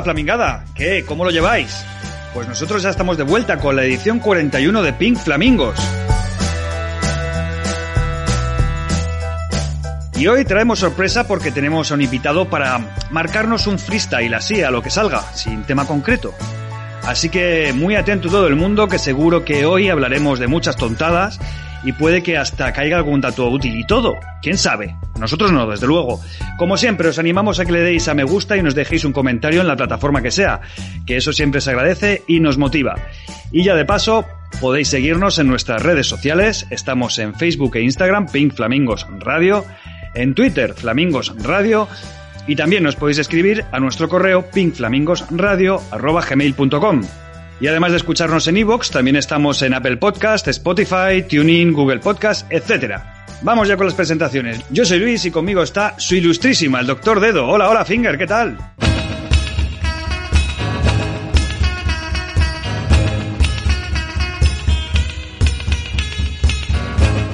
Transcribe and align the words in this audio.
Hola, 0.00 0.14
Flamingada. 0.14 0.64
¿Qué? 0.74 1.04
¿Cómo 1.04 1.26
lo 1.26 1.30
lleváis? 1.30 1.84
Pues 2.32 2.48
nosotros 2.48 2.82
ya 2.82 2.88
estamos 2.88 3.18
de 3.18 3.22
vuelta 3.22 3.58
con 3.58 3.76
la 3.76 3.84
edición 3.84 4.18
41 4.18 4.82
de 4.82 4.94
Pink 4.94 5.18
Flamingos. 5.18 5.78
Y 10.16 10.26
hoy 10.26 10.46
traemos 10.46 10.78
sorpresa 10.78 11.28
porque 11.28 11.52
tenemos 11.52 11.90
a 11.90 11.96
un 11.96 12.00
invitado 12.00 12.48
para 12.48 12.96
marcarnos 13.10 13.66
un 13.66 13.78
freestyle 13.78 14.32
así, 14.32 14.62
a 14.62 14.70
lo 14.70 14.80
que 14.80 14.88
salga, 14.88 15.20
sin 15.34 15.64
tema 15.64 15.86
concreto. 15.86 16.32
Así 17.06 17.28
que 17.28 17.74
muy 17.74 17.94
atento 17.94 18.30
todo 18.30 18.46
el 18.46 18.56
mundo, 18.56 18.88
que 18.88 18.98
seguro 18.98 19.44
que 19.44 19.66
hoy 19.66 19.90
hablaremos 19.90 20.38
de 20.38 20.46
muchas 20.46 20.76
tontadas 20.76 21.38
y 21.84 21.92
puede 21.92 22.22
que 22.22 22.36
hasta 22.36 22.72
caiga 22.72 22.96
algún 22.96 23.20
dato 23.20 23.48
útil 23.48 23.78
y 23.78 23.86
todo. 23.86 24.16
¿Quién 24.42 24.58
sabe? 24.58 24.96
Nosotros 25.18 25.52
no, 25.52 25.68
desde 25.68 25.86
luego. 25.86 26.20
Como 26.58 26.76
siempre, 26.76 27.08
os 27.08 27.18
animamos 27.18 27.60
a 27.60 27.64
que 27.64 27.72
le 27.72 27.80
deis 27.80 28.08
a 28.08 28.14
me 28.14 28.24
gusta 28.24 28.56
y 28.56 28.62
nos 28.62 28.74
dejéis 28.74 29.04
un 29.04 29.12
comentario 29.12 29.60
en 29.60 29.68
la 29.68 29.76
plataforma 29.76 30.22
que 30.22 30.30
sea, 30.30 30.60
que 31.06 31.16
eso 31.16 31.32
siempre 31.32 31.60
se 31.60 31.70
agradece 31.70 32.22
y 32.26 32.40
nos 32.40 32.58
motiva. 32.58 32.96
Y 33.52 33.64
ya 33.64 33.74
de 33.74 33.84
paso, 33.84 34.24
podéis 34.60 34.88
seguirnos 34.88 35.38
en 35.38 35.48
nuestras 35.48 35.82
redes 35.82 36.06
sociales, 36.06 36.66
estamos 36.70 37.18
en 37.18 37.34
Facebook 37.34 37.76
e 37.76 37.82
Instagram, 37.82 38.30
Pink 38.30 38.54
Flamingos 38.54 39.06
Radio, 39.18 39.64
en 40.14 40.34
Twitter, 40.34 40.74
Flamingos 40.74 41.34
Radio, 41.42 41.88
y 42.46 42.56
también 42.56 42.82
nos 42.82 42.96
podéis 42.96 43.18
escribir 43.18 43.66
a 43.72 43.80
nuestro 43.80 44.08
correo 44.08 44.50
pinkflamingosradio.gmail.com. 44.50 47.29
Y 47.60 47.66
además 47.66 47.90
de 47.90 47.98
escucharnos 47.98 48.48
en 48.48 48.56
iVoox, 48.56 48.90
también 48.90 49.16
estamos 49.16 49.60
en 49.62 49.74
Apple 49.74 49.98
Podcast, 49.98 50.48
Spotify, 50.48 51.22
TuneIn, 51.28 51.72
Google 51.72 51.98
Podcast, 51.98 52.50
etc. 52.50 52.96
Vamos 53.42 53.68
ya 53.68 53.76
con 53.76 53.86
las 53.86 53.94
presentaciones. 53.94 54.60
Yo 54.70 54.84
soy 54.84 54.98
Luis 54.98 55.24
y 55.26 55.30
conmigo 55.30 55.62
está 55.62 55.94
su 55.98 56.14
ilustrísima, 56.14 56.80
el 56.80 56.86
Doctor 56.86 57.20
Dedo. 57.20 57.46
Hola, 57.46 57.68
hola, 57.68 57.84
Finger, 57.84 58.16
¿qué 58.16 58.26
tal? 58.26 58.56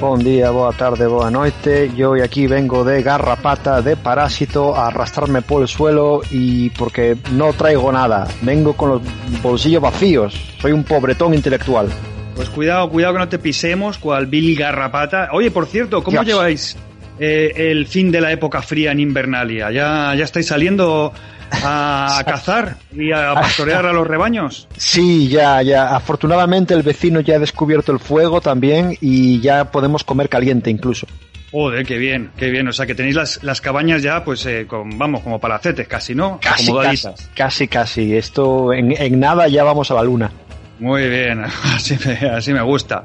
Buen 0.07 0.23
día, 0.23 0.51
boa 0.51 0.71
tarde, 0.71 1.05
boa 1.05 1.29
noite. 1.29 1.91
Yo 1.93 2.11
hoy 2.11 2.21
aquí 2.21 2.47
vengo 2.47 2.85
de 2.85 3.03
garrapata, 3.03 3.81
de 3.81 3.97
parásito, 3.97 4.73
a 4.73 4.87
arrastrarme 4.87 5.41
por 5.41 5.61
el 5.61 5.67
suelo 5.67 6.21
y 6.31 6.69
porque 6.69 7.17
no 7.33 7.51
traigo 7.51 7.91
nada. 7.91 8.25
Vengo 8.41 8.71
con 8.71 8.89
los 8.89 9.01
bolsillos 9.41 9.81
vacíos. 9.81 10.33
Soy 10.61 10.71
un 10.71 10.85
pobretón 10.85 11.33
intelectual. 11.33 11.89
Pues 12.37 12.49
cuidado, 12.49 12.89
cuidado 12.89 13.15
que 13.15 13.19
no 13.19 13.27
te 13.27 13.37
pisemos, 13.37 13.97
cual 13.97 14.27
Billy 14.27 14.55
Garrapata. 14.55 15.27
Oye, 15.33 15.51
por 15.51 15.65
cierto, 15.65 16.01
¿cómo 16.01 16.23
Dios. 16.23 16.25
lleváis 16.25 16.77
eh, 17.19 17.51
el 17.53 17.85
fin 17.85 18.09
de 18.09 18.21
la 18.21 18.31
época 18.31 18.61
fría 18.61 18.93
en 18.93 19.01
Invernalia? 19.01 19.71
¿Ya, 19.71 20.15
ya 20.15 20.23
estáis 20.23 20.47
saliendo 20.47 21.11
a, 21.51 22.21
cazar 22.25 22.77
y 22.91 23.11
a 23.11 23.33
pastorear 23.33 23.85
a 23.85 23.93
los 23.93 24.07
rebaños? 24.07 24.67
Sí, 24.77 25.27
ya, 25.27 25.61
ya. 25.61 25.95
Afortunadamente 25.95 26.73
el 26.73 26.83
vecino 26.83 27.19
ya 27.19 27.35
ha 27.35 27.39
descubierto 27.39 27.91
el 27.91 27.99
fuego 27.99 28.41
también 28.41 28.97
y 29.01 29.39
ya 29.41 29.71
podemos 29.71 30.03
comer 30.03 30.29
caliente 30.29 30.69
incluso. 30.69 31.07
Joder, 31.51 31.85
qué 31.85 31.97
bien, 31.97 32.31
qué 32.37 32.49
bien. 32.49 32.67
O 32.67 32.73
sea, 32.73 32.85
que 32.85 32.93
tenéis 32.93 33.15
las, 33.15 33.43
las 33.43 33.61
cabañas 33.61 34.03
ya, 34.03 34.23
pues, 34.23 34.45
eh, 34.45 34.65
con, 34.67 34.97
vamos, 34.97 35.21
como 35.21 35.39
palacetes 35.39 35.87
casi, 35.87 36.13
¿no? 36.13 36.39
Casi, 36.41 36.73
casi, 36.73 37.07
casi, 37.33 37.67
casi. 37.67 38.15
Esto 38.17 38.73
en, 38.73 38.91
en 38.91 39.19
nada 39.19 39.47
ya 39.47 39.63
vamos 39.63 39.89
a 39.91 39.93
la 39.93 40.03
luna. 40.03 40.31
Muy 40.79 41.09
bien, 41.09 41.43
así 41.63 41.97
me, 42.05 42.13
así 42.29 42.53
me 42.53 42.61
gusta. 42.61 43.03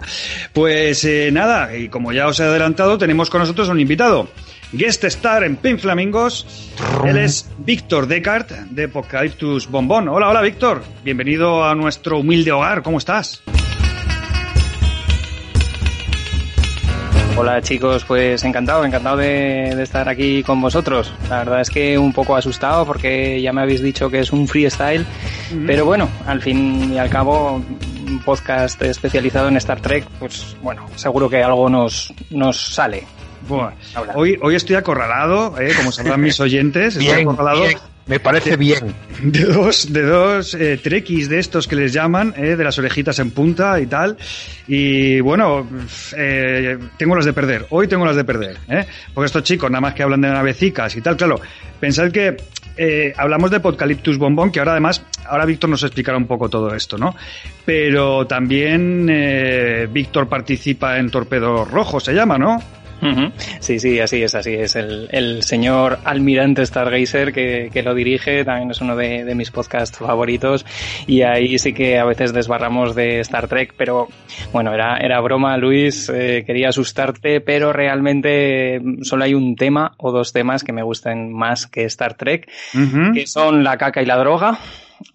Pues 0.53 1.05
eh, 1.05 1.31
nada, 1.33 1.75
y 1.75 1.89
como 1.89 2.12
ya 2.12 2.27
os 2.27 2.39
he 2.41 2.45
adelantado, 2.45 2.99
tenemos 2.99 3.31
con 3.31 3.41
nosotros 3.41 3.69
un 3.69 3.81
invitado. 3.81 4.28
Guest 4.72 5.05
star 5.05 5.44
en 5.44 5.56
Pink 5.56 5.78
Flamingos. 5.78 6.72
Él 7.05 7.19
es 7.19 7.47
Víctor 7.59 8.06
Descartes 8.06 8.75
de 8.75 8.84
Apocalyptus 8.84 9.69
Bombón. 9.69 10.09
Hola, 10.09 10.31
hola 10.31 10.41
Víctor. 10.41 10.83
Bienvenido 11.05 11.62
a 11.62 11.75
nuestro 11.75 12.21
humilde 12.21 12.53
hogar. 12.53 12.83
¿Cómo 12.83 12.97
estás? 12.97 13.43
Hola 17.37 17.60
chicos, 17.60 18.05
pues 18.05 18.44
encantado, 18.44 18.84
encantado 18.84 19.19
de, 19.19 19.75
de, 19.75 19.83
estar 19.83 20.09
aquí 20.09 20.43
con 20.43 20.60
vosotros. 20.60 21.12
La 21.28 21.39
verdad 21.39 21.60
es 21.60 21.71
que 21.71 21.99
un 21.99 22.12
poco 22.12 22.37
asustado 22.37 22.87
porque 22.87 23.41
ya 23.43 23.53
me 23.53 23.62
habéis 23.62 23.83
dicho 23.83 24.09
que 24.10 24.21
es 24.21 24.33
un 24.33 24.47
freestyle, 24.47 25.03
uh 25.03 25.54
-huh. 25.54 25.66
pero 25.66 25.84
bueno, 25.84 26.09
al 26.27 26.41
fin 26.41 26.93
y 26.94 26.99
al 26.99 27.09
cabo, 27.09 27.62
un 28.06 28.19
podcast 28.21 28.81
especializado 28.83 29.49
en 29.49 29.56
Star 29.56 29.81
Trek, 29.81 30.04
pues 30.19 30.56
bueno, 30.62 30.87
seguro 30.94 31.28
que 31.28 31.43
algo 31.43 31.71
nos, 31.71 32.12
nos 32.31 32.75
sale. 32.75 33.04
Bueno, 33.48 33.72
hoy, 34.14 34.38
hoy 34.41 34.54
estoy 34.54 34.76
acorralado, 34.76 35.58
eh, 35.60 35.72
como 35.76 35.92
sabrán 35.92 36.20
mis 36.20 36.38
oyentes, 36.41 36.97
estoy 36.97 37.06
bien, 37.06 37.28
acorralado. 37.28 37.62
Bien. 37.62 37.78
Me 38.06 38.19
parece 38.19 38.56
bien. 38.56 38.94
De 39.22 39.44
dos, 39.44 39.92
de 39.92 40.03
dos 40.03 40.54
eh, 40.54 40.76
trekkies 40.82 41.28
de 41.28 41.38
estos 41.38 41.69
que 41.69 41.76
les 41.76 41.92
llaman, 41.92 42.34
eh, 42.36 42.56
de 42.56 42.64
las 42.64 42.76
orejitas 42.76 43.16
en 43.20 43.30
punta 43.30 43.78
y 43.78 43.86
tal. 43.86 44.16
Y 44.66 45.20
bueno, 45.20 45.69
eh, 46.16 46.76
tengo 46.97 47.14
las 47.14 47.25
de 47.25 47.32
perder. 47.32 47.66
Hoy 47.70 47.86
tengo 47.86 48.04
las 48.04 48.16
de 48.16 48.25
perder. 48.25 48.58
¿eh? 48.69 48.84
Porque 49.14 49.26
estos 49.26 49.44
chicos 49.44 49.70
nada 49.70 49.80
más 49.80 49.94
que 49.94 50.03
hablan 50.03 50.20
de 50.20 50.28
navecicas 50.28 50.97
y 50.97 51.00
tal, 51.00 51.16
claro. 51.16 51.41
Pensad 51.78 52.10
que 52.10 52.36
eh, 52.76 53.12
hablamos 53.16 53.50
de 53.50 53.60
Podcaliptus 53.60 54.19
Bombón, 54.19 54.50
que 54.50 54.59
ahora 54.59 54.72
además, 54.72 55.04
ahora 55.26 55.44
Víctor 55.44 55.70
nos 55.70 55.82
explicará 55.82 56.16
un 56.16 56.26
poco 56.26 56.48
todo 56.48 56.74
esto, 56.74 56.97
¿no? 56.97 57.14
Pero 57.64 58.26
también 58.26 59.09
eh, 59.10 59.88
Víctor 59.91 60.28
participa 60.28 60.98
en 60.98 61.10
Torpedo 61.10 61.64
Rojo, 61.64 62.00
se 62.00 62.12
llama, 62.12 62.38
¿no? 62.38 62.60
Uh 63.03 63.07
-huh. 63.07 63.33
Sí, 63.59 63.81
sí, 63.81 63.99
así 63.99 64.23
es, 64.23 64.35
así 64.37 64.55
es. 64.55 64.77
El, 64.77 65.09
el 65.11 65.43
señor 65.43 65.99
almirante 66.05 66.65
Stargazer 66.65 67.33
que, 67.33 67.69
que, 67.73 67.83
lo 67.83 67.95
dirige 67.95 68.45
también 68.45 68.71
es 68.71 68.81
uno 68.81 68.95
de, 68.95 69.25
de, 69.25 69.35
mis 69.35 69.51
podcasts 69.51 69.99
favoritos 69.99 70.65
y 71.09 71.23
ahí 71.23 71.59
sí 71.59 71.73
que 71.73 71.99
a 71.99 72.05
veces 72.05 72.33
desbarramos 72.33 72.95
de 72.95 73.19
Star 73.19 73.49
Trek, 73.49 73.75
pero 73.77 74.07
bueno, 74.53 74.73
era, 74.73 74.99
era 74.99 75.21
broma, 75.21 75.57
Luis, 75.57 76.09
eh, 76.15 76.45
quería 76.47 76.69
asustarte, 76.69 77.41
pero 77.41 77.73
realmente 77.73 78.81
solo 79.03 79.25
hay 79.25 79.34
un 79.34 79.57
tema 79.57 79.95
o 79.99 80.13
dos 80.13 80.33
temas 80.33 80.63
que 80.63 80.73
me 80.73 80.84
gusten 80.84 81.33
más 81.33 81.67
que 81.67 81.84
Star 81.87 82.15
Trek, 82.15 82.49
uh 82.75 82.79
-huh. 82.79 83.15
que 83.15 83.27
son 83.27 83.65
la 83.65 83.77
caca 83.79 84.01
y 84.01 84.07
la 84.07 84.17
droga. 84.17 84.61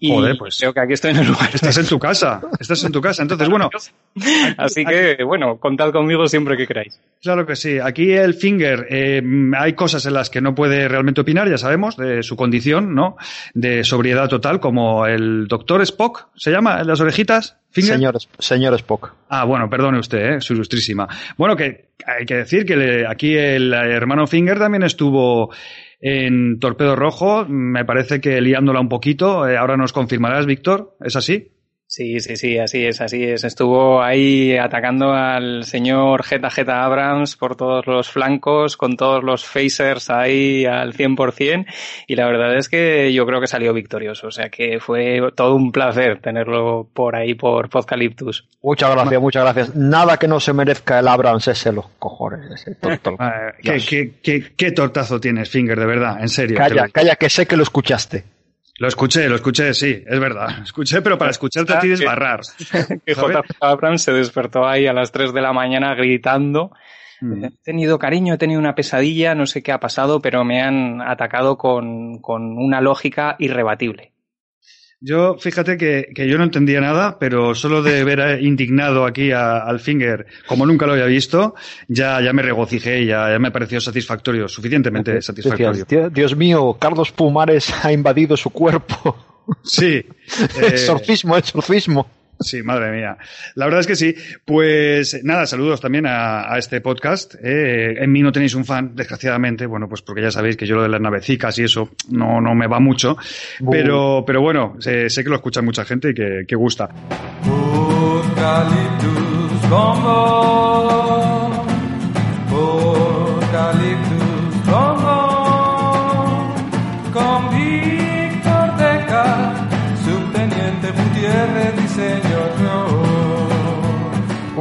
Y 0.00 0.10
Joder, 0.10 0.36
pues. 0.38 0.58
creo 0.58 0.72
que 0.72 0.80
aquí 0.80 0.92
estoy 0.92 1.10
en 1.12 1.18
el 1.18 1.26
lugar. 1.26 1.50
Estás 1.52 1.78
en 1.78 1.86
tu 1.86 1.98
casa. 1.98 2.40
Estás 2.58 2.82
en 2.84 2.92
tu 2.92 3.00
casa. 3.00 3.22
Entonces, 3.22 3.48
bueno. 3.48 3.70
Así 4.56 4.84
que, 4.84 5.22
bueno, 5.24 5.58
contad 5.58 5.92
conmigo 5.92 6.26
siempre 6.26 6.56
que 6.56 6.66
queráis. 6.66 7.00
Claro 7.22 7.46
que 7.46 7.56
sí. 7.56 7.78
Aquí 7.78 8.12
el 8.12 8.34
Finger, 8.34 8.86
eh, 8.90 9.22
hay 9.56 9.72
cosas 9.72 10.06
en 10.06 10.14
las 10.14 10.30
que 10.30 10.40
no 10.40 10.54
puede 10.54 10.88
realmente 10.88 11.20
opinar, 11.20 11.48
ya 11.48 11.58
sabemos, 11.58 11.96
de 11.96 12.22
su 12.22 12.36
condición, 12.36 12.94
¿no? 12.94 13.16
De 13.54 13.84
sobriedad 13.84 14.28
total, 14.28 14.60
como 14.60 15.06
el 15.06 15.46
doctor 15.48 15.82
Spock, 15.82 16.28
¿se 16.36 16.50
llama? 16.50 16.82
¿Las 16.84 17.00
orejitas? 17.00 17.56
Finger? 17.70 17.94
Señor, 17.94 18.18
señor 18.38 18.74
Spock. 18.74 19.14
Ah, 19.28 19.44
bueno, 19.44 19.68
perdone 19.68 19.98
usted, 19.98 20.18
¿eh? 20.18 20.40
su 20.40 20.54
ilustrísima. 20.54 21.08
Bueno, 21.36 21.56
que 21.56 21.88
hay 22.06 22.24
que 22.24 22.36
decir 22.36 22.64
que 22.64 22.76
le, 22.76 23.06
aquí 23.06 23.36
el 23.36 23.72
hermano 23.72 24.26
Finger 24.26 24.58
también 24.58 24.84
estuvo 24.84 25.52
en 26.00 26.58
Torpedo 26.60 26.96
Rojo, 26.96 27.44
me 27.46 27.84
parece 27.84 28.20
que 28.20 28.40
liándola 28.40 28.80
un 28.80 28.88
poquito. 28.88 29.48
Eh, 29.48 29.56
ahora 29.56 29.76
nos 29.76 29.92
confirmarás, 29.92 30.46
Víctor, 30.46 30.96
¿es 31.00 31.16
así? 31.16 31.52
Sí, 31.90 32.20
sí, 32.20 32.36
sí, 32.36 32.58
así 32.58 32.84
es, 32.84 33.00
así 33.00 33.24
es. 33.24 33.44
Estuvo 33.44 34.02
ahí 34.02 34.58
atacando 34.58 35.14
al 35.14 35.64
señor 35.64 36.22
Jeta 36.22 36.50
Jeta 36.50 36.84
Abrams 36.84 37.34
por 37.36 37.56
todos 37.56 37.86
los 37.86 38.10
flancos, 38.10 38.76
con 38.76 38.98
todos 38.98 39.24
los 39.24 39.46
phasers 39.46 40.10
ahí 40.10 40.66
al 40.66 40.92
100%, 40.92 41.64
y 42.06 42.14
la 42.14 42.26
verdad 42.26 42.58
es 42.58 42.68
que 42.68 43.10
yo 43.14 43.24
creo 43.24 43.40
que 43.40 43.46
salió 43.46 43.72
victorioso, 43.72 44.26
o 44.26 44.30
sea 44.30 44.50
que 44.50 44.80
fue 44.80 45.32
todo 45.34 45.54
un 45.54 45.72
placer 45.72 46.20
tenerlo 46.20 46.86
por 46.92 47.16
ahí 47.16 47.32
por 47.32 47.70
Podcaliptus. 47.70 48.46
Muchas 48.60 48.90
gracias, 48.90 49.22
muchas 49.22 49.42
gracias. 49.44 49.74
Nada 49.74 50.18
que 50.18 50.28
no 50.28 50.40
se 50.40 50.52
merezca 50.52 50.98
el 50.98 51.08
Abrams 51.08 51.48
ese, 51.48 51.72
los 51.72 51.86
cojones, 51.98 52.50
ese 52.50 52.74
torto. 52.74 53.12
Eh, 53.12 53.52
¿qué, 53.62 53.78
qué, 53.88 54.12
qué, 54.22 54.52
qué 54.54 54.72
tortazo 54.72 55.18
tienes, 55.18 55.48
Finger, 55.48 55.80
de 55.80 55.86
verdad, 55.86 56.20
en 56.20 56.28
serio. 56.28 56.58
Calla, 56.58 56.88
calla, 56.88 57.16
que 57.16 57.30
sé 57.30 57.46
que 57.46 57.56
lo 57.56 57.62
escuchaste. 57.62 58.24
Lo 58.78 58.86
escuché, 58.86 59.28
lo 59.28 59.34
escuché, 59.34 59.74
sí, 59.74 60.02
es 60.06 60.20
verdad. 60.20 60.48
Escuché, 60.62 61.02
pero 61.02 61.18
para 61.18 61.32
escucharte 61.32 61.72
a 61.72 61.80
ti 61.80 61.88
desbarrar. 61.88 62.40
que. 63.04 63.14
Abrams 63.60 64.02
se 64.02 64.12
despertó 64.12 64.66
ahí 64.66 64.86
a 64.86 64.92
las 64.92 65.10
3 65.10 65.34
de 65.34 65.40
la 65.40 65.52
mañana 65.52 65.94
gritando. 65.94 66.70
Mm. 67.20 67.44
He 67.44 67.50
tenido 67.64 67.98
cariño, 67.98 68.34
he 68.34 68.38
tenido 68.38 68.60
una 68.60 68.76
pesadilla, 68.76 69.34
no 69.34 69.46
sé 69.46 69.64
qué 69.64 69.72
ha 69.72 69.80
pasado, 69.80 70.22
pero 70.22 70.44
me 70.44 70.62
han 70.62 71.02
atacado 71.02 71.58
con, 71.58 72.20
con 72.20 72.56
una 72.56 72.80
lógica 72.80 73.34
irrebatible. 73.40 74.12
Yo, 75.00 75.36
fíjate 75.38 75.76
que, 75.76 76.08
que, 76.12 76.28
yo 76.28 76.38
no 76.38 76.44
entendía 76.44 76.80
nada, 76.80 77.18
pero 77.20 77.54
solo 77.54 77.82
de 77.82 78.02
ver 78.02 78.42
indignado 78.42 79.06
aquí 79.06 79.30
a, 79.30 79.58
al 79.58 79.78
Finger, 79.78 80.26
como 80.46 80.66
nunca 80.66 80.86
lo 80.86 80.94
había 80.94 81.06
visto, 81.06 81.54
ya, 81.86 82.20
ya 82.20 82.32
me 82.32 82.42
regocijé, 82.42 83.06
ya, 83.06 83.30
ya 83.30 83.38
me 83.38 83.52
pareció 83.52 83.80
satisfactorio, 83.80 84.48
suficientemente 84.48 85.22
satisfactorio. 85.22 85.84
Dios, 85.88 86.12
Dios 86.12 86.36
mío, 86.36 86.76
Carlos 86.80 87.12
Pumares 87.12 87.72
ha 87.84 87.92
invadido 87.92 88.36
su 88.36 88.50
cuerpo. 88.50 89.16
Sí. 89.64 90.04
Eh, 90.60 90.66
exorcismo, 90.72 91.38
exorcismo. 91.38 92.06
Sí, 92.40 92.62
madre 92.62 92.92
mía. 92.92 93.16
La 93.54 93.64
verdad 93.64 93.80
es 93.80 93.86
que 93.86 93.96
sí. 93.96 94.14
Pues 94.44 95.22
nada, 95.24 95.46
saludos 95.46 95.80
también 95.80 96.06
a, 96.06 96.56
este 96.56 96.80
podcast. 96.80 97.34
Eh, 97.42 97.96
en 97.98 98.12
mí 98.12 98.22
no 98.22 98.32
tenéis 98.32 98.54
un 98.54 98.64
fan, 98.64 98.94
desgraciadamente, 98.94 99.66
bueno, 99.66 99.88
pues 99.88 100.02
porque 100.02 100.22
ya 100.22 100.30
sabéis 100.30 100.56
que 100.56 100.66
yo 100.66 100.76
lo 100.76 100.82
de 100.82 100.88
las 100.88 101.00
navecicas 101.00 101.58
y 101.58 101.64
eso 101.64 101.90
no, 102.10 102.40
no 102.40 102.54
me 102.54 102.66
va 102.66 102.80
mucho. 102.80 103.16
Pero, 103.70 104.24
pero 104.26 104.40
bueno, 104.40 104.76
sé, 104.78 105.08
que 105.08 105.28
lo 105.28 105.36
escucha 105.36 105.62
mucha 105.62 105.84
gente 105.84 106.10
y 106.10 106.14
que, 106.14 106.44
que 106.46 106.56
gusta. 106.56 106.88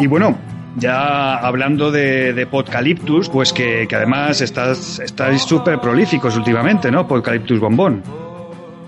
Y 0.07 0.09
bueno, 0.09 0.37
ya 0.77 1.35
hablando 1.35 1.91
de, 1.91 2.31
de 2.31 2.47
pues 3.27 3.51
que, 3.51 3.85
que 3.89 3.95
además 3.97 4.39
estás, 4.39 4.99
estáis 4.99 5.41
súper 5.41 5.81
prolíficos 5.81 6.37
últimamente, 6.37 6.89
¿no? 6.89 7.05
Podcaliptus 7.05 7.59
Bombón. 7.59 8.01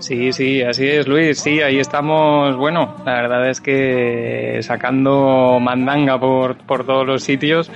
Sí, 0.00 0.32
sí, 0.32 0.62
así 0.62 0.86
es, 0.88 1.06
Luis. 1.06 1.38
Sí, 1.38 1.60
ahí 1.60 1.78
estamos. 1.78 2.56
Bueno, 2.56 2.96
la 3.04 3.20
verdad 3.20 3.50
es 3.50 3.60
que 3.60 4.58
sacando 4.62 5.58
mandanga 5.60 6.18
por, 6.18 6.56
por 6.56 6.86
todos 6.86 7.06
los 7.06 7.22
sitios, 7.22 7.70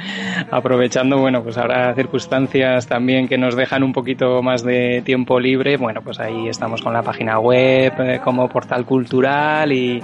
aprovechando, 0.50 1.18
bueno, 1.18 1.42
pues 1.42 1.58
ahora 1.58 1.94
circunstancias 1.94 2.86
también 2.86 3.28
que 3.28 3.36
nos 3.36 3.56
dejan 3.56 3.82
un 3.82 3.92
poquito 3.92 4.42
más 4.42 4.64
de 4.64 5.02
tiempo 5.04 5.38
libre. 5.38 5.76
Bueno, 5.76 6.00
pues 6.02 6.18
ahí 6.18 6.48
estamos 6.48 6.80
con 6.80 6.94
la 6.94 7.02
página 7.02 7.38
web 7.38 7.92
eh, 7.98 8.20
como 8.24 8.48
portal 8.48 8.86
cultural 8.86 9.70
y 9.70 10.02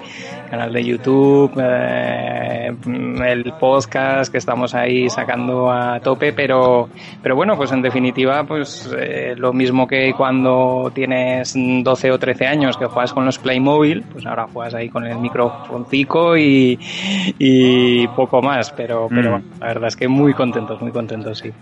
canal 0.51 0.73
de 0.73 0.85
YouTube, 0.85 1.53
eh, 1.63 2.75
el 3.25 3.53
podcast 3.59 4.31
que 4.31 4.39
estamos 4.39 4.75
ahí 4.75 5.09
sacando 5.09 5.71
a 5.71 6.01
tope, 6.01 6.33
pero, 6.33 6.89
pero 7.23 7.37
bueno, 7.37 7.57
pues 7.57 7.71
en 7.73 7.81
definitiva, 7.81 8.45
pues 8.45 8.93
eh, 8.99 9.35
lo 9.37 9.53
mismo 9.53 9.87
que 9.87 10.13
cuando 10.13 10.91
tienes 10.93 11.55
12 11.57 12.10
o 12.11 12.19
13 12.19 12.47
años 12.47 12.77
que 12.77 12.87
juegas 12.87 13.13
con 13.13 13.25
los 13.25 13.39
Playmobil, 13.39 14.03
pues 14.03 14.27
ahora 14.27 14.47
juegas 14.47 14.75
ahí 14.75 14.89
con 14.89 15.07
el 15.07 15.19
microfoncico 15.19 16.37
y, 16.37 16.79
y 17.39 18.07
poco 18.09 18.43
más, 18.43 18.71
pero, 18.73 19.09
pero 19.09 19.39
mm. 19.39 19.61
la 19.61 19.67
verdad 19.67 19.89
es 19.89 19.97
que 19.97 20.09
muy 20.09 20.35
contentos, 20.35 20.81
muy 20.81 20.93
contentos, 20.93 21.39
sí. 21.39 21.53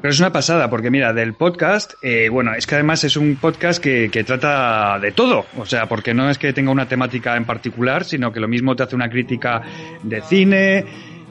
Pero 0.00 0.12
es 0.12 0.20
una 0.20 0.30
pasada, 0.30 0.68
porque 0.68 0.90
mira, 0.90 1.12
del 1.12 1.34
podcast, 1.34 1.94
eh, 2.02 2.28
bueno, 2.28 2.54
es 2.54 2.66
que 2.66 2.74
además 2.74 3.02
es 3.04 3.16
un 3.16 3.36
podcast 3.36 3.82
que, 3.82 4.10
que, 4.10 4.24
trata 4.24 4.98
de 5.00 5.10
todo. 5.10 5.46
O 5.56 5.64
sea, 5.64 5.86
porque 5.86 6.12
no 6.12 6.28
es 6.28 6.38
que 6.38 6.52
tenga 6.52 6.70
una 6.70 6.86
temática 6.86 7.36
en 7.36 7.44
particular, 7.44 8.04
sino 8.04 8.30
que 8.30 8.38
lo 8.38 8.46
mismo 8.46 8.76
te 8.76 8.82
hace 8.82 8.94
una 8.94 9.08
crítica 9.08 9.62
de 10.02 10.20
cine, 10.20 10.84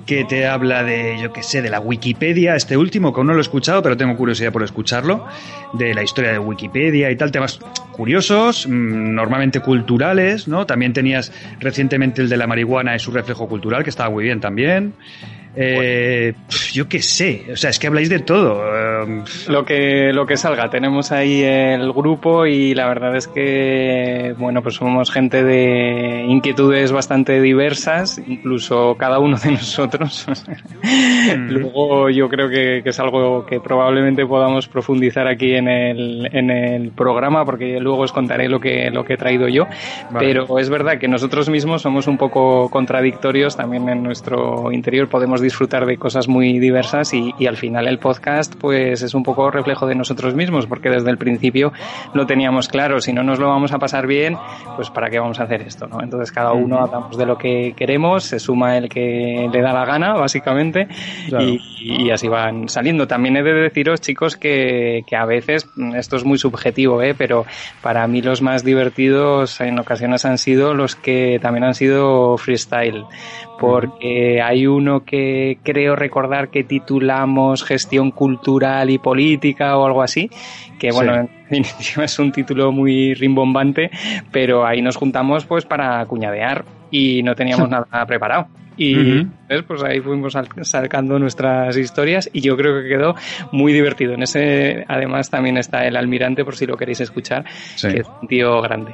que 0.05 0.23
te 0.23 0.47
habla 0.47 0.83
de, 0.83 1.17
yo 1.19 1.33
qué 1.33 1.41
sé, 1.41 1.61
de 1.61 1.69
la 1.69 1.79
Wikipedia, 1.79 2.55
este 2.55 2.77
último, 2.77 3.13
que 3.13 3.19
aún 3.19 3.27
no 3.27 3.33
lo 3.33 3.39
he 3.39 3.41
escuchado, 3.41 3.81
pero 3.81 3.97
tengo 3.97 4.15
curiosidad 4.15 4.51
por 4.51 4.63
escucharlo, 4.63 5.25
de 5.73 5.93
la 5.93 6.03
historia 6.03 6.31
de 6.31 6.39
Wikipedia 6.39 7.09
y 7.09 7.15
tal, 7.15 7.31
temas 7.31 7.59
curiosos, 7.91 8.67
mm, 8.67 9.15
normalmente 9.15 9.61
culturales, 9.61 10.47
¿no? 10.47 10.65
También 10.65 10.93
tenías 10.93 11.31
recientemente 11.59 12.21
el 12.21 12.29
de 12.29 12.37
la 12.37 12.45
marihuana 12.45 12.95
y 12.95 12.99
su 12.99 13.11
reflejo 13.11 13.47
cultural, 13.47 13.83
que 13.83 13.89
estaba 13.89 14.09
muy 14.09 14.23
bien 14.23 14.39
también. 14.39 14.93
Eh, 15.55 16.33
yo 16.73 16.89
qué 16.89 17.01
sé, 17.01 17.45
o 17.53 17.55
sea, 17.55 17.69
es 17.69 17.79
que 17.79 17.87
habláis 17.87 18.09
de 18.09 18.19
todo. 18.19 18.61
Em, 19.03 19.23
lo 19.47 19.65
que 19.65 20.11
lo 20.13 20.25
que 20.25 20.37
salga, 20.37 20.69
tenemos 20.69 21.11
ahí 21.11 21.43
el 21.43 21.91
grupo 21.93 22.45
y 22.45 22.73
la 22.73 22.87
verdad 22.87 23.15
es 23.15 23.27
que 23.27 24.35
bueno, 24.37 24.61
pues 24.61 24.75
somos 24.75 25.11
gente 25.11 25.43
de 25.43 26.25
inquietudes 26.27 26.91
bastante 26.91 27.41
diversas, 27.41 28.21
incluso 28.27 28.95
cada 28.97 29.19
uno 29.19 29.37
de 29.37 29.51
nosotros. 29.51 30.27
Mm. 30.83 31.49
Luego 31.49 32.09
yo 32.09 32.27
creo 32.29 32.49
que, 32.49 32.81
es 32.85 32.99
algo 32.99 33.45
que 33.45 33.59
probablemente 33.59 34.25
podamos 34.25 34.67
profundizar 34.67 35.27
aquí 35.27 35.53
en 35.55 35.67
el, 35.67 36.29
en 36.31 36.51
el 36.51 36.91
programa, 36.91 37.45
porque 37.45 37.79
luego 37.79 37.99
os 37.99 38.11
contaré 38.11 38.49
lo 38.49 38.59
que 38.59 38.89
lo 38.91 39.05
que 39.05 39.13
he 39.13 39.17
traído 39.17 39.47
yo. 39.47 39.67
Pero 40.17 40.59
es 40.59 40.69
verdad 40.69 40.99
que 40.99 41.07
nosotros 41.07 41.49
mismos 41.49 41.81
somos 41.81 42.07
un 42.07 42.17
poco 42.17 42.69
contradictorios 42.69 43.55
también 43.55 43.87
en 43.89 44.03
nuestro 44.03 44.71
interior, 44.71 45.07
podemos 45.07 45.41
disfrutar 45.45 45.85
de 45.85 45.97
cosas 45.97 46.27
muy 46.27 46.59
diversas 46.59 47.13
y, 47.13 47.33
y, 47.39 47.47
al 47.47 47.57
final 47.57 47.87
el 47.87 47.99
podcast 47.99 48.55
pues 48.55 49.01
es 49.01 49.13
un 49.13 49.23
poco 49.23 49.49
reflejo 49.49 49.87
de 49.87 49.95
nosotros 49.95 50.35
mismos 50.35 50.65
porque 50.67 50.89
desde 50.89 51.09
el 51.09 51.17
principio 51.17 51.71
lo 52.13 52.25
teníamos 52.25 52.67
claro, 52.67 52.99
si 52.99 53.13
no 53.13 53.23
nos 53.23 53.39
lo 53.39 53.47
vamos 53.47 53.71
a 53.71 53.79
pasar 53.79 54.07
bien, 54.07 54.37
pues 54.75 54.89
para 54.89 55.09
qué 55.09 55.19
vamos 55.19 55.39
a 55.39 55.43
hacer 55.43 55.61
esto, 55.61 55.87
¿no? 55.87 56.01
Entonces 56.01 56.31
cada 56.31 56.51
uno 56.53 56.79
hablamos 56.79 57.17
de 57.17 57.25
lo 57.25 57.37
que 57.37 57.73
queremos, 57.75 58.23
se 58.23 58.39
suma 58.39 58.77
el 58.77 58.89
que 58.89 59.49
le 59.51 59.61
da 59.61 59.73
la 59.73 59.85
gana 59.85 60.13
básicamente 60.13 60.87
y, 61.39 61.59
y, 61.79 62.11
así 62.11 62.27
van 62.27 62.67
saliendo. 62.69 63.07
También 63.07 63.37
he 63.37 63.43
de 63.43 63.53
deciros 63.53 64.01
chicos 64.01 64.35
que, 64.35 65.03
que 65.07 65.15
a 65.15 65.25
veces, 65.25 65.69
esto 65.95 66.15
es 66.15 66.25
muy 66.25 66.37
subjetivo, 66.37 67.01
¿eh? 67.01 67.15
pero 67.17 67.45
para 67.81 68.05
mí 68.07 68.21
los 68.21 68.41
más 68.41 68.63
divertidos 68.63 69.61
en 69.61 69.79
ocasiones 69.79 70.25
han 70.25 70.37
sido 70.37 70.73
los 70.73 70.95
que 70.95 71.39
también 71.41 71.63
han 71.63 71.75
sido 71.75 72.37
freestyle 72.37 73.05
porque 73.59 74.41
hay 74.41 74.67
uno 74.67 75.03
que 75.03 75.57
creo 75.63 75.95
recordar 75.95 76.49
que 76.49 76.63
titulamos 76.63 77.63
Gestión 77.63 78.11
Cultural 78.11 78.89
y 78.89 78.97
Política 78.97 79.77
o 79.77 79.85
algo 79.85 80.01
así, 80.01 80.29
que 80.79 80.91
bueno, 80.91 81.15
en 81.15 81.29
definitiva 81.49 82.05
es 82.05 82.19
un 82.19 82.31
título 82.31 82.71
muy 82.71 83.13
rimbombante, 83.13 83.89
pero 84.31 84.65
ahí 84.65 84.81
nos 84.81 84.95
juntamos 84.95 85.45
pues 85.45 85.65
para 85.65 86.05
cuñadear 86.05 86.65
y 86.91 87.23
no 87.23 87.35
teníamos 87.35 87.69
nada 87.69 88.05
preparado. 88.05 88.47
Y 88.77 89.23
pues 89.67 89.83
ahí 89.83 90.01
fuimos 90.01 90.37
sacando 90.63 91.17
nuestras 91.17 91.77
historias 91.77 92.29
y 92.33 92.41
yo 92.41 92.57
creo 92.57 92.81
que 92.81 92.89
quedó 92.89 93.15
muy 93.53 93.71
divertido. 93.71 94.13
En 94.13 94.23
ese 94.23 94.83
además 94.87 95.29
también 95.29 95.57
está 95.57 95.85
el 95.87 95.95
almirante 95.95 96.43
por 96.43 96.57
si 96.57 96.65
lo 96.65 96.75
queréis 96.75 96.99
escuchar, 96.99 97.45
que 97.81 97.99
es 97.99 98.07
un 98.21 98.27
tío 98.27 98.61
grande. 98.61 98.93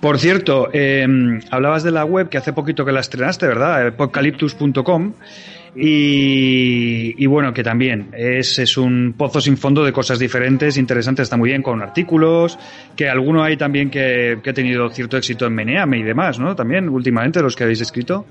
Por 0.00 0.18
cierto, 0.18 0.68
em, 0.72 1.40
hablabas 1.50 1.82
de 1.82 1.90
la 1.90 2.04
web 2.04 2.28
que 2.28 2.38
hace 2.38 2.52
poquito 2.52 2.84
que 2.84 2.92
la 2.92 3.00
estrenaste, 3.00 3.46
¿verdad? 3.46 3.94
Podcaliptus.com. 3.94 5.12
Y, 5.76 7.14
y, 7.18 7.26
bueno, 7.26 7.52
que 7.52 7.64
también 7.64 8.10
es, 8.16 8.60
es, 8.60 8.76
un 8.76 9.14
pozo 9.18 9.40
sin 9.40 9.56
fondo 9.56 9.84
de 9.84 9.92
cosas 9.92 10.20
diferentes, 10.20 10.76
interesantes, 10.76 11.24
está 11.24 11.36
muy 11.36 11.48
bien, 11.48 11.62
con 11.62 11.82
artículos, 11.82 12.56
que 12.94 13.08
alguno 13.08 13.42
hay 13.42 13.56
también 13.56 13.90
que, 13.90 14.38
que 14.40 14.50
ha 14.50 14.54
tenido 14.54 14.88
cierto 14.90 15.16
éxito 15.16 15.46
en 15.46 15.54
Meneame 15.54 15.98
y 15.98 16.02
demás, 16.04 16.38
¿no? 16.38 16.54
También, 16.54 16.88
últimamente, 16.88 17.42
los 17.42 17.56
que 17.56 17.64
habéis 17.64 17.80
escrito. 17.80 18.24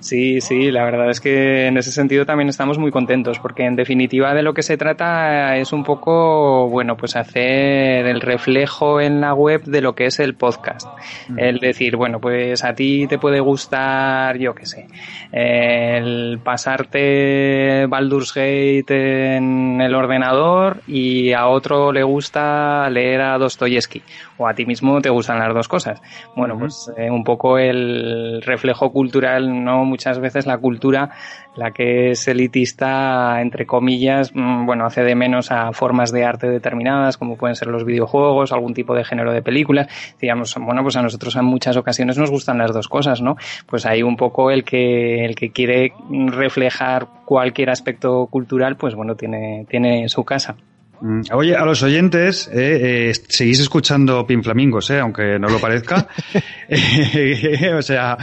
Sí, 0.00 0.40
sí, 0.40 0.70
la 0.70 0.84
verdad 0.84 1.10
es 1.10 1.20
que 1.20 1.66
en 1.66 1.76
ese 1.76 1.92
sentido 1.92 2.24
también 2.24 2.48
estamos 2.48 2.78
muy 2.78 2.90
contentos, 2.90 3.38
porque 3.38 3.64
en 3.64 3.76
definitiva 3.76 4.32
de 4.32 4.42
lo 4.42 4.54
que 4.54 4.62
se 4.62 4.78
trata 4.78 5.58
es 5.58 5.74
un 5.74 5.84
poco, 5.84 6.68
bueno, 6.70 6.96
pues 6.96 7.16
hacer 7.16 8.06
el 8.06 8.22
reflejo 8.22 9.00
en 9.00 9.20
la 9.20 9.34
web 9.34 9.62
de 9.64 9.82
lo 9.82 9.94
que 9.94 10.06
es 10.06 10.18
el 10.18 10.34
podcast. 10.34 10.88
Mm. 11.28 11.38
El 11.38 11.58
decir, 11.58 11.96
bueno, 11.96 12.18
pues 12.18 12.64
a 12.64 12.72
ti 12.72 13.06
te 13.06 13.18
puede 13.18 13.40
gustar, 13.40 14.38
yo 14.38 14.54
qué 14.54 14.64
sé, 14.64 14.86
el 15.32 16.40
pasarte 16.42 17.84
Baldur's 17.86 18.32
Gate 18.32 19.36
en 19.36 19.82
el 19.82 19.94
ordenador 19.94 20.80
y 20.86 21.34
a 21.34 21.46
otro 21.46 21.92
le 21.92 22.02
gusta 22.02 22.88
leer 22.88 23.20
a 23.20 23.38
Dostoyevsky, 23.38 24.02
o 24.38 24.48
a 24.48 24.54
ti 24.54 24.64
mismo 24.64 25.00
te 25.02 25.10
gustan 25.10 25.38
las 25.38 25.52
dos 25.52 25.68
cosas. 25.68 26.00
Bueno, 26.34 26.58
pues 26.58 26.90
eh, 26.96 27.10
un 27.10 27.22
poco 27.22 27.58
el 27.58 28.40
reflejo 28.42 28.90
cultural, 28.90 29.62
¿no? 29.62 29.89
Muchas 29.90 30.18
veces 30.18 30.46
la 30.46 30.56
cultura, 30.56 31.10
la 31.56 31.72
que 31.72 32.12
es 32.12 32.26
elitista, 32.28 33.40
entre 33.42 33.66
comillas, 33.66 34.32
mm, 34.34 34.64
bueno, 34.64 34.86
hace 34.86 35.02
de 35.02 35.14
menos 35.14 35.50
a 35.50 35.72
formas 35.72 36.12
de 36.12 36.24
arte 36.24 36.48
determinadas, 36.48 37.18
como 37.18 37.36
pueden 37.36 37.56
ser 37.56 37.68
los 37.68 37.84
videojuegos, 37.84 38.52
algún 38.52 38.72
tipo 38.72 38.94
de 38.94 39.04
género 39.04 39.32
de 39.32 39.42
películas. 39.42 39.88
Digamos, 40.20 40.54
bueno, 40.58 40.82
pues 40.82 40.96
a 40.96 41.02
nosotros 41.02 41.36
en 41.36 41.44
muchas 41.44 41.76
ocasiones 41.76 42.16
nos 42.16 42.30
gustan 42.30 42.56
las 42.56 42.72
dos 42.72 42.88
cosas, 42.88 43.20
¿no? 43.20 43.36
Pues 43.66 43.84
hay 43.84 44.02
un 44.02 44.16
poco 44.16 44.50
el 44.50 44.64
que, 44.64 45.24
el 45.24 45.34
que 45.34 45.50
quiere 45.50 45.92
reflejar 46.28 47.08
cualquier 47.26 47.70
aspecto 47.70 48.26
cultural, 48.26 48.76
pues 48.76 48.94
bueno, 48.94 49.16
tiene, 49.16 49.66
tiene 49.68 50.08
su 50.08 50.24
casa. 50.24 50.56
Mm. 51.00 51.22
Oye, 51.32 51.56
a 51.56 51.64
los 51.64 51.82
oyentes, 51.82 52.48
eh, 52.48 53.10
eh, 53.10 53.12
seguís 53.28 53.60
escuchando 53.60 54.26
Pin 54.26 54.42
Flamingos, 54.42 54.90
eh, 54.90 55.00
aunque 55.00 55.38
no 55.38 55.48
lo 55.48 55.58
parezca. 55.58 56.06
o 57.76 57.82
sea, 57.82 58.18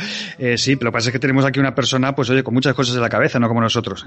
sí, 0.55 0.75
pero 0.75 0.86
lo 0.88 0.91
que 0.91 0.98
pasa 0.98 1.10
es 1.10 1.13
que 1.13 1.19
tenemos 1.19 1.46
aquí 1.46 1.60
una 1.60 1.74
persona, 1.74 2.15
pues 2.15 2.29
oye, 2.29 2.43
con 2.43 2.53
muchas 2.53 2.74
cosas 2.74 2.96
en 2.96 3.01
la 3.01 3.10
cabeza, 3.10 3.39
no 3.39 3.48
como 3.48 3.62
nosotros, 3.62 4.05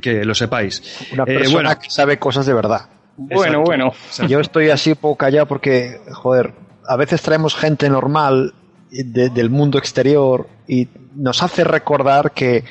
que, 0.00 0.24
lo 0.24 0.34
sepáis. 0.34 1.08
Una 1.12 1.24
persona 1.24 1.78
que 1.78 1.90
sabe 1.90 2.18
cosas 2.18 2.46
de 2.46 2.54
verdad. 2.54 2.88
Bueno, 3.16 3.62
bueno. 3.62 3.92
Yo 4.28 4.40
estoy 4.40 4.70
así 4.70 4.94
poco 4.94 5.16
callado 5.16 5.46
porque, 5.46 6.00
joder, 6.12 6.52
a 6.86 6.96
veces 6.96 7.22
traemos 7.22 7.54
gente 7.54 7.88
normal 7.88 8.54
del 8.90 9.50
mundo 9.50 9.78
exterior 9.78 10.48
y 10.66 10.88
nos 11.14 11.42
hace 11.42 11.64
recordar 11.64 12.32
que, 12.32 12.64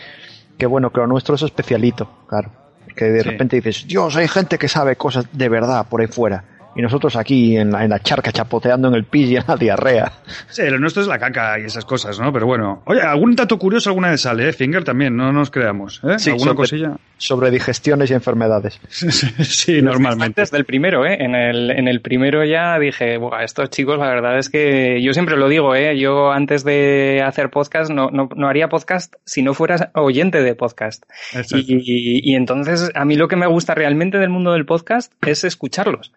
que, 0.58 0.66
bueno, 0.66 0.92
que 0.92 1.00
lo 1.02 1.08
nuestro 1.08 1.36
es 1.36 1.44
especialito, 1.44 2.10
claro 2.28 2.63
que 2.94 3.06
de 3.06 3.24
repente 3.24 3.56
dices, 3.56 3.86
Dios, 3.88 4.16
hay 4.16 4.28
gente 4.28 4.58
que 4.58 4.68
sabe 4.68 4.96
cosas 4.96 5.26
de 5.32 5.50
verdad 5.50 5.86
por 5.90 6.02
ahí 6.02 6.08
fuera. 6.08 6.44
Y 6.76 6.82
nosotros 6.82 7.16
aquí 7.16 7.58
en 7.58 7.72
la, 7.72 7.84
en 7.84 7.90
la 7.90 8.00
charca 8.00 8.32
chapoteando 8.32 8.88
en 8.88 8.96
el 8.96 9.04
pis 9.06 9.30
y 9.32 9.36
en 9.36 9.44
la 9.48 9.56
diarrea. 9.56 10.12
Sí, 10.50 10.64
lo 10.70 10.80
nuestro 10.80 11.02
es 11.02 11.08
la 11.08 11.20
caca 11.20 11.60
y 11.60 11.64
esas 11.66 11.86
cosas, 11.86 12.20
¿no? 12.20 12.32
Pero 12.34 12.46
bueno. 12.46 12.82
Oye, 12.86 13.02
algún 13.02 13.36
dato 13.36 13.58
curioso 13.60 13.90
alguna 13.90 14.10
vez 14.12 14.22
sale, 14.22 14.50
¿eh? 14.50 14.54
Finger 14.54 14.84
también, 14.84 15.16
no 15.16 15.32
nos 15.32 15.52
creamos, 15.52 16.02
¿eh? 16.04 16.18
Sí, 16.18 16.32
¿Alguna 16.32 16.52
sobre- 16.52 16.56
cosilla? 16.58 16.98
Sobre 17.18 17.52
digestiones 17.52 18.12
y 18.12 18.14
enfermedades. 18.14 18.80
sí, 18.90 19.82
normalmente. 19.82 20.42
Antes 20.42 20.52
del 20.52 20.66
primero, 20.66 21.06
¿eh? 21.06 21.18
En 21.20 21.36
el, 21.36 21.72
en 21.72 21.88
el 21.88 22.02
primero 22.02 22.44
ya 22.44 22.78
dije, 22.80 23.18
Buah, 23.18 23.44
estos 23.44 23.70
chicos, 23.70 23.98
la 23.98 24.08
verdad 24.08 24.38
es 24.38 24.50
que 24.50 25.02
yo 25.02 25.14
siempre 25.14 25.38
lo 25.38 25.48
digo, 25.48 25.74
¿eh? 25.76 25.98
Yo 25.98 26.32
antes 26.32 26.64
de 26.64 27.22
hacer 27.26 27.50
podcast 27.50 27.92
no, 27.92 28.10
no, 28.12 28.28
no 28.36 28.48
haría 28.50 28.68
podcast 28.68 29.16
si 29.26 29.42
no 29.42 29.54
fueras 29.54 29.90
oyente 29.94 30.42
de 30.42 30.56
podcast. 30.56 31.04
Exacto. 31.34 31.58
Y, 31.60 32.22
y 32.32 32.36
entonces 32.36 32.92
a 32.94 33.06
mí 33.06 33.16
lo 33.16 33.28
que 33.28 33.36
me 33.36 33.48
gusta 33.48 33.74
realmente 33.76 34.18
del 34.18 34.30
mundo 34.30 34.52
del 34.54 34.66
podcast 34.66 35.14
es 35.26 35.44
escucharlos. 35.44 36.12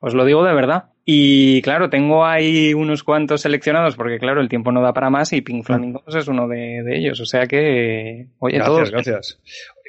Os 0.00 0.14
lo 0.14 0.24
digo 0.24 0.44
de 0.44 0.54
verdad. 0.54 0.84
Y 1.04 1.60
claro, 1.62 1.90
tengo 1.90 2.24
ahí 2.26 2.72
unos 2.74 3.02
cuantos 3.02 3.40
seleccionados 3.42 3.96
porque 3.96 4.18
claro, 4.18 4.40
el 4.40 4.48
tiempo 4.48 4.70
no 4.72 4.80
da 4.82 4.92
para 4.92 5.10
más 5.10 5.32
y 5.32 5.40
Pink 5.40 5.64
Flamingos 5.64 6.14
es 6.14 6.28
uno 6.28 6.46
de, 6.48 6.82
de 6.84 6.96
ellos. 6.98 7.20
O 7.20 7.26
sea 7.26 7.46
que, 7.46 8.26
oye, 8.38 8.56
Gracias, 8.58 8.66
todos. 8.76 8.90
gracias. 8.90 9.38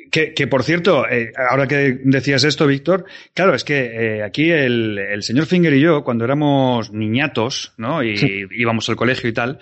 Que, 0.09 0.33
que, 0.33 0.47
por 0.47 0.63
cierto, 0.63 1.07
eh, 1.09 1.31
ahora 1.49 1.67
que 1.67 1.99
decías 2.03 2.43
esto, 2.43 2.67
Víctor, 2.67 3.05
claro, 3.33 3.53
es 3.55 3.63
que 3.63 4.17
eh, 4.17 4.23
aquí 4.23 4.49
el, 4.51 4.97
el 4.97 5.23
señor 5.23 5.45
Finger 5.45 5.73
y 5.73 5.79
yo, 5.79 6.03
cuando 6.03 6.25
éramos 6.25 6.91
niñatos, 6.91 7.73
¿no? 7.77 8.03
Y 8.03 8.17
Sí. 8.17 8.43
íbamos 8.51 8.89
al 8.89 8.97
colegio 8.97 9.29
y 9.29 9.33
tal, 9.33 9.59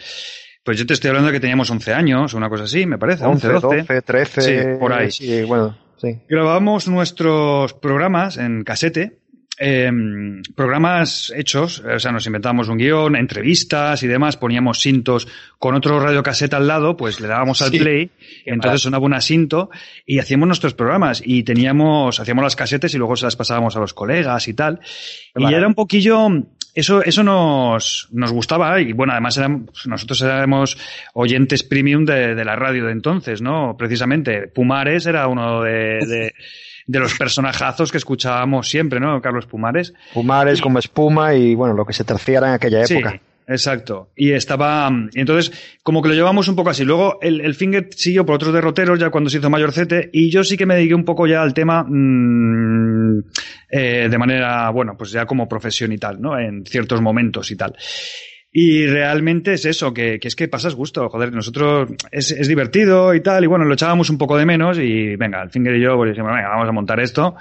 pues 0.64 0.78
yo 0.80 0.88
te 0.88 0.94
estoy 0.94 1.10
hablando 1.10 1.28
de 1.28 1.34
que 1.34 1.40
teníamos 1.40 1.70
11 1.70 1.94
años, 1.94 2.34
una 2.34 2.50
cosa 2.50 2.64
así, 2.64 2.86
me 2.88 2.98
parece, 2.98 3.26
11, 3.26 3.48
11, 3.48 3.60
12. 3.68 3.78
12, 3.84 4.02
13. 4.02 4.42
Sí, 4.42 4.80
por 4.80 4.94
ahí. 4.94 5.12
Sí, 5.12 5.44
bueno, 5.44 5.78
sí. 5.98 6.18
Grabábamos 6.28 6.88
nuestros 6.88 7.74
programas 7.76 8.38
en 8.38 8.64
casete, 8.64 9.20
eh, 9.60 9.92
programas 10.56 11.34
hechos, 11.36 11.80
o 11.80 12.00
sea, 12.00 12.12
nos 12.12 12.26
inventábamos 12.26 12.70
un 12.70 12.78
guion, 12.78 13.16
entrevistas 13.16 14.02
y 14.04 14.08
demás, 14.08 14.38
poníamos 14.38 14.80
cintos 14.80 15.28
con 15.58 15.76
otro 15.76 16.00
radiocasete 16.00 16.56
al 16.56 16.68
lado, 16.68 16.96
pues 16.96 17.20
le 17.20 17.28
dábamos 17.28 17.62
al 17.62 17.72
Sí. 17.72 17.80
play, 17.80 18.12
entonces 18.46 18.82
sonaba 18.82 19.06
un 19.06 19.14
asinto 19.14 19.70
y 20.06 20.20
hacíamos 20.20 20.48
nuestros 20.48 20.74
programas 20.74 21.22
y 21.24 21.44
teníamos, 21.44 22.20
hacíamos 22.20 22.44
las 22.44 22.56
casetes 22.56 22.94
y 22.94 22.98
luego 22.98 23.16
se 23.16 23.26
las 23.26 23.36
pasábamos 23.36 23.76
a 23.76 23.80
los 23.80 23.94
colegas 23.94 24.48
y 24.48 24.54
tal. 24.54 24.80
Y 25.36 25.54
era 25.54 25.68
un 25.68 25.76
poquillo, 25.76 26.28
eso, 26.74 27.04
eso 27.04 27.24
nos, 27.24 28.08
nos 28.12 28.32
gustaba 28.32 28.80
y 28.80 28.94
bueno, 28.94 29.12
además 29.14 29.38
éramos, 29.38 29.86
nosotros 29.86 30.22
éramos 30.22 30.78
oyentes 31.14 31.64
premium 31.64 32.06
de, 32.06 32.36
de 32.36 32.46
la 32.46 32.56
radio 32.56 32.86
de 32.86 32.94
entonces, 32.94 33.42
¿no? 33.42 33.76
Precisamente, 33.78 34.48
Pumares 34.48 35.06
era 35.06 35.28
uno 35.28 35.62
de, 35.64 36.00
de, 36.08 36.34
de 36.90 37.00
los 37.00 37.16
personajazos 37.20 37.92
que 37.92 38.00
escuchábamos 38.00 38.68
siempre, 38.68 39.00
¿no? 39.00 39.22
Carlos 39.22 39.46
Pumares. 39.46 39.94
Pumares 40.12 40.60
como 40.60 40.80
espuma 40.80 41.36
y 41.36 41.54
bueno, 41.54 41.76
lo 41.76 41.86
que 41.86 41.94
se 41.94 42.04
terciara 42.04 42.48
en 42.48 42.54
aquella 42.56 42.84
época. 42.84 43.12
Sí, 43.12 43.20
exacto. 43.48 44.10
Y 44.16 44.32
estaba. 44.32 44.90
Y 45.14 45.20
entonces, 45.20 45.52
como 45.84 46.02
que 46.02 46.10
lo 46.10 46.16
llevamos 46.16 46.48
un 46.48 46.56
poco 46.56 46.72
así. 46.72 46.84
Luego, 46.84 47.20
el, 47.22 47.42
el 47.42 47.54
Finger 47.54 47.90
siguió 47.92 48.26
por 48.26 48.36
otros 48.36 48.52
derroteros 48.56 48.98
ya 48.98 49.12
cuando 49.12 49.30
se 49.30 49.38
hizo 49.38 49.52
mayorcete. 49.52 50.10
Y 50.12 50.32
yo 50.32 50.44
sí 50.44 50.58
que 50.58 50.66
me 50.66 50.74
dediqué 50.74 50.96
un 50.96 51.06
poco 51.06 51.28
ya 51.28 51.44
al 51.44 51.54
tema 51.54 51.84
mm, 51.88 53.20
eh, 53.70 54.08
de 54.10 54.18
manera, 54.18 54.72
bueno, 54.72 54.98
pues 54.98 55.12
ya 55.12 55.28
como 55.28 55.48
profesión 55.48 55.92
y 55.92 56.00
tal, 56.00 56.20
¿no? 56.20 56.40
En 56.40 56.66
ciertos 56.66 57.02
momentos 57.02 57.52
y 57.52 57.56
tal. 57.56 57.76
Y 58.52 58.88
realmente 58.88 59.54
es 59.54 59.66
eso, 59.66 59.94
que, 59.94 60.20
que 60.20 60.28
es 60.28 60.36
que 60.36 60.48
pasas 60.48 60.74
gusto, 60.74 61.08
joder, 61.10 61.32
nosotros 61.32 61.90
es, 62.12 62.32
es 62.32 62.48
divertido 62.48 63.14
y 63.14 63.22
tal, 63.22 63.44
y 63.44 63.48
bueno, 63.48 63.66
lo 63.66 63.76
echábamos 63.76 64.10
un 64.10 64.18
poco 64.18 64.38
de 64.38 64.46
menos 64.46 64.80
y 64.80 65.16
venga, 65.16 65.44
el 65.44 65.52
Finger 65.52 65.76
y 65.76 65.84
yo 65.84 65.96
pues 65.96 66.12
dijimos, 66.12 66.32
venga, 66.34 66.50
vamos 66.50 66.68
a 66.68 66.72
montar 66.72 67.00
esto. 67.00 67.36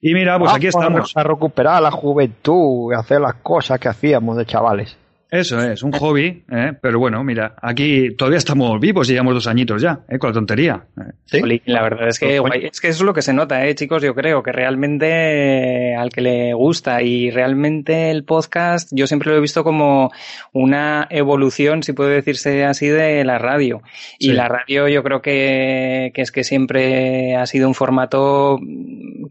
Y 0.00 0.14
mira, 0.14 0.38
pues 0.38 0.52
aquí 0.52 0.68
Vamos 0.68 0.84
estamos. 0.84 1.16
A 1.16 1.22
recuperar 1.22 1.82
la 1.82 1.90
juventud, 1.90 2.92
hacer 2.94 3.20
las 3.20 3.34
cosas 3.36 3.78
que 3.78 3.88
hacíamos 3.88 4.36
de 4.36 4.46
chavales. 4.46 4.96
Eso 5.40 5.60
es, 5.60 5.82
un 5.82 5.92
hobby, 5.92 6.44
¿eh? 6.50 6.72
pero 6.80 6.98
bueno, 6.98 7.22
mira, 7.22 7.54
aquí 7.60 8.10
todavía 8.16 8.38
estamos 8.38 8.80
vivos 8.80 9.08
y 9.08 9.12
llevamos 9.12 9.34
dos 9.34 9.46
añitos 9.46 9.82
ya, 9.82 10.00
¿eh? 10.08 10.18
con 10.18 10.30
la 10.30 10.34
tontería. 10.34 10.84
¿eh? 10.98 11.12
¿Sí? 11.26 11.62
La 11.66 11.82
verdad 11.82 12.08
es 12.08 12.18
que, 12.18 12.40
Pues, 12.40 12.40
guay, 12.40 12.66
es 12.72 12.80
que 12.80 12.88
eso 12.88 13.02
es 13.02 13.06
lo 13.06 13.12
que 13.12 13.22
se 13.22 13.32
nota, 13.34 13.66
eh, 13.66 13.74
chicos. 13.74 14.02
Yo 14.02 14.14
creo 14.14 14.42
que 14.42 14.52
realmente 14.52 15.94
al 15.96 16.10
que 16.10 16.20
le 16.20 16.54
gusta 16.54 17.02
y 17.02 17.30
realmente 17.30 18.10
el 18.10 18.24
podcast, 18.24 18.90
yo 18.92 19.06
siempre 19.06 19.30
lo 19.30 19.36
he 19.36 19.40
visto 19.40 19.64
como 19.64 20.10
una 20.52 21.06
evolución, 21.10 21.82
si 21.82 21.92
puede 21.92 22.14
decirse 22.14 22.64
así, 22.64 22.86
de 22.88 23.24
la 23.24 23.38
radio. 23.38 23.82
Y 24.18 24.26
Sí. 24.28 24.32
la 24.32 24.48
radio, 24.48 24.88
yo 24.88 25.02
creo 25.02 25.20
que, 25.22 26.12
que 26.14 26.22
es 26.22 26.32
que 26.32 26.44
siempre 26.44 27.36
ha 27.36 27.46
sido 27.46 27.68
un 27.68 27.74
formato 27.74 28.58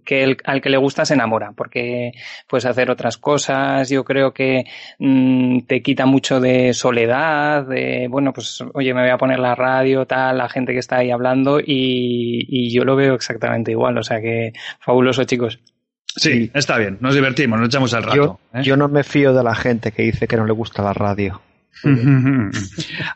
que 0.06 0.24
el- 0.24 0.38
al 0.44 0.62
que 0.62 0.70
le 0.70 0.78
gusta 0.78 1.06
se 1.06 1.14
enamora, 1.14 1.54
porque 1.56 2.12
puedes 2.48 2.66
hacer 2.66 2.92
otras 2.92 3.18
cosas. 3.18 3.90
Yo 3.90 4.04
creo 4.04 4.34
que 4.34 4.66
mm, 5.00 5.62
te 5.62 5.82
quita 5.82 5.95
mucho 6.06 6.42
de 6.42 6.74
soledad, 6.74 7.66
de, 7.66 8.08
bueno, 8.10 8.34
pues, 8.34 8.62
oye, 8.74 8.94
me 8.94 9.02
voy 9.04 9.12
a 9.12 9.18
poner 9.18 9.40
la 9.40 9.56
radio, 9.56 10.06
tal, 10.06 10.38
la 10.40 10.50
gente 10.50 10.74
que 10.74 10.80
está 10.80 10.98
ahí 10.98 11.12
hablando 11.12 11.60
y, 11.62 12.46
y 12.50 12.74
yo 12.74 12.84
lo 12.84 12.98
veo 12.98 13.14
exactamente 13.14 13.72
igual. 13.72 13.98
O 13.98 14.04
sea 14.04 14.20
que 14.20 14.52
fabuloso, 14.82 15.24
chicos. 15.24 15.60
Sí, 16.08 16.52
está 16.54 16.78
bien, 16.78 16.98
nos 17.00 17.14
divertimos, 17.16 17.60
nos 17.60 17.68
echamos 17.70 17.94
el 17.94 18.04
rato. 18.04 18.16
Yo, 18.16 18.40
¿eh? 18.54 18.64
yo 18.64 18.76
no 18.76 18.88
me 18.90 19.04
fío 19.04 19.34
de 19.34 19.44
la 19.44 19.56
gente 19.56 19.92
que 19.94 20.04
dice 20.04 20.28
que 20.28 20.36
no 20.36 20.46
le 20.46 20.52
gusta 20.54 20.82
la 20.84 20.92
radio. 20.94 21.40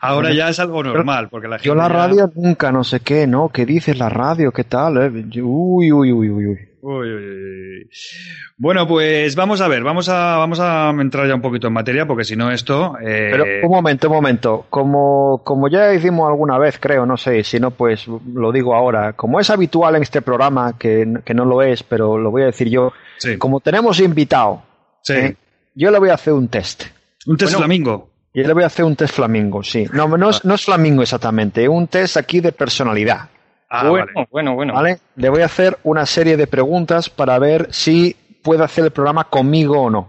Ahora 0.00 0.32
ya 0.32 0.48
es 0.48 0.58
algo 0.60 0.82
normal, 0.82 1.28
porque 1.30 1.48
la 1.48 1.56
gente. 1.56 1.66
Yo 1.68 1.74
la 1.74 1.88
ya- 1.88 1.94
radio 1.94 2.30
nunca, 2.34 2.72
no 2.72 2.84
sé 2.84 3.00
qué, 3.00 3.26
¿no? 3.26 3.48
¿Qué 3.48 3.66
dices 3.66 3.98
la 3.98 4.08
radio? 4.08 4.52
¿Qué 4.52 4.64
tal? 4.64 4.96
eh? 4.98 5.40
Uy, 5.42 5.92
uy, 5.92 6.12
uy, 6.12 6.30
uy, 6.30 6.46
uy. 6.46 6.58
Uy, 6.82 7.12
uy, 7.12 7.24
uy. 7.24 7.90
Bueno, 8.56 8.86
pues 8.88 9.34
vamos 9.36 9.60
a 9.60 9.68
ver, 9.68 9.82
vamos 9.82 10.08
a, 10.08 10.38
vamos 10.38 10.60
a 10.60 10.90
entrar 10.90 11.28
ya 11.28 11.34
un 11.34 11.42
poquito 11.42 11.66
en 11.66 11.74
materia, 11.74 12.06
porque 12.06 12.24
si 12.24 12.36
no 12.36 12.50
esto. 12.50 12.96
eh, 13.00 13.28
Pero 13.32 13.44
un 13.64 13.70
momento, 13.70 14.08
un 14.08 14.14
momento. 14.14 14.66
Como, 14.70 15.42
como 15.44 15.68
ya 15.68 15.92
hicimos 15.92 16.28
alguna 16.28 16.56
vez, 16.58 16.78
creo, 16.80 17.04
no 17.04 17.16
sé, 17.18 17.44
si 17.44 17.60
no, 17.60 17.70
pues 17.70 18.06
lo 18.08 18.50
digo 18.50 18.74
ahora. 18.74 19.12
Como 19.12 19.40
es 19.40 19.50
habitual 19.50 19.96
en 19.96 20.02
este 20.02 20.22
programa, 20.22 20.78
que, 20.78 21.06
que 21.24 21.34
no 21.34 21.44
lo 21.44 21.60
es, 21.62 21.82
pero 21.82 22.16
lo 22.16 22.30
voy 22.30 22.42
a 22.42 22.46
decir 22.46 22.68
yo, 22.70 22.92
sí, 23.18 23.36
como 23.36 23.60
tenemos 23.60 24.00
invitado, 24.00 24.62
sí. 25.02 25.12
¿eh? 25.14 25.36
yo 25.74 25.90
le 25.90 25.98
voy 25.98 26.08
a 26.10 26.14
hacer 26.14 26.32
un 26.32 26.48
test. 26.48 26.84
Un 27.26 27.36
test 27.36 27.52
Bueno. 27.52 27.58
flamingo. 27.66 28.10
Yo 28.32 28.44
le 28.46 28.52
voy 28.54 28.62
a 28.62 28.66
hacer 28.66 28.84
un 28.84 28.94
test 28.96 29.14
flamingo, 29.16 29.62
sí. 29.62 29.86
No, 29.92 30.06
no 30.16 30.30
es, 30.30 30.44
no 30.44 30.54
es 30.54 30.64
flamingo 30.64 31.02
exactamente, 31.02 31.68
un 31.68 31.88
test 31.88 32.16
aquí 32.16 32.40
de 32.40 32.52
personalidad. 32.52 33.28
Ah, 33.72 33.88
bueno, 33.88 34.06
vale. 34.14 34.28
bueno, 34.32 34.54
bueno. 34.54 34.74
¿Vale? 34.74 34.98
Le 35.14 35.28
voy 35.28 35.42
a 35.42 35.46
hacer 35.46 35.78
una 35.84 36.04
serie 36.04 36.36
de 36.36 36.46
preguntas 36.48 37.08
para 37.08 37.38
ver 37.38 37.68
si 37.70 38.16
puede 38.42 38.64
hacer 38.64 38.84
el 38.84 38.90
programa 38.90 39.24
conmigo 39.24 39.80
o 39.82 39.90
no. 39.90 40.08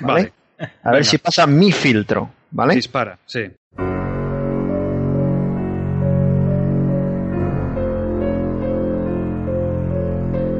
¿Vale? 0.00 0.32
Vale. 0.58 0.72
A 0.82 0.90
ver 0.90 1.00
Venga. 1.00 1.04
si 1.04 1.18
pasa 1.18 1.46
mi 1.46 1.70
filtro. 1.70 2.30
¿Vale? 2.50 2.74
Dispara, 2.76 3.18
sí. 3.26 3.40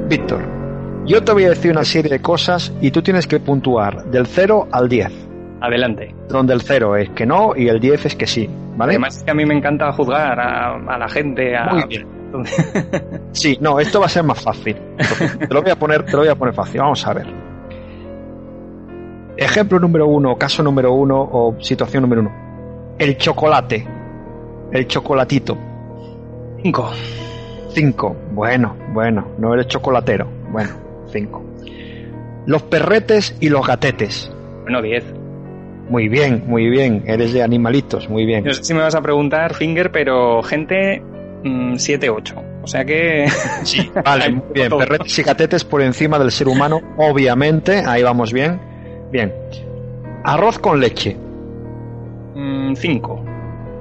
Víctor, 0.09 0.43
yo 1.07 1.23
te 1.25 1.33
voy 1.33 1.45
a 1.45 1.51
decir 1.51 1.71
una 1.73 1.85
serie 1.85 2.11
de 2.11 2.21
cosas 2.21 2.73
y 2.81 2.91
tú 2.91 3.03
tienes 3.03 3.27
que 3.27 3.41
puntuar 3.41 4.05
del 4.05 4.27
0 4.27 4.69
al 4.71 4.89
10. 4.89 5.09
Adelante. 5.61 6.15
Donde 6.29 6.53
el 6.53 6.61
0 6.61 6.97
es 6.97 7.11
que 7.11 7.25
no 7.25 7.57
y 7.57 7.69
el 7.69 7.81
10 7.81 8.07
es 8.07 8.15
que 8.17 8.27
sí. 8.27 8.49
¿Vale? 8.77 8.93
Además 8.93 9.17
es 9.17 9.23
que 9.25 9.31
a 9.31 9.35
mí 9.35 9.47
me 9.47 9.55
encanta 9.57 9.91
juzgar 9.93 10.39
a, 10.39 10.75
a 10.75 10.99
la 10.99 11.09
gente. 11.09 11.57
A... 11.57 11.67
Muy 11.73 11.85
bien. 11.89 12.07
Sí, 13.33 13.59
no, 13.61 13.79
esto 13.81 14.00
va 14.00 14.07
a 14.07 14.09
ser 14.09 14.23
más 14.25 14.43
fácil. 14.43 14.76
Te 15.38 15.53
lo 15.53 15.62
voy 15.62 15.71
a 15.71 15.76
poner, 15.76 16.05
te 16.05 16.12
lo 16.12 16.19
voy 16.19 16.29
a 16.29 16.35
poner 16.35 16.55
fácil. 16.55 16.81
Vamos 16.81 17.07
a 17.07 17.12
ver. 17.14 17.26
Ejemplo 19.37 19.79
número 19.79 20.07
uno, 20.07 20.37
caso 20.37 20.62
número 20.62 20.93
uno 20.93 21.21
o 21.21 21.57
situación 21.61 22.03
número 22.03 22.23
uno. 22.23 22.33
El 22.99 23.17
chocolate. 23.17 23.87
El 24.73 24.87
chocolatito. 24.87 25.57
Cinco. 26.62 26.91
Cinco. 27.71 28.17
Bueno, 28.33 28.76
bueno, 28.93 29.29
no 29.38 29.55
eres 29.55 29.67
chocolatero. 29.69 30.26
Bueno, 30.50 30.71
cinco. 31.07 31.43
Los 32.47 32.62
perretes 32.62 33.37
y 33.41 33.49
los 33.49 33.67
gatetes. 33.67 34.31
Bueno, 34.62 34.81
diez. 34.83 35.05
Muy 35.88 36.09
bien, 36.09 36.45
muy 36.47 36.69
bien. 36.71 37.03
Eres 37.07 37.33
de 37.33 37.43
animalitos, 37.43 38.09
muy 38.09 38.25
bien. 38.25 38.45
No 38.45 38.55
sé 38.55 38.64
si 38.64 38.73
me 38.73 38.81
vas 38.81 38.95
a 38.95 39.03
preguntar, 39.03 39.55
Finger, 39.55 39.91
pero 39.91 40.43
gente, 40.43 41.03
mm, 41.45 41.77
siete, 41.77 42.11
ocho. 42.11 42.43
O 42.63 42.67
sea 42.67 42.85
que... 42.85 43.27
Sí, 43.63 43.91
vale, 44.05 44.31
muy 44.31 44.43
bien. 44.53 44.71
Perretes 44.77 45.19
y 45.19 45.23
gatetes 45.23 45.65
por 45.65 45.83
encima 45.83 46.19
del 46.19 46.31
ser 46.33 46.49
humano, 46.49 46.81
obviamente. 46.97 47.83
Ahí 47.87 48.03
vamos 48.03 48.33
bien. 48.33 48.59
Bien. 49.13 49.33
Arroz 50.25 50.59
con 50.59 50.81
leche. 50.81 51.17
mm, 52.35 52.75
cinco. 52.75 53.23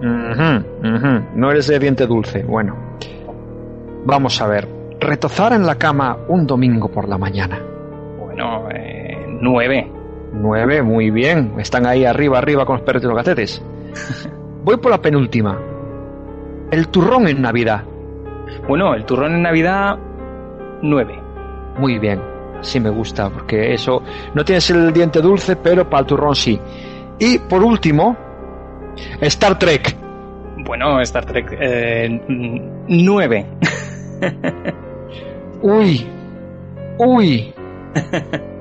Ujú, 0.02 0.88
ujú. 0.96 1.22
No 1.36 1.52
eres 1.52 1.68
de 1.68 1.80
diente 1.80 2.06
dulce. 2.06 2.44
Bueno. 2.44 2.76
Vamos 4.06 4.42
a 4.42 4.48
ver. 4.48 4.68
Retozar 5.00 5.54
en 5.54 5.66
la 5.66 5.76
cama 5.76 6.18
un 6.28 6.46
domingo 6.46 6.90
por 6.90 7.08
la 7.08 7.18
mañana. 7.18 7.60
Bueno, 8.20 8.68
eh, 8.74 9.26
nueve. 9.40 9.90
Nueve, 10.34 10.82
muy 10.82 11.10
bien. 11.10 11.54
Están 11.58 11.86
ahí 11.86 12.04
arriba, 12.06 12.38
arriba 12.38 12.66
con 12.66 12.78
los 12.78 12.86
perretes 12.86 13.06
y 13.06 13.08
los 13.08 13.16
gatetes. 13.16 13.62
Voy 14.64 14.78
por 14.78 14.92
la 14.92 15.02
penúltima. 15.02 15.58
El 16.72 16.88
turrón 16.88 17.28
en 17.28 17.42
Navidad. 17.42 17.84
Bueno, 18.68 18.94
el 18.94 19.06
turrón 19.06 19.36
en 19.36 19.42
Navidad, 19.42 19.98
nueve. 20.82 21.20
Muy 21.78 22.00
bien. 22.00 22.22
sí 22.62 22.80
me 22.80 22.90
gusta, 22.90 23.30
porque 23.30 23.74
eso 23.74 24.02
no 24.34 24.46
tienes 24.46 24.70
el 24.70 24.94
diente 24.94 25.22
dulce, 25.22 25.56
pero 25.56 25.90
para 25.90 26.02
el 26.02 26.06
turrón 26.08 26.36
sí. 26.36 26.60
Y 27.20 27.40
por 27.40 27.64
último, 27.64 28.16
Star 29.22 29.60
Trek. 29.60 29.96
Bueno, 30.66 31.02
Star 31.02 31.26
Trek 31.26 31.58
eh, 31.60 32.22
9. 32.88 33.46
uy, 35.62 36.08
uy. 36.98 37.54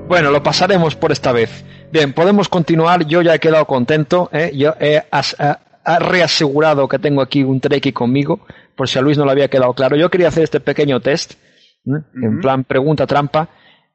bueno, 0.07 0.31
lo 0.31 0.43
pasaremos 0.43 0.95
por 0.95 1.11
esta 1.11 1.31
vez. 1.31 1.63
Bien, 1.91 2.13
podemos 2.13 2.49
continuar. 2.49 3.05
Yo 3.05 3.21
ya 3.21 3.35
he 3.35 3.39
quedado 3.39 3.65
contento. 3.65 4.29
¿eh? 4.33 4.51
Yo 4.55 4.73
he 4.79 5.01
reasegurado 5.85 6.87
que 6.87 6.99
tengo 6.99 7.21
aquí 7.21 7.43
un 7.43 7.59
Trekkie 7.59 7.93
conmigo, 7.93 8.39
por 8.75 8.87
si 8.87 8.99
a 8.99 9.01
Luis 9.01 9.17
no 9.17 9.25
le 9.25 9.31
había 9.31 9.49
quedado 9.49 9.73
claro. 9.73 9.95
Yo 9.95 10.09
quería 10.09 10.29
hacer 10.29 10.43
este 10.43 10.59
pequeño 10.59 10.99
test, 10.99 11.33
en 11.85 12.39
plan 12.41 12.63
pregunta 12.63 13.05
trampa, 13.05 13.49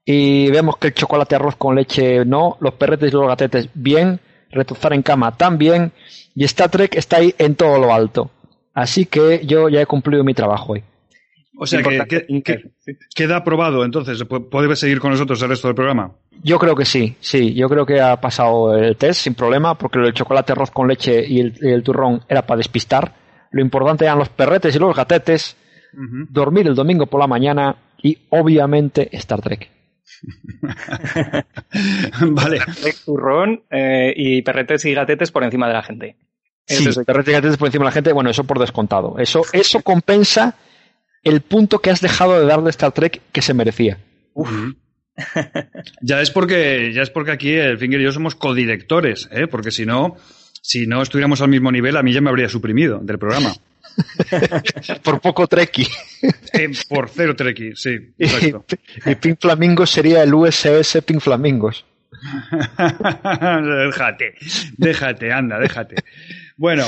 y 0.04 0.50
vemos 0.50 0.76
que 0.78 0.88
el 0.88 0.95
chocolate 0.95 1.35
arroz 1.35 1.57
con 1.57 1.76
leche 1.76 2.25
no, 2.25 2.57
los 2.61 2.75
perretes 2.75 3.11
y 3.11 3.12
los 3.14 3.28
gatetes 3.28 3.68
bien, 3.75 4.21
retozar 4.50 4.92
en 4.92 5.02
cama 5.02 5.37
también, 5.37 5.92
y 6.35 6.45
Star 6.45 6.71
Trek 6.71 6.95
está 6.97 7.18
ahí 7.18 7.35
en 7.38 7.54
todo 7.54 7.78
lo 7.78 7.92
alto. 7.92 8.30
Así 8.75 9.07
que 9.07 9.45
yo 9.45 9.68
ya 9.68 9.80
he 9.80 9.87
cumplido 9.87 10.23
mi 10.25 10.35
trabajo 10.35 10.75
hoy. 10.75 10.85
O 11.61 11.67
sea 11.67 11.83
que, 11.83 12.71
queda 13.17 13.37
aprobado, 13.37 13.85
entonces, 13.85 14.23
¿puede 14.25 14.77
seguir 14.77 15.00
con 15.00 15.11
nosotros 15.11 15.43
el 15.43 15.49
resto 15.49 15.67
del 15.67 15.75
programa? 15.75 16.12
Yo 16.41 16.57
creo 16.57 16.77
que 16.77 16.85
sí, 16.85 17.17
sí, 17.19 17.53
yo 17.53 17.69
creo 17.69 17.85
que 17.85 18.00
ha 18.00 18.21
pasado 18.21 18.77
el 18.77 18.97
test 18.97 19.23
sin 19.23 19.35
problema, 19.35 19.77
porque 19.77 19.99
el 19.99 20.15
chocolate 20.15 20.53
arroz 20.53 20.71
con 20.71 20.87
leche 20.87 21.25
y 21.27 21.41
el, 21.41 21.83
turrón 21.83 22.23
era 22.29 22.43
para 22.47 22.59
despistar. 22.59 23.12
Lo 23.50 23.61
importante 23.61 24.05
eran 24.05 24.21
los 24.21 24.29
perretes 24.29 24.77
y 24.77 24.79
los 24.79 24.95
gatetes, 24.95 25.57
dormir 26.31 26.69
el 26.69 26.77
domingo 26.77 27.07
por 27.07 27.19
la 27.19 27.27
mañana 27.27 27.75
y, 28.00 28.17
obviamente, 28.31 29.09
Star 29.17 29.41
Trek. 29.41 29.69
vale. 32.31 32.61
turrón 33.05 33.62
eh, 33.69 34.12
y 34.17 34.43
perretes 34.43 34.85
y 34.85 34.95
gatetes 34.95 35.33
por 35.33 35.43
encima 35.43 35.67
de 35.67 35.75
la 35.75 35.83
gente. 35.83 36.17
Sí, 36.65 36.88
perretes 37.05 37.33
y 37.33 37.33
gatetes 37.33 37.57
por 37.57 37.67
encima 37.67 37.87
de 37.87 37.88
la 37.88 37.93
gente, 37.93 38.12
bueno, 38.12 38.31
eso 38.31 38.45
por 38.45 38.61
descontado. 38.61 39.19
Eso, 39.19 39.43
eso 39.53 39.83
compensa 39.83 40.55
el 41.22 41.40
punto 41.40 41.80
que 41.80 41.90
has 41.90 42.00
dejado 42.00 42.38
de 42.38 42.46
darle 42.46 42.68
a 42.68 42.70
Star 42.70 42.92
Trek 42.92 43.20
que 43.32 43.42
se 43.42 43.54
merecía. 43.54 43.98
ya 46.02 46.20
es 46.20 46.30
porque 46.30 46.92
ya 46.94 47.02
es 47.02 47.10
porque 47.10 47.32
aquí 47.32 47.52
el 47.52 47.78
Finger 47.78 48.00
y 48.00 48.04
yo 48.04 48.12
somos 48.12 48.34
codirectores, 48.34 49.28
¿eh? 49.32 49.46
porque 49.46 49.70
si 49.70 49.84
no, 49.84 50.16
si 50.62 50.87
no 50.87 51.02
estuviéramos 51.02 51.40
al 51.40 51.48
mismo 51.48 51.72
nivel, 51.72 51.96
a 51.96 52.02
mí 52.02 52.12
ya 52.12 52.20
me 52.20 52.30
habría 52.30 52.48
suprimido 52.48 53.00
del 53.00 53.18
programa. 53.18 53.54
por 55.02 55.20
poco 55.20 55.46
Trekkie. 55.46 55.88
Eh, 56.52 56.70
por 56.88 57.08
cero 57.08 57.34
Trekkie, 57.34 57.75
sí. 57.75 58.12
Y, 58.18 59.14
Pink 59.16 59.40
Flamingos 59.40 59.90
sería 59.90 60.22
el 60.22 60.34
USS 60.34 61.02
Pink 61.04 61.20
Flamingos. 61.20 61.84
déjate, 62.78 64.34
déjate, 64.76 65.32
anda, 65.32 65.58
déjate. 65.58 65.96
Bueno, 66.56 66.84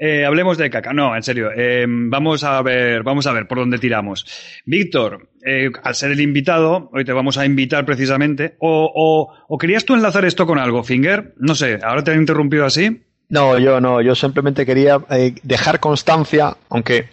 eh, 0.00 0.24
hablemos 0.24 0.56
de 0.56 0.70
caca. 0.70 0.92
No, 0.92 1.16
en 1.16 1.22
serio. 1.24 1.50
Eh, 1.54 1.84
vamos 1.88 2.44
a 2.44 2.62
ver, 2.62 3.02
vamos 3.02 3.26
a 3.26 3.32
ver 3.32 3.48
por 3.48 3.58
dónde 3.58 3.78
tiramos. 3.78 4.24
Víctor, 4.64 5.30
eh, 5.44 5.70
al 5.82 5.94
ser 5.96 6.12
el 6.12 6.20
invitado, 6.20 6.88
hoy 6.92 7.04
te 7.04 7.12
vamos 7.12 7.36
a 7.36 7.44
invitar 7.44 7.84
precisamente. 7.84 8.54
O, 8.60 9.34
o, 9.48 9.58
querías 9.58 9.84
tú 9.84 9.94
enlazar 9.94 10.24
esto 10.24 10.46
con 10.46 10.60
algo, 10.60 10.84
Finger? 10.84 11.34
No 11.38 11.56
sé, 11.56 11.80
ahora 11.82 12.04
te 12.04 12.12
han 12.12 12.20
interrumpido 12.20 12.64
así. 12.64 13.02
No, 13.28 13.58
yo 13.58 13.80
no. 13.80 14.00
Yo 14.00 14.14
simplemente 14.14 14.64
quería 14.64 14.98
dejar 15.42 15.80
constancia, 15.80 16.56
aunque 16.68 17.08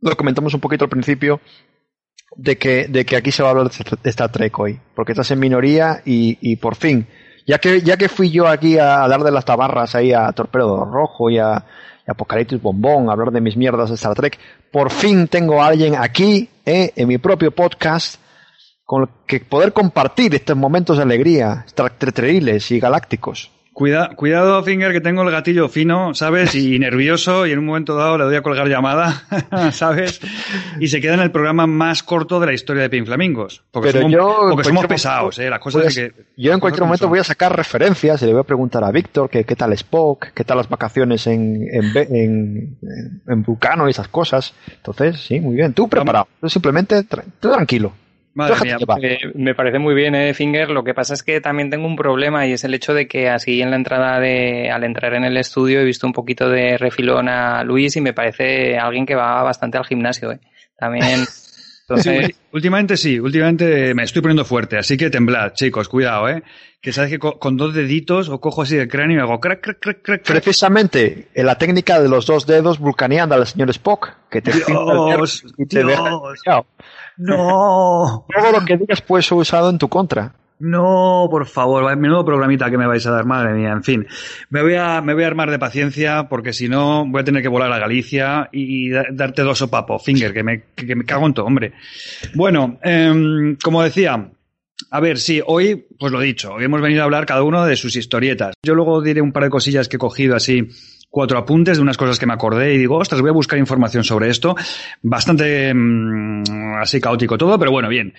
lo 0.00 0.16
comentamos 0.16 0.54
un 0.54 0.60
poquito 0.60 0.84
al 0.84 0.90
principio, 0.90 1.40
de 2.36 2.56
que, 2.56 2.86
de 2.86 3.04
que 3.04 3.16
aquí 3.16 3.32
se 3.32 3.42
va 3.42 3.48
a 3.48 3.52
hablar 3.52 3.70
de 3.70 4.10
Star 4.10 4.30
Trek 4.30 4.56
hoy. 4.60 4.78
Porque 4.94 5.12
estás 5.12 5.30
en 5.32 5.40
minoría 5.40 6.02
y, 6.04 6.38
y 6.40 6.54
por 6.56 6.76
fin. 6.76 7.08
Ya 7.48 7.58
que, 7.58 7.80
ya 7.80 7.96
que 7.96 8.08
fui 8.08 8.30
yo 8.30 8.46
aquí 8.46 8.78
a, 8.78 9.02
a 9.02 9.08
dar 9.08 9.24
de 9.24 9.32
las 9.32 9.44
tabarras 9.44 9.96
ahí 9.96 10.12
a 10.12 10.30
Torpedo 10.30 10.84
Rojo 10.84 11.28
y 11.28 11.38
a, 11.38 11.64
Apocalipsis 12.06 12.60
Bombón, 12.60 13.10
hablar 13.10 13.30
de 13.30 13.40
mis 13.40 13.56
mierdas 13.56 13.88
de 13.88 13.94
Star 13.96 14.14
Trek. 14.14 14.38
Por 14.70 14.90
fin 14.90 15.28
tengo 15.28 15.62
a 15.62 15.66
alguien 15.66 15.96
aquí, 15.96 16.48
eh, 16.64 16.92
en 16.96 17.08
mi 17.08 17.18
propio 17.18 17.50
podcast, 17.52 18.20
con 18.84 19.02
el 19.02 19.08
que 19.26 19.40
poder 19.40 19.72
compartir 19.72 20.34
estos 20.34 20.56
momentos 20.56 20.96
de 20.96 21.04
alegría, 21.04 21.62
extraterrestres 21.64 22.70
y 22.70 22.80
galácticos. 22.80 23.50
Cuida, 23.72 24.10
cuidado, 24.16 24.62
Finger, 24.62 24.92
que 24.92 25.00
tengo 25.00 25.22
el 25.22 25.30
gatillo 25.30 25.66
fino, 25.68 26.14
¿sabes? 26.14 26.54
Y 26.54 26.78
nervioso, 26.78 27.46
y 27.46 27.52
en 27.52 27.58
un 27.58 27.66
momento 27.66 27.96
dado 27.96 28.18
le 28.18 28.24
doy 28.24 28.36
a 28.36 28.42
colgar 28.42 28.68
llamada, 28.68 29.24
¿sabes? 29.72 30.20
Y 30.78 30.88
se 30.88 31.00
queda 31.00 31.14
en 31.14 31.20
el 31.20 31.30
programa 31.30 31.66
más 31.66 32.02
corto 32.02 32.38
de 32.38 32.46
la 32.46 32.52
historia 32.52 32.82
de 32.82 32.90
Pin 32.90 33.06
Flamingos. 33.06 33.62
Porque 33.70 33.92
somos, 33.92 34.14
porque 34.50 34.64
somos 34.64 34.86
pesados, 34.86 35.38
¿eh? 35.38 35.48
Las 35.48 35.60
cosas 35.60 35.84
pues, 35.84 35.94
que. 35.94 36.12
Yo 36.36 36.52
en 36.52 36.60
cualquier 36.60 36.84
momento 36.84 37.08
voy 37.08 37.20
a 37.20 37.24
sacar 37.24 37.56
referencias 37.56 38.20
y 38.22 38.26
le 38.26 38.32
voy 38.32 38.42
a 38.42 38.44
preguntar 38.44 38.84
a 38.84 38.90
Víctor 38.90 39.30
que 39.30 39.44
qué 39.44 39.56
tal 39.56 39.72
Spock, 39.72 40.28
qué 40.34 40.44
tal 40.44 40.58
las 40.58 40.68
vacaciones 40.68 41.26
en, 41.26 41.66
en, 41.72 42.76
en, 43.26 43.46
y 43.86 43.90
esas 43.90 44.08
cosas. 44.08 44.52
Entonces, 44.76 45.18
sí, 45.20 45.40
muy 45.40 45.56
bien. 45.56 45.72
Tú 45.72 45.88
preparado. 45.88 46.28
simplemente, 46.46 47.04
tú 47.04 47.50
tranquilo. 47.50 47.94
Eh, 48.34 49.18
me 49.34 49.54
parece 49.54 49.78
muy 49.78 49.94
bien, 49.94 50.14
eh, 50.14 50.32
Finger. 50.32 50.70
Lo 50.70 50.84
que 50.84 50.94
pasa 50.94 51.14
es 51.14 51.22
que 51.22 51.40
también 51.40 51.70
tengo 51.70 51.86
un 51.86 51.96
problema 51.96 52.46
y 52.46 52.52
es 52.52 52.64
el 52.64 52.74
hecho 52.74 52.94
de 52.94 53.06
que 53.06 53.28
así 53.28 53.60
en 53.60 53.70
la 53.70 53.76
entrada 53.76 54.18
de, 54.20 54.70
al 54.70 54.84
entrar 54.84 55.14
en 55.14 55.24
el 55.24 55.36
estudio 55.36 55.80
he 55.80 55.84
visto 55.84 56.06
un 56.06 56.12
poquito 56.12 56.48
de 56.48 56.78
refilón 56.78 57.28
a 57.28 57.62
Luis 57.62 57.96
y 57.96 58.00
me 58.00 58.14
parece 58.14 58.78
alguien 58.78 59.04
que 59.04 59.14
va 59.14 59.42
bastante 59.42 59.76
al 59.76 59.84
gimnasio, 59.84 60.32
eh. 60.32 60.40
También. 60.78 61.24
últimamente 62.52 62.96
sí, 62.96 63.20
últimamente 63.20 63.94
me 63.94 64.04
estoy 64.04 64.22
poniendo 64.22 64.46
fuerte, 64.46 64.78
así 64.78 64.96
que 64.96 65.10
temblad, 65.10 65.52
chicos, 65.52 65.88
cuidado, 65.88 66.28
eh. 66.28 66.42
Que 66.80 66.92
sabes 66.92 67.10
que 67.10 67.18
con, 67.18 67.56
dos 67.56 67.74
deditos 67.74 68.28
o 68.28 68.40
cojo 68.40 68.62
así 68.62 68.76
el 68.76 68.88
cráneo 68.88 69.18
y 69.18 69.20
hago 69.20 69.38
crack, 69.38 69.60
crack, 69.60 69.78
crack, 69.78 70.02
crack. 70.02 70.22
Precisamente 70.22 71.28
en 71.32 71.46
la 71.46 71.56
técnica 71.56 72.00
de 72.00 72.08
los 72.08 72.26
dos 72.26 72.44
dedos 72.44 72.80
vulcaneando 72.80 73.36
al 73.36 73.46
señor 73.46 73.70
Spock, 73.70 74.10
que 74.28 74.42
te 74.42 74.52
Dios, 74.52 75.44
y 75.58 75.66
te 75.66 75.84
deja 75.84 76.64
no. 77.22 78.26
Todo 78.34 78.52
lo 78.52 78.64
que 78.64 78.76
digas 78.76 79.00
puede 79.02 79.22
ser 79.22 79.38
usado 79.38 79.70
en 79.70 79.78
tu 79.78 79.88
contra. 79.88 80.34
No, 80.62 81.26
por 81.28 81.46
favor, 81.46 81.96
menudo 81.96 82.24
programita 82.24 82.70
que 82.70 82.78
me 82.78 82.86
vais 82.86 83.04
a 83.04 83.10
dar, 83.10 83.24
madre 83.24 83.52
mía. 83.52 83.72
En 83.72 83.82
fin, 83.82 84.06
me 84.48 84.62
voy 84.62 84.76
a, 84.76 85.00
me 85.00 85.12
voy 85.12 85.24
a 85.24 85.26
armar 85.26 85.50
de 85.50 85.58
paciencia 85.58 86.28
porque 86.28 86.52
si 86.52 86.68
no 86.68 87.04
voy 87.04 87.20
a 87.20 87.24
tener 87.24 87.42
que 87.42 87.48
volar 87.48 87.72
a 87.72 87.80
Galicia 87.80 88.48
y, 88.52 88.90
darte 88.90 89.42
dos 89.42 89.58
sopapos, 89.58 90.04
finger, 90.04 90.32
que 90.32 90.44
me, 90.44 90.62
que, 90.76 90.94
me 90.94 91.04
cago 91.04 91.26
en 91.26 91.34
todo, 91.34 91.46
hombre. 91.46 91.72
Bueno, 92.34 92.78
em, 92.84 93.56
como 93.56 93.82
decía, 93.82 94.30
a 94.88 95.00
ver, 95.00 95.18
sí, 95.18 95.42
hoy, 95.44 95.84
pues 95.98 96.12
lo 96.12 96.20
dicho, 96.20 96.52
hoy 96.52 96.64
hemos 96.64 96.80
venido 96.80 97.02
a 97.02 97.06
hablar 97.06 97.26
cada 97.26 97.42
uno 97.42 97.66
de 97.66 97.74
sus 97.74 97.96
historietas. 97.96 98.54
Yo 98.62 98.76
luego 98.76 99.02
diré 99.02 99.20
un 99.20 99.32
par 99.32 99.42
de 99.42 99.50
cosillas 99.50 99.88
que 99.88 99.96
he 99.96 99.98
cogido 99.98 100.36
así 100.36 100.68
cuatro 101.12 101.38
apuntes 101.38 101.76
de 101.76 101.82
unas 101.82 101.98
cosas 101.98 102.18
que 102.18 102.26
me 102.26 102.32
acordé 102.32 102.74
y 102.74 102.78
digo, 102.78 102.96
ostras, 102.96 103.20
voy 103.20 103.28
a 103.28 103.34
buscar 103.34 103.58
información 103.58 104.02
sobre 104.02 104.30
esto. 104.30 104.56
Bastante 105.02 105.72
mm, 105.72 106.42
así 106.80 107.00
caótico 107.00 107.36
todo, 107.36 107.58
pero 107.58 107.70
bueno, 107.70 107.88
bien. 107.88 108.14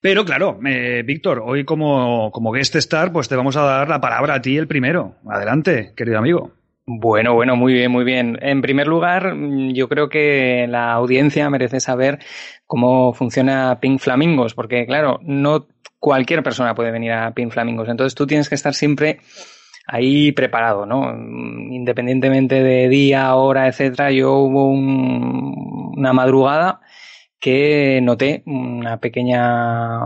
Pero 0.00 0.24
claro, 0.24 0.60
eh, 0.64 1.02
Víctor, 1.04 1.42
hoy 1.44 1.64
como, 1.64 2.30
como 2.30 2.52
guest 2.52 2.76
star, 2.76 3.12
pues 3.12 3.28
te 3.28 3.34
vamos 3.34 3.56
a 3.56 3.62
dar 3.62 3.88
la 3.88 4.00
palabra 4.00 4.34
a 4.34 4.42
ti 4.42 4.58
el 4.58 4.68
primero. 4.68 5.16
Adelante, 5.26 5.94
querido 5.96 6.18
amigo. 6.18 6.52
Bueno, 6.86 7.34
bueno, 7.34 7.56
muy 7.56 7.72
bien, 7.72 7.90
muy 7.90 8.04
bien. 8.04 8.38
En 8.42 8.60
primer 8.60 8.86
lugar, 8.86 9.34
mm, 9.34 9.72
yo 9.72 9.88
creo 9.88 10.10
que 10.10 10.66
la 10.68 10.92
audiencia 10.92 11.48
merece 11.48 11.80
saber 11.80 12.18
cómo 12.66 13.14
funciona 13.14 13.80
Pink 13.80 14.00
Flamingos, 14.00 14.54
porque 14.54 14.84
claro, 14.84 15.18
no 15.22 15.66
cualquier 15.98 16.42
persona 16.42 16.74
puede 16.74 16.92
venir 16.92 17.12
a 17.12 17.32
Pink 17.32 17.52
Flamingos. 17.52 17.88
Entonces 17.88 18.14
tú 18.14 18.26
tienes 18.26 18.50
que 18.50 18.54
estar 18.54 18.74
siempre 18.74 19.20
ahí 19.88 20.32
preparado, 20.32 20.86
¿no? 20.86 21.10
Independientemente 21.10 22.62
de 22.62 22.88
día, 22.88 23.34
hora, 23.34 23.66
etcétera, 23.66 24.12
yo 24.12 24.34
hubo 24.36 24.70
una 24.70 26.12
madrugada 26.12 26.80
que 27.40 28.00
noté 28.02 28.42
una 28.46 28.98
pequeña 28.98 30.00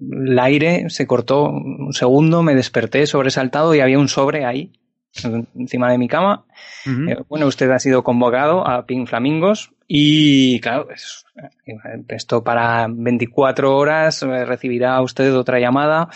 el 0.00 0.38
aire 0.38 0.90
se 0.90 1.06
cortó 1.06 1.44
un 1.48 1.92
segundo, 1.92 2.42
me 2.42 2.54
desperté 2.54 3.06
sobresaltado 3.06 3.74
y 3.74 3.80
había 3.80 3.98
un 3.98 4.08
sobre 4.08 4.44
ahí 4.44 4.72
encima 5.54 5.90
de 5.90 5.98
mi 5.98 6.08
cama. 6.08 6.44
Eh, 6.84 7.16
bueno, 7.28 7.46
usted 7.46 7.70
ha 7.70 7.78
sido 7.78 8.04
convocado 8.04 8.68
a 8.68 8.84
Pink 8.84 9.08
Flamingos 9.08 9.72
y 9.88 10.60
claro, 10.60 10.88
esto 12.08 12.44
para 12.44 12.86
24 12.90 13.76
horas 13.76 14.22
eh, 14.22 14.44
recibirá 14.44 15.00
usted 15.00 15.34
otra 15.34 15.58
llamada 15.58 16.08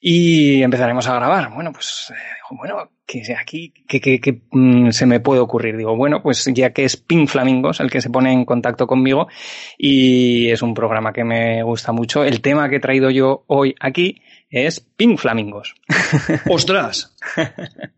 y 0.00 0.62
empezaremos 0.62 1.06
a 1.06 1.14
grabar. 1.14 1.52
Bueno, 1.52 1.72
pues, 1.72 2.10
eh, 2.10 2.54
bueno, 2.56 2.90
que 3.06 3.22
aquí, 3.38 3.74
que, 3.86 4.00
que, 4.00 4.20
que 4.20 4.42
mm, 4.50 4.90
se 4.90 5.04
me 5.04 5.20
puede 5.20 5.40
ocurrir. 5.40 5.76
Digo, 5.76 5.94
bueno, 5.94 6.22
pues 6.22 6.48
ya 6.54 6.70
que 6.70 6.84
es 6.84 6.96
Pink 6.96 7.28
Flamingos 7.28 7.80
el 7.80 7.90
que 7.90 8.00
se 8.00 8.08
pone 8.08 8.32
en 8.32 8.44
contacto 8.44 8.86
conmigo 8.86 9.28
y 9.76 10.50
es 10.50 10.62
un 10.62 10.74
programa 10.74 11.12
que 11.12 11.24
me 11.24 11.62
gusta 11.62 11.92
mucho, 11.92 12.24
el 12.24 12.40
tema 12.40 12.68
que 12.68 12.76
he 12.76 12.80
traído 12.80 13.10
yo 13.10 13.44
hoy 13.46 13.74
aquí 13.78 14.22
es 14.48 14.80
Pink 14.80 15.18
Flamingos. 15.18 15.74
¡Ostras! 16.48 17.14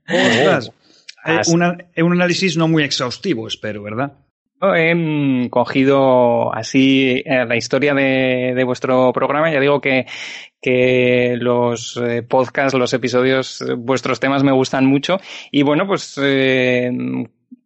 ¡Ostras! 0.08 0.72
Eh, 1.24 2.02
un 2.02 2.12
análisis 2.14 2.56
no 2.56 2.66
muy 2.66 2.82
exhaustivo, 2.82 3.46
espero, 3.46 3.80
¿verdad? 3.80 4.14
he 4.74 4.94
mm, 4.94 5.48
cogido 5.50 6.54
así 6.54 7.22
eh, 7.24 7.44
la 7.46 7.56
historia 7.56 7.94
de, 7.94 8.54
de, 8.56 8.64
vuestro 8.64 9.12
programa. 9.12 9.50
Ya 9.52 9.60
digo 9.60 9.80
que, 9.80 10.06
que 10.62 11.36
los 11.38 11.96
eh, 11.96 12.22
podcasts, 12.22 12.78
los 12.78 12.94
episodios, 12.94 13.62
vuestros 13.76 14.20
temas 14.20 14.44
me 14.44 14.52
gustan 14.52 14.86
mucho. 14.86 15.18
Y 15.50 15.62
bueno, 15.64 15.86
pues 15.86 16.18
eh, 16.22 16.90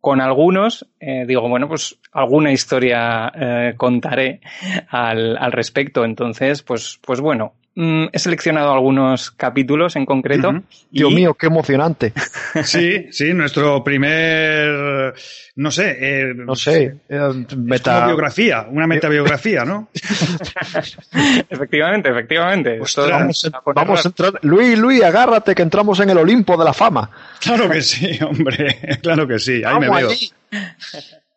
con 0.00 0.20
algunos, 0.20 0.86
eh, 1.00 1.24
digo, 1.26 1.48
bueno, 1.48 1.68
pues 1.68 1.98
alguna 2.12 2.52
historia 2.52 3.32
eh, 3.34 3.74
contaré 3.76 4.40
al, 4.88 5.36
al, 5.36 5.52
respecto. 5.52 6.04
Entonces, 6.04 6.62
pues, 6.62 6.98
pues 7.04 7.20
bueno, 7.20 7.54
mm, 7.76 8.06
he 8.12 8.18
seleccionado 8.18 8.72
algunos 8.72 9.30
capítulos 9.30 9.94
en 9.94 10.04
concreto. 10.04 10.48
Uh 10.48 10.52
-huh. 10.52 10.62
y... 10.90 10.98
Dios 10.98 11.12
mío, 11.12 11.34
qué 11.34 11.46
emocionante. 11.46 12.12
Sí, 12.64 13.08
sí, 13.10 13.34
nuestro 13.34 13.84
primer, 13.84 15.14
no 15.56 15.70
sé, 15.70 15.96
eh, 16.00 16.32
no 16.34 16.56
sé, 16.56 16.96
meta... 17.54 17.94
como 17.94 18.06
biografía, 18.06 18.66
una 18.70 18.86
metabiografía, 18.86 19.64
¿no? 19.64 19.90
efectivamente, 21.50 22.08
efectivamente. 22.08 22.80
Ostras, 22.80 23.10
vamos, 23.10 23.44
a, 23.44 23.72
vamos 23.74 24.04
a 24.06 24.08
entrar. 24.08 24.32
Luis, 24.42 24.78
Luis, 24.78 25.02
agárrate 25.02 25.54
que 25.54 25.62
entramos 25.62 26.00
en 26.00 26.10
el 26.10 26.18
Olimpo 26.18 26.56
de 26.56 26.64
la 26.64 26.72
fama. 26.72 27.10
Claro 27.40 27.68
que 27.68 27.82
sí, 27.82 28.18
hombre, 28.22 28.98
claro 29.02 29.28
que 29.28 29.38
sí, 29.38 29.56
ahí 29.56 29.62
vamos 29.62 29.80
me 29.80 29.96
veo. 29.96 30.08
Allí. 30.08 30.32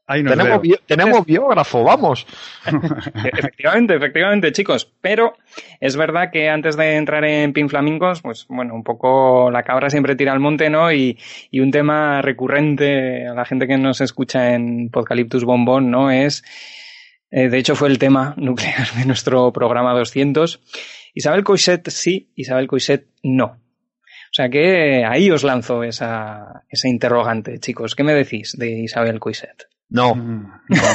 Ahí 0.09 0.23
nos 0.23 0.35
tenemos, 0.35 0.61
veo. 0.63 0.71
Bi 0.71 0.75
tenemos 0.87 1.23
biógrafo, 1.23 1.83
vamos. 1.83 2.25
efectivamente, 3.31 3.93
efectivamente, 3.93 4.51
chicos. 4.51 4.91
Pero 5.01 5.35
es 5.79 5.95
verdad 5.95 6.31
que 6.31 6.49
antes 6.49 6.75
de 6.75 6.95
entrar 6.95 7.23
en 7.25 7.53
Pin 7.53 7.69
Flamingos, 7.69 8.23
pues 8.23 8.47
bueno, 8.49 8.73
un 8.73 8.83
poco 8.83 9.51
la 9.51 9.61
cabra 9.61 9.91
siempre 9.91 10.15
tira 10.15 10.31
al 10.31 10.39
monte, 10.39 10.71
¿no? 10.71 10.91
Y, 10.91 11.19
y 11.51 11.59
un 11.59 11.69
tema 11.69 12.23
recurrente 12.23 13.27
a 13.27 13.35
la 13.35 13.45
gente 13.45 13.67
que 13.67 13.77
nos 13.77 14.01
escucha 14.01 14.55
en 14.55 14.89
Podcaliptus 14.89 15.43
Bombón, 15.43 15.91
¿no? 15.91 16.09
Es, 16.09 16.43
eh, 17.29 17.49
de 17.49 17.57
hecho, 17.59 17.75
fue 17.75 17.89
el 17.89 17.99
tema 17.99 18.33
nuclear 18.37 18.87
de 18.97 19.05
nuestro 19.05 19.53
programa 19.53 19.93
200. 19.93 20.59
Isabel 21.13 21.43
Coixet 21.43 21.87
sí, 21.87 22.31
Isabel 22.33 22.65
Coixet 22.65 23.05
no. 23.21 23.45
O 23.45 24.33
sea 24.33 24.49
que 24.49 25.05
ahí 25.05 25.29
os 25.29 25.43
lanzo 25.43 25.83
esa, 25.83 26.63
esa 26.67 26.87
interrogante, 26.87 27.59
chicos. 27.59 27.93
¿Qué 27.93 28.03
me 28.03 28.15
decís 28.15 28.55
de 28.57 28.71
Isabel 28.71 29.19
Coixet? 29.19 29.69
No. 29.91 30.13
No, 30.15 30.51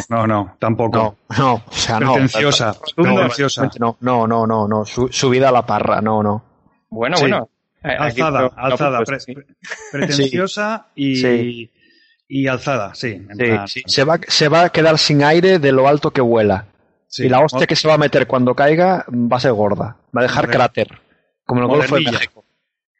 no, 0.09 0.27
no, 0.27 0.57
tampoco. 0.61 1.17
No, 1.31 1.37
no, 1.39 1.55
o 1.55 1.73
sea, 1.73 1.99
no. 1.99 2.13
Pretenciosa, 2.13 2.75
pretenciosa. 2.95 3.69
No, 3.81 3.97
no, 4.01 4.27
no, 4.27 4.47
no, 4.47 4.69
no, 4.69 4.85
su, 4.85 5.09
subida 5.09 5.49
a 5.49 5.53
la 5.53 5.67
parra, 5.67 6.01
no, 6.01 6.23
no. 6.23 6.45
Bueno, 6.91 7.17
Sí. 7.17 7.23
bueno. 7.25 7.49
Alzada, 7.83 8.47
Aquí- 8.47 8.55
alzada, 8.57 9.03
pre- 9.05 9.21
sí. 9.21 9.35
pretenciosa 9.93 10.87
y, 10.95 11.17
Sí. 11.17 11.71
y 12.29 12.47
alzada, 12.47 12.95
sí. 12.95 13.09
en 13.29 13.67
Sí, 13.69 13.83
Se, 13.87 14.05
va, 14.05 14.19
se 14.27 14.49
va 14.49 14.63
a 14.65 14.71
quedar 14.71 14.97
sin 14.99 15.23
aire 15.23 15.59
de 15.59 15.73
lo 15.73 15.87
alto 15.89 16.11
que 16.11 16.21
vuela. 16.21 16.67
sí. 17.09 17.27
Y 17.27 17.29
la 17.29 17.41
hostia 17.41 17.67
que 17.67 17.77
se 17.77 17.87
va 17.89 17.95
a 17.95 17.99
meter 17.99 18.27
cuando 18.27 18.55
caiga 18.55 19.05
va 19.11 19.37
a 19.37 19.41
ser 19.41 19.53
gorda. 19.53 19.97
Va 20.17 20.21
a 20.21 20.23
dejar 20.23 20.49
cráter. 20.49 20.89
Como 21.45 21.61
el 21.63 21.67
Golfo 21.67 21.97
de. 21.97 22.03
México. 22.03 22.45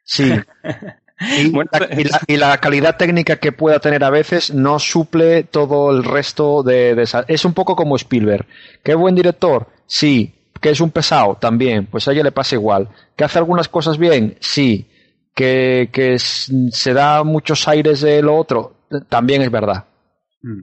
Sí. 0.03 0.31
Y, 1.19 1.49
Bueno, 1.49 1.69
la, 1.71 1.99
y 2.01 2.03
la- 2.03 2.21
y 2.27 2.37
la 2.37 2.57
calidad 2.59 2.97
técnica 2.97 3.37
que 3.37 3.51
pueda 3.53 3.79
tener 3.79 4.03
a 4.03 4.09
veces 4.09 4.53
no 4.53 4.79
suple 4.79 5.43
todo 5.43 5.91
el 5.95 6.03
resto 6.03 6.61
de, 6.63 6.93
de 6.95 7.03
esa. 7.03 7.23
Es 7.27 7.45
un 7.45 7.53
poco 7.53 7.75
como 7.75 7.95
Spielberg. 7.95 8.45
¿Qué 8.83 8.95
buen 8.95 9.15
director? 9.15 9.67
Sí. 9.85 10.33
¿Que 10.59 10.71
es 10.71 10.81
un 10.81 10.91
pesado? 10.91 11.35
También. 11.35 11.85
Pues 11.85 12.07
a 12.07 12.11
ella 12.11 12.23
le 12.23 12.31
pasa 12.31 12.55
igual. 12.55 12.89
¿Que 13.15 13.23
hace 13.23 13.37
algunas 13.39 13.69
cosas 13.69 13.97
bien? 13.97 14.35
Sí. 14.41 14.89
¿Que, 15.33 15.89
que 15.91 16.17
se 16.19 16.93
da 16.93 17.23
muchos 17.23 17.67
aires 17.67 18.01
de 18.01 18.21
lo 18.21 18.35
otro? 18.35 18.85
También 19.09 19.41
es 19.41 19.51
verdad. 19.51 19.85
Mm. 20.41 20.61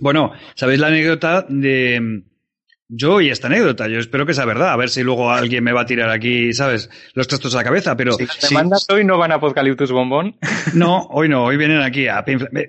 Bueno, 0.00 0.32
¿sabéis 0.54 0.80
la 0.80 0.88
anécdota 0.88 1.46
de... 1.48 2.22
Yo 2.90 3.20
y 3.20 3.28
esta 3.28 3.48
anécdota, 3.48 3.86
yo 3.86 3.98
espero 3.98 4.24
que 4.24 4.32
sea 4.32 4.46
verdad, 4.46 4.72
a 4.72 4.76
ver 4.76 4.88
si 4.88 5.02
luego 5.02 5.30
alguien 5.30 5.62
me 5.62 5.72
va 5.72 5.82
a 5.82 5.86
tirar 5.86 6.08
aquí, 6.08 6.54
¿sabes? 6.54 6.88
Los 7.12 7.28
trastos 7.28 7.54
a 7.54 7.58
la 7.58 7.64
cabeza, 7.64 7.94
pero... 7.98 8.12
Sí, 8.14 8.24
Las 8.24 8.48
demandas 8.48 8.86
hoy 8.90 9.04
no 9.04 9.18
van 9.18 9.30
a 9.30 9.40
Podcaliptus 9.40 9.92
Bombón. 9.92 10.36
No, 10.74 11.06
hoy 11.10 11.28
no, 11.28 11.44
hoy 11.44 11.56
vienen 11.56 11.80
aquí 11.80 12.08
a 12.08 12.24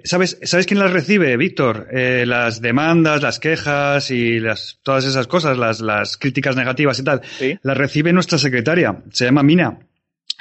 ¿Sabes, 0.06 0.40
¿Sabes 0.44 0.66
quién 0.66 0.80
las 0.80 0.92
recibe, 0.92 1.36
Víctor? 1.36 1.88
Eh, 1.92 2.24
las 2.26 2.62
demandas, 2.62 3.22
las 3.22 3.40
quejas 3.40 4.10
y 4.10 4.40
las, 4.40 4.80
todas 4.84 5.06
esas 5.06 5.28
cosas, 5.28 5.58
las, 5.58 5.82
las 5.82 6.18
críticas 6.18 6.56
negativas 6.56 7.00
y 7.00 7.04
tal. 7.04 7.22
Sí. 7.38 7.60
Las 7.62 7.78
recibe 7.78 8.14
nuestra 8.14 8.38
secretaria, 8.38 9.04
se 9.12 9.26
llama 9.26 9.44
Mina, 9.44 9.80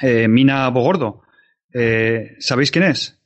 eh, 0.01 0.27
Mina 0.27 0.69
Bogordo. 0.69 1.21
Eh, 1.73 2.35
¿Sabéis 2.39 2.71
quién 2.71 2.85
es? 2.85 3.18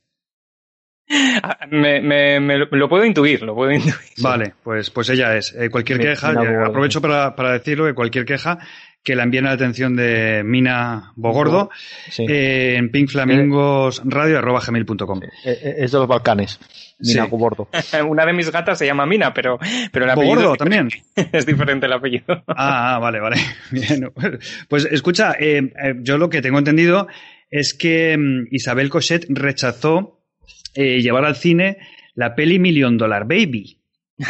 Ah, 1.42 1.58
Me, 1.70 2.00
me- 2.00 2.40
me 2.40 2.56
lo- 2.58 2.88
puedo 2.88 3.04
intuir, 3.04 3.42
lo 3.42 3.54
puedo 3.54 3.70
intuir. 3.72 3.94
Vale, 4.22 4.54
pues, 4.62 4.88
pues 4.90 5.08
ella 5.10 5.36
es. 5.36 5.54
Eh, 5.54 5.68
cualquier 5.70 5.98
queja, 6.00 6.30
eh, 6.32 6.34
Bogordo. 6.34 6.64
aprovecho 6.66 7.00
para, 7.02 7.34
para 7.36 7.52
decirlo, 7.52 7.84
que 7.86 7.94
cualquier 7.94 8.24
queja 8.24 8.58
que 9.02 9.14
la 9.14 9.24
envíen 9.24 9.44
a 9.44 9.48
la 9.50 9.54
atención 9.56 9.94
de 9.96 10.42
Mina 10.44 11.12
Bogordo 11.16 11.68
Sí. 12.08 12.24
eh, 12.26 12.76
en 12.78 12.90
pinkflamingosradio.gmail.com. 12.90 15.20
Eh, 15.44 15.74
es 15.78 15.92
de 15.92 15.98
los 15.98 16.08
Balcanes. 16.08 16.58
Mina 17.00 17.24
Sí. 17.24 17.28
Gordo. 17.30 17.68
Una 18.08 18.24
de 18.24 18.32
mis 18.32 18.50
gatas 18.50 18.78
se 18.78 18.86
llama 18.86 19.04
Mina, 19.04 19.34
pero, 19.34 19.58
pero 19.92 20.06
el 20.06 20.10
apellido 20.10 20.34
Bogordo 20.36 20.52
es 20.54 20.58
también. 20.58 20.88
diferente. 20.88 21.30
es 21.38 21.44
diferente 21.46 21.84
el 21.86 21.92
apellido. 21.92 22.24
Ah, 22.46 22.94
ah, 22.94 22.98
vale, 22.98 23.20
vale. 23.20 23.36
Bien. 23.70 24.10
Pues 24.68 24.86
escucha, 24.90 25.36
yo 26.00 26.16
lo 26.18 26.30
que 26.30 26.40
tengo 26.40 26.58
entendido 26.58 27.08
es 27.50 27.74
que 27.74 28.16
mm, 28.16 28.46
Isabel 28.52 28.88
Cochet 28.90 29.26
rechazó 29.28 30.20
eh, 30.74 31.00
llevar 31.02 31.24
al 31.24 31.36
cine 31.36 31.78
la 32.14 32.34
peli 32.34 32.58
Million 32.58 32.96
Dollar 32.98 33.24
Baby. 33.26 33.78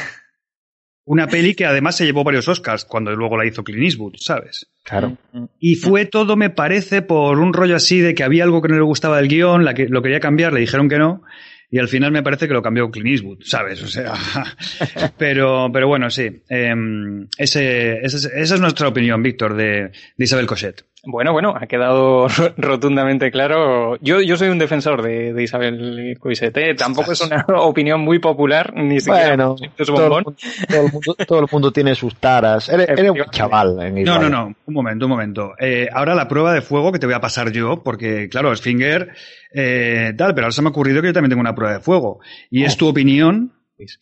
Una 1.07 1.27
peli 1.27 1.55
que 1.55 1.67
además 1.67 1.97
se 1.99 2.07
llevó 2.07 2.25
varios 2.25 2.49
Oscars 2.49 2.87
cuando 2.87 3.15
luego 3.15 3.37
la 3.37 3.45
hizo 3.45 3.63
Clint 3.63 3.83
Eastwood, 3.85 4.15
¿sabes? 4.17 4.71
Claro. 4.85 5.19
Y 5.61 5.75
fue 5.75 6.07
todo, 6.07 6.35
me 6.35 6.49
parece, 6.49 7.03
por 7.03 7.41
un 7.41 7.53
rollo 7.53 7.77
así 7.77 8.01
de 8.01 8.15
que 8.15 8.25
había 8.25 8.45
algo 8.45 8.63
que 8.63 8.69
no 8.69 8.77
le 8.77 8.81
gustaba 8.83 9.19
del 9.19 9.29
guion, 9.29 9.67
la 9.67 9.75
que 9.75 9.87
lo 9.87 10.01
quería 10.01 10.19
cambiar, 10.21 10.55
le 10.55 10.61
dijeron 10.61 10.89
que 10.89 10.97
no, 10.99 11.23
y 11.71 11.79
al 11.79 11.89
final 11.89 12.11
me 12.11 12.23
parece 12.23 12.49
que 12.49 12.55
lo 12.55 12.63
cambió 12.63 12.91
Clint 12.91 13.09
Eastwood, 13.11 13.43
¿sabes? 13.43 13.83
O 13.83 13.87
sea, 13.87 14.15
pero, 15.19 15.69
pero 15.71 15.89
bueno, 15.89 16.09
sí. 16.09 16.43
em, 16.49 17.27
ese, 17.37 17.99
ese 17.99 18.17
es- 18.17 18.25
esa 18.35 18.55
es 18.55 18.61
nuestra 18.63 18.89
opinión, 18.89 19.23
Víctor, 19.23 19.57
de, 19.57 19.91
de 20.17 20.25
Isabel 20.25 20.47
Cochet. 20.47 20.87
Bueno, 21.07 21.33
bueno, 21.33 21.55
ha 21.59 21.67
quedado 21.67 22.27
rotundamente 22.57 23.31
claro. 23.31 23.97
Yo, 24.01 24.21
yo 24.21 24.37
soy 24.37 24.49
un 24.49 24.59
defensor 24.59 25.03
de, 25.03 25.33
de 25.33 25.43
Isabel 25.43 26.17
Coixet. 26.19 26.77
Tampoco 26.77 27.13
es 27.13 27.21
una 27.21 27.45
opinión 27.59 28.01
muy 28.01 28.19
popular, 28.19 28.73
ni 28.75 29.01
siquiera 29.01 29.29
Bueno, 29.29 29.57
es 29.77 29.87
todo 29.87 29.97
el, 30.05 30.09
bombón. 30.11 30.25
mundo, 30.25 30.37
todo, 30.69 30.81
el 30.87 30.93
mundo, 30.93 31.15
todo 31.27 31.39
el 31.41 31.47
mundo 31.51 31.73
tiene 31.73 31.95
sus 31.95 32.15
taras. 32.17 32.69
Eres, 32.69 32.89
eres 32.89 33.11
un 33.11 33.25
chaval 33.31 33.79
en 33.83 33.95
No, 33.97 34.01
Israel. 34.01 34.31
no, 34.31 34.47
no, 34.49 34.55
un 34.67 34.75
momento, 34.75 35.07
un 35.07 35.11
momento. 35.11 35.53
Eh, 35.59 35.89
ahora 35.93 36.15
la 36.15 36.27
prueba 36.29 36.53
de 36.55 36.63
fuego 36.63 36.91
que 36.93 36.99
te 36.99 37.07
voy 37.07 37.15
a 37.15 37.21
pasar 37.21 37.51
yo, 37.53 37.83
porque 37.83 38.29
claro, 38.29 38.53
es 38.53 38.61
Finger, 38.61 39.11
eh, 39.53 40.13
tal, 40.17 40.35
pero 40.35 40.47
ahora 40.47 40.53
se 40.53 40.63
me 40.63 40.69
ha 40.69 40.71
ocurrido 40.71 41.01
que 41.03 41.09
yo 41.09 41.13
también 41.13 41.31
tengo 41.31 41.41
una 41.43 41.55
prueba 41.55 41.75
de 41.75 41.81
fuego. 41.81 42.21
Y 42.51 42.65
es 42.65 42.77
tu 42.77 42.89
opinión, 42.89 43.53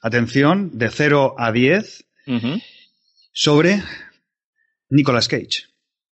atención, 0.03 0.71
de 0.75 0.89
0 0.89 1.35
a 1.37 1.51
10 1.53 2.05
Ujú. 2.29 2.61
sobre 3.33 3.83
Nicolas 4.91 5.27
Cage. 5.29 5.72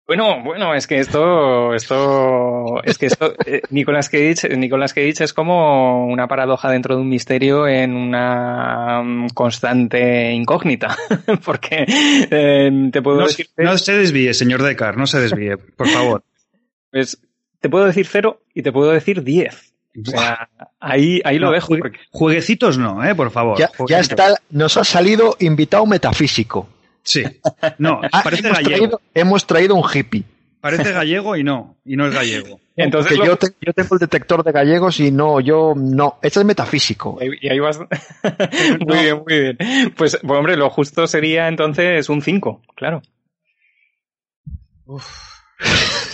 Bueno, 0.10 0.42
bueno, 0.44 0.74
es 0.74 0.88
que 0.88 0.98
esto, 0.98 1.76
esto, 1.76 2.82
es 2.84 2.98
que 2.98 3.06
esto, 3.06 3.32
eh, 3.46 3.62
Nicolas 3.70 4.10
Cage, 4.10 4.58
Nicolas 4.58 4.92
Cage 4.96 5.24
es 5.24 5.34
como 5.34 6.08
una 6.08 6.28
paradoja 6.28 6.72
dentro 6.72 6.96
de 6.96 7.02
un 7.02 7.10
misterio 7.10 7.68
en 7.68 7.96
una 7.96 9.04
mm, 9.04 9.28
constante 9.36 10.32
incógnita, 10.32 10.98
porque 11.46 11.86
eh, 11.88 12.90
te 12.92 13.02
puedo 13.04 13.20
No, 13.20 13.28
decir, 13.28 13.50
no 13.56 13.78
se 13.78 13.94
desvíe, 14.00 14.34
señor 14.34 14.64
Decar, 14.64 14.98
no 14.98 15.06
se 15.06 15.20
desvíe, 15.20 15.58
por 15.58 15.88
favor. 15.88 16.24
pues, 16.92 17.22
te 17.60 17.70
puedo 17.70 17.86
decir 17.86 18.08
cero 18.08 18.42
y 18.56 18.64
te 18.64 18.72
puedo 18.72 18.90
decir 18.92 19.24
diez. 19.24 19.74
O 20.08 20.10
sea, 20.10 20.50
ahí, 20.80 21.22
ahí 21.24 21.38
lo 21.38 21.48
No, 21.50 21.52
dejo. 21.54 21.68
juegue- 21.68 21.82
porque- 21.84 22.00
Jueguecitos 22.10 22.80
no, 22.80 23.06
eh, 23.06 23.14
por 23.14 23.30
favor. 23.30 23.60
Ya, 23.60 23.70
ya 23.88 24.00
está, 24.00 24.34
nos 24.50 24.76
ha 24.76 24.84
salido 24.84 25.36
invitado 25.40 25.86
metafísico. 25.86 26.68
Sí. 27.10 27.24
No, 27.80 28.02
Ah, 28.12 28.22
parece 28.24 28.46
hemos, 28.48 28.58
gallego. 28.60 28.78
traído, 28.78 29.02
hemos 29.16 29.48
traído 29.48 29.76
un 29.76 29.84
hippie. 29.92 30.24
Parece 30.62 30.92
gallego 30.92 31.36
y 31.38 31.44
no, 31.44 31.78
y 31.86 31.96
no 31.96 32.06
es 32.08 32.14
gallego. 32.14 32.60
Entonces, 32.76 33.18
lo- 33.18 33.26
yo, 33.26 33.36
te- 33.38 33.56
yo 33.62 33.74
tengo 33.74 33.96
el 33.96 34.00
detector 34.00 34.44
de 34.44 34.52
gallegos 34.52 35.00
y 35.00 35.10
no, 35.12 35.40
yo 35.40 35.74
no. 35.76 36.20
Esto 36.22 36.40
es 36.42 36.46
metafísico. 36.46 37.18
y 37.42 37.50
ahí 37.50 37.60
vas. 37.60 37.80
muy 38.86 38.98
bien, 39.00 39.24
muy 39.28 39.40
bien. 39.42 39.58
Pues, 39.98 40.20
bueno, 40.22 40.40
hombre, 40.40 40.56
lo 40.56 40.70
justo 40.70 41.08
sería 41.08 41.48
entonces 41.48 42.08
un 42.10 42.22
5, 42.22 42.62
claro. 42.76 43.02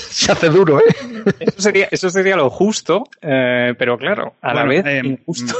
Se 0.09 0.31
hace 0.31 0.49
duro, 0.49 0.79
¿eh? 0.79 0.83
Eso 1.39 1.61
sería, 1.61 1.87
eso 1.91 2.09
sería 2.09 2.35
lo 2.35 2.49
justo, 2.49 3.03
eh, 3.21 3.73
pero 3.77 3.97
claro, 3.97 4.35
a 4.41 4.53
la 4.53 4.63
vez 4.63 4.85
eh, 4.85 5.01
injusto. 5.03 5.53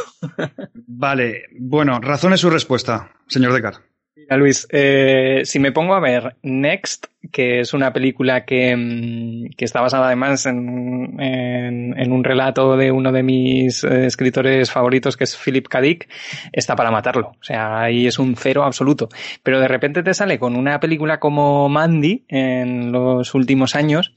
Vale, 0.88 1.43
bueno, 1.60 2.00
razón 2.00 2.34
es 2.34 2.39
su 2.39 2.50
respuesta, 2.50 3.12
señor 3.28 3.54
Decar. 3.54 3.76
Mira, 4.17 4.38
Luis, 4.38 4.65
eh, 4.71 5.41
si 5.43 5.60
me 5.60 5.73
pongo 5.73 5.93
a 5.93 5.99
ver 5.99 6.38
Next, 6.41 7.08
que 7.34 7.60
es 7.60 7.73
una 7.73 7.91
película 7.91 8.45
que, 8.45 8.73
mm, 8.73 9.56
que 9.58 9.65
está 9.65 9.82
basada 9.82 10.08
además 10.08 10.45
en, 10.45 11.19
en, 11.19 11.99
en, 11.99 12.12
un 12.13 12.23
relato 12.23 12.78
de 12.78 12.91
uno 12.91 13.12
de 13.12 13.23
mis 13.23 13.84
eh, 13.84 14.06
escritores 14.06 14.71
favoritos, 14.71 15.17
que 15.17 15.25
es 15.25 15.36
Philip 15.36 15.67
K. 15.67 15.82
Dick, 15.82 16.10
está 16.54 16.78
para 16.78 16.91
matarlo. 16.91 17.34
O 17.41 17.43
sea, 17.43 17.82
ahí 17.82 18.08
es 18.08 18.17
un 18.17 18.38
cero 18.38 18.63
absoluto. 18.63 19.10
Pero 19.43 19.60
de 19.60 19.67
repente 19.67 20.01
te 20.01 20.13
sale 20.13 20.39
con 20.39 20.56
una 20.56 20.80
película 20.80 21.19
como 21.19 21.67
Mandy 21.67 22.23
en 22.30 22.93
los 22.93 23.34
últimos 23.36 23.75
años 23.75 24.13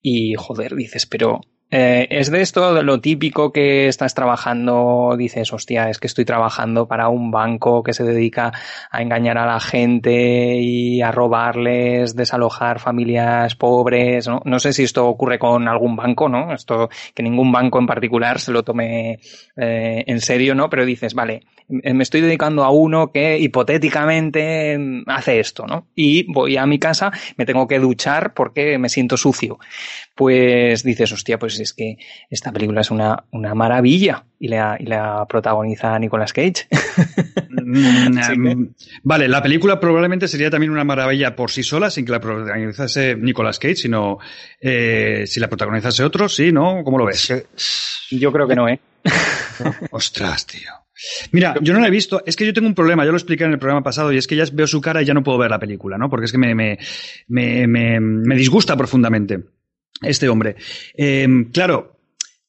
y, 0.00 0.34
joder, 0.34 0.76
dices, 0.76 1.06
pero 1.06 1.40
eh, 1.70 2.08
es 2.10 2.30
de 2.30 2.40
esto 2.40 2.82
lo 2.82 3.00
típico 3.00 3.52
que 3.52 3.86
estás 3.86 4.14
trabajando, 4.14 5.14
dices, 5.16 5.52
hostia, 5.52 5.88
es 5.88 5.98
que 5.98 6.08
estoy 6.08 6.24
trabajando 6.24 6.88
para 6.88 7.08
un 7.08 7.30
banco 7.30 7.82
que 7.82 7.92
se 7.92 8.04
dedica 8.04 8.52
a 8.90 9.02
engañar 9.02 9.38
a 9.38 9.46
la 9.46 9.60
gente 9.60 10.56
y 10.56 11.00
a 11.00 11.12
robarles, 11.12 12.16
desalojar 12.16 12.80
familias 12.80 13.54
pobres, 13.54 14.26
¿no? 14.26 14.42
No 14.44 14.58
sé 14.58 14.72
si 14.72 14.82
esto 14.82 15.06
ocurre 15.06 15.38
con 15.38 15.68
algún 15.68 15.94
banco, 15.94 16.28
¿no? 16.28 16.52
Esto, 16.52 16.88
que 17.14 17.22
ningún 17.22 17.52
banco 17.52 17.78
en 17.78 17.86
particular 17.86 18.40
se 18.40 18.52
lo 18.52 18.64
tome 18.64 19.20
eh, 19.56 20.04
en 20.06 20.20
serio, 20.20 20.54
¿no? 20.54 20.68
Pero 20.68 20.84
dices, 20.84 21.14
vale, 21.14 21.42
me 21.70 22.02
estoy 22.02 22.20
dedicando 22.20 22.64
a 22.64 22.70
uno 22.70 23.12
que 23.12 23.38
hipotéticamente 23.38 24.78
hace 25.06 25.40
esto, 25.40 25.66
¿no? 25.66 25.86
Y 25.94 26.30
voy 26.32 26.56
a 26.56 26.66
mi 26.66 26.78
casa, 26.78 27.12
me 27.36 27.46
tengo 27.46 27.66
que 27.66 27.78
duchar 27.78 28.34
porque 28.34 28.78
me 28.78 28.88
siento 28.88 29.16
sucio. 29.16 29.58
Pues 30.14 30.82
dices, 30.82 31.12
hostia, 31.12 31.38
pues 31.38 31.58
es 31.60 31.72
que 31.72 31.96
esta 32.28 32.52
película 32.52 32.80
es 32.80 32.90
una, 32.90 33.24
una 33.30 33.54
maravilla 33.54 34.24
y 34.38 34.48
la, 34.48 34.76
y 34.78 34.86
la 34.86 35.26
protagoniza 35.26 35.98
Nicolas 35.98 36.32
Cage. 36.32 36.66
Mm, 37.50 38.66
vale, 39.02 39.28
la 39.28 39.42
película 39.42 39.78
probablemente 39.78 40.28
sería 40.28 40.50
también 40.50 40.72
una 40.72 40.84
maravilla 40.84 41.36
por 41.36 41.50
sí 41.50 41.62
sola, 41.62 41.90
sin 41.90 42.04
que 42.04 42.12
la 42.12 42.20
protagonizase 42.20 43.16
Nicolas 43.16 43.58
Cage, 43.58 43.76
sino 43.76 44.18
eh, 44.60 45.24
si 45.26 45.40
la 45.40 45.48
protagonizase 45.48 46.02
otro, 46.02 46.28
sí, 46.28 46.52
¿no? 46.52 46.82
¿Cómo 46.84 46.98
lo 46.98 47.06
ves? 47.06 47.32
Yo 48.10 48.32
creo 48.32 48.48
que 48.48 48.56
no, 48.56 48.68
¿eh? 48.68 48.80
Ostras, 49.90 50.46
tío. 50.46 50.79
Mira, 51.32 51.54
yo 51.60 51.72
no 51.72 51.80
la 51.80 51.88
he 51.88 51.90
visto, 51.90 52.22
es 52.26 52.36
que 52.36 52.46
yo 52.46 52.52
tengo 52.52 52.68
un 52.68 52.74
problema, 52.74 53.04
yo 53.04 53.10
lo 53.10 53.16
expliqué 53.16 53.44
en 53.44 53.52
el 53.52 53.58
programa 53.58 53.82
pasado, 53.82 54.12
y 54.12 54.18
es 54.18 54.26
que 54.26 54.36
ya 54.36 54.44
veo 54.52 54.66
su 54.66 54.80
cara 54.80 55.02
y 55.02 55.04
ya 55.04 55.14
no 55.14 55.22
puedo 55.22 55.38
ver 55.38 55.50
la 55.50 55.58
película, 55.58 55.98
¿no? 55.98 56.08
Porque 56.10 56.26
es 56.26 56.32
que 56.32 56.38
me, 56.38 56.54
me, 56.54 56.78
me, 57.28 57.66
me, 57.66 58.00
me 58.00 58.36
disgusta 58.36 58.76
profundamente 58.76 59.40
este 60.02 60.28
hombre. 60.28 60.56
Eh, 60.96 61.46
claro, 61.52 62.00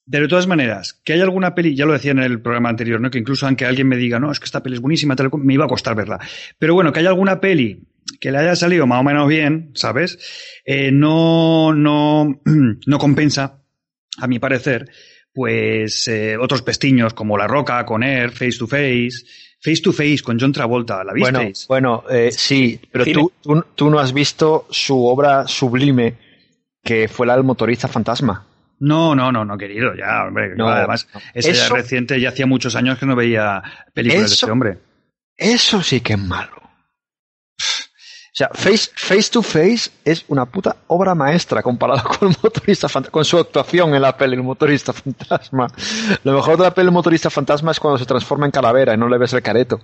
de 0.05 0.27
todas 0.27 0.47
maneras, 0.47 0.99
que 1.05 1.13
hay 1.13 1.21
alguna 1.21 1.55
peli, 1.55 1.75
ya 1.75 1.85
lo 1.85 1.93
decía 1.93 2.11
en 2.11 2.19
el 2.19 2.41
programa 2.41 2.69
anterior, 2.69 2.99
¿no? 2.99 3.09
Que 3.09 3.19
incluso 3.19 3.45
aunque 3.45 3.65
alguien 3.65 3.87
me 3.87 3.97
diga, 3.97 4.19
no, 4.19 4.31
es 4.31 4.39
que 4.39 4.45
esta 4.45 4.61
peli 4.61 4.75
es 4.75 4.81
buenísima, 4.81 5.15
tal, 5.15 5.29
me 5.37 5.53
iba 5.53 5.65
a 5.65 5.69
costar 5.69 5.95
verla. 5.95 6.19
Pero 6.59 6.73
bueno, 6.73 6.91
que 6.91 6.99
haya 6.99 7.09
alguna 7.09 7.39
peli 7.39 7.87
que 8.19 8.31
le 8.31 8.39
haya 8.39 8.55
salido 8.55 8.87
más 8.87 8.99
o 8.99 9.03
menos 9.03 9.27
bien, 9.27 9.71
¿sabes? 9.73 10.19
Eh, 10.65 10.91
no, 10.91 11.73
no, 11.73 12.41
no 12.85 12.97
compensa, 12.97 13.61
a 14.17 14.27
mi 14.27 14.39
parecer, 14.39 14.89
pues 15.33 16.07
eh, 16.07 16.37
otros 16.37 16.61
pestiños 16.61 17.13
como 17.13 17.37
La 17.37 17.47
Roca, 17.47 17.85
con 17.85 18.03
Air, 18.03 18.31
Face 18.31 18.57
to 18.57 18.67
Face, 18.67 19.25
Face 19.61 19.81
to 19.81 19.93
Face 19.93 20.19
con 20.23 20.39
John 20.39 20.51
Travolta, 20.51 21.03
¿la 21.03 21.13
visteis? 21.13 21.67
Bueno, 21.67 22.03
bueno 22.03 22.15
eh, 22.15 22.31
sí, 22.31 22.79
pero 22.91 23.05
tú, 23.05 23.31
tú, 23.41 23.65
tú, 23.75 23.89
no 23.89 23.99
has 23.99 24.13
visto 24.13 24.67
su 24.69 25.05
obra 25.05 25.47
sublime 25.47 26.17
que 26.83 27.07
fue 27.07 27.27
la 27.27 27.35
del 27.35 27.43
motorista 27.43 27.87
fantasma. 27.87 28.47
No, 28.79 29.13
no, 29.13 29.31
no, 29.31 29.45
no, 29.45 29.57
querido, 29.57 29.93
ya, 29.95 30.25
hombre, 30.25 30.55
no, 30.55 30.67
además, 30.67 31.07
no. 31.13 31.21
ese 31.35 31.51
eso, 31.51 31.69
ya 31.69 31.75
reciente, 31.75 32.19
ya 32.19 32.29
hacía 32.29 32.47
muchos 32.47 32.75
años 32.75 32.97
que 32.97 33.05
no 33.05 33.15
veía 33.15 33.61
películas 33.93 34.25
eso, 34.25 34.29
de 34.31 34.33
este 34.33 34.51
hombre. 34.51 34.77
Eso 35.37 35.83
sí 35.83 36.01
que 36.01 36.13
es 36.13 36.19
malo. 36.19 36.70
Sea, 38.41 38.49
face, 38.55 38.89
face 38.95 39.29
to 39.31 39.43
Face 39.43 39.91
es 40.03 40.25
una 40.27 40.47
puta 40.47 40.75
obra 40.87 41.13
maestra 41.13 41.61
comparado 41.61 42.01
con 42.19 42.29
el 42.29 42.35
motorista 42.41 42.87
con 43.11 43.23
su 43.23 43.37
actuación 43.37 43.93
en 43.93 44.01
la 44.01 44.17
peli 44.17 44.35
El 44.35 44.41
motorista 44.41 44.93
fantasma. 44.93 45.67
Lo 46.23 46.33
mejor 46.33 46.57
de 46.57 46.63
la 46.63 46.73
peli 46.73 46.87
El 46.87 46.93
motorista 46.93 47.29
fantasma 47.29 47.69
es 47.69 47.79
cuando 47.79 47.99
se 47.99 48.05
transforma 48.07 48.47
en 48.47 48.51
calavera 48.51 48.95
y 48.95 48.97
no 48.97 49.07
le 49.07 49.19
ves 49.19 49.33
el 49.33 49.43
careto. 49.43 49.79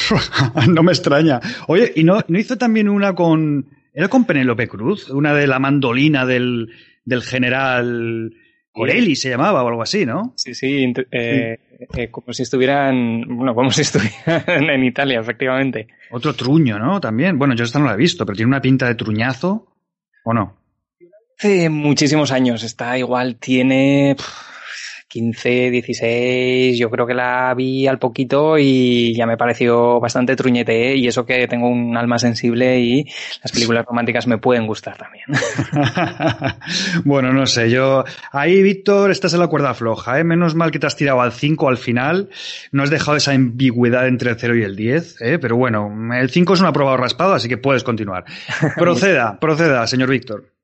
no 0.68 0.82
me 0.82 0.92
extraña. 0.92 1.40
Oye, 1.66 1.92
¿y 1.94 2.02
no, 2.02 2.24
no 2.26 2.38
hizo 2.38 2.56
también 2.56 2.88
una 2.88 3.14
con... 3.14 3.66
¿Era 3.92 4.08
con 4.08 4.24
Penélope 4.24 4.66
Cruz? 4.66 5.10
Una 5.10 5.34
de 5.34 5.46
la 5.46 5.58
mandolina 5.58 6.24
del, 6.24 6.70
del 7.04 7.22
general 7.22 8.32
Corelli 8.72 9.16
se 9.16 9.30
llamaba 9.30 9.62
o 9.62 9.68
algo 9.68 9.82
así, 9.82 10.06
¿no? 10.06 10.32
Sí, 10.36 10.54
sí, 10.54 10.92
eh, 11.10 11.58
eh, 11.96 12.10
como 12.10 12.32
si 12.32 12.42
estuvieran, 12.42 13.24
bueno, 13.26 13.54
como 13.54 13.70
si 13.70 13.80
estuvieran 13.82 14.70
en 14.70 14.84
Italia, 14.84 15.20
efectivamente. 15.20 15.88
Otro 16.10 16.34
truño, 16.34 16.78
¿no? 16.78 17.00
También. 17.00 17.38
Bueno, 17.38 17.54
yo 17.54 17.64
esta 17.64 17.78
no 17.78 17.86
la 17.86 17.94
he 17.94 17.98
visto, 17.98 18.24
pero 18.24 18.36
tiene 18.36 18.48
una 18.48 18.62
pinta 18.62 18.86
de 18.86 18.94
truñazo, 18.94 19.66
¿o 20.24 20.34
no? 20.34 20.56
Hace 21.38 21.70
muchísimos 21.70 22.32
años, 22.32 22.62
está 22.62 22.98
igual, 22.98 23.36
tiene 23.36 24.14
15, 25.10 25.70
16, 25.72 26.78
yo 26.78 26.88
creo 26.88 27.04
que 27.04 27.14
la 27.14 27.52
vi 27.56 27.88
al 27.88 27.98
poquito 27.98 28.56
y 28.56 29.12
ya 29.16 29.26
me 29.26 29.36
pareció 29.36 29.98
bastante 29.98 30.36
truñete, 30.36 30.92
¿eh? 30.92 30.96
y 30.96 31.08
eso 31.08 31.26
que 31.26 31.48
tengo 31.48 31.68
un 31.68 31.96
alma 31.96 32.16
sensible 32.20 32.78
y 32.78 33.04
las 33.42 33.50
películas 33.50 33.84
románticas 33.84 34.28
me 34.28 34.38
pueden 34.38 34.68
gustar 34.68 34.96
también. 34.96 35.24
bueno, 37.04 37.32
no 37.32 37.44
sé, 37.46 37.70
yo 37.70 38.04
ahí, 38.30 38.62
Víctor, 38.62 39.10
estás 39.10 39.34
en 39.34 39.40
la 39.40 39.48
cuerda 39.48 39.74
floja, 39.74 40.20
¿eh? 40.20 40.22
menos 40.22 40.54
mal 40.54 40.70
que 40.70 40.78
te 40.78 40.86
has 40.86 40.94
tirado 40.94 41.20
al 41.20 41.32
5 41.32 41.68
al 41.68 41.76
final, 41.76 42.28
no 42.70 42.84
has 42.84 42.90
dejado 42.90 43.16
esa 43.16 43.32
ambigüedad 43.32 44.06
entre 44.06 44.30
el 44.30 44.36
0 44.38 44.58
y 44.58 44.62
el 44.62 44.76
10, 44.76 45.22
¿eh? 45.22 45.38
pero 45.40 45.56
bueno, 45.56 45.90
el 46.14 46.30
5 46.30 46.54
es 46.54 46.60
un 46.60 46.66
aprobado 46.66 46.96
raspado, 46.96 47.34
así 47.34 47.48
que 47.48 47.58
puedes 47.58 47.82
continuar. 47.82 48.26
Proceda, 48.76 49.40
proceda, 49.40 49.84
señor 49.88 50.10
Víctor. 50.10 50.59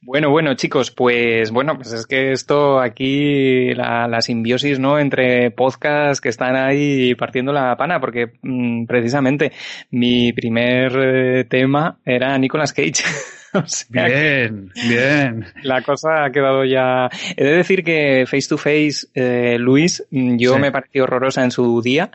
Bueno, 0.00 0.30
bueno, 0.30 0.54
chicos, 0.54 0.90
pues 0.90 1.50
bueno, 1.50 1.76
pues 1.76 1.92
es 1.92 2.06
que 2.06 2.32
esto 2.32 2.80
aquí, 2.80 3.74
la, 3.74 4.06
la 4.08 4.20
simbiosis, 4.20 4.78
¿no? 4.78 4.98
Entre 4.98 5.50
podcasts 5.50 6.20
que 6.20 6.28
están 6.28 6.56
ahí 6.56 7.14
partiendo 7.14 7.52
la 7.52 7.76
pana, 7.76 8.00
porque 8.00 8.32
mmm, 8.42 8.84
precisamente 8.86 9.52
mi 9.90 10.32
primer 10.32 10.92
eh, 10.96 11.44
tema 11.44 11.98
era 12.04 12.36
Nicolas 12.38 12.72
Cage. 12.72 13.04
o 13.52 13.66
sea 13.66 14.06
bien, 14.06 14.70
bien. 14.88 15.46
La 15.62 15.82
cosa 15.82 16.24
ha 16.24 16.30
quedado 16.30 16.64
ya. 16.64 17.08
He 17.36 17.44
de 17.44 17.56
decir 17.56 17.84
que 17.84 18.24
Face 18.26 18.48
to 18.48 18.58
Face, 18.58 19.06
eh, 19.14 19.56
Luis, 19.58 20.04
yo 20.10 20.54
sí. 20.54 20.60
me 20.60 20.72
pareció 20.72 21.04
horrorosa 21.04 21.44
en 21.44 21.50
su 21.50 21.80
día 21.82 22.10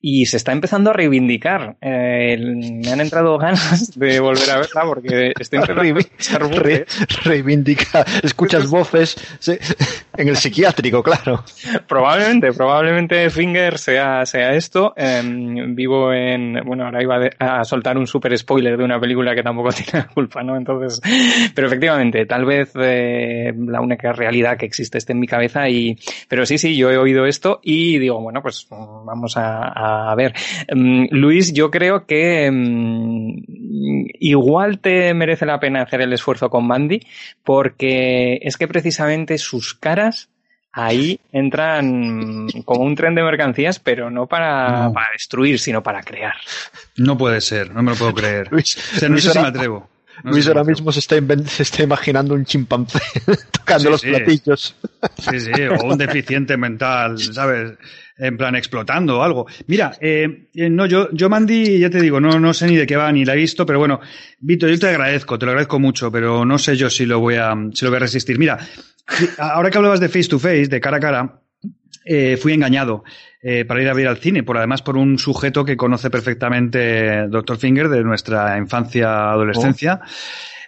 y 0.00 0.26
se 0.26 0.36
está 0.36 0.52
empezando 0.52 0.90
a 0.90 0.92
reivindicar. 0.92 1.76
Eh, 1.80 2.36
me 2.38 2.90
han 2.90 3.00
entrado 3.00 3.36
ganas 3.38 3.98
de 3.98 4.20
volver 4.20 4.50
a 4.50 4.58
verla 4.58 4.82
porque 4.84 5.32
estoy 5.38 5.58
empezando 5.58 5.82
a 5.82 6.58
Re, 6.60 6.86
reivindicar. 7.24 8.06
Escuchas 8.22 8.66
voces 8.70 9.16
sí, 9.40 9.58
en 10.16 10.28
el 10.28 10.36
psiquiátrico, 10.36 11.02
claro. 11.02 11.42
Probablemente, 11.86 12.52
probablemente 12.52 13.28
Finger 13.30 13.78
sea, 13.78 14.24
sea 14.24 14.54
esto. 14.54 14.94
Eh, 14.96 15.22
vivo 15.68 16.12
en, 16.12 16.60
bueno, 16.64 16.84
ahora 16.84 17.02
iba 17.02 17.18
a 17.38 17.64
soltar 17.64 17.98
un 17.98 18.06
super 18.06 18.36
spoiler 18.38 18.76
de 18.76 18.84
una 18.84 19.00
película 19.00 19.34
que 19.34 19.42
tampoco 19.42 19.70
tiene 19.72 19.90
la 19.94 20.08
culpa, 20.08 20.42
¿no? 20.42 20.56
Entonces, 20.56 21.00
pero 21.54 21.66
efectivamente, 21.66 22.24
tal 22.26 22.44
vez 22.44 22.70
eh, 22.76 23.52
la 23.56 23.80
única 23.80 24.12
realidad 24.12 24.56
que 24.56 24.66
existe 24.66 24.98
esté 24.98 25.12
en 25.12 25.20
mi 25.20 25.26
cabeza 25.26 25.68
y, 25.68 25.96
pero 26.28 26.46
sí, 26.46 26.56
sí, 26.58 26.76
yo 26.76 26.90
he 26.90 26.98
oído 26.98 27.26
esto 27.26 27.60
y 27.62 27.98
digo, 27.98 28.20
bueno, 28.20 28.42
pues 28.42 28.66
vamos 28.70 29.36
a, 29.36 29.68
a 29.68 29.87
a 30.10 30.14
ver, 30.14 30.34
um, 30.72 31.06
Luis, 31.10 31.52
yo 31.52 31.70
creo 31.70 32.06
que 32.06 32.48
um, 32.50 33.42
igual 34.20 34.78
te 34.80 35.14
merece 35.14 35.46
la 35.46 35.60
pena 35.60 35.82
hacer 35.82 36.00
el 36.00 36.12
esfuerzo 36.12 36.50
con 36.50 36.66
Mandy, 36.66 37.00
porque 37.44 38.38
es 38.42 38.56
que 38.56 38.68
precisamente 38.68 39.38
sus 39.38 39.74
caras 39.74 40.28
ahí 40.72 41.20
entran 41.32 42.46
como 42.64 42.84
un 42.84 42.94
tren 42.94 43.14
de 43.14 43.22
mercancías, 43.22 43.78
pero 43.78 44.10
no 44.10 44.26
para, 44.26 44.84
no. 44.84 44.92
para 44.92 45.08
destruir, 45.12 45.58
sino 45.58 45.82
para 45.82 46.02
crear. 46.02 46.34
No 46.96 47.16
puede 47.18 47.40
ser, 47.40 47.72
no 47.72 47.82
me 47.82 47.92
lo 47.92 47.96
puedo 47.96 48.14
creer. 48.14 48.48
Luis, 48.52 48.76
o 48.76 48.98
sea, 48.98 49.08
no 49.08 49.14
Luis 49.14 49.24
sé 49.24 49.32
si 49.32 49.38
me 49.38 49.48
atrevo. 49.48 49.88
No 50.24 50.32
Luis 50.32 50.48
ahora 50.48 50.64
mismo 50.64 50.90
se 50.90 50.98
está, 50.98 51.16
se 51.46 51.62
está, 51.62 51.82
imaginando 51.84 52.34
un 52.34 52.44
chimpancé 52.44 53.00
tocando 53.52 53.84
sí, 53.84 53.90
los 53.90 54.00
sí. 54.00 54.08
platillos. 54.08 54.76
Sí, 55.16 55.40
sí, 55.40 55.52
o 55.62 55.84
un 55.84 55.98
deficiente 55.98 56.56
mental, 56.56 57.18
¿sabes? 57.18 57.74
En 58.18 58.36
plan 58.36 58.56
explotando 58.56 59.20
o 59.20 59.22
algo. 59.22 59.46
Mira, 59.66 59.92
eh, 60.00 60.48
no, 60.54 60.86
yo, 60.86 61.08
yo 61.12 61.28
Mandy, 61.28 61.78
ya 61.78 61.88
te 61.88 62.00
digo, 62.00 62.20
no, 62.20 62.40
no 62.40 62.52
sé 62.52 62.66
ni 62.66 62.76
de 62.76 62.86
qué 62.86 62.96
va 62.96 63.12
ni 63.12 63.24
la 63.24 63.34
he 63.34 63.36
visto, 63.36 63.64
pero 63.64 63.78
bueno, 63.78 64.00
Vito, 64.40 64.68
yo 64.68 64.78
te 64.78 64.88
agradezco, 64.88 65.38
te 65.38 65.46
lo 65.46 65.52
agradezco 65.52 65.78
mucho, 65.78 66.10
pero 66.10 66.44
no 66.44 66.58
sé 66.58 66.76
yo 66.76 66.90
si 66.90 67.06
lo 67.06 67.20
voy 67.20 67.36
a, 67.36 67.54
si 67.72 67.84
lo 67.84 67.90
voy 67.90 67.96
a 67.96 68.00
resistir. 68.00 68.38
Mira, 68.38 68.58
ahora 69.38 69.70
que 69.70 69.78
hablabas 69.78 70.00
de 70.00 70.08
face 70.08 70.28
to 70.28 70.38
face, 70.38 70.68
de 70.68 70.80
cara 70.80 70.96
a 70.96 71.00
cara, 71.00 71.40
eh, 72.04 72.36
fui 72.36 72.52
engañado 72.52 73.04
eh, 73.42 73.64
para 73.64 73.82
ir 73.82 73.88
a 73.88 73.94
ver 73.94 74.08
al 74.08 74.18
cine, 74.18 74.42
por 74.42 74.56
además 74.56 74.82
por 74.82 74.96
un 74.96 75.18
sujeto 75.18 75.64
que 75.64 75.76
conoce 75.76 76.10
perfectamente 76.10 77.28
Dr. 77.28 77.58
Finger 77.58 77.88
de 77.88 78.02
nuestra 78.02 78.56
infancia, 78.58 79.30
adolescencia. 79.30 80.00
Oh. 80.02 80.08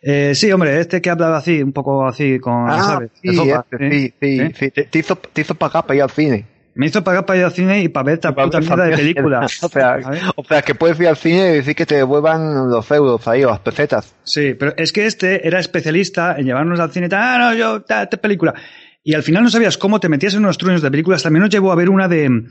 Eh, 0.02 0.34
sí, 0.34 0.50
hombre, 0.50 0.80
este 0.80 1.00
que 1.00 1.10
ha 1.10 1.12
hablado 1.12 1.34
así, 1.34 1.62
un 1.62 1.72
poco 1.72 2.06
así, 2.06 2.38
con, 2.38 2.68
ah, 2.70 2.82
¿sabes? 2.82 3.10
Sí, 3.20 3.28
este, 3.28 3.90
sí, 3.90 4.14
sí, 4.20 4.52
sí, 4.54 4.70
Te, 4.70 4.84
te, 4.84 4.98
hizo, 4.98 5.16
te 5.16 5.40
hizo 5.42 5.54
pagar 5.54 5.84
para 5.84 5.96
ir 5.96 6.02
al 6.02 6.10
cine. 6.10 6.46
Me 6.74 6.86
hizo 6.86 7.02
pagar 7.02 7.26
para 7.26 7.38
ir 7.38 7.44
al 7.44 7.52
cine 7.52 7.82
y 7.82 7.88
para 7.88 8.04
ver 8.04 8.14
esta 8.14 8.34
puta 8.34 8.60
mierda 8.60 8.84
de 8.84 8.96
película. 8.96 9.40
o, 9.62 9.68
sea, 9.68 9.98
o 10.36 10.44
sea, 10.44 10.62
que 10.62 10.74
puedes 10.74 10.98
ir 11.00 11.08
al 11.08 11.16
cine 11.16 11.50
y 11.50 11.54
decir 11.56 11.74
que 11.74 11.86
te 11.86 11.96
devuelvan 11.96 12.70
los 12.70 12.90
euros 12.90 13.26
ahí, 13.26 13.44
o 13.44 13.50
las 13.50 13.60
pesetas. 13.60 14.14
Sí, 14.22 14.54
pero 14.54 14.74
es 14.76 14.92
que 14.92 15.06
este 15.06 15.46
era 15.46 15.58
especialista 15.58 16.36
en 16.38 16.46
llevarnos 16.46 16.78
al 16.78 16.92
cine, 16.92 17.08
ah, 17.12 17.38
no, 17.38 17.54
yo, 17.54 17.76
esta 17.78 18.06
película. 18.06 18.54
Y 19.02 19.14
al 19.14 19.22
final 19.22 19.42
no 19.42 19.50
sabías 19.50 19.78
cómo 19.78 19.98
te 19.98 20.08
metías 20.08 20.34
en 20.34 20.40
unos 20.40 20.58
truños 20.58 20.82
de 20.82 20.90
películas. 20.90 21.22
También 21.22 21.42
nos 21.42 21.50
llevó 21.50 21.72
a 21.72 21.74
ver 21.76 21.88
una 21.88 22.06
de, 22.06 22.44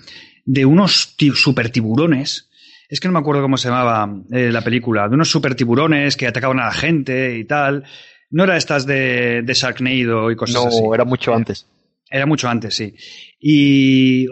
de 0.45 0.65
unos 0.65 1.15
super 1.35 1.69
tiburones. 1.69 2.49
Es 2.89 2.99
que 2.99 3.07
no 3.07 3.13
me 3.13 3.19
acuerdo 3.19 3.43
cómo 3.43 3.57
se 3.57 3.69
llamaba 3.69 4.11
eh, 4.31 4.51
la 4.51 4.61
película. 4.61 5.07
De 5.07 5.13
unos 5.13 5.29
super 5.29 5.53
tiburones 5.53 6.17
que 6.17 6.27
atacaban 6.27 6.59
a 6.59 6.65
la 6.65 6.71
gente 6.71 7.37
y 7.37 7.45
tal. 7.45 7.83
No 8.31 8.43
era 8.43 8.57
estas 8.57 8.85
de, 8.85 9.43
de 9.43 9.53
Sharknado 9.53 10.31
y 10.31 10.35
cosas 10.35 10.65
así. 10.65 10.81
No, 10.81 10.93
era 10.93 11.05
mucho 11.05 11.33
antes. 11.33 11.67
Era 12.09 12.25
mucho 12.25 12.49
antes, 12.49 12.75
sí. 12.75 12.95
Y 13.39 14.27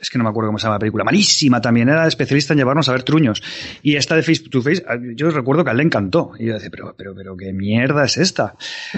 es 0.00 0.10
que 0.10 0.18
no 0.18 0.24
me 0.24 0.30
acuerdo 0.30 0.48
cómo 0.48 0.58
se 0.58 0.64
llama 0.64 0.76
la 0.76 0.80
película. 0.80 1.04
Malísima 1.04 1.60
también. 1.60 1.88
Era 1.88 2.06
especialista 2.06 2.54
en 2.54 2.58
llevarnos 2.58 2.88
a 2.88 2.92
ver 2.92 3.04
truños. 3.04 3.42
Y 3.82 3.96
esta 3.96 4.16
de 4.16 4.22
Face 4.22 4.48
to 4.50 4.60
Face, 4.60 4.84
yo 5.14 5.30
recuerdo 5.30 5.62
que 5.62 5.70
a 5.70 5.72
él 5.72 5.78
le 5.78 5.84
encantó. 5.84 6.32
Y 6.38 6.46
yo 6.46 6.54
decía, 6.54 6.70
pero, 6.70 6.94
pero, 6.96 7.14
pero, 7.14 7.36
¿qué 7.36 7.52
mierda 7.52 8.04
es 8.04 8.16
esta? 8.16 8.56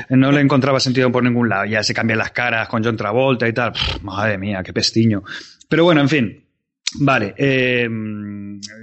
No 0.08 0.32
le 0.32 0.40
encontraba 0.40 0.80
sentido 0.80 1.12
por 1.12 1.22
ningún 1.22 1.48
lado. 1.48 1.66
Ya 1.66 1.82
se 1.82 1.92
cambian 1.92 2.18
las 2.18 2.30
caras 2.30 2.68
con 2.68 2.82
John 2.82 2.96
Travolta 2.96 3.46
y 3.46 3.52
tal. 3.52 3.72
madre 4.02 4.38
mía, 4.38 4.62
qué 4.62 4.72
pestiño. 4.72 5.22
Pero 5.68 5.84
bueno, 5.84 6.00
en 6.00 6.08
fin. 6.08 6.49
Vale, 6.98 7.34
eh, 7.36 7.88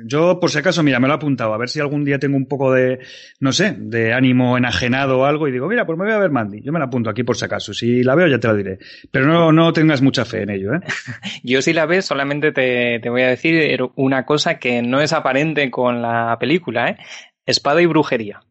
yo 0.06 0.40
por 0.40 0.50
si 0.50 0.60
acaso, 0.60 0.82
mira, 0.82 1.00
me 1.00 1.08
lo 1.08 1.14
he 1.14 1.18
apuntado, 1.18 1.54
a 1.54 1.58
ver 1.58 1.68
si 1.68 1.82
algún 1.82 2.06
día 2.06 2.20
tengo 2.20 2.38
un 2.38 2.48
poco 2.48 2.72
de, 2.72 3.00
no 3.42 3.52
sé, 3.52 3.76
de 3.78 4.14
ánimo 4.14 4.58
enajenado 4.58 5.20
o 5.20 5.26
algo 5.26 5.48
y 5.48 5.52
digo, 5.52 5.68
mira, 5.68 5.86
pues 5.86 5.98
me 5.98 6.06
voy 6.06 6.14
a 6.14 6.20
ver 6.20 6.32
Mandy, 6.32 6.62
yo 6.62 6.72
me 6.72 6.80
la 6.80 6.86
apunto 6.86 7.10
aquí 7.10 7.24
por 7.24 7.36
si 7.36 7.44
acaso, 7.44 7.74
si 7.74 8.04
la 8.04 8.16
veo 8.16 8.28
ya 8.28 8.40
te 8.40 8.48
lo 8.48 8.56
diré, 8.56 8.80
pero 9.12 9.28
no, 9.28 9.52
no 9.52 9.74
tengas 9.74 10.02
mucha 10.02 10.24
fe 10.24 10.44
en 10.44 10.52
ello, 10.52 10.74
¿eh? 10.74 10.80
yo 11.44 11.62
si 11.62 11.74
la 11.74 11.86
ves 11.86 12.06
solamente 12.06 12.54
te, 12.54 13.00
te 13.02 13.10
voy 13.10 13.24
a 13.24 13.30
decir 13.30 13.82
una 13.96 14.26
cosa 14.26 14.58
que 14.58 14.82
no 14.82 15.02
es 15.02 15.12
aparente 15.12 15.70
con 15.70 16.02
la 16.02 16.38
película, 16.40 16.90
¿eh? 16.90 16.98
Espada 17.46 17.82
y 17.82 17.86
brujería. 17.88 18.42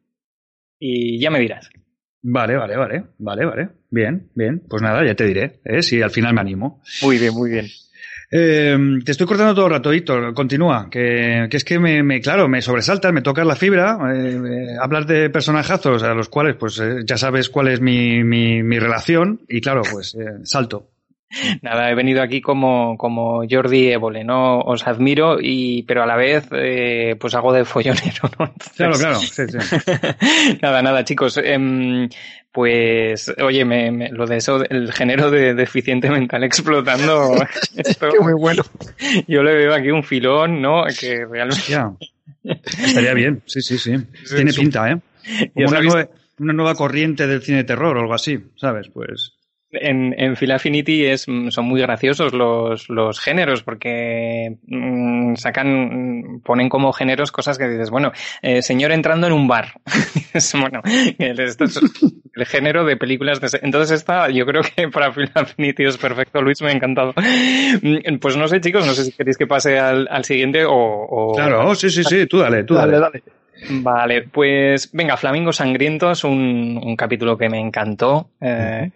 Y 0.78 1.18
ya 1.18 1.30
me 1.30 1.40
dirás. 1.40 1.70
Vale, 2.22 2.56
vale, 2.56 2.76
vale, 2.76 3.04
vale, 3.18 3.44
vale. 3.44 3.68
Bien, 3.90 4.28
bien. 4.34 4.62
Pues 4.68 4.82
nada, 4.82 5.04
ya 5.06 5.14
te 5.14 5.24
diré, 5.24 5.60
¿eh? 5.64 5.82
si 5.82 6.02
al 6.02 6.10
final 6.10 6.34
me 6.34 6.40
animo. 6.40 6.82
Muy 7.02 7.18
bien, 7.18 7.32
muy 7.34 7.50
bien. 7.50 7.66
Eh, 8.30 8.76
te 9.04 9.12
estoy 9.12 9.26
cortando 9.26 9.54
todo 9.54 9.66
el 9.66 9.72
rato, 9.72 9.90
Víctor. 9.90 10.34
Continúa. 10.34 10.88
Que, 10.90 11.48
es 11.50 11.64
que 11.64 11.78
me, 11.78 12.02
me, 12.02 12.20
claro, 12.20 12.48
me 12.48 12.62
sobresalta, 12.62 13.12
me 13.12 13.22
toca 13.22 13.44
la 13.44 13.56
fibra. 13.56 13.98
Eh, 14.14 14.76
hablar 14.80 15.06
de 15.06 15.30
personajazos 15.30 16.02
a 16.02 16.14
los 16.14 16.28
cuales, 16.28 16.56
pues, 16.56 16.78
eh, 16.80 17.02
ya 17.04 17.16
sabes 17.16 17.48
cuál 17.48 17.68
es 17.68 17.80
mi, 17.80 18.24
mi, 18.24 18.62
mi, 18.62 18.78
relación. 18.78 19.42
Y 19.48 19.60
claro, 19.60 19.82
pues, 19.90 20.14
eh, 20.14 20.40
salto. 20.44 20.90
Nada, 21.62 21.90
he 21.90 21.94
venido 21.94 22.22
aquí 22.22 22.40
como, 22.40 22.96
como 22.96 23.42
Jordi 23.48 23.88
Évole, 23.90 24.24
¿no? 24.24 24.60
Os 24.60 24.86
admiro 24.86 25.38
y, 25.40 25.82
pero 25.82 26.02
a 26.02 26.06
la 26.06 26.16
vez, 26.16 26.46
eh, 26.52 27.16
pues 27.18 27.34
hago 27.34 27.52
de 27.52 27.64
follonero, 27.64 28.30
¿no? 28.38 28.54
Claro, 28.76 28.94
claro, 28.96 29.18
sí, 29.18 29.46
sí. 29.48 29.58
nada, 30.62 30.82
nada, 30.82 31.04
chicos. 31.04 31.38
Eh, 31.42 32.08
pues, 32.52 33.32
oye, 33.42 33.64
me, 33.64 33.90
me, 33.90 34.08
lo 34.10 34.26
de 34.26 34.36
eso, 34.38 34.64
el 34.68 34.92
género 34.92 35.30
de 35.30 35.54
deficiente 35.54 36.08
mental 36.08 36.44
explotando. 36.44 37.34
esto, 37.76 38.08
Qué 38.10 38.20
muy 38.20 38.32
bueno. 38.32 38.62
Yo 39.26 39.42
le 39.42 39.54
veo 39.54 39.74
aquí 39.74 39.90
un 39.90 40.02
filón, 40.02 40.62
¿no? 40.62 40.84
Que 40.98 41.26
realmente. 41.26 41.64
Ya. 41.68 41.92
Estaría 42.44 43.12
bien, 43.12 43.42
sí, 43.46 43.60
sí, 43.60 43.76
sí. 43.76 43.96
Tiene 44.34 44.52
pinta, 44.52 44.90
¿eh? 44.90 45.00
Como 45.52 45.68
una 45.68 45.80
nueva, 45.80 46.08
una 46.38 46.52
nueva 46.52 46.74
corriente 46.76 47.26
del 47.26 47.42
cine 47.42 47.58
de 47.58 47.64
terror 47.64 47.96
o 47.96 48.00
algo 48.00 48.14
así, 48.14 48.38
¿sabes? 48.56 48.88
Pues 48.88 49.35
en, 49.72 50.14
en 50.18 50.36
Phil 50.36 50.52
Affinity 50.52 51.06
es, 51.06 51.28
mm, 51.28 51.48
son 51.50 51.66
muy 51.66 51.80
graciosos 51.80 52.32
los, 52.32 52.88
los 52.88 53.20
géneros 53.20 53.62
porque 53.62 54.56
mmm, 54.66 55.34
sacan, 55.34 56.40
ponen 56.44 56.68
como 56.68 56.92
géneros 56.92 57.32
cosas 57.32 57.58
que 57.58 57.68
dices, 57.68 57.90
bueno, 57.90 58.12
eh, 58.42 58.62
señor 58.62 58.92
entrando 58.92 59.26
en 59.26 59.32
un 59.32 59.48
bar. 59.48 59.80
bueno, 60.60 60.80
esto 61.18 61.64
es 61.64 61.80
el 62.34 62.46
género 62.46 62.84
de 62.84 62.96
películas 62.96 63.40
de... 63.40 63.58
Entonces 63.62 63.98
esta, 63.98 64.30
yo 64.30 64.46
creo 64.46 64.62
que 64.62 64.88
para 64.88 65.12
Phil 65.12 65.30
Affinity 65.34 65.84
es 65.84 65.98
perfecto, 65.98 66.40
Luis, 66.42 66.60
me 66.62 66.68
ha 66.68 66.72
encantado. 66.72 67.14
Mm, 67.82 68.18
pues 68.20 68.36
no 68.36 68.48
sé, 68.48 68.60
chicos, 68.60 68.86
no 68.86 68.92
sé 68.92 69.04
si 69.04 69.12
queréis 69.12 69.36
que 69.36 69.46
pase 69.46 69.78
al, 69.78 70.08
al 70.10 70.24
siguiente 70.24 70.64
o, 70.64 70.72
o... 70.74 71.34
Claro, 71.34 71.74
sí, 71.74 71.90
sí, 71.90 72.04
sí, 72.04 72.26
tú 72.26 72.38
dale, 72.38 72.64
tú 72.64 72.74
dale. 72.74 72.92
dale. 72.98 73.20
dale. 73.24 73.45
Vale, 73.70 74.22
pues 74.22 74.90
venga, 74.92 75.16
Flamingo 75.16 75.52
Sangriento 75.52 76.10
es 76.10 76.24
un, 76.24 76.80
un 76.82 76.96
capítulo 76.96 77.38
que 77.38 77.48
me 77.48 77.58
encantó. 77.58 78.30
Eh, 78.40 78.90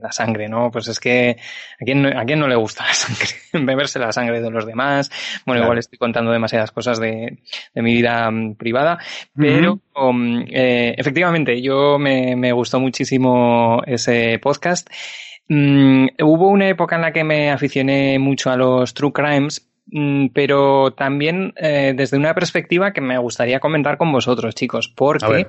la 0.00 0.12
sangre, 0.12 0.48
¿no? 0.48 0.70
Pues 0.70 0.88
es 0.88 0.98
que 0.98 1.36
a 1.80 1.84
quién, 1.84 2.06
a 2.06 2.24
quién 2.24 2.38
no 2.38 2.48
le 2.48 2.56
gusta 2.56 2.84
la 2.86 2.94
sangre, 2.94 3.26
beberse 3.66 3.98
la 3.98 4.12
sangre 4.12 4.40
de 4.40 4.50
los 4.50 4.66
demás. 4.66 5.10
Bueno, 5.44 5.58
claro. 5.58 5.64
igual 5.66 5.78
estoy 5.78 5.98
contando 5.98 6.30
demasiadas 6.30 6.70
cosas 6.72 6.98
de, 6.98 7.38
de 7.74 7.82
mi 7.82 7.92
vida 7.94 8.28
um, 8.28 8.54
privada, 8.54 8.98
pero 9.36 9.74
uh 9.74 9.80
-huh. 9.94 10.10
um, 10.10 10.46
eh, 10.50 10.94
efectivamente, 10.96 11.60
yo 11.60 11.98
me, 11.98 12.36
me 12.36 12.52
gustó 12.52 12.80
muchísimo 12.80 13.82
ese 13.86 14.38
podcast. 14.40 14.88
Mm, 15.48 16.08
hubo 16.22 16.48
una 16.48 16.68
época 16.68 16.96
en 16.96 17.02
la 17.02 17.12
que 17.12 17.24
me 17.24 17.50
aficioné 17.50 18.18
mucho 18.18 18.50
a 18.50 18.56
los 18.56 18.92
true 18.92 19.12
crimes, 19.12 19.66
mm, 19.66 19.67
pero 20.32 20.92
también 20.92 21.54
eh, 21.56 21.94
desde 21.96 22.16
una 22.16 22.34
perspectiva 22.34 22.92
que 22.92 23.00
me 23.00 23.18
gustaría 23.18 23.60
comentar 23.60 23.96
con 23.96 24.12
vosotros, 24.12 24.54
chicos, 24.54 24.88
porque 24.88 25.48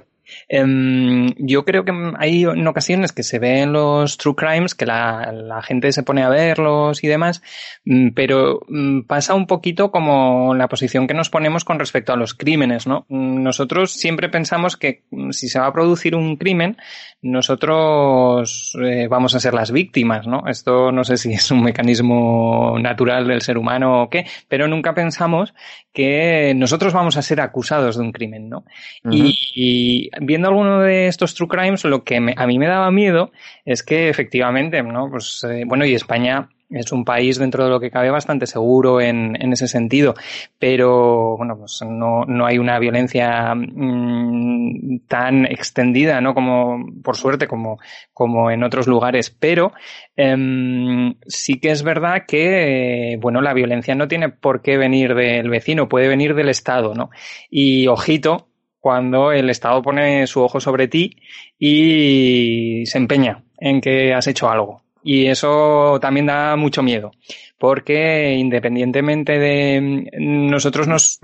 Um, 0.50 1.28
yo 1.38 1.66
creo 1.66 1.86
que 1.86 1.94
hay 2.18 2.44
en 2.44 2.68
ocasiones 2.68 3.12
que 3.12 3.24
se 3.24 3.40
ven 3.40 3.74
los 3.74 4.18
true 4.18 4.36
crimes, 4.36 4.76
que 4.76 4.86
la, 4.86 5.32
la 5.32 5.62
gente 5.62 5.92
se 5.92 6.04
pone 6.04 6.24
a 6.24 6.30
verlos 6.30 7.04
y 7.04 7.08
demás, 7.08 7.42
mm, 7.86 8.10
pero 8.16 8.60
um, 8.68 9.04
pasa 9.06 9.34
un 9.36 9.48
poquito 9.48 9.92
como 9.92 10.56
la 10.56 10.68
posición 10.68 11.08
que 11.08 11.14
nos 11.14 11.30
ponemos 11.30 11.66
con 11.66 11.80
respecto 11.80 12.14
a 12.14 12.16
los 12.18 12.34
crímenes, 12.34 12.88
¿no? 12.88 13.06
Mm, 13.10 13.44
nosotros 13.44 13.92
siempre 13.92 14.30
pensamos 14.30 14.78
que 14.78 15.04
mm, 15.12 15.32
si 15.32 15.50
se 15.50 15.60
va 15.60 15.68
a 15.68 15.74
producir 15.74 16.16
un 16.16 16.38
crimen, 16.38 16.78
nosotros 17.22 18.76
eh, 18.82 19.08
vamos 19.10 19.36
a 19.36 19.40
ser 19.40 19.54
las 19.54 19.72
víctimas, 19.72 20.28
¿no? 20.28 20.44
Esto 20.48 20.92
no 20.92 21.04
sé 21.04 21.18
si 21.18 21.34
es 21.34 21.52
un 21.52 21.64
mecanismo 21.64 22.78
natural 22.80 23.28
del 23.28 23.42
ser 23.42 23.58
humano 23.58 24.04
o 24.04 24.10
qué, 24.10 24.26
pero 24.48 24.68
nunca 24.68 24.94
pensamos 24.94 25.54
que 25.94 26.54
nosotros 26.56 26.94
vamos 26.94 27.18
a 27.18 27.22
ser 27.22 27.42
acusados 27.42 27.98
de 27.98 28.04
un 28.04 28.12
crimen, 28.12 28.50
¿no? 28.50 28.60
Uh 29.04 29.10
-huh. 29.10 29.36
y, 29.54 30.10
y 30.10 30.10
viendo 30.22 30.48
alguno 30.48 30.82
de 30.82 31.08
estos 31.08 31.34
true 31.34 31.48
crimes, 31.48 31.84
lo 31.84 32.04
que 32.04 32.18
a 32.18 32.48
mí 32.48 32.60
me 32.60 32.68
daba 32.68 32.92
miedo 32.92 33.32
es 33.66 33.84
que 33.84 34.10
efectivamente, 34.10 34.82
¿no? 34.84 35.10
Pues, 35.10 35.44
eh, 35.44 35.64
bueno, 35.66 35.86
y 35.86 35.94
España 35.94 36.50
es 36.70 36.92
un 36.92 37.04
país 37.04 37.40
dentro 37.40 37.64
de 37.64 37.70
lo 37.72 37.80
que 37.80 37.90
cabe 37.90 38.12
bastante 38.12 38.46
seguro 38.46 39.02
en, 39.02 39.36
en 39.42 39.54
ese 39.54 39.68
sentido, 39.68 40.14
pero 40.60 41.36
bueno, 41.36 41.58
pues 41.58 41.82
no, 41.84 42.26
no 42.26 42.46
hay 42.46 42.60
una 42.60 42.78
violencia 42.78 43.56
mmm, 43.56 45.00
tan 45.08 45.46
extendida, 45.46 46.22
¿no? 46.22 46.34
Como, 46.36 46.86
por 47.04 47.18
suerte, 47.18 47.48
como, 47.48 47.80
como 48.14 48.52
en 48.52 48.64
otros 48.64 48.88
lugares, 48.88 49.32
pero 49.32 49.72
eh, 50.16 51.16
sí 51.26 51.60
que 51.60 51.72
es 51.72 51.82
verdad 51.82 52.26
que, 52.28 53.18
bueno, 53.20 53.42
la 53.42 53.54
violencia 53.54 53.96
no 53.96 54.08
tiene 54.08 54.30
por 54.30 54.62
qué 54.62 54.78
venir 54.78 55.16
del 55.16 55.50
vecino, 55.50 55.90
puede 55.90 56.08
venir 56.08 56.36
del 56.36 56.50
Estado, 56.50 56.94
¿no? 56.94 57.10
Y 57.50 57.88
ojito, 57.88 58.49
cuando 58.80 59.32
el 59.32 59.50
Estado 59.50 59.82
pone 59.82 60.28
su 60.28 60.42
ojo 60.42 60.60
sobre 60.60 60.88
ti 60.88 61.18
y 61.58 62.84
se 62.86 62.98
empeña 62.98 63.44
en 63.58 63.82
que 63.82 64.14
has 64.14 64.28
hecho 64.28 64.50
algo. 64.50 64.82
Y 65.04 65.28
eso 65.28 65.98
también 66.02 66.26
da 66.26 66.56
mucho 66.56 66.84
miedo 66.84 67.12
porque 67.60 68.36
independientemente 68.36 69.38
de 69.38 70.10
nosotros 70.18 70.88
nos 70.88 71.20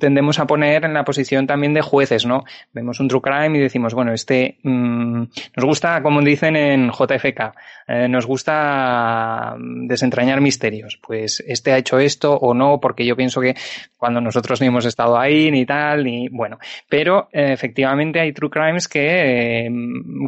tendemos 0.00 0.38
a 0.38 0.46
poner 0.46 0.84
en 0.84 0.94
la 0.94 1.04
posición 1.04 1.46
también 1.46 1.74
de 1.74 1.82
jueces, 1.82 2.26
¿no? 2.26 2.44
Vemos 2.72 3.00
un 3.00 3.08
true 3.08 3.20
crime 3.20 3.58
y 3.58 3.60
decimos, 3.60 3.94
bueno, 3.94 4.12
este 4.12 4.56
mmm, 4.62 5.24
nos 5.56 5.64
gusta, 5.64 6.02
como 6.02 6.22
dicen 6.22 6.56
en 6.56 6.90
JFK, 6.90 7.54
eh, 7.86 8.08
nos 8.08 8.26
gusta 8.26 9.56
desentrañar 9.58 10.40
misterios. 10.40 10.98
Pues 11.06 11.44
este 11.46 11.72
ha 11.72 11.78
hecho 11.78 11.98
esto 11.98 12.34
o 12.34 12.54
no, 12.54 12.80
porque 12.80 13.04
yo 13.04 13.14
pienso 13.16 13.40
que 13.40 13.54
cuando 13.98 14.20
nosotros 14.20 14.60
ni 14.60 14.68
hemos 14.68 14.86
estado 14.86 15.18
ahí 15.18 15.50
ni 15.50 15.66
tal, 15.66 16.04
ni 16.04 16.28
bueno. 16.28 16.58
Pero 16.88 17.28
eh, 17.32 17.52
efectivamente 17.52 18.20
hay 18.20 18.32
true 18.32 18.50
crimes 18.50 18.88
que 18.88 19.70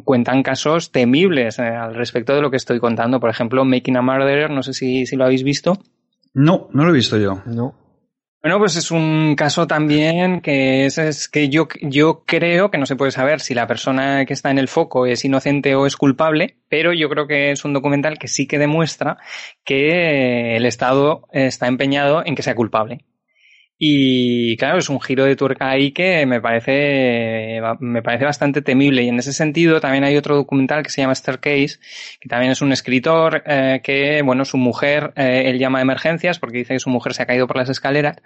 cuentan 0.05 0.43
casos 0.43 0.93
temibles 0.93 1.59
eh, 1.59 1.63
al 1.63 1.95
respecto 1.95 2.35
de 2.35 2.43
lo 2.43 2.51
que 2.51 2.57
estoy 2.57 2.79
contando. 2.79 3.21
Por 3.21 3.31
ejemplo, 3.31 3.65
Making 3.65 3.97
a 3.97 4.03
Murderer, 4.03 4.51
no 4.51 4.63
sé 4.63 4.75
si, 4.75 5.07
si 5.07 5.17
lo 5.17 5.25
habéis 5.25 5.43
visto? 5.47 5.79
No, 6.35 6.69
no 6.73 6.85
lo 6.85 6.91
he 6.91 6.95
visto 6.95 7.17
yo. 7.17 7.41
No. 7.47 7.75
Bueno, 8.43 8.59
pues 8.59 8.77
es 8.77 8.91
un 8.91 9.35
caso 9.35 9.67
también 9.67 10.41
que 10.41 10.87
es, 10.87 10.99
es, 10.99 11.29
que 11.29 11.49
yo, 11.49 11.67
yo 11.81 12.23
creo 12.25 12.71
que 12.71 12.79
no 12.79 12.87
se 12.87 12.95
puede 12.95 13.11
saber 13.11 13.41
si 13.41 13.55
la 13.55 13.67
persona 13.67 14.25
que 14.25 14.35
está 14.35 14.51
en 14.51 14.59
el 14.59 14.69
foco 14.69 15.07
es 15.07 15.25
inocente 15.25 15.75
o 15.75 15.87
es 15.87 15.97
culpable, 15.97 16.59
pero 16.69 16.93
yo 16.93 17.09
creo 17.09 17.27
que 17.27 17.51
es 17.51 17.65
un 17.65 17.73
documental 17.73 18.19
que 18.19 18.29
sí 18.29 18.47
que 18.47 18.59
demuestra 18.59 19.17
que 19.65 20.57
el 20.57 20.67
Estado 20.67 21.27
está 21.33 21.67
empeñado 21.67 22.23
en 22.25 22.37
que 22.37 22.43
sea 22.43 22.55
culpable. 22.55 23.05
Y 23.79 24.57
claro, 24.57 24.79
es 24.79 24.89
un 24.89 25.01
giro 25.01 25.25
de 25.25 25.37
tuerca 25.37 25.69
ahí 25.69 25.93
que 25.93 26.25
me 26.25 26.41
parece, 26.41 27.61
me 27.81 28.03
parece 28.03 28.25
bastante 28.25 28.63
temible. 28.63 29.03
Y 29.03 29.09
en 29.09 29.19
ese 29.19 29.35
sentido 29.35 29.81
también 29.81 30.05
hay 30.05 30.17
otro 30.17 30.35
documental 30.35 30.83
que 30.83 30.89
se 30.89 31.03
llama 31.03 31.15
Staircase, 31.15 31.79
que 32.19 32.29
también 32.29 32.53
es 32.53 32.63
un 32.63 32.73
escritor 32.73 33.43
eh, 33.47 33.81
que, 33.85 34.23
bueno, 34.23 34.47
su 34.47 34.57
mujer, 34.57 35.13
eh, 35.17 35.45
él 35.47 35.59
llama 35.59 35.83
emergencias 35.83 36.39
porque 36.39 36.59
dice 36.59 36.75
que 36.75 36.81
su 36.81 36.89
mujer 36.89 37.13
se 37.13 37.23
ha 37.23 37.27
caído 37.27 37.47
por 37.47 37.59
las 37.59 37.69
escaleras 37.69 38.17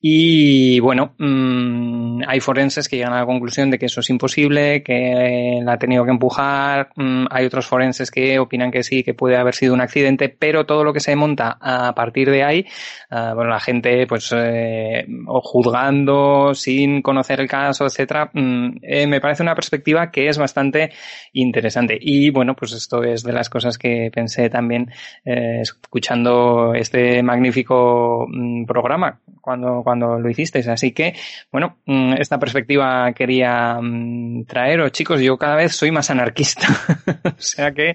y 0.00 0.78
bueno, 0.78 1.14
mmm, 1.18 2.22
hay 2.26 2.38
forenses 2.40 2.88
que 2.88 2.96
llegan 2.96 3.14
a 3.14 3.20
la 3.20 3.26
conclusión 3.26 3.70
de 3.70 3.78
que 3.78 3.86
eso 3.86 3.98
es 4.00 4.10
imposible, 4.10 4.82
que 4.84 5.60
la 5.62 5.72
ha 5.72 5.78
tenido 5.78 6.04
que 6.04 6.12
empujar. 6.12 6.90
Mmm, 6.94 7.26
hay 7.30 7.46
otros 7.46 7.66
forenses 7.66 8.10
que 8.10 8.38
opinan 8.38 8.70
que 8.70 8.84
sí, 8.84 9.02
que 9.02 9.14
puede 9.14 9.36
haber 9.36 9.54
sido 9.56 9.74
un 9.74 9.80
accidente, 9.80 10.28
pero 10.28 10.66
todo 10.66 10.84
lo 10.84 10.92
que 10.92 11.00
se 11.00 11.16
monta 11.16 11.58
a 11.60 11.94
partir 11.94 12.30
de 12.30 12.44
ahí, 12.44 12.66
uh, 13.10 13.34
bueno, 13.34 13.50
la 13.50 13.60
gente 13.60 14.06
pues 14.06 14.32
eh, 14.36 15.04
o 15.26 15.40
juzgando 15.40 16.54
sin 16.54 17.02
conocer 17.02 17.40
el 17.40 17.48
caso, 17.48 17.84
etcétera, 17.86 18.30
mmm, 18.32 18.76
eh, 18.82 19.06
me 19.08 19.20
parece 19.20 19.42
una 19.42 19.54
perspectiva 19.56 20.10
que 20.12 20.28
es 20.28 20.38
bastante 20.38 20.92
interesante. 21.32 21.98
Y 22.00 22.30
bueno, 22.30 22.54
pues 22.54 22.72
esto 22.72 23.02
es 23.02 23.24
de 23.24 23.32
las 23.32 23.50
cosas 23.50 23.78
que 23.78 24.10
pensé 24.14 24.48
también 24.48 24.90
eh, 25.24 25.60
escuchando 25.62 26.72
este 26.74 27.22
magnífico 27.22 28.26
mm, 28.28 28.64
programa 28.64 29.20
cuando 29.48 29.80
cuando 29.82 30.18
lo 30.18 30.28
hicisteis. 30.28 30.68
Así 30.68 30.92
que, 30.92 31.14
bueno, 31.50 31.78
mm, 31.86 32.14
esta 32.20 32.38
perspectiva 32.38 33.10
quería 33.14 33.78
mm, 33.80 34.44
traeros, 34.44 34.92
chicos. 34.92 35.22
Yo 35.22 35.38
cada 35.38 35.56
vez 35.56 35.74
soy 35.74 35.90
más 35.90 36.10
anarquista. 36.10 36.68
o 37.24 37.40
sea 37.40 37.72
que 37.72 37.94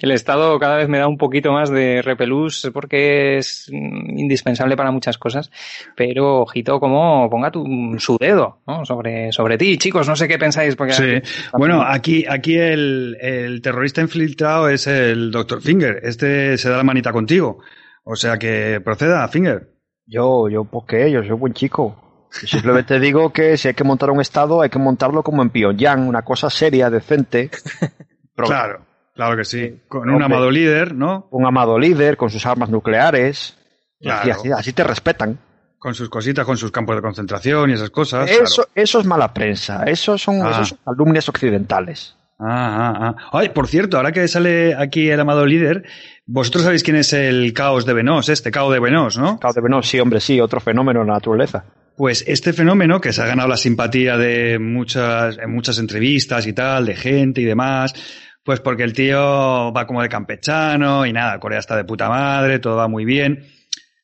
el 0.00 0.10
Estado 0.10 0.58
cada 0.58 0.76
vez 0.76 0.88
me 0.88 0.98
da 0.98 1.06
un 1.06 1.18
poquito 1.18 1.52
más 1.52 1.68
de 1.68 2.00
repelús 2.00 2.70
porque 2.72 3.36
es 3.36 3.70
mm, 3.70 4.18
indispensable 4.18 4.78
para 4.78 4.92
muchas 4.92 5.18
cosas. 5.18 5.50
Pero, 5.94 6.40
ojito, 6.40 6.80
como 6.80 7.28
ponga 7.28 7.50
tu, 7.50 7.66
su 7.98 8.16
dedo 8.18 8.62
¿no? 8.66 8.86
sobre, 8.86 9.30
sobre 9.30 9.58
ti. 9.58 9.76
Chicos, 9.76 10.08
no 10.08 10.16
sé 10.16 10.26
qué 10.26 10.38
pensáis. 10.38 10.74
Porque 10.74 10.94
sí. 10.94 11.20
Bueno, 11.52 11.82
aquí, 11.82 12.24
aquí 12.26 12.56
el, 12.56 13.18
el 13.20 13.60
terrorista 13.60 14.00
infiltrado 14.00 14.70
es 14.70 14.86
el 14.86 15.30
Dr. 15.30 15.60
Finger. 15.60 16.00
Este 16.02 16.56
se 16.56 16.70
da 16.70 16.78
la 16.78 16.82
manita 16.82 17.12
contigo. 17.12 17.58
O 18.04 18.16
sea 18.16 18.38
que 18.38 18.80
proceda, 18.82 19.28
Finger. 19.28 19.73
Yo, 20.06 20.48
yo, 20.48 20.64
¿por 20.64 20.86
qué? 20.86 21.10
Yo 21.10 21.22
soy 21.22 21.32
buen 21.32 21.54
chico. 21.54 22.28
Yo 22.40 22.46
simplemente 22.48 22.98
digo 22.98 23.32
que 23.32 23.56
si 23.56 23.68
hay 23.68 23.74
que 23.74 23.84
montar 23.84 24.10
un 24.10 24.20
estado, 24.20 24.60
hay 24.60 24.70
que 24.70 24.78
montarlo 24.78 25.22
como 25.22 25.42
en 25.42 25.50
Pyongyang, 25.50 26.08
una 26.08 26.22
cosa 26.22 26.50
seria, 26.50 26.90
decente. 26.90 27.50
claro, 28.36 28.84
claro 29.14 29.36
que 29.36 29.44
sí. 29.44 29.82
Con 29.88 30.10
un 30.10 30.22
amado 30.22 30.50
líder, 30.50 30.94
¿no? 30.94 31.28
Un 31.30 31.46
amado 31.46 31.78
líder, 31.78 32.16
con 32.16 32.30
sus 32.30 32.44
armas 32.44 32.70
nucleares. 32.70 33.56
Claro. 34.00 34.28
Y 34.28 34.30
así, 34.30 34.52
así 34.52 34.72
te 34.72 34.84
respetan. 34.84 35.38
Con 35.78 35.94
sus 35.94 36.08
cositas, 36.08 36.44
con 36.44 36.56
sus 36.56 36.72
campos 36.72 36.96
de 36.96 37.02
concentración 37.02 37.70
y 37.70 37.74
esas 37.74 37.90
cosas. 37.90 38.30
Eso, 38.30 38.62
claro. 38.62 38.70
eso 38.74 39.00
es 39.00 39.06
mala 39.06 39.32
prensa. 39.32 39.84
Esos 39.84 40.22
son, 40.22 40.42
ah. 40.42 40.50
esos 40.50 40.68
son 40.70 40.78
alumnos 40.86 41.28
occidentales. 41.28 42.16
Ah, 42.38 42.46
ah, 42.48 43.14
ah. 43.16 43.30
Ay, 43.32 43.50
por 43.50 43.68
cierto, 43.68 43.96
ahora 43.96 44.12
que 44.12 44.26
sale 44.26 44.74
aquí 44.74 45.08
el 45.08 45.20
amado 45.20 45.46
líder, 45.46 45.84
vosotros 46.26 46.64
sabéis 46.64 46.82
quién 46.82 46.96
es 46.96 47.12
el 47.12 47.52
caos 47.52 47.86
de 47.86 47.94
Venós, 47.94 48.28
este 48.28 48.50
caos 48.50 48.72
de 48.72 48.80
Venós, 48.80 49.16
¿no? 49.16 49.38
Caos 49.38 49.54
de 49.54 49.60
Venós, 49.60 49.86
sí, 49.86 50.00
hombre, 50.00 50.20
sí, 50.20 50.40
otro 50.40 50.60
fenómeno 50.60 51.00
de 51.00 51.06
la 51.06 51.12
naturaleza. 51.14 51.64
Pues 51.96 52.24
este 52.26 52.52
fenómeno, 52.52 53.00
que 53.00 53.12
se 53.12 53.22
ha 53.22 53.26
ganado 53.26 53.48
la 53.48 53.56
simpatía 53.56 54.16
de 54.16 54.58
muchas, 54.58 55.38
en 55.38 55.52
muchas 55.52 55.78
entrevistas 55.78 56.46
y 56.48 56.52
tal, 56.52 56.86
de 56.86 56.96
gente 56.96 57.40
y 57.40 57.44
demás, 57.44 57.94
pues 58.42 58.58
porque 58.58 58.82
el 58.82 58.92
tío 58.92 59.72
va 59.72 59.86
como 59.86 60.02
de 60.02 60.08
campechano 60.08 61.06
y 61.06 61.12
nada, 61.12 61.38
Corea 61.38 61.60
está 61.60 61.76
de 61.76 61.84
puta 61.84 62.08
madre, 62.08 62.58
todo 62.58 62.76
va 62.76 62.88
muy 62.88 63.04
bien. 63.04 63.44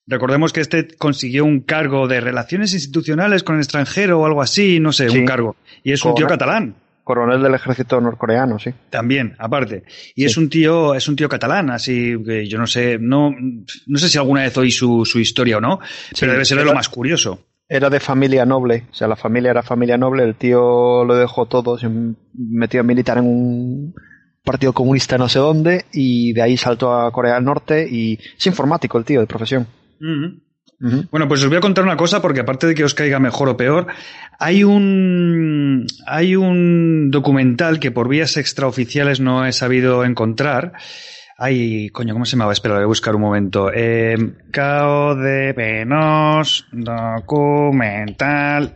Recordemos 0.06 0.52
que 0.52 0.60
este 0.60 0.86
consiguió 0.96 1.44
un 1.44 1.60
cargo 1.60 2.06
de 2.06 2.20
relaciones 2.20 2.74
institucionales 2.74 3.42
con 3.42 3.56
el 3.56 3.62
extranjero 3.62 4.20
o 4.20 4.26
algo 4.26 4.40
así, 4.40 4.78
no 4.78 4.92
sé, 4.92 5.08
sí. 5.08 5.18
un 5.18 5.26
cargo. 5.26 5.56
Y 5.82 5.92
es 5.92 6.04
un 6.04 6.14
tío 6.14 6.28
catalán 6.28 6.76
coronel 7.11 7.42
del 7.42 7.54
ejército 7.54 8.00
norcoreano, 8.00 8.61
sí. 8.61 8.70
También, 8.88 9.34
aparte. 9.38 9.82
Y 10.14 10.22
sí. 10.22 10.26
es 10.26 10.36
un 10.36 10.48
tío, 10.48 10.94
es 10.94 11.08
un 11.08 11.16
tío 11.16 11.28
catalán, 11.28 11.70
así 11.70 12.14
que 12.24 12.46
yo 12.46 12.56
no 12.56 12.68
sé, 12.68 12.98
no, 13.00 13.34
no 13.86 13.98
sé 13.98 14.08
si 14.08 14.16
alguna 14.16 14.42
vez 14.42 14.56
oí 14.56 14.70
su, 14.70 15.04
su 15.04 15.18
historia 15.18 15.56
o 15.56 15.61
no, 15.61 15.80
sí, 15.82 16.20
pero 16.20 16.32
debe 16.32 16.44
ser 16.44 16.58
de 16.58 16.64
lo 16.64 16.72
más 16.72 16.88
curioso. 16.88 17.46
Era 17.68 17.90
de 17.90 17.98
familia 17.98 18.46
noble, 18.46 18.86
o 18.92 18.94
sea, 18.94 19.08
la 19.08 19.16
familia 19.16 19.50
era 19.50 19.64
familia 19.64 19.98
noble, 19.98 20.22
el 20.22 20.36
tío 20.36 21.04
lo 21.04 21.16
dejó 21.16 21.46
todo, 21.46 21.76
se 21.78 21.88
metió 22.34 22.80
a 22.80 22.84
militar 22.84 23.18
en 23.18 23.26
un 23.26 23.94
partido 24.44 24.72
comunista 24.72 25.18
no 25.18 25.28
sé 25.28 25.40
dónde, 25.40 25.86
y 25.92 26.32
de 26.32 26.42
ahí 26.42 26.56
saltó 26.56 26.92
a 26.94 27.11
Corea 27.11 27.34
del 27.34 27.44
Norte, 27.44 27.88
y 27.90 28.18
es 28.38 28.46
informático 28.46 28.98
el 28.98 29.04
tío, 29.04 29.20
de 29.20 29.26
profesión. 29.26 29.66
Uh 30.00 30.04
-huh. 30.04 30.40
Bueno, 30.80 31.28
pues 31.28 31.42
os 31.42 31.48
voy 31.48 31.58
a 31.58 31.60
contar 31.60 31.84
una 31.84 31.98
cosa 31.98 32.22
porque 32.22 32.40
aparte 32.40 32.66
de 32.66 32.74
que 32.74 32.84
os 32.84 32.94
caiga 32.94 33.18
mejor 33.18 33.50
o 33.50 33.56
peor, 33.56 33.86
hay 34.38 34.64
un 34.64 35.86
hay 36.06 36.36
un 36.36 37.10
documental 37.10 37.78
que 37.78 37.90
por 37.90 38.08
vías 38.08 38.38
extraoficiales 38.38 39.20
no 39.20 39.44
he 39.44 39.52
sabido 39.52 40.04
encontrar. 40.04 40.72
Ay, 41.36 41.90
coño, 41.90 42.14
¿cómo 42.14 42.24
se 42.24 42.32
llamaba? 42.32 42.52
Espera, 42.52 42.74
voy 42.74 42.84
a 42.84 42.86
buscar 42.86 43.14
un 43.14 43.22
momento. 43.22 43.70
Eh, 43.74 44.16
Cao 44.50 45.16
de 45.16 45.54
Penos, 45.54 46.66
documental. 46.72 48.74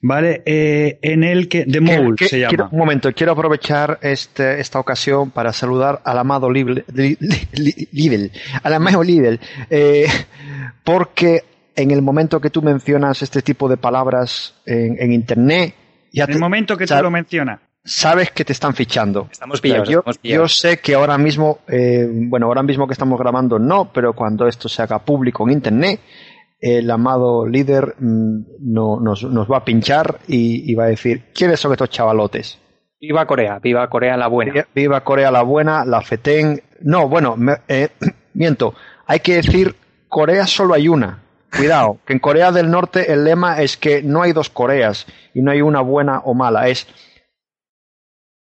¿Vale? 0.00 0.42
Eh, 0.44 0.98
en 1.02 1.24
el 1.24 1.48
que 1.48 1.64
The 1.64 1.80
Mole 1.80 2.16
¿Qué, 2.16 2.24
qué, 2.24 2.28
se 2.28 2.38
llama. 2.40 2.48
Quiero, 2.48 2.68
un 2.70 2.78
momento, 2.78 3.12
quiero 3.12 3.32
aprovechar 3.32 3.98
este, 4.02 4.60
esta 4.60 4.78
ocasión 4.78 5.30
para 5.30 5.52
saludar 5.52 6.00
al 6.04 6.18
amado 6.18 6.50
Libel, 6.50 6.84
Libel 7.92 8.32
al 8.62 8.74
amado 8.74 9.02
Libel, 9.02 9.40
eh, 9.68 10.06
porque 10.84 11.44
en 11.76 11.90
el 11.90 12.02
momento 12.02 12.40
que 12.40 12.50
tú 12.50 12.62
mencionas 12.62 13.22
este 13.22 13.42
tipo 13.42 13.68
de 13.68 13.76
palabras 13.76 14.54
en, 14.66 14.96
en 15.00 15.12
Internet, 15.12 15.74
ya 16.12 16.24
en 16.24 16.30
el 16.30 16.36
te, 16.36 16.40
momento 16.40 16.76
que 16.76 16.86
tú 16.86 16.94
lo 17.02 17.10
mencionas. 17.10 17.60
Sabes 17.82 18.30
que 18.32 18.44
te 18.44 18.52
están 18.52 18.74
fichando. 18.74 19.28
Estamos 19.32 19.60
pillados. 19.60 19.88
yo, 19.88 20.00
estamos 20.00 20.18
pillados. 20.18 20.52
yo 20.52 20.54
sé 20.54 20.80
que 20.80 20.94
ahora 20.94 21.16
mismo, 21.16 21.60
eh, 21.66 22.06
bueno, 22.10 22.46
ahora 22.46 22.62
mismo 22.62 22.86
que 22.86 22.92
estamos 22.92 23.18
grabando 23.18 23.58
no, 23.58 23.90
pero 23.90 24.12
cuando 24.12 24.46
esto 24.46 24.68
se 24.68 24.82
haga 24.82 24.98
público 24.98 25.44
en 25.44 25.54
Internet, 25.54 26.00
el 26.60 26.90
amado 26.90 27.46
líder 27.46 27.94
mmm, 27.98 28.42
no, 28.60 29.00
nos, 29.00 29.22
nos, 29.24 29.50
va 29.50 29.58
a 29.58 29.64
pinchar 29.64 30.20
y, 30.28 30.70
y, 30.70 30.74
va 30.74 30.84
a 30.84 30.88
decir, 30.88 31.24
¿quiénes 31.34 31.58
son 31.60 31.72
estos 31.72 31.90
chavalotes? 31.90 32.58
Viva 33.00 33.26
Corea, 33.26 33.58
viva 33.58 33.88
Corea 33.88 34.16
la 34.16 34.26
buena. 34.26 34.66
Viva 34.74 35.02
Corea 35.02 35.30
la 35.30 35.42
buena, 35.42 35.86
la 35.86 36.02
FETEN. 36.02 36.62
No, 36.82 37.08
bueno, 37.08 37.36
me, 37.36 37.54
eh, 37.66 37.88
miento, 38.34 38.74
hay 39.06 39.20
que 39.20 39.36
decir, 39.36 39.74
Corea 40.08 40.46
solo 40.46 40.74
hay 40.74 40.88
una. 40.88 41.22
Cuidado, 41.56 41.98
que 42.06 42.12
en 42.12 42.20
Corea 42.20 42.52
del 42.52 42.70
Norte 42.70 43.12
el 43.12 43.24
lema 43.24 43.60
es 43.60 43.76
que 43.76 44.02
no 44.02 44.22
hay 44.22 44.32
dos 44.32 44.50
Coreas 44.50 45.06
y 45.34 45.42
no 45.42 45.50
hay 45.50 45.62
una 45.62 45.80
buena 45.80 46.20
o 46.20 46.32
mala, 46.32 46.68
es 46.68 46.86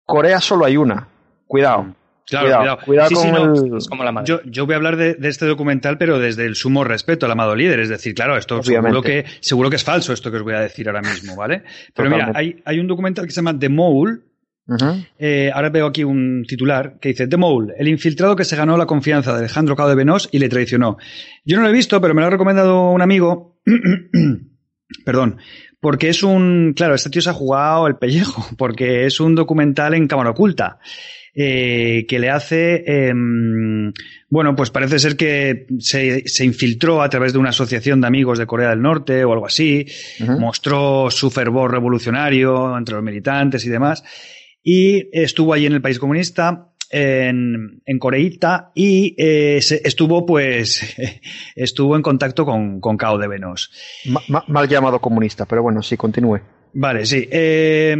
Corea 0.05 0.39
solo 0.39 0.65
hay 0.65 0.77
una. 0.77 1.09
Cuidado. 1.47 1.93
Claro, 2.27 2.45
cuidado, 2.47 2.61
cuidado. 2.61 2.85
cuidado 2.85 3.09
sí, 3.09 3.15
con 3.15 3.23
sí, 3.55 3.69
no. 3.69 3.77
es 3.77 3.87
como 3.87 4.03
la 4.03 4.11
madre. 4.11 4.27
Yo, 4.27 4.41
yo, 4.45 4.65
voy 4.65 4.73
a 4.73 4.77
hablar 4.77 4.97
de, 4.97 5.13
de, 5.13 5.29
este 5.29 5.45
documental, 5.45 5.97
pero 5.97 6.17
desde 6.17 6.45
el 6.45 6.55
sumo 6.55 6.83
respeto 6.83 7.25
al 7.27 7.31
amado 7.31 7.55
líder. 7.55 7.79
Es 7.79 7.89
decir, 7.89 8.15
claro, 8.15 8.35
esto 8.35 8.63
seguro 8.63 9.01
que, 9.01 9.25
seguro 9.41 9.69
que 9.69 9.75
es 9.75 9.83
falso 9.83 10.11
esto 10.11 10.31
que 10.31 10.37
os 10.37 10.43
voy 10.43 10.55
a 10.55 10.61
decir 10.61 10.87
ahora 10.87 11.01
mismo, 11.01 11.35
¿vale? 11.35 11.63
Pero 11.93 12.09
mira, 12.09 12.31
hay, 12.33 12.61
hay 12.65 12.79
un 12.79 12.87
documental 12.87 13.25
que 13.25 13.31
se 13.31 13.37
llama 13.37 13.57
The 13.57 13.69
Mole. 13.69 14.19
Uh 14.67 14.73
-huh. 14.73 15.07
eh, 15.19 15.51
ahora 15.53 15.69
veo 15.69 15.85
aquí 15.85 16.03
un 16.03 16.43
titular 16.47 16.97
que 16.99 17.09
dice 17.09 17.27
The 17.27 17.37
Mole, 17.37 17.75
el 17.77 17.87
infiltrado 17.87 18.35
que 18.35 18.45
se 18.45 18.55
ganó 18.55 18.77
la 18.77 18.87
confianza 18.87 19.31
de 19.31 19.37
Alejandro 19.37 19.75
Cao 19.75 19.87
de 19.87 19.93
Benós 19.93 20.27
y 20.31 20.39
le 20.39 20.49
traicionó. 20.49 20.97
Yo 21.45 21.57
no 21.57 21.63
lo 21.63 21.69
he 21.69 21.71
visto, 21.71 22.01
pero 22.01 22.15
me 22.15 22.21
lo 22.21 22.27
ha 22.27 22.31
recomendado 22.31 22.89
un 22.89 23.03
amigo. 23.03 23.59
Perdón, 25.05 25.37
porque 25.85 26.09
es 26.09 26.23
un, 26.23 26.73
claro, 26.75 26.95
este 26.95 27.11
tío 27.11 27.21
se 27.21 27.29
ha 27.29 27.33
jugado 27.33 27.85
el 27.85 27.97
pellejo, 27.97 28.43
porque 28.57 29.05
es 29.05 29.19
un 29.19 29.35
documental 29.35 29.93
en 29.93 30.07
cámara 30.07 30.31
oculta 30.31 30.79
eh, 31.35 32.07
que 32.09 32.17
le 32.17 32.31
hace, 32.31 32.83
eh, 32.87 33.13
bueno, 34.27 34.55
pues 34.55 34.71
parece 34.71 34.97
ser 34.97 35.15
que 35.15 35.67
se, 35.77 36.27
se, 36.27 36.43
infiltró 36.43 37.03
a 37.03 37.09
través 37.11 37.33
de 37.33 37.37
una 37.37 37.49
asociación 37.49 38.01
de 38.01 38.07
amigos 38.07 38.39
de 38.39 38.47
Corea 38.47 38.71
del 38.71 38.81
Norte 38.81 39.23
o 39.25 39.33
algo 39.33 39.45
así, 39.45 39.85
uh 40.21 40.23
-huh. 40.23 40.39
mostró 40.39 41.11
su 41.11 41.29
fervor 41.29 41.71
revolucionario 41.71 42.75
entre 42.75 42.95
los 42.95 43.03
militantes 43.03 43.63
y 43.63 43.69
demás, 43.69 44.03
y 44.63 45.07
estuvo 45.11 45.53
allí 45.53 45.67
en 45.67 45.73
el 45.73 45.83
país 45.83 45.99
comunista. 45.99 46.71
En, 46.97 47.81
en 47.85 47.99
Coreita 47.99 48.71
y 48.73 49.15
eh, 49.17 49.59
se, 49.61 49.81
estuvo 49.83 50.25
pues 50.25 50.95
estuvo 51.55 51.97
en 51.97 52.01
contacto 52.01 52.45
con, 52.45 52.79
con 52.79 52.95
Cao 52.95 53.17
de 53.17 53.27
Venos. 53.27 53.69
Ma, 54.29 54.45
mal 54.47 54.69
llamado 54.69 54.99
comunista, 54.99 55.45
pero 55.45 55.61
bueno, 55.61 55.81
sí, 55.81 55.97
continúe. 55.97 56.39
Vale, 56.71 57.05
sí. 57.05 57.27
Eh, 57.29 57.97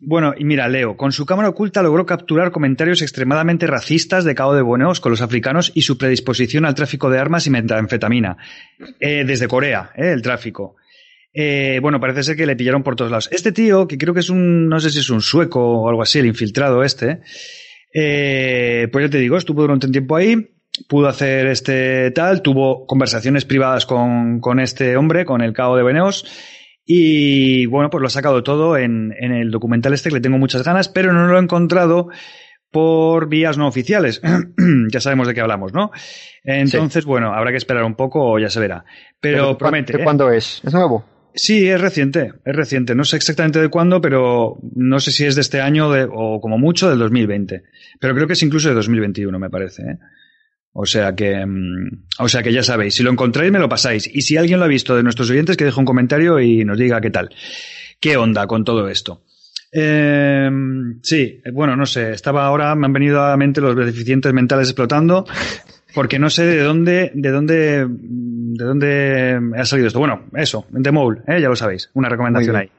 bueno, 0.00 0.34
y 0.36 0.42
mira, 0.44 0.68
Leo, 0.68 0.96
con 0.96 1.12
su 1.12 1.24
cámara 1.24 1.50
oculta 1.50 1.84
logró 1.84 2.04
capturar 2.04 2.50
comentarios 2.50 3.00
extremadamente 3.00 3.68
racistas 3.68 4.24
de 4.24 4.34
Cabo 4.34 4.56
de 4.56 4.62
Buenos 4.62 4.98
con 4.98 5.10
los 5.10 5.22
africanos 5.22 5.70
y 5.72 5.82
su 5.82 5.96
predisposición 5.96 6.64
al 6.64 6.74
tráfico 6.74 7.10
de 7.10 7.20
armas 7.20 7.46
y 7.46 7.50
metanfetamina. 7.50 8.38
Eh, 8.98 9.22
desde 9.24 9.46
Corea, 9.46 9.92
eh, 9.96 10.10
el 10.12 10.20
tráfico. 10.20 10.74
Bueno, 11.32 12.00
parece 12.00 12.24
ser 12.24 12.36
que 12.36 12.44
le 12.44 12.56
pillaron 12.56 12.82
por 12.82 12.96
todos 12.96 13.10
lados. 13.12 13.28
Este 13.30 13.52
tío, 13.52 13.86
que 13.86 13.96
creo 13.96 14.14
que 14.14 14.20
es 14.20 14.30
un, 14.30 14.68
no 14.68 14.80
sé 14.80 14.90
si 14.90 14.98
es 14.98 15.10
un 15.10 15.20
sueco 15.20 15.82
o 15.82 15.88
algo 15.88 16.02
así, 16.02 16.18
el 16.18 16.26
infiltrado 16.26 16.82
este, 16.82 17.20
eh, 17.92 18.88
pues 18.90 19.06
ya 19.06 19.10
te 19.10 19.18
digo, 19.18 19.36
estuvo 19.36 19.62
durante 19.62 19.86
un 19.86 19.92
tiempo 19.92 20.16
ahí 20.16 20.48
pudo 20.88 21.08
hacer 21.08 21.46
este 21.46 22.10
tal, 22.12 22.42
tuvo 22.42 22.86
conversaciones 22.86 23.44
privadas 23.44 23.86
con, 23.86 24.40
con 24.40 24.58
este 24.60 24.96
hombre, 24.96 25.24
con 25.24 25.42
el 25.42 25.52
cabo 25.52 25.76
de 25.76 25.82
Beneos, 25.82 26.24
y 26.84 27.66
bueno, 27.66 27.90
pues 27.90 28.00
lo 28.00 28.06
ha 28.06 28.10
sacado 28.10 28.42
todo 28.42 28.76
en, 28.76 29.14
en 29.18 29.32
el 29.32 29.50
documental 29.50 29.92
este 29.92 30.08
que 30.08 30.16
le 30.16 30.20
tengo 30.20 30.38
muchas 30.38 30.64
ganas, 30.64 30.88
pero 30.88 31.12
no 31.12 31.26
lo 31.26 31.36
he 31.38 31.42
encontrado 31.42 32.08
por 32.70 33.28
vías 33.28 33.58
no 33.58 33.68
oficiales. 33.68 34.20
ya 34.92 35.00
sabemos 35.00 35.28
de 35.28 35.34
qué 35.34 35.42
hablamos, 35.42 35.72
¿no? 35.72 35.92
Entonces, 36.42 37.04
bueno, 37.04 37.32
habrá 37.32 37.50
que 37.50 37.58
esperar 37.58 37.84
un 37.84 37.94
poco 37.94 38.32
o 38.32 38.38
ya 38.38 38.50
se 38.50 38.58
verá. 38.58 38.84
Pero, 39.20 39.56
promete. 39.56 39.96
¿De 39.96 40.02
cuándo 40.02 40.30
es? 40.30 40.60
¿Es 40.64 40.72
nuevo? 40.72 41.04
Sí, 41.34 41.66
es 41.68 41.80
reciente, 41.80 42.32
es 42.44 42.56
reciente. 42.56 42.94
No 42.94 43.04
sé 43.04 43.16
exactamente 43.16 43.60
de 43.60 43.68
cuándo, 43.68 44.00
pero 44.00 44.58
no 44.74 45.00
sé 45.00 45.12
si 45.12 45.24
es 45.24 45.34
de 45.34 45.40
este 45.40 45.60
año 45.60 45.90
o 46.12 46.40
como 46.40 46.58
mucho 46.58 46.90
del 46.90 46.98
2020. 46.98 47.62
Pero 47.98 48.14
creo 48.14 48.26
que 48.26 48.34
es 48.34 48.42
incluso 48.42 48.68
de 48.68 48.74
2021, 48.74 49.38
me 49.38 49.48
parece. 49.48 49.82
¿eh? 49.82 49.98
O 50.72 50.86
sea 50.86 51.14
que, 51.14 51.44
mm, 51.44 52.04
o 52.18 52.28
sea 52.28 52.42
que 52.42 52.52
ya 52.52 52.62
sabéis, 52.62 52.94
si 52.94 53.02
lo 53.02 53.10
encontráis 53.10 53.50
me 53.50 53.58
lo 53.58 53.68
pasáis. 53.68 54.08
Y 54.12 54.22
si 54.22 54.36
alguien 54.36 54.58
lo 54.58 54.66
ha 54.66 54.68
visto 54.68 54.94
de 54.94 55.02
nuestros 55.02 55.30
oyentes, 55.30 55.56
que 55.56 55.64
deje 55.64 55.80
un 55.80 55.86
comentario 55.86 56.40
y 56.40 56.64
nos 56.64 56.78
diga 56.78 57.00
qué 57.00 57.10
tal. 57.10 57.30
¿Qué 58.00 58.16
onda 58.16 58.46
con 58.46 58.64
todo 58.64 58.88
esto? 58.88 59.22
Eh, 59.74 60.50
sí, 61.02 61.40
bueno, 61.52 61.76
no 61.76 61.86
sé, 61.86 62.12
estaba 62.12 62.44
ahora, 62.44 62.74
me 62.74 62.86
han 62.86 62.92
venido 62.92 63.22
a 63.22 63.30
la 63.30 63.36
mente 63.38 63.62
los 63.62 63.74
deficientes 63.74 64.30
mentales 64.34 64.68
explotando 64.68 65.24
porque 65.94 66.18
no 66.18 66.30
sé 66.30 66.44
de 66.44 66.62
dónde, 66.62 67.10
de 67.14 67.30
dónde, 67.30 67.86
de 67.88 68.64
dónde 68.64 69.40
ha 69.56 69.64
salido 69.64 69.88
esto. 69.88 69.98
Bueno, 69.98 70.24
eso, 70.34 70.66
The 70.80 70.92
Mole, 70.92 71.20
¿eh? 71.26 71.40
ya 71.40 71.48
lo 71.48 71.56
sabéis, 71.56 71.90
una 71.94 72.08
recomendación 72.08 72.56
ahí. 72.56 72.70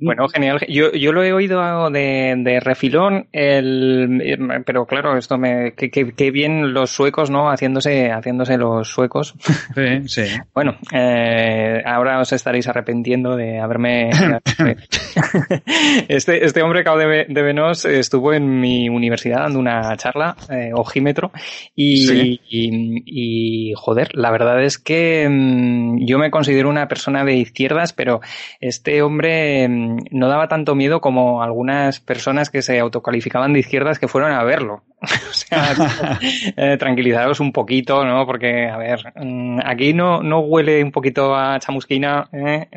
Bueno, 0.00 0.28
genial. 0.28 0.60
Yo, 0.68 0.92
yo 0.92 1.12
lo 1.12 1.22
he 1.22 1.32
oído 1.32 1.90
de, 1.90 2.34
de 2.38 2.60
refilón, 2.60 3.26
el, 3.32 4.62
pero 4.64 4.86
claro, 4.86 5.16
esto 5.16 5.36
me, 5.38 5.72
que, 5.74 5.90
que, 5.90 6.30
bien 6.30 6.72
los 6.72 6.90
suecos, 6.90 7.30
¿no? 7.30 7.50
Haciéndose, 7.50 8.10
haciéndose 8.10 8.56
los 8.56 8.88
suecos. 8.88 9.34
Sí, 9.74 10.08
sí. 10.08 10.22
bueno, 10.54 10.76
eh, 10.92 11.82
ahora 11.84 12.20
os 12.20 12.32
estaréis 12.32 12.68
arrepintiendo 12.68 13.36
de 13.36 13.58
haberme. 13.58 14.10
este, 16.08 16.44
este 16.44 16.62
hombre, 16.62 16.84
Cao 16.84 16.96
de, 16.96 17.26
de 17.28 17.42
Venos, 17.42 17.84
estuvo 17.84 18.32
en 18.32 18.60
mi 18.60 18.88
universidad 18.88 19.40
dando 19.40 19.58
una 19.58 19.96
charla, 19.96 20.36
eh, 20.50 20.70
ojímetro, 20.72 21.32
y, 21.74 22.40
y, 22.48 23.02
y, 23.06 23.72
joder, 23.76 24.10
la 24.14 24.30
verdad 24.30 24.62
es 24.62 24.78
que 24.78 25.26
mmm, 25.28 26.06
yo 26.06 26.18
me 26.18 26.30
considero 26.30 26.68
una 26.68 26.88
persona 26.88 27.24
de 27.24 27.34
izquierdas, 27.34 27.92
pero 27.92 28.20
este 28.60 29.02
hombre 29.02 29.57
Em, 29.60 29.96
no 30.12 30.28
daba 30.28 30.46
tanto 30.46 30.76
miedo 30.76 31.00
como 31.00 31.42
algunas 31.42 31.98
personas 31.98 32.48
que 32.48 32.62
se 32.62 32.78
autocalificaban 32.78 33.52
de 33.52 33.60
izquierdas 33.60 33.98
que 33.98 34.06
fueron 34.06 34.30
a 34.30 34.44
verlo. 34.44 34.84
o 35.02 35.32
sea, 35.32 35.74
eh, 36.56 36.76
tranquilizaros 36.78 37.40
un 37.40 37.52
poquito, 37.52 38.04
¿no? 38.04 38.24
Porque, 38.24 38.68
a 38.68 38.76
ver, 38.76 39.12
mm, 39.16 39.58
aquí 39.64 39.94
no, 39.94 40.22
no 40.22 40.40
huele 40.40 40.84
un 40.84 40.92
poquito 40.92 41.34
a 41.34 41.58
chamusquina, 41.58 42.28
¿eh? 42.32 42.68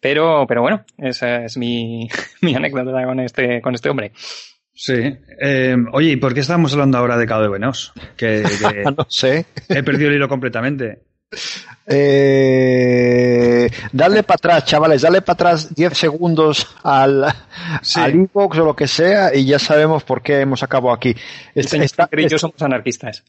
pero, 0.00 0.46
pero 0.46 0.62
bueno, 0.62 0.84
esa 0.96 1.44
es 1.44 1.58
mi, 1.58 2.08
mi 2.40 2.54
anécdota 2.54 3.04
con 3.04 3.20
este, 3.20 3.60
con 3.60 3.74
este 3.74 3.90
hombre. 3.90 4.12
Sí. 4.72 5.16
Eh, 5.40 5.76
oye, 5.92 6.12
¿y 6.12 6.16
por 6.16 6.34
qué 6.34 6.40
estamos 6.40 6.72
hablando 6.72 6.98
ahora 6.98 7.16
de 7.16 7.26
Cabo 7.26 7.42
de 7.42 7.48
Buenos? 7.48 7.92
Que, 8.16 8.42
que 8.42 8.84
no 8.84 9.06
sé. 9.08 9.46
He 9.68 9.82
perdido 9.82 10.10
el 10.10 10.16
hilo 10.16 10.28
completamente. 10.28 11.00
Eh, 11.88 13.68
dale 13.92 14.22
para 14.22 14.34
atrás, 14.36 14.64
chavales, 14.64 15.02
dale 15.02 15.22
para 15.22 15.34
atrás 15.34 15.74
10 15.74 15.96
segundos 15.96 16.66
al, 16.82 17.24
Sí. 17.82 18.00
al 18.00 18.14
inbox 18.14 18.58
o 18.58 18.64
lo 18.64 18.76
que 18.76 18.86
sea 18.86 19.34
y 19.34 19.44
ya 19.46 19.58
sabemos 19.58 20.04
por 20.04 20.22
qué 20.22 20.40
hemos 20.40 20.62
acabado 20.62 20.92
aquí. 20.94 21.14
Está- 21.54 21.76
está- 21.78 22.06
Pero 22.06 22.28
yo 22.28 22.38
somos 22.38 22.60
anarquistas. 22.62 23.24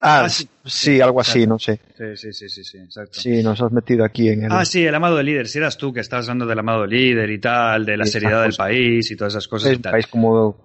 ah, 0.00 0.24
Ah, 0.24 0.28
sí, 0.28 0.48
sí. 0.64 1.00
algo 1.00 1.20
así, 1.20 1.46
no 1.46 1.58
sé. 1.58 1.80
Sí, 2.16 2.32
sí, 2.32 2.48
sí, 2.48 2.64
sí, 2.64 2.78
exacto. 2.78 3.20
Sí, 3.20 3.42
nos 3.42 3.60
has 3.60 3.70
metido 3.72 4.04
aquí 4.04 4.28
en 4.28 4.44
el... 4.44 4.52
Ah, 4.52 4.64
sí, 4.64 4.84
el 4.86 4.94
amado 4.94 5.22
líder. 5.22 5.46
Si 5.48 5.58
eras 5.58 5.76
tú 5.76 5.92
que 5.92 6.00
estás 6.00 6.24
hablando 6.26 6.46
del 6.46 6.58
amado 6.58 6.86
líder 6.86 7.28
y 7.30 7.38
tal, 7.40 7.84
de 7.84 7.96
la 7.96 8.06
seriedad 8.06 8.42
del 8.42 8.50
esas 8.50 8.56
cosas. 8.58 8.66
país 8.66 9.10
y 9.10 9.16
todas 9.16 9.32
esas 9.34 9.48
cosas 9.48 9.66
es 9.68 9.72
y 9.74 9.76
un 9.76 9.82
tal. 9.82 9.92
país 9.92 10.06
como, 10.06 10.56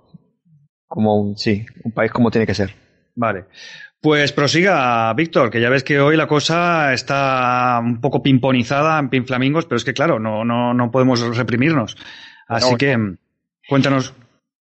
como 0.88 1.16
un, 1.22 1.38
sí, 1.38 1.66
un 1.84 1.92
país 1.92 2.12
como 2.12 2.32
tiene 2.32 2.48
que 2.48 2.54
ser. 2.56 2.74
Vale. 3.18 3.46
Pues 4.02 4.32
prosiga, 4.34 5.12
Víctor, 5.14 5.50
que 5.50 5.60
ya 5.60 5.70
ves 5.70 5.84
que 5.84 6.00
hoy 6.00 6.16
la 6.16 6.28
cosa 6.28 6.94
está 6.94 7.80
un 7.84 8.00
poco 8.02 8.22
pimponizada 8.22 9.00
en 9.00 9.10
pinflamingos, 9.10 9.66
pero 9.66 9.78
es 9.78 9.84
que 9.84 9.94
claro, 9.94 10.20
no, 10.20 10.46
no, 10.46 10.74
no 10.76 10.92
podemos 10.92 11.36
reprimirnos. 11.36 11.98
Así 12.48 12.72
No, 12.72 12.78
que 12.78 12.98
cuéntanos. 13.68 14.14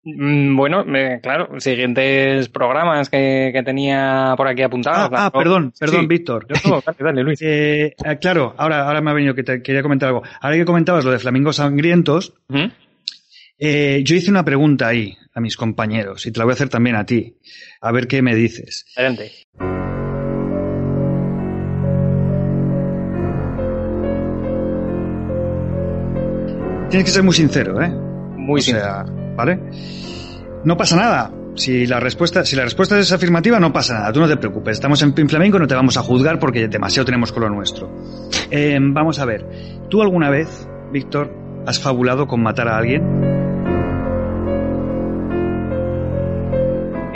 Mm, 0.03 0.57
Bueno, 0.57 0.83
eh, 0.97 1.21
claro, 1.23 1.61
siguientes 1.61 2.49
programas 2.49 3.11
que, 3.11 3.51
que 3.53 3.63
tenía 3.63 4.33
por 4.35 4.49
aquí 4.49 4.63
apuntados. 4.63 5.11
Ah, 5.13 5.27
ah, 5.27 5.31
perdón, 5.31 5.75
perdón, 5.79 6.01
Sí. 6.03 6.07
Víctor. 6.07 6.47
Dale, 6.49 6.83
dale, 6.99 7.23
Luis. 7.23 7.39
Eh, 7.43 7.95
eh, 8.03 8.19
claro, 8.19 8.55
ahora, 8.57 8.87
ahora 8.87 9.03
me 9.03 9.11
ha 9.11 9.15
venido 9.15 9.35
que 9.35 9.43
te 9.43 9.63
quería 9.63 9.83
comentar 9.83 10.09
algo. 10.09 10.23
Ahora 10.41 10.57
que 10.57 10.65
comentabas 10.65 11.05
lo 11.05 11.11
de 11.11 11.19
flamingos 11.19 11.57
sangrientos, 11.57 12.33
¿Mm? 12.49 12.65
Eh, 13.59 14.03
yo 14.05 14.15
hice 14.15 14.31
una 14.31 14.45
pregunta 14.45 14.87
ahí 14.87 15.17
a 15.35 15.41
mis 15.41 15.57
compañeros 15.57 16.27
y 16.27 16.33
te 16.33 16.39
la 16.39 16.45
voy 16.45 16.53
a 16.53 16.55
hacer 16.55 16.69
también 16.69 16.97
a 16.97 17.05
ti. 17.05 17.37
A 17.81 17.93
ver 17.93 18.07
qué 18.07 18.23
me 18.23 18.35
dices. 18.35 18.87
Adelante. 18.97 19.33
Tienes 26.91 27.05
que 27.05 27.11
ser 27.11 27.23
muy 27.23 27.35
sincero, 27.35 27.83
¿eh? 27.83 27.91
Muy 27.91 28.61
o 28.61 28.63
sea, 28.63 29.05
¿vale? 29.37 29.61
No 30.65 30.77
pasa 30.77 30.97
nada. 30.97 31.33
Si 31.55 31.87
la 31.87 31.99
respuesta, 32.01 32.45
si 32.45 32.55
la 32.55 32.63
respuesta 32.63 32.99
es 32.99 33.13
afirmativa, 33.13 33.59
no 33.59 33.73
pasa 33.73 33.95
nada. 33.95 34.13
Tú 34.13 34.21
no 34.21 34.29
te 34.29 34.37
preocupes. 34.37 34.75
Estamos 34.75 35.03
en 35.03 35.13
Pin 35.13 35.29
Flamenco, 35.29 35.59
no 35.59 35.67
te 35.67 35.75
vamos 35.75 35.97
a 35.97 36.03
juzgar 36.03 36.39
porque 36.39 36.69
demasiado 36.69 37.05
tenemos 37.05 37.33
con 37.33 37.43
lo 37.43 37.51
nuestro. 37.51 37.91
Eh, 38.51 38.79
vamos 38.81 39.19
a 39.19 39.25
ver. 39.25 39.45
¿Tú 39.91 40.01
alguna 40.01 40.31
vez, 40.31 40.67
Víctor, 40.93 41.35
has 41.67 41.81
fabulado 41.81 42.27
con 42.27 42.43
matar 42.43 42.69
a 42.69 42.79
alguien? 42.79 43.48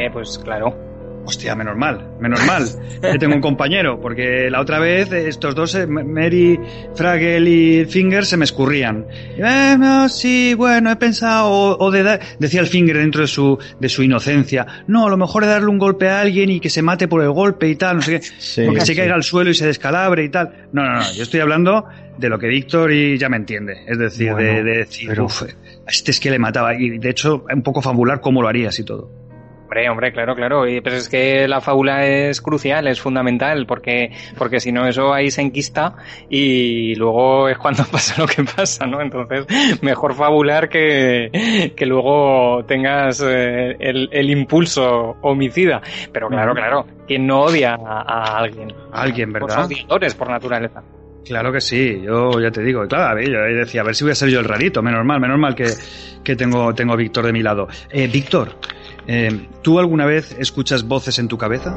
Eh, 0.07 0.11
pues 0.13 0.39
claro. 0.43 0.91
Hostia, 1.25 1.55
menos 1.55 1.77
mal, 1.77 2.17
menos 2.19 2.45
mal. 2.49 2.65
que 3.01 3.17
tengo 3.17 3.37
un 3.37 3.41
compañero, 3.41 4.01
porque 4.01 4.51
la 4.51 4.61
otra 4.61 4.81
vez 4.81 5.13
estos 5.13 5.55
dos, 5.55 5.73
eh, 5.77 5.87
Mary, 5.87 6.59
Fraggle 6.97 7.49
y 7.49 7.85
Finger, 7.85 8.27
se 8.27 8.37
me 8.37 8.45
escurrían. 8.45 9.07
Eh, 9.37 9.77
no, 9.79 10.09
sí, 10.09 10.55
bueno, 10.55 10.91
he 10.91 10.97
pensado, 10.97 11.49
o, 11.49 11.77
o 11.79 11.91
de 11.93 12.03
dar, 12.03 12.21
decía 12.41 12.61
el 12.61 12.67
Finger 12.67 12.97
dentro 12.99 13.21
de 13.21 13.29
su, 13.29 13.57
de 13.79 13.89
su 13.89 14.03
inocencia, 14.03 14.67
no, 14.89 15.07
a 15.07 15.11
lo 15.11 15.17
mejor 15.17 15.45
es 15.45 15.51
darle 15.51 15.69
un 15.69 15.79
golpe 15.79 16.09
a 16.09 16.21
alguien 16.21 16.51
y 16.51 16.59
que 16.59 16.69
se 16.71 16.83
mate 16.83 17.07
por 17.07 17.23
el 17.23 17.31
golpe 17.31 17.69
y 17.69 17.77
tal, 17.77 17.97
no 17.99 18.03
sé 18.03 18.19
qué, 18.19 18.27
Sí, 18.41 18.63
porque 18.67 18.81
se 18.81 18.87
sí. 18.87 18.97
caiga 18.97 19.15
al 19.15 19.23
suelo 19.23 19.51
y 19.51 19.55
se 19.55 19.65
descalabre 19.67 20.25
y 20.25 20.29
tal. 20.29 20.67
No, 20.73 20.83
no, 20.83 20.95
no, 20.97 21.13
yo 21.13 21.23
estoy 21.23 21.39
hablando 21.39 21.85
de 22.19 22.29
lo 22.29 22.37
que 22.41 22.49
Víctor 22.49 22.93
y 22.93 23.17
ya 23.17 23.29
me 23.29 23.37
entiende, 23.37 23.85
es 23.87 23.97
decir, 23.97 24.33
Bueno, 24.33 24.49
de, 24.55 24.65
de 24.65 24.77
decir, 24.79 25.09
pero- 25.09 25.27
"Uf, 25.27 25.43
a 25.45 25.47
este 25.91 26.11
es 26.11 26.19
que 26.19 26.33
le 26.33 26.41
mataba, 26.41 26.75
y 26.75 26.99
de 26.99 27.11
hecho, 27.11 27.45
un 27.49 27.63
poco 27.63 27.81
fabular 27.81 28.21
cómo 28.21 28.43
lo 28.43 28.49
harías 28.49 28.77
y 28.81 28.85
todo. 28.85 29.22
Hombre, 29.73 29.89
hombre, 29.89 30.13
claro, 30.13 30.35
claro. 30.35 30.69
Y, 30.69 30.83
Pero 30.83 30.97
es 30.97 31.09
que 31.09 31.49
la 31.49 31.63
fábula 31.63 32.05
es 32.07 32.43
crucial, 32.43 32.87
es 32.89 33.01
fundamental, 33.01 33.65
porque, 33.65 34.11
porque 34.37 34.61
si 34.61 34.71
no 34.71 34.87
eso 34.87 35.15
ahí 35.15 35.31
se 35.31 35.41
enquista 35.41 35.95
y 36.29 36.95
luego 36.97 37.49
es 37.49 37.57
cuando 37.57 37.83
pasa 37.91 38.21
lo 38.21 38.27
que 38.29 38.45
pasa, 38.45 38.85
¿no? 38.87 39.01
Entonces, 39.01 39.47
mejor 39.81 40.15
fabular 40.15 40.69
que, 40.69 41.73
que 41.75 41.87
luego 41.87 42.63
tengas 42.67 43.23
eh, 43.27 43.75
el, 43.81 44.11
el 44.13 44.31
impulso 44.31 45.17
homicida. 45.23 45.81
Pero 46.13 46.29
claro, 46.29 46.53
claro, 46.53 46.87
¿quién 47.07 47.27
no 47.27 47.41
odia 47.41 47.73
a, 47.75 48.03
a 48.03 48.39
alguien? 48.41 48.75
Alguien, 48.93 49.33
Pues 49.33 49.45
¿verdad? 49.47 49.65
odiadores 49.65 50.15
por 50.15 50.29
naturaleza. 50.29 50.83
Claro 51.25 51.51
que 51.51 51.61
sí, 51.63 52.03
yo 52.05 52.39
ya 52.41 52.51
te 52.51 52.63
digo, 52.63 52.87
claro, 52.89 53.05
a 53.05 53.15
ver, 53.15 53.31
yo 53.31 53.39
decía, 53.41 53.81
a 53.81 53.85
ver 53.85 53.95
si 53.95 54.05
voy 54.05 54.11
a 54.11 54.17
ser 54.17 54.29
yo 54.29 54.41
el 54.41 54.45
rarito, 54.45 54.83
menos 54.83 55.05
mal, 55.05 55.21
menos 55.21 55.39
mal 55.39 55.55
que, 55.55 55.69
que 56.25 56.35
tengo, 56.35 56.75
tengo 56.75 56.93
a 56.95 56.97
Víctor 56.97 57.25
de 57.25 57.33
mi 57.33 57.43
lado. 57.43 57.69
Eh, 57.91 58.09
Víctor, 58.13 58.57
eh, 59.07 59.49
¿tú 59.63 59.79
alguna 59.79 60.07
vez 60.07 60.37
escuchas 60.39 60.87
voces 60.87 61.19
en 61.19 61.29
tu 61.29 61.39
cabeza? 61.39 61.77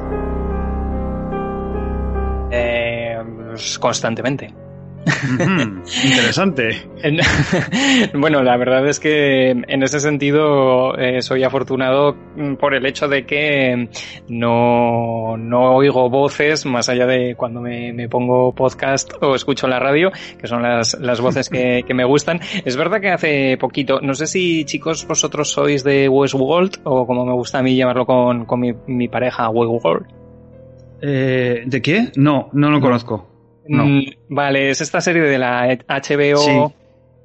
Eh, 2.51 3.17
pues, 3.47 3.79
constantemente. 3.79 4.53
Interesante. 6.03 6.69
En- 7.03 7.19
bueno, 8.19 8.41
la 8.43 8.57
verdad 8.57 8.87
es 8.87 8.99
que 8.99 9.51
en 9.51 9.83
ese 9.83 9.99
sentido 9.99 10.97
eh, 10.97 11.21
soy 11.21 11.43
afortunado 11.43 12.15
mm, 12.35 12.55
por 12.55 12.73
el 12.73 12.85
hecho 12.85 13.07
de 13.07 13.25
que 13.25 13.89
no, 14.27 15.37
no 15.37 15.75
oigo 15.75 16.09
voces 16.09 16.65
más 16.65 16.89
allá 16.89 17.05
de 17.05 17.35
cuando 17.35 17.61
me, 17.61 17.93
me 17.93 18.09
pongo 18.09 18.53
podcast 18.53 19.11
o 19.21 19.35
escucho 19.35 19.67
la 19.67 19.79
radio, 19.79 20.11
que 20.39 20.47
son 20.47 20.63
las, 20.63 20.97
las 20.99 21.21
voces 21.21 21.49
que, 21.49 21.83
que 21.85 21.93
me 21.93 22.05
gustan. 22.05 22.39
Es 22.63 22.75
verdad 22.75 22.99
que 23.01 23.11
hace 23.11 23.57
poquito, 23.57 23.99
no 24.01 24.13
sé 24.15 24.27
si 24.27 24.65
chicos 24.65 25.05
vosotros 25.07 25.49
sois 25.51 25.83
de 25.83 26.09
Westworld 26.09 26.79
o 26.83 27.05
como 27.05 27.25
me 27.25 27.33
gusta 27.33 27.59
a 27.59 27.63
mí 27.63 27.75
llamarlo 27.75 28.05
con, 28.05 28.45
con 28.45 28.59
mi, 28.59 28.73
mi 28.87 29.07
pareja, 29.07 29.49
Westworld. 29.49 30.07
Eh, 31.01 31.63
¿De 31.65 31.81
qué? 31.81 32.07
No, 32.15 32.49
no 32.53 32.71
lo 32.71 32.79
conozco. 32.81 33.34
No. 33.67 33.85
Mm, 33.85 34.03
Vale, 34.29 34.69
es 34.71 34.81
esta 34.81 35.01
serie 35.01 35.21
de 35.23 35.37
la 35.37 35.67
HBO. 35.87 36.37
Sí. 36.37 36.73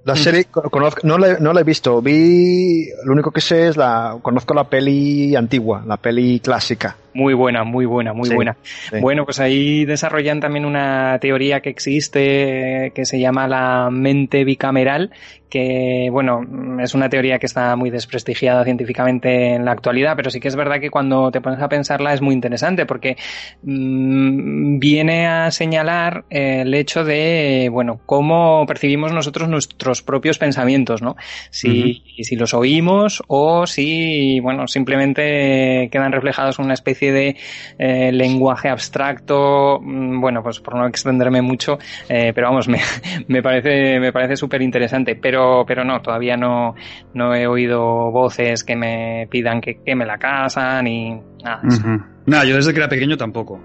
La 0.03 0.17
serie 0.17 0.47
co- 0.47 0.63
conozco, 0.71 1.03
no 1.07 1.19
la, 1.19 1.39
no 1.41 1.53
la 1.53 1.61
he 1.61 1.65
visto, 1.65 2.01
vi, 2.01 2.87
lo 3.05 3.13
único 3.13 3.31
que 3.33 3.43
sé 3.43 3.69
es 3.69 3.77
la, 3.77 4.17
conozco 4.23 4.55
la 4.55 4.65
peli 4.65 5.37
antigua, 5.37 5.85
la 5.87 5.99
peli 5.99 6.41
clásica. 6.41 6.97
Muy 7.13 7.35
buena, 7.35 7.65
muy 7.65 7.85
buena, 7.85 8.15
muy 8.15 8.31
buena. 8.31 8.57
Bueno, 8.99 9.27
pues 9.27 9.41
ahí 9.41 9.85
desarrollan 9.85 10.41
también 10.41 10.65
una 10.65 11.19
teoría 11.21 11.61
que 11.61 11.69
existe 11.69 12.93
que 12.95 13.05
se 13.05 13.21
llama 13.21 13.47
la 13.47 13.91
mente 13.93 14.45
bicameral, 14.45 15.11
que, 15.51 16.09
bueno, 16.11 16.41
es 16.81 16.95
una 16.95 17.09
teoría 17.09 17.39
que 17.39 17.47
está 17.47 17.77
muy 17.77 17.91
desprestigiada 17.91 18.65
científicamente 18.65 19.55
en 19.55 19.65
la 19.65 19.73
actualidad, 19.73 20.15
pero 20.17 20.31
sí 20.31 20.41
que 20.41 20.49
es 20.49 20.57
verdad 20.57 20.81
que 20.81 20.91
cuando 20.91 21.31
te 21.31 21.41
pones 21.41 21.61
a 21.61 21.69
pensarla 21.69 22.15
es 22.15 22.23
muy 22.23 22.35
interesante 22.35 22.87
porque 22.87 23.17
mmm, 23.63 24.79
viene 24.79 25.27
a 25.27 25.51
señalar 25.51 26.25
el 26.31 26.73
hecho 26.75 27.05
de, 27.05 27.69
bueno, 27.71 28.01
cómo 28.07 28.65
percibimos 28.67 29.13
nosotros 29.13 29.49
nuestros 29.49 30.03
propios 30.03 30.39
pensamientos, 30.39 31.03
¿no? 31.03 31.17
Si, 31.51 31.69
uh 31.69 31.73
-huh. 31.73 32.25
si 32.25 32.37
los 32.37 32.55
oímos 32.55 33.23
o 33.27 33.67
si, 33.67 34.41
bueno, 34.41 34.67
simplemente 34.67 35.89
quedan 35.91 36.13
reflejados 36.13 36.59
en 36.59 36.67
una 36.67 36.75
especie 36.75 37.13
de 37.13 37.37
eh, 37.79 38.13
lenguaje 38.13 38.69
abstracto, 38.69 39.81
mm, 39.83 40.21
bueno, 40.21 40.43
pues 40.43 40.61
por 40.61 40.75
no 40.77 40.87
extenderme 40.87 41.43
mucho, 41.43 41.79
eh, 42.09 42.33
pero 42.35 42.49
vamos, 42.49 42.69
me, 42.69 42.81
me, 43.29 43.43
parece, 43.43 43.99
me 44.01 44.13
parece 44.13 44.37
súper 44.37 44.63
interesante, 44.63 45.17
pero, 45.17 45.40
pero 45.67 45.85
no, 45.85 46.01
todavía 46.01 46.37
no, 46.37 46.75
no 47.15 47.35
he 47.35 47.47
oído 47.47 48.11
voces 48.11 48.65
que 48.65 48.77
me 48.77 49.29
pidan 49.31 49.61
que 49.61 49.81
queme 49.85 50.07
la 50.07 50.19
casa 50.19 50.83
ni 50.83 51.21
nada. 51.43 51.61
Uh 51.65 51.69
-huh. 51.69 52.05
Nada, 52.27 52.45
yo 52.45 52.57
desde 52.57 52.73
que 52.73 52.79
era 52.79 52.89
pequeño 52.89 53.17
tampoco. 53.17 53.61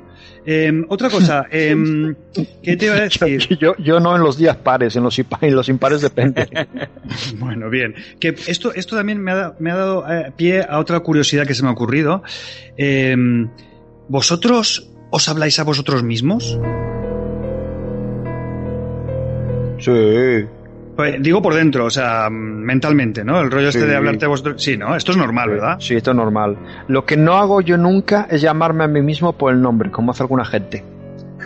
Eh, 0.46 0.72
otra 0.90 1.10
cosa, 1.10 1.46
eh, 1.52 1.76
¿qué 2.64 2.78
te 2.78 2.86
iba 2.86 2.96
a 2.96 3.02
decir? 3.02 3.58
Yo, 3.60 3.76
yo, 3.78 4.00
no 4.00 4.16
en 4.16 4.22
los 4.22 4.38
días 4.38 4.58
pares, 4.58 4.96
en 4.96 5.04
los, 5.04 5.20
impares 5.70 6.02
depende. 6.02 6.48
bueno, 7.40 7.70
bien. 7.70 7.96
Que 8.20 8.30
esto, 8.30 8.74
esto 8.74 8.96
también 8.96 9.22
me 9.22 9.32
ha, 9.32 9.54
me 9.60 9.72
ha 9.72 9.76
dado 9.76 10.12
eh, 10.12 10.32
pie 10.36 10.66
a 10.68 10.80
otra 10.80 11.00
curiosidad 11.02 11.46
que 11.46 11.54
se 11.54 11.64
me 11.64 11.70
ha 11.70 11.72
ocurrido. 11.74 12.24
Eh, 12.78 13.16
¿Vosotros 14.08 14.92
os 15.10 15.30
habláis 15.30 15.60
a 15.60 15.64
vosotros 15.64 16.04
mismos? 16.04 16.60
Sí. 19.80 20.46
Pues, 20.96 21.22
digo 21.22 21.42
por 21.42 21.54
dentro, 21.54 21.86
o 21.86 21.90
sea, 21.90 22.30
mentalmente, 22.30 23.24
¿no? 23.26 23.42
El 23.42 23.52
rollo 23.52 23.68
este 23.68 23.82
sí. 23.82 23.88
de 23.88 23.96
hablarte 23.96 24.26
a 24.26 24.28
vosotros. 24.30 24.62
Sí, 24.62 24.78
¿no? 24.78 24.96
Esto 24.96 25.12
es 25.12 25.18
normal, 25.18 25.50
¿verdad? 25.50 25.78
Sí, 25.80 25.96
esto 25.96 26.12
es 26.12 26.18
normal. 26.18 26.58
Lo 26.88 27.06
que 27.06 27.18
no 27.18 27.38
hago 27.38 27.62
yo 27.62 27.78
nunca 27.78 28.28
es 28.30 28.42
llamarme 28.42 28.86
a 28.86 28.88
mí 28.88 29.02
mismo 29.02 29.34
por 29.34 29.54
el 29.54 29.62
nombre, 29.62 29.92
como 29.92 30.12
hace 30.12 30.24
alguna 30.24 30.46
gente. 30.46 30.95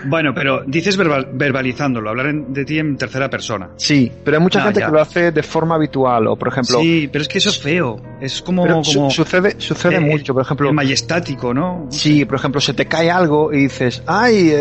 Bueno, 0.06 0.34
pero 0.34 0.64
dices 0.66 0.98
verbal, 0.98 1.30
verbalizándolo, 1.34 2.10
hablar 2.10 2.28
en, 2.28 2.54
de 2.54 2.66
ti 2.66 2.80
en 2.80 2.98
tercera 2.98 3.30
persona. 3.30 3.70
Sí, 3.78 4.12
pero 4.24 4.38
hay 4.38 4.44
mucha 4.44 4.60
ah, 4.62 4.64
gente 4.66 4.80
ya. 4.80 4.86
que 4.88 4.92
lo 4.92 5.02
hace 5.02 5.32
de 5.32 5.44
forma 5.44 5.76
habitual, 5.76 6.28
o 6.28 6.36
por 6.36 6.50
ejemplo. 6.50 6.80
Sí, 6.80 7.10
pero 7.12 7.22
es 7.22 7.28
que 7.28 7.38
eso 7.38 7.50
es 7.50 7.60
feo. 7.60 8.02
Es 8.20 8.42
como. 8.42 8.66
como 8.66 8.84
su 8.84 9.10
sucede 9.10 9.56
sucede 9.58 10.00
mucho, 10.00 10.34
por 10.34 10.44
ejemplo. 10.44 10.72
majestático, 10.74 11.54
¿no? 11.54 11.88
Sí, 11.90 12.26
por 12.26 12.36
ejemplo, 12.36 12.62
se 12.62 12.74
te 12.74 12.86
cae 12.86 13.12
algo 13.12 13.54
y 13.54 13.64
dices, 13.64 14.04
¡ay, 14.06 14.52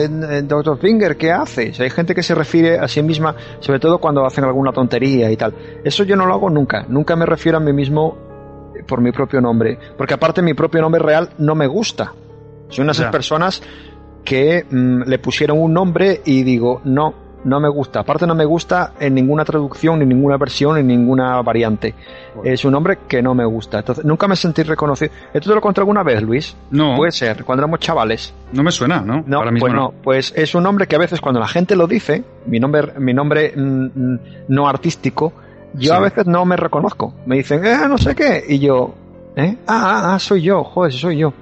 Dr. 0.45 0.79
Finger, 0.79 1.17
¿qué 1.17 1.33
haces? 1.33 1.79
Hay 1.81 1.91
gente 1.91 2.15
que 2.15 2.23
se 2.23 2.35
refiere 2.35 2.79
a 2.79 2.89
sí 2.89 3.03
misma, 3.03 3.35
sobre 3.61 3.81
todo 3.81 3.99
cuando 3.99 4.25
hacen 4.25 4.45
alguna 4.45 4.73
tontería 4.73 5.31
y 5.31 5.37
tal. 5.37 5.55
Eso 5.85 6.05
yo 6.05 6.17
no 6.17 6.27
lo 6.27 6.35
hago 6.35 6.51
nunca. 6.51 6.85
Nunca 6.89 7.17
me 7.17 7.27
refiero 7.27 7.59
a 7.59 7.61
mí 7.61 7.73
mismo 7.73 8.29
por 8.87 9.01
mi 9.01 9.13
propio 9.13 9.41
nombre. 9.41 9.79
Porque 9.97 10.15
aparte, 10.15 10.43
mi 10.43 10.55
propio 10.55 10.81
nombre 10.81 11.01
real 11.01 11.31
no 11.39 11.55
me 11.55 11.67
gusta. 11.67 12.13
Soy 12.69 12.83
una 12.83 12.93
de 12.93 12.99
esas 12.99 13.13
personas 13.13 13.63
que 14.29 14.67
mmm, 14.71 15.05
le 15.07 15.19
pusieron 15.19 15.59
un 15.59 15.73
nombre 15.73 16.21
y 16.27 16.43
digo, 16.43 16.83
no, 16.85 17.15
no 17.45 17.61
me 17.61 17.69
gusta. 17.71 18.01
Aparte 18.01 18.27
no 18.27 18.35
me 18.35 18.45
gusta 18.45 18.93
en 19.01 19.15
ninguna 19.15 19.43
traducción, 19.43 20.01
ni 20.01 20.05
ninguna 20.05 20.37
versión, 20.37 20.77
ni 20.77 20.83
ninguna 20.83 21.41
variante. 21.41 21.95
Bueno. 22.35 22.53
Es 22.53 22.63
un 22.67 22.73
nombre 22.73 22.99
que 23.09 23.23
no 23.23 23.35
me 23.35 23.47
gusta. 23.47 23.79
Entonces, 23.79 24.05
nunca 24.05 24.29
me 24.29 24.37
sentí 24.37 24.63
reconocido. 24.65 25.13
¿Esto 25.33 25.49
te 25.49 25.55
lo 25.55 25.63
conté 25.63 25.81
alguna 25.81 26.03
vez, 26.03 26.21
Luis? 26.21 26.55
No. 26.71 26.97
Puede 26.97 27.13
ser, 27.13 27.43
cuando 27.43 27.63
éramos 27.63 27.81
chavales. 27.81 28.35
No 28.53 28.63
me 28.63 28.71
suena, 28.71 29.01
¿no? 29.01 29.25
No, 29.27 29.39
Ahora 29.39 29.51
mismo 29.51 29.65
pues 29.65 29.73
no. 29.73 29.81
no. 29.81 29.95
Pues 30.03 30.35
es 30.37 30.55
un 30.55 30.63
nombre 30.63 30.87
que 30.87 30.97
a 30.97 30.99
veces 30.99 31.23
cuando 31.23 31.41
la 31.41 31.49
gente 31.49 31.75
lo 31.75 31.87
dice, 31.87 32.23
mi 32.45 32.61
nombre, 32.61 32.93
mi 32.99 33.15
nombre 33.15 33.55
mmm, 33.57 34.17
no 34.49 34.69
artístico, 34.69 35.33
yo 35.73 35.93
sí. 35.93 35.97
a 35.97 36.01
veces 36.01 36.27
no 36.27 36.45
me 36.45 36.59
reconozco. 36.59 37.15
Me 37.25 37.37
dicen, 37.37 37.65
eh, 37.65 37.79
no 37.89 37.97
sé 37.97 38.15
qué. 38.15 38.45
Y 38.47 38.59
yo, 38.59 38.95
¿eh? 39.37 39.57
Ah, 39.67 40.11
ah, 40.11 40.15
ah 40.15 40.19
soy 40.19 40.43
yo, 40.43 40.65
joder, 40.65 40.93
soy 40.93 41.17
yo. 41.17 41.33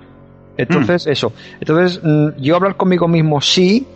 Entonces, 0.57 1.07
mm. 1.07 1.11
eso. 1.11 1.33
Entonces, 1.61 2.01
mm, 2.03 2.41
yo 2.41 2.57
hablar 2.57 2.77
conmigo 2.77 3.09
mismo 3.09 3.41
sí, 3.41 3.87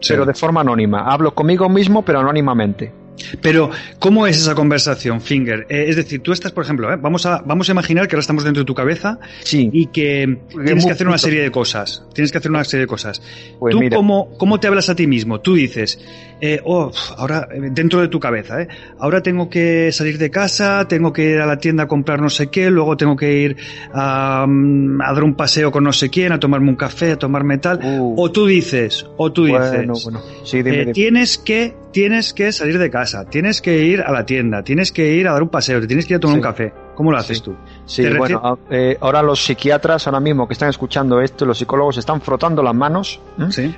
sí, 0.00 0.08
pero 0.08 0.24
de 0.24 0.34
forma 0.34 0.60
anónima. 0.60 1.10
Hablo 1.10 1.34
conmigo 1.34 1.68
mismo, 1.68 2.04
pero 2.04 2.20
anónimamente. 2.20 2.92
Pero, 3.40 3.70
¿cómo 3.98 4.26
es 4.26 4.38
esa 4.38 4.54
conversación, 4.54 5.20
Finger? 5.20 5.66
Eh, 5.68 5.86
es 5.88 5.96
decir, 5.96 6.20
tú 6.20 6.32
estás, 6.32 6.52
por 6.52 6.64
ejemplo, 6.64 6.92
eh, 6.92 6.96
vamos, 7.00 7.26
a, 7.26 7.42
vamos 7.44 7.68
a 7.68 7.72
imaginar 7.72 8.08
que 8.08 8.16
ahora 8.16 8.20
estamos 8.20 8.44
dentro 8.44 8.62
de 8.62 8.66
tu 8.66 8.74
cabeza 8.74 9.18
sí. 9.42 9.70
y 9.72 9.86
que 9.86 10.38
tienes 10.64 10.84
que 10.84 10.92
hacer 10.92 11.06
una 11.06 11.18
serie 11.18 11.42
de 11.42 11.50
cosas. 11.50 12.04
Tienes 12.12 12.32
que 12.32 12.38
hacer 12.38 12.50
una 12.50 12.64
serie 12.64 12.82
de 12.82 12.86
cosas. 12.86 13.22
Pues 13.58 13.74
¿Tú 13.74 13.80
cómo, 13.94 14.30
cómo, 14.36 14.58
te 14.60 14.66
hablas 14.66 14.88
a 14.88 14.96
ti 14.96 15.06
mismo? 15.06 15.40
Tú 15.40 15.54
dices, 15.54 15.98
eh, 16.46 16.60
oh, 16.62 16.90
ahora, 17.16 17.48
dentro 17.70 18.02
de 18.02 18.08
tu 18.08 18.20
cabeza, 18.20 18.60
¿eh? 18.60 18.68
ahora 18.98 19.22
tengo 19.22 19.48
que 19.48 19.90
salir 19.92 20.18
de 20.18 20.30
casa, 20.30 20.86
tengo 20.86 21.10
que 21.10 21.30
ir 21.30 21.40
a 21.40 21.46
la 21.46 21.56
tienda 21.56 21.84
a 21.84 21.88
comprar 21.88 22.20
no 22.20 22.28
sé 22.28 22.48
qué, 22.48 22.70
luego 22.70 22.98
tengo 22.98 23.16
que 23.16 23.32
ir 23.32 23.56
a, 23.94 24.42
a 24.42 25.12
dar 25.14 25.24
un 25.24 25.36
paseo 25.36 25.72
con 25.72 25.84
no 25.84 25.92
sé 25.94 26.10
quién, 26.10 26.32
a 26.32 26.38
tomarme 26.38 26.68
un 26.68 26.76
café, 26.76 27.12
a 27.12 27.16
tomarme 27.16 27.56
tal. 27.56 27.80
Uh. 27.82 28.14
O 28.18 28.30
tú 28.30 28.44
dices, 28.44 29.06
o 29.16 29.32
tú 29.32 29.46
dices, 29.46 29.70
bueno, 29.70 29.94
bueno. 30.04 30.20
Sí, 30.44 30.62
dime, 30.62 30.82
eh, 30.82 30.92
tienes 30.92 31.38
que, 31.38 31.74
tienes 31.92 32.34
que 32.34 32.52
salir 32.52 32.78
de 32.78 32.90
casa, 32.90 33.24
tienes 33.24 33.62
que 33.62 33.82
ir 33.82 34.02
a 34.02 34.12
la 34.12 34.26
tienda, 34.26 34.62
tienes 34.62 34.92
que 34.92 35.14
ir 35.14 35.26
a 35.28 35.32
dar 35.32 35.42
un 35.42 35.48
paseo, 35.48 35.80
te 35.80 35.86
tienes 35.86 36.04
que 36.04 36.12
ir 36.12 36.16
a 36.18 36.20
tomar 36.20 36.34
sí. 36.34 36.40
un 36.40 36.42
café. 36.42 36.72
¿Cómo 36.94 37.10
lo 37.10 37.16
haces 37.16 37.38
sí. 37.38 37.44
tú? 37.44 37.56
Sí, 37.86 38.06
bueno, 38.18 38.58
eh, 38.70 38.98
ahora 39.00 39.22
los 39.22 39.42
psiquiatras, 39.42 40.06
ahora 40.06 40.20
mismo 40.20 40.46
que 40.46 40.52
están 40.52 40.68
escuchando 40.68 41.22
esto, 41.22 41.46
los 41.46 41.56
psicólogos 41.56 41.96
están 41.96 42.20
frotando 42.20 42.62
las 42.62 42.74
manos. 42.74 43.18
¿eh? 43.38 43.46
Sí. 43.48 43.74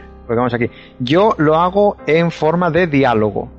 Aquí. 0.54 0.70
Yo 0.98 1.34
lo 1.38 1.56
hago 1.56 1.96
en 2.06 2.30
forma 2.30 2.70
de 2.70 2.86
diálogo. 2.86 3.50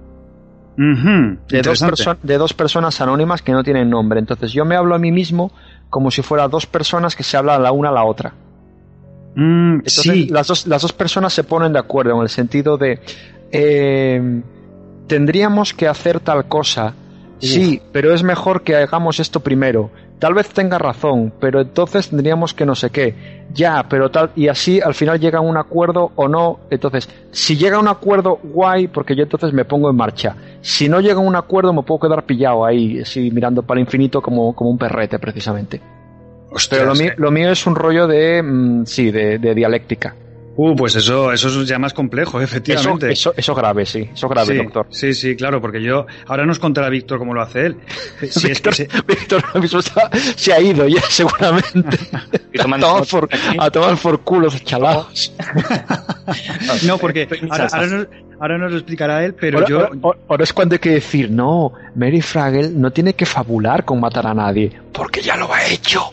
Uh 0.78 0.82
-huh. 0.82 1.38
de, 1.48 1.62
dos 1.64 1.84
de, 2.22 2.38
dos 2.38 2.54
personas 2.54 3.02
anónimas 3.02 3.42
que 3.42 3.52
no 3.52 3.64
tienen 3.64 3.90
nombre. 3.90 4.20
Entonces 4.20 4.52
yo 4.54 4.64
me 4.64 4.76
hablo 4.76 4.94
a 4.94 5.00
mí 5.00 5.12
mismo 5.12 5.52
como 5.90 6.12
si 6.12 6.22
fuera 6.22 6.48
dos 6.48 6.68
personas 6.68 7.16
que 7.16 7.24
se 7.24 7.36
hablan 7.36 7.64
la 7.64 7.72
una 7.72 7.90
a 7.90 7.92
la 7.92 8.04
otra. 8.04 8.34
Mm, 9.36 9.76
Entonces 9.78 10.04
sí. 10.04 10.28
las, 10.28 10.48
dos, 10.48 10.68
las 10.68 10.82
dos 10.82 10.94
personas 10.94 11.34
se 11.34 11.44
ponen 11.44 11.74
de 11.74 11.80
acuerdo 11.80 12.16
en 12.16 12.22
el 12.22 12.30
sentido 12.30 12.78
de 12.78 13.00
eh, 13.52 14.42
tendríamos 15.08 15.74
que 15.74 15.88
hacer 15.88 16.20
tal 16.20 16.48
cosa. 16.48 16.94
Sí, 17.40 17.82
pero 17.92 18.14
es 18.14 18.24
mejor 18.24 18.64
que 18.64 18.76
hagamos 18.76 19.20
esto 19.20 19.42
primero. 19.42 19.92
Tal 20.20 20.34
vez 20.34 20.50
tenga 20.50 20.80
razón, 20.80 21.32
pero 21.40 21.62
entonces 21.62 22.10
tendríamos 22.10 22.54
que 22.56 22.66
no 22.66 22.74
sé 22.74 22.90
qué. 22.90 23.46
Ya, 23.54 23.86
pero 23.88 24.10
tal, 24.10 24.32
y 24.36 24.48
así 24.48 24.82
al 24.82 24.96
final 24.96 25.20
llega 25.20 25.38
a 25.38 25.42
un 25.42 25.58
acuerdo 25.58 26.12
o 26.16 26.28
no. 26.28 26.60
Entonces, 26.72 27.08
si 27.32 27.56
llega 27.56 27.78
a 27.78 27.80
un 27.80 27.88
acuerdo, 27.88 28.40
guay, 28.42 28.88
porque 28.88 29.16
yo 29.16 29.24
entonces 29.24 29.54
me 29.54 29.64
pongo 29.64 29.92
en 29.92 29.96
marcha. 29.96 30.36
Si 30.62 30.90
no 30.90 31.02
llega 31.02 31.16
a 31.16 31.20
un 31.20 31.36
acuerdo, 31.36 31.72
me 31.72 31.84
puedo 31.84 32.00
quedar 32.00 32.24
pillado 32.24 32.66
ahí, 32.66 33.02
así 33.02 33.30
mirando 33.30 33.62
para 33.62 33.80
el 33.80 33.86
infinito 33.86 34.22
como, 34.22 34.56
como 34.56 34.72
un 34.72 34.78
perrete, 34.80 35.20
precisamente. 35.20 35.80
Ostras, 36.50 36.80
pero 36.82 36.86
lo 36.86 36.96
mío, 36.96 37.12
lo 37.18 37.32
mío, 37.32 37.52
es 37.52 37.68
un 37.68 37.76
rollo 37.76 38.08
de, 38.08 38.42
mmm, 38.42 38.86
sí, 38.86 39.12
de, 39.12 39.38
de 39.38 39.54
dialéctica. 39.54 40.16
Uh, 40.60 40.76
pues 40.76 40.96
eso, 40.96 41.32
eso 41.32 41.50
es 41.50 41.68
ya 41.68 41.78
más 41.78 41.94
complejo, 41.94 42.42
efectivamente. 42.42 43.12
Eso, 43.12 43.30
eso, 43.30 43.34
eso 43.38 43.56
grave, 43.56 43.86
sí, 43.86 44.10
eso 44.12 44.28
grave, 44.28 44.54
sí, 44.54 44.64
doctor. 44.64 44.88
Sí, 44.90 45.14
sí, 45.14 45.36
claro, 45.36 45.62
porque 45.62 45.82
yo, 45.82 46.08
ahora 46.26 46.48
nos 46.48 46.58
contará 46.58 46.90
Víctor 46.90 47.20
cómo 47.20 47.34
lo 47.34 47.42
hace 47.42 47.68
él. 47.68 47.78
Si 48.28 48.48
Víctor, 48.48 48.74
es 48.74 48.80
que 48.80 48.90
se... 48.90 49.02
Víctor 49.08 49.62
mismo 49.62 49.80
está, 49.80 50.10
se 50.36 50.52
ha 50.52 50.60
ido 50.60 50.88
ya, 50.88 51.02
seguramente. 51.10 51.98
a, 52.12 52.64
tomar 52.64 53.08
por, 53.08 53.30
a 53.60 53.70
tomar 53.70 53.98
por 53.98 54.22
culos 54.22 54.64
chalados. 54.64 55.32
no, 56.86 56.98
porque 56.98 57.28
ahora, 57.50 57.68
ahora, 57.72 57.88
nos, 57.88 58.08
ahora, 58.40 58.58
nos, 58.58 58.72
lo 58.72 58.78
explicará 58.78 59.24
él, 59.24 59.36
pero 59.36 59.60
ahora, 59.60 59.70
yo... 59.70 59.90
Ahora, 60.02 60.20
ahora 60.28 60.44
es 60.44 60.54
cuando 60.54 60.74
hay 60.74 60.80
que 60.80 60.90
decir, 60.90 61.30
no, 61.30 61.72
Mary 61.96 62.22
Fraggle 62.22 62.70
no 62.70 62.92
tiene 62.92 63.14
que 63.14 63.28
fabular 63.28 63.86
con 63.86 64.00
matar 64.00 64.26
a 64.26 64.34
nadie, 64.34 64.72
porque 64.92 65.22
ya 65.22 65.38
lo 65.38 65.54
ha 65.54 65.64
hecho. 65.68 66.12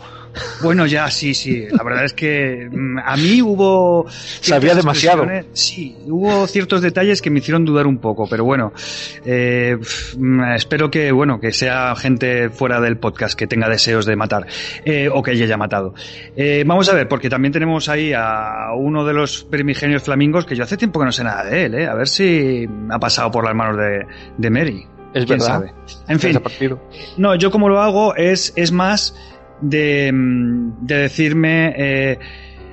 Bueno, 0.62 0.86
ya, 0.86 1.10
sí, 1.10 1.34
sí. 1.34 1.66
La 1.70 1.82
verdad 1.82 2.04
es 2.04 2.12
que 2.12 2.68
mm, 2.70 2.98
a 3.04 3.16
mí 3.16 3.42
hubo... 3.42 4.06
Sabía 4.08 4.74
demasiado. 4.74 5.26
Sí, 5.52 5.96
hubo 6.06 6.46
ciertos 6.46 6.82
detalles 6.82 7.22
que 7.22 7.30
me 7.30 7.38
hicieron 7.38 7.64
dudar 7.64 7.86
un 7.86 7.98
poco, 7.98 8.26
pero 8.28 8.44
bueno, 8.44 8.72
eh, 9.24 9.76
espero 10.54 10.90
que, 10.90 11.12
bueno, 11.12 11.40
que 11.40 11.52
sea 11.52 11.94
gente 11.96 12.50
fuera 12.50 12.80
del 12.80 12.98
podcast 12.98 13.38
que 13.38 13.46
tenga 13.46 13.68
deseos 13.68 14.06
de 14.06 14.16
matar, 14.16 14.46
eh, 14.84 15.08
o 15.12 15.22
que 15.22 15.32
ella 15.32 15.44
haya 15.44 15.56
matado. 15.56 15.94
Eh, 16.36 16.64
vamos 16.66 16.88
a 16.88 16.94
ver, 16.94 17.08
porque 17.08 17.28
también 17.28 17.52
tenemos 17.52 17.88
ahí 17.88 18.12
a 18.12 18.72
uno 18.76 19.04
de 19.04 19.12
los 19.12 19.44
primigenios 19.44 20.02
flamingos 20.02 20.46
que 20.46 20.56
yo 20.56 20.64
hace 20.64 20.76
tiempo 20.76 20.98
que 21.00 21.06
no 21.06 21.12
sé 21.12 21.24
nada 21.24 21.44
de 21.44 21.66
él, 21.66 21.74
¿eh? 21.74 21.86
A 21.86 21.94
ver 21.94 22.08
si 22.08 22.66
ha 22.90 22.98
pasado 22.98 23.30
por 23.30 23.44
las 23.44 23.54
manos 23.54 23.76
de, 23.76 24.06
de 24.36 24.50
Mary. 24.50 24.86
Es 25.14 25.26
verdad. 25.26 25.46
Sabe? 25.46 25.72
En 26.08 26.18
fin, 26.18 26.40
no, 27.16 27.36
yo 27.36 27.50
como 27.52 27.68
lo 27.68 27.80
hago 27.80 28.16
es, 28.16 28.52
es 28.56 28.72
más 28.72 29.14
de, 29.60 30.10
de 30.12 30.96
decirme, 30.96 31.74
eh, 31.76 32.18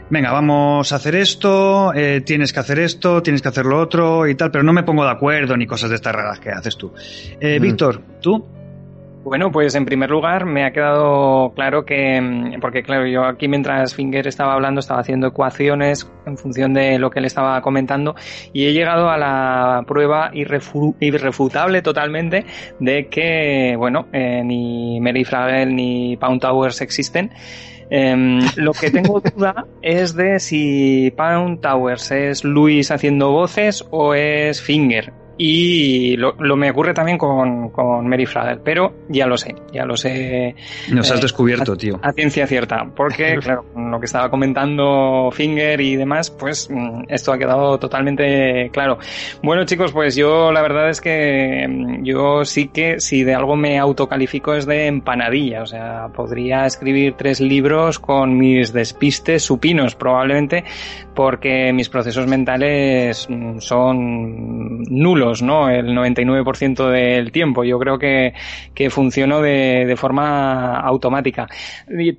venga, 0.09 0.32
vamos 0.32 0.91
a 0.91 0.95
hacer 0.97 1.15
esto, 1.15 1.93
eh, 1.93 2.21
tienes 2.21 2.53
que 2.53 2.59
hacer 2.59 2.79
esto, 2.79 3.23
tienes 3.23 3.41
que 3.41 3.47
hacer 3.47 3.65
lo 3.65 3.79
otro 3.79 4.27
y 4.27 4.36
tal, 4.36 4.51
pero 4.51 4.63
no 4.63 4.73
me 4.73 4.84
pongo 4.84 5.03
de 5.05 5.11
acuerdo 5.11 5.55
ni 5.57 5.65
cosas 5.65 5.89
de 5.89 5.95
estas 5.95 6.13
raras 6.13 6.39
que 6.39 6.49
haces 6.49 6.77
tú. 6.77 6.93
Eh, 7.39 7.59
mm. 7.59 7.61
Víctor, 7.61 8.01
¿tú? 8.21 8.45
Bueno, 9.24 9.51
pues 9.51 9.76
en 9.76 9.86
primer 9.86 10.09
lugar 10.09 10.45
me 10.45 10.65
ha 10.65 10.72
quedado 10.72 11.53
claro 11.53 11.86
que, 11.86 12.19
mm, 12.19 12.59
porque 12.59 12.82
claro, 12.82 13.05
yo 13.05 13.24
aquí 13.24 13.47
mientras 13.47 13.93
Finger 13.93 14.26
estaba 14.28 14.53
hablando 14.53 14.80
estaba 14.80 14.99
haciendo 14.99 15.28
ecuaciones 15.28 16.09
en 16.26 16.38
función 16.38 16.74
de 16.74 16.97
lo 16.97 17.11
que 17.11 17.19
él 17.19 17.26
estaba 17.26 17.61
comentando 17.61 18.15
y 18.51 18.65
he 18.65 18.74
llegado 18.74 19.09
a 19.11 19.19
la 19.19 19.84
prueba 19.86 20.32
irrefutable 20.34 21.84
totalmente 21.84 22.45
de 22.80 23.07
que, 23.09 23.76
bueno, 23.78 24.07
eh, 24.11 24.41
ni 24.43 24.99
Mary 24.99 25.24
Fraggle 25.24 25.67
ni 25.67 26.17
Pound 26.17 26.41
Towers 26.41 26.82
existen. 26.82 27.32
Em, 27.91 28.39
lo 28.55 28.72
que 28.72 28.89
tengo 28.89 29.19
duda 29.36 29.67
es 29.84 30.15
de 30.15 30.39
si 30.39 31.13
Pound 31.15 31.61
Towers 31.61 32.09
es 32.11 32.43
Luis 32.43 32.89
haciendo 32.89 33.32
voces 33.32 33.86
o 33.91 34.15
es 34.15 34.61
Finger. 34.61 35.20
Y 35.38 36.15
lo, 36.17 36.36
lo, 36.39 36.55
me 36.55 36.69
ocurre 36.69 36.93
también 36.93 37.17
con, 37.17 37.69
con 37.69 38.07
Mary 38.07 38.25
Frager, 38.25 38.61
pero 38.63 38.93
ya 39.09 39.25
lo 39.25 39.38
sé, 39.38 39.55
ya 39.73 39.86
lo 39.86 39.97
sé. 39.97 40.55
Nos 40.91 41.09
has 41.09 41.19
eh, 41.19 41.21
descubierto, 41.21 41.75
tío. 41.75 41.99
A 42.03 42.11
ciencia 42.13 42.45
cierta, 42.45 42.86
porque, 42.95 43.38
claro, 43.41 43.65
con 43.73 43.89
lo 43.89 43.99
que 43.99 44.05
estaba 44.05 44.29
comentando 44.29 45.29
Finger 45.32 45.82
y 45.82 45.95
demás, 45.95 46.29
pues 46.29 46.69
mm, 46.69 47.05
esto 47.07 47.34
ha 47.34 47.38
quedado 47.38 47.79
totalmente 47.79 48.69
claro. 48.71 48.99
Bueno, 49.41 49.65
chicos, 49.65 49.91
pues 49.91 50.15
yo 50.15 50.51
la 50.51 50.61
verdad 50.61 50.89
es 50.89 51.01
que 51.01 51.65
mm, 51.67 52.03
yo 52.03 52.45
sí 52.45 52.67
que, 52.67 52.99
si 52.99 53.23
de 53.23 53.34
algo 53.34 53.55
me 53.55 53.79
autocalifico 53.79 54.53
es 54.53 54.65
de 54.65 54.88
empanadilla, 54.88 55.63
o 55.63 55.65
sea, 55.65 56.09
podría 56.13 56.65
escribir 56.65 57.15
tres 57.17 57.39
libros 57.39 57.99
con 57.99 58.38
mis 58.38 58.73
despistes 58.73 59.43
supinos, 59.43 59.95
probablemente, 59.95 60.63
porque 61.15 61.73
mis 61.73 61.89
procesos 61.89 62.27
mentales 62.27 63.27
mm, 63.29 63.59
son 63.59 64.84
nulos, 64.84 65.20
¿no? 65.41 65.69
El 65.69 65.95
99% 65.95 66.89
del 66.89 67.32
tiempo. 67.32 67.63
Yo 67.63 67.80
creo 67.80 67.97
que, 67.97 68.34
que 68.74 68.89
funciono 68.89 69.41
de, 69.41 69.93
forma 69.97 70.80
automática. 70.80 71.47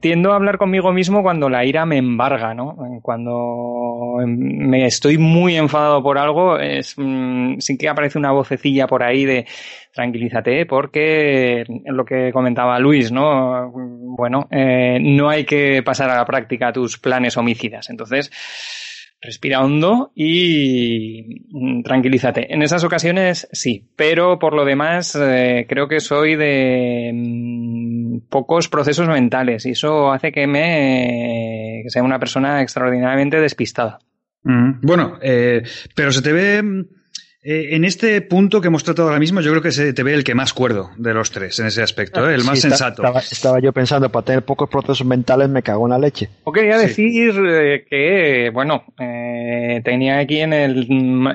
tiendo 0.01 0.33
a 0.33 0.37
hablar 0.37 0.59
conmigo 0.59 0.93
mismo 0.93 1.23
cuando 1.23 1.49
la 1.49 1.65
ira 1.65 1.85
me 1.87 1.99
embarga, 1.99 2.55
¿no? 2.55 2.77
Cuando 3.03 4.17
me 4.27 4.87
estoy 4.87 5.19
muy 5.19 5.57
enfadado 5.57 6.03
por 6.03 6.19
algo, 6.19 6.59
es, 6.59 6.95
mm, 6.97 7.59
sí 7.59 7.77
que 7.77 7.89
aparece 7.89 8.19
una 8.19 8.33
vocecilla 8.33 8.87
por 8.87 9.03
ahí 9.03 9.25
de 9.25 9.47
tranquilízate 9.93 10.67
porque 10.67 11.65
lo 11.87 12.05
que 12.05 12.33
comentaba 12.33 12.79
Luis, 12.79 13.13
¿no? 13.13 13.71
Bueno, 13.73 14.49
eh, 14.51 14.99
no 15.01 15.29
hay 15.29 15.45
que 15.45 15.83
pasar 15.83 16.11
a 16.11 16.17
la 16.17 16.25
práctica 16.25 16.73
tus 16.73 16.99
planes 16.99 17.37
homicidas. 17.37 17.91
Entonces, 17.91 18.31
respira 19.23 19.61
hondo 19.61 20.11
y 20.15 21.45
mm, 21.51 21.83
tranquilízate. 21.83 22.53
En 22.53 22.63
esas 22.63 22.85
ocasiones 22.85 23.49
sí, 23.53 23.89
pero 23.97 24.39
por 24.39 24.53
lo 24.53 24.65
demás 24.65 25.17
eh, 25.19 25.67
creo 25.69 25.89
que 25.89 26.01
soy 26.01 26.35
de 26.35 27.13
mm, 27.15 28.29
pocos 28.29 28.69
procesos 28.69 29.09
mentales 29.09 29.65
y 29.65 29.71
eso 29.71 30.13
hace 30.13 30.33
que 30.33 30.47
me 30.47 31.85
sea 31.87 32.03
una 32.03 32.19
persona 32.19 32.61
extraordinariamente 32.61 33.41
despistada. 33.41 34.01
Mm. 34.43 34.81
Bueno, 34.83 35.19
eh, 35.23 35.63
pero 35.95 36.11
se 36.11 36.23
te 36.23 36.33
ve 36.33 36.85
eh, 37.45 37.75
en 37.75 37.85
este 37.85 38.21
punto 38.21 38.61
que 38.61 38.69
hemos 38.69 38.85
tratado 38.85 39.09
ahora 39.09 39.19
mismo, 39.19 39.41
yo 39.41 39.51
creo 39.51 39.63
que 39.63 39.73
se 39.73 39.93
te 39.93 40.05
ve 40.05 40.15
el 40.15 40.23
que 40.23 40.33
más 40.33 40.53
cuerdo 40.53 40.91
de 40.97 41.13
los 41.13 41.33
tres 41.33 41.59
en 41.59 41.67
ese 41.67 41.83
aspecto, 41.83 42.31
¿eh? 42.31 42.35
el 42.37 42.45
más 42.45 42.61
sensato. 42.61 43.03
Estaba, 43.17 43.59
yo 43.59 43.73
pensando, 43.73 44.11
para 44.11 44.25
tener 44.25 44.43
pocos 44.45 44.69
procesos 44.71 45.05
mentales 45.05 45.49
me 45.49 45.61
cago 45.61 45.87
en 45.87 45.91
la 45.91 45.99
leche. 45.99 46.29
O 46.45 46.53
quería 46.53 46.79
decir 46.79 47.35
eh, 47.45 47.85
que, 47.91 48.51
bueno, 48.55 48.85
tenía 48.97 50.19
aquí 50.19 50.39
en 50.39 50.53
el 50.53 50.87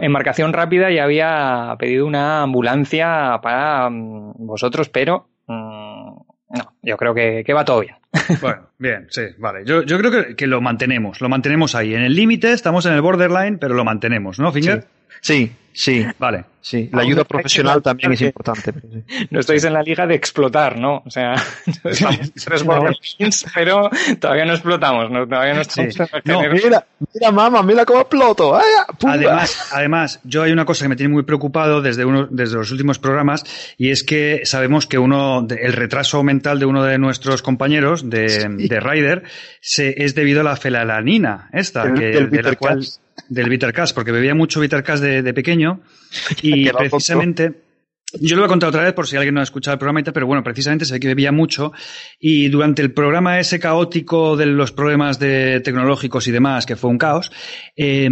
embarcación 0.02 0.54
rápida 0.54 0.90
y 0.92 1.00
había 1.00 1.76
pedido 1.78 2.06
una 2.06 2.44
ambulancia 2.44 3.40
para 3.44 3.90
mm, 3.90 4.36
vosotros, 4.38 4.88
pero 4.88 5.28
mm, 5.48 6.08
no, 6.50 6.74
yo 6.84 6.96
creo 6.96 7.14
que, 7.14 7.54
va 7.54 7.66
todo 7.66 7.82
bien. 7.82 7.96
Bueno, 8.42 8.70
bien, 8.80 9.08
sí, 9.10 9.24
vale. 9.38 9.66
Yo, 9.66 9.84
yo 9.84 9.98
creo 9.98 10.12
que, 10.12 10.36
que, 10.36 10.48
lo 10.48 10.62
mantenemos, 10.62 11.20
lo 11.20 11.28
mantenemos 11.28 11.76
ahí. 11.76 11.94
En 11.94 12.04
el 12.04 12.16
límite, 12.16 12.54
estamos 12.54 12.86
en 12.86 12.94
el 12.94 13.02
borderline, 13.02 13.58
pero 13.60 13.74
lo 13.74 13.84
mantenemos, 13.84 14.40
¿no, 14.40 14.52
Finger? 14.54 14.82
Sí, 14.82 14.88
sí, 15.22 16.06
vale. 16.18 16.46
Sí, 16.68 16.90
la 16.92 17.04
ayuda 17.04 17.24
profesional 17.24 17.82
también 17.82 18.12
es 18.12 18.22
importante. 18.22 18.74
No 19.30 19.40
estáis 19.40 19.64
en 19.64 19.72
la 19.72 19.82
liga 19.82 20.06
de 20.06 20.16
explotar, 20.16 20.78
¿no? 20.78 21.02
O 21.06 21.10
sea, 21.10 21.36
estamos 21.86 22.34
tres 22.34 22.64
Borderlands, 22.64 23.46
pero 23.56 23.90
todavía 24.20 24.44
no 24.44 24.52
explotamos, 24.52 25.10
¿no? 25.10 25.26
todavía 25.26 25.54
no 25.54 25.62
estamos 25.62 25.96
no, 26.26 26.42
mira, 26.42 26.86
mira, 27.14 27.32
mamá, 27.32 27.64
mira 27.64 27.86
cómo 27.86 28.02
exploto. 28.02 28.60
Además, 29.06 29.70
además, 29.72 30.20
yo 30.26 30.44
hay 30.44 30.52
una 30.52 30.66
cosa 30.66 30.84
que 30.84 30.90
me 30.90 30.98
tiene 30.98 31.14
muy 31.14 31.24
preocupado 31.24 31.82
desde 31.82 32.04
uno, 32.04 32.28
desde 32.30 32.58
los 32.58 32.70
últimos 32.70 33.00
programas, 33.00 33.46
y 33.78 33.92
es 33.92 34.04
que 34.04 34.42
sabemos 34.44 34.88
que 34.88 34.98
uno, 34.98 35.48
el 35.50 35.72
retraso 35.72 36.22
mental 36.22 36.60
de 36.60 36.66
uno 36.66 36.84
de 36.84 36.98
nuestros 36.98 37.42
compañeros 37.42 38.10
de, 38.10 38.46
de 38.50 38.80
Ryder 38.82 39.24
se, 39.62 40.04
es 40.04 40.16
debido 40.16 40.42
a 40.42 40.44
la 40.44 40.58
felalanina, 40.58 41.50
esta, 41.54 41.94
que, 41.94 42.26
de 42.26 42.44
la 42.44 42.56
cual 42.58 42.86
del 43.30 43.50
Bittercast, 43.50 43.94
porque 43.94 44.12
bebía 44.12 44.36
mucho 44.36 44.60
Bittercast 44.60 45.04
de, 45.04 45.22
de 45.22 45.34
pequeño 45.34 45.82
y 46.42 46.70
precisamente 46.70 47.67
yo 48.14 48.38
lo 48.38 48.42
voy 48.42 48.46
a 48.46 48.50
contar 48.50 48.70
otra 48.70 48.84
vez 48.84 48.94
por 48.94 49.06
si 49.06 49.18
alguien 49.18 49.34
no 49.34 49.42
ha 49.42 49.44
escuchado 49.44 49.74
el 49.74 49.80
programa, 49.80 50.02
pero 50.14 50.26
bueno, 50.26 50.42
precisamente 50.42 50.86
sé 50.86 50.98
que 50.98 51.10
bebía 51.10 51.34
mucho 51.34 51.74
y 52.20 52.48
durante 52.48 52.82
el 52.82 52.94
programa 52.94 53.38
ese 53.38 53.60
caótico 53.60 54.38
de 54.38 54.46
los 54.46 54.72
problemas 54.72 55.20
de 55.20 55.60
tecnológicos 55.60 56.26
y 56.28 56.32
demás, 56.32 56.66
que 56.66 56.78
fue 56.78 56.90
un 56.90 56.98
caos, 56.98 57.34
eh, 57.76 58.10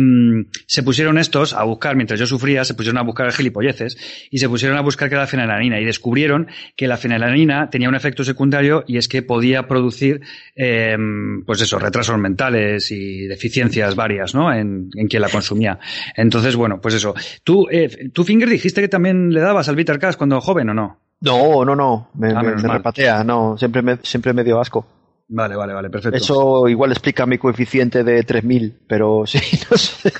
se 0.67 0.83
pusieron 0.83 1.17
estos 1.17 1.53
a 1.53 1.63
buscar, 1.63 1.95
mientras 1.95 2.19
yo 2.19 2.25
sufría, 2.25 2.65
se 2.65 2.73
pusieron 2.73 2.97
a 2.97 3.03
buscar 3.03 3.31
gilipolleces 3.31 3.97
y 4.29 4.39
se 4.39 4.49
pusieron 4.49 4.77
a 4.77 4.81
buscar 4.81 5.07
que 5.07 5.15
era 5.15 5.23
la 5.23 5.27
fenalanina 5.27 5.79
y 5.79 5.85
descubrieron 5.85 6.47
que 6.75 6.87
la 6.87 6.97
fenalanina 6.97 7.69
tenía 7.69 7.87
un 7.87 7.95
efecto 7.95 8.25
secundario 8.25 8.83
y 8.87 8.97
es 8.97 9.07
que 9.07 9.21
podía 9.21 9.65
producir, 9.65 10.19
eh, 10.57 10.97
pues 11.45 11.61
eso, 11.61 11.79
retrasos 11.79 12.17
mentales 12.17 12.91
y 12.91 13.27
deficiencias 13.27 13.95
varias, 13.95 14.35
¿no? 14.35 14.53
En, 14.53 14.89
en 14.93 15.07
quien 15.07 15.21
la 15.21 15.29
consumía. 15.29 15.79
Entonces, 16.17 16.57
bueno, 16.57 16.81
pues 16.81 16.95
eso. 16.95 17.13
Tú, 17.45 17.67
eh, 17.71 18.09
tú 18.11 18.25
Finger 18.25 18.49
dijiste 18.49 18.81
que 18.81 18.89
también 18.89 19.29
le 19.29 19.39
dabas 19.39 19.69
al 19.69 19.75
Peter 19.85 20.17
cuando 20.17 20.41
joven 20.41 20.69
o 20.69 20.73
no? 20.73 20.97
No, 21.21 21.63
no, 21.65 21.75
no. 21.75 22.09
Me, 22.15 22.31
ah, 22.31 22.41
repatea, 22.41 23.23
no. 23.23 23.57
Siempre 23.57 23.81
me, 23.81 23.97
siempre 24.03 24.33
me 24.33 24.43
dio 24.43 24.59
asco. 24.59 24.85
Vale, 25.27 25.55
vale, 25.55 25.73
vale, 25.73 25.89
perfecto. 25.89 26.17
Eso 26.17 26.67
igual 26.67 26.91
explica 26.91 27.25
mi 27.25 27.37
coeficiente 27.37 28.03
de 28.03 28.23
3000, 28.23 28.81
pero 28.87 29.23
sí, 29.25 29.39
no 29.69 29.77
sé. 29.77 30.13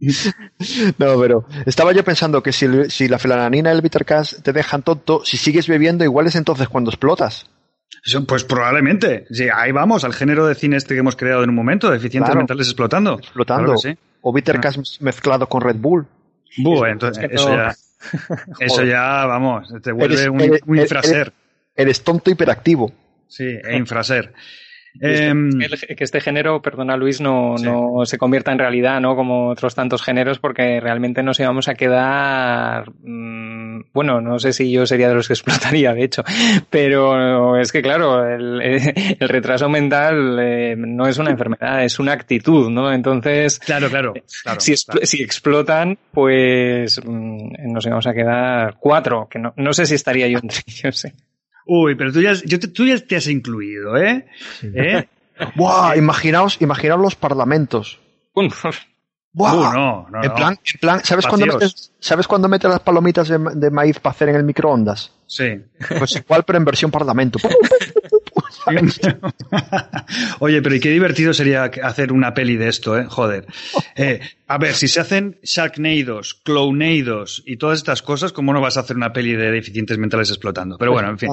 no, 0.98 1.18
pero 1.18 1.46
estaba 1.64 1.92
yo 1.92 2.04
pensando 2.04 2.42
que 2.42 2.52
si, 2.52 2.66
si 2.90 3.08
la 3.08 3.18
felananina 3.18 3.70
y 3.70 3.74
el 3.74 3.82
bittercast 3.82 4.42
te 4.42 4.52
dejan 4.52 4.82
tonto, 4.82 5.22
si 5.24 5.36
sigues 5.36 5.66
bebiendo, 5.66 6.04
igual 6.04 6.26
es 6.26 6.34
entonces 6.34 6.68
cuando 6.68 6.90
explotas. 6.90 7.46
Pues 8.26 8.44
probablemente. 8.44 9.26
Sí, 9.30 9.46
ahí 9.54 9.72
vamos, 9.72 10.04
al 10.04 10.12
género 10.12 10.46
de 10.46 10.54
cine 10.54 10.76
este 10.76 10.94
que 10.94 11.00
hemos 11.00 11.16
creado 11.16 11.42
en 11.42 11.48
un 11.48 11.56
momento, 11.56 11.90
deficientes 11.90 12.34
mentales 12.34 12.66
explotando. 12.66 13.18
Explotando. 13.18 13.76
O 14.20 14.32
bittercast 14.32 14.78
ah. 14.78 14.82
mezclado 15.00 15.48
con 15.48 15.62
Red 15.62 15.76
Bull. 15.76 16.06
Buh, 16.58 16.84
entonces, 16.84 17.24
eso 17.30 17.50
ya. 17.50 17.74
Eso 18.60 18.84
ya, 18.84 19.24
vamos, 19.26 19.72
te 19.82 19.92
vuelve 19.92 20.28
un, 20.28 20.78
infraser. 20.78 21.32
Eres, 21.76 22.02
tonto 22.04 22.30
hiperactivo. 22.30 22.92
Sí, 23.26 23.44
e 23.44 23.76
infraser. 23.76 24.32
Em, 25.00 25.50
que 25.58 26.04
este 26.04 26.20
género, 26.20 26.62
perdona 26.62 26.96
Luis, 26.96 27.20
no, 27.20 27.56
no 27.56 28.06
se 28.06 28.16
convierta 28.16 28.52
en 28.52 28.58
realidad, 28.58 29.00
¿no? 29.00 29.16
Como 29.16 29.48
otros 29.48 29.74
tantos 29.74 30.02
géneros, 30.02 30.38
porque 30.38 30.80
realmente 30.80 31.22
nos 31.22 31.40
íbamos 31.40 31.68
a 31.68 31.74
quedar. 31.74 32.90
Mmm, 33.02 33.82
bueno, 33.92 34.20
no 34.20 34.38
sé 34.38 34.52
si 34.52 34.70
yo 34.70 34.86
sería 34.86 35.08
de 35.08 35.14
los 35.14 35.26
que 35.26 35.34
explotaría, 35.34 35.92
de 35.94 36.04
hecho, 36.04 36.22
pero 36.70 37.58
es 37.58 37.72
que, 37.72 37.82
claro, 37.82 38.24
el, 38.28 38.60
el 39.20 39.28
retraso 39.28 39.68
mental 39.68 40.38
eh, 40.40 40.74
no 40.76 41.06
es 41.06 41.18
una 41.18 41.30
enfermedad, 41.30 41.84
es 41.84 41.98
una 41.98 42.12
actitud, 42.12 42.70
¿no? 42.70 42.92
Entonces. 42.92 43.58
Claro, 43.58 43.88
claro. 43.90 44.14
si, 44.58 44.76
si, 44.76 45.22
explotan, 45.22 45.98
pues 46.12 47.00
mmm, 47.04 47.72
nos 47.72 47.84
íbamos 47.86 48.06
a 48.06 48.14
quedar 48.14 48.76
cuatro, 48.78 49.28
que 49.28 49.38
no, 49.38 49.52
no 49.56 49.72
sé 49.72 49.86
si 49.86 49.96
estaría 49.96 50.28
yo 50.28 50.38
entre 50.38 50.60
ellos. 50.66 51.04
¿eh? 51.04 51.14
Uy, 51.66 51.94
pero 51.94 52.12
tú 52.12 52.20
ya, 52.20 52.34
yo 52.44 52.58
te, 52.58 52.68
tú 52.68 52.84
ya 52.86 52.98
te 52.98 53.16
has 53.16 53.26
incluido, 53.28 53.96
¿eh? 53.96 54.26
¿Eh? 54.62 55.08
Buah, 55.56 55.96
imaginaos, 55.96 56.60
imaginaos 56.60 57.00
los 57.00 57.16
parlamentos. 57.16 57.98
Buah, 59.32 59.52
uh, 59.52 59.72
no, 59.72 60.06
no, 60.10 60.22
en 60.22 60.32
plan, 60.32 60.58
en 60.64 60.80
plan, 60.80 61.00
¿sabes 61.04 61.26
cuándo 61.26 61.46
metes, 61.46 61.92
¿sabes 61.98 62.28
cuándo 62.28 62.48
metes 62.48 62.70
las 62.70 62.78
palomitas 62.80 63.26
de, 63.26 63.38
de, 63.38 63.70
maíz 63.70 63.98
para 63.98 64.12
hacer 64.12 64.28
en 64.28 64.36
el 64.36 64.44
microondas? 64.44 65.10
Sí. 65.26 65.60
Pues 65.98 66.14
igual, 66.14 66.44
pero 66.44 66.58
en 66.58 66.64
versión 66.64 66.92
parlamento. 66.92 67.40
Oye, 70.40 70.62
pero 70.62 70.74
y 70.74 70.80
qué 70.80 70.90
divertido 70.90 71.32
sería 71.32 71.64
hacer 71.64 72.12
una 72.12 72.34
peli 72.34 72.56
de 72.56 72.68
esto, 72.68 72.98
¿eh? 72.98 73.06
Joder. 73.08 73.46
Eh, 73.96 74.20
a 74.46 74.58
ver, 74.58 74.74
si 74.74 74.88
se 74.88 75.00
hacen 75.00 75.38
Sharknados, 75.42 76.34
Clownados 76.34 77.42
y 77.46 77.56
todas 77.56 77.78
estas 77.78 78.02
cosas, 78.02 78.32
¿cómo 78.32 78.52
no 78.52 78.60
vas 78.60 78.76
a 78.76 78.80
hacer 78.80 78.96
una 78.96 79.12
peli 79.12 79.34
de 79.34 79.50
deficientes 79.50 79.98
mentales 79.98 80.30
explotando? 80.30 80.76
Pero 80.78 80.92
bueno, 80.92 81.10
en 81.10 81.18
fin, 81.18 81.30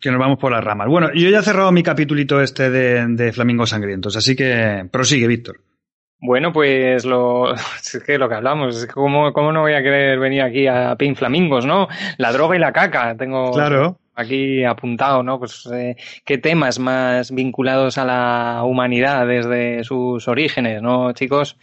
que 0.00 0.10
nos 0.10 0.20
vamos 0.20 0.38
por 0.38 0.52
las 0.52 0.64
ramas. 0.64 0.88
Bueno, 0.88 1.10
yo 1.14 1.28
ya 1.30 1.40
he 1.40 1.42
cerrado 1.42 1.72
mi 1.72 1.82
capitulito 1.82 2.40
este 2.40 2.70
de, 2.70 3.06
de 3.08 3.32
Flamingos 3.32 3.70
Sangrientos, 3.70 4.16
así 4.16 4.36
que 4.36 4.86
prosigue, 4.90 5.26
Víctor. 5.26 5.60
Bueno, 6.20 6.52
pues 6.52 7.04
lo, 7.04 7.54
es 7.54 8.02
que 8.06 8.18
lo 8.18 8.28
que 8.28 8.34
hablamos, 8.34 8.86
¿cómo, 8.86 9.32
¿cómo 9.32 9.52
no 9.52 9.60
voy 9.62 9.74
a 9.74 9.82
querer 9.82 10.18
venir 10.18 10.42
aquí 10.42 10.66
a 10.66 10.96
Pin 10.96 11.16
Flamingos, 11.16 11.66
no? 11.66 11.88
La 12.16 12.32
droga 12.32 12.56
y 12.56 12.58
la 12.58 12.72
caca, 12.72 13.14
tengo... 13.16 13.52
Claro 13.52 13.98
aquí 14.14 14.64
apuntado, 14.64 15.22
¿no? 15.22 15.38
Pues 15.38 15.68
eh, 15.72 15.96
qué 16.24 16.38
temas 16.38 16.78
más 16.78 17.32
vinculados 17.32 17.98
a 17.98 18.04
la 18.04 18.62
humanidad 18.64 19.26
desde 19.26 19.84
sus 19.84 20.28
orígenes, 20.28 20.82
¿no, 20.82 21.12
chicos? 21.12 21.56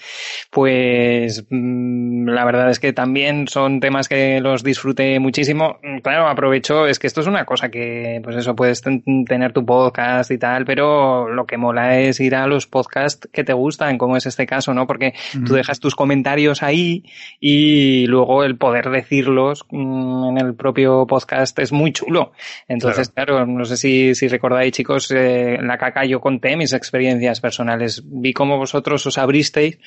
Pues 0.49 1.45
mm, 1.49 2.27
la 2.29 2.45
verdad 2.45 2.69
es 2.69 2.79
que 2.79 2.93
también 2.93 3.47
son 3.47 3.79
temas 3.79 4.07
que 4.07 4.39
los 4.41 4.63
disfruté 4.63 5.19
muchísimo. 5.19 5.79
Claro, 6.03 6.27
aprovecho, 6.27 6.87
es 6.87 6.99
que 6.99 7.07
esto 7.07 7.21
es 7.21 7.27
una 7.27 7.45
cosa 7.45 7.69
que, 7.69 8.19
pues 8.23 8.35
eso, 8.35 8.55
puedes 8.55 8.81
tener 8.81 9.53
tu 9.53 9.65
podcast 9.65 10.31
y 10.31 10.37
tal, 10.37 10.65
pero 10.65 11.29
lo 11.29 11.45
que 11.45 11.57
mola 11.57 11.99
es 11.99 12.19
ir 12.19 12.35
a 12.35 12.47
los 12.47 12.67
podcasts 12.67 13.29
que 13.31 13.43
te 13.43 13.53
gustan, 13.53 13.97
como 13.97 14.17
es 14.17 14.25
este 14.25 14.45
caso, 14.45 14.73
¿no? 14.73 14.87
Porque 14.87 15.13
tú 15.45 15.53
dejas 15.53 15.79
tus 15.79 15.95
comentarios 15.95 16.63
ahí 16.63 17.03
y 17.39 18.05
luego 18.07 18.43
el 18.43 18.57
poder 18.57 18.89
decirlos 18.89 19.65
mm, 19.69 20.29
en 20.29 20.37
el 20.37 20.53
propio 20.55 21.05
podcast 21.07 21.57
es 21.59 21.71
muy 21.71 21.91
chulo. 21.91 22.33
Entonces, 22.67 23.09
claro, 23.09 23.45
no 23.45 23.65
sé 23.65 23.77
si, 23.77 24.15
si 24.15 24.27
recordáis, 24.27 24.73
chicos, 24.73 25.11
eh, 25.11 25.55
en 25.55 25.67
la 25.67 25.77
caca 25.77 26.05
yo 26.05 26.19
conté 26.19 26.55
mis 26.55 26.73
experiencias 26.73 27.41
personales. 27.41 28.03
Vi 28.05 28.33
cómo 28.33 28.57
vosotros 28.57 29.05
os 29.05 29.17
abristeis 29.17 29.77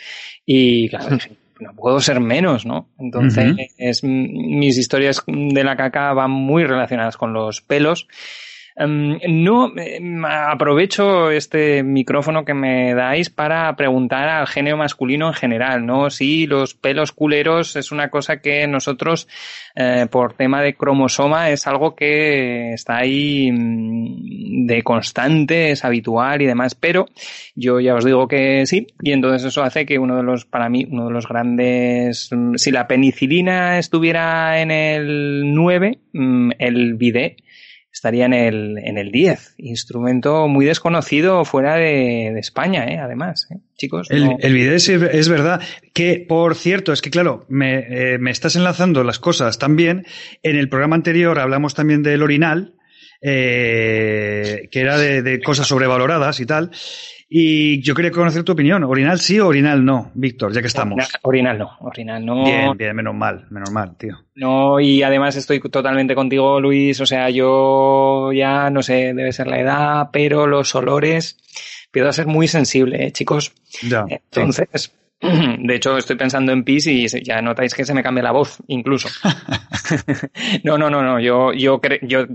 y, 0.44 0.88
claro, 0.88 1.18
no 1.60 1.74
puedo 1.74 2.00
ser 2.00 2.20
menos, 2.20 2.66
¿no? 2.66 2.90
Entonces, 2.98 4.02
mis 4.02 4.78
historias 4.78 5.22
de 5.26 5.64
la 5.64 5.76
caca 5.76 6.12
van 6.12 6.30
muy 6.30 6.64
relacionadas 6.64 7.16
con 7.16 7.32
los 7.32 7.60
pelos 7.60 8.08
Em, 8.76 9.20
no, 9.28 9.72
em, 9.76 10.24
aprovecho 10.24 11.30
este 11.30 11.84
micrófono 11.84 12.44
que 12.44 12.54
me 12.54 12.92
dais 12.92 13.30
para 13.30 13.74
preguntar 13.76 14.28
al 14.28 14.48
género 14.48 14.76
masculino 14.76 15.28
en 15.28 15.34
general, 15.34 15.86
¿no? 15.86 16.10
Si 16.10 16.48
los 16.48 16.74
pelos 16.74 17.12
culeros 17.12 17.76
es 17.76 17.92
una 17.92 18.10
cosa 18.10 18.38
que 18.38 18.66
nosotros, 18.66 19.28
eh, 19.76 20.06
por 20.10 20.34
tema 20.34 20.60
de 20.60 20.74
cromosoma, 20.74 21.50
es 21.50 21.68
algo 21.68 21.94
que 21.94 22.72
está 22.72 22.96
ahí 22.96 23.52
mm, 23.52 24.66
de 24.66 24.82
constante, 24.82 25.70
es 25.70 25.84
habitual 25.84 26.42
y 26.42 26.46
demás, 26.46 26.74
pero 26.74 27.06
yo 27.54 27.78
ya 27.78 27.94
os 27.94 28.04
digo 28.04 28.26
que 28.26 28.66
sí, 28.66 28.88
y 29.02 29.12
entonces 29.12 29.44
eso 29.44 29.62
hace 29.62 29.86
que 29.86 30.00
uno 30.00 30.16
de 30.16 30.24
los, 30.24 30.46
para 30.46 30.68
mí, 30.68 30.84
uno 30.90 31.06
de 31.06 31.12
los 31.12 31.28
grandes, 31.28 32.28
si 32.56 32.70
la 32.72 32.88
penicilina 32.88 33.78
estuviera 33.78 34.60
en 34.60 34.72
el 34.72 35.54
9, 35.54 35.98
mm, 36.12 36.50
el 36.58 36.94
bidet 36.94 37.43
estaría 37.94 38.26
en 38.26 38.32
el, 38.34 38.78
en 38.78 38.98
el 38.98 39.12
10. 39.12 39.54
Instrumento 39.58 40.48
muy 40.48 40.66
desconocido 40.66 41.44
fuera 41.44 41.76
de, 41.76 42.36
España, 42.40 42.84
¿eh? 42.86 42.98
además, 42.98 43.46
¿eh? 43.52 43.58
chicos. 43.76 44.10
El, 44.10 44.36
el 44.40 44.52
video 44.52 44.74
es, 44.74 45.28
verdad. 45.28 45.62
Que, 45.92 46.24
por 46.28 46.56
cierto, 46.56 46.92
es 46.92 47.00
que 47.00 47.10
claro, 47.10 47.46
me, 47.48 47.78
eh, 47.88 48.18
me 48.18 48.32
estás 48.32 48.56
enlazando 48.56 49.04
las 49.04 49.20
cosas 49.20 49.58
también. 49.58 50.04
En 50.42 50.56
el 50.56 50.68
programa 50.68 50.96
anterior 50.96 51.38
hablamos 51.38 51.74
también 51.74 52.02
del 52.02 52.22
orinal. 52.22 52.74
Eh, 53.26 54.68
que 54.70 54.80
era 54.80 54.98
de, 54.98 55.22
de, 55.22 55.40
cosas 55.40 55.66
sobrevaloradas 55.68 56.40
y 56.40 56.46
tal. 56.46 56.72
Y 57.36 57.80
yo 57.80 57.96
quería 57.96 58.12
conocer 58.12 58.44
tu 58.44 58.52
opinión. 58.52 58.84
¿Orinal 58.84 59.18
sí 59.18 59.40
o 59.40 59.48
orinal 59.48 59.84
no, 59.84 60.12
Víctor, 60.14 60.52
ya 60.52 60.60
que 60.60 60.68
estamos? 60.68 61.10
Orinal, 61.22 61.58
no, 61.58 61.72
orinal 61.80 62.24
no. 62.24 62.44
Bien, 62.44 62.76
bien, 62.76 62.94
menos 62.94 63.12
mal, 63.12 63.48
menos 63.50 63.72
mal, 63.72 63.96
tío. 63.96 64.18
No, 64.36 64.78
y 64.78 65.02
además 65.02 65.34
estoy 65.34 65.58
totalmente 65.58 66.14
contigo, 66.14 66.60
Luis. 66.60 67.00
O 67.00 67.06
sea, 67.06 67.30
yo 67.30 68.30
ya 68.32 68.70
no 68.70 68.84
sé, 68.84 69.14
debe 69.14 69.32
ser 69.32 69.48
la 69.48 69.58
edad, 69.58 70.10
pero 70.12 70.46
los 70.46 70.76
olores 70.76 71.36
empiezo 71.86 72.08
a 72.08 72.12
ser 72.12 72.28
muy 72.28 72.46
sensible, 72.46 73.04
¿eh, 73.04 73.10
chicos. 73.10 73.52
Ya. 73.82 74.04
Entonces. 74.08 74.92
De 75.58 75.74
hecho, 75.74 75.98
estoy 75.98 76.14
pensando 76.14 76.52
en 76.52 76.62
PIS 76.62 76.86
y 76.86 77.08
ya 77.24 77.42
notáis 77.42 77.74
que 77.74 77.84
se 77.84 77.94
me 77.94 78.02
cambia 78.04 78.22
la 78.22 78.30
voz, 78.30 78.58
incluso. 78.68 79.08
no, 80.62 80.78
no, 80.78 80.88
no, 80.88 81.02
no. 81.02 81.18
Yo, 81.18 81.52
yo, 81.52 81.80
yo 82.02 82.26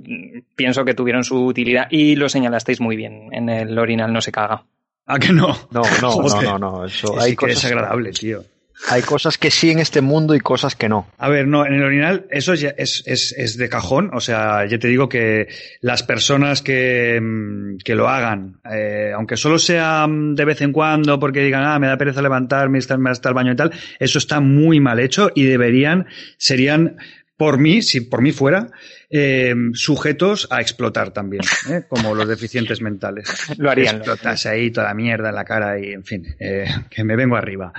pienso 0.57 0.83
que 0.83 0.93
tuvieron 0.93 1.23
su 1.23 1.45
utilidad 1.45 1.87
y 1.89 2.17
lo 2.17 2.27
señalasteis 2.27 2.81
muy 2.81 2.97
bien. 2.97 3.29
En 3.31 3.47
el 3.47 3.79
orinal 3.79 4.11
no 4.11 4.19
se 4.19 4.33
caga. 4.33 4.65
¿A 5.09 5.17
que 5.17 5.33
no? 5.33 5.57
No, 5.71 5.81
no, 6.01 6.21
no, 6.43 6.59
no, 6.59 6.85
Eso, 6.85 7.17
es 7.17 7.23
hay 7.23 7.35
cosas, 7.35 7.55
desagradable, 7.55 8.11
tío. 8.11 8.43
Hay 8.89 9.01
cosas 9.01 9.39
que 9.39 9.49
sí 9.49 9.71
en 9.71 9.79
este 9.79 10.01
mundo 10.01 10.35
y 10.35 10.39
cosas 10.39 10.75
que 10.75 10.87
no. 10.87 11.07
A 11.17 11.27
ver, 11.29 11.47
no, 11.47 11.65
en 11.65 11.73
el 11.73 11.83
orinal 11.83 12.27
eso 12.29 12.53
ya 12.53 12.75
es, 12.77 13.03
es, 13.07 13.33
es 13.35 13.57
de 13.57 13.69
cajón. 13.69 14.11
O 14.13 14.21
sea, 14.21 14.65
ya 14.67 14.77
te 14.77 14.87
digo 14.87 15.09
que 15.09 15.47
las 15.81 16.03
personas 16.03 16.61
que, 16.61 17.19
mm, 17.19 17.79
que 17.83 17.95
lo 17.95 18.07
hagan, 18.07 18.61
eh, 18.71 19.11
aunque 19.15 19.35
solo 19.35 19.57
sea 19.57 20.05
mm, 20.07 20.35
de 20.35 20.45
vez 20.45 20.61
en 20.61 20.71
cuando 20.71 21.19
porque 21.19 21.43
digan, 21.43 21.65
ah, 21.65 21.79
me 21.79 21.87
da 21.87 21.97
pereza 21.97 22.21
levantarme, 22.21 22.77
estarme 22.77 23.09
hasta 23.09 23.29
el 23.29 23.35
baño 23.35 23.51
y 23.51 23.55
tal, 23.55 23.71
eso 23.97 24.19
está 24.19 24.39
muy 24.39 24.79
mal 24.79 24.99
hecho 24.99 25.31
y 25.33 25.43
deberían, 25.43 26.05
serían 26.37 26.97
por 27.35 27.57
mí, 27.57 27.81
si 27.81 28.01
por 28.01 28.21
mí 28.21 28.31
fuera, 28.31 28.67
eh, 29.09 29.55
sujetos 29.73 30.47
a 30.51 30.61
explotar 30.61 31.11
también, 31.11 31.41
¿eh? 31.69 31.83
como 31.87 32.13
los 32.13 32.27
deficientes 32.27 32.81
mentales. 32.81 33.27
Lo 33.57 33.71
harían. 33.71 33.97
Explotas 33.97 34.45
ahí 34.45 34.71
toda 34.71 34.87
la 34.87 34.93
mierda 34.93 35.29
en 35.29 35.35
la 35.35 35.45
cara 35.45 35.79
y, 35.79 35.93
en 35.93 36.03
fin, 36.03 36.25
eh, 36.39 36.65
que 36.89 37.03
me 37.03 37.15
vengo 37.15 37.35
arriba. 37.35 37.73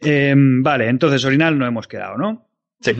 Eh, 0.00 0.34
vale, 0.36 0.88
entonces 0.88 1.24
orinal 1.24 1.58
no 1.58 1.66
hemos 1.66 1.86
quedado, 1.86 2.16
¿no? 2.16 2.48
Sí. 2.80 2.92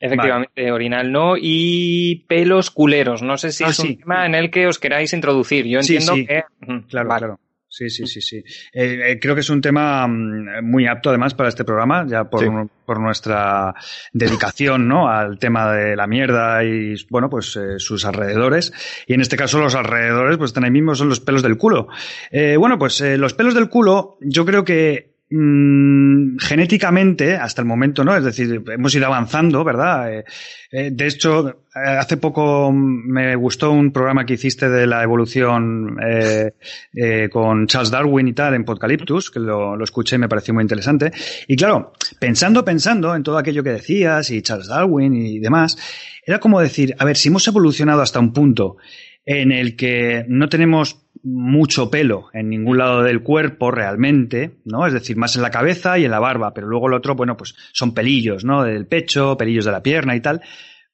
Efectivamente, 0.00 0.72
orinal 0.72 1.12
no. 1.12 1.34
Y 1.36 2.24
pelos 2.26 2.70
culeros. 2.70 3.22
No 3.22 3.36
sé 3.36 3.52
si 3.52 3.64
ah, 3.64 3.68
es 3.68 3.78
un 3.78 3.98
tema 3.98 4.26
en 4.26 4.34
el 4.34 4.50
que 4.50 4.66
os 4.66 4.78
queráis 4.78 5.12
introducir. 5.12 5.66
Yo 5.66 5.78
entiendo 5.78 6.14
que. 6.14 6.44
Claro, 6.88 7.08
claro. 7.08 7.40
Sí, 7.70 7.88
sí, 7.88 8.04
sí, 8.06 8.20
sí. 8.20 8.38
Eh, 8.72 9.12
eh, 9.12 9.18
creo 9.20 9.36
que 9.36 9.42
es 9.42 9.48
un 9.48 9.60
tema 9.60 10.04
mm, 10.06 10.64
muy 10.64 10.88
apto 10.88 11.08
además 11.08 11.34
para 11.34 11.48
este 11.48 11.64
programa, 11.64 12.04
ya 12.06 12.24
por, 12.24 12.68
por 12.84 12.98
nuestra 12.98 13.72
dedicación, 14.12 14.88
¿no? 14.88 15.08
Al 15.08 15.38
tema 15.38 15.72
de 15.72 15.94
la 15.94 16.08
mierda 16.08 16.64
y, 16.64 16.96
bueno, 17.08 17.30
pues 17.30 17.54
eh, 17.54 17.78
sus 17.78 18.04
alrededores. 18.04 18.72
Y 19.06 19.14
en 19.14 19.20
este 19.20 19.36
caso 19.36 19.60
los 19.60 19.76
alrededores, 19.76 20.36
pues 20.36 20.48
están 20.48 20.64
ahí 20.64 20.72
mismo, 20.72 20.96
son 20.96 21.08
los 21.08 21.20
pelos 21.20 21.44
del 21.44 21.56
culo. 21.56 21.86
Eh, 22.32 22.56
bueno, 22.56 22.76
pues 22.76 23.00
eh, 23.00 23.16
los 23.16 23.34
pelos 23.34 23.54
del 23.54 23.68
culo, 23.68 24.18
yo 24.20 24.44
creo 24.44 24.64
que 24.64 25.14
Mm, 25.32 26.38
genéticamente, 26.38 27.36
hasta 27.36 27.62
el 27.62 27.68
momento, 27.68 28.02
¿no? 28.02 28.16
Es 28.16 28.24
decir, 28.24 28.64
hemos 28.66 28.92
ido 28.92 29.06
avanzando, 29.06 29.62
¿verdad? 29.62 30.12
Eh, 30.12 30.24
eh, 30.72 30.90
de 30.92 31.06
hecho, 31.06 31.48
eh, 31.48 31.54
hace 31.72 32.16
poco 32.16 32.72
me 32.72 33.36
gustó 33.36 33.70
un 33.70 33.92
programa 33.92 34.26
que 34.26 34.34
hiciste 34.34 34.68
de 34.68 34.88
la 34.88 35.04
evolución 35.04 35.96
con 37.30 37.66
Charles 37.68 37.92
Darwin 37.92 38.26
y 38.26 38.32
tal 38.32 38.54
en 38.54 38.64
Podcaliptus, 38.64 39.30
que 39.30 39.38
lo, 39.38 39.76
lo 39.76 39.84
escuché 39.84 40.16
y 40.16 40.18
me 40.18 40.28
pareció 40.28 40.52
muy 40.52 40.62
interesante. 40.62 41.12
Y 41.46 41.54
claro, 41.54 41.92
pensando, 42.18 42.64
pensando 42.64 43.14
en 43.14 43.22
todo 43.22 43.38
aquello 43.38 43.62
que 43.62 43.70
decías 43.70 44.30
y 44.32 44.42
Charles 44.42 44.66
Darwin 44.66 45.14
y 45.14 45.38
demás, 45.38 45.76
era 46.26 46.40
como 46.40 46.60
decir, 46.60 46.96
a 46.98 47.04
ver, 47.04 47.16
si 47.16 47.28
hemos 47.28 47.46
evolucionado 47.46 48.02
hasta 48.02 48.18
un 48.18 48.32
punto 48.32 48.78
en 49.24 49.52
el 49.52 49.76
que 49.76 50.24
no 50.26 50.48
tenemos 50.48 51.06
mucho 51.22 51.90
pelo 51.90 52.28
en 52.32 52.48
ningún 52.48 52.78
lado 52.78 53.02
del 53.02 53.22
cuerpo 53.22 53.70
realmente, 53.70 54.58
¿no? 54.64 54.86
Es 54.86 54.92
decir, 54.92 55.16
más 55.16 55.36
en 55.36 55.42
la 55.42 55.50
cabeza 55.50 55.98
y 55.98 56.04
en 56.04 56.10
la 56.10 56.18
barba, 56.18 56.52
pero 56.54 56.66
luego 56.66 56.88
el 56.88 56.94
otro, 56.94 57.14
bueno, 57.14 57.36
pues 57.36 57.54
son 57.72 57.94
pelillos, 57.94 58.44
¿no? 58.44 58.64
Del 58.64 58.86
pecho, 58.86 59.36
pelillos 59.36 59.64
de 59.64 59.72
la 59.72 59.82
pierna 59.82 60.16
y 60.16 60.20
tal. 60.20 60.40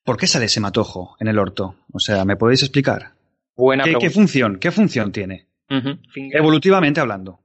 ¿Por 0.04 0.16
qué 0.16 0.26
sale 0.26 0.46
ese 0.46 0.60
matojo 0.60 1.16
en 1.20 1.28
el 1.28 1.38
orto? 1.38 1.76
O 1.92 1.98
sea, 1.98 2.24
¿me 2.24 2.36
podéis 2.36 2.62
explicar? 2.62 3.12
Buena 3.56 3.84
¿Qué, 3.84 3.94
¿qué 3.94 4.10
función? 4.10 4.58
¿Qué 4.58 4.70
función 4.70 5.12
tiene? 5.12 5.46
Evolutivamente 6.32 7.00
hablando. 7.00 7.40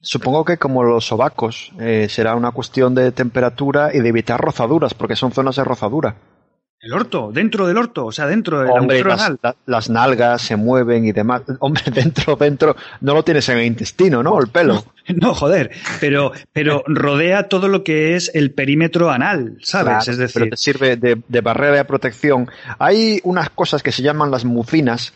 Supongo 0.00 0.44
que 0.44 0.58
como 0.58 0.84
los 0.84 1.06
sobacos, 1.06 1.72
eh, 1.80 2.08
será 2.08 2.34
una 2.34 2.52
cuestión 2.52 2.94
de 2.94 3.10
temperatura 3.10 3.90
y 3.94 4.00
de 4.00 4.08
evitar 4.08 4.40
rozaduras, 4.40 4.94
porque 4.94 5.16
son 5.16 5.32
zonas 5.32 5.56
de 5.56 5.64
rozadura. 5.64 6.16
El 6.84 6.92
orto, 6.92 7.30
dentro 7.32 7.66
del 7.66 7.78
orto, 7.78 8.04
o 8.04 8.12
sea, 8.12 8.26
dentro 8.26 8.60
del 8.60 8.70
Hombre, 8.70 9.02
las, 9.02 9.32
las, 9.64 9.88
nalgas 9.88 10.42
se 10.42 10.56
mueven 10.56 11.06
y 11.06 11.12
demás. 11.12 11.40
Hombre, 11.60 11.82
dentro, 11.90 12.36
dentro, 12.36 12.76
no 13.00 13.14
lo 13.14 13.22
tienes 13.22 13.48
en 13.48 13.56
el 13.56 13.64
intestino, 13.64 14.22
¿no? 14.22 14.38
El 14.38 14.48
pelo. 14.48 14.84
No, 15.16 15.34
joder, 15.34 15.70
pero, 15.98 16.32
pero 16.52 16.84
rodea 16.86 17.48
todo 17.48 17.68
lo 17.68 17.84
que 17.84 18.16
es 18.16 18.30
el 18.34 18.52
perímetro 18.52 19.10
anal, 19.10 19.56
¿sabes? 19.62 20.08
es 20.08 20.18
decir. 20.18 20.42
Pero 20.42 20.50
te 20.50 20.56
sirve 20.58 20.96
de, 20.96 21.22
de, 21.26 21.40
barrera 21.40 21.76
de 21.76 21.84
protección. 21.86 22.50
Hay 22.78 23.18
unas 23.24 23.48
cosas 23.48 23.82
que 23.82 23.90
se 23.90 24.02
llaman 24.02 24.30
las 24.30 24.44
mucinas, 24.44 25.14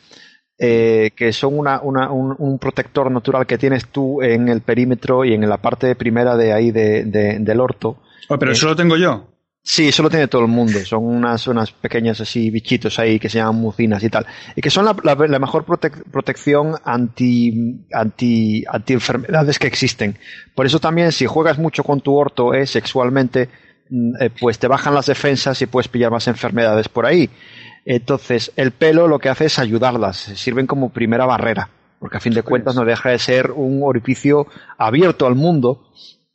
eh, 0.58 1.10
que 1.14 1.34
son 1.34 1.58
una, 1.58 1.82
una, 1.82 2.10
un, 2.10 2.34
un, 2.38 2.58
protector 2.58 3.10
natural 3.10 3.46
que 3.46 3.58
tienes 3.58 3.88
tú 3.88 4.22
en 4.22 4.48
el 4.48 4.62
perímetro 4.62 5.22
y 5.26 5.34
en 5.34 5.46
la 5.46 5.58
parte 5.58 5.94
primera 5.96 6.34
de 6.34 6.54
ahí 6.54 6.70
de, 6.70 7.04
de, 7.04 7.38
del 7.40 7.60
orto. 7.60 7.98
Oh, 8.30 8.38
pero 8.38 8.52
eh, 8.52 8.54
eso 8.54 8.68
lo 8.68 8.74
tengo 8.74 8.96
yo. 8.96 9.37
Sí, 9.62 9.88
eso 9.88 10.02
lo 10.02 10.08
tiene 10.08 10.28
todo 10.28 10.42
el 10.42 10.48
mundo. 10.48 10.82
Son 10.84 11.04
unas, 11.04 11.46
unas 11.46 11.72
pequeñas 11.72 12.20
así 12.20 12.50
bichitos 12.50 12.98
ahí 12.98 13.18
que 13.18 13.28
se 13.28 13.38
llaman 13.38 13.56
mucinas 13.56 14.02
y 14.02 14.08
tal. 14.08 14.26
Y 14.56 14.62
que 14.62 14.70
son 14.70 14.86
la, 14.86 14.96
la, 15.04 15.14
la 15.14 15.38
mejor 15.38 15.64
prote 15.66 15.90
protección 15.90 16.76
anti, 16.84 17.84
anti, 17.92 18.64
anti 18.66 18.92
enfermedades 18.94 19.58
que 19.58 19.66
existen. 19.66 20.18
Por 20.54 20.64
eso 20.64 20.80
también 20.80 21.12
si 21.12 21.26
juegas 21.26 21.58
mucho 21.58 21.84
con 21.84 22.00
tu 22.00 22.14
orto 22.14 22.54
eh, 22.54 22.66
sexualmente, 22.66 23.50
mm, 23.90 24.22
eh, 24.22 24.30
pues 24.30 24.58
te 24.58 24.68
bajan 24.68 24.94
las 24.94 25.06
defensas 25.06 25.60
y 25.60 25.66
puedes 25.66 25.88
pillar 25.88 26.10
más 26.10 26.28
enfermedades 26.28 26.88
por 26.88 27.04
ahí. 27.04 27.28
Entonces, 27.84 28.52
el 28.56 28.70
pelo 28.72 29.06
lo 29.06 29.18
que 29.18 29.28
hace 29.28 29.46
es 29.46 29.58
ayudarlas, 29.58 30.16
sirven 30.16 30.66
como 30.66 30.90
primera 30.92 31.26
barrera. 31.26 31.70
porque 31.98 32.16
a 32.18 32.20
fin 32.20 32.32
de 32.32 32.42
cuentas 32.42 32.74
no 32.76 32.84
deja 32.84 33.10
de 33.10 33.18
ser 33.18 33.50
un 33.50 33.80
orificio 33.82 34.46
abierto 34.78 35.26
al 35.26 35.34
mundo. 35.34 35.90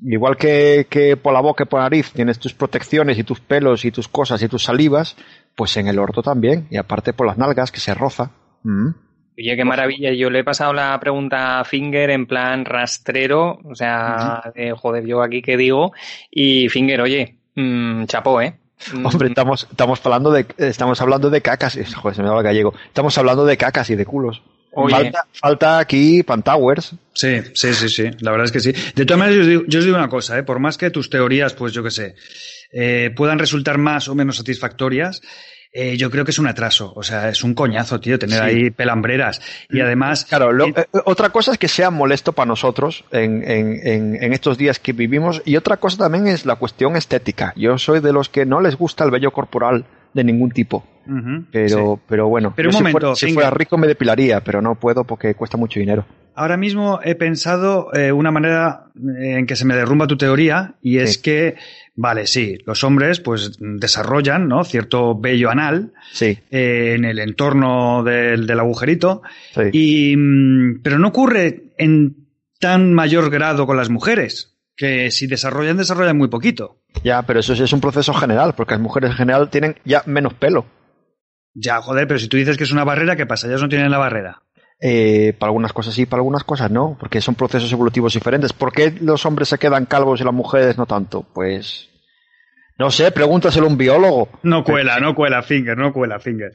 Igual 0.05 0.35
que, 0.35 0.87
que 0.89 1.15
por 1.15 1.33
la 1.33 1.39
boca 1.39 1.63
y 1.63 1.67
por 1.67 1.79
la 1.79 1.85
nariz 1.85 2.11
tienes 2.11 2.37
tus 2.39 2.53
protecciones 2.53 3.17
y 3.17 3.23
tus 3.23 3.39
pelos 3.39 3.85
y 3.85 3.91
tus 3.91 4.07
cosas 4.07 4.41
y 4.43 4.49
tus 4.49 4.63
salivas, 4.63 5.15
pues 5.55 5.77
en 5.77 5.87
el 5.87 5.99
orto 5.99 6.21
también, 6.21 6.67
y 6.69 6.77
aparte 6.77 7.13
por 7.13 7.25
las 7.27 7.37
nalgas 7.37 7.71
que 7.71 7.79
se 7.79 7.93
roza. 7.93 8.31
Mm. 8.63 8.89
Oye, 9.37 9.55
qué 9.55 9.65
maravilla. 9.65 10.13
Yo 10.13 10.29
le 10.29 10.39
he 10.39 10.43
pasado 10.43 10.73
la 10.73 10.99
pregunta 10.99 11.59
a 11.59 11.63
Finger 11.63 12.11
en 12.11 12.27
plan 12.27 12.65
rastrero, 12.65 13.59
o 13.63 13.73
sea, 13.73 14.51
de, 14.53 14.73
joder, 14.73 15.05
yo 15.05 15.23
aquí 15.23 15.41
qué 15.41 15.57
digo. 15.57 15.93
Y 16.29 16.69
Finger, 16.69 17.01
oye, 17.01 17.37
mmm, 17.55 18.05
chapó, 18.05 18.41
¿eh? 18.41 18.55
Mm. 18.93 19.05
Hombre, 19.05 19.29
estamos, 19.29 19.67
estamos 19.69 20.05
hablando 20.05 20.31
de, 20.31 20.45
estamos 20.57 21.01
hablando 21.01 21.29
de 21.29 21.41
cacas, 21.41 21.79
joder, 21.95 22.15
se 22.15 22.21
me 22.21 22.29
da 22.29 22.37
el 22.37 22.43
gallego. 22.43 22.73
Estamos 22.87 23.17
hablando 23.17 23.45
de 23.45 23.57
cacas 23.57 23.89
y 23.89 23.95
de 23.95 24.05
culos. 24.05 24.43
Falta, 24.75 25.25
falta, 25.33 25.79
aquí 25.79 26.23
Pantowers. 26.23 26.93
Sí, 27.13 27.41
sí, 27.53 27.73
sí, 27.73 27.89
sí. 27.89 28.09
La 28.19 28.31
verdad 28.31 28.45
es 28.45 28.51
que 28.51 28.59
sí. 28.59 28.73
De 28.95 29.05
todas 29.05 29.19
maneras, 29.19 29.35
yo 29.37 29.41
os 29.41 29.47
digo, 29.47 29.63
yo 29.67 29.79
os 29.79 29.85
digo 29.85 29.97
una 29.97 30.09
cosa, 30.09 30.37
¿eh? 30.39 30.43
por 30.43 30.59
más 30.59 30.77
que 30.77 30.89
tus 30.89 31.09
teorías, 31.09 31.53
pues 31.53 31.73
yo 31.73 31.83
qué 31.83 31.91
sé, 31.91 32.15
eh, 32.71 33.11
puedan 33.15 33.37
resultar 33.39 33.77
más 33.77 34.07
o 34.07 34.15
menos 34.15 34.37
satisfactorias, 34.37 35.21
eh, 35.75 35.97
yo 35.97 36.11
creo 36.11 36.23
que 36.25 36.31
es 36.31 36.37
un 36.39 36.47
atraso. 36.47 36.93
O 36.95 37.01
sea, 37.03 37.29
es 37.29 37.43
un 37.43 37.53
coñazo, 37.55 37.99
tío, 37.99 38.17
tener 38.19 38.37
Sí. 38.39 38.43
ahí 38.45 38.69
pelambreras. 38.69 39.41
Y 39.69 39.79
además. 39.81 40.25
Claro, 40.25 40.51
lo- 40.51 40.67
eh, 40.67 40.73
eh, 40.77 40.85
otra 41.05 41.29
cosa 41.29 41.51
es 41.53 41.57
que 41.57 41.67
sea 41.67 41.89
molesto 41.89 42.33
para 42.33 42.45
nosotros 42.47 43.03
en, 43.11 43.43
en- 43.49 43.79
en- 43.87 44.23
en 44.23 44.33
estos 44.33 44.57
días 44.57 44.77
que 44.79 44.93
vivimos 44.93 45.41
y 45.45 45.55
otra 45.55 45.77
cosa 45.77 45.97
también 45.97 46.27
es 46.27 46.45
la 46.45 46.55
cuestión 46.57 46.95
estética. 46.95 47.53
Yo 47.55 47.77
soy 47.79 48.01
de 48.01 48.13
los 48.13 48.29
que 48.29 48.45
no 48.45 48.61
les 48.61 48.75
gusta 48.75 49.03
el 49.03 49.09
vello 49.11 49.31
corporal 49.31 49.85
de 50.13 50.23
ningún 50.23 50.51
tipo. 50.51 50.85
Pero, 51.51 51.95
sí. 51.97 52.01
pero 52.07 52.29
bueno, 52.29 52.53
Pero 52.55 52.69
un 52.69 52.73
si, 52.73 52.79
momento, 52.79 52.99
fuera, 52.99 53.15
si 53.15 53.33
fuera 53.33 53.49
rico 53.49 53.77
me 53.77 53.87
depilaría, 53.87 54.41
pero 54.41 54.61
no 54.61 54.75
puedo 54.75 55.03
porque 55.03 55.35
cuesta 55.35 55.57
mucho 55.57 55.79
dinero. 55.79 56.05
Ahora 56.35 56.55
mismo 56.57 56.99
he 57.03 57.13
pensado 57.15 57.93
eh, 57.93 58.11
una 58.11 58.31
manera 58.31 58.85
eh, 58.95 59.35
en 59.39 59.45
que 59.45 59.55
se 59.57 59.65
me 59.65 59.75
derrumba 59.75 60.07
tu 60.07 60.15
teoría 60.17 60.75
y 60.81 60.97
es 60.99 61.15
Sí. 61.15 61.21
que, 61.21 61.55
vale, 61.95 62.25
sí, 62.25 62.57
los 62.65 62.83
hombres 62.85 63.19
pues 63.19 63.57
desarrollan, 63.59 64.47
¿no? 64.47 64.63
Cierto 64.63 65.19
vello 65.19 65.49
anal 65.51 65.91
Sí, 66.13 66.39
eh, 66.49 66.93
en 66.95 67.03
el 67.05 67.19
entorno 67.19 68.01
del, 68.03 68.47
del 68.47 68.59
agujerito 68.59 69.21
sí. 69.53 69.61
y, 69.73 70.15
mm, 70.17 70.81
pero 70.81 70.97
no 70.99 71.09
ocurre 71.09 71.73
en 71.77 72.15
tan 72.59 72.93
mayor 72.93 73.29
grado 73.29 73.67
con 73.67 73.75
las 73.77 73.89
mujeres 73.89 74.57
que 74.75 75.11
si 75.11 75.27
desarrollan 75.27 75.77
desarrollan 75.77 76.17
muy 76.17 76.29
poquito. 76.29 76.77
Ya, 77.01 77.21
pero 77.23 77.39
eso 77.39 77.55
sí 77.55 77.63
es 77.63 77.73
un 77.73 77.81
proceso 77.81 78.13
general, 78.13 78.53
porque 78.55 78.73
las 78.73 78.81
mujeres 78.81 79.11
en 79.11 79.17
general 79.17 79.49
tienen 79.49 79.75
ya 79.83 80.03
menos 80.05 80.33
pelo. 80.33 80.65
Ya, 81.53 81.81
joder, 81.81 82.07
pero 82.07 82.19
si 82.19 82.27
tú 82.27 82.37
dices 82.37 82.57
que 82.57 82.63
es 82.63 82.71
una 82.71 82.83
barrera, 82.83 83.15
¿qué 83.15 83.25
pasa? 83.25 83.47
Ellos 83.47 83.61
no 83.61 83.69
tienen 83.69 83.91
la 83.91 83.97
barrera. 83.97 84.41
Eh, 84.79 85.33
para 85.39 85.49
algunas 85.49 85.71
cosas 85.71 85.93
sí, 85.93 86.05
para 86.05 86.19
algunas 86.19 86.43
cosas 86.43 86.69
no, 86.69 86.97
porque 86.99 87.21
son 87.21 87.35
procesos 87.35 87.71
evolutivos 87.71 88.13
diferentes. 88.13 88.53
¿Por 88.53 88.73
qué 88.73 88.91
los 89.01 89.25
hombres 89.25 89.49
se 89.49 89.57
quedan 89.57 89.85
calvos 89.85 90.19
y 90.19 90.23
las 90.23 90.33
mujeres 90.33 90.77
no 90.77 90.85
tanto? 90.85 91.23
Pues 91.33 91.89
no 92.77 92.89
sé, 92.91 93.11
pregúntaselo 93.11 93.65
a 93.67 93.69
un 93.69 93.77
biólogo. 93.77 94.29
No 94.43 94.63
cuela, 94.63 94.99
no 94.99 95.13
cuela, 95.13 95.43
Finger, 95.43 95.77
no 95.77 95.93
cuela, 95.93 96.19
Finger. 96.19 96.51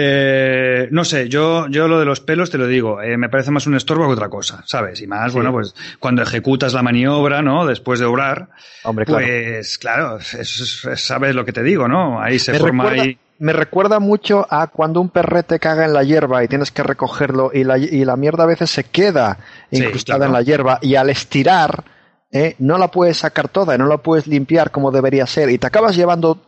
Eh, 0.00 0.88
no 0.92 1.04
sé, 1.04 1.28
yo, 1.28 1.66
yo 1.68 1.88
lo 1.88 1.98
de 1.98 2.04
los 2.04 2.20
pelos 2.20 2.50
te 2.50 2.58
lo 2.58 2.66
digo, 2.66 3.02
eh, 3.02 3.16
me 3.16 3.28
parece 3.28 3.50
más 3.50 3.66
un 3.66 3.74
estorbo 3.74 4.06
que 4.06 4.12
otra 4.12 4.28
cosa, 4.28 4.62
¿sabes? 4.66 5.00
Y 5.00 5.06
más, 5.06 5.32
Sí. 5.32 5.36
bueno, 5.38 5.50
pues 5.52 5.74
cuando 5.98 6.22
ejecutas 6.22 6.72
la 6.74 6.82
maniobra, 6.82 7.42
¿no? 7.42 7.66
Después 7.66 7.98
de 7.98 8.06
obrar, 8.06 8.48
Hombre, 8.84 9.04
claro. 9.04 9.26
pues 9.26 9.78
claro, 9.78 10.18
es- 10.18 10.34
es- 10.34 11.00
sabes 11.02 11.34
lo 11.34 11.44
que 11.44 11.52
te 11.52 11.62
digo, 11.62 11.88
¿no? 11.88 12.20
Ahí 12.22 12.38
se 12.38 12.52
me, 12.52 12.58
forma 12.60 12.84
recuerda, 12.84 13.02
ahí. 13.04 13.18
me 13.40 13.52
recuerda 13.52 13.98
mucho 13.98 14.46
a 14.48 14.68
cuando 14.68 15.00
un 15.00 15.08
perrete 15.08 15.58
caga 15.58 15.84
en 15.84 15.92
la 15.92 16.04
hierba 16.04 16.44
y 16.44 16.48
tienes 16.48 16.70
que 16.70 16.82
recogerlo 16.82 17.50
y 17.52 17.64
la, 17.64 17.78
y 17.78 18.04
la 18.04 18.16
mierda 18.16 18.44
a 18.44 18.46
veces 18.46 18.70
se 18.70 18.84
queda 18.84 19.38
Sí, 19.72 19.82
incrustada 19.82 20.18
claro. 20.18 20.30
en 20.30 20.32
la 20.34 20.42
hierba 20.42 20.78
y 20.82 20.94
al 20.94 21.10
estirar 21.10 21.84
eh, 22.32 22.54
no 22.58 22.78
la 22.78 22.88
puedes 22.88 23.16
sacar 23.18 23.48
toda 23.48 23.74
y 23.74 23.78
no 23.78 23.86
la 23.86 23.98
puedes 23.98 24.26
limpiar 24.26 24.70
como 24.70 24.90
debería 24.90 25.26
ser 25.26 25.48
y 25.50 25.58
te 25.58 25.66
acabas 25.66 25.96
llevando 25.96 26.42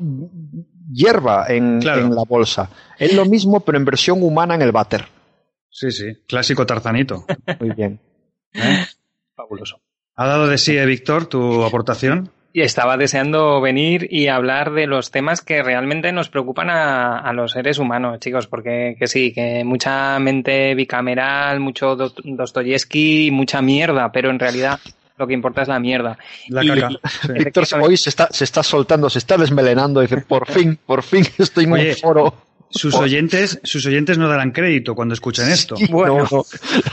hierba 0.92 1.46
en, 1.48 1.80
Claro. 1.80 2.02
en 2.02 2.14
la 2.14 2.24
bolsa. 2.24 2.68
Es 2.98 3.14
lo 3.14 3.24
mismo 3.24 3.60
pero 3.60 3.78
en 3.78 3.84
versión 3.84 4.22
humana 4.22 4.54
en 4.54 4.62
el 4.62 4.72
váter. 4.72 5.06
Sí, 5.70 5.90
sí, 5.90 6.06
clásico 6.26 6.66
tarzanito. 6.66 7.24
Muy 7.60 7.70
bien. 7.70 8.00
¿eh? 8.54 8.84
Fabuloso. 9.36 9.80
¿Ha 10.16 10.26
dado 10.26 10.46
de 10.48 10.58
sí, 10.58 10.76
eh, 10.76 10.84
Víctor, 10.84 11.26
tu 11.26 11.64
aportación? 11.64 12.30
Y 12.52 12.62
estaba 12.62 12.96
deseando 12.96 13.60
venir 13.60 14.08
y 14.10 14.26
hablar 14.26 14.72
de 14.72 14.88
los 14.88 15.12
temas 15.12 15.40
que 15.40 15.62
realmente 15.62 16.10
nos 16.10 16.28
preocupan 16.28 16.68
a, 16.68 17.18
a 17.20 17.32
los 17.32 17.52
seres 17.52 17.78
humanos, 17.78 18.18
chicos, 18.18 18.48
porque 18.48 18.96
que 18.98 19.06
sí, 19.06 19.32
que 19.32 19.62
mucha 19.64 20.18
mente 20.18 20.74
bicameral, 20.74 21.60
mucho 21.60 21.94
Do- 21.94 22.12
Dostoyevsky, 22.24 23.30
mucha 23.30 23.62
mierda, 23.62 24.10
pero 24.10 24.30
en 24.30 24.40
realidad 24.40 24.80
lo 25.20 25.26
que 25.26 25.34
importa 25.34 25.62
es 25.62 25.68
la 25.68 25.78
mierda. 25.78 26.18
La 26.48 26.64
Y- 26.64 26.68
caca. 26.68 26.88
Sí. 27.22 27.32
Víctor 27.34 27.64
hoy 27.82 27.96
se 27.96 28.08
está, 28.10 28.28
se 28.30 28.44
está 28.44 28.62
soltando, 28.62 29.08
se 29.10 29.18
está 29.18 29.36
desmelenando, 29.36 30.00
dice, 30.00 30.18
por 30.18 30.46
fin, 30.50 30.78
por 30.84 31.02
fin 31.02 31.24
estoy 31.38 31.64
en 31.64 31.72
un 31.72 31.94
foro. 32.00 32.34
Sus 32.72 32.94
oyentes, 32.94 33.58
sus 33.64 33.84
oyentes 33.84 34.16
no 34.16 34.28
darán 34.28 34.52
crédito 34.52 34.94
cuando 34.94 35.12
escuchen 35.12 35.48
esto. 35.50 35.74
Bueno. 35.90 36.18
No, 36.18 36.22
no, 36.30 36.44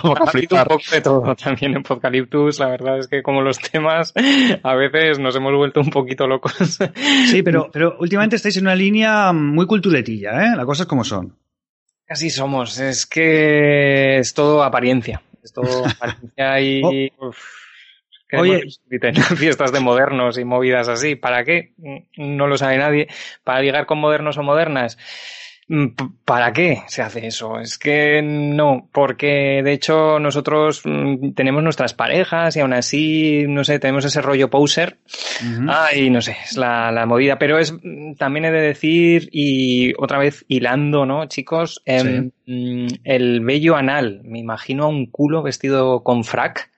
no 0.03 0.13
van 0.15 0.21
a 0.23 0.25
Ha 0.25 0.29
habido 0.31 0.55
un 0.57 0.63
poco 0.63 0.83
de 0.91 1.01
todo 1.01 1.35
también 1.35 1.75
en 1.75 1.83
Podcaliptus. 1.83 2.57
La 2.59 2.67
verdad 2.69 2.97
es 2.97 3.07
que 3.07 3.21
como 3.21 3.43
los 3.43 3.59
temas, 3.59 4.11
a 4.63 4.73
veces 4.73 5.19
nos 5.19 5.35
hemos 5.35 5.53
vuelto 5.55 5.79
un 5.81 5.91
poquito 5.91 6.25
locos. 6.25 6.79
Sí, 7.29 7.43
pero, 7.43 7.69
pero 7.73 7.95
últimamente 7.99 8.37
estáis 8.37 8.57
en 8.57 8.63
una 8.63 8.75
línea 8.75 9.31
muy 9.33 9.67
culturetilla, 9.67 10.31
¿eh? 10.45 10.55
Las 10.55 10.65
cosas 10.65 10.87
como 10.87 11.03
son. 11.03 11.37
Así 12.09 12.31
somos. 12.31 12.79
Es 12.79 13.05
que 13.05 14.17
es 14.17 14.33
todo 14.33 14.63
apariencia. 14.63 15.21
Es 15.43 15.53
todo 15.53 15.85
apariencia 15.85 16.59
y... 16.59 17.11
uf, 17.19 17.37
¿qué 17.37 17.66
Oye. 18.33 18.63
fiestas 19.37 19.71
de 19.71 19.79
modernos 19.79 20.37
y 20.37 20.43
movidas 20.43 20.87
así. 20.87 21.15
¿Para 21.15 21.43
qué? 21.43 21.73
No 22.17 22.47
lo 22.47 22.57
sabe 22.57 22.77
nadie. 22.77 23.07
¿Para 23.43 23.61
ligar 23.61 23.85
con 23.85 23.99
modernos 23.99 24.37
o 24.37 24.43
modernas? 24.43 24.97
Mm, 25.69 25.87
¿Para 26.23 26.53
qué 26.53 26.83
se 26.87 27.01
hace 27.01 27.27
eso? 27.27 27.59
Es 27.59 27.77
que 27.77 28.21
no, 28.23 28.89
porque 28.93 29.61
de 29.63 29.73
hecho 29.73 30.17
nosotros 30.17 30.81
mm, 30.85 31.33
tenemos 31.33 31.61
nuestras 31.61 31.93
parejas 31.93 32.55
y 32.55 32.61
aún 32.61 32.71
así, 32.71 33.43
no 33.49 33.65
sé, 33.65 33.77
tenemos 33.77 34.05
ese 34.05 34.21
rollo 34.21 34.49
poser 34.49 34.97
Ujú. 35.41 35.67
Ay, 35.67 36.09
no 36.09 36.21
sé, 36.21 36.37
es 36.41 36.55
la, 36.55 36.91
la 36.93 37.05
movida, 37.05 37.37
pero 37.37 37.59
es 37.59 37.73
mm, 37.73 38.13
también 38.13 38.45
he 38.45 38.51
de 38.51 38.61
decir, 38.61 39.27
y 39.31 39.93
otra 40.01 40.19
vez 40.19 40.45
hilando, 40.47 41.05
¿no, 41.05 41.27
chicos? 41.27 41.81
Em, 41.85 42.31
mm, 42.45 42.87
el 43.03 43.41
vello 43.41 43.75
anal, 43.75 44.21
me 44.23 44.39
imagino 44.39 44.85
a 44.85 44.87
un 44.87 45.07
culo 45.07 45.43
vestido 45.43 46.01
con 46.01 46.23
frac, 46.23 46.69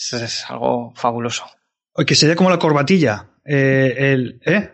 es, 0.00 0.12
es 0.22 0.44
algo 0.50 0.92
fabuloso. 0.96 1.44
Que 2.06 2.14
sería 2.14 2.36
como 2.36 2.50
la 2.50 2.58
corbatilla. 2.58 3.26
Eh, 3.44 3.94
el, 4.12 4.40
¿eh? 4.44 4.70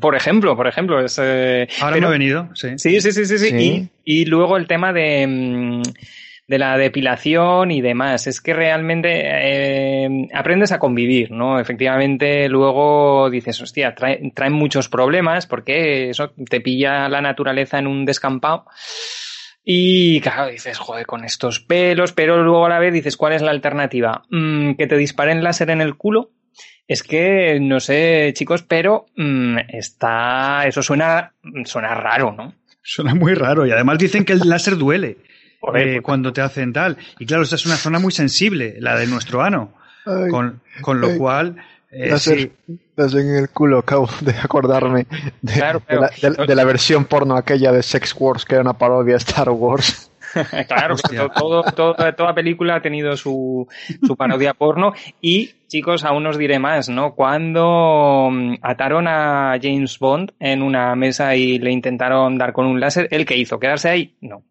Por 0.00 0.14
ejemplo, 0.14 0.56
por 0.56 0.66
ejemplo, 0.68 1.00
es, 1.04 1.18
eh, 1.22 1.66
Ahora 1.80 1.94
pero- 1.94 2.00
me 2.08 2.14
ha 2.14 2.18
venido, 2.18 2.50
sí. 2.54 2.78
Sí, 2.78 3.00
sí, 3.00 3.10
sí, 3.12 3.24
sí, 3.26 3.38
sí. 3.38 3.48
Sí. 3.50 3.90
Y, 4.04 4.20
y 4.22 4.24
luego 4.26 4.56
el 4.56 4.66
tema 4.66 4.92
de, 4.92 5.26
mm, 5.26 5.82
de 6.46 6.58
la 6.58 6.76
depilación 6.78 7.70
y 7.70 7.80
demás. 7.80 8.26
Es 8.26 8.40
que 8.40 8.52
realmente 8.54 9.08
eh, 9.24 10.28
aprendes 10.34 10.72
a 10.72 10.78
convivir, 10.78 11.30
¿no? 11.30 11.58
Efectivamente, 11.58 12.48
luego 12.48 13.28
dices, 13.30 13.60
hostia, 13.60 13.94
trae- 13.94 14.32
traen 14.34 14.52
muchos 14.52 14.88
problemas 14.88 15.46
porque 15.46 16.10
eso 16.10 16.30
te 16.48 16.60
pilla 16.60 17.08
la 17.08 17.20
naturaleza 17.20 17.78
en 17.78 17.86
un 17.86 18.04
descampado. 18.04 18.66
Y 19.70 20.22
claro, 20.22 20.50
dices, 20.50 20.78
joder, 20.78 21.04
con 21.04 21.26
estos 21.26 21.60
pelos, 21.60 22.12
pero 22.12 22.42
luego 22.42 22.64
a 22.64 22.70
la 22.70 22.78
vez 22.78 22.90
dices, 22.90 23.18
¿cuál 23.18 23.34
es 23.34 23.42
la 23.42 23.50
alternativa? 23.50 24.22
Mm, 24.30 24.76
¿Que 24.76 24.86
te 24.86 24.96
disparen 24.96 25.44
láser 25.44 25.68
en 25.68 25.82
el 25.82 25.94
culo? 25.94 26.30
Es 26.86 27.02
que, 27.02 27.58
no 27.60 27.78
sé, 27.78 28.32
chicos, 28.34 28.62
pero 28.62 29.04
mm, 29.14 29.58
está, 29.68 30.66
eso 30.66 30.82
suena, 30.82 31.34
suena 31.66 31.94
raro, 31.94 32.32
¿no? 32.34 32.54
Suena 32.82 33.14
muy 33.14 33.34
raro. 33.34 33.66
Y 33.66 33.70
además 33.70 33.98
dicen 33.98 34.24
que 34.24 34.32
el 34.32 34.40
láser 34.48 34.78
duele 34.78 35.18
Joder, 35.60 35.86
eh, 35.86 35.92
pues- 35.96 36.02
cuando 36.02 36.32
te 36.32 36.40
hacen 36.40 36.72
tal. 36.72 36.96
Y 37.18 37.26
claro, 37.26 37.42
esta 37.42 37.56
es 37.56 37.66
una 37.66 37.76
zona 37.76 37.98
muy 37.98 38.12
sensible, 38.12 38.76
la 38.78 38.96
de 38.98 39.06
nuestro 39.06 39.42
ano. 39.42 39.74
Ay, 40.06 40.30
Con, 40.30 40.62
con 40.80 40.98
lo 41.02 41.08
ay. 41.08 41.18
cual, 41.18 41.56
eh, 41.90 42.08
láser, 42.08 42.50
sí. 42.66 42.78
En 42.98 43.34
el 43.36 43.48
culo, 43.50 43.78
acabo 43.78 44.08
de 44.20 44.32
acordarme 44.42 45.06
de, 45.42 45.52
Claro, 45.54 45.78
de 45.80 45.84
pero- 45.86 46.00
la, 46.02 46.08
de- 46.08 46.46
de 46.46 46.54
la 46.54 46.64
versión 46.64 47.04
porno 47.04 47.36
aquella 47.36 47.72
de 47.72 47.82
Sex 47.82 48.14
Wars, 48.18 48.44
que 48.44 48.54
era 48.54 48.62
una 48.62 48.74
parodia 48.78 49.12
de 49.14 49.18
Star 49.18 49.50
Wars. 49.50 50.10
claro, 50.68 50.94
Hostia. 50.94 51.28
todo, 51.30 51.62
todo- 51.62 51.94
toda, 52.14 52.34
película 52.34 52.76
ha 52.76 52.82
tenido 52.82 53.16
su, 53.16 53.66
su 54.06 54.14
parodia 54.14 54.52
porno. 54.52 54.92
Y, 55.22 55.52
chicos, 55.68 56.04
aún 56.04 56.26
os 56.26 56.36
diré 56.36 56.58
más, 56.58 56.90
¿no? 56.90 57.14
Cuando 57.14 58.28
mm, 58.30 58.56
ataron 58.60 59.08
a 59.08 59.58
James 59.60 59.98
Bond 59.98 60.32
en 60.38 60.62
una 60.62 60.94
mesa 60.96 61.34
y 61.34 61.58
le 61.58 61.70
intentaron 61.70 62.36
dar 62.36 62.52
con 62.52 62.66
un 62.66 62.78
láser, 62.78 63.08
¿el 63.10 63.24
qué 63.24 63.36
hizo? 63.38 63.58
¿Quedarse 63.58 63.88
ahí? 63.88 64.16
No. 64.20 64.42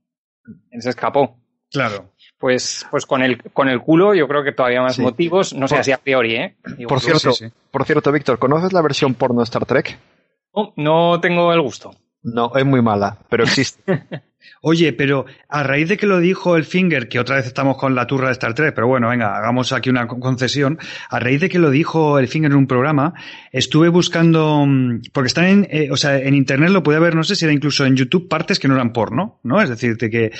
Él 0.71 0.81
se 0.81 0.89
escapó. 0.89 1.37
Claro. 1.71 2.11
Pues, 2.39 2.85
pues 2.91 3.05
con 3.05 3.23
el, 3.23 3.41
con 3.51 3.67
el 3.67 3.81
culo 3.81 4.13
yo 4.13 4.27
creo 4.27 4.43
que 4.43 4.51
todavía 4.51 4.81
más 4.81 4.95
Sí. 4.95 5.01
motivos, 5.01 5.53
no 5.53 5.67
sé 5.67 5.83
si 5.83 5.91
a 5.91 5.97
priori, 5.97 6.35
¿eh? 6.35 6.55
Digo, 6.77 6.87
Por 6.87 6.99
sí, 6.99 7.05
cierto, 7.07 7.31
sí. 7.31 7.45
por 7.71 7.83
cierto, 7.85 8.11
Víctor, 8.11 8.37
¿conoces 8.37 8.73
la 8.73 8.81
versión 8.81 9.15
porno 9.15 9.39
de 9.39 9.45
Star 9.45 9.65
Trek? 9.65 9.97
no, 10.53 10.73
no 10.75 11.19
tengo 11.21 11.51
el 11.53 11.61
gusto. 11.61 11.91
No, 12.23 12.51
es 12.55 12.65
muy 12.65 12.81
mala, 12.81 13.17
pero 13.29 13.43
existe. 13.43 13.81
Oye, 14.61 14.93
pero 14.93 15.25
a 15.49 15.63
raíz 15.63 15.89
de 15.89 15.97
que 15.97 16.05
lo 16.05 16.19
dijo 16.19 16.57
el 16.57 16.65
Finger, 16.65 17.07
que 17.07 17.19
otra 17.19 17.37
vez 17.37 17.47
estamos 17.47 17.77
con 17.77 17.95
la 17.95 18.07
turra 18.07 18.27
de 18.27 18.33
Star 18.33 18.53
Trek, 18.53 18.73
pero 18.73 18.87
bueno, 18.87 19.09
venga, 19.09 19.37
hagamos 19.37 19.71
aquí 19.73 19.89
una 19.89 20.07
concesión. 20.07 20.79
A 21.09 21.19
raíz 21.19 21.41
de 21.41 21.49
que 21.49 21.59
lo 21.59 21.69
dijo 21.69 22.19
el 22.19 22.27
Finger 22.27 22.51
en 22.51 22.57
un 22.57 22.67
programa, 22.67 23.13
estuve 23.51 23.89
buscando, 23.89 24.65
mm, 24.65 25.01
porque 25.13 25.27
están 25.27 25.45
en, 25.45 25.67
eh, 25.69 25.89
o 25.91 25.97
sea, 25.97 26.17
en 26.17 26.33
internet 26.33 26.69
lo 26.69 26.83
puede 26.83 26.99
ver, 26.99 27.15
no 27.15 27.23
sé 27.23 27.35
si 27.35 27.45
era 27.45 27.53
incluso 27.53 27.85
en 27.85 27.95
YouTube, 27.95 28.27
partes 28.27 28.59
que 28.59 28.67
no 28.67 28.75
eran 28.75 28.93
porno, 28.93 29.39
¿no? 29.43 29.61
Es 29.61 29.69
decir, 29.69 29.97
que, 29.97 30.31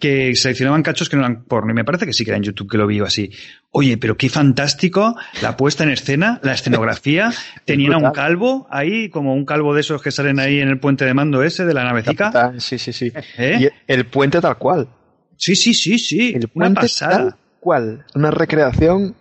que 0.00 0.34
seleccionaban 0.34 0.82
cachos 0.82 1.08
que 1.08 1.16
no 1.16 1.22
eran 1.22 1.44
porno. 1.44 1.70
Y 1.72 1.74
me 1.74 1.84
parece 1.84 2.06
que 2.06 2.12
sí 2.12 2.24
que 2.24 2.30
era 2.30 2.38
en 2.38 2.44
YouTube 2.44 2.70
que 2.70 2.78
lo 2.78 2.86
vi 2.86 3.00
así. 3.00 3.30
Oye, 3.70 3.98
pero 3.98 4.16
qué 4.16 4.30
fantástico 4.30 5.16
la 5.42 5.56
puesta 5.56 5.84
en 5.84 5.90
escena, 5.90 6.40
la 6.42 6.54
escenografía. 6.54 7.30
Tenían 7.66 7.92
a 7.92 7.98
un 7.98 8.10
calvo 8.12 8.66
ahí, 8.70 9.10
como 9.10 9.34
un 9.34 9.44
calvo 9.44 9.74
de 9.74 9.82
esos 9.82 10.00
que 10.00 10.10
salen 10.10 10.40
ahí 10.40 10.60
en 10.60 10.68
el 10.68 10.78
puente 10.78 11.04
de 11.04 11.12
mando 11.12 11.42
ese 11.42 11.66
de 11.66 11.74
la 11.74 11.84
navecita. 11.84 12.54
Sí, 12.58 12.78
sí, 12.78 12.92
sí. 12.92 13.12
¿Eh? 13.36 13.55
El 13.86 14.06
puente 14.06 14.40
tal 14.40 14.58
cual. 14.58 14.88
Sí, 15.36 15.54
sí, 15.54 15.74
sí, 15.74 15.98
sí. 15.98 16.32
El 16.34 16.48
puente 16.48 16.86
tal 16.98 17.36
cual. 17.60 18.04
Una 18.14 18.30
recreación 18.30 19.14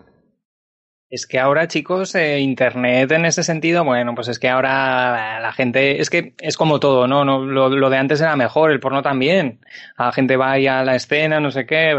es 1.07 1.27
que 1.27 1.39
ahora, 1.39 1.67
chicos, 1.67 2.15
eh, 2.15 2.39
Internet 2.39 3.11
en 3.11 3.25
ese 3.25 3.43
sentido, 3.43 3.86
bueno, 3.86 4.15
pues 4.15 4.27
es 4.27 4.39
que 4.39 4.49
ahora 4.49 5.39
la 5.39 5.53
gente, 5.53 6.01
es 6.01 6.09
que 6.09 6.33
es 6.39 6.57
como 6.57 6.79
todo, 6.79 7.07
¿no? 7.07 7.23
no 7.23 7.45
lo, 7.45 7.89
de 7.89 7.97
antes 7.97 8.19
era 8.21 8.36
mejor, 8.36 8.71
el 8.71 8.79
porno 8.79 9.03
también. 9.03 9.59
La 9.97 10.11
gente 10.11 10.36
va 10.36 10.51
ahí 10.51 10.65
a 10.65 10.83
la 10.83 10.95
escena, 10.95 11.39
no 11.39 11.51
sé 11.51 11.65
qué. 11.67 11.95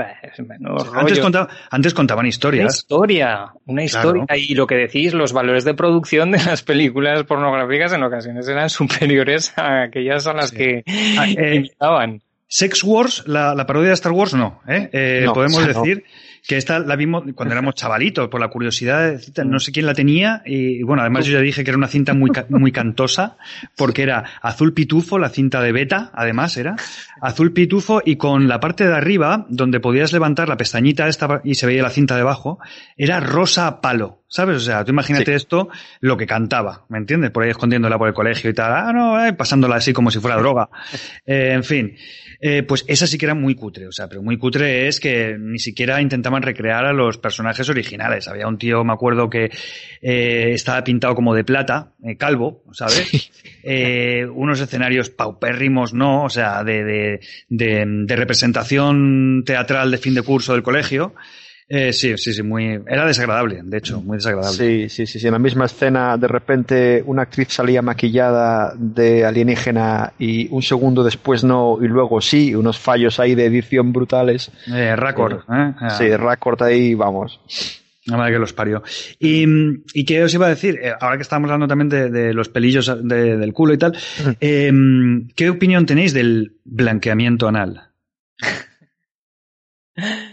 antes, 0.93 1.21
antes, 1.71 1.95
contaban 1.95 2.27
historias. 2.27 2.65
Una 2.65 2.75
historia, 2.75 3.53
una 3.65 3.85
historia. 3.85 4.27
Y 4.37 4.55
lo 4.55 4.67
que 4.67 4.75
decís, 4.75 5.15
los 5.15 5.33
valores 5.33 5.65
de 5.65 5.75
producción 5.75 6.33
de 6.33 6.45
las 6.45 6.63
películas 6.63 7.23
pornográficas 7.25 7.93
en 7.93 8.03
ocasiones 8.03 8.49
eran 8.49 8.69
superiores 8.71 9.57
a 9.57 9.85
aquellas 9.85 10.27
a 10.27 10.35
las 10.35 10.51
que 10.51 10.83
ah, 11.17 11.27
eh, 11.29 11.65
Sex 12.49 12.85
Wars, 12.85 13.25
la, 13.27 13.67
parodia 13.67 13.89
de 13.89 13.95
Star 13.95 14.13
Wars, 14.13 14.35
no. 14.35 14.61
¿eh? 14.69 14.89
eh 14.93 15.27
podemos 15.33 15.67
decir 15.67 16.05
que 16.47 16.57
esta 16.57 16.79
la 16.79 16.95
vimos 16.95 17.25
cuando 17.35 17.55
éramos 17.55 17.75
chavalitos, 17.75 18.29
por 18.29 18.41
la 18.41 18.49
curiosidad, 18.49 19.21
no 19.45 19.59
sé 19.59 19.73
quién 19.73 19.85
la 19.85 19.95
tenía, 19.95 20.43
y 20.47 20.83
bueno, 20.83 21.03
además 21.03 21.27
yo 21.27 21.33
ya 21.33 21.41
dije 21.41 21.65
que 21.65 21.71
era 21.71 21.79
una 21.79 21.89
cinta 21.89 22.15
muy, 22.15 22.31
muy 22.51 22.71
cantosa, 22.71 23.37
porque 23.77 24.03
era 24.03 24.25
azul 24.43 24.73
pitufo, 24.73 25.19
la 25.19 25.29
cinta 25.29 25.61
de 25.61 25.73
beta, 25.73 26.11
además 26.15 26.57
era, 26.57 26.77
azul 27.21 27.53
pitufo, 27.53 28.01
y 28.05 28.17
con 28.17 28.47
la 28.47 28.61
parte 28.61 28.87
de 28.87 28.95
arriba, 28.95 29.47
donde 29.49 29.81
podías 29.81 30.13
levantar 30.13 30.49
la 30.49 30.57
pestañita 30.57 31.09
esta 31.09 31.41
y 31.43 31.57
se 31.57 31.67
veía 31.67 31.83
la 31.83 31.91
cinta 31.91 32.17
debajo, 32.17 32.61
era 32.97 33.19
rosa 33.19 33.81
palo. 33.81 34.23
¿Sabes? 34.29 34.57
O 34.57 34.61
sea, 34.61 34.85
tú 34.85 34.91
imagínate 34.91 35.37
esto, 35.37 35.69
lo 36.01 36.17
que 36.17 36.27
cantaba, 36.27 36.85
¿me 36.89 36.99
entiendes? 36.99 37.31
Por 37.31 37.45
ahí 37.45 37.51
escondiéndola 37.51 37.97
por 37.97 38.09
el 38.09 38.15
colegio 38.15 38.51
y 38.51 38.55
tal, 38.55 38.73
ah, 38.73 38.93
no, 38.93 39.25
eh, 39.25 39.33
pasándola 39.33 39.77
así 39.77 39.93
como 39.93 40.11
si 40.11 40.19
fuera 40.19 40.37
droga. 40.37 40.69
Eh, 41.27 41.53
en 41.55 41.65
fin. 41.65 41.97
Eh, 42.41 42.63
pues 42.63 42.85
esa 42.87 43.07
sí 43.07 43.19
que 43.19 43.27
era 43.27 43.35
muy 43.35 43.55
cutre, 43.55 43.87
o 43.87 43.93
sea, 43.93 44.09
pero 44.09 44.23
muy 44.23 44.39
cutre 44.39 44.89
es 44.89 45.01
que 45.01 45.37
ni 45.39 45.59
siquiera 45.59 46.01
intentaban 46.01 46.43
recrear 46.43 46.85
a 46.85 46.93
los 46.93 47.19
personajes 47.19 47.69
originales. 47.69 48.29
Había 48.29 48.49
un 48.49 48.59
tío, 48.59 48.85
me 48.85 48.93
acuerdo, 48.93 49.31
que 49.31 49.51
eh, 50.03 50.51
estaba 50.53 50.85
pintado 50.85 51.15
como 51.15 51.35
de 51.35 51.45
plata, 51.45 51.93
eh, 52.05 52.17
calvo, 52.17 52.65
¿sabes? 52.73 53.31
unos 54.35 54.61
escenarios 54.61 55.11
paupérrimos, 55.11 55.93
¿no? 55.93 56.25
O 56.25 56.31
sea, 56.31 56.63
de, 56.63 56.85
de, 56.85 57.21
de 57.49 58.17
representación 58.17 59.43
teatral 59.45 59.91
de 59.91 59.99
fin 59.99 60.15
de 60.15 60.23
curso 60.23 60.53
del 60.53 60.63
colegio. 60.63 61.15
Eh, 61.69 61.93
sí, 61.93 62.17
sí, 62.17 62.33
sí, 62.33 62.43
muy. 62.45 62.81
Era 62.87 63.07
desagradable, 63.07 63.61
de 63.65 63.79
hecho, 63.79 64.01
muy 64.01 64.19
desagradable. 64.19 64.57
Sí, 64.57 64.89
sí, 64.89 65.07
sí, 65.07 65.19
sí. 65.19 65.27
En 65.27 65.33
la 65.33 65.41
misma 65.41 65.65
escena, 65.65 66.17
de 66.17 66.29
repente, 66.29 67.03
una 67.05 67.23
actriz 67.23 67.49
salía 67.51 67.83
maquillada 67.83 68.73
de 68.77 69.25
alienígena 69.25 70.13
y 70.17 70.47
un 70.51 70.63
segundo 70.63 71.03
después 71.03 71.43
no, 71.43 71.79
y 71.83 71.89
luego 71.89 72.21
sí, 72.21 72.55
unos 72.55 72.79
fallos 72.79 73.19
ahí 73.19 73.35
de 73.35 73.47
edición 73.47 73.93
brutales. 73.93 74.53
Eh, 74.73 74.95
récord, 74.95 75.41
¿eh? 75.41 75.75
Ah. 75.79 75.91
Sí, 75.99 76.15
récord 76.15 76.63
ahí, 76.63 76.95
vamos. 76.95 77.41
La 78.05 78.17
madre 78.17 78.35
que 78.35 78.39
los 78.39 78.53
parió. 78.53 78.85
Y, 79.19 79.45
y 79.93 80.05
qué 80.05 80.23
os 80.23 80.33
iba 80.33 80.47
a 80.47 80.51
decir, 80.51 80.79
eh, 80.81 80.93
ahora 81.01 81.17
que 81.17 81.23
estamos 81.23 81.51
hablando 81.51 81.67
también 81.67 81.89
de, 81.89 82.33
los 82.33 82.49
pelillos 82.49 82.87
del 83.03 83.53
culo 83.53 83.75
y 83.75 83.79
tal, 83.79 83.99
em, 84.39 85.27
¿qué 85.35 85.51
opinión 85.51 85.85
tenéis 85.85 86.15
del 86.15 86.55
blanqueamiento 86.65 87.49
anal? 87.49 87.91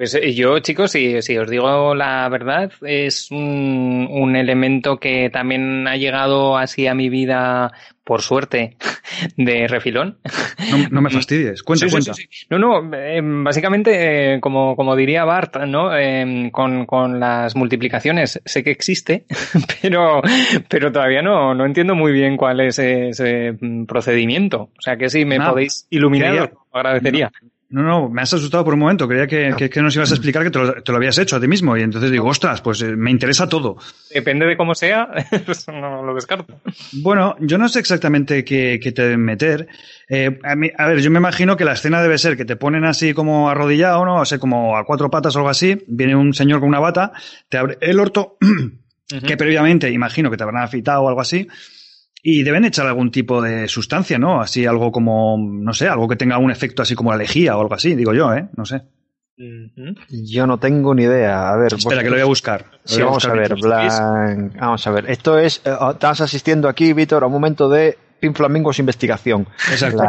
Pues 0.00 0.14
eh, 0.14 0.32
yo, 0.32 0.58
chicos, 0.60 0.92
si, 0.92 1.20
si 1.20 1.36
os 1.36 1.50
digo 1.50 1.94
la 1.94 2.26
verdad, 2.30 2.72
es 2.80 3.30
un, 3.30 4.08
un, 4.10 4.34
elemento 4.34 4.96
que 4.96 5.28
también 5.28 5.86
ha 5.86 5.98
llegado 5.98 6.56
así 6.56 6.86
a 6.86 6.94
mi 6.94 7.10
vida, 7.10 7.70
por 8.02 8.22
suerte, 8.22 8.78
de 9.36 9.68
refilón. 9.68 10.16
No, 10.90 11.02
me 11.02 11.10
fastidies, 11.10 11.62
cuenta, 11.62 11.86
cuenta. 11.90 12.12
no, 12.48 12.58
no, 12.58 12.96
eh, 12.96 13.20
básicamente, 13.22 14.36
eh, 14.36 14.40
como, 14.40 14.74
como 14.74 14.96
diría 14.96 15.26
Bart, 15.26 15.58
¿no? 15.66 15.90
con, 16.50 16.86
con 16.86 17.20
las 17.20 17.54
multiplicaciones 17.54 18.40
sé 18.42 18.64
que 18.64 18.70
existe, 18.70 19.26
pero, 19.82 20.22
pero 20.70 20.90
todavía 20.90 21.20
no, 21.20 21.54
no 21.54 21.66
entiendo 21.66 21.94
muy 21.94 22.12
bien 22.12 22.38
cuál 22.38 22.60
es 22.60 22.78
ese 22.78 23.54
procedimiento. 23.86 24.70
O 24.78 24.80
sea 24.80 24.96
que 24.96 25.10
si 25.10 25.26
me 25.26 25.36
ah, 25.36 25.50
podéis 25.50 25.86
iluminar, 25.90 26.54
agradecería. 26.72 27.30
No, 27.42 27.59
no, 27.70 28.08
me 28.08 28.22
has 28.22 28.34
asustado 28.34 28.64
por 28.64 28.74
un 28.74 28.80
momento. 28.80 29.06
Creía 29.06 29.28
que, 29.28 29.70
que, 29.70 29.82
nos 29.82 29.94
ibas 29.94 30.10
a 30.10 30.14
explicar 30.14 30.42
que 30.42 30.50
te 30.50 30.58
lo, 30.58 30.96
habías 30.96 31.16
hecho 31.18 31.36
a 31.36 31.40
ti 31.40 31.46
mismo. 31.46 31.76
Y 31.76 31.82
entonces 31.82 32.10
digo, 32.10 32.28
ostras, 32.28 32.60
pues 32.60 32.82
eh, 32.82 32.96
me 32.96 33.12
interesa 33.12 33.48
todo. 33.48 33.76
Depende 34.12 34.44
de 34.46 34.56
cómo 34.56 34.74
sea, 34.74 35.08
pues 35.46 35.68
no 35.68 36.02
lo 36.02 36.12
descarto. 36.12 36.60
Bueno, 36.94 37.36
yo 37.38 37.58
no 37.58 37.68
sé 37.68 37.78
exactamente 37.78 38.44
qué, 38.44 38.80
qué 38.82 38.90
te 38.90 39.02
deben 39.02 39.24
meter. 39.24 39.68
Eh, 40.08 40.40
a, 40.42 40.82
a, 40.82 40.88
ver, 40.88 41.00
yo 41.00 41.12
me 41.12 41.18
imagino 41.18 41.56
que 41.56 41.64
la 41.64 41.74
escena 41.74 42.02
debe 42.02 42.18
ser 42.18 42.36
que 42.36 42.44
te 42.44 42.56
ponen 42.56 42.84
así 42.84 43.14
como 43.14 43.48
arrodillado, 43.48 44.04
¿no? 44.04 44.20
O 44.20 44.24
sea, 44.24 44.38
como 44.40 44.76
a 44.76 44.84
cuatro 44.84 45.08
patas 45.08 45.36
o 45.36 45.38
algo 45.38 45.50
así. 45.50 45.84
Viene 45.86 46.16
un 46.16 46.34
señor 46.34 46.58
con 46.58 46.68
una 46.68 46.80
bata, 46.80 47.12
te 47.48 47.56
abre 47.56 47.78
el 47.80 48.00
orto, 48.00 48.36
que 49.26 49.36
previamente 49.36 49.90
imagino 49.90 50.28
que 50.28 50.36
te 50.36 50.42
habrán 50.42 50.64
afitado 50.64 51.02
o 51.02 51.08
algo 51.08 51.20
así 51.20 51.46
y 52.22 52.42
deben 52.42 52.64
echar 52.64 52.86
algún 52.86 53.10
tipo 53.10 53.40
de 53.40 53.68
sustancia, 53.68 54.18
¿no? 54.18 54.40
Así 54.40 54.66
algo 54.66 54.92
como, 54.92 55.36
no 55.38 55.72
sé, 55.72 55.88
algo 55.88 56.08
que 56.08 56.16
tenga 56.16 56.38
un 56.38 56.50
efecto 56.50 56.82
así 56.82 56.94
como 56.94 57.10
la 57.10 57.16
lejía 57.16 57.56
o 57.56 57.60
algo 57.60 57.74
así, 57.74 57.94
digo 57.94 58.12
yo, 58.12 58.32
¿eh? 58.34 58.48
No 58.56 58.64
sé. 58.64 58.82
Yo 60.10 60.46
no 60.46 60.58
tengo 60.58 60.94
ni 60.94 61.04
idea. 61.04 61.50
A 61.50 61.56
ver, 61.56 61.72
espera 61.72 62.02
que 62.02 62.10
lo 62.10 62.16
voy 62.16 62.22
a 62.22 62.26
buscar. 62.26 62.66
sí, 62.84 63.00
vamos 63.00 63.24
a, 63.24 63.32
ver, 63.32 63.54
Vamos 64.60 64.86
a 64.86 64.90
ver. 64.90 65.10
Esto 65.10 65.38
es, 65.38 65.62
eh, 65.64 65.70
oh, 65.78 65.92
estás 65.92 66.20
asistiendo 66.20 66.68
aquí, 66.68 66.92
Víctor, 66.92 67.22
a 67.22 67.26
un 67.26 67.32
momento 67.32 67.68
de 67.70 67.96
Pin 68.20 68.34
Flamingos 68.34 68.78
investigación. 68.78 69.48
Exacto. 69.70 70.02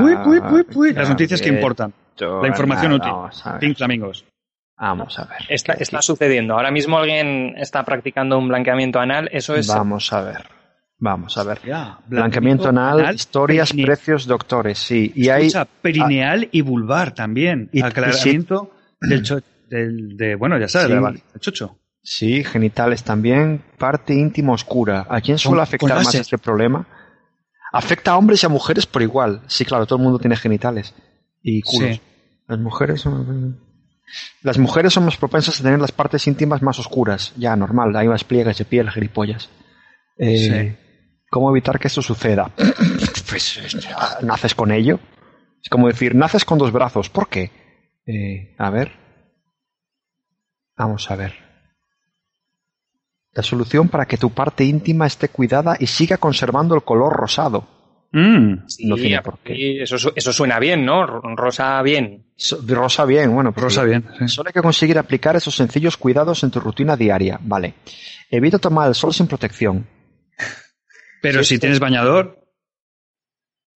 uy, 0.00 0.14
uy, 0.14 0.38
uy, 0.38 0.66
uy. 0.74 0.92
Las 0.92 1.08
noticias 1.08 1.42
que 1.42 1.48
importan. 1.48 1.92
La 2.20 2.46
información 2.46 2.92
útil. 2.92 3.12
Pin 3.58 3.74
Flamingos. 3.74 4.24
Vamos 4.78 5.18
a 5.18 5.24
ver. 5.24 5.38
Está, 5.48 5.72
está 5.74 6.00
sucediendo. 6.00 6.54
Ahora 6.54 6.70
mismo 6.70 6.98
alguien 6.98 7.54
está 7.58 7.82
practicando 7.84 8.38
un 8.38 8.48
blanqueamiento 8.48 9.00
anal. 9.00 9.28
Eso 9.32 9.56
es. 9.56 9.66
Vamos 9.66 10.12
a 10.12 10.22
ver. 10.22 10.59
Vamos 11.00 11.36
a 11.38 11.44
ver. 11.44 11.60
Blanqueamiento 12.06 12.68
anal, 12.68 13.14
historias, 13.14 13.72
precios, 13.72 14.26
doctores, 14.26 14.78
sí. 14.78 15.10
Y 15.16 15.30
hay 15.30 15.50
perineal 15.80 16.48
y 16.52 16.60
vulvar 16.60 17.14
también. 17.14 17.70
Y, 17.72 17.82
Aclaramiento 17.82 18.70
del, 19.00 19.24
del, 19.68 20.16
de, 20.16 20.34
bueno, 20.34 20.58
ya 20.58 20.68
sabes, 20.68 20.90
del 20.90 21.22
chocho. 21.40 21.78
Sí, 22.02 22.44
genitales 22.44 23.02
también, 23.02 23.62
parte 23.78 24.14
íntima 24.14 24.52
oscura. 24.52 25.06
¿A 25.08 25.20
quién 25.22 25.38
suele 25.38 25.62
afectar 25.62 25.96
más 25.96 26.14
este 26.14 26.38
problema? 26.38 26.86
Afecta 27.72 28.12
a 28.12 28.16
hombres 28.18 28.42
y 28.42 28.46
a 28.46 28.48
mujeres 28.50 28.86
por 28.86 29.00
igual. 29.00 29.42
Sí, 29.46 29.64
claro, 29.64 29.86
todo 29.86 29.98
el 29.98 30.04
mundo 30.04 30.18
tiene 30.18 30.36
genitales 30.36 30.94
y 31.42 31.62
culos. 31.62 32.00
Las 32.46 32.58
mujeres 32.58 33.00
son... 33.00 33.58
Las 34.42 34.58
mujeres 34.58 34.92
son 34.92 35.04
más 35.04 35.16
propensas 35.16 35.60
a 35.60 35.62
tener 35.62 35.78
las 35.78 35.92
partes 35.92 36.26
íntimas 36.26 36.62
más 36.62 36.78
oscuras. 36.78 37.32
Ya, 37.36 37.54
normal, 37.54 37.94
hay 37.94 38.08
más 38.08 38.24
pliegues 38.24 38.58
de 38.58 38.64
piel, 38.64 38.90
gilipollas. 38.90 39.48
Eh, 40.18 40.76
¿Cómo 41.30 41.48
evitar 41.50 41.78
que 41.78 41.88
esto 41.88 42.02
suceda? 42.02 42.50
Pues 43.30 43.60
naces 44.22 44.56
con 44.56 44.72
ello. 44.72 44.98
Es 45.62 45.68
como 45.68 45.86
decir, 45.86 46.16
naces 46.16 46.44
con 46.44 46.58
dos 46.58 46.72
brazos. 46.72 47.08
¿Por 47.10 47.28
qué? 47.28 47.52
Eh, 48.04 48.56
a 48.58 48.70
ver. 48.70 48.90
Vamos 50.76 51.08
a 51.12 51.14
ver. 51.14 51.32
La 53.32 53.44
solución 53.44 53.88
para 53.88 54.06
que 54.06 54.16
tu 54.16 54.30
parte 54.30 54.64
íntima 54.64 55.06
esté 55.06 55.28
cuidada 55.28 55.76
y 55.78 55.86
siga 55.86 56.16
conservando 56.16 56.74
el 56.74 56.82
color 56.82 57.12
rosado. 57.12 57.68
Mm. 58.10 58.64
no 58.86 58.96
tiene 58.96 59.22
por 59.22 59.38
qué. 59.38 59.80
Eso, 59.84 60.12
eso, 60.16 60.32
suena 60.32 60.58
bien, 60.58 60.84
¿no? 60.84 61.06
Rosa 61.06 61.80
bien. 61.82 62.26
rosa 62.66 63.04
bien, 63.04 63.32
bueno. 63.32 63.52
Pues 63.52 63.62
rosa 63.62 63.84
bien. 63.84 64.04
Solo 64.26 64.48
hay 64.48 64.52
que 64.52 64.62
conseguir 64.62 64.98
aplicar 64.98 65.36
esos 65.36 65.54
sencillos 65.54 65.96
cuidados 65.96 66.42
en 66.42 66.50
tu 66.50 66.58
rutina 66.58 66.96
diaria. 66.96 67.38
Vale. 67.40 67.74
Evita 68.28 68.58
tomar 68.58 68.88
el 68.88 68.96
sol 68.96 69.14
sin 69.14 69.28
protección. 69.28 69.86
Pero 71.20 71.44
si 71.44 71.58
tienes 71.58 71.80
bañador. 71.80 72.39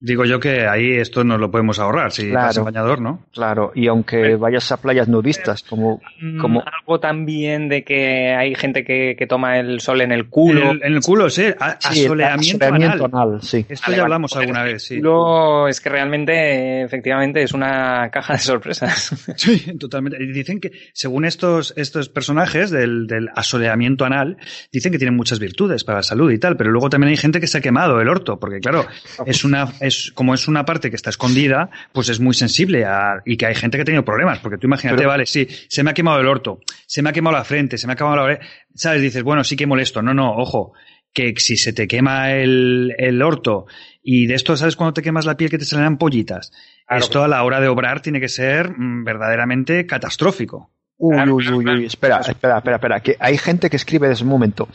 Digo 0.05 0.23
yo 0.23 0.39
que 0.39 0.67
ahí 0.67 0.91
esto 0.91 1.23
nos 1.23 1.39
lo 1.39 1.49
podemos 1.49 1.79
ahorrar, 1.79 2.11
si 2.11 2.29
Claro. 2.29 2.45
vas 2.45 2.57
en 2.57 2.63
bañador, 2.65 3.01
¿no? 3.01 3.25
Claro, 3.33 3.71
y 3.73 3.87
aunque 3.87 4.35
vayas 4.35 4.71
a 4.71 4.77
playas 4.77 5.07
nudistas, 5.07 5.63
como, 5.63 5.99
Mm, 6.21 6.39
como 6.39 6.61
Algo 6.61 6.99
también 6.99 7.69
de 7.69 7.83
que 7.83 8.35
hay 8.35 8.53
gente 8.53 8.83
que, 8.83 9.15
que 9.17 9.25
toma 9.25 9.57
el 9.57 9.79
sol 9.81 10.01
en 10.01 10.11
el 10.11 10.19
En 10.21 10.25
culo. 10.29 10.71
el, 10.71 10.83
en 10.83 10.93
el 10.93 11.01
culo, 11.01 11.29
sí. 11.31 11.45
a- 11.59 11.77
sí, 11.79 12.05
asoleamiento, 12.05 12.65
asoleamiento 12.65 13.05
anal. 13.05 13.29
anal, 13.31 13.41
sí. 13.41 13.65
Esto 13.67 13.85
Vale, 13.87 13.97
ya 13.97 14.03
hablamos 14.03 14.35
alguna 14.35 14.61
vez, 14.63 14.83
sí. 14.83 14.97
culo 14.97 15.67
es 15.67 15.81
que 15.81 15.89
realmente, 15.89 16.83
efectivamente, 16.83 17.41
es 17.41 17.53
una 17.53 18.09
caja 18.11 18.33
de 18.33 18.39
sorpresas. 18.39 19.11
Sí, 19.37 19.75
totalmente. 19.77 20.17
Dicen 20.23 20.59
que, 20.59 20.71
según 20.93 21.25
estos, 21.25 21.73
estos 21.77 22.09
personajes 22.09 22.69
del, 22.69 23.07
del 23.07 23.29
asoleamiento 23.35 24.05
anal, 24.05 24.37
dicen 24.71 24.91
que 24.91 24.97
tienen 24.99 25.15
muchas 25.15 25.39
virtudes 25.39 25.83
para 25.83 25.99
la 25.99 26.03
salud 26.03 26.31
y 26.31 26.37
tal, 26.37 26.55
pero 26.57 26.69
luego 26.71 26.89
también 26.89 27.09
hay 27.09 27.17
gente 27.17 27.39
que 27.39 27.47
se 27.47 27.57
ha 27.57 27.61
quemado 27.61 27.99
el 28.01 28.07
orto, 28.07 28.39
porque 28.39 28.59
claro, 28.59 28.85
es 29.25 29.43
una, 29.43 29.67
es, 29.81 29.94
como 30.15 30.33
es 30.33 30.47
una 30.47 30.65
parte 30.65 30.89
que 30.89 30.95
está 30.95 31.09
escondida, 31.09 31.69
pues 31.93 32.09
es 32.09 32.19
muy 32.19 32.33
sensible 32.33 32.85
a, 32.85 33.21
y 33.25 33.37
que 33.37 33.45
hay 33.45 33.55
gente 33.55 33.77
que 33.77 33.81
ha 33.83 33.85
tenido 33.85 34.05
problemas, 34.05 34.39
porque 34.39 34.57
tú 34.57 34.67
imagínate, 34.67 34.97
Pero- 34.97 35.09
vale, 35.09 35.25
sí, 35.25 35.47
se 35.69 35.83
me 35.83 35.91
ha 35.91 35.93
quemado 35.93 36.19
el 36.19 36.27
orto, 36.27 36.59
se 36.85 37.01
me 37.01 37.09
ha 37.09 37.13
quemado 37.13 37.35
la 37.37 37.43
frente, 37.43 37.77
se 37.77 37.87
me 37.87 37.93
ha 37.93 37.95
quemado 37.95 38.15
la 38.15 38.23
oreja, 38.23 38.41
¿sabes? 38.73 39.01
Dices, 39.01 39.23
bueno, 39.23 39.43
sí 39.43 39.55
que 39.55 39.65
molesto. 39.67 40.01
No, 40.01 40.13
no, 40.13 40.31
ojo, 40.35 40.73
que 41.13 41.33
si 41.37 41.57
se 41.57 41.71
te 41.73 41.87
quema 41.87 42.31
el, 42.33 42.93
el 42.97 43.21
orto 43.21 43.65
y 44.03 44.27
de 44.27 44.35
esto, 44.35 44.57
¿sabes 44.57 44.75
cuando 44.75 44.93
te 44.93 45.01
quemas 45.01 45.25
la 45.25 45.37
piel 45.37 45.49
que 45.49 45.57
te 45.57 45.65
salen 45.65 45.85
ampollitas? 45.85 46.51
Claro 46.87 47.03
Esto 47.03 47.23
a 47.23 47.27
la 47.27 47.43
hora 47.43 47.61
de 47.61 47.67
obrar 47.67 48.01
tiene 48.01 48.19
que 48.19 48.29
ser 48.29 48.71
mm, 48.77 49.03
verdaderamente 49.05 49.85
catastrófico. 49.85 50.71
Uy, 50.97 51.17
uy, 51.29 51.49
uy, 51.49 51.65
uy, 51.67 51.85
espera, 51.85 52.19
espera, 52.19 52.57
espera, 52.57 52.75
espera, 52.77 52.99
que 53.01 53.17
hay 53.19 53.37
gente 53.37 53.69
que 53.69 53.75
escribe 53.75 54.07
desde 54.07 54.23
un 54.23 54.29
momento. 54.29 54.69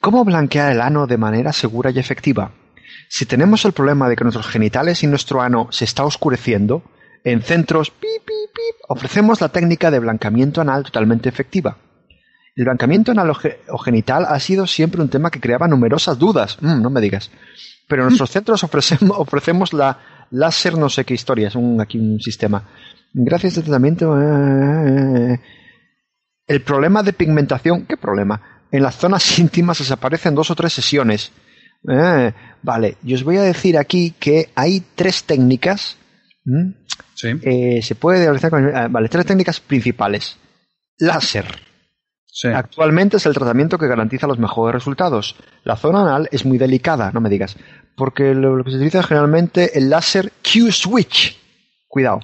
¿Cómo 0.00 0.24
blanquear 0.24 0.70
el 0.72 0.80
ano 0.80 1.06
de 1.06 1.16
manera 1.16 1.52
segura 1.52 1.90
y 1.90 1.98
efectiva? 1.98 2.52
Si 3.16 3.26
tenemos 3.26 3.64
el 3.64 3.70
problema 3.70 4.08
de 4.08 4.16
que 4.16 4.24
nuestros 4.24 4.48
genitales 4.48 5.04
y 5.04 5.06
nuestro 5.06 5.40
ano 5.40 5.68
se 5.70 5.84
está 5.84 6.04
oscureciendo, 6.04 6.82
en 7.22 7.42
centros 7.42 7.90
pip, 7.92 8.10
pip, 8.10 8.50
pip, 8.52 8.76
ofrecemos 8.88 9.40
la 9.40 9.50
técnica 9.50 9.92
de 9.92 10.00
blanqueamiento 10.00 10.60
anal 10.60 10.82
totalmente 10.82 11.28
efectiva. 11.28 11.76
El 12.56 12.64
blanqueamiento 12.64 13.12
anal 13.12 13.30
o 13.30 13.34
ge- 13.36 13.60
o 13.68 13.78
genital 13.78 14.26
ha 14.28 14.40
sido 14.40 14.66
siempre 14.66 15.00
un 15.00 15.10
tema 15.10 15.30
que 15.30 15.38
creaba 15.38 15.68
numerosas 15.68 16.18
dudas. 16.18 16.58
Mm, 16.60 16.82
no 16.82 16.90
me 16.90 17.00
digas. 17.00 17.30
Pero 17.86 18.02
en 18.02 18.08
nuestros 18.08 18.30
centros 18.36 18.64
ofrecemos, 18.64 19.16
ofrecemos 19.16 19.72
la 19.72 20.26
láser 20.32 20.76
no 20.76 20.88
sé 20.88 21.04
qué 21.04 21.14
historia, 21.14 21.46
es 21.46 21.54
un, 21.54 21.80
aquí 21.80 21.98
un 22.00 22.18
sistema. 22.20 22.64
Gracias 23.12 23.56
al 23.58 23.62
tratamiento... 23.62 24.20
eh, 24.20 25.40
el 26.48 26.62
problema 26.62 27.04
de 27.04 27.12
pigmentación, 27.12 27.86
¿qué 27.86 27.96
problema? 27.96 28.64
En 28.72 28.82
las 28.82 28.96
zonas 28.96 29.38
íntimas 29.38 29.78
desaparece 29.78 30.30
en 30.30 30.34
dos 30.34 30.50
o 30.50 30.56
tres 30.56 30.72
sesiones. 30.72 31.30
Eh, 31.88 32.32
vale, 32.62 32.96
yo 33.02 33.16
os 33.16 33.24
voy 33.24 33.36
a 33.36 33.42
decir 33.42 33.76
aquí 33.76 34.14
que 34.18 34.50
hay 34.54 34.82
tres 34.94 35.24
técnicas. 35.24 35.96
Sí. 37.14 37.28
Eh, 37.42 37.80
se 37.82 37.94
puede 37.94 38.24
realizar 38.24 38.50
con. 38.50 38.74
ah, 38.74 38.88
vale, 38.88 39.08
tres 39.08 39.26
técnicas 39.26 39.60
principales. 39.60 40.36
Láser. 40.98 41.46
sí. 42.26 42.48
Actualmente 42.48 43.16
es 43.16 43.26
el 43.26 43.34
tratamiento 43.34 43.78
que 43.78 43.88
garantiza 43.88 44.26
los 44.26 44.38
mejores 44.38 44.74
resultados. 44.74 45.36
La 45.64 45.76
zona 45.76 46.02
anal 46.02 46.28
es 46.30 46.44
muy 46.44 46.58
delicada, 46.58 47.10
no 47.12 47.20
me 47.20 47.30
digas, 47.30 47.56
porque 47.96 48.34
lo, 48.34 48.56
lo 48.56 48.64
que 48.64 48.70
se 48.70 48.76
utiliza 48.76 49.00
es 49.00 49.06
generalmente 49.06 49.78
el 49.78 49.90
láser 49.90 50.32
Q-Switch. 50.42 51.38
Cuidado 51.88 52.20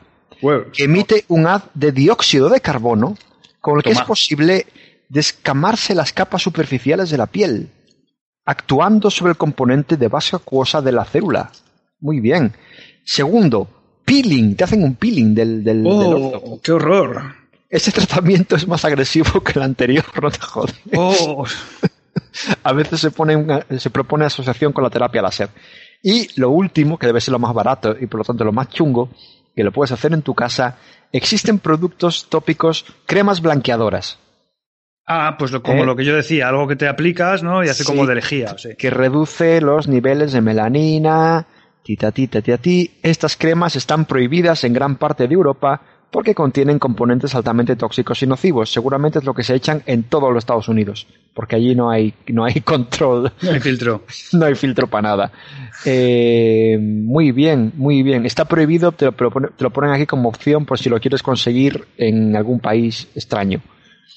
que 0.73 0.85
emite 0.85 1.25
un 1.29 1.47
haz 1.47 1.65
de 1.75 1.93
dióxido 1.93 2.49
de 2.49 2.61
carbono 2.61 3.17
con 3.61 3.77
el 3.77 3.83
que 3.83 3.91
Toma. 3.91 4.03
es 4.03 4.07
posible 4.07 4.67
descamarse 5.09 5.95
las 5.95 6.13
capas 6.13 6.43
superficiales 6.43 7.11
de 7.11 7.19
la 7.19 7.27
piel, 7.27 7.69
actuando 8.51 9.11
sobre 9.11 9.31
el 9.33 9.37
componente 9.39 9.97
de 9.97 10.09
base 10.09 10.37
acuosa 10.37 10.83
de 10.83 10.93
la 10.93 11.05
célula. 11.05 11.51
Muy 12.01 12.21
bien. 12.21 12.53
Segundo, 13.05 13.69
peeling. 14.05 14.57
Te 14.57 14.65
hacen 14.65 14.83
un 14.83 14.95
peeling 14.97 15.35
del, 15.35 15.63
del. 15.65 15.85
¡Oh, 15.87 16.61
qué 16.63 16.73
horror! 16.73 17.35
Este 17.69 17.93
tratamiento 17.93 18.57
es 18.57 18.67
más 18.67 18.85
agresivo 18.85 19.41
que 19.43 19.53
el 19.55 19.63
anterior, 19.63 20.05
no 20.23 20.31
te 20.31 20.41
jodes. 20.41 20.75
¡Oh! 20.97 21.45
A 22.65 22.73
veces 22.73 23.01
se, 23.01 23.11
pone 23.11 23.37
una- 23.37 23.65
se 23.79 23.91
propone 23.91 24.25
asociación 24.25 24.73
con 24.73 24.83
la 24.85 24.91
terapia 24.91 25.23
láser. 25.23 25.51
Y 26.03 26.29
lo 26.41 26.51
último, 26.51 26.99
que 26.99 27.07
debe 27.07 27.21
ser 27.21 27.33
lo 27.33 27.39
más 27.39 27.55
barato 27.55 27.95
y 28.01 28.07
por 28.07 28.19
lo 28.19 28.25
tanto 28.25 28.45
lo 28.45 28.53
más 28.53 28.69
chungo, 28.71 29.11
que 29.55 29.63
lo 29.63 29.71
puedes 29.73 29.93
hacer 29.93 30.13
en 30.13 30.23
tu 30.23 30.35
casa, 30.35 30.79
existen 31.13 31.59
productos 31.59 32.27
tópicos, 32.29 32.85
cremas 33.07 33.41
blanqueadoras, 33.41 34.19
Ah, 35.13 35.35
pues 35.37 35.51
lo- 35.51 35.61
como 35.63 35.83
¿Eh? 35.83 35.87
lo 35.87 35.97
que 35.97 36.05
yo 36.05 36.15
decía, 36.15 36.49
algo 36.49 36.69
que 36.69 36.77
te 36.77 36.87
aplicas, 36.87 37.43
¿no? 37.43 37.65
Y 37.65 37.69
hace 37.69 37.83
Sí. 37.83 37.85
como 37.85 38.07
de 38.07 38.15
lejía. 38.15 38.57
Sí. 38.57 38.71
que 38.79 38.91
reduce 38.91 39.61
los 39.61 39.89
niveles 39.89 40.33
de 40.33 40.41
melanina, 40.41 41.47
tita, 41.83 42.13
tita, 42.13 42.41
tita, 42.41 42.59
ti. 42.59 42.93
Estas 43.03 43.37
cremas 43.37 43.75
están 43.75 44.05
prohibidas 44.05 44.63
en 44.63 44.73
gran 44.73 44.97
parte 44.97 45.27
de 45.27 45.35
Europa 45.35 45.81
porque 46.13 46.35
contienen 46.35 46.79
componentes 46.79 47.35
altamente 47.35 47.75
tóxicos 47.77 48.23
y 48.23 48.27
nocivos. 48.29 48.73
Seguramente 48.73 49.19
es 49.21 49.25
lo 49.25 49.35
que 49.35 49.43
se 49.43 49.55
echan 49.55 49.83
en 49.87 50.05
todos 50.05 50.29
los 50.33 50.39
Estados 50.43 50.69
Unidos, 50.69 51.07
porque 51.35 51.57
allí 51.57 51.75
no 51.75 51.91
hay, 51.91 52.15
no 52.29 52.45
hay 52.45 52.61
control. 52.65 53.33
No 53.43 53.51
hay 53.51 53.61
filtro. 53.61 54.03
no 54.33 54.47
hay 54.47 54.55
filtro 54.55 54.87
para 54.87 55.03
nada. 55.09 55.33
Eh, 55.85 56.79
muy 56.81 57.33
bien, 57.33 57.73
muy 57.75 58.03
bien. 58.05 58.27
Está 58.27 58.45
prohibido, 58.45 58.93
te 58.93 59.07
lo, 59.07 59.13
te 59.13 59.65
lo 59.65 59.71
ponen 59.71 59.91
aquí 59.91 60.07
como 60.07 60.29
opción 60.29 60.67
por 60.67 60.79
si 60.79 60.89
lo 60.89 61.01
quieres 61.01 61.23
conseguir 61.23 61.85
en 61.97 62.37
algún 62.37 62.61
país 62.61 63.09
extraño. 63.17 63.61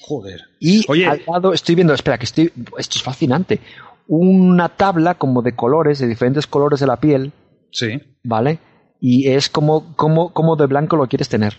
Joder. 0.06 0.42
Y 0.60 0.84
Oye. 0.88 1.06
al 1.06 1.22
lado 1.26 1.52
estoy 1.54 1.74
viendo, 1.74 1.94
espera, 1.94 2.18
que 2.18 2.26
estoy, 2.26 2.52
esto 2.78 2.98
es 2.98 3.02
fascinante. 3.02 3.60
Una 4.06 4.68
tabla 4.68 5.14
como 5.14 5.40
de 5.40 5.56
colores, 5.56 5.98
de 5.98 6.06
diferentes 6.06 6.46
colores 6.46 6.80
de 6.80 6.86
la 6.86 6.98
piel, 7.00 7.32
Sí. 7.72 8.00
¿vale? 8.22 8.58
Y 9.00 9.28
es 9.28 9.48
como, 9.48 9.96
como, 9.96 10.32
como 10.34 10.56
de 10.56 10.66
blanco 10.66 10.96
lo 10.96 11.06
quieres 11.08 11.28
tener. 11.30 11.56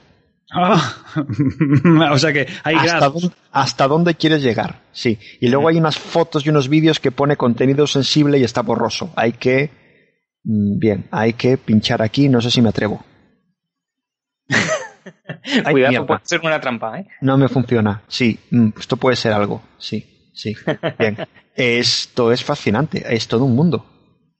Ah, 0.53 0.95
o 2.11 2.17
sea 2.19 2.31
que 2.31 2.47
hay 2.63 2.75
hasta, 2.75 3.09
dónde, 3.09 3.31
hasta 3.51 3.87
dónde 3.87 4.13
quieres 4.15 4.43
llegar, 4.43 4.83
sí. 4.91 5.17
Y 5.41 5.47
luego 5.49 5.67
hay 5.67 5.77
unas 5.77 5.97
fotos 5.97 6.45
y 6.45 6.49
unos 6.49 6.69
vídeos 6.69 6.99
que 6.99 7.11
pone 7.11 7.35
contenido 7.35 7.87
sensible 7.87 8.37
y 8.37 8.43
está 8.43 8.61
borroso. 8.61 9.11
Hay 9.15 9.33
que, 9.33 9.71
mm, 10.43 10.77
bien, 10.77 11.07
hay 11.09 11.33
que 11.33 11.57
pinchar 11.57 12.03
aquí, 12.03 12.29
no 12.29 12.41
sé 12.41 12.51
si 12.51 12.61
me 12.61 12.69
atrevo. 12.69 13.03
Ay, 15.63 15.71
Cuidado, 15.73 15.91
mierda. 15.91 16.05
puede 16.07 16.21
ser 16.23 16.41
una 16.43 16.59
trampa, 16.59 16.99
¿eh? 16.99 17.07
No 17.21 17.37
me 17.37 17.47
funciona. 17.47 18.01
Sí, 18.07 18.39
mm, 18.51 18.69
esto 18.79 18.97
puede 18.97 19.15
ser 19.15 19.33
algo. 19.33 19.61
Sí, 19.77 20.29
sí. 20.33 20.55
Bien. 20.99 21.17
Esto 21.55 22.31
es 22.33 22.43
fascinante. 22.43 23.03
Es 23.09 23.27
todo 23.27 23.45
un 23.45 23.55
mundo. 23.55 23.85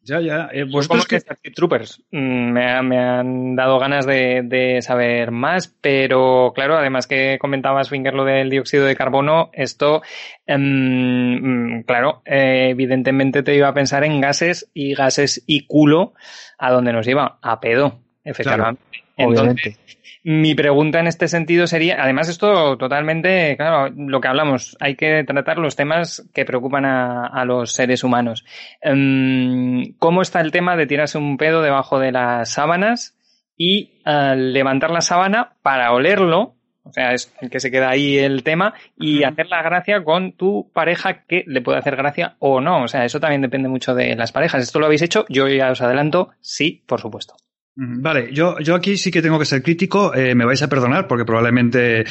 Ya, 0.08 0.20
ya. 0.20 0.50
Eh, 0.52 0.66
Pues 0.72 0.88
como 0.88 1.00
vosotros 1.00 1.08
que. 1.08 1.20
Starship 1.20 1.54
Troopers. 1.56 2.04
Mm, 2.12 2.52
Me, 2.52 2.72
ha- 2.72 2.82
me 2.84 3.00
han 3.00 3.56
dado 3.56 3.80
ganas 3.80 4.06
de, 4.06 4.42
de 4.44 4.82
saber 4.84 5.32
más, 5.32 5.74
pero 5.82 6.52
claro, 6.54 6.78
además 6.78 7.08
que 7.08 7.38
comentabas, 7.40 7.90
Finger, 7.90 8.14
lo 8.14 8.24
del 8.26 8.50
dióxido 8.52 8.86
de 8.86 8.96
carbono, 8.96 9.50
esto, 9.54 10.02
em, 10.46 11.78
mm, 11.80 11.84
claro, 11.84 12.22
eh, 12.26 12.68
evidentemente 12.70 13.42
te 13.44 13.56
iba 13.56 13.68
a 13.68 13.74
pensar 13.74 14.04
en 14.04 14.22
gases 14.22 14.70
y 14.74 14.94
gases 14.94 15.44
y 15.48 15.66
culo, 15.66 16.14
¿a 16.58 16.72
dónde 16.72 16.94
nos 16.94 17.06
lleva? 17.06 17.40
A 17.42 17.60
pedo, 17.60 18.00
efectivamente. 18.24 18.82
Entonces, 19.18 19.42
Obviamente. 19.42 19.78
mi 20.24 20.56
pregunta 20.56 21.00
en 21.00 21.08
este 21.08 21.28
sentido 21.28 21.68
sería, 21.68 22.02
además 22.02 22.30
esto 22.30 22.78
totalmente, 22.78 23.56
claro, 23.58 23.94
lo 23.96 24.20
que 24.20 24.28
hablamos, 24.28 24.78
hay 24.80 24.96
que 24.96 25.24
tratar 25.24 25.58
los 25.58 25.76
temas 25.76 26.28
que 26.34 26.46
preocupan 26.46 26.86
a, 26.86 27.28
a 27.28 27.46
los 27.46 27.72
seres 27.72 28.04
humanos. 28.04 28.46
Em, 28.82 29.94
¿Cómo 30.00 30.22
está 30.22 30.42
el 30.42 30.52
tema 30.52 30.76
de 30.76 30.88
tirarse 30.88 31.18
un 31.18 31.38
pedo 31.38 31.62
debajo 31.62 32.00
de 32.00 32.12
las 32.12 32.50
sábanas 32.50 33.18
y 33.58 34.02
al 34.04 34.54
levantar 34.54 34.92
la 34.92 35.02
sábana 35.02 35.54
para 35.62 35.94
olerlo? 35.94 36.56
O 36.86 36.92
sea, 36.92 37.14
es 37.14 37.34
el 37.42 37.50
que 37.50 37.60
se 37.60 37.72
queda 37.72 37.90
ahí 37.90 38.20
el 38.20 38.44
tema 38.44 38.76
y 38.96 39.24
hacer 39.24 39.48
la 39.48 39.64
gracia 39.64 40.04
con 40.04 40.34
tu 40.34 40.70
pareja 40.72 41.24
que 41.26 41.44
le 41.48 41.62
puede 41.62 41.80
hacer 41.80 41.96
gracia 41.96 42.36
o 42.38 42.62
no. 42.62 42.84
O 42.84 42.88
sea, 42.88 43.06
eso 43.06 43.20
también 43.20 43.42
depende 43.42 43.68
mucho 43.68 43.96
de 43.96 44.16
las 44.16 44.32
parejas. 44.32 44.62
¿Esto 44.62 44.80
lo 44.80 44.86
habéis 44.86 45.02
hecho? 45.02 45.26
Yo 45.28 45.48
ya 45.48 45.72
os 45.72 45.82
adelanto, 45.82 46.30
sí, 46.42 46.84
por 46.86 47.02
supuesto. 47.02 47.34
Mm, 47.78 48.02
Vale, 48.02 48.30
yo, 48.34 48.58
yo 48.60 48.74
aquí 48.76 48.96
sí 48.98 49.12
que 49.12 49.22
tengo 49.22 49.38
que 49.40 49.46
ser 49.46 49.62
crítico. 49.62 50.14
eh, 50.16 50.34
me 50.36 50.46
vais 50.46 50.62
a 50.62 50.70
perdonar 50.70 51.08
porque 51.08 51.26
probablemente 51.26 52.06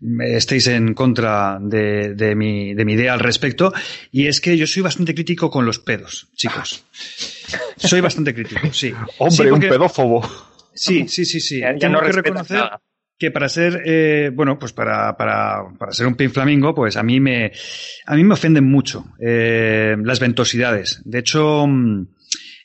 me 0.00 0.36
estéis 0.36 0.66
en 0.68 0.94
contra 0.94 1.58
de, 1.60 2.14
de 2.14 2.34
mi, 2.34 2.74
de 2.74 2.84
mi 2.84 2.94
idea 2.94 3.12
al 3.12 3.20
respecto. 3.20 3.72
Y 4.10 4.26
es 4.26 4.40
que 4.40 4.56
yo 4.56 4.66
soy 4.66 4.82
bastante 4.82 5.14
crítico 5.14 5.50
con 5.50 5.66
los 5.66 5.78
pedos, 5.78 6.28
chicos. 6.34 6.84
Soy 7.76 8.00
bastante 8.00 8.34
crítico, 8.34 8.60
sí. 8.72 8.92
Hombre, 9.18 9.30
Sí, 9.36 9.42
porque- 9.50 9.66
un 9.66 9.72
pedófobo. 9.72 10.22
Sí, 10.74 11.08
sí, 11.08 11.24
sí, 11.24 11.40
sí. 11.40 11.60
Ya- 11.60 11.72
ya 11.72 11.78
Tengo 11.78 11.94
no 12.00 12.06
que 12.06 12.12
reconocer 12.12 12.58
nada. 12.58 12.80
que 13.18 13.30
para 13.30 13.48
ser, 13.48 13.82
eh, 13.84 14.30
bueno, 14.32 14.58
pues 14.58 14.72
para, 14.72 15.16
para, 15.16 15.64
para 15.78 15.92
ser 15.92 16.06
un 16.06 16.14
pin 16.14 16.30
flamingo, 16.30 16.74
pues 16.74 16.96
a 16.96 17.02
mí 17.02 17.18
me, 17.20 17.52
a 18.06 18.14
mí 18.16 18.22
me 18.24 18.34
ofenden 18.34 18.64
mucho 18.70 19.04
eh, 19.20 19.96
las 20.04 20.20
ventosidades. 20.20 21.02
De 21.04 21.18
hecho, 21.18 21.66
mm, 21.66 22.06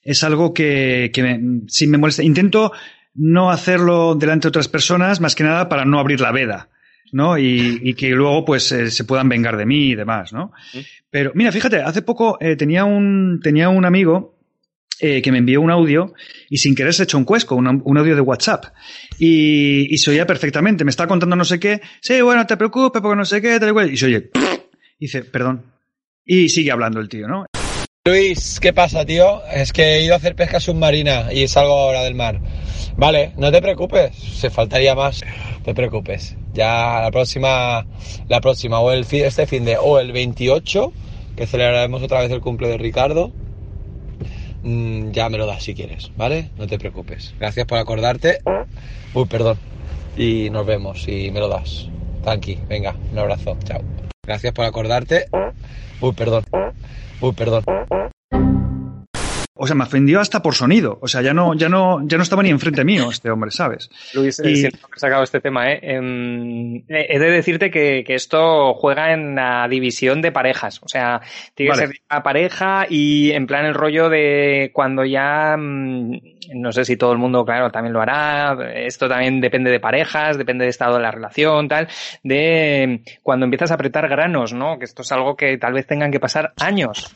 es 0.06 0.23
algo 0.23 0.53
que, 0.53 1.11
que 1.14 1.23
me, 1.23 1.61
sí 1.68 1.88
me 1.88 1.98
molesta. 1.98 2.23
Intento 2.23 2.72
no 3.15 3.49
hacerlo 3.49 4.15
delante 4.15 4.45
de 4.45 4.49
otras 4.49 4.68
personas, 4.69 5.19
más 5.19 5.36
que 5.36 5.44
nada 5.44 5.68
para 5.68 5.84
no 5.84 5.99
abrir 5.99 6.22
la 6.22 6.32
veda. 6.32 6.69
¿no? 7.11 7.38
Y, 7.38 7.80
y 7.84 7.94
que 7.94 8.10
luego 8.10 8.45
pues 8.45 8.72
eh, 8.72 8.91
se 8.91 9.03
puedan 9.03 9.30
vengar 9.30 9.57
de 9.57 9.65
mí 9.65 9.90
y 9.90 9.95
demás, 9.95 10.34
¿no? 10.34 10.52
Pero 11.10 11.32
mira, 11.34 11.52
fíjate, 11.52 11.82
hace 11.82 12.02
poco 12.02 12.38
eh, 12.41 12.56
tenía 12.56 12.84
un 12.84 13.40
tenía 13.41 13.69
un 13.69 13.86
amigo 13.86 14.38
eh, 14.99 15.22
que 15.22 15.32
me 15.32 15.38
envió 15.38 15.61
un 15.61 15.72
audio 15.72 16.14
y 16.49 16.57
sin 16.57 16.76
querer 16.76 16.94
se 16.94 17.03
echó 17.03 17.18
un 17.18 17.23
cuesco, 17.23 17.56
un, 17.56 17.82
un 17.84 17.98
audio 17.98 18.15
de 18.15 18.22
WhatsApp. 18.22 18.65
Y, 19.19 19.94
y, 19.94 19.98
se 19.98 20.11
oía 20.11 20.26
perfectamente. 20.26 20.84
Me 20.84 20.90
está 20.90 21.07
contando 21.07 21.36
no 21.36 21.45
sé 21.45 21.60
qué. 21.60 21.82
Sí, 22.02 22.22
bueno, 22.22 22.41
no 22.41 22.48
te 22.48 22.57
preocupes 22.57 23.02
porque 23.02 23.18
no 23.18 23.26
sé 23.26 23.41
qué, 23.41 23.60
tal 23.60 23.69
y 23.69 23.73
cual. 23.73 23.94
Y 23.94 23.98
se 23.98 24.06
oye. 24.07 24.32
Y 24.99 25.06
dice, 25.06 25.23
perdón. 25.23 25.64
Y 26.26 26.49
sigue 26.49 26.72
hablando 26.72 26.99
el 26.99 27.10
tío, 27.10 27.27
¿no? 27.27 27.45
Luis, 28.07 28.60
¿qué 28.60 28.72
pasa, 28.72 29.03
tío? 29.03 29.44
Es 29.48 29.73
que 29.73 29.95
he 29.95 30.03
ido 30.03 30.14
a 30.14 30.18
hacer 30.18 30.36
pesca 30.36 30.60
submarina 30.60 31.34
y 31.34 31.48
salgo 31.48 31.73
ahora 31.73 32.03
del 32.03 32.14
mar. 32.14 32.40
Vale, 32.98 33.34
no 33.36 33.52
te 33.52 33.64
preocupes, 33.64 34.15
se 34.15 34.52
faltaría 34.52 34.94
más. 34.94 35.23
No 35.57 35.64
te 35.64 35.73
preocupes. 35.73 36.38
Ya 36.53 36.99
la 37.02 37.10
próxima, 37.10 37.88
la 38.27 38.41
próxima, 38.41 38.80
o 38.80 38.91
el 38.91 39.07
este 39.10 39.48
fin 39.48 39.65
de, 39.65 39.77
o 39.77 39.98
el 39.98 40.11
28, 40.11 40.94
que 41.36 41.48
celebraremos 41.48 42.03
otra 42.03 42.22
vez 42.22 42.30
el 42.30 42.41
cumple 42.41 42.68
de 42.68 42.77
Ricardo, 42.77 43.32
mmm, 44.61 45.10
ya 45.10 45.27
me 45.30 45.40
lo 45.40 45.48
das 45.48 45.64
si 45.64 45.73
quieres, 45.73 46.11
¿vale? 46.15 46.52
No 46.60 46.68
te 46.68 46.77
preocupes. 46.77 47.34
Gracias 47.40 47.65
por 47.65 47.80
acordarte. 47.80 48.38
Uy, 49.15 49.26
perdón. 49.26 49.57
Y 50.15 50.52
nos 50.52 50.68
vemos 50.68 51.07
y 51.07 51.32
me 51.32 51.40
lo 51.40 51.48
das. 51.48 51.88
Tranqui, 52.22 52.60
venga, 52.69 52.95
un 53.11 53.18
abrazo, 53.18 53.57
chao. 53.64 53.82
Gracias 54.27 54.53
por 54.53 54.65
acordarte. 54.65 55.26
Uy, 56.02 56.14
perdón. 56.14 56.44
Uy, 57.26 57.34
perdón. 57.34 57.64
O 59.57 59.65
sea, 59.65 59.76
me 59.76 59.86
ofendió 59.86 60.19
hasta 60.19 60.41
por 60.41 60.53
sonido. 60.53 60.99
O 61.02 61.07
sea, 61.07 61.22
ya 61.22 61.34
no, 61.34 61.53
ya 61.53 61.69
no, 61.69 62.06
ya 62.06 62.18
no 62.18 62.23
estaba 62.23 62.44
ni 62.44 62.49
enfrente 62.49 62.84
mío 62.84 63.10
este 63.10 63.32
hombre, 63.32 63.52
¿sabes? 63.52 63.90
Luis, 64.14 64.38
y... 64.44 64.57
siento 64.57 64.88
que 64.88 64.98
he 64.98 64.99
sacado 64.99 65.23
este 65.23 65.40
tema, 65.40 65.72
¿eh? 65.72 65.80
he 65.82 67.19
de 67.19 67.32
decirte 67.32 67.72
que, 67.72 68.03
que, 68.06 68.15
esto 68.15 68.73
juega 68.73 69.14
en 69.14 69.36
la 69.36 69.65
división 69.69 70.22
de 70.22 70.34
parejas. 70.34 70.82
O 70.84 70.90
sea, 70.90 71.22
tiene 71.53 71.69
vale. 71.69 71.82
que 71.84 71.88
ser 71.88 72.02
una 72.11 72.22
pareja 72.22 72.86
y 72.90 73.32
en 73.32 73.48
plan 73.48 73.65
el 73.65 73.76
rollo 73.76 74.10
de 74.10 74.72
cuando 74.73 75.06
ya, 75.06 75.56
no 75.57 76.72
sé 76.73 76.84
si 76.84 76.98
todo 76.98 77.14
el 77.14 77.18
mundo, 77.18 77.45
claro, 77.45 77.72
también 77.72 77.94
lo 77.94 78.02
hará. 78.02 78.57
Esto 78.73 79.07
también 79.07 79.40
depende 79.40 79.72
de 79.72 79.80
parejas, 79.80 80.38
depende 80.38 80.65
de 80.65 80.72
estado 80.72 80.95
de 80.95 81.02
la 81.02 81.11
relación, 81.11 81.69
tal. 81.69 81.88
De 82.23 83.03
cuando 83.23 83.45
empiezas 83.45 83.72
a 83.72 83.76
apretar 83.76 84.10
granos, 84.10 84.52
¿no? 84.52 84.77
Que 84.80 84.84
esto 84.84 85.02
es 85.02 85.11
algo 85.14 85.38
que 85.38 85.57
tal 85.57 85.72
vez 85.72 85.88
tengan 85.88 86.11
que 86.11 86.19
pasar 86.19 86.52
años. 86.57 87.15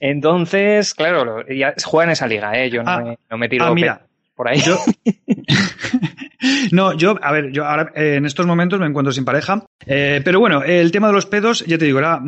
Entonces, 0.00 0.94
claro, 0.94 1.44
ya 1.48 1.74
juega 1.84 2.04
en 2.04 2.10
esa 2.12 2.26
liga, 2.26 2.52
¿eh? 2.58 2.70
Yo 2.70 2.82
no, 2.82 2.90
Ah, 2.90 3.00
me, 3.02 3.18
no 3.30 3.38
me 3.38 3.48
tiro 3.48 3.66
ah, 3.66 3.74
mira, 3.74 4.06
por 4.34 4.48
ahí. 4.48 4.60
Yo... 4.60 4.78
no, 6.72 6.92
yo, 6.94 7.18
a 7.22 7.32
ver, 7.32 7.50
yo 7.52 7.64
ahora 7.64 7.92
eh, 7.94 8.16
en 8.16 8.26
estos 8.26 8.46
momentos 8.46 8.78
me 8.80 8.86
encuentro 8.86 9.12
sin 9.12 9.24
pareja, 9.24 9.66
eh, 9.86 10.20
pero 10.24 10.40
bueno, 10.40 10.62
el 10.62 10.90
tema 10.92 11.08
de 11.08 11.12
los 11.14 11.26
pedos, 11.26 11.64
ya 11.66 11.78
te 11.78 11.84
digo, 11.84 11.98
era 11.98 12.20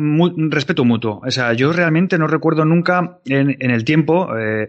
respeto 0.49 0.83
mutuo. 0.85 1.21
O 1.25 1.31
sea, 1.31 1.53
yo 1.53 1.71
realmente 1.71 2.17
no 2.17 2.27
recuerdo 2.27 2.65
nunca 2.65 3.19
en, 3.25 3.55
en 3.59 3.71
el 3.71 3.83
tiempo. 3.83 4.29
Eh, 4.37 4.67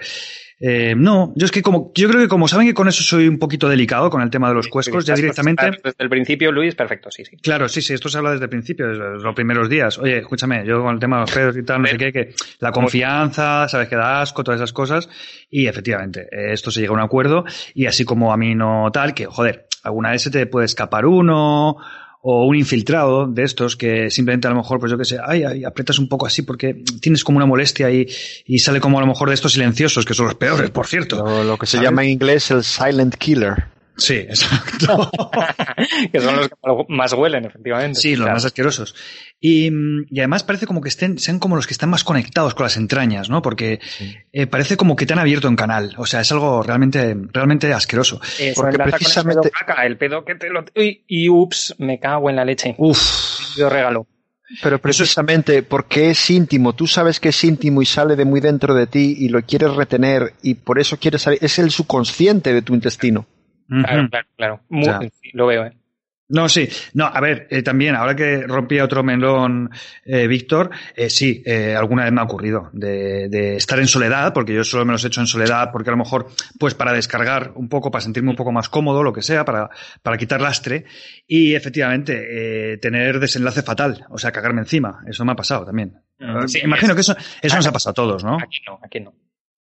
eh, 0.65 0.95
no, 0.97 1.33
yo 1.35 1.45
es 1.45 1.51
que 1.51 1.61
como, 1.61 1.91
yo 1.93 2.09
creo 2.09 2.21
que 2.21 2.29
como 2.29 2.47
saben 2.47 2.69
que 2.69 2.75
con 2.75 2.87
eso 2.87 3.03
soy 3.03 3.27
un 3.27 3.41
poquito 3.41 3.69
delicado 3.69 4.11
con 4.11 4.23
el 4.23 4.31
tema 4.31 4.49
de 4.49 4.55
los 4.55 4.69
cuescos, 4.69 5.05
ya 5.05 5.17
directamente. 5.17 5.73
Desde 5.83 5.97
el 5.99 6.09
principio, 6.09 6.53
Luis, 6.53 6.77
perfecto, 6.77 7.11
sí, 7.11 7.25
sí. 7.25 7.37
Claro, 7.39 7.69
sí, 7.69 7.83
sí, 7.83 7.93
esto 7.95 8.09
se 8.09 8.19
habla 8.19 8.31
desde 8.31 8.45
el 8.45 8.51
principio, 8.51 8.87
desde 8.87 9.21
los 9.21 9.35
primeros 9.35 9.69
días. 9.69 9.99
Oye, 9.99 10.19
escúchame, 10.19 10.65
yo 10.65 10.81
con 10.81 10.95
el 10.95 11.01
tema 11.01 11.17
de 11.17 11.23
los 11.23 11.33
pedos 11.33 11.57
y 11.57 11.65
tal, 11.65 11.83
no 11.83 11.89
sé 11.89 11.97
qué, 11.97 12.13
que 12.13 12.35
la 12.61 12.71
confianza, 12.71 13.69
sabes 13.69 13.89
que 13.89 13.97
da 13.97 14.23
asco, 14.23 14.45
todas 14.45 14.61
esas 14.61 14.73
cosas, 14.73 15.09
y 15.51 15.67
efectivamente, 15.67 16.29
esto 16.31 16.71
se 16.71 16.81
llega 16.81 16.93
a 16.93 16.95
un 16.95 17.01
acuerdo, 17.01 17.45
y 17.75 17.87
así 17.87 18.05
como 18.05 18.33
a 18.33 18.37
mí 18.37 18.55
no 18.55 18.89
tal, 18.93 19.15
que 19.15 19.27
joder, 19.27 19.67
alguna 19.83 20.13
vez 20.13 20.23
se 20.23 20.31
te 20.31 20.47
puede 20.47 20.67
escapar 20.67 21.07
uno, 21.07 21.77
o 22.25 22.47
un 22.47 22.55
infiltrado 22.57 23.27
de 23.27 23.43
estos 23.43 23.77
que 23.77 24.09
simplemente 24.09 24.47
a 24.47 24.51
lo 24.51 24.57
mejor, 24.57 24.79
pues 24.79 24.93
yo 24.93 24.97
que 24.97 25.05
sé, 25.05 25.19
ay, 25.27 25.43
ay, 25.43 25.65
apretas 25.65 25.99
un 25.99 26.09
poco 26.09 26.25
así 26.25 26.43
porque 26.43 26.83
tienes 27.01 27.25
como 27.25 27.39
una 27.39 27.47
molestia 27.47 27.91
y, 27.91 28.07
y 28.47 28.61
sale 28.61 28.81
como 28.81 28.99
a 28.99 29.01
lo 29.01 29.09
mejor 29.09 29.29
de 29.29 29.35
estos 29.35 29.55
silenciosos, 29.55 30.05
que 30.05 30.15
son 30.15 30.27
los 30.27 30.37
peores, 30.37 30.71
por 30.71 30.87
cierto. 30.87 31.17
Lo, 31.17 31.43
lo 31.43 31.59
que 31.59 31.67
se 31.67 31.79
¿sabes? 31.79 31.91
llama 31.91 32.05
en 32.05 32.11
inglés 32.11 32.51
el 32.53 32.63
silent 32.63 33.17
killer. 33.17 33.65
Sí, 33.97 34.15
exacto. 34.29 35.11
que 36.13 36.21
son 36.21 36.37
los 36.37 36.49
que 36.49 36.55
más 36.89 37.13
huelen, 37.13 37.45
efectivamente. 37.45 38.01
Sí, 38.01 38.11
los 38.11 38.25
claro. 38.25 38.35
más 38.35 38.45
asquerosos. 38.45 38.95
Y, 39.41 39.71
y, 40.11 40.21
además 40.21 40.45
parece 40.45 40.67
como 40.67 40.81
que 40.81 40.89
estén, 40.89 41.19
sean 41.19 41.39
como 41.39 41.57
los 41.57 41.67
que 41.67 41.73
están 41.73 41.91
más 41.91 42.05
conectados 42.05 42.55
con 42.55 42.65
las 42.65 42.77
entrañas, 42.77 43.29
¿no? 43.29 43.43
Porque 43.43 43.81
sí. 43.83 44.17
eh, 44.33 44.47
parece 44.47 44.77
como 44.77 44.97
que 44.97 45.07
te 45.07 45.13
han 45.13 45.19
abierto 45.19 45.49
en 45.49 45.57
canal. 45.57 45.95
O 45.99 46.07
sea, 46.07 46.21
es 46.21 46.31
algo 46.33 46.63
realmente, 46.63 47.17
realmente 47.33 47.73
asqueroso. 47.73 48.21
Eso, 48.39 48.63
Porque 48.63 48.79
precisamente. 48.79 49.51
El 49.51 49.67
pedo, 49.67 49.83
el 49.83 49.97
pedo 49.97 50.25
que 50.25 50.35
te 50.37 50.51
lo. 50.51 50.65
Y, 50.75 51.05
y 51.07 51.29
ups, 51.29 51.75
me 51.79 51.99
cago 51.99 52.31
en 52.31 52.37
la 52.37 52.45
leche. 52.45 52.75
Uf. 52.79 53.57
Yo 53.57 53.69
regalo. 53.69 54.07
Pero 54.61 54.79
precisamente 54.79 55.63
porque 55.63 56.11
es 56.11 56.31
íntimo, 56.31 56.75
tú 56.75 56.87
sabes 56.87 57.21
que 57.21 57.31
es 57.31 57.45
íntimo 57.45 57.81
y 57.81 57.87
sale 57.87 58.17
de 58.17 58.25
muy 58.25 58.41
dentro 58.41 58.75
de 58.75 58.87
ti 58.87 59.17
y 59.19 59.29
lo 59.29 59.41
quieres 59.43 59.75
retener 59.75 60.35
y 60.43 60.55
por 60.55 60.79
eso 60.79 60.99
quieres 60.99 61.23
salir, 61.23 61.39
es 61.41 61.59
el 61.59 61.71
subconsciente 61.71 62.53
de 62.53 62.61
tu 62.61 62.75
intestino. 62.75 63.27
Claro, 63.81 64.09
claro, 64.11 64.29
claro. 64.37 64.61
Muy, 64.69 65.11
lo 65.33 65.47
veo, 65.47 65.67
¿eh? 65.67 65.73
No, 66.33 66.49
sí. 66.49 66.67
No, 66.95 67.05
a 67.05 67.21
ver, 67.21 67.47
eh, 67.51 67.63
también, 67.63 67.95
ahora 67.95 68.17
que 68.17 68.47
rompía 68.47 68.85
otro 68.85 69.03
melón, 69.03 69.69
eh, 70.05 70.27
Víctor, 70.27 70.71
eh, 70.97 71.11
sí, 71.11 71.45
alguna 71.77 72.05
vez 72.05 72.13
me 72.13 72.23
ha 72.23 72.25
ocurrido 72.25 72.71
de, 72.73 73.29
de, 73.29 73.57
estar 73.57 73.79
en 73.79 73.87
soledad, 73.87 74.33
porque 74.33 74.55
yo 74.55 74.65
solo 74.65 74.87
me 74.87 74.93
los 74.93 75.05
he 75.05 75.09
hecho 75.09 75.21
en 75.21 75.27
soledad, 75.27 75.69
porque 75.71 75.91
a 75.91 75.93
lo 75.93 75.99
mejor, 75.99 76.29
pues 76.59 76.75
para 76.75 76.95
descargar 76.95 77.53
un 77.55 77.69
poco, 77.69 77.91
para 77.91 78.01
sentirme 78.01 78.31
un 78.31 78.37
poco 78.37 78.51
más 78.51 78.71
cómodo, 78.71 79.03
lo 79.03 79.13
que 79.13 79.21
sea, 79.21 79.45
para, 79.45 79.69
para 80.03 80.17
quitar 80.17 80.41
lastre, 80.41 80.87
y 81.27 81.55
efectivamente, 81.55 82.79
tener 82.81 83.21
desenlace 83.21 83.63
fatal, 83.63 84.07
o 84.09 84.17
sea, 84.17 84.33
cagarme 84.33 84.63
encima. 84.63 85.01
Eso 85.07 85.27
me 85.27 85.33
ha 85.33 85.37
pasado 85.37 85.67
también. 85.67 86.01
Sí, 86.47 86.61
Imagino 86.65 86.95
que 86.95 87.03
eso, 87.03 87.15
eso 87.43 87.57
nos 87.57 87.67
ha 87.67 87.73
pasado 87.73 87.91
a 87.91 87.95
todos, 87.95 88.25
¿no? 88.25 88.37
Aquí 88.37 88.63
no, 88.67 88.79
aquí 88.83 89.01
no. 89.01 89.13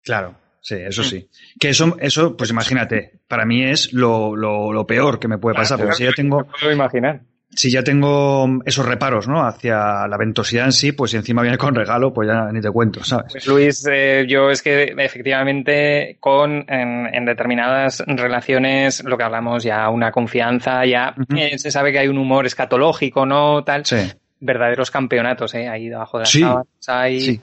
Claro. 0.04 0.36
Sí, 0.62 0.76
eso 0.76 1.04
sí. 1.04 1.28
Que 1.60 1.70
eso, 1.70 1.98
eso, 2.00 2.38
pues 2.38 2.52
imagínate, 2.52 3.20
para 3.28 3.46
mí 3.46 3.64
es 3.64 3.92
lo, 3.94 4.36
lo, 4.36 4.72
lo 4.72 4.86
peor 4.86 5.20
que 5.20 5.28
me 5.28 5.40
puede 5.40 5.56
pasar, 5.56 5.80
porque 5.80 5.96
si 5.96 6.04
ya 6.04 6.12
tengo. 6.12 6.46
puedo 6.46 6.72
imaginar. 6.72 7.22
Si 7.54 7.70
ya 7.70 7.84
tengo 7.84 8.48
esos 8.64 8.86
reparos, 8.86 9.28
¿no? 9.28 9.46
Hacia 9.46 10.08
la 10.08 10.18
ventosidad 10.18 10.66
en 10.66 10.72
sí, 10.72 10.94
pues 10.94 11.12
si 11.12 11.18
encima 11.18 11.42
viene 11.42 11.58
con 11.58 11.76
regalo, 11.76 12.14
pues 12.14 12.30
ya 12.30 12.50
ni 12.50 12.62
te 12.62 12.72
cuento, 12.72 13.04
¿sabes? 13.04 13.34
Pues 13.34 13.46
Luis, 13.46 13.86
eh, 13.92 14.26
yo 14.26 14.50
es 14.50 14.62
que 14.62 14.94
efectivamente 14.98 16.16
con 16.22 16.64
en, 16.70 17.14
en, 17.14 17.26
determinadas 17.26 18.02
relaciones, 18.08 19.04
lo 19.04 19.18
que 19.18 19.24
hablamos 19.26 19.64
ya, 19.64 19.90
una 19.90 20.14
confianza, 20.14 20.86
ya 20.86 21.14
uh 21.18 21.22
-huh. 21.24 21.54
eh, 21.54 21.58
se 21.58 21.72
sabe 21.72 21.92
que 21.92 22.00
hay 22.00 22.08
un 22.08 22.20
humor 22.20 22.46
escatológico, 22.46 23.26
¿no? 23.26 23.66
Tal. 23.66 23.86
Sí. 23.86 23.98
Verdaderos 24.40 24.90
campeonatos, 24.90 25.54
¿eh? 25.56 25.68
Ahí 25.68 25.90
debajo 25.90 26.20
de 26.20 26.22
las 26.22 26.32
sí. 26.32 26.46
hay. 26.88 27.20
Sí. 27.20 27.40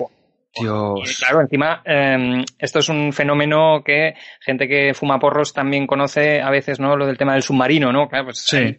Dios. 0.55 1.11
Y 1.11 1.15
claro, 1.25 1.41
encima, 1.41 1.83
eh, 1.85 2.45
esto 2.59 2.79
es 2.79 2.89
un 2.89 3.13
fenómeno 3.13 3.83
que 3.85 4.15
gente 4.41 4.67
que 4.67 4.95
fuma 4.95 5.19
porros 5.19 5.53
también 5.53 5.87
conoce 5.87 6.41
a 6.41 6.51
veces, 6.51 6.81
¿no? 6.81 6.97
Lo 6.97 7.07
del 7.07 7.19
tema 7.19 7.35
del 7.35 7.43
submarino, 7.43 7.93
¿no? 7.93 8.09
Claro, 8.09 8.27
pues 8.27 8.39
sí. 8.39 8.79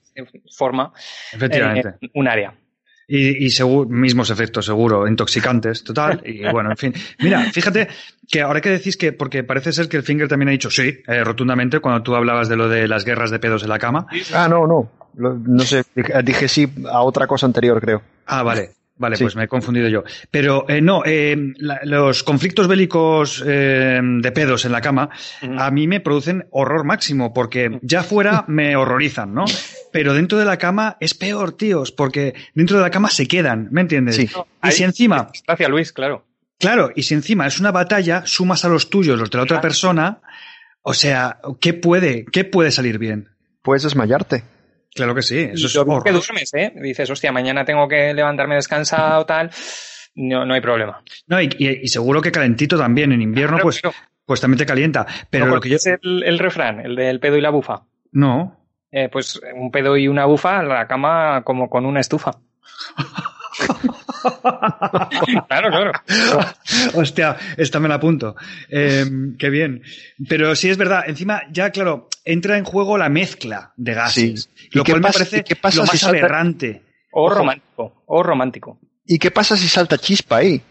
forma 0.57 0.91
Efectivamente. 1.31 1.89
Eh, 2.01 2.09
un 2.13 2.27
área. 2.27 2.53
Y, 3.11 3.45
y 3.45 3.49
seguro, 3.49 3.89
mismos 3.89 4.29
efectos, 4.29 4.65
seguro, 4.65 5.07
intoxicantes, 5.07 5.83
total. 5.83 6.21
Y 6.25 6.41
bueno, 6.51 6.69
en 6.69 6.77
fin. 6.77 6.93
Mira, 7.19 7.41
fíjate 7.51 7.87
que 8.29 8.41
ahora 8.41 8.61
que 8.61 8.69
decís 8.69 8.97
que, 8.97 9.13
porque 9.13 9.43
parece 9.43 9.71
ser 9.71 9.89
que 9.89 9.97
el 9.97 10.03
Finger 10.03 10.27
también 10.27 10.49
ha 10.49 10.51
dicho 10.51 10.69
sí, 10.69 10.99
eh, 11.07 11.23
rotundamente, 11.23 11.79
cuando 11.79 12.03
tú 12.03 12.15
hablabas 12.15 12.49
de 12.49 12.55
lo 12.55 12.69
de 12.69 12.87
las 12.87 13.05
guerras 13.05 13.31
de 13.31 13.39
pedos 13.39 13.63
en 13.63 13.69
la 13.69 13.79
cama. 13.79 14.05
Ah, 14.33 14.47
no, 14.47 14.67
no. 14.67 14.91
No 15.15 15.63
sé, 15.63 15.83
dije 16.23 16.47
sí 16.47 16.67
a 16.89 17.01
otra 17.01 17.25
cosa 17.25 17.47
anterior, 17.47 17.81
creo. 17.81 18.01
Ah, 18.27 18.43
vale. 18.43 18.69
Vale, 18.99 19.15
sí. 19.15 19.23
pues 19.23 19.35
me 19.37 19.45
he 19.45 19.47
confundido 19.47 19.87
yo. 19.87 20.03
Pero 20.29 20.65
eh, 20.69 20.81
no, 20.81 21.03
eh, 21.05 21.35
la, 21.57 21.79
los 21.85 22.21
conflictos 22.21 22.67
bélicos 22.67 23.41
eh, 23.47 24.01
de 24.03 24.31
pedos 24.33 24.65
en 24.65 24.73
la 24.73 24.81
cama 24.81 25.09
a 25.57 25.71
mí 25.71 25.87
me 25.87 26.01
producen 26.01 26.47
horror 26.51 26.83
máximo 26.83 27.33
porque 27.33 27.79
ya 27.81 28.03
fuera 28.03 28.43
me 28.47 28.75
horrorizan, 28.75 29.33
¿no? 29.33 29.45
Pero 29.93 30.13
dentro 30.13 30.37
de 30.37 30.45
la 30.45 30.57
cama 30.57 30.97
es 30.99 31.13
peor, 31.13 31.53
tíos, 31.53 31.93
porque 31.93 32.35
dentro 32.53 32.77
de 32.77 32.83
la 32.83 32.91
cama 32.91 33.09
se 33.09 33.25
quedan, 33.25 33.69
¿me 33.71 33.81
entiendes? 33.81 34.17
Sí. 34.17 34.29
Y 34.63 34.71
si 34.71 34.83
encima... 34.83 35.29
Gracias, 35.47 35.69
Luis, 35.69 35.93
claro. 35.93 36.25
Claro, 36.59 36.91
y 36.93 37.03
si 37.03 37.13
encima 37.13 37.47
es 37.47 37.59
una 37.59 37.71
batalla, 37.71 38.23
sumas 38.25 38.65
a 38.65 38.69
los 38.69 38.89
tuyos, 38.89 39.17
los 39.17 39.31
de 39.31 39.37
la 39.37 39.45
otra 39.45 39.61
persona, 39.61 40.19
o 40.81 40.93
sea, 40.93 41.39
¿qué 41.61 41.73
puede, 41.73 42.25
qué 42.25 42.43
puede 42.43 42.71
salir 42.71 42.99
bien? 42.99 43.29
Puedes 43.61 43.83
desmayarte. 43.83 44.43
Claro 44.93 45.15
que 45.15 45.21
sí, 45.21 45.49
eso 45.53 45.67
es 45.67 45.75
horror. 45.75 46.03
que 46.03 46.11
duermes, 46.11 46.53
¿eh? 46.53 46.73
Dices, 46.75 47.09
hostia, 47.09 47.31
mañana 47.31 47.63
tengo 47.63 47.87
que 47.87 48.13
levantarme 48.13 48.55
descansado, 48.55 49.25
tal. 49.25 49.51
No, 50.15 50.45
no 50.45 50.53
hay 50.53 50.61
problema. 50.61 51.03
No, 51.27 51.41
y, 51.41 51.49
y, 51.57 51.69
y, 51.83 51.87
seguro 51.87 52.21
que 52.21 52.31
calentito 52.31 52.77
también. 52.77 53.11
En 53.11 53.21
invierno, 53.21 53.57
claro, 53.57 53.63
pues, 53.63 53.81
pero... 53.81 53.93
pues 54.25 54.41
también 54.41 54.57
te 54.57 54.65
calienta. 54.65 55.05
Pero 55.29 55.45
no, 55.45 55.55
lo 55.55 55.61
que 55.61 55.69
yo. 55.69 55.75
Es 55.75 55.85
el, 55.85 56.23
el, 56.23 56.39
refrán, 56.39 56.79
el 56.79 56.95
del 56.95 57.19
pedo 57.19 57.37
y 57.37 57.41
la 57.41 57.51
bufa. 57.51 57.83
No. 58.11 58.57
Eh, 58.91 59.07
pues 59.09 59.39
un 59.55 59.71
pedo 59.71 59.95
y 59.95 60.07
una 60.07 60.25
bufa, 60.25 60.63
la 60.63 60.87
cama 60.87 61.43
como 61.43 61.69
con 61.69 61.85
una 61.85 61.99
estufa. 61.99 62.31
claro, 65.47 65.69
claro. 65.69 65.91
Hostia, 66.93 67.35
esta 67.57 67.79
me 67.79 67.87
la 67.87 67.95
apunto. 67.95 68.35
Eh, 68.69 69.05
qué 69.37 69.49
bien. 69.49 69.81
Pero 70.27 70.55
sí 70.55 70.69
es 70.69 70.77
verdad, 70.77 71.03
encima 71.07 71.41
ya, 71.51 71.69
claro, 71.71 72.09
entra 72.25 72.57
en 72.57 72.63
juego 72.65 72.97
la 72.97 73.09
mezcla 73.09 73.73
de 73.77 73.93
gases. 73.93 74.49
Sí. 74.53 74.69
Lo 74.73 74.83
cual 74.83 75.01
pasa, 75.01 75.19
me 75.19 75.25
parece 75.25 75.43
¿qué 75.43 75.55
pasa 75.55 75.77
lo 75.77 75.83
más 75.83 75.91
si 75.91 75.97
salta... 75.97 76.17
aberrante. 76.19 76.83
O 77.11 77.29
romántico, 77.29 78.03
o 78.05 78.23
romántico. 78.23 78.79
¿Y 79.05 79.17
qué 79.17 79.31
pasa 79.31 79.57
si 79.57 79.67
salta 79.67 79.97
chispa 79.97 80.37
ahí? 80.37 80.61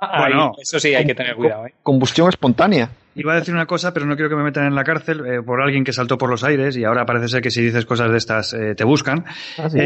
Ah, 0.00 0.20
Bueno. 0.20 0.52
eso 0.60 0.78
sí, 0.80 0.94
hay 0.94 1.06
que 1.06 1.14
tener 1.14 1.34
cuidado. 1.34 1.66
¿eh? 1.66 1.74
Combustión 1.82 2.28
espontánea. 2.28 2.90
Iba 3.14 3.32
a 3.32 3.36
decir 3.36 3.54
una 3.54 3.66
cosa, 3.66 3.94
pero 3.94 4.04
no 4.04 4.14
quiero 4.14 4.28
que 4.28 4.36
me 4.36 4.42
metan 4.42 4.66
en 4.66 4.74
la 4.74 4.84
cárcel 4.84 5.24
eh, 5.26 5.42
por 5.42 5.60
alguien 5.62 5.84
que 5.84 5.92
saltó 5.92 6.18
por 6.18 6.28
los 6.28 6.44
aires 6.44 6.76
y 6.76 6.84
ahora 6.84 7.06
parece 7.06 7.28
ser 7.28 7.42
que 7.42 7.50
si 7.50 7.62
dices 7.62 7.86
cosas 7.86 8.10
de 8.10 8.18
estas 8.18 8.52
eh, 8.52 8.74
te 8.74 8.84
buscan. 8.84 9.24
Ah, 9.58 9.70
sí. 9.70 9.78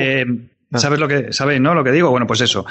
Eh, 0.72 0.78
¿Sabes 0.78 1.00
lo 1.00 1.08
que 1.08 1.32
sabéis, 1.32 1.60
no? 1.60 1.74
Lo 1.74 1.82
que 1.82 1.90
digo, 1.90 2.10
bueno, 2.10 2.26
pues 2.28 2.40
eso. 2.42 2.64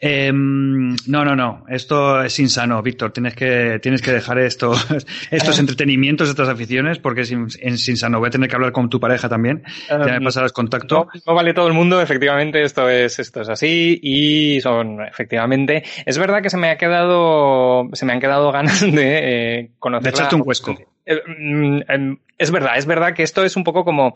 Eh, 0.00 0.30
no, 0.32 1.24
no, 1.24 1.34
no. 1.34 1.64
Esto 1.68 2.22
es 2.22 2.38
insano, 2.38 2.82
Víctor. 2.82 3.12
Tienes 3.12 3.34
que 3.34 3.78
tienes 3.80 4.02
que 4.02 4.12
dejar 4.12 4.38
esto, 4.38 4.74
estos 5.30 5.58
entretenimientos, 5.58 6.28
estas 6.28 6.48
aficiones, 6.50 6.98
porque 6.98 7.22
es, 7.22 7.30
in- 7.30 7.48
es 7.60 7.88
insano. 7.88 8.18
Voy 8.18 8.28
a 8.28 8.30
tener 8.30 8.50
que 8.50 8.56
hablar 8.56 8.72
con 8.72 8.90
tu 8.90 9.00
pareja 9.00 9.28
también. 9.28 9.62
Ya 9.88 9.96
me 10.18 10.20
pasarás 10.20 10.52
contacto. 10.52 11.06
No, 11.14 11.20
no 11.26 11.34
vale 11.34 11.54
todo 11.54 11.66
el 11.68 11.72
mundo, 11.72 12.00
efectivamente, 12.02 12.62
esto 12.62 12.90
es, 12.90 13.18
esto 13.18 13.40
es 13.40 13.48
así, 13.48 13.98
y 14.02 14.60
son, 14.60 15.00
efectivamente, 15.06 15.82
es 16.04 16.18
verdad 16.18 16.42
que 16.42 16.50
se 16.50 16.58
me 16.58 16.68
ha 16.70 16.76
quedado, 16.76 17.88
se 17.94 18.04
me 18.04 18.12
han 18.12 18.20
quedado 18.20 18.52
ganas 18.52 18.80
de 18.82 19.60
eh, 19.60 19.70
conocer. 19.78 20.04
De 20.04 20.10
echarte 20.10 20.34
un 20.36 20.42
huesco. 20.44 20.76
Eh, 21.06 21.22
mm, 21.38 21.80
em, 21.88 22.18
Es 22.36 22.50
verdad, 22.50 22.76
es 22.76 22.84
verdad 22.84 23.14
que 23.14 23.22
esto 23.22 23.44
es 23.44 23.56
un 23.56 23.64
poco 23.64 23.84
como 23.84 24.12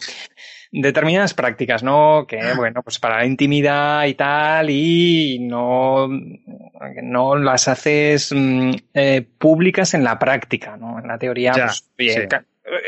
determinadas 0.73 1.35
prácticas, 1.35 1.83
¿no? 1.83 2.27
Que, 2.29 2.55
bueno, 2.57 2.83
pues 2.83 2.99
para 2.99 3.19
la 3.19 3.27
intimidad 3.27 4.05
y 4.07 4.15
tal, 4.15 4.71
y 4.71 5.39
no, 5.41 6.09
no 7.03 7.37
las 7.37 7.69
haces 7.69 8.33
mm, 8.35 8.71
eh, 8.95 9.27
públicas 9.39 9.95
en 9.95 10.05
la 10.05 10.19
práctica, 10.19 10.77
¿no? 10.77 10.99
En 10.99 11.09
la 11.09 11.19
teoría, 11.19 11.53
Ya, 11.57 11.65
pues, 11.67 11.91
oye, 11.99 12.13
sí. 12.23 12.29
ca- 12.29 12.45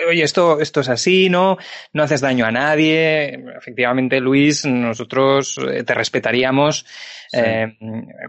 oye, 0.09 0.23
esto, 0.23 0.61
esto 0.61 0.81
es 0.81 0.89
así, 0.89 1.29
¿no? 1.29 1.57
No 1.93 2.05
haces 2.05 2.21
daño 2.21 2.45
a 2.47 2.53
nadie. 2.53 3.35
Efectivamente, 3.57 4.21
Luis, 4.21 4.65
nosotros 4.65 5.59
eh, 5.69 5.83
te 5.83 5.95
respetaríamos 5.95 6.87
Sí. 7.29 7.41
eh, 7.43 7.79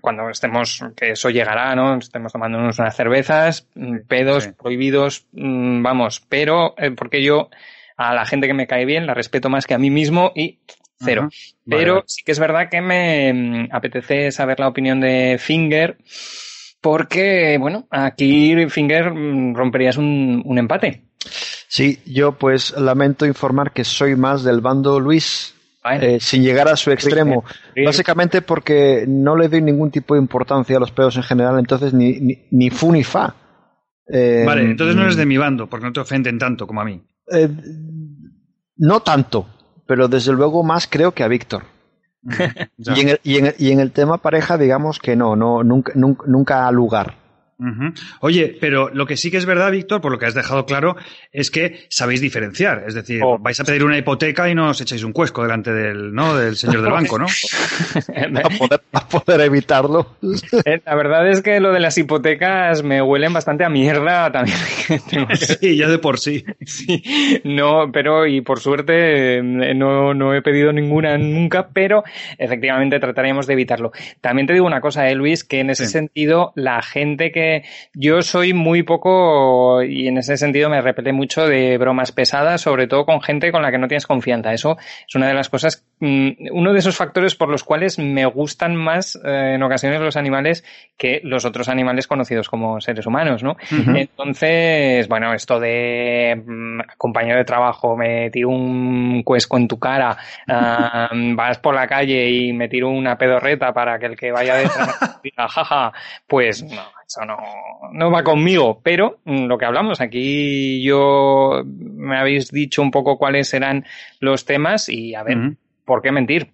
cuando 0.01 0.29
estemos, 0.29 0.81
que 0.95 1.11
eso 1.11 1.29
llegará, 1.29 1.75
¿no? 1.75 1.97
Estemos 1.97 2.31
tomándonos 2.31 2.79
unas 2.79 2.95
cervezas, 2.95 3.67
mm, 3.75 3.97
pedos 4.07 4.45
Sí. 4.45 4.51
prohibidos, 4.57 5.27
mm, 5.33 5.83
vamos, 5.83 6.23
pero 6.29 6.73
eh, 6.77 6.91
porque 6.91 7.21
yo 7.21 7.49
a 8.09 8.13
la 8.13 8.25
gente 8.25 8.47
que 8.47 8.53
me 8.53 8.67
cae 8.67 8.85
bien 8.85 9.05
la 9.07 9.13
respeto 9.13 9.49
más 9.49 9.65
que 9.65 9.73
a 9.73 9.77
mí 9.79 9.89
mismo 9.89 10.31
y 10.35 10.59
cero. 10.99 11.29
Pero 11.67 11.93
vale. 11.95 12.05
sí 12.07 12.23
que 12.23 12.31
es 12.31 12.39
verdad 12.39 12.69
que 12.69 12.81
me 12.81 13.33
mm, 13.33 13.67
apetece 13.71 14.31
saber 14.31 14.59
la 14.59 14.67
opinión 14.67 14.99
de 15.01 15.37
Finger, 15.39 15.97
porque, 16.81 17.57
bueno, 17.59 17.87
aquí 17.89 18.55
Finger 18.69 19.11
mm, 19.13 19.55
romperías 19.55 19.97
un, 19.97 20.41
un 20.45 20.57
empate. 20.57 21.03
Sí, 21.67 21.99
yo 22.05 22.33
pues 22.33 22.71
lamento 22.77 23.25
informar 23.25 23.71
que 23.71 23.83
soy 23.83 24.15
más 24.15 24.43
del 24.43 24.59
bando 24.61 24.99
Luis, 24.99 25.55
eh, 26.01 26.19
sin 26.19 26.43
llegar 26.43 26.67
a 26.67 26.75
su 26.75 26.91
extremo. 26.91 27.43
Bien. 27.73 27.85
Básicamente 27.85 28.41
porque 28.41 29.05
no 29.07 29.35
le 29.35 29.47
doy 29.47 29.61
ningún 29.61 29.89
tipo 29.91 30.13
de 30.15 30.21
importancia 30.21 30.77
a 30.77 30.79
los 30.79 30.91
pedos 30.91 31.15
en 31.17 31.23
general, 31.23 31.57
entonces 31.59 31.93
ni, 31.93 32.19
ni, 32.19 32.37
ni 32.51 32.69
fu 32.69 32.91
ni 32.91 33.03
fa. 33.03 33.35
Eh, 34.07 34.43
Vale, 34.45 34.63
entonces 34.63 34.95
no 34.95 35.03
eres 35.03 35.15
de 35.15 35.25
mi 35.25 35.37
bando, 35.37 35.67
porque 35.67 35.85
no 35.85 35.93
te 35.93 36.01
ofenden 36.01 36.37
tanto 36.37 36.67
como 36.67 36.81
a 36.81 36.85
mí. 36.85 37.01
eh, 37.31 37.47
no 38.77 39.01
tanto, 39.01 39.47
pero 39.85 40.07
desde 40.07 40.33
luego 40.33 40.63
más 40.63 40.87
creo 40.87 41.13
que 41.13 41.23
a 41.23 41.27
Víctor. 41.27 41.63
Y 42.77 43.01
en, 43.01 43.09
el, 43.09 43.19
y, 43.23 43.37
en 43.37 43.45
el, 43.47 43.55
y 43.57 43.71
en 43.71 43.79
el 43.79 43.91
tema 43.91 44.17
pareja, 44.17 44.57
digamos 44.57 44.99
que 44.99 45.15
no, 45.15 45.35
no 45.35 45.63
nunca, 45.63 45.91
nunca, 45.95 46.23
nunca 46.27 46.67
ha 46.67 46.71
lugar. 46.71 47.15
Oye, 48.21 48.57
pero 48.59 48.89
lo 48.89 49.05
que 49.05 49.17
sí 49.17 49.31
que 49.31 49.37
es 49.37 49.45
verdad, 49.45 49.71
Víctor, 49.71 50.01
por 50.01 50.11
lo 50.11 50.17
que 50.19 50.25
has 50.25 50.33
dejado 50.33 50.65
claro, 50.65 50.95
es 51.31 51.51
que 51.51 51.85
sabéis 51.89 52.21
diferenciar. 52.21 52.83
Es 52.87 52.93
decir, 52.93 53.21
Oh. 53.23 53.37
vais 53.39 53.59
a 53.59 53.63
pedir 53.63 53.83
una 53.83 53.97
hipoteca 53.97 54.49
y 54.49 54.55
no 54.55 54.69
os 54.69 54.81
echáis 54.81 55.03
un 55.03 55.13
cuesco 55.13 55.41
delante 55.43 55.71
del, 55.71 56.13
¿no? 56.13 56.35
del 56.35 56.55
señor 56.55 56.81
del 56.81 56.91
banco, 56.91 57.17
¿no? 57.19 57.25
A 58.43 58.49
poder, 58.49 58.81
a 58.93 59.07
poder 59.07 59.41
evitarlo. 59.41 60.15
Eh, 60.65 60.81
La 60.85 60.95
verdad 60.95 61.27
es 61.29 61.41
que 61.41 61.59
lo 61.59 61.71
de 61.73 61.79
las 61.79 61.97
hipotecas 61.97 62.83
me 62.83 63.01
huelen 63.01 63.33
bastante 63.33 63.63
a 63.63 63.69
mierda 63.69 64.31
también. 64.31 64.57
Sí, 65.59 65.75
ya 65.77 65.87
de 65.89 65.97
por 65.99 66.19
sí. 66.19 66.43
Sí, 66.65 67.03
no, 67.43 67.91
pero 67.91 68.25
y 68.27 68.41
por 68.41 68.59
suerte 68.59 69.37
eh, 69.37 69.73
no, 69.75 70.13
no 70.13 70.33
he 70.33 70.41
pedido 70.41 70.71
ninguna 70.73 71.17
nunca, 71.17 71.67
pero 71.73 72.03
efectivamente 72.37 72.99
trataremos 72.99 73.47
de 73.47 73.53
evitarlo. 73.53 73.91
También 74.21 74.47
te 74.47 74.53
digo 74.53 74.65
una 74.65 74.81
cosa, 74.81 75.09
eh, 75.09 75.15
Luis, 75.15 75.43
que 75.43 75.59
en 75.59 75.69
ese 75.69 75.85
Sí. 75.85 75.91
sentido 75.91 76.51
la 76.55 76.81
gente 76.81 77.31
que 77.31 77.52
yo 77.93 78.21
soy 78.21 78.53
muy 78.53 78.83
poco 78.83 79.83
y 79.83 80.07
en 80.07 80.17
ese 80.17 80.37
sentido 80.37 80.69
me 80.69 80.81
repele 80.81 81.13
mucho 81.13 81.47
de 81.47 81.77
bromas 81.77 82.11
pesadas, 82.11 82.61
sobre 82.61 82.87
todo 82.87 83.05
con 83.05 83.21
gente 83.21 83.51
con 83.51 83.61
la 83.61 83.71
que 83.71 83.77
no 83.77 83.87
tienes 83.87 84.07
confianza. 84.07 84.53
Eso 84.53 84.77
es 85.07 85.15
una 85.15 85.27
de 85.27 85.33
las 85.33 85.49
cosas, 85.49 85.85
mm, 85.99 86.29
uno 86.51 86.73
de 86.73 86.79
esos 86.79 86.97
factores 86.97 87.35
por 87.35 87.49
los 87.49 87.63
cuales 87.63 87.99
me 87.99 88.25
gustan 88.25 88.75
más 88.75 89.19
eh, 89.23 89.53
en 89.55 89.63
ocasiones 89.63 90.01
los 90.01 90.17
animales 90.17 90.63
que 90.97 91.21
los 91.23 91.45
otros 91.45 91.69
animales 91.69 92.07
conocidos 92.07 92.49
como 92.49 92.79
seres 92.81 93.05
humanos, 93.05 93.43
¿no? 93.43 93.55
Entonces, 93.69 95.07
bueno, 95.07 95.33
esto 95.33 95.59
de 95.59 96.41
mm, 96.45 96.79
compañero 96.97 97.37
de 97.37 97.45
trabajo, 97.45 97.95
me 97.95 98.29
tiro 98.29 98.49
un 98.49 99.23
cuesco 99.23 99.57
en 99.57 99.67
tu 99.67 99.79
cara, 99.79 100.17
ah, 100.47 101.09
vas 101.35 101.59
por 101.59 101.75
la 101.75 101.87
calle 101.87 102.29
y 102.29 102.53
me 102.53 102.69
tiro 102.69 102.89
una 102.89 103.17
pedorreta 103.17 103.73
para 103.73 103.99
que 103.99 104.05
el 104.07 104.15
que 104.15 104.31
vaya 104.31 104.55
detrás 104.55 105.21
diga, 105.23 105.47
jaja, 105.47 105.91
pues 106.27 106.63
no, 106.63 106.81
eso 107.15 107.25
no, 107.25 107.37
no 107.91 108.11
va 108.11 108.23
conmigo. 108.23 108.79
Pero 108.83 109.19
mm, 109.25 109.45
lo 109.45 109.57
que 109.57 109.65
hablamos 109.65 110.01
aquí, 110.01 110.83
yo 110.83 111.61
me 111.65 112.17
habéis 112.17 112.49
dicho 112.51 112.81
un 112.81 112.91
poco 112.91 113.17
cuáles 113.17 113.49
serán 113.49 113.85
los 114.19 114.45
temas 114.45 114.89
y 114.89 115.15
a 115.15 115.23
ver. 115.23 115.37
¿por 115.85 116.01
qué 116.01 116.11
mentir? 116.11 116.49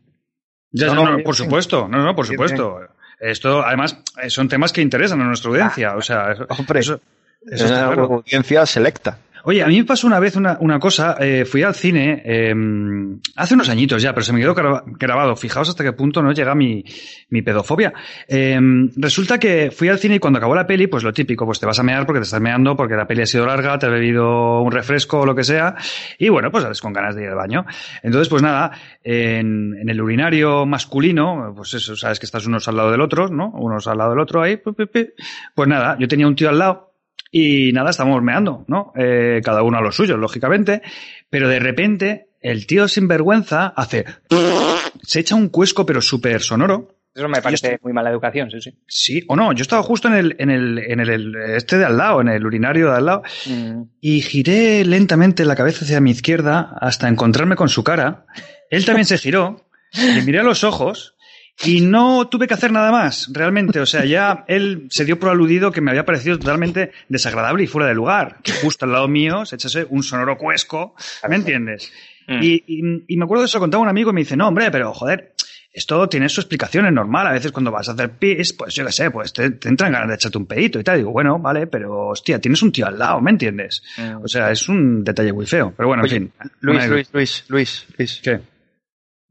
Ya, 0.71 0.87
No, 0.87 0.93
no, 0.95 1.01
no, 1.03 1.09
no, 1.11 1.15
bien, 1.17 1.23
por 1.25 1.35
supuesto, 1.35 1.87
no, 1.87 2.03
no, 2.03 2.15
por 2.15 2.25
supuesto. 2.25 2.79
Esto, 3.19 3.63
además, 3.65 4.01
eh, 4.21 4.29
son 4.29 4.47
temas 4.47 4.71
que 4.71 4.81
interesan 4.81 5.21
a 5.21 5.25
nuestra 5.25 5.49
audiencia. 5.51 5.95
O 5.95 6.01
sea, 6.01 6.31
eso, 6.31 6.45
Hombre, 6.57 6.79
eso- 6.79 6.99
eso 7.51 7.65
es 7.65 7.71
una 7.71 7.85
claro. 7.87 8.03
audiencia 8.15 8.65
selecta. 8.65 9.17
Oye, 9.43 9.63
a 9.63 9.67
mí 9.67 9.77
me 9.77 9.85
pasó 9.85 10.07
una 10.07 10.19
vez 10.19 10.35
una, 10.35 10.57
una 10.59 10.79
cosa, 10.79 11.15
eh, 11.19 11.45
fui 11.45 11.63
al 11.63 11.73
cine 11.75 12.21
eh, 12.25 12.53
hace 13.35 13.53
unos 13.53 13.69
añitos 13.69 14.01
ya, 14.01 14.13
pero 14.13 14.23
se 14.23 14.33
me 14.33 14.39
quedó 14.39 14.53
gra- 14.55 14.83
grabado. 14.85 15.35
Fijaos 15.35 15.69
hasta 15.69 15.83
qué 15.83 15.93
punto 15.93 16.21
no 16.21 16.31
llega 16.31 16.53
mi, 16.55 16.83
mi 17.29 17.41
pedofobia. 17.41 17.93
Eh, 18.27 18.59
resulta 18.97 19.39
que 19.39 19.71
fui 19.71 19.87
al 19.89 19.97
cine 19.99 20.15
y 20.15 20.19
cuando 20.19 20.37
acabó 20.39 20.55
la 20.55 20.67
peli, 20.67 20.87
pues 20.87 21.03
lo 21.03 21.13
típico, 21.13 21.45
pues 21.45 21.59
te 21.59 21.65
vas 21.65 21.79
a 21.79 21.83
mear 21.83 22.05
porque 22.05 22.19
te 22.19 22.25
estás 22.25 22.41
meando, 22.41 22.75
porque 22.75 22.95
la 22.95 23.07
peli 23.07 23.21
ha 23.21 23.25
sido 23.25 23.45
larga, 23.45 23.79
te 23.79 23.85
has 23.85 23.91
bebido 23.91 24.61
un 24.61 24.71
refresco 24.71 25.19
o 25.21 25.25
lo 25.25 25.35
que 25.35 25.43
sea, 25.43 25.75
y 26.17 26.29
bueno, 26.29 26.51
pues 26.51 26.63
sales 26.63 26.81
con 26.81 26.93
ganas 26.93 27.15
de 27.15 27.23
ir 27.23 27.29
al 27.29 27.35
baño. 27.35 27.65
Entonces, 28.03 28.27
pues 28.29 28.41
nada, 28.41 28.71
en, 29.03 29.75
en 29.79 29.89
el 29.89 30.01
urinario 30.01 30.65
masculino, 30.65 31.53
pues 31.55 31.73
eso, 31.75 31.95
sabes 31.95 32.19
que 32.19 32.25
estás 32.25 32.45
unos 32.45 32.67
al 32.67 32.75
lado 32.77 32.91
del 32.91 33.01
otro, 33.01 33.29
¿no? 33.29 33.49
Unos 33.51 33.87
al 33.87 33.97
lado 33.97 34.11
del 34.11 34.19
otro 34.19 34.41
ahí, 34.41 34.57
pues 34.57 35.67
nada, 35.67 35.97
yo 35.99 36.07
tenía 36.07 36.27
un 36.27 36.35
tío 36.35 36.49
al 36.49 36.59
lado 36.59 36.88
y 37.31 37.71
nada, 37.73 37.91
estábamos 37.91 38.21
meando, 38.23 38.65
¿no? 38.67 38.91
Eh, 38.95 39.41
cada 39.43 39.63
uno 39.63 39.77
a 39.77 39.81
lo 39.81 39.91
suyo, 39.91 40.17
lógicamente. 40.17 40.81
Pero 41.29 41.47
de 41.47 41.59
repente, 41.59 42.29
el 42.41 42.65
tío 42.65 42.87
sin 42.87 43.07
vergüenza 43.07 43.67
hace. 43.67 44.05
Se 45.03 45.19
echa 45.19 45.35
un 45.35 45.49
cuesco, 45.49 45.85
pero 45.85 46.01
súper 46.01 46.41
sonoro. 46.41 46.95
Eso 47.13 47.27
me 47.27 47.41
parece 47.41 47.79
muy 47.81 47.91
mala 47.91 48.11
educación, 48.11 48.51
sí, 48.51 48.61
sí. 48.61 48.71
Sí, 48.87 49.23
o 49.27 49.35
no, 49.35 49.51
yo 49.53 49.63
estaba 49.63 49.81
justo 49.83 50.07
en 50.07 50.13
el, 50.13 50.35
en 50.39 50.51
el, 50.51 50.77
en 50.77 50.99
el- 50.99 51.35
este 51.55 51.77
de 51.79 51.85
al 51.85 51.97
lado, 51.97 52.21
en 52.21 52.29
el 52.29 52.45
urinario 52.45 52.91
de 52.91 52.97
al 52.97 53.05
lado, 53.05 53.23
Mm. 53.47 53.81
y 53.99 54.21
giré 54.21 54.85
lentamente 54.85 55.43
la 55.43 55.55
cabeza 55.55 55.85
hacia 55.85 55.99
mi 56.01 56.11
izquierda 56.11 56.75
hasta 56.79 57.07
encontrarme 57.09 57.55
con 57.55 57.67
su 57.67 57.83
cara. 57.83 58.25
Él 58.69 58.85
también 58.85 59.05
se 59.05 59.17
giró, 59.17 59.65
le 59.91 60.21
miré 60.21 60.39
a 60.39 60.43
los 60.43 60.63
ojos 60.63 61.15
y 61.65 61.81
no 61.81 62.27
tuve 62.27 62.47
que 62.47 62.53
hacer 62.53 62.71
nada 62.71 62.91
más, 62.91 63.29
realmente. 63.33 63.79
O 63.79 63.85
sea, 63.85 64.05
ya 64.05 64.45
él 64.47 64.87
se 64.89 65.05
dio 65.05 65.19
por 65.19 65.29
aludido 65.29 65.71
que 65.71 65.81
me 65.81 65.91
había 65.91 66.05
parecido 66.05 66.37
totalmente 66.39 66.91
desagradable 67.09 67.63
y 67.63 67.67
fuera 67.67 67.87
de 67.87 67.95
lugar. 67.95 68.37
Que 68.43 68.51
justo 68.53 68.85
al 68.85 68.91
lado 68.93 69.07
mío 69.07 69.45
se 69.45 69.55
echase 69.55 69.85
un 69.89 70.03
sonoro 70.03 70.37
cuesco, 70.37 70.95
¿me 71.27 71.35
entiendes? 71.35 71.91
Mm. 72.27 72.43
Y, 72.43 72.63
y- 72.67 73.03
y 73.07 73.17
me 73.17 73.23
acuerdo 73.25 73.41
de 73.43 73.47
eso, 73.47 73.59
contaba 73.59 73.83
un 73.83 73.89
amigo 73.89 74.11
y 74.11 74.13
me 74.13 74.21
dice, 74.21 74.37
no, 74.37 74.47
hombre, 74.47 74.69
pero 74.71 74.93
joder, 74.93 75.33
esto 75.71 76.07
tiene 76.09 76.29
su 76.29 76.41
explicación, 76.41 76.85
es 76.87 76.93
normal. 76.93 77.27
A 77.27 77.31
veces 77.31 77.51
cuando 77.51 77.71
vas 77.71 77.89
a 77.89 77.91
hacer 77.91 78.09
pis, 78.11 78.53
pues 78.53 78.73
yo 78.73 78.85
qué 78.85 78.91
sé, 78.91 79.11
pues 79.11 79.33
te, 79.33 79.51
te 79.51 79.67
entran 79.69 79.91
ganas 79.91 80.07
de 80.09 80.15
echarte 80.15 80.37
un 80.37 80.45
pedito 80.45 80.79
y 80.79 80.83
tal. 80.83 80.97
digo, 80.97 81.11
bueno, 81.11 81.39
vale, 81.39 81.67
pero 81.67 82.07
hostia, 82.07 82.39
tienes 82.39 82.61
un 82.63 82.71
tío 82.71 82.87
al 82.87 82.97
lado, 82.97 83.19
¿me 83.21 83.31
entiendes? 83.31 83.83
Mm. 83.97 84.23
O 84.23 84.27
sea, 84.27 84.49
es 84.51 84.67
un 84.69 85.03
detalle 85.03 85.33
muy 85.33 85.45
feo. 85.45 85.73
Pero 85.75 85.87
bueno, 85.89 86.03
Oye, 86.03 86.15
en 86.15 86.23
fin. 86.23 86.33
Luis, 86.61 86.87
Luis, 86.87 87.09
Luis, 87.13 87.45
Luis, 87.49 87.85
Luis. 87.97 88.19
¿Qué? 88.23 88.39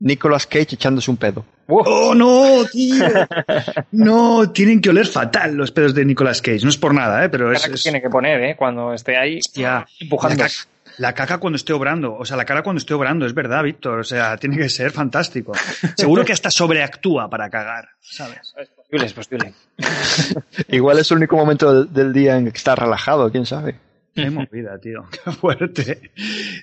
Nicolas 0.00 0.46
Cage 0.46 0.74
echándose 0.74 1.10
un 1.10 1.16
pedo. 1.16 1.44
¡Oh, 1.66 2.14
no, 2.14 2.64
tío! 2.70 3.04
No, 3.92 4.50
tienen 4.52 4.80
que 4.80 4.90
oler 4.90 5.06
fatal 5.06 5.54
los 5.54 5.70
pedos 5.72 5.94
de 5.94 6.04
Nicolas 6.04 6.40
Cage. 6.40 6.60
No 6.62 6.68
es 6.70 6.76
por 6.78 6.94
nada, 6.94 7.24
¿eh? 7.24 7.28
Pero 7.28 7.52
es... 7.52 7.58
Cara 7.60 7.68
que 7.70 7.74
es- 7.76 7.82
tiene 7.82 8.00
que 8.00 8.08
poner, 8.10 8.42
¿eh? 8.42 8.56
Cuando 8.56 8.92
esté 8.94 9.16
ahí 9.16 9.38
Hostia, 9.38 9.86
empujando. 10.00 10.44
La, 10.44 10.50
la 10.98 11.14
caca 11.14 11.38
cuando 11.38 11.56
esté 11.56 11.72
obrando, 11.72 12.14
o 12.16 12.24
sea, 12.24 12.36
la 12.36 12.44
cara 12.44 12.62
cuando 12.62 12.78
esté 12.78 12.94
obrando, 12.94 13.26
es 13.26 13.34
verdad, 13.34 13.62
Víctor. 13.64 13.98
O 14.00 14.04
sea, 14.04 14.36
tiene 14.36 14.56
que 14.56 14.68
ser 14.68 14.90
fantástico. 14.92 15.52
Seguro 15.96 16.24
que 16.24 16.32
hasta 16.32 16.50
sobreactúa 16.50 17.28
para 17.28 17.50
cagar, 17.50 17.88
¿sabes? 18.00 18.54
Es 18.56 18.68
posible, 18.70 19.06
es 19.06 19.12
posible. 19.12 19.54
Igual 20.68 20.98
es 20.98 21.10
el 21.10 21.18
único 21.18 21.36
momento 21.36 21.72
del, 21.72 21.92
del 21.92 22.12
día 22.12 22.36
en 22.36 22.50
que 22.50 22.56
está 22.56 22.74
relajado, 22.74 23.30
quién 23.30 23.46
sabe. 23.46 23.76
Qué 24.18 24.30
movida, 24.30 24.78
tío. 24.78 25.04
Qué 25.24 25.32
fuerte. 25.32 26.10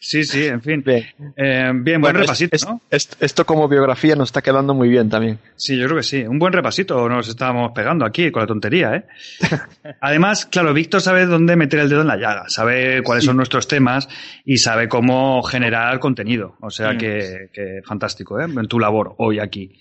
Sí, 0.02 0.24
sí, 0.24 0.46
en 0.46 0.62
fin. 0.62 0.84
Bien, 0.84 1.06
eh, 1.36 1.72
bien 1.74 2.02
buen 2.02 2.16
repasito, 2.16 2.58
¿no? 2.68 2.82
esto 2.90 3.46
como 3.46 3.68
biografía 3.68 4.16
nos 4.16 4.30
está 4.30 4.42
quedando 4.42 4.74
muy 4.74 4.90
bien 4.90 5.10
también. 5.10 5.40
Sí, 5.56 5.78
yo 5.78 5.86
creo 5.86 5.98
que 5.98 6.04
sí. 6.04 6.24
Un 6.24 6.40
buen 6.40 6.54
repasito 6.54 7.08
nos 7.08 7.28
estábamos 7.28 7.72
pegando 7.74 8.06
aquí 8.06 8.32
con 8.32 8.42
la 8.42 8.48
tontería, 8.48 8.96
¿eh? 8.96 9.06
Además, 10.02 10.46
claro, 10.46 10.74
Víctor 10.74 11.02
sabe 11.02 11.26
dónde 11.26 11.56
meter 11.56 11.80
el 11.80 11.90
dedo 11.90 12.02
en 12.02 12.08
la 12.08 12.18
llaga, 12.18 12.46
sabe 12.50 13.02
cuáles 13.04 13.24
son 13.24 13.38
nuestros 13.38 13.68
temas 13.68 14.10
y 14.44 14.58
sabe 14.58 14.90
cómo 14.90 15.42
generar 15.44 16.00
contenido. 16.00 16.58
O 16.62 16.70
sea 16.70 16.94
mm. 16.94 16.98
que, 16.98 17.50
que 17.54 17.82
fantástico, 17.86 18.40
¿eh? 18.40 18.46
En 18.46 18.68
tu 18.68 18.80
labor 18.80 19.16
hoy 19.18 19.40
aquí. 19.40 19.72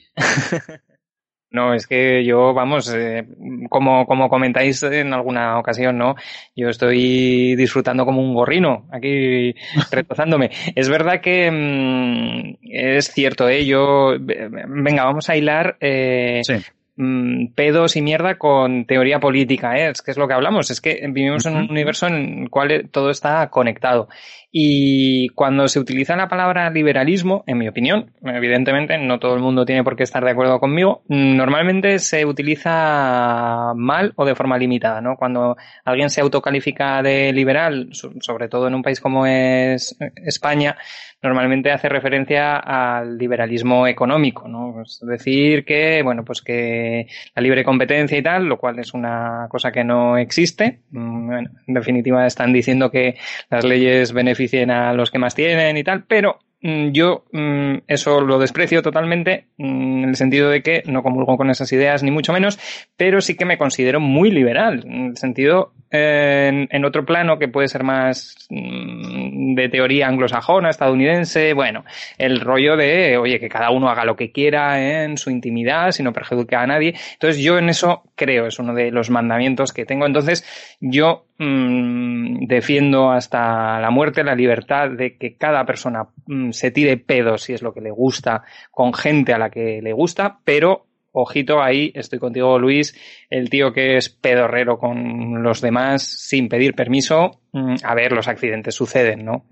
No, 1.54 1.72
es 1.72 1.86
que 1.86 2.24
yo, 2.24 2.52
vamos, 2.52 2.92
eh, 2.92 3.24
como, 3.70 4.06
como 4.06 4.28
comentáis 4.28 4.82
en 4.82 5.12
alguna 5.12 5.56
ocasión, 5.60 5.96
¿no? 5.96 6.16
Yo 6.56 6.68
estoy 6.68 7.54
disfrutando 7.54 8.04
como 8.04 8.20
un 8.20 8.34
gorrino, 8.34 8.88
aquí 8.90 9.54
retozándome. 9.92 10.50
es 10.74 10.88
verdad 10.88 11.20
que 11.20 11.48
mm, 11.48 12.56
es 12.62 13.12
cierto, 13.12 13.48
¿eh? 13.48 13.64
Yo, 13.64 14.14
venga, 14.18 15.04
vamos 15.04 15.30
a 15.30 15.36
hilar 15.36 15.76
eh, 15.78 16.40
sí. 16.42 16.54
Mm, 16.96 17.54
pedos 17.54 17.96
y 17.96 18.02
mierda 18.02 18.38
con 18.38 18.84
teoría 18.84 19.18
política, 19.18 19.76
¿eh? 19.76 19.90
es 19.90 20.00
que 20.00 20.12
es 20.12 20.16
lo 20.16 20.28
que 20.28 20.34
hablamos, 20.34 20.70
es 20.70 20.80
que 20.80 21.04
vivimos 21.10 21.44
en 21.44 21.56
un 21.56 21.68
universo 21.68 22.06
en 22.06 22.42
el 22.44 22.50
cual 22.50 22.88
todo 22.92 23.10
está 23.10 23.48
conectado. 23.50 24.08
Y 24.56 25.30
cuando 25.30 25.66
se 25.66 25.80
utiliza 25.80 26.14
la 26.14 26.28
palabra 26.28 26.70
liberalismo, 26.70 27.42
en 27.48 27.58
mi 27.58 27.66
opinión, 27.66 28.12
evidentemente 28.22 28.96
no 28.98 29.18
todo 29.18 29.34
el 29.34 29.40
mundo 29.40 29.66
tiene 29.66 29.82
por 29.82 29.96
qué 29.96 30.04
estar 30.04 30.24
de 30.24 30.30
acuerdo 30.30 30.60
conmigo, 30.60 31.02
normalmente 31.08 31.98
se 31.98 32.24
utiliza 32.24 33.72
mal 33.74 34.12
o 34.14 34.24
de 34.24 34.36
forma 34.36 34.56
limitada, 34.56 35.00
¿no? 35.00 35.16
Cuando 35.16 35.56
alguien 35.84 36.08
se 36.08 36.20
autocalifica 36.20 37.02
de 37.02 37.32
liberal, 37.32 37.88
sobre 37.92 38.48
todo 38.48 38.68
en 38.68 38.76
un 38.76 38.82
país 38.84 39.00
como 39.00 39.26
es 39.26 39.96
España, 40.24 40.76
normalmente 41.24 41.72
hace 41.72 41.88
referencia 41.88 42.56
al 42.58 43.16
liberalismo 43.16 43.86
económico, 43.86 44.46
¿no? 44.46 44.82
Es 44.82 45.00
decir, 45.02 45.64
que, 45.64 46.02
bueno, 46.02 46.22
pues 46.24 46.42
que 46.42 47.06
la 47.34 47.42
libre 47.42 47.64
competencia 47.64 48.18
y 48.18 48.22
tal, 48.22 48.44
lo 48.44 48.58
cual 48.58 48.78
es 48.78 48.92
una 48.92 49.46
cosa 49.48 49.72
que 49.72 49.82
no 49.82 50.18
existe. 50.18 50.80
Mm, 50.90 51.32
en 51.32 51.74
definitiva, 51.74 52.26
están 52.26 52.52
diciendo 52.52 52.90
que 52.90 53.16
las 53.50 53.64
leyes 53.64 54.12
beneficien 54.44 54.70
a 54.70 54.92
los 54.92 55.10
que 55.10 55.18
más 55.18 55.34
tienen 55.34 55.76
y 55.76 55.84
tal, 55.84 56.04
pero 56.04 56.38
Mm, 56.64 56.92
yo 56.92 57.26
mm, 57.30 57.82
eso 57.86 58.22
lo 58.22 58.38
desprecio 58.38 58.80
totalmente 58.80 59.48
mm, 59.58 60.04
en 60.04 60.08
el 60.08 60.16
sentido 60.16 60.48
de 60.48 60.62
que 60.62 60.82
no 60.86 61.02
comulgo 61.02 61.36
con 61.36 61.50
esas 61.50 61.70
ideas 61.72 62.02
ni 62.02 62.10
mucho 62.10 62.32
menos, 62.32 62.58
pero 62.96 63.20
sí 63.20 63.36
que 63.36 63.44
me 63.44 63.58
considero 63.58 64.00
muy 64.00 64.30
liberal, 64.30 64.82
en 64.86 65.08
el 65.08 65.16
sentido 65.18 65.74
en, 65.96 66.84
otro 66.84 67.04
plano 67.04 67.38
que 67.38 67.46
puede 67.46 67.68
ser 67.68 67.84
más 67.84 68.36
de 68.50 69.68
teoría 69.68 70.08
anglosajona, 70.08 70.70
estadounidense, 70.70 71.52
bueno, 71.52 71.84
el 72.18 72.40
rollo 72.40 72.76
de, 72.76 73.16
oye, 73.16 73.38
que 73.38 73.48
cada 73.48 73.70
uno 73.70 73.88
haga 73.88 74.04
lo 74.04 74.16
que 74.16 74.32
quiera 74.32 75.04
en 75.04 75.16
su 75.16 75.30
intimidad, 75.30 75.92
si 75.92 76.02
no 76.02 76.12
perjudica 76.12 76.62
a 76.62 76.66
nadie. 76.66 76.94
Entonces 77.12 77.40
yo 77.42 77.58
en 77.58 77.68
eso 77.68 78.02
creo, 78.16 78.46
es 78.46 78.58
uno 78.58 78.74
de 78.74 78.90
los 78.90 79.10
mandamientos 79.10 79.72
que 79.72 79.84
tengo. 79.84 80.04
Entonces 80.04 80.44
yo 80.80 81.26
defiendo 81.38 83.10
hasta 83.10 83.80
la 83.80 83.90
muerte 83.90 84.24
la 84.24 84.34
libertad 84.34 84.90
de 84.90 85.16
que 85.16 85.36
cada 85.36 85.64
persona 85.64 86.06
se 86.50 86.70
tire 86.70 86.96
pedos 86.96 87.42
si 87.42 87.54
es 87.54 87.62
lo 87.62 87.72
que 87.72 87.80
le 87.80 87.90
gusta 87.90 88.42
con 88.70 88.94
gente 88.94 89.32
a 89.32 89.38
la 89.38 89.50
que 89.50 89.80
le 89.82 89.92
gusta, 89.92 90.38
pero 90.44 90.86
ojito 91.14 91.62
ahí, 91.62 91.92
estoy 91.94 92.18
contigo 92.18 92.58
Luis, 92.58 92.94
el 93.30 93.48
tío 93.48 93.72
que 93.72 93.96
es 93.96 94.08
pedorrero 94.08 94.78
con 94.78 95.42
los 95.42 95.60
demás 95.60 96.02
sin 96.02 96.48
pedir 96.48 96.74
permiso, 96.74 97.40
mm, 97.52 97.76
a 97.82 97.94
ver, 97.94 98.12
los 98.12 98.28
accidentes 98.28 98.74
suceden, 98.74 99.24
¿no? 99.24 99.46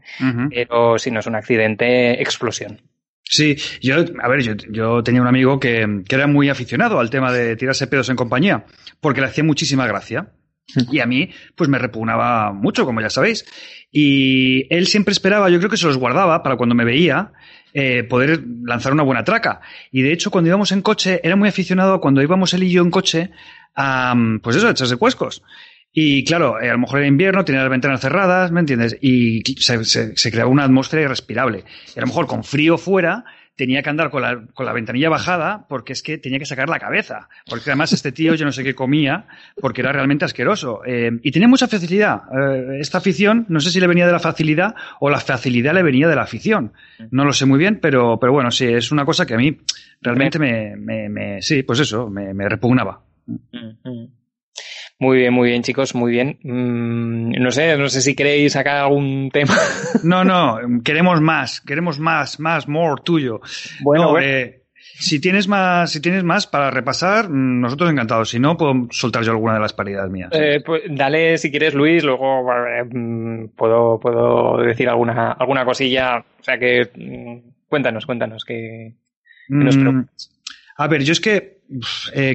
Pero 0.51 0.99
si 0.99 1.11
no 1.11 1.21
es 1.21 1.27
un 1.27 1.37
accidente, 1.37 2.21
explosión. 2.21 2.81
Sí, 3.23 3.57
yo, 3.81 4.05
a 4.23 4.29
ver, 4.29 4.43
yo, 4.43 4.55
yo 4.71 5.03
tenía 5.03 5.23
un 5.23 5.29
amigo 5.29 5.59
que, 5.59 6.03
que, 6.07 6.17
era 6.17 6.27
muy 6.27 6.51
aficionado 6.51 6.99
al 6.99 7.09
tema 7.09 7.33
de 7.33 7.57
tirarse 7.57 7.87
pedos 7.87 8.11
en 8.11 8.17
compañía, 8.17 8.67
porque 9.01 9.21
le 9.21 9.29
hacía 9.29 9.45
muchísima 9.45 9.87
gracia. 9.87 10.33
Y 10.91 11.01
a 11.01 11.07
mí, 11.07 11.31
pues 11.57 11.69
me 11.69 11.79
repugnaba 11.79 12.53
mucho, 12.53 12.85
como 12.85 13.01
ya 13.01 13.11
sabéis. 13.11 13.45
Y 13.91 14.73
él 14.75 14.87
siempre 14.87 15.13
esperaba, 15.13 15.51
yo 15.51 15.59
creo 15.59 15.71
que 15.71 15.77
se 15.77 15.87
los 15.87 15.99
guardaba 15.99 16.43
para 16.43 16.57
cuando 16.57 16.75
me 16.75 16.85
veía, 16.85 17.33
eh, 17.75 18.05
poder 18.05 18.43
lanzar 18.65 18.93
una 18.93 19.03
buena 19.03 19.25
traca. 19.25 19.61
Y 19.91 20.03
de 20.03 20.13
hecho, 20.13 20.31
cuando 20.31 20.49
íbamos 20.49 20.73
en 20.73 20.83
coche, 20.83 21.21
era 21.23 21.37
muy 21.37 21.49
aficionado 21.49 22.01
cuando 22.01 22.23
íbamos 22.23 22.53
él 22.55 22.65
y 22.65 22.71
yo 22.71 22.83
en 22.83 22.91
coche 22.91 23.31
a, 23.75 24.15
pues 24.43 24.57
eso, 24.57 24.69
a 24.69 24.73
echarse 24.73 24.97
cuescos. 24.97 25.43
Y 25.93 26.25
claro, 26.25 26.61
eh, 26.61 26.71
a 26.71 26.73
lo 26.73 26.79
mejor 26.79 27.01
era 27.01 27.09
invierno, 27.09 27.45
tenía 27.45 27.61
las 27.61 27.71
ventanas 27.71 28.01
cerradas, 28.01 28.51
¿me 28.51 28.61
entiendes? 28.61 28.97
Y 29.01 29.43
se, 29.61 29.85
se, 29.85 30.17
se 30.17 30.31
creaba 30.31 30.51
una 30.51 30.65
atmósfera 30.65 31.03
irrespirable. 31.03 31.65
Y 31.95 31.99
a 31.99 32.03
lo 32.03 32.07
mejor 32.07 32.27
con 32.27 32.45
frío 32.45 32.79
fuera, 32.79 33.25
tenía 33.57 33.83
que 33.83 33.91
andar 33.91 34.11
con 34.11 34.23
la, 34.23 34.45
con 34.55 34.67
la 34.67 34.73
ventanilla 34.73 35.09
bajada 35.09 35.67
porque 35.69 35.93
es 35.93 36.03
que 36.03 36.19
tenía 36.19 36.39
que 36.39 36.47
sacar 36.47 36.69
la 36.69 36.79
cabeza. 36.79 37.29
Porque 37.49 37.71
además 37.71 37.93
este 37.93 38.13
tío 38.13 38.35
yo 38.35 38.45
no 38.45 38.53
sé 38.53 38.65
qué 38.65 38.75
comía 38.75 39.27
porque 39.61 39.83
era 39.83 39.93
realmente 39.93 40.25
asqueroso. 40.25 40.83
Eh, 40.87 41.11
y 41.23 41.31
tenía 41.31 41.49
mucha 41.49 41.69
facilidad. 41.69 42.23
Eh, 42.33 42.79
esta 42.81 42.99
afición, 42.99 43.47
no 43.49 43.61
sé 43.61 43.71
si 43.71 43.81
le 43.81 43.87
venía 43.87 44.07
de 44.07 44.13
la 44.13 44.21
facilidad 44.21 44.75
o 45.01 45.11
la 45.11 45.21
facilidad 45.21 45.75
le 45.75 45.83
venía 45.83 46.09
de 46.09 46.17
la 46.17 46.23
afición. 46.23 46.73
No 47.11 47.25
lo 47.25 47.33
sé 47.33 47.47
muy 47.47 47.59
bien, 47.59 47.79
pero, 47.81 48.19
pero 48.19 48.33
bueno, 48.33 48.51
sí, 48.51 48.67
es 48.67 48.93
una 48.93 49.05
cosa 49.05 49.27
que 49.27 49.35
a 49.35 49.39
mí 49.39 49.59
realmente 50.01 50.39
me, 50.39 50.77
me, 50.77 51.09
me 51.09 51.43
sí, 51.43 51.63
pues 51.63 51.81
eso, 51.81 52.09
me, 52.09 52.33
me 52.35 52.49
repugnaba. 52.49 53.03
Mm, 55.03 55.07
mm. 55.07 55.07
Muy 55.07 55.19
bien, 55.19 55.33
muy 55.35 55.49
bien, 55.49 55.63
chicos, 55.63 55.95
muy 55.95 56.13
bien. 56.13 56.39
Mm, 56.43 57.43
no 57.43 57.51
sé, 57.51 57.77
no 57.77 57.89
sé 57.89 58.01
si 58.01 58.15
queréis 58.15 58.53
sacar 58.53 58.77
algún 58.77 59.31
tema. 59.33 59.55
No, 60.05 60.25
no, 60.25 60.59
queremos 60.83 61.21
más, 61.21 61.61
queremos 61.61 62.01
más, 62.01 62.41
más, 62.41 62.67
more 62.67 63.03
tuyo. 63.05 63.41
Bueno, 63.83 64.19
eh, 64.19 64.63
si 64.75 65.21
tienes 65.21 65.47
más, 65.47 65.93
si 65.93 66.01
tienes 66.01 66.25
más 66.25 66.49
para 66.49 66.71
repasar, 66.71 67.29
mm, 67.29 67.61
nosotros 67.61 67.91
encantados. 67.91 68.31
Si 68.31 68.41
no, 68.41 68.57
puedo 68.57 68.89
soltar 68.91 69.23
yo 69.23 69.31
alguna 69.31 69.55
de 69.55 69.61
las 69.61 69.73
paridades 69.73 70.11
mías. 70.11 70.31
Eh, 70.33 70.61
pues 70.65 70.83
dale 70.89 71.39
si 71.39 71.51
quieres, 71.51 71.75
Luis. 71.75 72.03
Luego 72.03 72.51
eh, 72.53 72.85
mm, 72.85 73.51
puedo, 73.57 74.01
puedo 74.01 74.57
decir 74.59 74.89
alguna, 74.89 75.33
alguna 75.33 75.65
cosilla. 75.65 76.19
O 76.19 76.43
sea 76.43 76.59
que 76.59 76.91
cuéntanos, 77.69 78.05
cuéntanos 78.05 78.45
que, 78.45 78.95
nos 79.49 79.77
A 80.77 80.89
ver, 80.89 81.05
yo 81.05 81.13
es 81.13 81.21
que, 81.21 81.59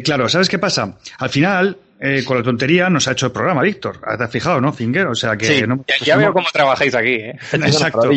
claro, 0.03 0.29
¿sabes 0.29 0.47
qué 0.47 0.57
pasa? 0.57 0.97
Al 1.19 1.29
final, 1.29 1.77
eh, 1.99 2.23
con 2.23 2.37
la 2.37 2.43
tontería 2.43 2.89
nos 2.89 3.07
ha 3.07 3.11
hecho 3.11 3.27
el 3.27 3.31
programa, 3.31 3.61
Víctor. 3.61 3.99
¿Te 3.99 4.23
has 4.23 4.31
fijado, 4.31 4.61
no, 4.61 4.73
Finger? 4.73 5.07
O 5.07 5.15
sea 5.15 5.37
que. 5.37 5.65
no, 5.65 5.83
ya, 6.03 6.17
veo 6.17 6.33
cómo 6.33 6.47
trabajáis 6.51 6.93
aquí, 6.95 7.13
¿eh? 7.13 7.35
Exacto. 7.53 8.09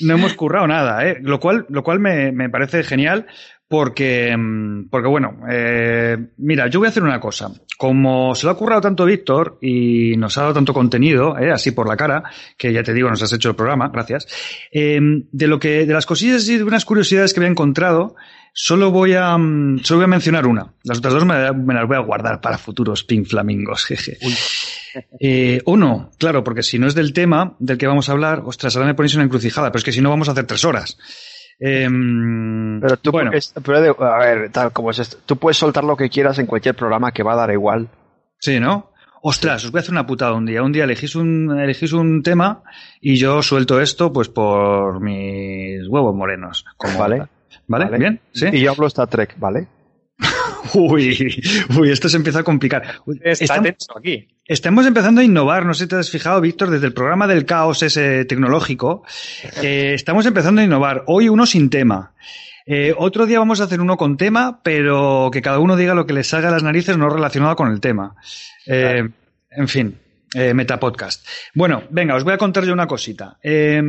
No 0.00 0.14
hemos 0.14 0.34
currado 0.34 0.66
nada, 0.66 1.06
¿eh? 1.06 1.18
Lo 1.20 1.38
cual, 1.40 1.66
lo 1.68 1.82
cual 1.82 2.00
me, 2.00 2.32
me 2.32 2.48
parece 2.48 2.82
genial 2.82 3.26
porque, 3.70 4.36
mm, 4.36 4.88
porque 4.90 5.06
bueno, 5.06 5.42
eh, 5.48 6.18
mira, 6.38 6.66
yo 6.66 6.80
voy 6.80 6.86
a 6.86 6.88
hacer 6.88 7.04
una 7.04 7.20
cosa. 7.20 7.52
Como 7.78 8.34
se 8.34 8.44
lo 8.44 8.50
ha 8.50 8.56
currado 8.56 8.80
tanto 8.80 9.04
Víctor 9.04 9.58
y 9.62 10.16
nos 10.16 10.36
ha 10.36 10.42
dado 10.42 10.54
tanto 10.54 10.74
contenido, 10.74 11.38
eh, 11.38 11.52
así 11.52 11.70
por 11.70 11.86
la 11.88 11.96
cara, 11.96 12.24
que 12.58 12.72
ya 12.72 12.82
te 12.82 12.92
digo, 12.92 13.08
nos 13.08 13.22
has 13.22 13.32
hecho 13.32 13.50
el 13.50 13.54
programa, 13.54 13.88
gracias. 13.92 14.26
Eh, 14.72 14.98
de 15.00 15.46
lo 15.46 15.60
que, 15.60 15.86
de 15.86 15.94
las 15.94 16.04
cosillas 16.04 16.48
y 16.48 16.56
de 16.56 16.64
unas 16.64 16.84
curiosidades 16.84 17.32
que 17.32 17.38
había 17.38 17.50
encontrado, 17.50 18.16
Solo 18.52 18.90
voy 18.90 19.14
a, 19.14 19.36
mm, 19.36 19.80
solo 19.84 19.98
voy 19.98 20.04
a 20.04 20.08
mencionar 20.08 20.46
una. 20.46 20.72
Las 20.84 20.98
otras 20.98 21.14
dos 21.14 21.24
me, 21.24 21.34
las 21.34 21.86
voy 21.86 21.96
a 21.96 22.00
guardar 22.00 22.40
para 22.40 22.58
futuros 22.58 23.04
pink 23.04 23.26
flamingos, 23.26 23.84
jeje. 23.86 24.18
Eh, 25.20 25.62
uno, 25.66 26.10
claro, 26.18 26.42
porque 26.42 26.62
si 26.62 26.78
no 26.78 26.86
es 26.86 26.94
del 26.94 27.12
tema 27.12 27.54
del 27.58 27.78
que 27.78 27.86
vamos 27.86 28.08
a 28.08 28.12
hablar, 28.12 28.42
ostras, 28.44 28.74
ahora 28.76 28.88
me 28.88 28.94
ponéis 28.94 29.14
una 29.14 29.24
encrucijada, 29.24 29.70
pero 29.70 29.78
es 29.78 29.84
que 29.84 29.92
si 29.92 30.00
no 30.00 30.10
vamos 30.10 30.28
a 30.28 30.32
hacer 30.32 30.46
tres 30.46 30.64
horas. 30.64 30.98
Em, 31.58 32.80
pero 32.80 32.96
tú, 32.96 33.12
bueno. 33.12 33.30
a 33.30 34.18
ver, 34.18 34.50
tal 34.50 34.72
como 34.72 34.90
es 34.90 34.98
esto, 34.98 35.18
tú 35.26 35.36
puedes 35.36 35.58
soltar 35.58 35.84
lo 35.84 35.96
que 35.96 36.08
quieras 36.08 36.38
en 36.38 36.46
cualquier 36.46 36.74
programa 36.74 37.12
que 37.12 37.22
va 37.22 37.34
a 37.34 37.36
dar 37.36 37.50
igual. 37.50 37.88
Sí, 38.38 38.58
¿no? 38.58 38.90
Ostras, 39.22 39.64
os 39.66 39.70
voy 39.70 39.80
a 39.80 39.82
hacer 39.82 39.92
una 39.92 40.06
putada 40.06 40.32
un 40.32 40.46
día. 40.46 40.62
Un 40.62 40.72
día 40.72 40.84
elegís 40.84 41.14
un, 41.14 41.60
elegís 41.60 41.92
un 41.92 42.22
tema 42.22 42.62
y 43.02 43.16
yo 43.16 43.42
suelto 43.42 43.80
esto 43.80 44.12
pues 44.12 44.30
por 44.30 45.00
mis 45.00 45.86
huevos 45.88 46.14
morenos. 46.14 46.64
Como 46.78 46.98
vale. 46.98 47.24
¿Vale? 47.70 47.98
¿Bien? 47.98 48.20
¿Sí? 48.32 48.46
Y 48.52 48.62
yo 48.62 48.72
hablo 48.72 48.88
Star 48.88 49.06
Trek, 49.06 49.36
¿vale? 49.38 49.68
uy, 50.74 51.40
uy, 51.78 51.90
esto 51.90 52.08
se 52.08 52.16
empieza 52.16 52.40
a 52.40 52.42
complicar. 52.42 52.82
Está 53.22 53.44
estamos, 53.44 53.76
aquí. 53.96 54.28
Estamos 54.44 54.86
empezando 54.86 55.20
a 55.20 55.24
innovar, 55.24 55.64
no 55.64 55.72
sé 55.72 55.84
si 55.84 55.88
te 55.88 55.94
has 55.94 56.10
fijado, 56.10 56.40
Víctor, 56.40 56.70
desde 56.70 56.88
el 56.88 56.92
programa 56.92 57.28
del 57.28 57.44
caos 57.44 57.84
ese 57.84 58.24
tecnológico. 58.24 59.04
Eh, 59.62 59.92
estamos 59.94 60.26
empezando 60.26 60.60
a 60.60 60.64
innovar. 60.64 61.04
Hoy 61.06 61.28
uno 61.28 61.46
sin 61.46 61.70
tema. 61.70 62.12
Eh, 62.66 62.92
otro 62.98 63.26
día 63.26 63.38
vamos 63.38 63.60
a 63.60 63.64
hacer 63.64 63.80
uno 63.80 63.96
con 63.96 64.16
tema, 64.16 64.60
pero 64.64 65.30
que 65.32 65.40
cada 65.40 65.60
uno 65.60 65.76
diga 65.76 65.94
lo 65.94 66.06
que 66.06 66.12
le 66.12 66.24
salga 66.24 66.48
a 66.48 66.52
las 66.52 66.64
narices 66.64 66.98
no 66.98 67.08
relacionado 67.08 67.54
con 67.54 67.70
el 67.70 67.80
tema. 67.80 68.16
Eh, 68.66 69.08
en 69.48 69.68
fin, 69.68 69.96
eh, 70.34 70.54
Metapodcast. 70.54 71.26
Bueno, 71.54 71.84
venga, 71.90 72.14
os 72.14 72.24
voy 72.24 72.34
a 72.34 72.38
contar 72.38 72.64
yo 72.64 72.72
una 72.72 72.86
cosita. 72.86 73.38
Eh, 73.42 73.82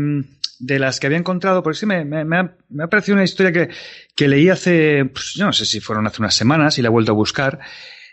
de 0.61 0.77
las 0.77 0.99
que 0.99 1.07
había 1.07 1.17
encontrado, 1.17 1.63
porque 1.63 1.79
sí 1.79 1.85
me, 1.87 2.05
me, 2.05 2.23
me, 2.23 2.37
ha, 2.37 2.55
me 2.69 2.83
ha, 2.83 2.87
parecido 2.87 3.15
una 3.15 3.23
historia 3.23 3.51
que, 3.51 3.69
que 4.15 4.27
leí 4.27 4.47
hace, 4.47 5.05
pues, 5.05 5.33
yo 5.33 5.45
no 5.45 5.53
sé 5.53 5.65
si 5.65 5.79
fueron 5.79 6.05
hace 6.05 6.21
unas 6.21 6.35
semanas 6.35 6.77
y 6.77 6.83
la 6.83 6.87
he 6.87 6.91
vuelto 6.91 7.11
a 7.11 7.15
buscar. 7.15 7.59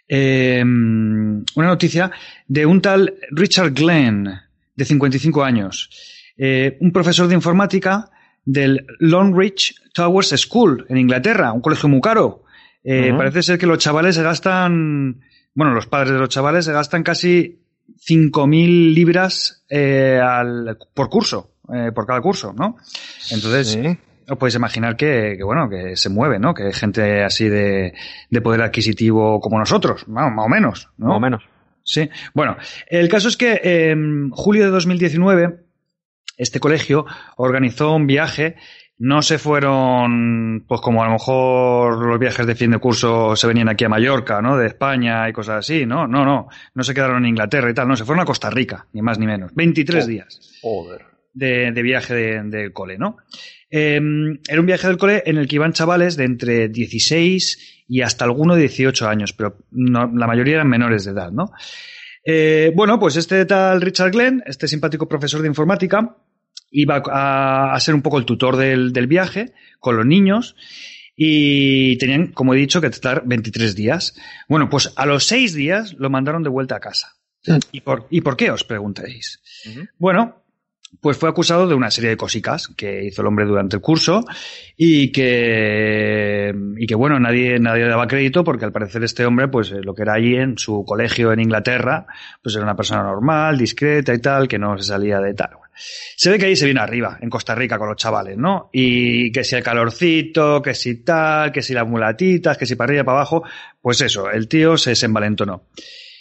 Eh, 0.08 0.62
una 0.64 1.66
noticia 1.66 2.10
de 2.46 2.64
un 2.64 2.80
tal 2.80 3.14
Richard 3.30 3.74
Glenn. 3.74 4.40
de 4.74 4.84
55 4.84 5.44
años, 5.44 5.90
eh, 6.38 6.78
un 6.80 6.92
profesor 6.92 7.28
de 7.28 7.34
informática 7.34 8.10
del 8.44 8.86
Longreach 9.00 9.74
Towers 9.92 10.34
School 10.36 10.86
en 10.88 10.96
Inglaterra, 10.96 11.52
un 11.52 11.60
colegio 11.60 11.88
muy 11.88 12.00
caro. 12.00 12.44
Eh, 12.82 13.12
parece 13.14 13.42
ser 13.42 13.58
que 13.58 13.66
los 13.66 13.78
chavales 13.78 14.14
se 14.14 14.22
gastan, 14.22 15.20
bueno, 15.52 15.74
los 15.74 15.86
padres 15.86 16.12
de 16.12 16.18
los 16.18 16.30
chavales 16.30 16.64
se 16.64 16.72
gastan 16.72 17.02
casi 17.02 17.60
5.000 18.06 18.94
libras 18.94 19.64
eh, 19.68 20.20
al, 20.22 20.78
por 20.94 21.08
curso, 21.08 21.52
eh, 21.72 21.92
por 21.94 22.06
cada 22.06 22.20
curso, 22.20 22.52
¿no? 22.52 22.76
Entonces, 23.30 23.78
os 24.28 24.38
podéis 24.38 24.56
imaginar 24.56 24.96
que, 24.96 25.34
que, 25.36 25.44
bueno, 25.44 25.68
que 25.68 25.96
se 25.96 26.08
mueve, 26.08 26.38
¿no? 26.38 26.54
Que 26.54 26.64
hay 26.64 26.72
gente 26.72 27.22
así 27.22 27.48
de, 27.48 27.94
de 28.30 28.40
poder 28.40 28.62
adquisitivo 28.62 29.40
como 29.40 29.58
nosotros, 29.58 30.06
más 30.08 30.32
o 30.36 30.48
menos, 30.48 30.88
¿no? 30.98 31.08
Más 31.08 31.16
o 31.16 31.20
menos. 31.20 31.42
Sí. 31.82 32.10
Bueno, 32.34 32.56
el 32.88 33.08
caso 33.08 33.28
es 33.28 33.36
que 33.38 33.60
en 33.62 34.30
julio 34.30 34.64
de 34.64 34.70
2019 34.70 35.60
este 36.36 36.60
colegio 36.60 37.06
organizó 37.36 37.94
un 37.94 38.06
viaje 38.06 38.56
no 38.98 39.22
se 39.22 39.38
fueron, 39.38 40.64
pues 40.66 40.80
como 40.80 41.02
a 41.02 41.06
lo 41.06 41.12
mejor 41.12 42.06
los 42.06 42.18
viajes 42.18 42.46
de 42.46 42.56
fin 42.56 42.72
de 42.72 42.78
curso 42.78 43.36
se 43.36 43.46
venían 43.46 43.68
aquí 43.68 43.84
a 43.84 43.88
Mallorca, 43.88 44.42
¿no? 44.42 44.56
De 44.56 44.66
España 44.66 45.28
y 45.28 45.32
cosas 45.32 45.58
así, 45.58 45.86
¿no? 45.86 46.08
No, 46.08 46.24
no. 46.24 46.48
No 46.74 46.82
se 46.82 46.94
quedaron 46.94 47.18
en 47.18 47.30
Inglaterra 47.30 47.70
y 47.70 47.74
tal, 47.74 47.86
no, 47.86 47.96
se 47.96 48.04
fueron 48.04 48.22
a 48.22 48.26
Costa 48.26 48.50
Rica, 48.50 48.86
ni 48.92 49.02
más 49.02 49.18
ni 49.18 49.26
menos. 49.26 49.54
23 49.54 50.06
días. 50.06 50.58
Joder. 50.62 51.02
De, 51.32 51.70
de 51.70 51.82
viaje 51.82 52.14
del 52.14 52.50
de 52.50 52.72
cole, 52.72 52.98
¿no? 52.98 53.18
Eh, 53.70 54.00
era 54.48 54.60
un 54.60 54.66
viaje 54.66 54.88
del 54.88 54.96
cole 54.96 55.22
en 55.26 55.36
el 55.36 55.46
que 55.46 55.56
iban 55.56 55.72
chavales 55.72 56.16
de 56.16 56.24
entre 56.24 56.68
16 56.68 57.84
y 57.86 58.00
hasta 58.00 58.24
alguno 58.24 58.54
de 58.54 58.62
18 58.62 59.08
años, 59.08 59.32
pero 59.32 59.58
no, 59.70 60.10
la 60.12 60.26
mayoría 60.26 60.56
eran 60.56 60.68
menores 60.68 61.04
de 61.04 61.12
edad, 61.12 61.30
¿no? 61.30 61.52
Eh, 62.24 62.72
bueno, 62.74 62.98
pues 62.98 63.16
este 63.16 63.44
tal 63.44 63.80
Richard 63.80 64.10
Glenn, 64.10 64.42
este 64.44 64.66
simpático 64.66 65.08
profesor 65.08 65.40
de 65.40 65.48
informática, 65.48 66.16
iba 66.70 67.02
a, 67.10 67.74
a 67.74 67.80
ser 67.80 67.94
un 67.94 68.02
poco 68.02 68.18
el 68.18 68.24
tutor 68.24 68.56
del, 68.56 68.92
del, 68.92 69.06
viaje 69.06 69.52
con 69.80 69.96
los 69.96 70.06
niños 70.06 70.56
y 71.16 71.96
tenían, 71.98 72.28
como 72.28 72.54
he 72.54 72.58
dicho, 72.58 72.80
que 72.80 72.86
estar 72.86 73.22
23 73.26 73.74
días. 73.74 74.14
Bueno, 74.48 74.70
pues 74.70 74.92
a 74.96 75.06
los 75.06 75.24
seis 75.24 75.54
días 75.54 75.94
lo 75.94 76.10
mandaron 76.10 76.42
de 76.42 76.50
vuelta 76.50 76.76
a 76.76 76.80
casa. 76.80 77.16
¿Y 77.72 77.80
por, 77.80 78.06
¿y 78.10 78.20
por 78.20 78.36
qué 78.36 78.50
os 78.50 78.64
preguntaréis? 78.64 79.40
Uh 79.66 79.70
-huh. 79.70 79.88
Bueno, 79.98 80.44
pues 81.00 81.16
fue 81.16 81.28
acusado 81.28 81.68
de 81.68 81.74
una 81.74 81.90
serie 81.90 82.10
de 82.10 82.16
cosicas 82.16 82.68
que 82.68 83.04
hizo 83.04 83.22
el 83.22 83.28
hombre 83.28 83.44
durante 83.44 83.76
el 83.76 83.82
curso 83.82 84.24
y 84.76 85.12
que, 85.12 86.54
y 86.76 86.86
que 86.86 86.94
bueno, 86.94 87.20
nadie, 87.20 87.58
nadie 87.58 87.84
daba 87.84 88.08
crédito 88.08 88.42
porque 88.42 88.64
al 88.64 88.72
parecer 88.72 89.04
este 89.04 89.24
hombre, 89.24 89.48
pues 89.48 89.70
lo 89.70 89.94
que 89.94 90.02
era 90.02 90.14
allí 90.14 90.34
en 90.36 90.58
su 90.58 90.84
colegio 90.84 91.32
en 91.32 91.40
Inglaterra, 91.40 92.06
pues 92.42 92.54
era 92.54 92.64
una 92.64 92.76
persona 92.76 93.02
normal, 93.02 93.58
discreta 93.58 94.12
y 94.14 94.18
tal, 94.18 94.48
que 94.48 94.58
no 94.58 94.76
se 94.78 94.84
salía 94.84 95.20
de 95.20 95.34
tal. 95.34 95.50
Se 95.80 96.30
ve 96.30 96.38
que 96.38 96.46
ahí 96.46 96.56
se 96.56 96.64
viene 96.64 96.80
arriba, 96.80 97.18
en 97.20 97.30
Costa 97.30 97.54
Rica, 97.54 97.78
con 97.78 97.88
los 97.88 97.96
chavales, 97.96 98.36
¿no? 98.36 98.68
Y 98.72 99.30
que 99.30 99.44
si 99.44 99.54
el 99.54 99.62
calorcito, 99.62 100.60
que 100.60 100.74
si 100.74 101.04
tal, 101.04 101.52
que 101.52 101.62
si 101.62 101.72
las 101.72 101.86
mulatitas, 101.86 102.58
que 102.58 102.66
si 102.66 102.74
para 102.74 102.90
arriba, 102.90 103.04
para 103.04 103.18
abajo, 103.18 103.44
pues 103.80 104.00
eso, 104.00 104.28
el 104.28 104.48
tío 104.48 104.76
se, 104.76 104.96
se 104.96 105.06
envalentonó. 105.06 105.68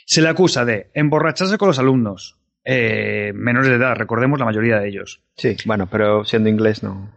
Se 0.05 0.21
le 0.21 0.29
acusa 0.29 0.63
de 0.63 0.91
emborracharse 0.93 1.57
con 1.57 1.69
los 1.69 1.79
alumnos, 1.79 2.37
eh, 2.69 3.31
menores 3.33 3.69
de 3.69 3.77
edad, 3.77 3.95
recordemos 3.95 4.39
la 4.39 4.45
mayoría 4.45 4.77
de 4.77 4.89
ellos. 4.89 5.21
Sí, 5.37 5.55
bueno, 5.63 5.87
pero 5.87 6.25
siendo 6.25 6.49
inglés 6.49 6.83
no. 6.83 7.09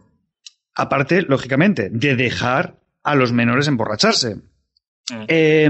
Aparte, 0.73 1.23
lógicamente, 1.23 1.89
de 1.89 2.15
dejar 2.15 2.77
a 3.03 3.15
los 3.15 3.33
menores 3.33 3.67
emborracharse. 3.67 4.35
Mm. 4.35 5.23
Eh, 5.27 5.69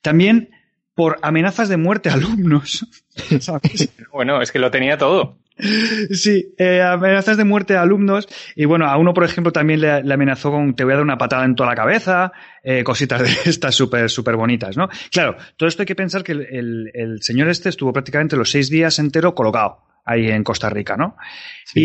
también 0.00 0.48
por 0.94 1.18
amenazas 1.20 1.68
de 1.68 1.76
muerte 1.76 2.08
a 2.08 2.14
alumnos. 2.14 2.86
¿sabes? 3.40 3.90
bueno, 4.12 4.40
es 4.40 4.50
que 4.50 4.58
lo 4.58 4.70
tenía 4.70 4.96
todo. 4.96 5.36
Sí, 5.56 6.52
eh, 6.58 6.82
amenazas 6.82 7.36
de 7.36 7.44
muerte 7.44 7.76
a 7.76 7.82
alumnos 7.82 8.28
y 8.56 8.64
bueno, 8.64 8.86
a 8.86 8.96
uno 8.96 9.14
por 9.14 9.24
ejemplo 9.24 9.52
también 9.52 9.80
le, 9.80 10.02
le, 10.02 10.14
amenazó 10.14 10.50
con 10.50 10.74
te 10.74 10.82
voy 10.82 10.94
a 10.94 10.96
dar 10.96 11.04
una 11.04 11.16
patada 11.16 11.44
en 11.44 11.54
toda 11.54 11.70
la 11.70 11.76
cabeza, 11.76 12.32
eh, 12.62 12.82
cositas 12.82 13.22
de 13.22 13.28
estas 13.50 13.74
súper 13.74 14.10
súper 14.10 14.34
bonitas, 14.34 14.76
¿no? 14.76 14.88
Claro, 15.12 15.36
todo 15.56 15.68
esto 15.68 15.82
hay 15.82 15.86
que 15.86 15.94
pensar 15.94 16.24
que 16.24 16.32
el, 16.32 16.40
el, 16.50 16.90
el, 16.92 17.22
señor 17.22 17.48
este 17.48 17.68
estuvo 17.68 17.92
prácticamente 17.92 18.36
los 18.36 18.50
seis 18.50 18.68
días 18.68 18.98
entero 18.98 19.34
colocado 19.34 19.78
ahí 20.04 20.28
en 20.28 20.42
Costa 20.42 20.68
Rica, 20.68 20.96
¿no? 20.96 21.16
Sí. 21.64 21.80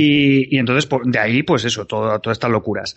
Y, 0.50 0.56
y, 0.56 0.60
entonces 0.60 0.90
de 1.06 1.20
ahí 1.20 1.44
pues 1.44 1.64
eso, 1.64 1.86
todo, 1.86 2.20
todas 2.20 2.38
estas 2.38 2.50
locuras. 2.50 2.96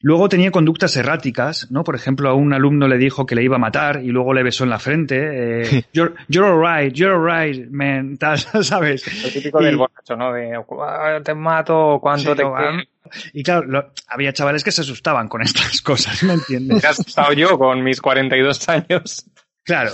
Luego 0.00 0.28
tenía 0.28 0.50
conductas 0.50 0.96
erráticas, 0.96 1.68
¿no? 1.70 1.84
Por 1.84 1.94
ejemplo, 1.94 2.28
a 2.28 2.34
un 2.34 2.52
alumno 2.52 2.88
le 2.88 2.98
dijo 2.98 3.26
que 3.26 3.34
le 3.34 3.42
iba 3.42 3.56
a 3.56 3.60
matar 3.60 4.02
y 4.02 4.08
luego 4.08 4.34
le 4.34 4.42
besó 4.42 4.64
en 4.64 4.70
la 4.70 4.78
frente. 4.78 5.62
Eh, 5.62 5.84
you're, 5.92 6.14
you're 6.28 6.48
alright, 6.48 6.92
you're 6.94 7.14
alright, 7.14 7.68
man, 7.70 8.16
tal, 8.18 8.38
¿sabes? 8.38 9.04
Lo 9.22 9.30
típico 9.30 9.60
y, 9.60 9.64
del 9.64 9.76
borracho, 9.76 10.16
¿no? 10.16 10.32
De 10.32 10.54
ah, 10.54 11.20
te 11.24 11.34
mato, 11.34 11.98
cuánto 12.00 12.32
sí, 12.32 12.36
te... 12.36 12.42
No, 12.42 12.82
y 13.32 13.42
claro, 13.42 13.66
lo, 13.66 13.92
había 14.08 14.32
chavales 14.32 14.64
que 14.64 14.72
se 14.72 14.80
asustaban 14.80 15.28
con 15.28 15.42
estas 15.42 15.80
cosas, 15.82 16.22
¿me 16.22 16.34
entiendes? 16.34 16.82
Me 16.82 16.88
he 16.88 16.90
asustado 16.90 17.32
yo 17.32 17.58
con 17.58 17.82
mis 17.82 18.00
42 18.00 18.68
años. 18.68 19.26
Claro. 19.64 19.90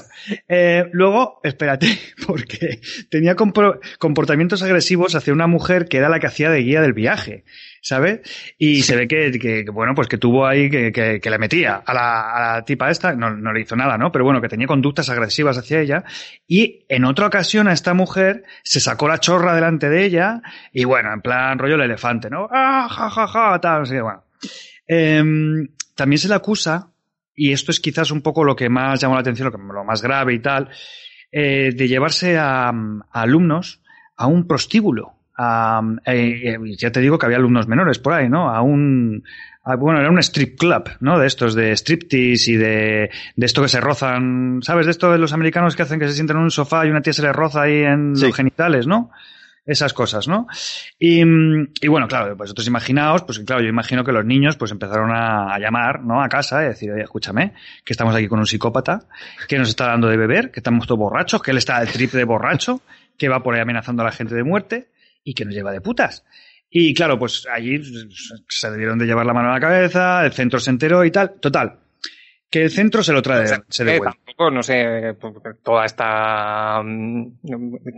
Eh, 0.49 0.85
luego, 0.93 1.41
espérate, 1.43 1.99
porque 2.27 2.81
tenía 3.11 3.35
comportamientos 3.35 4.63
agresivos 4.63 5.15
hacia 5.15 5.33
una 5.33 5.47
mujer 5.47 5.87
que 5.87 5.97
era 5.97 6.11
la 6.11 6.21
que 6.21 6.27
hacía 6.27 6.51
de 6.51 6.61
guía 6.61 6.83
del 6.83 6.93
viaje, 6.93 7.45
¿sabes? 7.83 8.21
Y 8.57 8.83
se 8.83 8.97
ve 8.97 9.09
que, 9.09 9.31
que, 9.33 9.65
bueno, 9.71 9.95
pues 9.95 10.09
que 10.09 10.17
tuvo 10.17 10.47
ahí 10.47 10.71
que, 10.71 10.93
que, 10.93 11.21
que 11.21 11.31
le 11.31 11.39
metía 11.39 11.83
a 11.85 11.93
la, 11.93 12.31
a 12.31 12.55
la, 12.55 12.65
tipa 12.65 12.91
esta, 12.91 13.15
no, 13.15 13.31
no 13.31 13.53
le 13.53 13.61
hizo 13.61 13.75
nada, 13.77 13.99
¿no? 13.99 14.13
Pero 14.13 14.25
bueno, 14.25 14.41
que 14.41 14.49
tenía 14.49 14.69
conductas 14.69 15.11
agresivas 15.11 15.59
hacia 15.59 15.81
ella. 15.81 16.05
Y 16.47 16.87
en 16.89 17.05
otra 17.05 17.27
ocasión 17.27 17.67
a 17.67 17.73
esta 17.73 17.93
mujer 17.93 18.45
se 18.63 18.81
sacó 18.81 19.09
la 19.09 19.19
chorra 19.19 19.55
delante 19.55 19.91
de 19.91 20.05
ella 20.05 20.41
y 20.73 20.85
bueno, 20.85 21.13
en 21.13 21.21
plan 21.21 21.59
rollo 21.59 21.75
el 21.75 21.83
elefante, 21.83 22.31
¿no? 22.31 22.49
¡Ah, 22.51 22.89
ja, 22.89 23.11
ja, 23.11 23.27
ja! 23.27 23.61
Tal, 23.61 23.81
no 23.81 23.87
sé, 23.87 24.01
bueno. 24.01 24.25
Eh, 24.87 25.23
también 25.97 26.19
se 26.19 26.29
le 26.29 26.35
acusa 26.35 26.89
y 27.35 27.53
esto 27.53 27.73
es 27.73 27.81
quizás 27.81 28.13
un 28.13 28.23
poco 28.23 28.45
lo 28.45 28.55
que 28.55 28.69
más 28.69 29.01
llamó 29.01 29.15
la 29.15 29.21
atención, 29.21 29.47
lo, 29.47 29.53
que, 29.53 29.59
lo 29.73 29.85
más 29.85 30.03
grave 30.03 30.35
y 30.35 30.39
tal, 30.39 30.69
eh, 31.33 31.73
de 31.75 31.89
llevarse 31.89 32.39
a, 32.39 32.69
a, 32.69 32.73
alumnos 33.11 33.83
a 34.17 34.29
un 34.29 34.47
prostíbulo. 34.47 35.15
A, 35.45 35.83
eh, 36.07 36.57
ya 36.79 36.93
te 36.93 37.01
digo 37.01 37.19
que 37.19 37.27
había 37.27 37.39
alumnos 37.39 37.67
menores 37.67 37.99
por 37.99 38.13
ahí, 38.13 38.29
¿no? 38.29 38.49
A 38.49 38.63
un, 38.63 39.25
a, 39.65 39.75
bueno, 39.75 39.99
era 39.99 40.09
un 40.09 40.19
strip 40.19 40.59
club, 40.59 40.85
¿no? 41.01 41.19
De 41.19 41.27
estos, 41.27 41.55
de 41.55 41.75
striptease 41.77 42.53
y 42.53 42.57
de, 42.57 43.11
de 43.35 43.47
esto 43.47 43.61
que 43.61 43.69
se 43.69 43.81
rozan, 43.81 44.61
¿sabes? 44.63 44.87
De 44.87 44.93
esto 44.93 45.11
de 45.11 45.19
los 45.19 45.33
americanos 45.33 45.75
que 45.75 45.83
hacen 45.83 45.99
que 45.99 46.07
se 46.07 46.15
sienten 46.15 46.37
en 46.37 46.45
un 46.45 46.51
sofá 46.51 46.87
y 46.87 46.91
una 46.91 47.01
tía 47.01 47.13
se 47.13 47.23
le 47.23 47.33
roza 47.33 47.63
ahí 47.63 47.83
en 47.83 48.15
sí. 48.15 48.27
los 48.27 48.37
genitales, 48.37 48.87
¿no? 48.87 49.11
esas 49.65 49.93
cosas, 49.93 50.27
¿no? 50.27 50.49
Y, 50.99 51.21
y, 51.21 51.89
bueno, 51.89 52.09
claro, 52.09 52.37
pues 52.37 52.49
vosotros 52.49 52.67
imaginaos, 52.67 53.23
pues 53.23 53.39
claro, 53.41 53.63
yo 53.63 53.69
imagino 53.69 54.03
que 54.03 54.11
los 54.11 54.25
niños 54.25 54.57
pues 54.57 54.73
empezaron 54.73 55.13
a, 55.13 55.55
a, 55.55 55.59
llamar, 55.61 56.03
¿no? 56.03 56.21
A 56.21 56.29
casa 56.29 56.65
y 56.65 56.69
decir, 56.69 56.91
oye, 56.91 57.03
escúchame, 57.03 57.55
que 57.85 57.93
estamos 57.93 58.15
aquí 58.15 58.27
con 58.27 58.41
un 58.41 58.47
psicópata, 58.47 59.07
que 59.47 59.59
nos 59.59 59.69
está 59.69 59.87
dando 59.87 60.09
de 60.09 60.17
beber, 60.17 60.51
que 60.51 60.59
estamos 60.59 60.87
todos 60.87 60.99
borrachos, 60.99 61.43
que 61.43 61.53
él 61.53 61.59
está 61.59 61.77
al 61.77 61.89
triple 61.89 62.19
de 62.19 62.25
borracho, 62.25 62.81
que 63.17 63.29
va 63.29 63.43
por 63.43 63.55
ahí 63.55 63.61
amenazando 63.61 64.03
a 64.03 64.07
la 64.07 64.13
gente 64.13 64.35
de 64.35 64.43
muerte 64.43 64.89
y 65.25 65.35
que 65.35 65.45
nos 65.45 65.55
lleva 65.55 65.73
de 65.73 65.81
putas. 65.81 66.25
Y 66.71 66.95
claro, 66.95 67.19
pues 67.19 67.47
allí 67.53 67.81
se 68.49 68.71
debieron 68.71 68.99
de 68.99 69.07
llevar 69.07 69.27
la 69.27 69.35
mano 69.35 69.51
a 69.51 69.55
la 69.55 69.61
cabeza, 69.61 70.25
el 70.25 70.33
centro 70.33 70.59
se 70.59 70.71
enteró 70.71 71.05
y 71.05 71.11
tal. 71.11 71.35
Total, 71.39 71.79
que 72.53 72.65
el 72.65 72.71
centro 72.71 73.03
se 73.03 73.15
lo 73.15 73.23
trae, 73.23 73.45
o 73.45 73.47
sea, 73.47 73.63
se. 73.67 73.85
Tampoco, 73.85 74.51
no 74.51 74.63
sé, 74.63 75.17
toda 75.63 75.87
esta... 75.87 76.83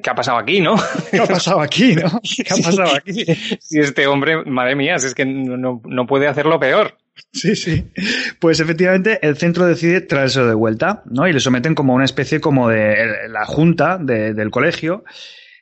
¿Qué 0.00 0.10
ha 0.10 0.14
pasado 0.14 0.38
aquí, 0.38 0.60
no? 0.60 0.76
¿Qué 1.10 1.18
ha 1.18 1.26
pasado 1.26 1.60
aquí, 1.60 1.96
no? 1.96 2.20
¿Qué 2.36 2.52
ha 2.52 2.62
pasado 2.62 2.94
aquí? 2.94 3.24
Si 3.60 3.80
este 3.80 4.06
hombre, 4.06 4.44
madre 4.44 4.76
mía, 4.76 4.96
si 5.00 5.08
es 5.08 5.14
que 5.14 5.24
no, 5.24 5.82
no 5.84 6.06
puede 6.06 6.28
hacerlo 6.28 6.60
peor. 6.60 6.96
Sí, 7.32 7.56
sí. 7.56 7.90
Pues 8.38 8.60
efectivamente 8.60 9.18
el 9.22 9.36
centro 9.36 9.66
decide 9.66 10.00
traerse 10.00 10.42
de 10.44 10.54
vuelta, 10.54 11.02
¿no? 11.06 11.26
Y 11.26 11.32
le 11.32 11.40
someten 11.40 11.74
como 11.74 11.92
una 11.92 12.04
especie 12.04 12.40
como 12.40 12.68
de 12.68 13.28
la 13.28 13.46
junta 13.46 13.98
de, 13.98 14.34
del 14.34 14.52
colegio 14.52 15.04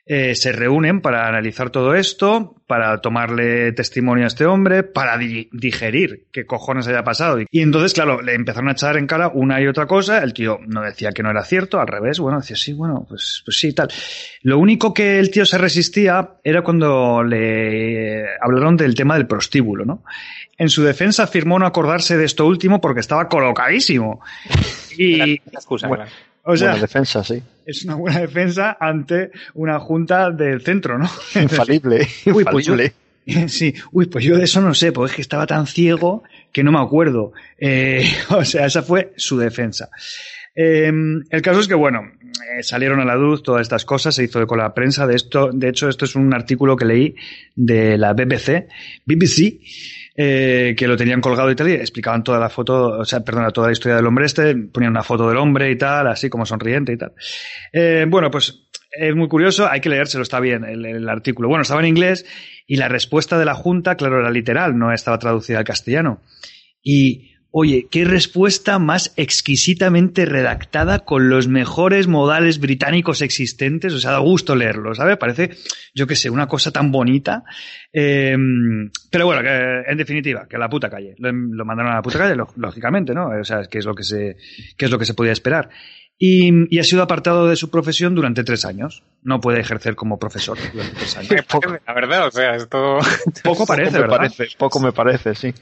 eh, 0.05 0.35
se 0.35 0.51
reúnen 0.51 0.99
para 0.99 1.29
analizar 1.29 1.69
todo 1.69 1.95
esto, 1.95 2.55
para 2.67 2.99
tomarle 2.99 3.71
testimonio 3.71 4.25
a 4.25 4.27
este 4.27 4.45
hombre, 4.45 4.83
para 4.83 5.17
di 5.17 5.47
digerir 5.53 6.25
qué 6.31 6.45
cojones 6.45 6.87
haya 6.87 7.05
pasado. 7.05 7.39
Y 7.49 7.61
entonces, 7.61 7.93
claro, 7.93 8.21
le 8.21 8.33
empezaron 8.33 8.67
a 8.67 8.73
echar 8.73 8.97
en 8.97 9.07
cara 9.07 9.29
una 9.33 9.61
y 9.61 9.67
otra 9.67 9.87
cosa. 9.87 10.21
El 10.21 10.33
tío 10.33 10.59
no 10.67 10.81
decía 10.81 11.11
que 11.13 11.23
no 11.23 11.29
era 11.31 11.45
cierto, 11.45 11.79
al 11.79 11.87
revés, 11.87 12.19
bueno, 12.19 12.39
decía 12.39 12.57
sí, 12.57 12.73
bueno, 12.73 13.05
pues, 13.07 13.43
pues 13.45 13.57
sí, 13.57 13.71
tal. 13.71 13.87
Lo 14.41 14.59
único 14.59 14.93
que 14.93 15.19
el 15.19 15.31
tío 15.31 15.45
se 15.45 15.57
resistía 15.57 16.31
era 16.43 16.63
cuando 16.63 17.23
le 17.23 18.25
hablaron 18.41 18.75
del 18.75 18.95
tema 18.95 19.15
del 19.15 19.27
prostíbulo, 19.27 19.85
¿no? 19.85 20.03
En 20.57 20.69
su 20.69 20.83
defensa 20.83 21.23
afirmó 21.23 21.57
no 21.59 21.65
acordarse 21.65 22.17
de 22.17 22.25
esto 22.25 22.45
último 22.45 22.81
porque 22.81 22.99
estaba 22.99 23.29
colocadísimo. 23.29 24.19
Y, 24.97 25.33
excusa, 25.51 25.87
bueno, 25.87 26.05
o 26.43 26.57
sea, 26.57 26.69
buena 26.69 26.81
defensa, 26.81 27.23
sí. 27.23 27.41
Es 27.65 27.85
una 27.85 27.95
buena 27.95 28.19
defensa 28.19 28.77
ante 28.79 29.31
una 29.53 29.79
junta 29.79 30.31
del 30.31 30.61
centro, 30.61 30.97
¿no? 30.97 31.09
Infalible. 31.41 32.07
Uy, 32.25 32.43
pues 32.43 32.65
yo, 32.65 32.75
sí, 33.47 33.73
uy, 33.91 34.07
pues 34.07 34.25
yo 34.25 34.37
de 34.37 34.43
eso 34.43 34.61
no 34.61 34.73
sé, 34.73 34.91
porque 34.91 35.11
es 35.11 35.15
que 35.15 35.21
estaba 35.21 35.47
tan 35.47 35.67
ciego 35.67 36.23
que 36.51 36.63
no 36.63 36.71
me 36.71 36.79
acuerdo. 36.79 37.33
Eh, 37.57 38.03
o 38.29 38.43
sea, 38.43 38.65
esa 38.65 38.83
fue 38.83 39.13
su 39.15 39.37
defensa. 39.37 39.89
Em, 40.55 41.23
el 41.29 41.41
caso 41.41 41.61
es 41.61 41.67
que, 41.67 41.73
bueno, 41.73 42.01
eh, 42.21 42.61
salieron 42.61 42.99
a 42.99 43.05
la 43.05 43.15
luz 43.15 43.41
todas 43.41 43.61
estas 43.61 43.85
cosas, 43.85 44.13
se 44.13 44.23
hizo 44.23 44.45
con 44.45 44.59
la 44.59 44.73
prensa. 44.73 45.07
De 45.07 45.15
esto, 45.15 45.49
de 45.51 45.69
hecho, 45.69 45.89
esto 45.89 46.05
es 46.05 46.15
un 46.15 46.33
artículo 46.33 46.75
que 46.75 46.85
leí 46.85 47.15
de 47.55 47.97
la 47.97 48.13
BBC, 48.13 48.67
BBC, 49.05 49.59
eh, 50.15 50.75
que 50.77 50.87
lo 50.87 50.95
tenían 50.95 51.21
colgado 51.21 51.49
y 51.49 51.55
tal, 51.55 51.69
y 51.69 51.73
explicaban 51.73 52.23
toda 52.23 52.39
la 52.39 52.49
foto, 52.49 52.99
o 52.99 53.05
sea, 53.05 53.21
perdona, 53.21 53.49
toda 53.49 53.67
la 53.67 53.73
historia 53.73 53.95
del 53.95 54.05
hombre 54.05 54.25
este, 54.25 54.55
ponían 54.55 54.91
una 54.91 55.03
foto 55.03 55.27
del 55.27 55.37
hombre 55.37 55.71
y 55.71 55.77
tal, 55.77 56.07
así 56.07 56.29
como 56.29 56.45
sonriente 56.45 56.93
y 56.93 56.97
tal. 56.97 57.13
Eh, 57.71 58.05
bueno, 58.07 58.29
pues 58.29 58.67
es 58.91 59.15
muy 59.15 59.27
curioso, 59.27 59.67
hay 59.67 59.81
que 59.81 59.89
leérselo, 59.89 60.21
está 60.21 60.39
bien 60.39 60.63
el, 60.65 60.85
el, 60.85 61.09
artículo. 61.09 61.49
Bueno, 61.49 61.63
estaba 61.63 61.81
en 61.81 61.87
inglés 61.87 62.25
y 62.67 62.75
la 62.75 62.89
respuesta 62.89 63.39
de 63.39 63.45
la 63.45 63.55
Junta, 63.55 63.95
claro, 63.95 64.19
era 64.19 64.29
literal, 64.29 64.77
no 64.77 64.93
estaba 64.93 65.17
traducida 65.17 65.57
al 65.57 65.63
castellano. 65.63 66.21
Y 66.83 67.32
Oye, 67.55 67.85
qué 67.91 68.03
respuesta 68.03 68.79
más 68.79 69.13
exquisitamente 69.15 70.25
redactada 70.25 71.05
con 71.05 71.29
los 71.29 71.47
mejores 71.47 72.07
modales 72.07 72.59
británicos 72.59 73.21
existentes. 73.21 73.93
O 73.93 73.99
sea, 73.99 74.09
da 74.09 74.17
gusto 74.17 74.55
leerlo, 74.55 74.95
¿sabes? 74.95 75.17
Parece, 75.17 75.51
yo 75.93 76.07
qué 76.07 76.15
sé, 76.15 76.31
una 76.31 76.47
cosa 76.47 76.71
tan 76.71 76.91
bonita. 76.91 77.43
Eh, 77.93 78.35
pero 79.11 79.27
bueno, 79.27 79.43
que, 79.43 79.83
en 79.87 79.97
definitiva, 79.99 80.47
que 80.49 80.55
a 80.55 80.59
la 80.59 80.67
puta 80.67 80.89
calle. 80.89 81.13
Lo, 81.19 81.31
lo 81.31 81.63
mandaron 81.63 81.91
a 81.91 81.97
la 81.97 82.01
puta 82.01 82.17
calle, 82.17 82.35
lógicamente, 82.55 83.13
¿no? 83.13 83.27
O 83.39 83.43
sea, 83.43 83.65
que 83.69 83.77
es 83.77 83.85
lo 83.85 83.93
que 83.93 84.03
se, 84.03 84.35
que 84.75 84.85
es 84.85 84.91
lo 84.91 84.97
que 84.97 85.05
se 85.05 85.13
podía 85.13 85.31
esperar. 85.31 85.69
Y, 86.17 86.75
y, 86.75 86.79
ha 86.79 86.83
sido 86.83 87.03
apartado 87.03 87.47
de 87.47 87.55
su 87.55 87.69
profesión 87.69 88.15
durante 88.15 88.43
tres 88.43 88.65
años. 88.65 89.03
No 89.21 89.39
puede 89.39 89.59
ejercer 89.59 89.95
como 89.95 90.17
profesor 90.17 90.57
durante 90.73 90.95
tres 90.95 91.17
años. 91.17 91.29
La 91.85 91.93
verdad, 91.93 92.25
o 92.25 92.31
sea, 92.31 92.55
esto... 92.55 92.97
Poco 93.43 93.67
parece, 93.67 93.91
poco 93.91 93.99
me 93.99 94.01
¿verdad? 94.01 94.17
Parece, 94.17 94.47
poco 94.57 94.79
me 94.79 94.91
parece, 94.91 95.35
sí. 95.35 95.53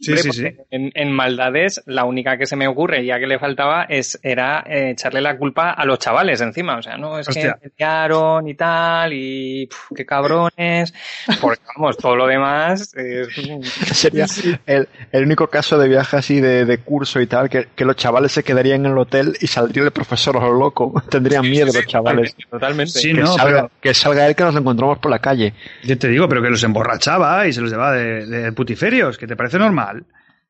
Sí, 0.00 0.16
sí, 0.16 0.32
sí. 0.32 0.46
En, 0.70 0.90
en, 0.94 1.12
maldades, 1.12 1.82
la 1.84 2.04
única 2.04 2.38
que 2.38 2.46
se 2.46 2.56
me 2.56 2.66
ocurre, 2.66 3.04
ya 3.04 3.18
que 3.18 3.26
le 3.26 3.38
faltaba, 3.38 3.84
es 3.84 4.18
era 4.22 4.64
eh, 4.66 4.90
echarle 4.92 5.20
la 5.20 5.36
culpa 5.36 5.70
a 5.70 5.84
los 5.84 5.98
chavales 5.98 6.40
encima. 6.40 6.78
O 6.78 6.82
sea, 6.82 6.96
no, 6.96 7.18
es 7.18 7.28
Hostia. 7.28 7.58
que 7.60 7.68
pelearon 7.68 8.48
y 8.48 8.54
tal, 8.54 9.12
y 9.12 9.68
qué 9.94 10.06
cabrones. 10.06 10.94
Porque 11.40 11.62
vamos, 11.76 11.98
todo 11.98 12.16
lo 12.16 12.26
demás 12.26 12.94
es... 12.94 13.28
Sería 13.92 14.26
el, 14.66 14.88
el, 15.12 15.24
único 15.24 15.48
caso 15.48 15.78
de 15.78 15.86
viaje 15.86 16.16
así 16.16 16.40
de, 16.40 16.64
de 16.64 16.78
curso 16.78 17.20
y 17.20 17.26
tal, 17.26 17.50
que, 17.50 17.68
que, 17.74 17.84
los 17.84 17.96
chavales 17.96 18.32
se 18.32 18.42
quedarían 18.42 18.86
en 18.86 18.92
el 18.92 18.98
hotel 18.98 19.36
y 19.38 19.48
saldría 19.48 19.84
el 19.84 19.90
profesor 19.90 20.38
a 20.38 20.40
lo 20.40 20.54
loco. 20.54 20.94
Tendrían 21.10 21.44
sí, 21.44 21.50
miedo 21.50 21.72
sí, 21.72 21.76
los 21.76 21.86
chavales. 21.86 22.34
Totalmente. 22.50 22.92
Sí, 22.92 23.12
que, 23.12 23.20
no, 23.20 23.26
salga, 23.26 23.62
pero... 23.62 23.70
que 23.82 23.92
salga 23.92 24.26
él 24.26 24.34
que 24.34 24.44
nos 24.44 24.56
encontramos 24.56 24.98
por 24.98 25.10
la 25.10 25.18
calle. 25.18 25.52
Yo 25.84 25.98
te 25.98 26.08
digo, 26.08 26.26
pero 26.26 26.40
que 26.40 26.48
los 26.48 26.62
emborrachaba 26.64 27.46
y 27.46 27.52
se 27.52 27.60
los 27.60 27.70
llevaba 27.70 27.92
de, 27.92 28.24
de 28.24 28.52
putiferios, 28.52 29.18
que 29.18 29.26
te 29.26 29.36
parece 29.36 29.58
normal. 29.58 29.89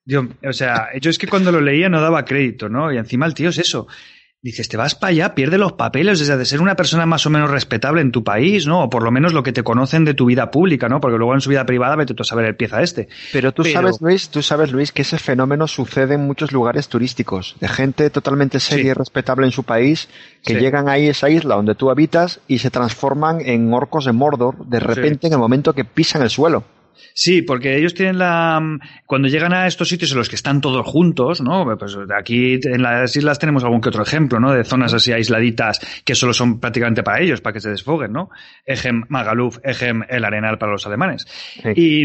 Dios, 0.04 0.26
o 0.44 0.52
sea, 0.52 0.88
yo 1.00 1.10
es 1.10 1.18
que 1.18 1.28
cuando 1.28 1.52
lo 1.52 1.60
leía 1.60 1.88
no 1.88 2.00
daba 2.00 2.24
crédito, 2.24 2.68
¿no? 2.68 2.92
Y 2.92 2.98
encima 2.98 3.26
el 3.26 3.34
tío 3.34 3.50
es 3.50 3.58
eso. 3.58 3.86
Dices, 4.42 4.70
te 4.70 4.78
vas 4.78 4.94
para 4.94 5.10
allá, 5.10 5.34
pierde 5.34 5.58
los 5.58 5.74
papeles, 5.74 6.18
o 6.18 6.24
sea, 6.24 6.38
de 6.38 6.46
ser 6.46 6.62
una 6.62 6.74
persona 6.74 7.04
más 7.04 7.26
o 7.26 7.30
menos 7.30 7.50
respetable 7.50 8.00
en 8.00 8.10
tu 8.10 8.24
país, 8.24 8.66
¿no? 8.66 8.84
O 8.84 8.88
por 8.88 9.02
lo 9.02 9.10
menos 9.10 9.34
lo 9.34 9.42
que 9.42 9.52
te 9.52 9.62
conocen 9.62 10.06
de 10.06 10.14
tu 10.14 10.24
vida 10.24 10.50
pública, 10.50 10.88
¿no? 10.88 10.98
Porque 10.98 11.18
luego 11.18 11.34
en 11.34 11.42
su 11.42 11.50
vida 11.50 11.66
privada 11.66 11.94
vete 11.94 12.14
tú 12.14 12.22
a 12.22 12.24
saber 12.24 12.46
el 12.46 12.56
pieza 12.56 12.80
este. 12.80 13.08
Pero 13.34 13.52
tú 13.52 13.62
Pero... 13.62 13.74
sabes, 13.74 14.00
Luis, 14.00 14.30
tú 14.30 14.40
sabes, 14.40 14.72
Luis, 14.72 14.92
que 14.92 15.02
ese 15.02 15.18
fenómeno 15.18 15.68
sucede 15.68 16.14
en 16.14 16.22
muchos 16.22 16.52
lugares 16.52 16.88
turísticos, 16.88 17.56
de 17.60 17.68
gente 17.68 18.08
totalmente 18.08 18.60
seria 18.60 18.84
sí. 18.84 18.88
y 18.88 18.94
respetable 18.94 19.44
en 19.44 19.52
su 19.52 19.64
país, 19.64 20.08
que 20.42 20.54
sí. 20.54 20.58
llegan 20.58 20.88
ahí 20.88 21.08
a 21.08 21.10
esa 21.10 21.28
isla 21.28 21.56
donde 21.56 21.74
tú 21.74 21.90
habitas 21.90 22.40
y 22.48 22.60
se 22.60 22.70
transforman 22.70 23.42
en 23.42 23.70
orcos 23.74 24.06
de 24.06 24.12
Mordor 24.12 24.66
de 24.66 24.80
repente 24.80 25.18
sí. 25.20 25.26
en 25.26 25.34
el 25.34 25.38
momento 25.38 25.74
que 25.74 25.84
pisan 25.84 26.22
el 26.22 26.30
suelo. 26.30 26.64
Sí, 27.14 27.42
porque 27.42 27.76
ellos 27.76 27.94
tienen 27.94 28.18
la. 28.18 28.60
Cuando 29.06 29.28
llegan 29.28 29.52
a 29.52 29.66
estos 29.66 29.88
sitios 29.88 30.12
en 30.12 30.18
los 30.18 30.28
que 30.28 30.36
están 30.36 30.60
todos 30.60 30.86
juntos, 30.86 31.40
¿no? 31.40 31.66
Pues 31.78 31.96
aquí 32.16 32.58
en 32.62 32.82
las 32.82 33.14
islas 33.16 33.38
tenemos 33.38 33.64
algún 33.64 33.80
que 33.80 33.88
otro 33.88 34.02
ejemplo, 34.02 34.40
¿no? 34.40 34.52
De 34.52 34.64
zonas 34.64 34.94
así 34.94 35.12
aisladitas 35.12 35.80
que 36.04 36.14
solo 36.14 36.32
son 36.32 36.60
prácticamente 36.60 37.02
para 37.02 37.20
ellos, 37.20 37.40
para 37.40 37.54
que 37.54 37.60
se 37.60 37.70
desfoguen, 37.70 38.12
¿no? 38.12 38.30
Ejem 38.64 39.04
Magaluf, 39.08 39.58
Ejem 39.62 40.02
el 40.08 40.24
Arenal 40.24 40.58
para 40.58 40.72
los 40.72 40.86
alemanes. 40.86 41.26
Sí. 41.62 41.68
Y, 41.76 42.04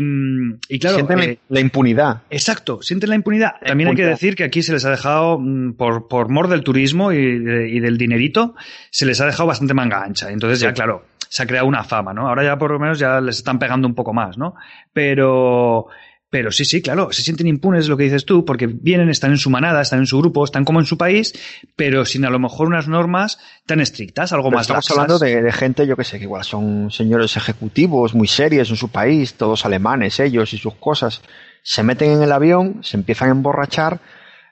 y, 0.69 0.80
claro. 0.80 0.97
Sienten 0.97 1.19
eh, 1.22 1.39
la 1.49 1.59
impunidad. 1.59 2.22
Exacto, 2.30 2.81
sienten 2.81 3.09
la 3.09 3.15
impunidad. 3.15 3.53
La 3.61 3.67
También 3.67 3.89
impunidad. 3.89 4.09
hay 4.09 4.15
que 4.15 4.26
decir 4.26 4.35
que 4.35 4.43
aquí 4.43 4.63
se 4.63 4.73
les 4.73 4.85
ha 4.85 4.91
dejado, 4.91 5.39
mm, 5.39 5.73
por, 5.73 6.07
por 6.07 6.30
mor 6.30 6.47
del 6.47 6.63
turismo 6.63 7.11
y, 7.11 7.17
y, 7.17 7.80
del 7.80 7.97
dinerito, 7.97 8.55
se 8.89 9.05
les 9.05 9.19
ha 9.22 9.26
dejado 9.26 9.47
bastante 9.47 9.73
manga 9.73 10.03
ancha. 10.03 10.31
Entonces, 10.31 10.59
sí. 10.59 10.65
ya, 10.65 10.73
claro 10.73 11.03
se 11.29 11.43
ha 11.43 11.47
creado 11.47 11.67
una 11.67 11.83
fama, 11.83 12.13
¿no? 12.13 12.27
Ahora 12.27 12.43
ya 12.43 12.57
por 12.57 12.71
lo 12.71 12.79
menos 12.79 12.99
ya 12.99 13.19
les 13.19 13.37
están 13.37 13.59
pegando 13.59 13.87
un 13.87 13.95
poco 13.95 14.13
más, 14.13 14.37
¿no? 14.37 14.55
Pero, 14.93 15.87
pero 16.29 16.51
sí, 16.51 16.65
sí, 16.65 16.81
claro, 16.81 17.11
se 17.11 17.21
sienten 17.21 17.47
impunes 17.47 17.87
lo 17.87 17.97
que 17.97 18.03
dices 18.03 18.25
tú, 18.25 18.45
porque 18.45 18.67
vienen, 18.67 19.09
están 19.09 19.31
en 19.31 19.37
su 19.37 19.49
manada, 19.49 19.81
están 19.81 19.99
en 19.99 20.05
su 20.05 20.17
grupo, 20.19 20.43
están 20.43 20.65
como 20.65 20.79
en 20.79 20.85
su 20.85 20.97
país, 20.97 21.33
pero 21.75 22.05
sin 22.05 22.25
a 22.25 22.29
lo 22.29 22.39
mejor 22.39 22.67
unas 22.67 22.87
normas 22.87 23.39
tan 23.65 23.79
estrictas, 23.81 24.33
algo 24.33 24.49
pero 24.49 24.57
más 24.57 24.63
Estamos 24.63 24.85
laxas. 24.85 24.97
hablando 24.97 25.19
de, 25.19 25.41
de, 25.41 25.51
gente, 25.51 25.87
yo 25.87 25.95
que 25.95 26.03
sé, 26.03 26.17
que 26.17 26.25
igual 26.25 26.43
son 26.43 26.91
señores 26.91 27.35
ejecutivos 27.37 28.13
muy 28.13 28.27
serios 28.27 28.69
en 28.69 28.75
su 28.75 28.89
país, 28.89 29.35
todos 29.35 29.65
alemanes, 29.65 30.19
ellos 30.19 30.53
y 30.53 30.57
sus 30.57 30.75
cosas. 30.75 31.21
Se 31.63 31.83
meten 31.83 32.11
en 32.11 32.21
el 32.21 32.31
avión, 32.31 32.79
se 32.83 32.97
empiezan 32.97 33.29
a 33.29 33.31
emborrachar, 33.31 33.99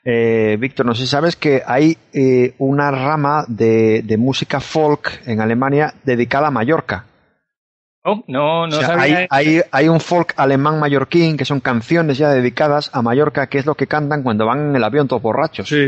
eh, 0.06 0.58
Víctor, 0.60 0.86
no 0.86 0.94
sé 0.96 1.04
si 1.04 1.08
sabes 1.08 1.36
que 1.36 1.62
hay 1.66 1.98
eh, 2.12 2.56
una 2.58 2.92
rama 2.92 3.46
de, 3.48 4.02
de, 4.04 4.18
música 4.18 4.60
folk 4.60 5.22
en 5.26 5.40
Alemania 5.40 5.94
dedicada 6.04 6.48
a 6.48 6.52
Mallorca. 6.52 7.06
Oh, 8.06 8.22
no, 8.28 8.68
no 8.68 8.76
o 8.76 8.80
sea, 8.80 8.88
sabía. 8.88 9.28
Hay, 9.30 9.48
hay, 9.48 9.62
hay, 9.72 9.88
un 9.88 10.02
folk 10.02 10.34
alemán 10.36 10.78
mallorquín 10.78 11.38
que 11.38 11.46
son 11.46 11.62
canciones 11.62 12.18
ya 12.18 12.32
dedicadas 12.32 12.90
a 12.94 13.02
Mallorca, 13.02 13.48
que 13.48 13.60
es 13.60 13.66
lo 13.66 13.76
que 13.76 13.88
cantan 13.88 14.24
cuando 14.24 14.46
van 14.46 14.72
en 14.72 14.76
el 14.76 14.84
avión 14.84 15.08
todos 15.08 15.22
borrachos. 15.22 15.70
Sí. 15.70 15.86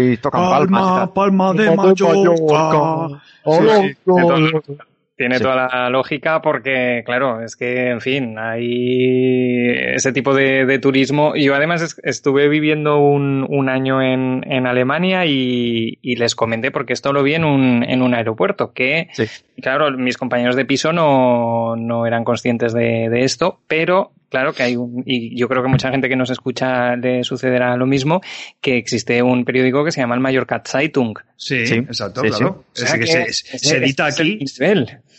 Y 0.00 0.16
tocan 0.16 0.50
palma, 0.50 0.80
palmas. 0.80 1.08
Palma 1.10 1.52
de 1.52 1.76
Mallorca. 1.76 3.20
Sí, 3.44 3.60
sí, 3.62 4.76
tiene 5.16 5.38
sí. 5.38 5.42
toda 5.42 5.68
la 5.68 5.90
lógica 5.90 6.42
porque, 6.42 7.02
claro, 7.04 7.42
es 7.42 7.56
que, 7.56 7.90
en 7.90 8.00
fin, 8.00 8.38
hay 8.38 9.70
ese 9.94 10.12
tipo 10.12 10.34
de, 10.34 10.66
de 10.66 10.78
turismo. 10.78 11.34
Yo 11.36 11.54
además 11.54 11.98
estuve 12.02 12.48
viviendo 12.48 12.98
un, 12.98 13.46
un 13.48 13.68
año 13.68 14.02
en, 14.02 14.44
en 14.46 14.66
Alemania 14.66 15.24
y, 15.24 15.98
y, 16.02 16.16
les 16.16 16.34
comenté, 16.34 16.70
porque 16.70 16.92
esto 16.92 17.12
lo 17.12 17.22
vi 17.22 17.34
en 17.34 17.44
un, 17.44 17.82
en 17.82 18.02
un 18.02 18.14
aeropuerto, 18.14 18.72
que, 18.72 19.08
sí. 19.12 19.24
claro, 19.60 19.90
mis 19.96 20.18
compañeros 20.18 20.54
de 20.54 20.66
piso 20.66 20.92
no, 20.92 21.76
no 21.76 22.06
eran 22.06 22.24
conscientes 22.24 22.74
de, 22.74 23.08
de 23.08 23.24
esto, 23.24 23.60
pero 23.66 24.12
claro 24.28 24.52
que 24.52 24.62
hay 24.62 24.76
un, 24.76 25.02
y 25.06 25.38
yo 25.38 25.48
creo 25.48 25.62
que 25.62 25.68
mucha 25.68 25.90
gente 25.90 26.08
que 26.08 26.16
nos 26.16 26.30
escucha 26.30 26.96
le 26.96 27.24
sucederá 27.24 27.76
lo 27.76 27.86
mismo, 27.86 28.20
que 28.60 28.76
existe 28.76 29.22
un 29.22 29.44
periódico 29.44 29.84
que 29.84 29.92
se 29.92 30.00
llama 30.00 30.14
el 30.14 30.20
Mallorca 30.20 30.62
Zeitung. 30.66 31.14
Sí, 31.36 31.66
sí 31.66 31.74
exacto, 31.76 32.20
sí, 32.20 32.28
claro. 32.28 32.64
Sí. 32.72 32.82
O 32.82 32.86
sea, 32.86 32.98
que, 32.98 33.04
que 33.04 33.32
se, 33.32 33.58
se, 33.58 33.76
edita 33.78 34.06
aquí. 34.06 34.38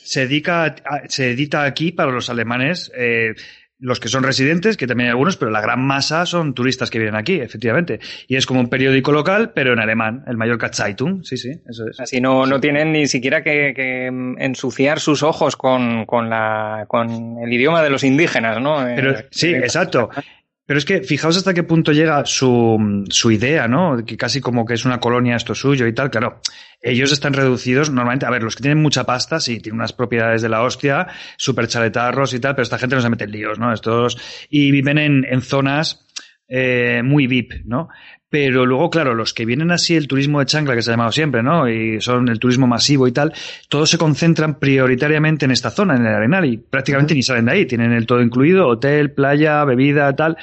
Se, 0.08 0.22
dedica, 0.22 0.76
se 1.08 1.32
edita 1.32 1.64
aquí 1.64 1.92
para 1.92 2.12
los 2.12 2.30
alemanes. 2.30 2.92
Eh, 2.96 3.34
los 3.80 4.00
que 4.00 4.08
son 4.08 4.24
residentes, 4.24 4.76
que 4.76 4.88
también 4.88 5.08
hay 5.08 5.12
algunos, 5.12 5.38
pero 5.38 5.52
la 5.52 5.62
gran 5.62 5.86
masa 5.86 6.26
son 6.26 6.54
turistas 6.54 6.90
que 6.90 6.98
vienen 6.98 7.16
aquí, 7.16 7.40
efectivamente. 7.40 8.00
Y 8.28 8.36
es 8.36 8.46
como 8.46 8.60
un 8.60 8.70
periódico 8.70 9.12
local, 9.12 9.52
pero 9.54 9.74
en 9.74 9.80
alemán, 9.80 10.24
el 10.28 10.36
Mallorca 10.36 10.72
Zeitung, 10.74 11.24
sí, 11.24 11.38
sí, 11.38 11.52
eso 11.70 11.88
es. 11.88 12.00
Así 12.00 12.20
no, 12.20 12.46
no 12.46 12.60
tienen 12.60 12.92
ni 12.92 13.06
siquiera 13.08 13.44
que, 13.44 13.74
que 13.76 14.08
ensuciar 14.40 15.00
sus 15.00 15.22
ojos 15.22 15.56
con, 15.56 16.06
con, 16.06 16.30
la, 16.30 16.86
con 16.88 17.38
el 17.40 17.54
idioma 17.54 17.84
de 17.84 17.90
los 17.92 18.04
indígenas, 18.04 18.60
¿no? 18.60 18.78
Pero, 18.96 19.16
sí, 19.30 19.54
exacto. 19.54 20.10
Pero 20.68 20.80
es 20.80 20.86
que 20.86 21.02
fijaos 21.02 21.38
hasta 21.38 21.54
qué 21.54 21.64
punto 21.64 21.94
llega 21.94 22.26
su, 22.26 23.06
su 23.10 23.32
idea, 23.32 23.70
¿no? 23.70 24.04
Que 24.06 24.18
casi 24.18 24.42
como 24.42 24.66
que 24.66 24.74
es 24.74 24.84
una 24.84 25.00
colonia 25.00 25.38
esto 25.38 25.56
suyo 25.56 25.88
y 25.88 25.94
tal. 25.94 26.12
Claro, 26.12 26.42
ellos 26.82 27.14
están 27.14 27.34
reducidos 27.34 27.90
normalmente. 27.90 28.26
A 28.26 28.30
ver, 28.30 28.44
los 28.44 28.58
que 28.58 28.64
tienen 28.64 28.82
mucha 28.82 29.06
pasta, 29.06 29.40
sí, 29.40 29.62
tienen 29.62 29.80
unas 29.80 29.94
propiedades 29.94 30.42
de 30.42 30.50
la 30.50 30.62
hostia, 30.62 31.08
súper 31.38 31.68
chaletarros 31.68 32.34
y 32.34 32.42
tal, 32.42 32.54
pero 32.54 32.64
esta 32.64 32.78
gente 32.78 32.98
no 32.98 33.02
se 33.02 33.10
mete 33.10 33.24
en 33.24 33.32
líos, 33.32 33.58
¿no? 33.58 33.74
Estos, 33.74 34.18
y 34.50 34.70
viven 34.72 34.98
en, 34.98 35.26
en 35.30 35.42
zonas 35.42 36.06
eh, 36.50 37.02
muy 37.02 37.28
VIP, 37.28 37.66
¿no? 37.66 37.88
Pero 38.30 38.66
luego, 38.66 38.90
claro, 38.90 39.16
los 39.16 39.34
que 39.34 39.46
vienen 39.46 39.72
así, 39.72 39.96
el 39.96 40.08
turismo 40.08 40.40
de 40.40 40.46
chancla 40.48 40.76
que 40.76 40.82
se 40.82 40.90
ha 40.92 40.94
llamado 40.94 41.14
siempre, 41.14 41.42
¿no? 41.42 41.70
Y 41.70 42.02
son 42.02 42.28
el 42.28 42.40
turismo 42.40 42.68
masivo 42.68 43.08
y 43.08 43.14
tal, 43.14 43.34
todos 43.70 43.90
se 43.90 43.98
concentran 43.98 44.60
prioritariamente 44.60 45.46
en 45.46 45.52
esta 45.52 45.72
zona, 45.72 45.96
en 45.96 46.06
el 46.06 46.14
Arenal, 46.14 46.44
y 46.44 46.58
prácticamente 46.58 47.14
uh 47.14 47.16
-huh. 47.16 47.20
ni 47.20 47.24
salen 47.24 47.46
de 47.46 47.52
ahí. 47.54 47.66
Tienen 47.66 47.94
el 47.94 48.06
todo 48.06 48.22
incluido, 48.22 48.68
hotel, 48.68 49.12
playa, 49.12 49.64
bebida, 49.64 50.14
tal. 50.14 50.38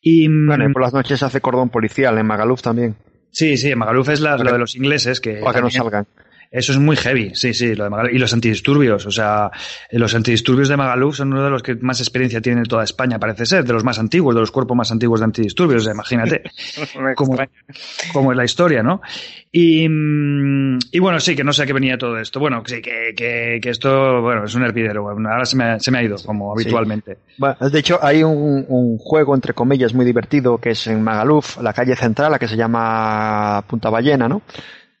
Y, 0.00 0.28
bueno, 0.28 0.68
y 0.68 0.72
por 0.72 0.82
las 0.82 0.94
noches 0.94 1.18
se 1.18 1.24
hace 1.24 1.40
cordón 1.40 1.70
policial, 1.70 2.16
en 2.18 2.26
Magaluf 2.26 2.62
también. 2.62 2.94
Sí, 3.32 3.56
sí, 3.56 3.72
en 3.72 3.78
Magaluf 3.78 4.10
es 4.10 4.20
la, 4.20 4.36
lo 4.36 4.52
de 4.52 4.58
los 4.58 4.76
ingleses 4.76 5.20
que... 5.20 5.40
Para 5.42 5.54
que 5.54 5.62
no 5.62 5.70
salgan. 5.70 6.06
Eso 6.54 6.70
es 6.70 6.78
muy 6.78 6.94
heavy, 6.94 7.32
sí, 7.34 7.52
sí, 7.52 7.74
lo 7.74 7.82
de 7.82 7.90
Magaluf. 7.90 8.14
Y 8.14 8.18
los 8.18 8.32
antidisturbios, 8.32 9.04
o 9.06 9.10
sea, 9.10 9.50
los 9.90 10.14
antidisturbios 10.14 10.68
de 10.68 10.76
Magaluf 10.76 11.16
son 11.16 11.32
uno 11.32 11.42
de 11.42 11.50
los 11.50 11.64
que 11.64 11.74
más 11.74 11.98
experiencia 11.98 12.40
tiene 12.40 12.60
en 12.60 12.66
toda 12.66 12.84
España, 12.84 13.18
parece 13.18 13.44
ser, 13.44 13.64
de 13.64 13.72
los 13.72 13.82
más 13.82 13.98
antiguos, 13.98 14.36
de 14.36 14.40
los 14.40 14.52
cuerpos 14.52 14.76
más 14.76 14.92
antiguos 14.92 15.18
de 15.18 15.24
antidisturbios, 15.24 15.82
o 15.82 15.84
sea, 15.86 15.94
imagínate 15.94 16.44
cómo, 17.16 17.36
cómo, 18.12 18.30
es 18.30 18.36
la 18.36 18.44
historia, 18.44 18.84
¿no? 18.84 19.02
Y, 19.50 19.84
y, 19.84 20.98
bueno, 21.00 21.18
sí, 21.18 21.34
que 21.34 21.42
no 21.42 21.52
sé 21.52 21.64
a 21.64 21.66
qué 21.66 21.72
venía 21.72 21.98
todo 21.98 22.18
esto. 22.18 22.38
Bueno, 22.38 22.62
sí, 22.64 22.80
que, 22.80 23.14
que, 23.16 23.58
que 23.60 23.70
esto, 23.70 24.22
bueno, 24.22 24.44
es 24.44 24.54
un 24.54 24.62
hervidero, 24.62 25.08
ahora 25.08 25.44
se 25.46 25.56
me, 25.56 25.64
ha, 25.64 25.80
se 25.80 25.90
me 25.90 25.98
ha 25.98 26.04
ido, 26.04 26.16
como 26.24 26.52
habitualmente. 26.52 27.18
Bueno, 27.36 27.56
de 27.68 27.78
hecho, 27.80 27.98
hay 28.00 28.22
un, 28.22 28.64
un, 28.68 28.98
juego, 28.98 29.34
entre 29.34 29.54
comillas, 29.54 29.92
muy 29.92 30.04
divertido, 30.04 30.58
que 30.58 30.70
es 30.70 30.86
en 30.86 31.02
Magaluf, 31.02 31.60
la 31.60 31.72
calle 31.72 31.96
central, 31.96 32.30
la 32.30 32.38
que 32.38 32.46
se 32.46 32.56
llama 32.56 33.64
Punta 33.66 33.90
Ballena, 33.90 34.28
¿no? 34.28 34.42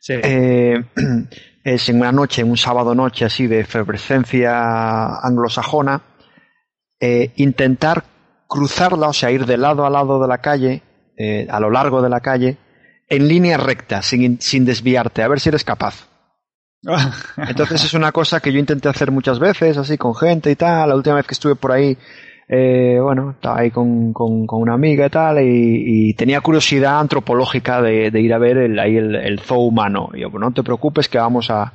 Eh, 0.08 0.84
es 1.64 1.88
en 1.88 1.96
una 1.96 2.12
noche, 2.12 2.44
un 2.44 2.56
sábado 2.56 2.94
noche 2.94 3.24
así 3.24 3.46
de 3.46 3.60
efervescencia 3.60 5.16
anglosajona, 5.20 6.02
eh, 7.00 7.32
intentar 7.36 8.04
cruzarla, 8.46 9.08
o 9.08 9.12
sea, 9.12 9.30
ir 9.30 9.46
de 9.46 9.56
lado 9.56 9.86
a 9.86 9.90
lado 9.90 10.20
de 10.20 10.28
la 10.28 10.38
calle, 10.38 10.82
eh, 11.16 11.46
a 11.50 11.60
lo 11.60 11.70
largo 11.70 12.02
de 12.02 12.08
la 12.08 12.20
calle, 12.20 12.58
en 13.08 13.28
línea 13.28 13.56
recta, 13.56 14.02
sin, 14.02 14.40
sin 14.40 14.64
desviarte, 14.64 15.22
a 15.22 15.28
ver 15.28 15.40
si 15.40 15.48
eres 15.48 15.64
capaz. 15.64 16.08
Entonces 17.36 17.82
es 17.84 17.94
una 17.94 18.12
cosa 18.12 18.40
que 18.40 18.52
yo 18.52 18.58
intenté 18.58 18.88
hacer 18.88 19.10
muchas 19.10 19.38
veces, 19.38 19.76
así 19.78 19.96
con 19.96 20.14
gente 20.14 20.50
y 20.50 20.56
tal. 20.56 20.90
La 20.90 20.94
última 20.94 21.16
vez 21.16 21.26
que 21.26 21.34
estuve 21.34 21.54
por 21.54 21.72
ahí 21.72 21.96
eh, 22.48 22.98
bueno, 23.00 23.32
estaba 23.32 23.60
ahí 23.60 23.70
con, 23.70 24.12
con, 24.12 24.46
una 24.50 24.74
amiga 24.74 25.06
y 25.06 25.10
tal, 25.10 25.38
y, 25.40 26.14
tenía 26.14 26.40
curiosidad 26.40 27.00
antropológica 27.00 27.80
de, 27.80 28.08
ir 28.20 28.32
a 28.34 28.38
ver 28.38 28.58
el, 28.58 28.78
ahí 28.78 28.96
el, 28.96 29.14
el 29.14 29.40
zoo 29.40 29.60
humano. 29.60 30.10
Y 30.14 30.20
yo, 30.20 30.30
pues 30.30 30.40
no 30.40 30.52
te 30.52 30.62
preocupes 30.62 31.08
que 31.08 31.18
vamos 31.18 31.50
a, 31.50 31.72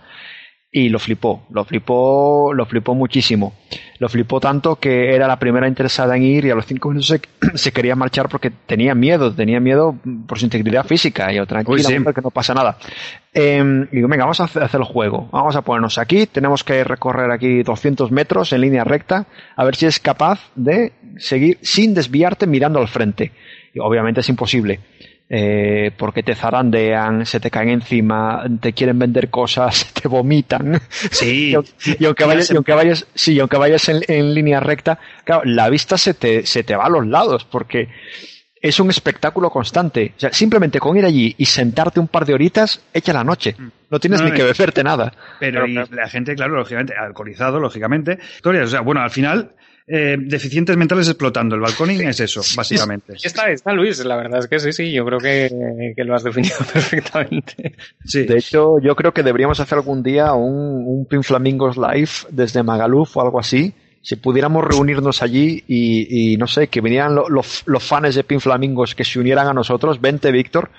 y 0.72 0.90
lo 0.90 1.00
flipó, 1.00 1.44
lo 1.50 1.66
flipó, 1.66 2.54
lo 2.54 2.66
flipó 2.66 2.94
muchísimo. 2.94 3.54
Lo 4.00 4.08
flipó 4.08 4.40
tanto 4.40 4.78
que 4.78 5.14
era 5.14 5.28
la 5.28 5.38
primera 5.38 5.68
interesada 5.68 6.16
en 6.16 6.24
ir 6.24 6.46
y 6.46 6.50
a 6.50 6.56
los 6.56 6.66
cinco 6.66 6.90
minutos 6.90 7.20
se, 7.56 7.72
quería 7.74 7.96
marchar 7.96 8.30
porque 8.30 8.50
tenía 8.50 8.96
miedo, 8.96 9.34
tenía 9.34 9.60
miedo 9.60 9.96
por 10.26 10.40
su 10.40 10.46
integridad 10.46 10.86
física. 10.86 11.32
Y 11.32 11.36
yo, 11.36 11.46
tranquila, 11.46 12.14
que 12.14 12.22
no 12.22 12.32
pasa 12.32 12.54
nada. 12.54 12.78
Eh, 13.34 13.88
digo, 13.92 14.08
venga, 14.08 14.24
vamos 14.24 14.40
a 14.40 14.46
hacer 14.46 14.80
el 14.80 14.84
juego. 14.86 15.28
Vamos 15.32 15.56
a 15.58 15.62
ponernos 15.62 15.98
aquí, 15.98 16.26
tenemos 16.28 16.64
que 16.64 16.84
recorrer 16.84 17.30
aquí 17.30 17.62
200 17.62 18.10
metros 18.12 18.54
en 18.54 18.62
línea 18.62 18.86
recta, 18.86 19.26
a 19.56 19.66
ver 19.66 19.76
si 19.76 19.86
es 19.86 20.00
capaz 20.00 20.40
de 20.56 20.94
seguir 21.18 21.60
sin 21.62 21.94
desviarte 21.94 22.48
mirando 22.48 22.80
al 22.80 22.88
frente. 22.88 23.34
Y 23.74 23.80
obviamente 23.80 24.22
es 24.22 24.30
imposible 24.30 24.80
eh, 25.32 25.92
porque 25.96 26.24
te 26.24 26.34
zarandean, 26.34 27.24
se 27.26 27.40
te 27.40 27.52
caen 27.52 27.70
encima, 27.70 28.44
te 28.60 28.74
quieren 28.74 28.98
vender 28.98 29.30
cosas, 29.30 29.94
te 30.02 30.08
vomitan. 30.08 30.82
Sí. 30.90 31.56
y, 32.00 32.06
aunque 32.06 32.26
vayas, 32.26 32.50
y 32.50 32.56
aunque 32.56 32.74
vayas, 32.74 33.08
sí, 33.14 33.40
aunque 33.40 33.58
vayas 33.58 33.88
en, 33.90 34.34
línea 34.34 34.60
recta, 34.60 34.98
claro, 35.24 35.44
la 35.46 35.70
vista 35.70 35.98
se 35.98 36.16
te, 36.16 36.46
se 36.46 36.64
te 36.64 36.76
va 36.76 36.86
a 36.86 36.90
los 36.90 37.06
lados, 37.06 37.46
porque 37.46 37.90
es 38.62 38.80
un 38.80 38.90
espectáculo 38.90 39.50
constante. 39.50 40.14
O 40.18 40.20
sea, 40.20 40.34
simplemente 40.34 40.80
con 40.80 40.98
ir 40.98 41.06
allí 41.06 41.36
y 41.38 41.46
sentarte 41.46 42.00
un 42.00 42.08
par 42.08 42.26
de 42.26 42.34
horitas, 42.34 42.82
echa 42.94 43.14
la 43.14 43.24
noche. 43.24 43.56
No 43.90 44.00
tienes 44.00 44.22
ni 44.22 44.32
que 44.32 44.44
beberte 44.44 44.84
nada. 44.84 45.14
Pero, 45.40 45.66
la 45.68 46.10
gente, 46.10 46.36
claro, 46.36 46.56
lógicamente, 46.56 46.94
alcoholizado, 46.96 47.60
lógicamente. 47.60 48.20
O 48.44 48.68
sea, 48.68 48.82
bueno, 48.82 49.02
al 49.02 49.12
final, 49.12 49.52
eh, 49.92 50.18
deficientes 50.20 50.78
mentales 50.78 51.08
explotando. 51.08 51.56
El 51.56 51.62
balconing 51.62 52.08
es 52.08 52.20
eso, 52.20 52.42
básicamente. 52.56 53.14
Está, 53.24 53.50
está 53.50 53.74
Luis, 53.74 54.06
la 54.06 54.18
verdad 54.18 54.40
es 54.40 54.48
que 54.48 54.60
sí, 54.60 54.72
sí, 54.72 54.92
yo 54.92 55.04
creo 55.04 55.18
que, 55.18 55.94
que 55.96 56.04
lo 56.04 56.14
has 56.14 56.24
definido 56.24 56.58
perfectamente. 56.74 57.74
Sí. 58.06 58.24
De 58.26 58.38
hecho, 58.38 58.80
yo 58.84 58.96
creo 58.96 59.14
que 59.14 59.24
deberíamos 59.24 59.60
hacer 59.60 59.80
algún 59.80 60.04
día 60.04 60.34
un, 60.34 60.86
un 60.86 61.08
Pin 61.08 61.24
Flamingos 61.24 61.76
Live 61.76 62.12
desde 62.30 62.62
Magaluf 62.62 63.18
o 63.18 63.22
algo 63.22 63.40
así. 63.40 63.74
Si 64.02 64.16
pudiéramos 64.16 64.64
reunirnos 64.64 65.24
allí 65.24 65.64
y, 65.68 66.34
y 66.34 66.38
no 66.38 66.46
sé, 66.46 66.68
que 66.68 66.82
vinieran 66.82 67.16
los, 67.16 67.64
los 67.66 67.84
fans 67.84 68.14
de 68.14 68.24
Pin 68.24 68.40
Flamingos 68.40 68.94
que 68.94 69.04
se 69.04 69.20
unieran 69.20 69.48
a 69.48 69.54
nosotros, 69.54 70.00
vente 70.00 70.32
Víctor, 70.32 70.70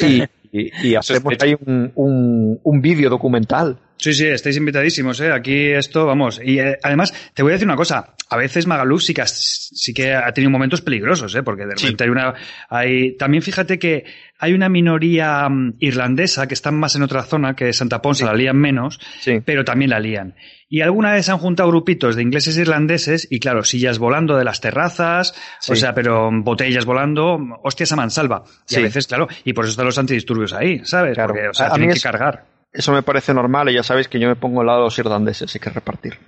y, 0.00 0.24
y, 0.82 0.94
hacemos 0.96 1.34
ahí 1.40 1.54
un, 1.64 1.92
un, 1.94 2.60
un 2.62 2.80
vídeo 2.80 3.08
documental. 3.10 3.78
Sí, 4.00 4.14
sí, 4.14 4.26
estáis 4.26 4.56
invitadísimos, 4.56 5.20
¿eh? 5.20 5.30
Aquí 5.30 5.72
esto, 5.72 6.06
vamos. 6.06 6.40
Y 6.42 6.58
eh, 6.58 6.78
además, 6.82 7.12
te 7.34 7.42
voy 7.42 7.52
a 7.52 7.54
decir 7.54 7.68
una 7.68 7.76
cosa. 7.76 8.14
A 8.30 8.36
veces 8.38 8.66
Magaluf 8.66 9.02
sí 9.02 9.12
que, 9.12 9.26
sí 9.26 9.92
que 9.92 10.14
ha 10.14 10.32
tenido 10.32 10.50
momentos 10.50 10.80
peligrosos, 10.80 11.34
¿eh? 11.34 11.42
Porque 11.42 11.66
de 11.66 11.74
repente 11.74 12.04
hay 12.04 12.10
una... 12.10 12.32
Hay, 12.70 13.16
también 13.18 13.42
fíjate 13.42 13.78
que 13.78 14.04
hay 14.38 14.54
una 14.54 14.70
minoría 14.70 15.46
mm, 15.50 15.74
irlandesa 15.80 16.48
que 16.48 16.54
está 16.54 16.70
más 16.70 16.96
en 16.96 17.02
otra 17.02 17.24
zona, 17.24 17.54
que 17.54 17.74
Santa 17.74 18.00
Ponsa 18.00 18.24
la 18.24 18.32
lían 18.32 18.56
menos, 18.56 18.98
pero 19.44 19.66
también 19.66 19.90
la 19.90 20.00
lían. 20.00 20.34
Y 20.70 20.80
alguna 20.80 21.12
vez 21.12 21.28
han 21.28 21.36
juntado 21.36 21.68
grupitos 21.68 22.16
de 22.16 22.22
ingleses 22.22 22.56
e 22.56 22.62
irlandeses 22.62 23.28
y 23.30 23.38
claro, 23.38 23.64
sillas 23.64 23.98
volando 23.98 24.38
de 24.38 24.44
las 24.44 24.62
terrazas, 24.62 25.34
o 25.68 25.76
sea, 25.76 25.92
pero 25.92 26.30
botellas 26.32 26.86
volando, 26.86 27.38
hostias 27.62 27.92
a 27.92 27.96
mansalva. 27.96 28.44
Y 28.66 28.76
a 28.76 28.80
veces, 28.80 29.06
claro, 29.06 29.28
y 29.44 29.52
por 29.52 29.66
eso 29.66 29.72
están 29.72 29.86
los 29.86 29.98
antidisturbios 29.98 30.54
ahí, 30.54 30.80
¿sabes? 30.84 31.18
Porque, 31.18 31.48
o 31.48 31.52
sea, 31.54 31.70
tienen 31.72 31.92
que 31.92 32.00
cargar. 32.00 32.59
Eso 32.72 32.92
me 32.92 33.02
parece 33.02 33.34
normal 33.34 33.68
y 33.68 33.74
ya 33.74 33.82
sabéis 33.82 34.08
que 34.08 34.20
yo 34.20 34.28
me 34.28 34.36
pongo 34.36 34.60
al 34.60 34.66
lado 34.66 34.80
de 34.80 34.84
los 34.84 34.98
irlandeses, 34.98 35.54
hay 35.54 35.60
que 35.60 35.70
repartir. 35.70 36.18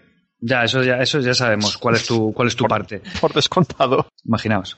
Ya, 0.40 0.64
eso 0.64 0.82
ya, 0.82 0.96
eso 0.96 1.20
ya 1.20 1.34
sabemos 1.34 1.78
cuál 1.78 1.94
es 1.94 2.06
tu, 2.06 2.32
cuál 2.32 2.48
es 2.48 2.56
tu 2.56 2.64
parte. 2.64 3.00
Por 3.20 3.32
descontado. 3.32 4.08
Imaginaos. 4.24 4.76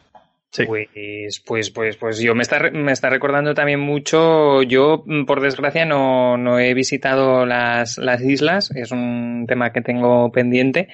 Pues, 0.66 1.42
pues, 1.44 1.70
pues, 1.70 1.96
pues 1.96 2.18
yo 2.20 2.34
me 2.34 2.42
está, 2.42 2.70
me 2.70 2.92
está 2.92 3.10
recordando 3.10 3.54
también 3.54 3.80
mucho. 3.80 4.62
Yo, 4.62 5.02
mm, 5.04 5.24
por 5.24 5.40
desgracia, 5.40 5.84
no, 5.84 6.36
no 6.36 6.58
he 6.60 6.74
visitado 6.74 7.44
las, 7.44 7.98
las 7.98 8.20
islas. 8.22 8.70
Es 8.70 8.92
un 8.92 9.46
tema 9.48 9.72
que 9.72 9.80
tengo 9.80 10.30
pendiente. 10.30 10.88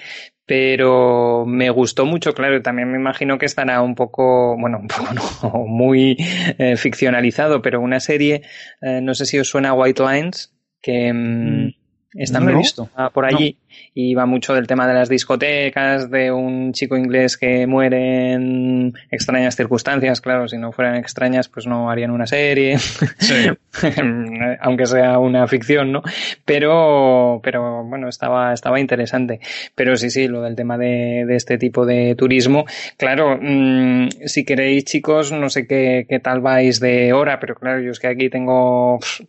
Pero 0.46 1.44
me 1.46 1.68
gustó 1.70 2.06
mucho, 2.06 2.32
claro. 2.32 2.62
También 2.62 2.90
me 2.90 2.98
imagino 2.98 3.38
que 3.38 3.46
estará 3.46 3.82
un 3.82 3.94
poco, 3.94 4.56
bueno, 4.58 4.78
un 4.78 4.88
poco 4.88 5.12
no, 5.42 5.66
muy 5.66 6.16
eh, 6.58 6.76
ficcionalizado, 6.76 7.60
pero 7.60 7.80
una 7.80 8.00
serie, 8.00 8.42
eh, 8.80 9.00
no 9.02 9.14
sé 9.14 9.26
si 9.26 9.38
os 9.38 9.48
suena 9.48 9.74
White 9.74 10.02
Lines, 10.02 10.54
que 10.80 11.12
mm, 11.12 11.66
mm, 11.66 11.72
está 12.14 12.40
visto. 12.40 12.88
por 13.12 13.24
allí 13.24 13.56
y 13.94 14.14
va 14.14 14.26
mucho 14.26 14.54
del 14.54 14.66
tema 14.66 14.86
de 14.86 14.94
las 14.94 15.08
discotecas, 15.08 16.10
de 16.10 16.30
un 16.30 16.72
chico 16.72 16.96
inglés 16.96 17.36
que 17.36 17.66
muere 17.66 18.32
en 18.32 18.92
extrañas 19.10 19.56
circunstancias, 19.56 20.20
claro, 20.20 20.48
si 20.48 20.58
no 20.58 20.72
fueran 20.72 20.96
extrañas 20.96 21.48
pues 21.48 21.66
no 21.66 21.90
harían 21.90 22.10
una 22.10 22.26
serie, 22.26 22.76
aunque 24.60 24.86
sea 24.86 25.18
una 25.18 25.46
ficción, 25.48 25.92
¿no? 25.92 26.02
Pero, 26.44 27.40
pero 27.42 27.84
bueno, 27.84 28.08
estaba, 28.08 28.52
estaba 28.52 28.80
interesante. 28.80 29.40
Pero 29.74 29.96
sí, 29.96 30.10
sí, 30.10 30.28
lo 30.28 30.42
del 30.42 30.56
tema 30.56 30.78
de, 30.78 31.24
de 31.26 31.36
este 31.36 31.58
tipo 31.58 31.84
de 31.86 32.14
turismo, 32.14 32.64
claro, 32.96 33.38
mmm, 33.40 34.08
si 34.26 34.44
queréis 34.44 34.84
chicos, 34.84 35.32
no 35.32 35.50
sé 35.50 35.66
qué, 35.66 36.06
qué 36.08 36.20
tal 36.20 36.40
vais 36.40 36.80
de 36.80 37.12
hora, 37.12 37.40
pero 37.40 37.54
claro, 37.54 37.80
yo 37.80 37.90
es 37.90 37.98
que 37.98 38.08
aquí 38.08 38.28
tengo 38.30 38.98
pff, 38.98 39.20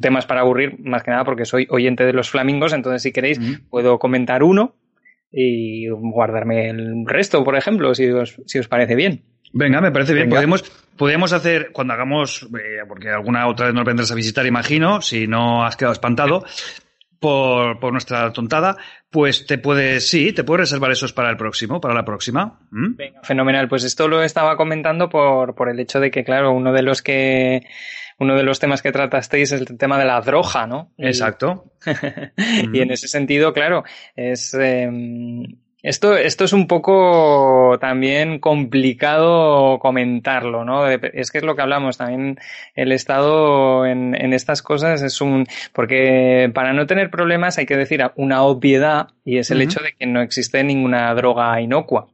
temas 0.00 0.26
para 0.26 0.40
aburrir, 0.40 0.78
más 0.80 1.02
que 1.02 1.10
nada 1.10 1.24
porque 1.24 1.44
soy 1.44 1.66
oyente 1.70 2.04
de 2.04 2.12
los 2.12 2.30
flamingos, 2.30 2.72
entonces 2.72 3.02
si 3.02 3.12
queréis 3.12 3.38
puedo 3.68 3.98
comentar 3.98 4.42
uno 4.42 4.74
y 5.32 5.88
guardarme 5.88 6.70
el 6.70 7.04
resto, 7.06 7.44
por 7.44 7.56
ejemplo, 7.56 7.94
si 7.94 8.08
os, 8.10 8.36
si 8.46 8.58
os 8.58 8.68
parece 8.68 8.94
bien. 8.94 9.22
Venga, 9.52 9.80
me 9.80 9.90
parece 9.90 10.14
bien. 10.14 10.28
Podemos, 10.28 10.62
podemos 10.96 11.32
hacer, 11.32 11.70
cuando 11.72 11.94
hagamos, 11.94 12.48
eh, 12.54 12.84
porque 12.86 13.10
alguna 13.10 13.48
otra 13.48 13.66
vez 13.66 13.74
nos 13.74 13.84
vendrás 13.84 14.12
a 14.12 14.14
visitar, 14.14 14.46
imagino, 14.46 15.00
si 15.00 15.26
no 15.26 15.64
has 15.64 15.76
quedado 15.76 15.92
espantado 15.92 16.44
por, 17.18 17.80
por 17.80 17.92
nuestra 17.92 18.32
tontada, 18.32 18.76
pues 19.10 19.46
te 19.46 19.58
puedes, 19.58 20.08
sí, 20.08 20.32
te 20.32 20.44
puedes 20.44 20.70
reservar 20.70 20.92
esos 20.92 21.12
para 21.12 21.30
el 21.30 21.36
próximo, 21.36 21.80
para 21.80 21.94
la 21.94 22.04
próxima. 22.04 22.60
¿Mm? 22.70 22.96
Venga, 22.96 23.20
fenomenal. 23.22 23.68
Pues 23.68 23.84
esto 23.84 24.08
lo 24.08 24.22
estaba 24.22 24.56
comentando 24.56 25.08
por, 25.08 25.54
por 25.54 25.68
el 25.68 25.80
hecho 25.80 26.00
de 26.00 26.10
que, 26.10 26.24
claro, 26.24 26.52
uno 26.52 26.72
de 26.72 26.82
los 26.82 27.02
que 27.02 27.62
uno 28.20 28.36
de 28.36 28.42
los 28.42 28.60
temas 28.60 28.82
que 28.82 28.92
tratasteis 28.92 29.52
es 29.52 29.60
el 29.60 29.78
tema 29.78 29.98
de 29.98 30.04
la 30.04 30.20
droga, 30.20 30.66
¿no? 30.66 30.92
Exacto. 30.98 31.72
y 32.72 32.80
en 32.80 32.90
ese 32.92 33.08
sentido, 33.08 33.52
claro, 33.52 33.82
es... 34.14 34.54
Eh, 34.54 34.88
esto, 35.82 36.14
esto 36.14 36.44
es 36.44 36.52
un 36.52 36.66
poco 36.66 37.78
también 37.80 38.38
complicado 38.38 39.78
comentarlo, 39.78 40.62
¿no? 40.62 40.86
Es 40.86 41.30
que 41.30 41.38
es 41.38 41.44
lo 41.44 41.56
que 41.56 41.62
hablamos 41.62 41.96
también. 41.96 42.38
El 42.74 42.92
Estado 42.92 43.86
en, 43.86 44.14
en 44.14 44.34
estas 44.34 44.60
cosas 44.60 45.00
es 45.00 45.22
un. 45.22 45.46
Porque 45.72 46.50
para 46.52 46.74
no 46.74 46.86
tener 46.86 47.10
problemas 47.10 47.56
hay 47.56 47.64
que 47.64 47.78
decir 47.78 48.02
una 48.16 48.42
obviedad 48.42 49.08
y 49.24 49.38
es 49.38 49.50
el 49.50 49.62
hecho 49.62 49.80
de 49.80 49.94
que 49.98 50.06
no 50.06 50.20
existe 50.20 50.62
ninguna 50.62 51.14
droga 51.14 51.58
inocua 51.62 52.08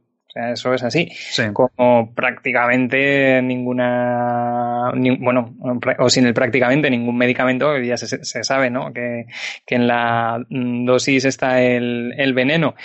eso 0.51 0.73
es 0.73 0.83
así. 0.83 1.09
Como 1.53 2.13
prácticamente 2.13 3.41
ninguna 3.41 4.91
bueno, 5.19 5.55
o 5.99 6.09
sin 6.09 6.25
el 6.25 6.33
prácticamente 6.33 6.89
ningún 6.89 7.17
medicamento, 7.17 7.77
ya 7.79 7.97
se, 7.97 8.23
se 8.23 8.43
sabe, 8.43 8.69
¿no? 8.69 8.93
Que, 8.93 9.25
que, 9.65 9.75
en 9.75 9.87
la 9.87 10.43
dosis 10.49 11.25
está 11.25 11.61
el, 11.61 12.13
el 12.17 12.33
veneno. 12.33 12.75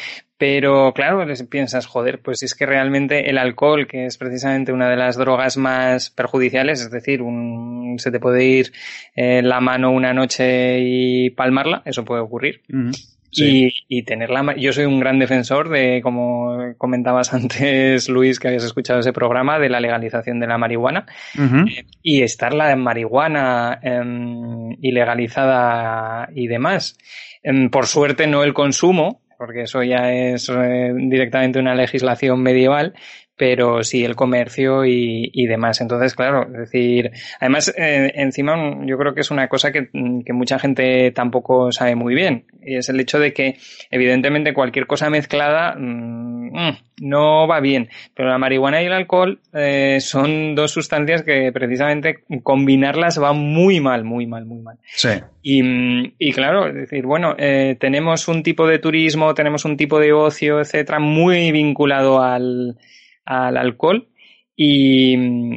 Pero 0.42 0.92
claro, 0.92 1.24
piensas, 1.48 1.86
joder, 1.86 2.20
pues 2.20 2.42
es 2.42 2.56
que 2.56 2.66
realmente 2.66 3.30
el 3.30 3.38
alcohol, 3.38 3.86
que 3.86 4.06
es 4.06 4.18
precisamente 4.18 4.72
una 4.72 4.90
de 4.90 4.96
las 4.96 5.16
drogas 5.16 5.56
más 5.56 6.10
perjudiciales, 6.10 6.80
es 6.80 6.90
decir, 6.90 7.22
un, 7.22 7.94
se 7.98 8.10
te 8.10 8.18
puede 8.18 8.44
ir 8.44 8.72
eh, 9.14 9.40
la 9.42 9.60
mano 9.60 9.92
una 9.92 10.12
noche 10.12 10.80
y 10.80 11.30
palmarla, 11.30 11.82
eso 11.84 12.04
puede 12.04 12.22
ocurrir. 12.22 12.62
Y, 13.34 13.72
y, 13.88 14.02
tenerla. 14.02 14.54
Yo 14.56 14.72
soy 14.72 14.84
un 14.84 15.00
gran 15.00 15.18
defensor 15.18 15.70
de, 15.70 16.00
como 16.02 16.74
comentabas 16.76 17.32
antes, 17.34 18.08
Luis, 18.08 18.38
que 18.38 18.48
habías 18.48 18.64
escuchado 18.64 19.00
ese 19.00 19.12
programa, 19.12 19.58
de 19.58 19.70
la 19.70 19.80
legalización 19.80 20.38
de 20.40 20.46
la 20.46 20.58
marihuana. 20.58 21.06
Eh, 21.38 21.84
y 22.02 22.22
estar 22.22 22.52
la 22.52 22.74
marihuana 22.76 23.80
eh, 23.82 24.76
ilegalizada 24.80 26.28
y 26.34 26.46
demás. 26.46 26.98
Em, 27.42 27.70
por 27.70 27.86
suerte, 27.86 28.26
no 28.26 28.44
el 28.44 28.52
consumo, 28.52 29.22
porque 29.38 29.62
eso 29.62 29.82
ya 29.82 30.12
es 30.12 30.48
eh, 30.48 30.92
directamente 30.94 31.58
una 31.58 31.74
legislación 31.74 32.42
medieval, 32.42 32.94
pero 33.36 33.82
sí 33.82 34.04
el 34.04 34.14
comercio 34.14 34.84
y, 34.84 35.30
y 35.32 35.46
demás. 35.46 35.80
Entonces, 35.80 36.14
claro, 36.14 36.46
es 36.46 36.70
decir, 36.70 37.10
además, 37.40 37.74
eh, 37.76 38.12
encima 38.14 38.56
yo 38.84 38.98
creo 38.98 39.14
que 39.14 39.22
es 39.22 39.30
una 39.30 39.48
cosa 39.48 39.72
que, 39.72 39.88
que, 40.24 40.32
mucha 40.32 40.58
gente 40.58 41.10
tampoco 41.12 41.72
sabe 41.72 41.94
muy 41.94 42.14
bien, 42.14 42.44
y 42.62 42.76
es 42.76 42.88
el 42.88 43.00
hecho 43.00 43.18
de 43.18 43.32
que, 43.32 43.56
evidentemente, 43.90 44.54
cualquier 44.54 44.86
cosa 44.86 45.10
mezclada 45.10 45.74
mmm, 45.76 46.72
no 47.00 47.48
va 47.48 47.60
bien, 47.60 47.88
pero 48.14 48.28
la 48.28 48.38
marihuana 48.38 48.82
y 48.82 48.86
el 48.86 48.92
alcohol 48.92 49.40
eh, 49.52 49.98
son 50.00 50.54
dos 50.54 50.70
sustancias 50.70 51.22
que 51.22 51.50
precisamente 51.52 52.24
combinarlas 52.42 53.20
va 53.20 53.32
muy 53.32 53.80
mal, 53.80 54.04
muy 54.04 54.26
mal, 54.26 54.44
muy 54.44 54.60
mal. 54.60 54.78
Sí. 54.84 55.08
Y, 55.42 56.14
y 56.18 56.32
claro, 56.32 56.68
es 56.68 56.74
decir, 56.74 57.06
bueno, 57.06 57.34
eh, 57.38 57.76
tenemos 57.80 58.28
un 58.28 58.42
tipo 58.42 58.66
de 58.66 58.78
turismo, 58.78 59.34
tenemos 59.34 59.64
un 59.64 59.76
tipo 59.76 59.98
de 59.98 60.12
ocio, 60.12 60.60
etcétera, 60.60 60.98
muy 60.98 61.50
vinculado 61.50 62.22
al 62.22 62.76
al 63.24 63.56
alcohol. 63.56 64.08
Y, 64.54 65.16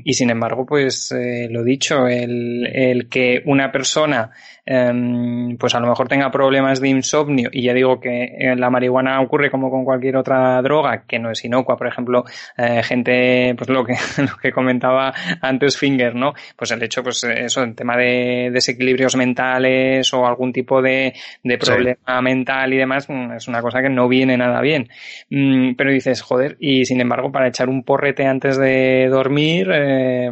y, 0.10 0.14
sin 0.14 0.30
embargo, 0.30 0.66
pues 0.66 1.12
eh, 1.12 1.48
lo 1.52 1.64
dicho, 1.64 2.08
el, 2.08 2.66
el, 2.74 3.10
que 3.10 3.44
una 3.46 3.72
persona 3.72 4.32
eh, 4.66 5.56
pues 5.60 5.76
a 5.76 5.80
lo 5.80 5.88
mejor 5.88 6.08
tenga 6.08 6.32
problemas 6.32 6.82
de 6.82 6.90
insomnio 6.90 7.50
y 7.52 7.64
ya 7.64 7.74
digo 7.74 8.00
que 8.00 8.36
en 8.38 8.60
la 8.60 8.70
marihuana 8.70 9.22
ocurre 9.22 9.52
como 9.52 9.70
con 9.70 9.86
cualquier 9.86 10.18
otra 10.18 10.62
droga 10.62 11.04
que 11.08 11.20
no 11.20 11.32
es 11.32 11.44
inocua, 11.46 11.78
por 11.78 11.88
ejemplo, 11.88 12.26
eh, 12.58 12.82
gente, 12.84 13.54
pues 13.58 13.70
lo 13.70 13.84
que, 13.86 13.94
lo 14.18 14.38
que 14.42 14.52
comentaba 14.52 15.14
antes 15.42 15.78
Finger, 15.78 16.16
¿no? 16.16 16.34
Pues 16.56 16.72
el 16.72 16.82
hecho, 16.84 17.04
pues 17.04 17.24
eso, 17.24 17.64
en 17.64 17.76
tema 17.76 17.96
de 17.98 18.50
desequilibrios 18.52 19.16
mentales 19.16 20.14
o 20.14 20.26
algún 20.26 20.52
tipo 20.52 20.82
de, 20.82 21.14
de 21.44 21.58
problema 21.58 22.18
sí. 22.18 22.24
mental 22.24 22.74
y 22.74 22.78
demás, 22.78 23.08
mm, 23.10 23.34
es 23.34 23.48
una 23.48 23.62
cosa 23.62 23.82
que 23.82 23.90
no 23.90 24.08
viene 24.08 24.38
nada 24.38 24.62
bien. 24.62 24.90
Mm, 25.30 25.76
pero 25.76 25.92
dices, 25.92 26.22
joder, 26.22 26.58
y 26.60 26.86
sin 26.86 27.02
embargo, 27.02 27.32
para 27.32 27.48
echar 27.48 27.70
un 27.70 27.84
porrete 27.84 28.26
antes 28.26 28.58
de 28.58 29.08
dormir, 29.10 29.70
eh, 29.74 30.32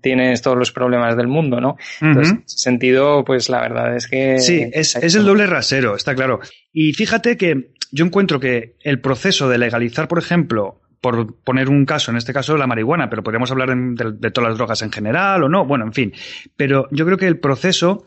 tienes 0.00 0.42
todos 0.42 0.56
los 0.56 0.72
problemas 0.72 1.16
del 1.16 1.28
mundo, 1.28 1.60
¿no? 1.60 1.76
Entonces, 2.00 2.32
uh 2.32 2.36
-huh. 2.36 2.38
en 2.38 2.44
ese 2.46 2.58
sentido, 2.58 3.24
pues 3.30 3.48
la 3.48 3.60
verdad 3.60 3.94
es 3.94 4.08
que... 4.08 4.40
Sí, 4.40 4.68
es, 4.72 4.96
es 4.96 5.14
el 5.14 5.24
doble 5.24 5.46
rasero, 5.46 5.94
está 5.94 6.16
claro. 6.16 6.40
Y 6.72 6.94
fíjate 6.94 7.36
que 7.36 7.74
yo 7.92 8.04
encuentro 8.04 8.40
que 8.40 8.74
el 8.82 9.00
proceso 9.00 9.48
de 9.48 9.56
legalizar, 9.56 10.08
por 10.08 10.18
ejemplo, 10.18 10.80
por 11.00 11.36
poner 11.44 11.68
un 11.68 11.84
caso, 11.84 12.10
en 12.10 12.16
este 12.16 12.32
caso 12.32 12.56
la 12.56 12.66
marihuana, 12.66 13.08
pero 13.08 13.22
podríamos 13.22 13.48
hablar 13.52 13.68
de, 13.68 13.76
de, 13.76 14.12
de, 14.18 14.30
todas 14.32 14.50
las 14.50 14.58
drogas 14.58 14.82
en 14.82 14.90
general 14.90 15.44
o 15.44 15.48
no, 15.48 15.64
bueno, 15.64 15.84
en 15.84 15.92
fin. 15.92 16.12
Pero 16.56 16.88
yo 16.90 17.06
creo 17.06 17.18
que 17.18 17.28
el 17.28 17.38
proceso 17.38 18.04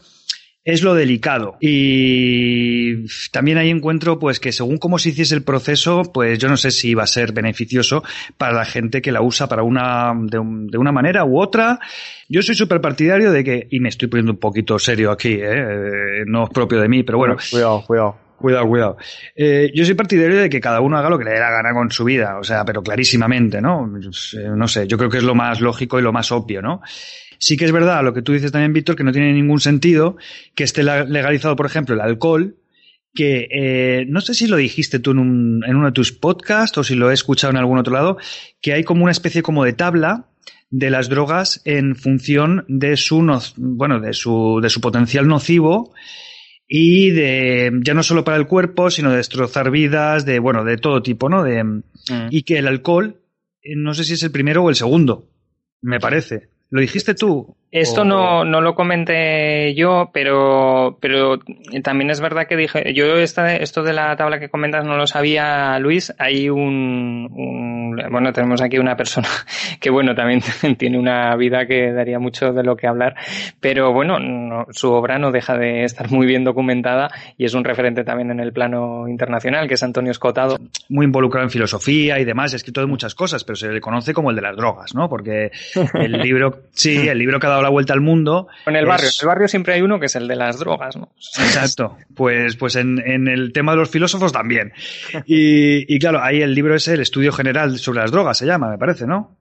es 0.63 0.81
lo 0.81 0.93
delicado. 0.93 1.57
Y 1.59 3.05
también 3.31 3.57
ahí 3.57 3.69
encuentro, 3.69 4.19
pues, 4.19 4.39
que 4.39 4.51
según 4.51 4.77
cómo 4.77 4.97
se 4.97 5.09
hiciese 5.09 5.35
el 5.35 5.43
proceso, 5.43 6.03
pues 6.13 6.39
yo 6.39 6.47
no 6.47 6.57
sé 6.57 6.71
si 6.71 6.93
va 6.93 7.03
a 7.03 7.07
ser 7.07 7.33
beneficioso 7.33 8.03
para 8.37 8.53
la 8.53 8.65
gente 8.65 9.01
que 9.01 9.11
la 9.11 9.21
usa 9.21 9.47
para 9.47 9.63
una, 9.63 10.13
de, 10.15 10.39
un, 10.39 10.67
de 10.67 10.77
una 10.77 10.91
manera 10.91 11.25
u 11.25 11.39
otra. 11.39 11.79
Yo 12.29 12.41
soy 12.41 12.55
súper 12.55 12.81
partidario 12.81 13.31
de 13.31 13.43
que, 13.43 13.67
y 13.69 13.79
me 13.79 13.89
estoy 13.89 14.07
poniendo 14.07 14.31
un 14.31 14.39
poquito 14.39 14.79
serio 14.79 15.11
aquí, 15.11 15.37
¿eh? 15.39 16.23
no 16.25 16.45
es 16.45 16.49
propio 16.49 16.79
de 16.79 16.87
mí, 16.87 17.03
pero 17.03 17.17
bueno. 17.17 17.35
Cuidado, 17.51 17.83
cuidado. 17.85 18.23
Cuidado, 18.43 18.67
cuidado. 18.67 18.97
Eh, 19.37 19.71
yo 19.73 19.85
soy 19.85 19.93
partidario 19.93 20.37
de 20.37 20.49
que 20.49 20.59
cada 20.59 20.81
uno 20.81 20.97
haga 20.97 21.09
lo 21.09 21.17
que 21.17 21.23
le 21.23 21.31
dé 21.31 21.39
la 21.39 21.49
gana 21.49 21.71
con 21.71 21.89
su 21.91 22.03
vida, 22.03 22.37
o 22.37 22.43
sea, 22.43 22.65
pero 22.65 22.83
clarísimamente, 22.83 23.61
¿no? 23.61 23.87
No 23.87 24.67
sé, 24.67 24.85
yo 24.85 24.97
creo 24.97 25.09
que 25.09 25.19
es 25.19 25.23
lo 25.23 25.33
más 25.33 25.61
lógico 25.61 25.97
y 25.97 26.01
lo 26.01 26.11
más 26.11 26.29
obvio, 26.33 26.61
¿no? 26.61 26.81
Sí 27.43 27.57
que 27.57 27.65
es 27.65 27.73
verdad 27.73 28.05
lo 28.05 28.13
que 28.13 28.21
tú 28.21 28.31
dices 28.31 28.53
también, 28.53 28.71
Víctor, 28.71 28.95
que 28.95 29.03
no 29.03 29.11
tiene 29.11 29.33
ningún 29.33 29.59
sentido 29.59 30.15
que 30.55 30.63
esté 30.63 30.81
legalizado, 30.81 31.57
por 31.57 31.65
ejemplo, 31.65 31.93
el 31.93 31.99
alcohol, 31.99 32.55
que 33.13 33.49
eh, 33.51 34.05
no 34.07 34.21
sé 34.21 34.33
si 34.33 34.47
lo 34.47 34.55
dijiste 34.55 34.99
tú 34.99 35.11
en, 35.11 35.19
un, 35.19 35.63
en 35.67 35.75
uno 35.75 35.87
de 35.87 35.91
tus 35.91 36.13
podcasts 36.13 36.77
o 36.77 36.85
si 36.85 36.95
lo 36.95 37.11
he 37.11 37.13
escuchado 37.13 37.51
en 37.51 37.57
algún 37.57 37.77
otro 37.77 37.91
lado, 37.91 38.17
que 38.61 38.71
hay 38.71 38.85
como 38.85 39.03
una 39.03 39.11
especie 39.11 39.43
como 39.43 39.65
de 39.65 39.73
tabla 39.73 40.27
de 40.69 40.89
las 40.89 41.09
drogas 41.09 41.61
en 41.65 41.97
función 41.97 42.63
de 42.69 42.95
su, 42.95 43.21
no, 43.21 43.41
bueno, 43.57 43.99
de 43.99 44.13
su, 44.13 44.61
de 44.61 44.69
su 44.69 44.79
potencial 44.79 45.27
nocivo 45.27 45.93
y 46.65 47.09
de 47.09 47.73
ya 47.81 47.93
no 47.93 48.03
solo 48.03 48.23
para 48.23 48.37
el 48.37 48.47
cuerpo, 48.47 48.89
sino 48.89 49.11
de 49.11 49.17
destrozar 49.17 49.69
vidas, 49.69 50.23
de 50.23 50.39
bueno, 50.39 50.63
de 50.63 50.77
todo 50.77 51.03
tipo, 51.03 51.27
¿no? 51.27 51.43
De, 51.43 51.61
mm. 51.61 51.81
Y 52.29 52.43
que 52.43 52.57
el 52.59 52.67
alcohol, 52.67 53.19
eh, 53.61 53.75
no 53.75 53.93
sé 53.93 54.05
si 54.05 54.13
es 54.13 54.23
el 54.23 54.31
primero 54.31 54.63
o 54.63 54.69
el 54.69 54.77
segundo, 54.77 55.27
me 55.81 55.99
parece. 55.99 56.52
¿Lo 56.73 56.81
dijiste 56.81 57.13
tú? 57.13 57.55
Esto 57.73 58.05
no, 58.05 58.45
no 58.45 58.61
lo 58.61 58.75
comenté 58.75 59.73
yo, 59.73 60.11
pero, 60.13 60.99
pero 61.01 61.39
también 61.81 62.11
es 62.11 62.21
verdad 62.21 62.45
que 62.47 62.55
dije, 62.55 62.93
yo 62.93 63.17
esta, 63.17 63.55
esto 63.55 63.81
de 63.81 63.93
la 63.93 64.15
tabla 64.15 64.39
que 64.39 64.47
comentas 64.47 64.85
no 64.85 64.95
lo 64.95 65.07
sabía 65.07 65.79
Luis, 65.79 66.13
hay 66.19 66.51
un, 66.51 67.27
un, 67.33 67.99
bueno, 68.11 68.31
tenemos 68.31 68.61
aquí 68.61 68.77
una 68.77 68.95
persona 68.95 69.27
que 69.81 69.89
bueno, 69.89 70.13
también 70.13 70.41
tiene 70.77 70.99
una 70.99 71.35
vida 71.35 71.65
que 71.65 71.91
daría 71.91 72.19
mucho 72.19 72.53
de 72.53 72.61
lo 72.61 72.75
que 72.75 72.85
hablar, 72.85 73.15
pero 73.59 73.91
bueno, 73.91 74.19
no, 74.19 74.67
su 74.69 74.91
obra 74.91 75.17
no 75.17 75.31
deja 75.31 75.57
de 75.57 75.83
estar 75.83 76.11
muy 76.11 76.27
bien 76.27 76.43
documentada 76.43 77.09
y 77.39 77.45
es 77.45 77.55
un 77.55 77.63
referente 77.63 78.03
también 78.03 78.29
en 78.29 78.39
el 78.39 78.53
plano 78.53 79.07
internacional, 79.07 79.67
que 79.67 79.73
es 79.73 79.81
Antonio 79.81 80.11
Escotado. 80.11 80.59
Muy 80.89 81.07
involucrado 81.07 81.45
en 81.45 81.49
filosofía 81.49 82.19
y 82.19 82.23
demás, 82.23 82.53
ha 82.53 82.57
escrito 82.57 82.81
de 82.81 82.87
muchas 82.87 83.15
cosas, 83.15 83.43
pero 83.43 83.55
se 83.55 83.69
le 83.69 83.81
conoce 83.81 84.13
como 84.13 84.29
el 84.29 84.35
de 84.35 84.43
las 84.43 84.55
drogas, 84.55 84.93
¿no? 84.93 85.09
Porque 85.09 85.49
el 85.95 86.11
libro, 86.11 86.65
sí, 86.71 87.07
el 87.07 87.17
libro 87.17 87.39
que 87.39 87.47
ha 87.47 87.49
dado 87.49 87.62
la 87.63 87.69
vuelta 87.69 87.93
al 87.93 88.01
mundo. 88.01 88.47
En 88.65 88.75
el 88.75 88.85
barrio, 88.85 89.07
es... 89.07 89.19
en 89.19 89.25
el 89.25 89.27
barrio 89.27 89.47
siempre 89.47 89.73
hay 89.73 89.81
uno 89.81 89.99
que 89.99 90.05
es 90.05 90.15
el 90.15 90.27
de 90.27 90.35
las 90.35 90.59
drogas, 90.59 90.95
¿no? 90.95 91.09
Exacto. 91.39 91.97
Pues, 92.15 92.55
pues 92.55 92.75
en, 92.75 92.99
en 93.05 93.27
el 93.27 93.51
tema 93.53 93.71
de 93.71 93.79
los 93.79 93.89
filósofos 93.89 94.31
también. 94.31 94.73
Y, 95.25 95.93
y, 95.93 95.99
claro, 95.99 96.21
ahí 96.21 96.41
el 96.41 96.53
libro 96.53 96.75
es 96.75 96.87
el 96.87 97.01
estudio 97.01 97.31
general 97.31 97.77
sobre 97.79 98.01
las 98.01 98.11
drogas, 98.11 98.37
se 98.37 98.45
llama, 98.45 98.69
me 98.69 98.77
parece, 98.77 99.07
¿no? 99.07 99.37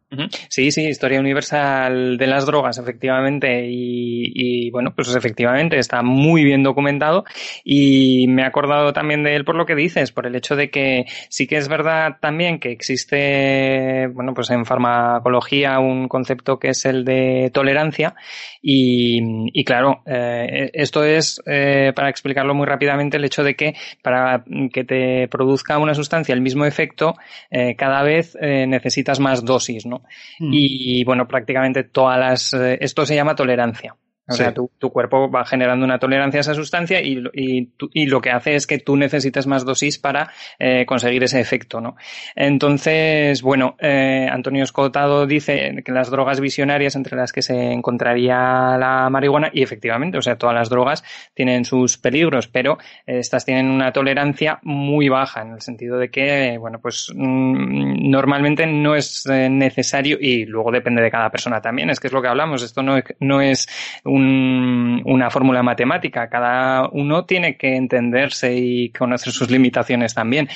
Sí, 0.49 0.71
sí, 0.73 0.87
historia 0.87 1.21
universal 1.21 2.19
de 2.19 2.27
las 2.27 2.45
drogas, 2.45 2.77
efectivamente, 2.77 3.67
y, 3.67 4.71
bueno, 4.71 4.93
pues 4.95 5.15
efectivamente 5.15 5.79
está 5.79 6.03
muy 6.03 6.45
bien 6.45 6.63
documentado 6.63 7.25
y 7.65 8.27
me 8.29 8.43
he 8.43 8.45
acordado 8.45 8.93
también 8.93 9.23
de 9.23 9.35
él 9.37 9.45
por 9.45 9.55
lo 9.55 9.65
que 9.65 9.75
dices, 9.75 10.13
por 10.13 10.27
el 10.27 10.35
hecho 10.37 10.55
de 10.55 10.71
que 10.71 11.07
sí 11.31 11.47
que 11.47 11.57
es 11.57 11.69
verdad 11.69 12.19
también 12.21 12.59
que 12.61 12.73
existe, 12.73 14.09
bueno, 14.13 14.35
pues 14.35 14.51
en 14.51 14.67
farmacología 14.67 15.79
un 15.79 16.09
concepto 16.09 16.59
que 16.59 16.69
es 16.71 16.85
el 16.85 17.05
de 17.05 17.51
tolerancia 17.53 18.15
y, 18.61 19.21
y 19.59 19.65
claro, 19.65 20.03
eh, 20.07 20.71
esto 20.75 21.05
es, 21.05 21.41
eh, 21.47 21.93
para 21.95 22.11
explicarlo 22.11 22.55
muy 22.55 22.67
rápidamente, 22.67 23.17
el 23.17 23.25
hecho 23.25 23.45
de 23.45 23.55
que 23.57 23.75
para 24.03 24.45
que 24.73 24.85
te 24.85 25.29
produzca 25.29 25.79
una 25.79 25.95
sustancia 25.95 26.35
el 26.35 26.41
mismo 26.43 26.65
efecto, 26.67 27.15
eh, 27.51 27.75
cada 27.77 28.03
vez 28.03 28.37
eh, 28.41 28.67
necesitas 28.67 29.21
más 29.21 29.45
dosis, 29.45 29.87
¿no? 29.87 30.02
Mm. 30.39 30.51
Y 30.53 31.05
bueno, 31.05 31.27
prácticamente 31.29 31.85
todas 31.85 32.19
las, 32.19 32.55
eh, 32.55 32.79
esto 32.81 33.07
se 33.07 33.15
llama 33.15 33.35
tolerancia. 33.35 33.97
O 34.29 34.33
sí. 34.33 34.39
sea, 34.39 34.55
tu, 34.55 34.71
tu, 34.79 34.91
cuerpo 34.91 35.29
va 35.29 35.45
generando 35.45 35.85
una 35.85 35.99
tolerancia 35.99 36.39
a 36.39 36.43
esa 36.43 36.55
sustancia 36.55 37.01
y, 37.03 37.25
y, 37.33 37.67
tu, 37.67 37.91
y, 37.93 38.07
lo 38.07 38.21
que 38.21 38.31
hace 38.31 38.55
es 38.55 38.69
que 38.69 38.79
tú 38.79 38.97
necesitas 38.97 39.49
más 39.49 39.65
dosis 39.65 39.99
para 39.99 40.31
eh, 40.61 40.87
conseguir 40.87 41.25
ese 41.25 41.41
efecto, 41.41 41.81
¿no? 41.81 41.97
Entonces, 42.37 43.43
bueno, 43.43 43.75
eh, 43.81 44.29
Antonio 44.31 44.63
Escotado 44.63 45.27
dice 45.27 45.83
que 45.85 45.91
las 45.91 46.09
drogas 46.09 46.41
visionarias 46.41 46.95
entre 46.95 47.17
las 47.17 47.33
que 47.33 47.43
se 47.43 47.73
encontraría 47.73 48.77
la 48.79 49.09
marihuana, 49.11 49.51
y 49.53 49.63
efectivamente, 49.63 50.19
o 50.19 50.23
sea, 50.23 50.37
todas 50.37 50.55
las 50.55 50.71
drogas 50.71 51.03
tienen 51.35 51.65
sus 51.65 51.99
peligros, 51.99 52.47
pero 52.47 52.79
estas 53.07 53.45
tienen 53.45 53.71
una 53.71 53.93
tolerancia 53.93 54.61
muy 54.63 55.09
baja, 55.09 55.43
en 55.43 55.55
el 55.55 55.63
sentido 55.63 55.99
de 55.99 56.11
que, 56.11 56.59
bueno, 56.59 56.79
pues 56.81 57.13
mmm, 57.13 58.09
normalmente 58.09 58.67
no 58.67 58.95
es 58.95 59.27
eh, 59.27 59.49
necesario, 59.49 60.17
y 60.21 60.45
luego 60.45 60.71
depende 60.71 61.03
de 61.03 61.11
cada 61.11 61.31
persona 61.31 61.61
también, 61.61 61.91
es 61.91 61.99
que 61.99 62.07
es 62.07 62.13
lo 62.13 62.23
que 62.23 62.29
hablamos, 62.29 62.63
esto 62.63 62.83
no, 62.85 63.01
no 63.19 63.41
es 63.41 63.69
un, 64.13 65.03
una 65.05 65.31
fórmula 65.31 65.63
matemática. 65.63 66.29
Cada 66.29 66.89
uno 66.89 67.25
tiene 67.25 67.57
que 67.57 67.77
entenderse 67.77 68.55
y 68.55 68.91
conocer 68.91 69.33
sus 69.33 69.51
limitaciones 69.51 70.15
también. 70.15 70.49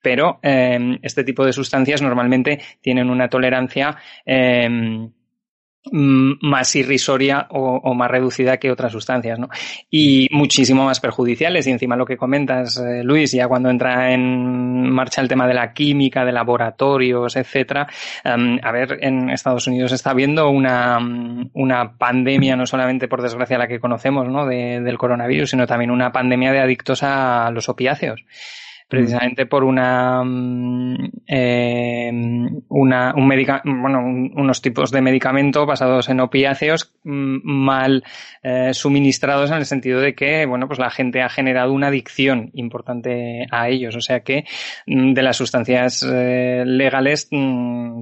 Pero 0.00 0.40
eh, 0.42 0.98
este 1.02 1.22
tipo 1.22 1.44
de 1.44 1.52
sustancias 1.52 2.02
normalmente 2.02 2.60
tienen 2.80 3.08
una 3.08 3.28
tolerancia 3.28 3.96
eh, 4.26 5.08
más 5.90 6.76
irrisoria 6.76 7.46
o, 7.50 7.94
más 7.94 8.10
reducida 8.10 8.58
que 8.58 8.70
otras 8.70 8.92
sustancias, 8.92 9.38
¿no? 9.38 9.48
Y 9.90 10.28
muchísimo 10.30 10.84
más 10.84 11.00
perjudiciales. 11.00 11.66
Y 11.66 11.70
encima 11.70 11.96
lo 11.96 12.06
que 12.06 12.16
comentas, 12.16 12.78
eh, 12.78 13.02
Luis, 13.02 13.32
ya 13.32 13.48
cuando 13.48 13.68
entra 13.68 14.12
en 14.12 14.90
marcha 14.90 15.20
el 15.20 15.28
tema 15.28 15.46
de 15.46 15.54
la 15.54 15.72
química, 15.72 16.24
de 16.24 16.32
laboratorios, 16.32 17.36
etcétera, 17.36 17.88
em, 18.24 18.58
a 18.62 18.70
ver, 18.70 18.98
en 19.00 19.30
Estados 19.30 19.66
Unidos 19.66 19.92
está 19.92 20.10
habiendo 20.10 20.50
una, 20.50 20.98
una 21.52 21.96
pandemia, 21.96 22.56
no 22.56 22.66
solamente 22.66 23.08
por 23.08 23.22
desgracia 23.22 23.58
la 23.58 23.68
que 23.68 23.80
conocemos, 23.80 24.28
¿no? 24.28 24.46
del 24.46 24.98
coronavirus, 24.98 25.50
sino 25.50 25.66
también 25.66 25.90
una 25.90 26.12
pandemia 26.12 26.52
de 26.52 26.60
adictos 26.60 27.02
a 27.02 27.50
los 27.52 27.68
opiáceos 27.68 28.24
precisamente 28.92 29.46
por 29.46 29.64
una, 29.64 30.22
eh, 31.26 32.10
una 32.68 33.14
un 33.16 33.26
medica 33.26 33.62
bueno, 33.64 34.00
unos 34.00 34.60
tipos 34.60 34.90
de 34.90 35.00
medicamento 35.00 35.64
basados 35.64 36.10
en 36.10 36.20
opiáceos 36.20 36.92
mm, 37.02 37.38
mal 37.42 38.04
eh, 38.42 38.74
suministrados 38.74 39.50
en 39.50 39.56
el 39.56 39.64
sentido 39.64 39.98
de 39.98 40.14
que 40.14 40.44
bueno 40.44 40.68
pues 40.68 40.78
la 40.78 40.90
gente 40.90 41.22
ha 41.22 41.30
generado 41.30 41.72
una 41.72 41.86
adicción 41.86 42.50
importante 42.52 43.46
a 43.50 43.70
ellos. 43.70 43.96
O 43.96 44.02
sea 44.02 44.20
que 44.20 44.44
mm, 44.86 45.14
de 45.14 45.22
las 45.22 45.38
sustancias 45.38 46.06
eh, 46.06 46.62
legales 46.66 47.30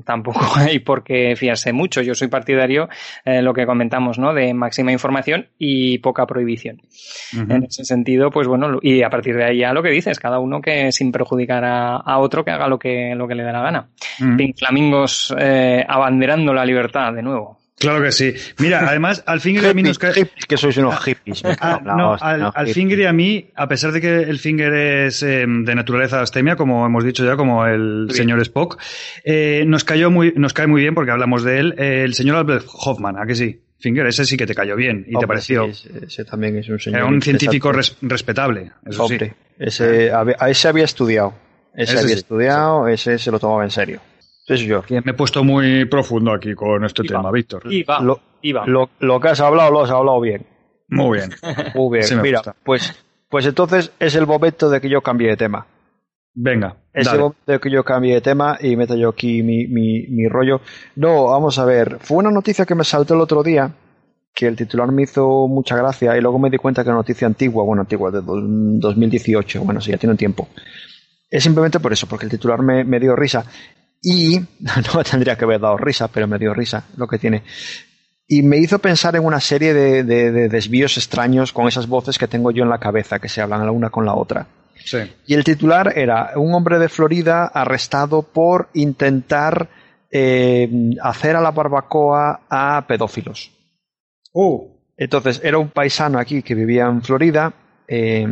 tampoco 0.05 0.41
hay 0.57 0.81
por 0.81 1.05
qué 1.05 1.37
fiarse 1.37 1.73
mucho. 1.73 2.03
Yo 2.03 2.15
soy 2.15 2.27
partidario 2.27 2.89
lo 3.25 3.55
que 3.55 3.65
comentamos 3.65 4.19
no 4.19 4.35
de 4.35 4.53
máxima 4.55 4.91
información 4.91 5.47
y 5.57 5.99
poca 5.99 6.27
prohibición. 6.27 6.83
En 7.33 7.63
ese 7.63 7.85
sentido 7.85 8.33
pues 8.33 8.49
bueno 8.49 8.81
y 8.83 9.05
a 9.05 9.09
partir 9.09 9.37
de 9.37 9.45
ahí 9.45 9.59
ya 9.59 9.73
lo 9.73 9.85
que 9.85 9.91
dices 9.91 10.19
cada 10.19 10.41
uno 10.41 10.61
que 10.61 10.80
sin 10.91 11.13
perjudicar 11.13 11.65
a, 11.65 12.19
otro 12.19 12.45
que 12.45 12.51
haga 12.51 12.69
lo 12.69 12.79
que, 12.79 13.15
lo 13.15 13.27
que 13.29 13.35
le 13.35 13.45
dé 13.45 13.53
la 13.53 13.63
gana. 13.63 13.89
Mm. 14.19 14.37
Flamingos 14.57 15.35
eh, 15.39 15.85
abanderando 15.87 16.53
la 16.53 16.65
libertad 16.65 17.13
de 17.13 17.23
nuevo. 17.23 17.59
Claro 17.81 18.03
que 18.03 18.13
sí. 18.13 18.35
Mira, 18.59 18.87
además, 18.87 19.25
al 19.27 19.41
Finger 19.41 19.71
a 19.71 19.73
mí 19.73 19.83
nos 19.83 19.99
cae... 19.99 20.13
que 20.47 20.57
sois 20.59 20.77
unos 20.77 21.01
hippies. 21.01 21.43
Ah, 21.61 21.81
no, 21.83 22.15
al, 22.21 22.69
Finger 22.69 22.99
y 22.99 23.07
a 23.07 23.13
mí, 23.15 23.49
a 23.57 23.67
pesar 23.69 23.93
de 23.93 24.03
que 24.03 24.21
el 24.21 24.39
Finger 24.39 24.73
es 24.75 25.23
em, 25.23 25.65
de 25.65 25.75
naturaleza 25.75 26.21
astemia, 26.21 26.57
como 26.57 26.85
hemos 26.85 27.05
dicho 27.05 27.25
ya, 27.25 27.37
como 27.37 27.65
el 27.65 28.09
señor 28.11 28.39
Spock, 28.43 28.79
eh, 29.25 29.65
nos, 29.67 29.85
cayó 29.85 30.11
muy, 30.11 30.35
nos 30.37 30.53
cae 30.53 30.67
muy 30.67 30.83
bien 30.83 30.95
porque 30.95 31.11
hablamos 31.11 31.43
de 31.43 31.59
él, 31.59 31.75
el 31.79 32.13
señor 32.13 32.37
Albert 32.37 32.67
Hoffman, 32.69 33.19
¿a 33.19 33.25
que 33.25 33.35
sí? 33.35 33.61
Finger, 33.81 34.07
ese 34.07 34.25
sí 34.25 34.37
que 34.37 34.47
te 34.47 34.55
cayó 34.55 34.77
bien 34.77 35.05
y 35.09 35.19
te 35.19 35.27
pareció. 35.27 35.65
ese 35.65 36.25
también 36.25 36.57
es 36.59 36.69
un 36.69 36.79
señor. 36.79 37.01
Era 37.01 37.09
un 37.09 37.23
científico 37.23 37.73
respetable, 37.73 38.73
eso 38.87 39.09
sí. 39.09 39.19
Ese, 39.59 40.13
a 40.13 40.49
ese 40.49 40.69
había 40.69 40.85
estudiado. 40.85 41.35
Ese, 41.75 41.99
había 41.99 42.15
estudiado, 42.15 42.89
ese 42.89 43.19
se 43.19 43.31
lo 43.31 43.39
tomaba 43.39 43.65
en 43.65 43.71
serio. 43.71 44.01
Eso 44.47 44.65
yo. 44.65 44.83
Me 44.89 45.13
he 45.13 45.15
puesto 45.15 45.45
muy 45.45 45.85
profundo 45.85 46.33
aquí 46.33 46.55
con 46.55 46.85
este 46.85 47.05
tema, 47.05 47.31
Víctor. 47.31 47.63
Lo, 48.03 48.21
Lo, 48.67 48.91
lo, 48.99 49.21
que 49.21 49.29
has 49.29 49.41
hablado, 49.41 49.71
lo 49.71 49.83
has 49.85 49.91
hablado 49.91 50.21
bien. 50.21 50.45
Muy 50.89 51.19
bien. 51.19 51.31
Muy 51.75 51.99
bien. 51.99 52.23
Mira, 52.23 52.43
pues, 52.65 52.93
pues 53.29 53.47
entonces 53.47 53.93
es 54.01 54.15
el 54.17 54.27
momento 54.27 54.69
de 54.69 54.81
que 54.81 54.89
yo 54.89 55.03
cambie 55.03 55.29
de 55.29 55.37
tema. 55.37 55.67
Venga. 56.35 56.77
Es 56.93 57.07
el 57.09 57.19
momento 57.19 57.53
de 57.53 57.61
que 57.61 57.71
yo 57.71 57.85
cambie 57.85 58.15
de 58.15 58.21
tema 58.21 58.57
y 58.61 58.77
meta 58.77 58.97
yo 58.97 59.11
aquí 59.11 59.43
mi, 59.43 59.67
mi, 59.67 60.07
mi 60.09 60.29
rollo. 60.29 60.61
No, 60.97 61.27
vamos 61.27 61.59
a 61.59 61.65
ver. 61.65 61.99
Fue 62.01 62.19
una 62.19 62.31
noticia 62.31 62.67
que 62.67 62.75
me 62.75 62.85
saltó 62.85 63.15
el 63.15 63.21
otro 63.21 63.43
día 63.43 63.73
que 64.35 64.47
el 64.47 64.57
titular 64.57 64.91
me 64.91 65.03
hizo 65.03 65.47
mucha 65.49 65.77
gracia 65.77 66.17
y 66.17 66.21
luego 66.21 66.39
me 66.39 66.51
di 66.51 66.57
cuenta 66.57 66.83
que 66.83 66.89
era 66.89 66.97
noticia 66.97 67.27
antigua, 67.27 67.65
bueno, 67.65 67.83
antigua, 67.83 68.11
de 68.11 68.21
2018, 68.23 69.63
bueno, 69.65 69.81
sí, 69.81 69.91
ya 69.91 69.99
tiene 69.99 70.13
un 70.13 70.19
tiempo. 70.19 70.49
Es 71.29 71.43
simplemente 71.43 71.79
por 71.81 71.93
eso, 71.93 72.07
porque 72.07 72.25
el 72.25 72.31
titular 72.31 72.63
me, 72.63 72.85
me 72.85 72.99
dio 72.99 73.15
risa. 73.15 73.45
Y, 74.03 74.39
no 74.61 75.05
tendría 75.05 75.37
que 75.37 75.45
haber 75.45 75.61
dado 75.61 75.77
risa, 75.77 76.09
pero 76.09 76.27
me 76.27 76.39
dio 76.39 76.55
risa 76.55 76.85
lo 76.97 77.07
que 77.07 77.19
tiene. 77.19 77.43
Y 78.27 78.43
me 78.43 78.59
hizo 78.59 78.79
pensar 78.79 79.17
en 79.17 79.25
una 79.25 79.41
serie 79.41 79.75
de, 79.75 80.05
de, 80.05 80.49
desvíos 80.49 80.97
extraños 80.97 81.53
con 81.53 81.67
esas 81.67 81.89
voces 81.89 82.17
que 82.17 82.29
tengo 82.29 82.53
yo 82.53 82.63
en 82.63 82.71
la 82.71 82.79
cabeza, 82.79 83.19
que 83.19 83.29
se 83.29 83.41
hablan 83.41 83.67
la 83.67 83.73
una 83.73 83.91
con 83.91 84.07
la 84.07 84.15
otra. 84.15 84.47
Sí. 84.85 84.99
Y 85.27 85.35
el 85.35 85.45
titular 85.45 85.97
era 85.97 86.33
un 86.37 86.55
hombre 86.55 86.79
de 86.79 86.89
Florida 86.89 87.47
arrestado 87.47 88.23
por 88.23 88.69
intentar 88.75 89.69
eh, 90.11 90.69
hacer 91.03 91.37
a 91.37 91.41
la 91.41 91.51
barbacoa 91.51 92.41
a 92.49 92.85
pedófilos. 92.87 93.53
Uh. 94.33 94.69
Entonces, 94.97 95.41
era 95.43 95.57
un 95.57 95.71
paisano 95.71 96.19
aquí 96.19 96.43
que 96.43 96.55
vivía 96.55 96.85
en 96.85 97.03
Florida 97.03 97.55
eh, 97.89 98.27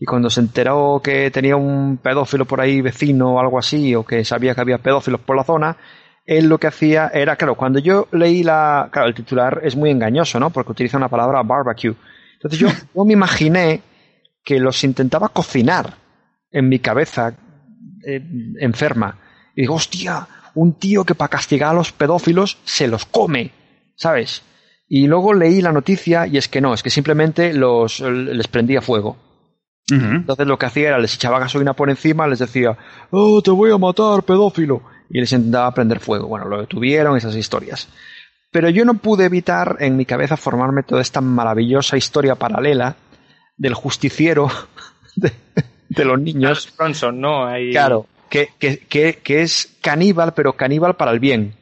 y 0.00 0.04
cuando 0.04 0.30
se 0.30 0.40
enteró 0.40 1.00
que 1.04 1.30
tenía 1.30 1.56
un 1.56 1.98
pedófilo 1.98 2.44
por 2.44 2.60
ahí 2.60 2.80
vecino 2.80 3.34
o 3.34 3.40
algo 3.40 3.58
así, 3.58 3.94
o 3.94 4.04
que 4.04 4.24
sabía 4.24 4.54
que 4.54 4.60
había 4.60 4.78
pedófilos 4.78 5.20
por 5.20 5.36
la 5.36 5.44
zona, 5.44 5.76
él 6.24 6.48
lo 6.48 6.58
que 6.58 6.66
hacía 6.66 7.10
era, 7.14 7.36
claro, 7.36 7.54
cuando 7.54 7.78
yo 7.78 8.08
leí 8.12 8.42
la, 8.42 8.88
claro, 8.90 9.08
el 9.08 9.14
titular 9.14 9.60
es 9.62 9.76
muy 9.76 9.90
engañoso, 9.90 10.40
¿no? 10.40 10.50
Porque 10.50 10.72
utiliza 10.72 10.96
una 10.96 11.08
palabra 11.08 11.42
barbecue. 11.42 11.94
Entonces 12.34 12.58
yo, 12.58 12.68
yo 12.94 13.04
me 13.04 13.12
imaginé 13.12 13.80
que 14.46 14.60
los 14.60 14.84
intentaba 14.84 15.30
cocinar 15.30 15.94
en 16.52 16.68
mi 16.68 16.78
cabeza 16.78 17.34
eh, 18.06 18.22
enferma. 18.60 19.18
Y 19.56 19.62
digo, 19.62 19.74
hostia, 19.74 20.28
un 20.54 20.74
tío 20.74 21.04
que 21.04 21.16
para 21.16 21.30
castigar 21.30 21.70
a 21.70 21.74
los 21.74 21.90
pedófilos 21.90 22.56
se 22.64 22.86
los 22.86 23.04
come, 23.06 23.50
¿sabes? 23.96 24.42
Y 24.88 25.08
luego 25.08 25.34
leí 25.34 25.60
la 25.60 25.72
noticia 25.72 26.28
y 26.28 26.36
es 26.36 26.46
que 26.46 26.60
no, 26.60 26.72
es 26.72 26.84
que 26.84 26.90
simplemente 26.90 27.52
los, 27.52 27.98
les 27.98 28.46
prendía 28.46 28.80
fuego. 28.80 29.16
Entonces 29.88 30.46
lo 30.46 30.58
que 30.58 30.66
hacía 30.66 30.88
era 30.88 30.98
les 30.98 31.14
echaba 31.14 31.40
gasolina 31.40 31.74
por 31.74 31.90
encima, 31.90 32.28
les 32.28 32.38
decía, 32.38 32.76
oh, 33.10 33.42
te 33.42 33.50
voy 33.50 33.72
a 33.72 33.78
matar, 33.78 34.22
pedófilo. 34.22 34.82
Y 35.10 35.20
les 35.20 35.32
intentaba 35.32 35.72
prender 35.72 36.00
fuego. 36.00 36.28
Bueno, 36.28 36.48
lo 36.48 36.60
detuvieron, 36.60 37.16
esas 37.16 37.36
historias. 37.36 37.88
Pero 38.52 38.68
yo 38.68 38.84
no 38.84 38.94
pude 38.94 39.24
evitar 39.24 39.76
en 39.80 39.96
mi 39.96 40.04
cabeza 40.04 40.36
formarme 40.36 40.82
toda 40.82 41.02
esta 41.02 41.20
maravillosa 41.20 41.96
historia 41.96 42.36
paralela 42.36 42.96
del 43.56 43.74
justiciero 43.74 44.50
de, 45.16 46.04
los 46.04 46.20
niños. 46.20 46.72
Bronson, 46.76 47.20
¿no? 47.20 47.48
Claro, 47.70 48.06
que, 48.28 48.50
que, 48.58 48.78
que, 48.78 49.20
que 49.22 49.42
es 49.42 49.76
caníbal, 49.80 50.34
pero 50.34 50.54
caníbal 50.54 50.96
para 50.96 51.12
el 51.12 51.20
bien. 51.20 51.54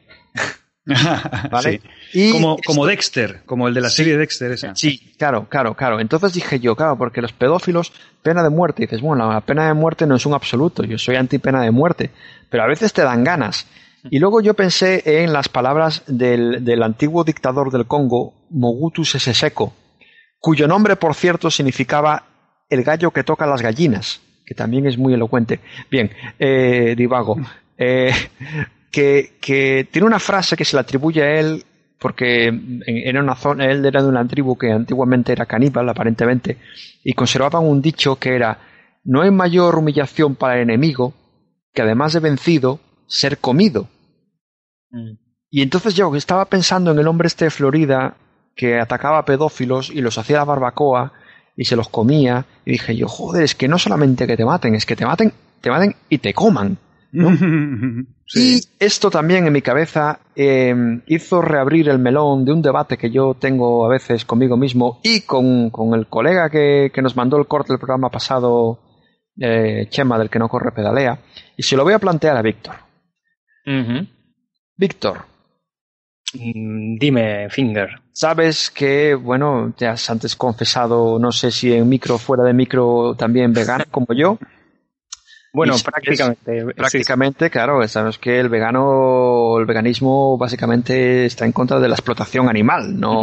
¿Vale? 1.51 1.81
Y 2.13 2.31
como, 2.31 2.57
como 2.63 2.85
Dexter, 2.85 3.41
como 3.45 3.67
el 3.67 3.73
de 3.73 3.81
la 3.81 3.89
serie 3.89 4.17
Dexter 4.17 4.51
esa. 4.51 4.75
Sí, 4.75 5.13
claro, 5.17 5.47
claro, 5.49 5.73
claro. 5.73 5.99
Entonces 5.99 6.33
dije 6.33 6.59
yo, 6.59 6.75
claro, 6.75 6.97
porque 6.97 7.21
los 7.21 7.33
pedófilos, 7.33 7.91
pena 8.21 8.43
de 8.43 8.49
muerte. 8.49 8.83
Y 8.83 8.85
dices, 8.85 9.01
bueno, 9.01 9.31
la 9.31 9.41
pena 9.41 9.67
de 9.67 9.73
muerte 9.73 10.05
no 10.05 10.15
es 10.15 10.25
un 10.25 10.33
absoluto, 10.33 10.83
yo 10.83 10.97
soy 10.97 11.15
anti 11.15 11.39
pena 11.39 11.61
de 11.61 11.71
muerte. 11.71 12.11
Pero 12.49 12.63
a 12.63 12.67
veces 12.67 12.93
te 12.93 13.01
dan 13.01 13.23
ganas. 13.23 13.67
Y 14.11 14.19
luego 14.19 14.39
yo 14.41 14.53
pensé 14.53 15.01
en 15.23 15.33
las 15.33 15.49
palabras 15.49 16.03
del, 16.05 16.63
del 16.63 16.83
antiguo 16.83 17.23
dictador 17.23 17.71
del 17.71 17.87
Congo, 17.87 18.35
Mogutu 18.51 19.03
Sese 19.03 19.33
Seko, 19.33 19.73
cuyo 20.45 20.67
nombre, 20.67 20.95
por 20.95 21.15
cierto, 21.15 21.49
significaba 21.49 22.23
el 22.69 22.83
gallo 22.83 23.09
que 23.09 23.23
toca 23.23 23.47
las 23.47 23.63
gallinas, 23.63 24.21
que 24.45 24.53
también 24.53 24.85
es 24.85 24.95
muy 24.95 25.11
elocuente. 25.11 25.59
Bien, 25.89 26.11
eh, 26.37 26.93
divago. 26.95 27.37
Eh, 27.75 28.11
que, 28.91 29.87
tiene 29.91 30.05
una 30.05 30.19
frase 30.19 30.55
que 30.55 30.63
se 30.63 30.75
le 30.75 30.81
atribuye 30.81 31.23
a 31.23 31.39
él 31.39 31.63
porque 31.99 32.53
era 32.85 33.23
una 33.23 33.35
zona, 33.35 33.65
él 33.65 33.83
era 33.83 34.03
de 34.03 34.07
una 34.07 34.27
tribu 34.27 34.55
que 34.55 34.71
antiguamente 34.71 35.31
era 35.31 35.47
caníbal, 35.47 35.89
aparentemente, 35.89 36.59
y 37.03 37.13
conservaban 37.13 37.65
un 37.65 37.81
dicho 37.81 38.17
que 38.17 38.35
era 38.35 38.59
no 39.03 39.23
hay 39.23 39.31
mayor 39.31 39.75
humillación 39.75 40.35
para 40.35 40.57
el 40.57 40.69
enemigo 40.69 41.15
que 41.73 41.81
además 41.81 42.13
de 42.13 42.19
vencido, 42.19 42.79
ser 43.07 43.39
comido. 43.39 43.87
Mm. 44.91 45.17
Y 45.49 45.63
entonces 45.63 45.95
yo 45.95 46.15
estaba 46.15 46.45
pensando 46.45 46.91
en 46.91 46.99
el 46.99 47.07
hombre 47.07 47.25
este 47.25 47.45
de 47.45 47.51
Florida 47.51 48.15
que 48.55 48.79
atacaba 48.79 49.19
a 49.19 49.25
pedófilos 49.25 49.89
y 49.89 50.01
los 50.01 50.17
hacía 50.17 50.37
la 50.37 50.45
barbacoa 50.45 51.13
y 51.57 51.65
se 51.65 51.75
los 51.75 51.89
comía, 51.89 52.45
y 52.65 52.71
dije 52.71 52.95
yo, 52.95 53.07
joder, 53.07 53.43
es 53.43 53.55
que 53.55 53.67
no 53.67 53.77
solamente 53.77 54.27
que 54.27 54.37
te 54.37 54.45
maten, 54.45 54.75
es 54.75 54.85
que 54.85 54.95
te 54.95 55.05
maten, 55.05 55.31
te 55.61 55.69
maten 55.69 55.95
y 56.09 56.17
te 56.17 56.33
coman. 56.33 56.77
Y 58.33 58.59
esto 58.79 59.11
también 59.11 59.45
en 59.45 59.53
mi 59.53 59.61
cabeza 59.61 60.19
em, 60.35 61.03
hizo 61.05 61.43
reabrir 61.43 61.89
el 61.89 61.99
melón 61.99 62.43
de 62.43 62.53
un 62.53 62.61
debate 62.63 62.97
que 62.97 63.11
yo 63.11 63.35
tengo 63.39 63.85
a 63.85 63.89
veces 63.89 64.25
conmigo 64.25 64.57
mismo 64.57 64.99
y 65.03 65.21
con, 65.21 65.71
el 65.93 66.07
colega 66.07 66.49
que, 66.49 66.91
nos 67.03 67.15
mandó 67.15 67.37
el 67.37 67.45
corte 67.45 67.71
del 67.71 67.79
programa 67.79 68.09
pasado, 68.09 68.79
eh, 69.39 69.85
Chema, 69.89 70.17
del 70.17 70.31
que 70.31 70.39
no 70.39 70.49
corre 70.49 70.71
pedalea, 70.71 71.19
y 71.55 71.61
se 71.61 71.77
lo 71.77 71.83
voy 71.83 71.93
a 71.93 71.99
plantear 71.99 72.35
a 72.35 72.41
Víctor. 72.41 72.75
Víctor. 74.75 75.34
Mm, 76.37 76.97
dime, 76.97 77.49
Finger. 77.49 77.89
Sabes 78.11 78.69
que, 78.69 79.15
bueno, 79.15 79.73
te 79.77 79.87
has 79.87 80.09
antes 80.09 80.35
confesado, 80.35 81.19
no 81.19 81.31
sé 81.31 81.51
si 81.51 81.73
en 81.73 81.87
micro 81.87 82.17
fuera 82.17 82.43
de 82.43 82.53
micro, 82.53 83.15
también 83.15 83.53
vegano 83.53 83.85
como 83.91 84.07
yo. 84.15 84.37
Bueno, 85.53 85.75
prácticamente. 85.83 86.65
prácticamente, 86.75 87.49
claro, 87.49 87.87
sabemos 87.87 88.17
que 88.17 88.39
el 88.39 88.49
vegano, 88.49 89.57
el 89.57 89.65
veganismo 89.65 90.37
básicamente 90.37 91.25
está 91.25 91.45
en 91.45 91.53
contra 91.53 91.79
de 91.79 91.87
la 91.87 91.95
explotación 91.95 92.49
animal, 92.49 92.99
no. 92.99 93.21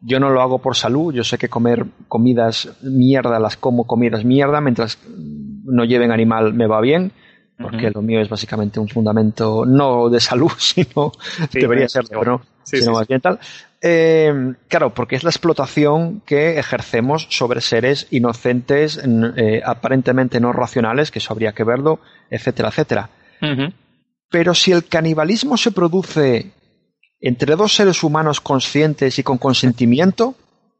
Yo 0.00 0.20
no 0.20 0.30
lo 0.30 0.42
hago 0.42 0.58
por 0.58 0.76
salud, 0.76 1.14
yo 1.14 1.24
sé 1.24 1.38
que 1.38 1.48
comer 1.48 1.86
comidas 2.08 2.70
mierda 2.82 3.38
las 3.38 3.56
como 3.56 3.86
comidas 3.86 4.24
mierda, 4.24 4.60
mientras 4.60 4.98
no 5.06 5.84
lleven 5.84 6.10
animal 6.10 6.52
me 6.54 6.66
va 6.66 6.80
bien, 6.80 7.12
porque 7.58 7.90
lo 7.90 8.02
mío 8.02 8.20
es 8.20 8.28
básicamente 8.28 8.80
un 8.80 8.88
fundamento 8.88 9.64
no 9.64 10.08
de 10.08 10.20
salud, 10.20 10.50
sino 10.58 11.12
debería 11.52 11.88
ser, 11.88 12.04
pero 12.08 12.24
no, 12.24 12.42
sino 12.62 12.92
más 12.92 13.06
bien 13.06 13.20
tal. 13.20 13.38
Eh, 13.86 14.54
claro, 14.68 14.94
porque 14.94 15.14
es 15.14 15.24
la 15.24 15.30
explotación 15.30 16.22
que 16.24 16.58
ejercemos 16.58 17.26
sobre 17.28 17.60
seres 17.60 18.06
inocentes, 18.10 18.98
eh, 19.36 19.60
aparentemente 19.64 20.40
no 20.40 20.52
racionales, 20.52 21.10
que 21.10 21.18
eso 21.18 21.32
habría 21.32 21.52
que 21.52 21.64
verlo, 21.64 22.00
etcétera, 22.30 22.70
etcétera. 22.70 23.10
Pero 24.30 24.54
si 24.54 24.72
el 24.72 24.86
canibalismo 24.86 25.58
se 25.58 25.70
produce 25.70 26.50
entre 27.20 27.56
dos 27.56 27.74
seres 27.74 28.02
humanos 28.02 28.40
conscientes 28.40 29.18
y 29.18 29.22
con 29.22 29.36
consentimiento, 29.36 30.34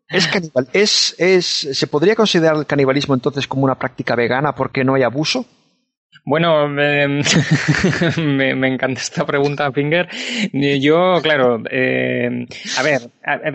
¿es 0.09 0.27
canibal, 0.27 0.69
es, 0.73 1.15
es, 1.19 1.69
¿se 1.73 1.87
podría 1.87 2.17
considerar 2.17 2.57
el 2.57 2.67
canibalismo 2.67 3.15
entonces 3.15 3.47
como 3.47 3.65
una 3.65 3.79
práctica 3.79 4.17
vegana 4.17 4.55
porque 4.55 4.83
no 4.83 4.95
hay 4.95 5.03
abuso? 5.03 5.45
Bueno, 6.25 6.69
me, 6.73 7.21
encanta 8.69 9.01
esta 9.01 9.27
pregunta, 9.27 9.71
Finger. 9.73 10.09
Yo, 10.53 11.21
claro, 11.23 11.63
eh, 11.71 12.47
a 12.79 12.83
ver, 12.83 13.01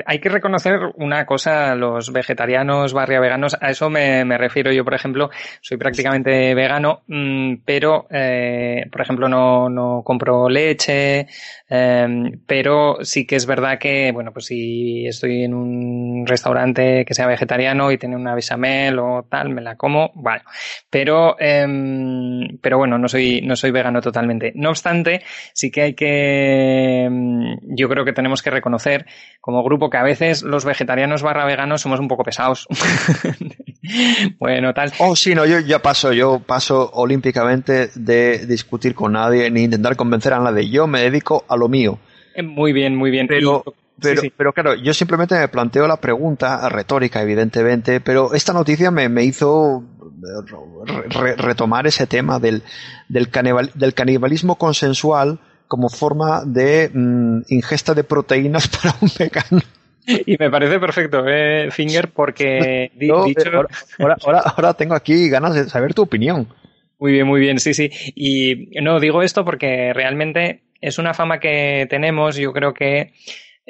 hay 0.06 0.19
que 0.19 0.30
reconocer 0.30 0.80
una 0.95 1.26
cosa, 1.26 1.76
los 1.76 2.11
vegetarianos 2.11 2.94
barria 2.94 3.19
veganos, 3.19 3.57
a 3.60 3.72
eso 3.72 3.90
me, 3.90 4.23
refiero 4.38 4.72
yo, 4.72 4.84
por 4.84 4.94
ejemplo, 4.94 5.30
soy 5.61 5.77
prácticamente 5.77 6.53
vegano, 6.53 7.02
mm, 7.07 7.56
pero, 7.65 8.07
eh, 8.10 8.86
por 8.91 9.02
ejemplo, 9.02 9.27
no, 9.27 9.69
no 9.69 10.02
compro 10.03 10.49
leche, 10.49 11.27
eh, 11.69 12.31
pero 12.45 12.98
sí 13.02 13.26
que 13.26 13.36
es 13.36 13.45
verdad 13.45 13.80
que, 13.80 14.11
bueno, 14.11 14.31
pues 14.31 14.45
si 14.45 15.06
estoy 15.07 15.44
en 15.44 15.53
un 15.53 16.26
restaurante 16.26 17.06
que 17.06 17.14
sea 17.14 17.27
vegetariano 17.27 17.91
y 17.91 17.98
tiene 17.98 18.15
una 18.15 18.36
bechamel 18.36 18.99
o 18.99 19.26
tal, 19.30 19.49
me 19.49 19.61
la 19.61 19.76
como, 19.76 20.11
bueno, 20.15 20.41
pero 20.90 21.40
em, 21.40 22.48
pero 22.61 22.77
bueno, 22.77 22.97
no 22.97 23.07
soy, 23.07 23.41
no 23.41 23.55
soy 23.55 23.71
vegano 23.71 24.01
totalmente. 24.01 24.51
No 24.55 24.69
obstante, 24.69 25.21
sí 25.53 25.71
que 25.71 25.81
hay 25.81 25.93
que, 25.93 27.07
mm, 27.09 27.76
yo 27.76 27.89
creo 27.89 28.05
que 28.05 28.13
tenemos 28.13 28.41
que 28.41 28.49
reconocer 28.49 29.05
como 29.41 29.63
grupo 29.63 29.89
que 29.89 29.97
a 29.97 30.03
veces 30.03 30.43
los 30.43 30.65
vegetarianos 30.65 31.21
barra 31.21 31.45
veganos 31.45 31.81
somos 31.81 31.99
un 31.99 32.07
poco 32.07 32.23
pesados. 32.23 32.67
bueno, 34.39 34.73
tal. 34.73 34.91
Oh, 34.99 35.15
sí, 35.15 35.35
no, 35.35 35.45
yo 35.45 35.59
ya 35.59 35.80
paso, 35.80 36.13
yo 36.13 36.39
paso 36.39 36.89
olímpicamente 36.93 37.89
de 37.95 38.45
discutir 38.45 38.95
con 38.95 39.13
nadie 39.13 39.49
ni 39.51 39.63
intentar 39.63 39.95
convencer 39.95 40.34
a 40.34 40.39
nadie. 40.39 40.69
Yo 40.69 40.88
me 40.88 41.01
dedico 41.01 41.45
a 41.47 41.55
lo 41.55 41.67
mío. 41.67 41.99
Eh, 42.35 42.43
muy 42.43 42.73
bien, 42.73 42.95
muy 42.95 43.11
bien. 43.11 43.27
Pero, 43.27 43.63
pero, 44.01 44.21
pero 44.35 44.53
claro, 44.53 44.76
yo 44.76 44.93
simplemente 44.93 45.35
me 45.35 45.47
planteo 45.47 45.88
la 45.88 45.97
pregunta, 45.97 46.67
retórica 46.69 47.21
evidentemente, 47.21 47.99
pero 47.99 48.34
esta 48.34 48.53
noticia 48.53 48.91
me, 48.91 49.09
me 49.09 49.23
hizo 49.23 49.84
retomar 51.37 51.87
ese 51.87 52.07
tema 52.07 52.39
del, 52.39 52.63
del, 53.07 53.29
del, 53.73 53.93
canibalismo 53.93 54.55
consensual 54.55 55.39
como 55.67 55.89
forma 55.89 56.43
de 56.45 56.89
mm, 56.93 57.41
ingesta 57.49 57.93
de 57.93 58.03
proteínas 58.03 58.67
para 58.83 58.95
un 59.01 59.09
vegano. 59.17 59.61
Y 60.25 60.37
me 60.39 60.49
parece 60.49 60.79
perfecto, 60.79 61.23
eh, 61.27 61.69
Finger, 61.71 62.09
porque 62.09 62.91
dicho... 62.95 63.23
ahora, 63.99 64.17
ahora, 64.23 64.39
ahora 64.39 64.73
tengo 64.73 64.95
aquí 64.95 65.29
ganas 65.29 65.53
de 65.53 65.69
saber 65.69 65.93
tu 65.93 66.01
opinión. 66.01 66.47
Muy 66.99 67.13
bien, 67.13 67.27
muy 67.27 67.39
bien, 67.39 67.59
sí, 67.59 67.73
sí. 67.73 67.91
Y 68.15 68.81
no 68.81 68.99
digo 68.99 69.21
esto 69.21 69.45
porque 69.45 69.93
realmente 69.93 70.63
es 70.81 70.97
una 70.97 71.13
fama 71.13 71.39
que 71.39 71.87
tenemos, 71.89 72.35
yo 72.35 72.51
creo 72.51 72.73
que 72.73 73.13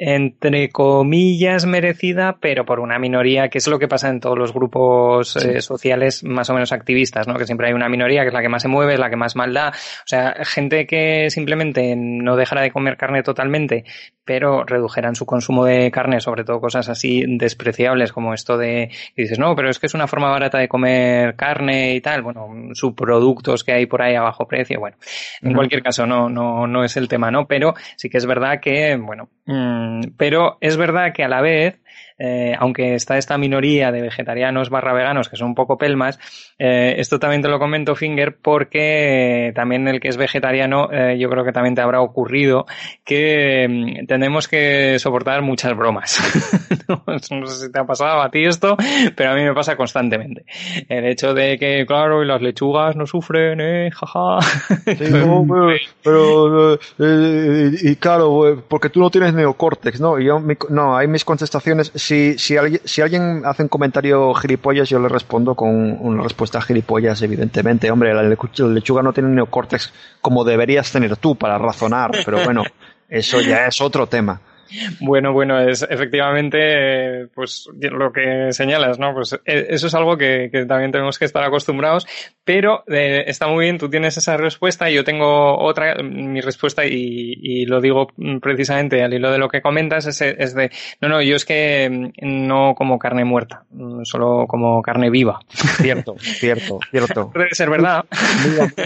entre 0.02 0.70
comillas 0.70 1.66
merecida, 1.66 2.38
pero 2.40 2.64
por 2.64 2.80
una 2.80 2.98
minoría, 2.98 3.50
que 3.50 3.58
es 3.58 3.68
lo 3.68 3.78
que 3.78 3.86
pasa 3.86 4.08
en 4.08 4.18
todos 4.18 4.38
los 4.38 4.54
grupos 4.54 5.36
eh, 5.36 5.60
sociales 5.60 6.24
más 6.24 6.48
o 6.48 6.54
menos 6.54 6.72
activistas, 6.72 7.28
¿no? 7.28 7.34
Que 7.34 7.44
siempre 7.44 7.66
hay 7.66 7.74
una 7.74 7.90
minoría 7.90 8.22
que 8.22 8.28
es 8.28 8.32
la 8.32 8.40
que 8.40 8.48
más 8.48 8.62
se 8.62 8.68
mueve, 8.68 8.94
es 8.94 8.98
la 8.98 9.10
que 9.10 9.16
más 9.16 9.36
mal 9.36 9.52
da. 9.52 9.68
O 9.68 10.06
sea, 10.06 10.36
gente 10.44 10.86
que 10.86 11.28
simplemente 11.28 11.94
no 11.96 12.36
dejará 12.36 12.62
de 12.62 12.70
comer 12.70 12.96
carne 12.96 13.22
totalmente, 13.22 13.84
pero 14.24 14.64
redujeran 14.64 15.16
su 15.16 15.26
consumo 15.26 15.66
de 15.66 15.90
carne, 15.90 16.20
sobre 16.20 16.44
todo 16.44 16.60
cosas 16.60 16.88
así 16.88 17.24
despreciables 17.26 18.12
como 18.12 18.32
esto 18.32 18.56
de 18.56 18.88
que 19.14 19.22
dices, 19.22 19.38
no, 19.38 19.54
pero 19.54 19.68
es 19.68 19.78
que 19.78 19.86
es 19.86 19.94
una 19.94 20.06
forma 20.06 20.30
barata 20.30 20.56
de 20.56 20.68
comer 20.68 21.36
carne 21.36 21.94
y 21.94 22.00
tal, 22.00 22.22
bueno, 22.22 22.48
subproductos 22.72 23.64
que 23.64 23.72
hay 23.72 23.86
por 23.86 24.00
ahí 24.00 24.14
a 24.14 24.22
bajo 24.22 24.46
precio, 24.46 24.80
bueno, 24.80 24.96
en 25.42 25.52
cualquier 25.52 25.82
caso 25.82 26.06
no, 26.06 26.28
no, 26.28 26.66
no 26.66 26.84
es 26.84 26.96
el 26.96 27.08
tema, 27.08 27.30
¿no? 27.30 27.46
Pero 27.46 27.74
sí 27.96 28.08
que 28.08 28.18
es 28.18 28.24
verdad 28.24 28.60
que, 28.60 28.96
bueno, 28.96 29.28
pero 30.16 30.58
es 30.60 30.76
verdad 30.76 31.12
que 31.12 31.24
a 31.24 31.28
la 31.28 31.40
vez 31.40 31.80
eh, 32.22 32.54
aunque 32.58 32.94
está 32.94 33.16
esta 33.16 33.38
minoría 33.38 33.90
de 33.90 34.02
vegetarianos 34.02 34.68
barra 34.68 34.92
veganos 34.92 35.30
que 35.30 35.36
son 35.36 35.48
un 35.48 35.54
poco 35.54 35.78
pelmas, 35.78 36.18
eh, 36.58 36.96
esto 36.98 37.18
también 37.18 37.40
te 37.40 37.48
lo 37.48 37.58
comento, 37.58 37.94
Finger, 37.94 38.36
porque 38.36 39.52
también 39.54 39.88
el 39.88 40.00
que 40.00 40.08
es 40.08 40.18
vegetariano, 40.18 40.92
eh, 40.92 41.16
yo 41.18 41.30
creo 41.30 41.44
que 41.44 41.52
también 41.52 41.74
te 41.74 41.80
habrá 41.80 42.02
ocurrido 42.02 42.66
que 43.04 43.66
mm, 43.66 44.06
tenemos 44.06 44.48
que 44.48 44.98
soportar 44.98 45.40
muchas 45.40 45.74
bromas. 45.74 46.20
no, 47.08 47.46
sé 47.46 47.66
si 47.66 47.72
te 47.72 47.80
ha 47.80 47.84
pasado 47.84 48.20
a 48.20 48.30
ti 48.30 48.44
esto, 48.44 48.76
pero 49.16 49.30
a 49.30 49.34
mí 49.34 49.42
me 49.42 49.54
pasa 49.54 49.74
constantemente. 49.74 50.44
El 50.90 51.06
hecho 51.06 51.32
de 51.32 51.56
que, 51.58 51.86
claro, 51.86 52.22
y 52.22 52.26
las 52.26 52.42
lechugas 52.42 52.96
no 52.96 53.06
sufren, 53.06 53.60
eh, 53.62 53.90
jaja. 53.92 54.40
pero, 56.04 56.78
y 57.82 57.96
claro, 57.96 58.62
porque 58.68 58.90
tú 58.90 59.00
no 59.00 59.08
tienes 59.08 59.32
neocórtex, 59.32 59.98
¿no? 60.00 60.18
Y 60.18 60.26
yo, 60.26 60.42
no, 60.68 60.96
hay 60.98 61.08
mis 61.08 61.24
contestaciones 61.24 61.90
si, 62.10 62.38
si, 62.38 62.56
alguien, 62.56 62.80
si 62.84 63.02
alguien 63.02 63.42
hace 63.44 63.62
un 63.62 63.68
comentario 63.68 64.34
gilipollas, 64.34 64.88
yo 64.88 64.98
le 64.98 65.08
respondo 65.08 65.54
con 65.54 65.68
una 66.00 66.24
respuesta 66.24 66.60
gilipollas, 66.60 67.22
evidentemente. 67.22 67.88
Hombre, 67.88 68.12
la 68.12 68.24
lechuga 68.24 69.00
no 69.02 69.12
tiene 69.12 69.28
neocórtex 69.28 69.92
como 70.20 70.42
deberías 70.42 70.90
tener 70.90 71.16
tú 71.18 71.36
para 71.36 71.56
razonar, 71.56 72.10
pero 72.24 72.42
bueno, 72.44 72.64
eso 73.08 73.40
ya 73.40 73.66
es 73.66 73.80
otro 73.80 74.08
tema. 74.08 74.40
Bueno, 75.00 75.32
bueno, 75.32 75.60
es 75.60 75.82
efectivamente 75.82 77.26
pues 77.34 77.68
lo 77.80 78.12
que 78.12 78.52
señalas, 78.52 78.98
¿no? 78.98 79.14
Pues 79.14 79.32
e, 79.44 79.66
eso 79.70 79.86
es 79.86 79.94
algo 79.94 80.16
que, 80.16 80.50
también 80.68 80.92
tenemos 80.92 81.18
que 81.18 81.24
estar 81.24 81.42
acostumbrados, 81.42 82.06
pero 82.44 82.84
eh, 82.86 83.24
está 83.26 83.46
muy 83.48 83.64
bien, 83.64 83.78
tú 83.78 83.88
tienes 83.88 84.16
esa 84.16 84.36
respuesta 84.36 84.90
y 84.90 84.94
yo 84.94 85.04
tengo 85.04 85.58
otra, 85.58 85.96
mi 86.02 86.40
respuesta 86.40 86.84
y, 86.84 87.64
lo 87.66 87.80
digo 87.80 88.08
precisamente 88.40 89.02
al 89.02 89.12
hilo 89.12 89.30
de 89.30 89.38
lo 89.38 89.48
que 89.48 89.60
comentas, 89.60 90.06
es, 90.06 90.20
es, 90.22 90.54
de, 90.54 90.70
no, 91.00 91.08
no, 91.08 91.22
yo 91.22 91.36
es 91.36 91.44
que 91.44 91.88
mm, 91.90 92.46
no 92.46 92.74
como 92.74 92.98
carne 92.98 93.24
muerta, 93.24 93.64
mm, 93.70 94.02
solo 94.04 94.46
como 94.46 94.82
carne 94.82 95.10
viva. 95.10 95.40
Cierto, 95.50 96.16
cierto, 96.18 96.78
cierto. 96.90 97.30
Debe 97.34 97.54
ser 97.54 97.70
verdad. 97.70 98.04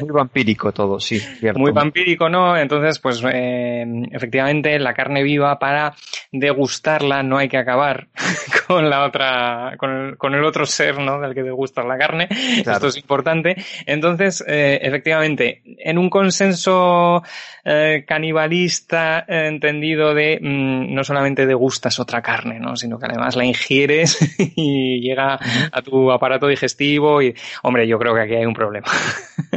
Muy, 0.01 0.11
vampírico 0.11 0.73
todo, 0.73 1.01
sí, 1.01 1.19
cierto. 1.19 1.59
Muy 1.59 1.73
vampírico, 1.73 2.29
¿no? 2.29 2.57
Entonces, 2.57 2.99
pues 2.99 3.23
eh, 3.33 3.85
efectivamente 4.13 4.79
la 4.79 4.95
carne 4.95 5.23
viva 5.23 5.59
para 5.59 5.74
degustarla 6.33 7.23
no 7.23 7.39
hay 7.39 7.49
que 7.49 7.57
acabar 7.57 8.09
con 8.67 8.89
la 8.89 9.05
otra, 9.05 9.75
con 9.79 10.35
el, 10.35 10.45
otro 10.45 10.67
ser, 10.67 10.99
¿no? 10.99 11.21
Del 11.21 11.35
que 11.35 11.43
degusta 11.43 11.83
la 11.85 11.99
carne. 11.99 12.29
Esto 12.31 12.89
es 12.89 12.97
importante. 12.97 13.57
Entonces, 13.87 14.45
eh, 14.47 14.79
efectivamente, 14.83 15.63
en 15.65 15.99
un 15.99 16.11
consenso 16.11 17.23
eh, 17.65 18.05
canibalista 18.07 19.25
eh, 19.29 19.47
entendido 19.49 20.15
de 20.15 20.39
mm, 20.41 20.95
no 20.95 21.05
solamente 21.05 21.47
degustas 21.47 21.99
otra 21.99 22.23
carne, 22.23 22.59
¿no? 22.59 22.77
Sino 22.77 22.99
que 22.99 23.07
además 23.07 23.37
la 23.37 23.45
ingieres 23.45 24.19
y 24.57 25.01
llega 25.01 25.39
a 25.73 25.83
tu 25.83 26.11
aparato 26.11 26.47
digestivo 26.47 27.23
y, 27.23 27.35
hombre, 27.63 27.87
yo 27.87 27.99
creo 27.99 28.15
que 28.15 28.23
aquí 28.23 28.35
hay 28.35 28.47
un 28.47 28.55
problema. 28.55 28.89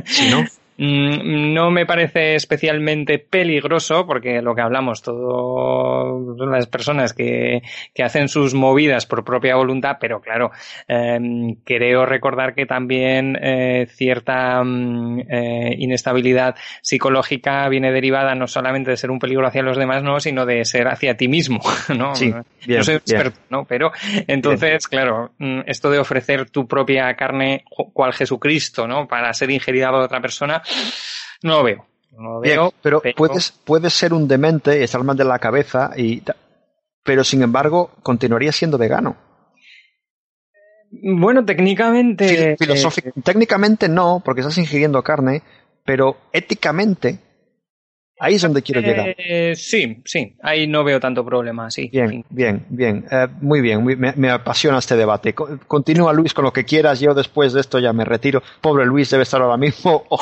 Si 0.06 0.30
no, 0.30 0.46
no 0.78 1.72
me 1.72 1.86
parece 1.86 2.36
especialmente 2.36 3.18
peligroso 3.18 4.06
porque 4.06 4.42
lo 4.42 4.54
que 4.54 4.62
hablamos, 4.62 5.02
todas 5.02 6.50
las 6.50 6.68
personas 6.68 7.14
que, 7.14 7.64
que 7.94 8.04
hacen 8.04 8.28
sus 8.28 8.54
movidas 8.54 9.06
por 9.06 9.24
propia 9.24 9.56
voluntad, 9.56 9.98
pero 10.00 10.22
claro, 10.22 10.52
em, 10.88 11.56
creo 11.64 12.06
recordar 12.06 12.54
que 12.54 12.66
también 12.66 13.38
eh, 13.42 13.88
cierta 13.90 14.64
mm, 14.64 15.22
eh, 15.30 15.76
inestabilidad 15.80 16.56
psicológica 16.82 17.68
viene 17.70 17.92
derivada 17.92 18.36
no 18.36 18.48
solamente 18.48 18.92
de 18.92 18.98
ser 18.98 19.10
un 19.10 19.20
peligro 19.20 19.48
hacia 19.48 19.64
los 19.64 19.78
demás, 19.78 20.04
no, 20.04 20.20
sino 20.20 20.46
de 20.46 20.64
ser 20.66 20.88
hacia 20.88 21.18
ti 21.18 21.28
mismo, 21.28 21.60
¿no? 21.98 22.14
Sí, 22.16 22.32
no 22.68 22.84
soy 22.84 22.96
experto, 22.96 23.40
¿no? 23.50 23.66
Pero 23.66 23.92
entonces, 24.28 24.88
claro, 24.88 25.32
mm, 25.40 25.62
esto 25.66 25.90
de 25.90 26.00
ofrecer 26.00 26.50
tu 26.50 26.68
propia 26.68 27.14
carne 27.16 27.64
cual 27.94 28.14
Jesucristo, 28.14 28.88
¿no? 28.88 29.08
Para 29.08 29.34
ser 29.34 29.50
ingerida 29.50 29.90
por 29.90 30.02
otra 30.02 30.22
persona, 30.22 30.62
no 31.44 31.58
lo 31.58 31.64
veo. 31.64 31.86
No 32.12 32.40
veo, 32.40 32.74
pero, 32.82 33.02
Puedes, 33.16 33.52
puedes 33.52 33.94
ser 33.94 34.14
un 34.14 34.28
demente 34.28 34.80
y 34.80 34.84
estar 34.84 35.04
mal 35.04 35.16
de 35.16 35.24
la 35.24 35.38
cabeza, 35.38 35.92
y, 35.96 36.24
pero 37.04 37.24
sin 37.24 37.44
embargo 37.44 37.92
continuaría 38.02 38.52
siendo 38.52 38.78
vegano. 38.78 39.16
Bueno, 40.90 41.46
técnicamente. 41.46 42.54
Eh, 42.54 42.58
técnicamente 43.24 43.88
no, 43.90 44.22
porque 44.24 44.42
estás 44.42 44.58
ingiriendo 44.58 45.04
carne, 45.04 45.44
pero 45.86 46.18
éticamente 46.32 47.20
Ahí 48.20 48.36
es 48.36 48.42
donde 48.42 48.64
quiero 48.64 48.82
llegar. 48.82 49.16
Eh, 49.18 49.54
sí, 49.56 50.02
sí, 50.04 50.36
ahí 50.42 50.66
no 50.66 50.84
veo 50.84 51.00
tanto 51.00 51.24
problema, 51.24 51.70
sí. 51.70 51.88
Bien, 51.92 52.26
bien, 52.30 52.66
bien, 52.70 53.06
eh, 53.12 53.28
muy 53.42 53.62
bien, 53.62 53.86
me, 53.86 54.30
apasiona 54.32 54.80
este 54.80 54.96
debate. 54.96 55.36
Continúa 55.36 56.14
Luis 56.14 56.34
con 56.34 56.44
lo 56.44 56.52
que 56.52 56.66
quieras, 56.66 57.00
yo 57.00 57.14
después 57.14 57.54
de 57.54 57.62
esto 57.62 57.78
ya 57.78 57.94
me 57.94 58.06
retiro. 58.06 58.42
Pobre 58.60 58.88
Luis 58.88 59.12
debe 59.12 59.22
estar 59.22 59.42
ahora 59.42 59.58
mismo 59.58 60.06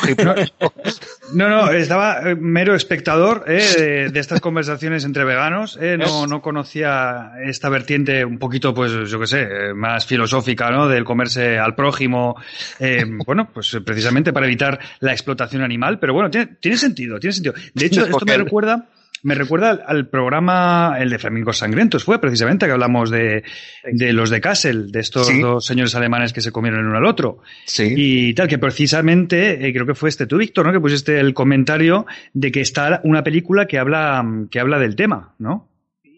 No, 1.33 1.47
no, 1.49 1.71
estaba 1.71 2.31
eh, 2.31 2.35
mero 2.35 2.75
espectador 2.75 3.45
de, 3.45 4.11
estas 4.13 4.41
conversaciones 4.41 5.05
entre 5.05 5.23
veganos, 5.23 5.79
no, 5.97 6.27
no 6.27 6.41
conocía 6.41 7.31
esta 7.45 7.69
vertiente 7.69 8.25
un 8.25 8.39
poquito, 8.39 8.73
pues 8.73 9.09
yo 9.09 9.19
qué 9.19 9.27
sé, 9.27 9.47
más 9.73 10.05
filosófica, 10.05 10.69
¿no? 10.69 10.87
Del 10.87 11.05
comerse 11.05 11.57
al 11.57 11.75
prójimo, 11.75 12.35
bueno, 13.25 13.49
pues 13.53 13.77
precisamente 13.85 14.33
para 14.33 14.47
evitar 14.47 14.79
la 14.99 15.13
explotación 15.13 15.61
animal, 15.61 15.97
pero 15.99 16.13
bueno, 16.13 16.29
tiene, 16.29 16.57
tiene 16.59 16.77
sentido, 16.77 17.19
tiene 17.19 17.33
sentido. 17.33 17.53
De 17.73 17.84
hecho, 17.85 18.05
esto 18.05 18.25
me 18.25 18.37
recuerda, 18.37 18.89
me 19.23 19.33
recuerda 19.33 19.83
al 19.85 20.07
programa, 20.07 20.97
el 20.99 21.09
de 21.09 21.17
Flamingos 21.17 21.57
Sangrientos, 21.57 22.03
fue 22.03 22.21
precisamente 22.21 22.67
que 22.67 22.71
hablamos 22.71 23.09
de, 23.09 23.43
de 23.83 24.13
los 24.13 24.29
de 24.29 24.39
Kassel, 24.39 24.91
de 24.91 24.99
estos 24.99 25.27
dos 25.39 25.65
señores 25.65 25.95
alemanes 25.95 26.31
que 26.31 26.41
se 26.41 26.51
comieron 26.51 26.81
el 26.81 26.87
uno 26.87 26.97
al 26.97 27.05
otro. 27.05 27.39
Sí. 27.65 27.93
Y 27.95 28.33
tal, 28.35 28.47
que 28.47 28.59
precisamente, 28.59 29.67
eh, 29.67 29.73
creo 29.73 29.85
que 29.85 29.95
fue 29.95 30.09
este 30.09 30.27
tú, 30.27 30.37
Víctor, 30.37 30.67
¿no? 30.67 30.71
Que 30.71 30.79
pusiste 30.79 31.19
el 31.19 31.33
comentario 31.33 32.05
de 32.33 32.51
que 32.51 32.61
está 32.61 33.01
una 33.03 33.23
película 33.23 33.65
que 33.65 33.79
habla, 33.79 34.23
que 34.51 34.59
habla 34.59 34.77
del 34.77 34.95
tema, 34.95 35.33
¿no? 35.39 35.69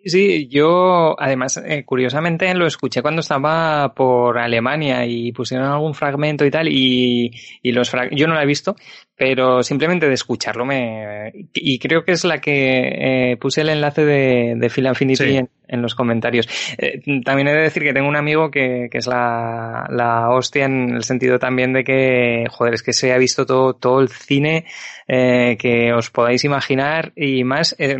Sí, 0.07 0.47
yo 0.47 1.19
además, 1.19 1.61
eh, 1.65 1.83
curiosamente, 1.83 2.53
lo 2.55 2.65
escuché 2.65 3.01
cuando 3.01 3.19
estaba 3.19 3.93
por 3.93 4.37
Alemania 4.37 5.05
y 5.05 5.33
pusieron 5.33 5.67
algún 5.67 5.93
fragmento 5.93 6.45
y 6.45 6.51
tal, 6.51 6.69
y, 6.69 7.31
y 7.61 7.71
los 7.73 7.91
yo 8.11 8.27
no 8.27 8.33
lo 8.33 8.41
he 8.41 8.45
visto, 8.45 8.75
pero 9.17 9.63
simplemente 9.63 10.07
de 10.07 10.13
escucharlo 10.13 10.63
me... 10.63 11.31
Y 11.53 11.79
creo 11.79 12.05
que 12.05 12.11
es 12.11 12.23
la 12.23 12.39
que 12.39 13.31
eh, 13.31 13.37
puse 13.37 13.61
el 13.61 13.69
enlace 13.69 14.05
de, 14.05 14.53
de 14.55 14.69
Phil 14.69 14.85
Infinity 14.85 15.39
en, 15.67 15.81
los 15.81 15.95
comentarios. 15.95 16.47
Eh, 16.77 17.01
también 17.25 17.47
he 17.47 17.53
de 17.53 17.63
decir 17.63 17.83
que 17.83 17.93
tengo 17.93 18.07
un 18.07 18.15
amigo 18.15 18.51
que, 18.51 18.87
que 18.91 18.99
es 18.99 19.07
la, 19.07 19.87
la, 19.89 20.29
hostia 20.29 20.65
en 20.65 20.95
el 20.95 21.03
sentido 21.03 21.39
también 21.39 21.73
de 21.73 21.83
que, 21.83 22.45
joder, 22.49 22.75
es 22.75 22.83
que 22.83 22.93
se 22.93 23.11
ha 23.11 23.17
visto 23.17 23.45
todo, 23.45 23.73
todo 23.73 24.01
el 24.01 24.09
cine 24.09 24.65
eh, 25.07 25.57
que 25.57 25.93
os 25.93 26.11
podáis 26.11 26.43
imaginar 26.43 27.13
y 27.15 27.43
más, 27.43 27.75
eh, 27.79 27.97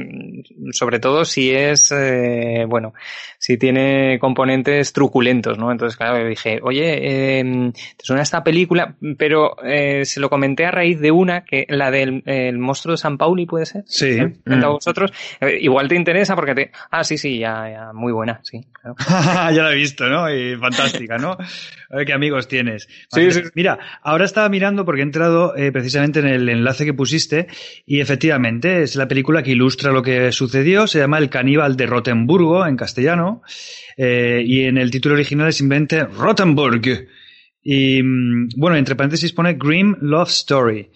sobre 0.72 1.00
todo 1.00 1.26
si 1.26 1.52
es, 1.52 1.92
eh, 1.92 2.66
bueno, 2.68 2.94
si 3.40 3.58
tiene 3.58 4.20
componentes 4.20 4.94
truculentos, 4.94 5.58
¿no? 5.58 5.72
Entonces, 5.72 5.98
claro, 5.98 6.28
dije, 6.28 6.60
oye, 6.62 7.40
eh, 7.40 7.72
¿te 7.74 8.04
suena 8.04 8.24
esta 8.24 8.44
película? 8.44 8.96
Pero 9.18 9.56
eh, 9.64 10.06
se 10.06 10.20
lo 10.20 10.30
comenté 10.30 10.66
a 10.66 10.72
raíz 10.72 11.00
de 11.00 11.07
una, 11.12 11.44
que 11.44 11.66
la 11.70 11.92
del 11.92 12.24
el 12.26 12.58
monstruo 12.58 12.94
de 12.94 12.98
San 12.98 13.18
Pauli, 13.18 13.46
¿puede 13.46 13.66
ser? 13.66 13.84
Sí. 13.86 14.18
¿Eh? 14.20 14.34
Mm. 14.46 14.62
vosotros. 14.62 15.12
Eh, 15.42 15.58
igual 15.62 15.88
te 15.88 15.96
interesa 15.96 16.36
porque 16.36 16.56
te... 16.56 16.72
Ah, 16.92 17.04
sí, 17.04 17.18
sí, 17.18 17.40
ya, 17.40 17.70
ya 17.70 17.94
muy 17.94 18.12
buena, 18.12 18.40
sí. 18.44 18.66
ya 19.10 19.52
la 19.52 19.72
he 19.72 19.76
visto, 19.76 20.08
¿no? 20.08 20.34
Y 20.34 20.56
fantástica, 20.56 21.18
¿no? 21.18 21.32
A 21.32 21.96
ver 21.98 22.06
qué 22.06 22.14
amigos 22.14 22.48
tienes. 22.48 22.88
Sí, 23.10 23.32
sí. 23.32 23.42
Mira, 23.54 23.80
ahora 24.02 24.26
estaba 24.26 24.50
mirando 24.50 24.86
porque 24.86 25.02
he 25.02 25.04
entrado 25.04 25.56
eh, 25.56 25.72
precisamente 25.72 26.20
en 26.20 26.28
el 26.28 26.50
enlace 26.50 26.86
que 26.86 26.94
pusiste 26.94 27.48
y 27.86 28.00
efectivamente 28.00 28.84
es 28.84 28.96
la 28.96 29.08
película 29.08 29.44
que 29.44 29.52
ilustra 29.52 29.92
lo 29.92 30.04
que 30.04 30.32
sucedió. 30.32 30.88
Se 30.88 31.00
llama 31.00 31.18
El 31.18 31.30
caníbal 31.30 31.78
de 31.78 31.86
Rotenburgo 31.86 32.66
en 32.66 32.76
castellano 32.76 33.42
eh, 33.96 34.44
y 34.46 34.66
en 34.66 34.78
el 34.78 34.92
título 34.92 35.16
original 35.16 35.50
es 35.50 35.56
simplemente 35.56 36.04
Rottenburg. 36.04 37.08
Y 37.62 38.02
mm, 38.02 38.50
bueno, 38.56 38.78
entre 38.78 38.96
paréntesis 38.96 39.34
pone 39.34 39.54
Grim 39.54 39.96
Love 40.02 40.30
Story. 40.30 40.90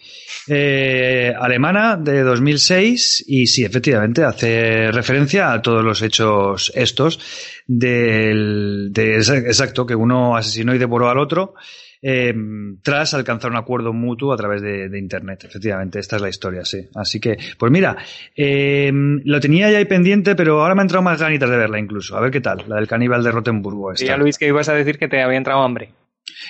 Eh, 0.47 1.33
alemana 1.37 1.97
de 1.97 2.21
2006 2.21 3.25
y 3.27 3.47
sí, 3.47 3.63
efectivamente 3.63 4.23
hace 4.23 4.91
referencia 4.91 5.51
a 5.51 5.61
todos 5.61 5.83
los 5.83 6.01
hechos 6.01 6.71
estos 6.75 7.19
del, 7.67 8.89
de, 8.91 9.17
exacto, 9.17 9.85
que 9.85 9.95
uno 9.95 10.35
asesinó 10.35 10.73
y 10.73 10.77
devoró 10.77 11.09
al 11.09 11.19
otro 11.19 11.55
eh, 12.01 12.33
tras 12.81 13.13
alcanzar 13.13 13.51
un 13.51 13.57
acuerdo 13.57 13.93
mutuo 13.93 14.33
a 14.33 14.37
través 14.37 14.61
de, 14.61 14.97
Internet. 14.97 15.43
Efectivamente, 15.43 15.99
esta 15.99 16.15
es 16.15 16.21
la 16.21 16.29
historia, 16.29 16.65
sí. 16.65 16.87
Así 16.95 17.19
que, 17.19 17.37
pues 17.57 17.71
mira, 17.71 17.95
eh, 18.35 18.91
lo 18.93 19.39
tenía 19.39 19.69
ya 19.69 19.77
ahí 19.77 19.85
pendiente, 19.85 20.35
pero 20.35 20.61
ahora 20.61 20.73
me 20.73 20.81
ha 20.81 20.83
entrado 20.83 21.03
más 21.03 21.19
ganitas 21.19 21.49
de 21.49 21.57
verla 21.57 21.79
incluso. 21.79 22.17
A 22.17 22.21
ver 22.21 22.31
qué 22.31 22.41
tal, 22.41 22.63
la 22.67 22.77
del 22.77 22.87
caníbal 22.87 23.23
de 23.23 23.31
Rotenburgo. 23.31 23.93
Ya 23.93 24.17
Luis, 24.17 24.37
que 24.37 24.47
ibas 24.47 24.69
a 24.69 24.73
decir 24.73 24.97
que 24.97 25.07
te 25.07 25.21
había 25.21 25.37
entrado 25.37 25.61
hambre. 25.61 25.89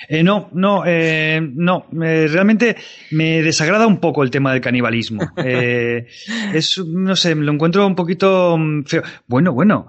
Eh, 0.08 0.22
no, 0.22 0.50
no, 0.52 0.84
eh, 0.86 1.40
no. 1.42 1.86
Eh, 2.02 2.28
realmente 2.30 2.76
me 3.10 3.42
desagrada 3.42 3.86
un 3.86 3.98
poco 3.98 4.22
el 4.22 4.30
tema 4.30 4.52
del 4.52 4.60
canibalismo. 4.60 5.22
Eh, 5.44 6.06
es, 6.54 6.78
no 6.78 7.16
sé, 7.16 7.34
lo 7.34 7.52
encuentro 7.52 7.86
un 7.86 7.94
poquito 7.94 8.56
mm, 8.56 8.84
feo. 8.84 9.02
Bueno, 9.26 9.52
bueno. 9.52 9.88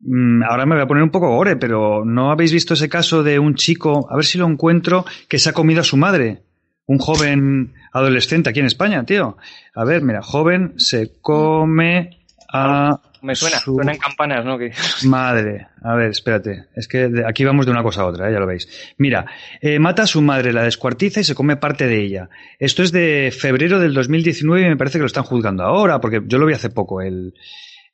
Mm, 0.00 0.42
ahora 0.42 0.66
me 0.66 0.74
voy 0.74 0.84
a 0.84 0.86
poner 0.86 1.02
un 1.02 1.10
poco 1.10 1.34
gore, 1.34 1.56
pero 1.56 2.04
¿no 2.04 2.30
habéis 2.30 2.52
visto 2.52 2.74
ese 2.74 2.88
caso 2.88 3.22
de 3.22 3.38
un 3.38 3.54
chico, 3.54 4.08
a 4.10 4.16
ver 4.16 4.24
si 4.24 4.38
lo 4.38 4.46
encuentro, 4.46 5.04
que 5.28 5.38
se 5.38 5.50
ha 5.50 5.52
comido 5.52 5.80
a 5.80 5.84
su 5.84 5.96
madre? 5.96 6.42
Un 6.86 6.98
joven 6.98 7.74
adolescente 7.92 8.50
aquí 8.50 8.60
en 8.60 8.66
España, 8.66 9.04
tío. 9.04 9.36
A 9.74 9.84
ver, 9.84 10.02
mira, 10.02 10.22
joven 10.22 10.74
se 10.76 11.12
come 11.20 12.18
a 12.52 13.00
me 13.22 13.34
suena, 13.34 13.58
suenan 13.58 13.96
campanas, 13.96 14.44
¿no? 14.44 14.58
Madre, 15.04 15.66
a 15.82 15.94
ver, 15.94 16.10
espérate. 16.10 16.66
Es 16.74 16.88
que 16.88 17.10
aquí 17.26 17.44
vamos 17.44 17.66
de 17.66 17.72
una 17.72 17.82
cosa 17.82 18.02
a 18.02 18.06
otra, 18.06 18.28
¿eh? 18.28 18.32
ya 18.32 18.38
lo 18.38 18.46
veis. 18.46 18.68
Mira, 18.98 19.26
eh, 19.60 19.78
mata 19.78 20.02
a 20.02 20.06
su 20.06 20.22
madre, 20.22 20.52
la 20.52 20.64
descuartiza 20.64 21.20
y 21.20 21.24
se 21.24 21.34
come 21.34 21.56
parte 21.56 21.86
de 21.86 22.02
ella. 22.02 22.28
Esto 22.58 22.82
es 22.82 22.92
de 22.92 23.32
febrero 23.36 23.78
del 23.78 23.94
2019 23.94 24.66
y 24.66 24.68
me 24.68 24.76
parece 24.76 24.98
que 24.98 25.02
lo 25.02 25.06
están 25.06 25.24
juzgando 25.24 25.62
ahora, 25.62 26.00
porque 26.00 26.22
yo 26.26 26.38
lo 26.38 26.46
vi 26.46 26.54
hace 26.54 26.70
poco, 26.70 27.00
el, 27.00 27.34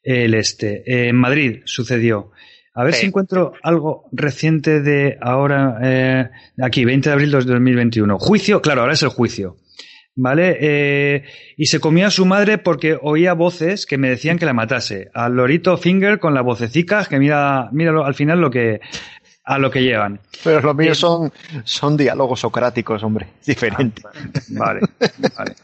el 0.02 0.34
este. 0.34 0.82
Eh, 0.86 1.08
en 1.08 1.16
Madrid 1.16 1.62
sucedió. 1.64 2.30
A 2.74 2.84
ver 2.84 2.92
sí. 2.92 3.00
si 3.00 3.06
encuentro 3.06 3.54
algo 3.62 4.08
reciente 4.12 4.82
de 4.82 5.16
ahora, 5.22 5.78
aquí, 6.62 6.84
20 6.84 7.08
de 7.08 7.12
abril 7.12 7.30
de 7.30 7.38
2021. 7.40 8.18
Juicio, 8.18 8.60
claro, 8.60 8.82
ahora 8.82 8.92
es 8.92 9.02
el 9.02 9.08
juicio. 9.08 9.56
¿Vale? 10.18 10.56
Eh, 10.60 11.24
y 11.58 11.66
se 11.66 11.78
comió 11.78 12.06
a 12.06 12.10
su 12.10 12.24
madre 12.24 12.56
porque 12.56 12.98
oía 13.00 13.34
voces 13.34 13.84
que 13.84 13.98
me 13.98 14.08
decían 14.08 14.38
que 14.38 14.46
la 14.46 14.54
matase. 14.54 15.10
Al 15.12 15.34
lorito 15.34 15.76
Finger 15.76 16.18
con 16.18 16.32
las 16.32 16.42
vocecicas 16.42 17.06
que 17.06 17.18
mira, 17.18 17.68
mira 17.72 17.92
al 18.04 18.14
final 18.14 18.40
lo 18.40 18.50
que, 18.50 18.80
a 19.44 19.58
lo 19.58 19.70
que 19.70 19.82
llevan. 19.82 20.20
Pero 20.42 20.60
los 20.60 20.74
míos 20.74 20.98
son, 20.98 21.32
son 21.64 21.96
diálogos 21.96 22.40
socráticos, 22.40 23.02
hombre, 23.02 23.26
diferente. 23.46 24.02
Ah, 24.04 24.10
vale, 24.50 24.80
vale. 25.36 25.54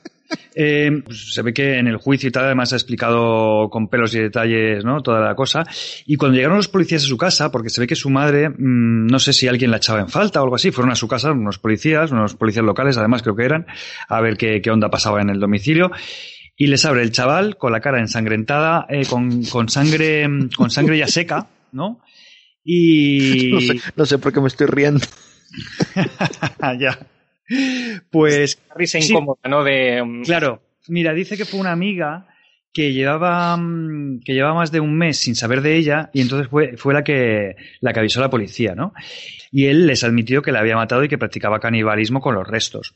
Eh, 0.55 1.03
pues 1.05 1.33
se 1.33 1.43
ve 1.43 1.53
que 1.53 1.79
en 1.79 1.87
el 1.87 1.97
juicio 1.97 2.29
y 2.29 2.33
tal 2.33 2.45
además 2.45 2.73
ha 2.73 2.77
explicado 2.77 3.69
con 3.71 3.89
pelos 3.89 4.15
y 4.15 4.21
detalles 4.21 4.85
¿no? 4.85 5.03
toda 5.03 5.21
la 5.21 5.35
cosa. 5.35 5.65
Y 6.07 6.17
cuando 6.17 6.37
llegaron 6.37 6.57
los 6.57 6.69
policías 6.69 7.05
a 7.05 7.07
su 7.07 7.17
casa, 7.17 7.51
porque 7.51 7.71
se 7.71 7.81
ve 7.81 7.87
que 7.87 7.97
su 7.97 8.11
madre, 8.11 8.51
mmm, 8.51 9.07
no 9.07 9.19
sé 9.19 9.33
si 9.33 9.49
alguien 9.49 9.71
la 9.71 9.79
echaba 9.79 10.01
en 10.01 10.09
falta 10.09 10.41
o 10.41 10.45
algo 10.45 10.57
así, 10.57 10.71
fueron 10.71 10.93
a 10.93 10.97
su 10.97 11.09
casa 11.09 11.33
unos 11.33 11.59
policías, 11.59 12.11
unos 12.11 12.35
policías 12.35 12.65
locales 12.65 12.97
además 12.99 13.23
creo 13.23 13.37
que 13.37 13.45
eran, 13.45 13.67
a 14.09 14.21
ver 14.21 14.37
qué, 14.37 14.61
qué 14.61 14.71
onda 14.71 14.91
pasaba 14.91 15.21
en 15.23 15.31
el 15.31 15.41
domicilio. 15.41 15.91
Y 16.57 16.67
les 16.67 16.85
abre 16.85 17.03
el 17.03 17.13
chaval 17.13 17.57
con 17.57 17.73
la 17.73 17.81
cara 17.81 17.99
ensangrentada, 17.99 18.87
eh, 18.89 19.07
con, 19.07 19.45
con 19.45 19.69
sangre, 19.69 20.29
con 20.55 20.71
sangre 20.71 20.99
ya 20.99 21.07
seca, 21.07 21.49
¿no? 21.73 22.01
Y... 22.65 23.51
No 23.53 23.61
sé, 23.61 23.81
no 23.97 24.07
sé 24.07 24.19
por 24.19 24.33
qué 24.33 24.41
me 24.41 24.49
estoy 24.49 24.67
riendo. 24.67 25.07
ya. 26.79 26.99
Pues. 28.11 28.61
Risa 28.75 29.01
sí, 29.01 29.13
incómoda, 29.13 29.41
¿no? 29.49 29.65
De. 29.65 30.03
um, 30.03 30.23
Claro. 30.23 30.63
Mira, 30.89 31.13
dice 31.15 31.37
que 31.37 31.45
fue 31.45 31.61
una 31.61 31.73
amiga 31.73 32.27
que 32.73 32.93
llevaba 32.93 33.59
que 34.25 34.33
llevaba 34.33 34.55
más 34.55 34.73
de 34.73 34.81
un 34.81 34.97
mes 34.97 35.19
sin 35.19 35.35
saber 35.35 35.61
de 35.61 35.77
ella 35.77 36.11
y 36.13 36.23
entonces 36.23 36.49
fue, 36.49 36.77
fue 36.77 36.95
la 36.95 37.05
que 37.05 37.55
la 37.81 37.93
que 37.93 38.01
avisó 38.01 38.21
a 38.21 38.23
la 38.25 38.31
policía, 38.31 38.75
¿no? 38.75 38.95
Y 39.51 39.67
él 39.67 39.87
les 39.87 40.05
admitió 40.05 40.43
que 40.43 40.53
la 40.53 40.61
había 40.61 40.77
matado 40.77 41.05
y 41.05 41.09
que 41.09 41.19
practicaba 41.19 41.61
canibalismo 41.61 42.21
con 42.21 42.35
los 42.35 42.49
restos. 42.49 42.95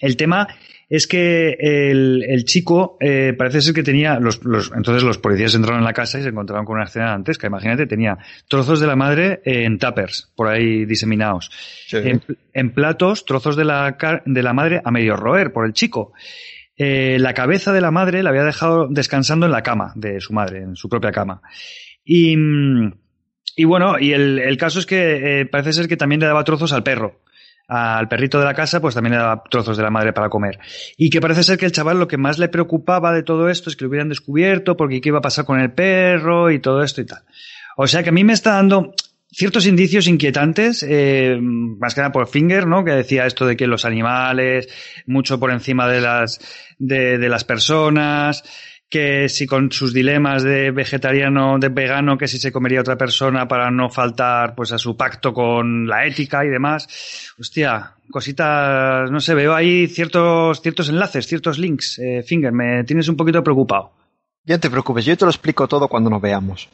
El 0.00 0.16
tema 0.16 0.46
es 0.90 1.06
que 1.06 1.56
el, 1.60 2.24
el 2.26 2.44
chico 2.44 2.96
eh, 3.00 3.34
parece 3.36 3.60
ser 3.60 3.74
que 3.74 3.82
tenía 3.82 4.18
los, 4.18 4.42
los, 4.44 4.72
entonces 4.74 5.02
los 5.02 5.18
policías 5.18 5.54
entraron 5.54 5.80
en 5.80 5.84
la 5.84 5.92
casa 5.92 6.18
y 6.18 6.22
se 6.22 6.28
encontraron 6.30 6.64
con 6.64 6.76
una 6.76 6.84
escena 6.86 7.10
dantesca. 7.10 7.46
Imagínate, 7.46 7.86
tenía 7.86 8.16
trozos 8.48 8.80
de 8.80 8.86
la 8.86 8.96
madre 8.96 9.40
en 9.44 9.78
tuppers 9.78 10.32
por 10.34 10.48
ahí 10.48 10.84
diseminados, 10.86 11.50
Sí. 11.86 11.98
en, 11.98 12.22
en 12.54 12.70
platos 12.72 13.24
trozos 13.24 13.56
de 13.56 13.64
la 13.64 13.96
de 14.24 14.42
la 14.42 14.52
madre 14.54 14.80
a 14.84 14.90
medio 14.90 15.16
roer 15.16 15.52
por 15.52 15.66
el 15.66 15.72
chico. 15.74 16.12
Eh, 16.76 17.16
la 17.18 17.34
cabeza 17.34 17.72
de 17.72 17.80
la 17.80 17.90
madre 17.90 18.22
la 18.22 18.30
había 18.30 18.44
dejado 18.44 18.86
descansando 18.88 19.46
en 19.46 19.52
la 19.52 19.62
cama 19.62 19.92
de 19.96 20.20
su 20.20 20.32
madre, 20.32 20.58
en 20.62 20.76
su 20.76 20.88
propia 20.88 21.10
cama. 21.10 21.42
Y, 22.04 22.34
y 23.56 23.64
bueno, 23.64 23.98
y 23.98 24.12
el, 24.12 24.38
el 24.38 24.56
caso 24.56 24.78
es 24.78 24.86
que 24.86 25.40
eh, 25.40 25.46
parece 25.46 25.72
ser 25.72 25.88
que 25.88 25.96
también 25.96 26.20
le 26.20 26.26
daba 26.28 26.44
trozos 26.44 26.72
al 26.72 26.82
perro. 26.84 27.20
Al 27.68 28.08
perrito 28.08 28.38
de 28.38 28.46
la 28.46 28.54
casa, 28.54 28.80
pues 28.80 28.94
también 28.94 29.12
le 29.12 29.18
daba 29.18 29.42
trozos 29.44 29.76
de 29.76 29.82
la 29.82 29.90
madre 29.90 30.14
para 30.14 30.30
comer. 30.30 30.58
Y 30.96 31.10
que 31.10 31.20
parece 31.20 31.42
ser 31.42 31.58
que 31.58 31.66
el 31.66 31.72
chaval 31.72 31.98
lo 31.98 32.08
que 32.08 32.16
más 32.16 32.38
le 32.38 32.48
preocupaba 32.48 33.12
de 33.12 33.22
todo 33.22 33.50
esto 33.50 33.68
es 33.68 33.76
que 33.76 33.84
lo 33.84 33.90
hubieran 33.90 34.08
descubierto, 34.08 34.76
porque 34.76 35.02
qué 35.02 35.10
iba 35.10 35.18
a 35.18 35.22
pasar 35.22 35.44
con 35.44 35.60
el 35.60 35.70
perro 35.70 36.50
y 36.50 36.60
todo 36.60 36.82
esto 36.82 37.02
y 37.02 37.06
tal. 37.06 37.22
O 37.76 37.86
sea 37.86 38.02
que 38.02 38.08
a 38.08 38.12
mí 38.12 38.24
me 38.24 38.32
está 38.32 38.54
dando 38.54 38.94
ciertos 39.30 39.66
indicios 39.66 40.06
inquietantes, 40.08 40.84
eh, 40.88 41.38
más 41.40 41.94
que 41.94 42.00
nada 42.00 42.12
por 42.12 42.26
Finger, 42.26 42.66
¿no? 42.66 42.84
Que 42.84 42.92
decía 42.92 43.26
esto 43.26 43.46
de 43.46 43.56
que 43.56 43.66
los 43.66 43.84
animales, 43.84 44.68
mucho 45.06 45.38
por 45.38 45.50
encima 45.50 45.86
de 45.88 46.00
las, 46.00 46.40
de, 46.78 47.18
de 47.18 47.28
las 47.28 47.44
personas, 47.44 48.42
que 48.88 49.28
si 49.28 49.46
con 49.46 49.70
sus 49.70 49.92
dilemas 49.92 50.42
de 50.42 50.70
vegetariano, 50.70 51.58
de 51.58 51.68
vegano, 51.68 52.16
que 52.16 52.26
si 52.26 52.38
se 52.38 52.50
comería 52.50 52.80
otra 52.80 52.96
persona 52.96 53.46
para 53.46 53.70
no 53.70 53.90
faltar 53.90 54.54
pues 54.54 54.72
a 54.72 54.78
su 54.78 54.96
pacto 54.96 55.32
con 55.32 55.86
la 55.86 56.06
ética 56.06 56.44
y 56.44 56.48
demás. 56.48 57.34
Hostia, 57.38 57.92
cositas, 58.10 59.10
no 59.10 59.20
sé, 59.20 59.34
veo 59.34 59.54
ahí 59.54 59.86
ciertos, 59.88 60.62
ciertos 60.62 60.88
enlaces, 60.88 61.26
ciertos 61.26 61.58
links. 61.58 61.98
Eh, 61.98 62.22
Finger, 62.22 62.52
me 62.52 62.84
tienes 62.84 63.08
un 63.08 63.16
poquito 63.16 63.42
preocupado. 63.42 63.92
Ya 64.44 64.58
te 64.58 64.70
preocupes, 64.70 65.04
yo 65.04 65.16
te 65.16 65.26
lo 65.26 65.30
explico 65.30 65.68
todo 65.68 65.88
cuando 65.88 66.08
nos 66.08 66.22
veamos. 66.22 66.70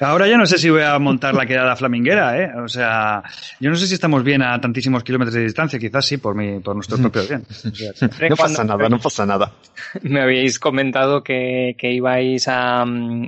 Ahora 0.00 0.28
ya 0.28 0.36
no 0.36 0.46
sé 0.46 0.56
si 0.58 0.70
voy 0.70 0.82
a 0.82 0.98
montar 0.98 1.34
la 1.34 1.46
quedada 1.46 1.74
flaminguera, 1.74 2.40
¿eh? 2.40 2.52
O 2.62 2.68
sea, 2.68 3.22
yo 3.58 3.70
no 3.70 3.76
sé 3.76 3.86
si 3.86 3.94
estamos 3.94 4.22
bien 4.22 4.42
a 4.42 4.60
tantísimos 4.60 5.02
kilómetros 5.02 5.34
de 5.34 5.42
distancia, 5.42 5.78
quizás 5.78 6.04
sí, 6.04 6.18
por, 6.18 6.34
mi, 6.34 6.60
por 6.60 6.76
nuestro 6.76 6.96
propio 6.98 7.22
bien. 7.26 7.44
no 8.30 8.36
pasa 8.36 8.64
nada, 8.64 8.88
no 8.88 8.98
pasa 9.00 9.26
nada. 9.26 9.52
Me 10.02 10.20
habíais 10.20 10.58
comentado 10.58 11.24
que, 11.24 11.74
que 11.76 11.92
ibais 11.92 12.46
a, 12.48 12.84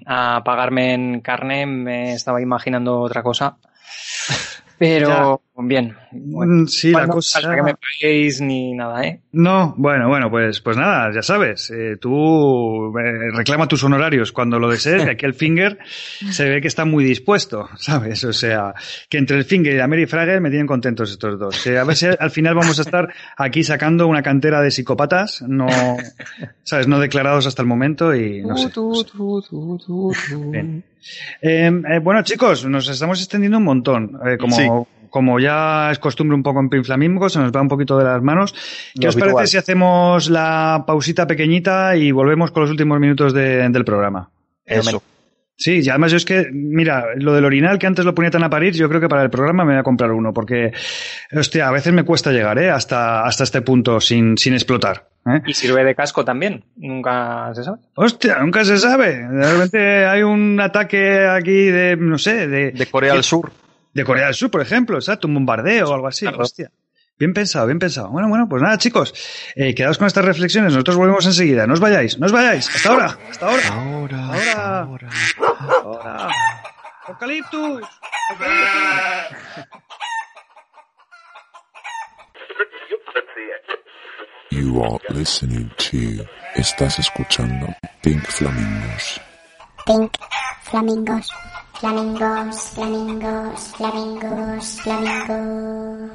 a 0.07 0.43
pagarme 0.45 0.95
en 0.95 1.21
carne, 1.21 1.67
me 1.67 2.13
estaba 2.13 2.41
imaginando 2.41 3.01
otra 3.01 3.23
cosa. 3.23 3.57
Pero 4.79 5.43
bien. 5.67 5.97
Bueno, 6.13 6.67
sí, 6.69 6.93
la 6.93 7.09
cosa. 7.09 7.39
Hasta 7.39 7.57
que 7.57 7.63
me 7.63 7.75
paguéis 7.75 8.41
ni 8.41 8.75
nada, 8.75 9.05
¿eh? 9.05 9.21
No, 9.33 9.75
bueno, 9.77 10.09
bueno, 10.09 10.31
pues, 10.31 10.61
pues 10.61 10.77
nada, 10.77 11.11
ya 11.13 11.23
sabes. 11.23 11.71
Eh, 11.71 11.97
tú 12.01 12.97
eh, 12.99 13.31
reclama 13.35 13.67
tus 13.67 13.83
honorarios 13.83 14.31
cuando 14.31 14.59
lo 14.59 14.71
desees, 14.71 15.05
que 15.05 15.11
aquí 15.11 15.27
el 15.27 15.35
Finger 15.35 15.79
se 16.31 16.49
ve 16.49 16.61
que 16.61 16.69
está 16.69 16.85
muy 16.85 17.05
dispuesto, 17.05 17.69
¿sabes? 17.77 18.23
O 18.25 18.33
sea, 18.33 18.75
que 19.09 19.19
entre 19.19 19.37
el 19.37 19.45
Finger 19.45 19.75
y 19.75 19.77
la 19.79 19.89
Mary 19.89 20.07
Fraggle 20.07 20.41
me 20.41 20.51
tienen 20.51 20.67
contentos 20.67 21.11
estos 21.11 21.39
dos. 21.39 21.63
Que 21.63 21.79
a 21.79 21.85
ver 21.85 21.97
si 21.97 22.07
al 22.07 22.31
final 22.31 22.55
vamos 22.55 22.79
a 22.79 22.83
estar 22.83 23.13
aquí 23.37 23.65
sacando 23.65 24.07
una 24.07 24.23
cantera 24.23 24.61
de 24.61 24.71
psicópatas, 24.71 25.43
no, 25.43 25.67
¿sabes? 26.63 26.87
No 26.87 27.01
declarados 27.01 27.47
hasta 27.47 27.63
el 27.63 27.69
momento 27.69 28.15
y 28.15 28.43
no 28.43 28.57
sé. 28.57 28.69
Bien. 30.51 30.85
Eh, 31.41 31.71
eh, 31.89 31.99
bueno, 32.03 32.23
chicos, 32.23 32.65
nos 32.67 32.89
estamos 32.89 33.19
extendiendo 33.21 33.59
un 33.59 33.65
montón. 33.65 34.19
Eh, 34.27 34.37
como, 34.39 34.57
Sí. 34.57 34.69
Como 35.11 35.39
ya 35.41 35.91
es 35.91 35.99
costumbre 35.99 36.35
un 36.35 36.43
poco 36.43 36.61
en 36.61 36.69
Pinflamingo, 36.69 37.29
se 37.29 37.39
nos 37.39 37.53
va 37.53 37.61
un 37.63 37.69
poquito 37.69 37.97
de 37.99 38.05
las 38.05 38.23
manos. 38.23 38.53
¿Qué 38.95 39.03
Lo 39.03 39.09
os 39.09 39.15
habitual. 39.17 39.35
parece 39.35 39.51
si 39.53 39.57
hacemos 39.59 40.31
la 40.31 40.85
pausita 40.87 41.27
pequeñita 41.27 41.97
y 41.97 42.11
volvemos 42.13 42.51
con 42.51 42.63
los 42.63 42.71
últimos 42.71 42.99
minutos 43.01 43.33
de- 43.35 43.69
del 43.69 43.85
programa? 43.85 44.31
Eso. 44.65 45.03
Sí, 45.61 45.81
y 45.83 45.89
además 45.89 46.13
yo 46.13 46.19
es 46.19 46.25
que, 46.25 46.47
mira, 46.53 47.07
lo 47.17 47.35
del 47.35 47.45
orinal 47.45 47.81
que 47.81 47.89
antes 47.89 48.05
lo 48.05 48.15
ponía 48.15 48.31
tan 48.31 48.45
a 48.45 48.51
parir, 48.51 48.75
yo 48.75 48.89
creo 48.89 49.01
que 49.01 49.09
para 49.09 49.25
el 49.25 49.31
programa 49.31 49.65
me 49.65 49.73
voy 49.73 49.81
a 49.81 49.83
comprar 49.83 50.13
uno, 50.13 50.33
porque, 50.33 50.71
hostia, 51.37 51.67
a 51.67 51.73
veces 51.73 51.93
me 51.93 52.05
cuesta 52.05 52.31
llegar, 52.31 52.61
¿eh? 52.61 52.71
Hasta, 52.71 53.25
hasta 53.25 53.43
este 53.43 53.61
punto 53.63 54.01
sin, 54.01 54.39
sin 54.39 54.53
explotar. 54.55 55.09
¿eh? 55.27 55.41
Y 55.47 55.55
sirve 55.55 55.83
de 55.83 55.97
casco 55.97 56.25
también, 56.25 56.63
nunca 56.77 57.51
se 57.55 57.65
sabe. 57.65 57.79
Hostia, 57.97 58.39
nunca 58.39 58.65
se 58.65 58.79
sabe. 58.79 59.17
De 59.27 59.53
repente 59.53 60.07
hay 60.07 60.23
un 60.23 60.61
ataque 60.61 61.27
aquí 61.27 61.65
de, 61.65 61.97
no 61.97 62.19
sé, 62.19 62.47
de, 62.47 62.71
De 62.71 62.87
Corea 62.87 63.15
del 63.15 63.25
Sur. 63.25 63.51
De 63.99 64.05
Corea 64.05 64.27
del 64.27 64.35
Sur, 64.35 64.51
por 64.51 64.61
ejemplo, 64.63 64.97
exacto, 64.97 65.27
un 65.29 65.35
bombardeo 65.35 65.89
o 65.91 65.95
algo 65.95 66.07
así. 66.09 66.25
Claro. 66.27 66.43
Hostia. 66.43 66.71
Bien 67.19 67.33
pensado, 67.35 67.67
bien 67.67 67.81
pensado. 67.81 68.11
Bueno, 68.11 68.29
bueno, 68.29 68.49
pues 68.49 68.63
nada, 68.63 68.79
chicos, 68.79 69.13
eh, 69.57 69.75
quedaos 69.75 69.99
con 69.99 70.07
estas 70.07 70.25
reflexiones. 70.25 70.73
Nosotros 70.73 70.97
volvemos 70.97 71.27
enseguida. 71.27 71.67
No 71.67 71.75
os 71.75 71.81
vayáis, 71.81 72.17
no 72.19 72.27
os 72.27 72.33
vayáis. 72.33 72.69
Hasta 72.75 72.89
ahora, 72.91 73.19
hasta 73.29 73.47
ahora. 73.47 73.69
Ahora, 73.69 74.25
Ahora. 74.25 74.81
ahora. 74.83 75.09
Ahora. 75.83 76.29
Eucaliptus. 77.09 77.83
You 84.51 84.83
are 84.83 84.99
listening 85.11 85.71
to. 85.77 86.25
Estás 86.57 86.99
escuchando 86.99 87.67
Pink 88.03 88.25
Flamingos. 88.27 89.21
Pink, 89.87 90.13
flamingos, 90.63 91.31
flamingos, 91.79 92.71
flamingos, 92.75 93.73
flamingos, 93.77 94.81
flamingos. 94.83 96.09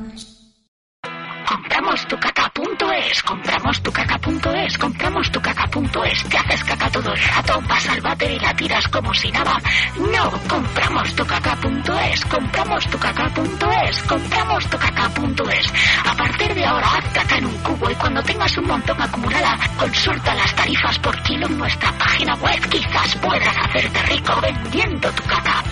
Compramostucaca.es, 2.93 3.23
compramostucaca.es, 3.23 4.77
compramostucaca.es. 4.77 6.23
Te 6.29 6.37
haces 6.37 6.63
caca 6.63 6.91
todo 6.91 7.11
el 7.11 7.19
rato, 7.19 7.59
vas 7.67 7.89
al 7.89 8.01
váter 8.01 8.31
y 8.31 8.39
la 8.39 8.55
tiras 8.55 8.87
como 8.87 9.11
si 9.15 9.31
nada. 9.31 9.57
No, 9.97 10.29
compramostucaca.es, 10.47 12.25
compramostucaca.es, 12.25 14.03
compramostucaca.es. 14.03 15.73
A 16.05 16.15
partir 16.15 16.53
de 16.53 16.65
ahora, 16.65 16.87
haz 16.87 17.05
caca 17.13 17.37
en 17.37 17.45
un 17.47 17.57
cubo 17.63 17.89
y 17.89 17.95
cuando 17.95 18.21
tengas 18.21 18.55
un 18.57 18.67
montón 18.67 19.01
acumulada, 19.01 19.57
consulta 19.77 20.35
las 20.35 20.55
tarifas 20.55 20.99
por 20.99 21.19
kilo 21.23 21.47
en 21.47 21.57
nuestra 21.57 21.91
página 21.97 22.35
web. 22.35 22.69
Quizás 22.69 23.15
puedas 23.15 23.57
hacerte 23.57 24.03
rico 24.03 24.39
vendiendo 24.39 25.09
tu 25.13 25.23
caca. 25.23 25.63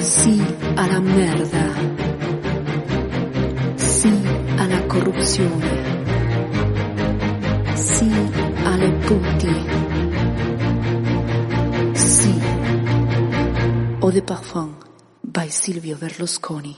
Sì 0.00 0.44
alla 0.74 1.00
merda. 1.00 1.64
Sì 3.76 4.22
alla 4.56 4.82
corruzione. 4.86 6.07
Sì 7.78 8.10
alle 8.64 8.90
putti. 9.06 9.52
Sì. 11.94 12.38
Eau 14.00 14.10
de 14.10 14.22
Parfum 14.22 14.76
by 15.20 15.48
Silvio 15.48 15.96
Berlusconi. 15.96 16.76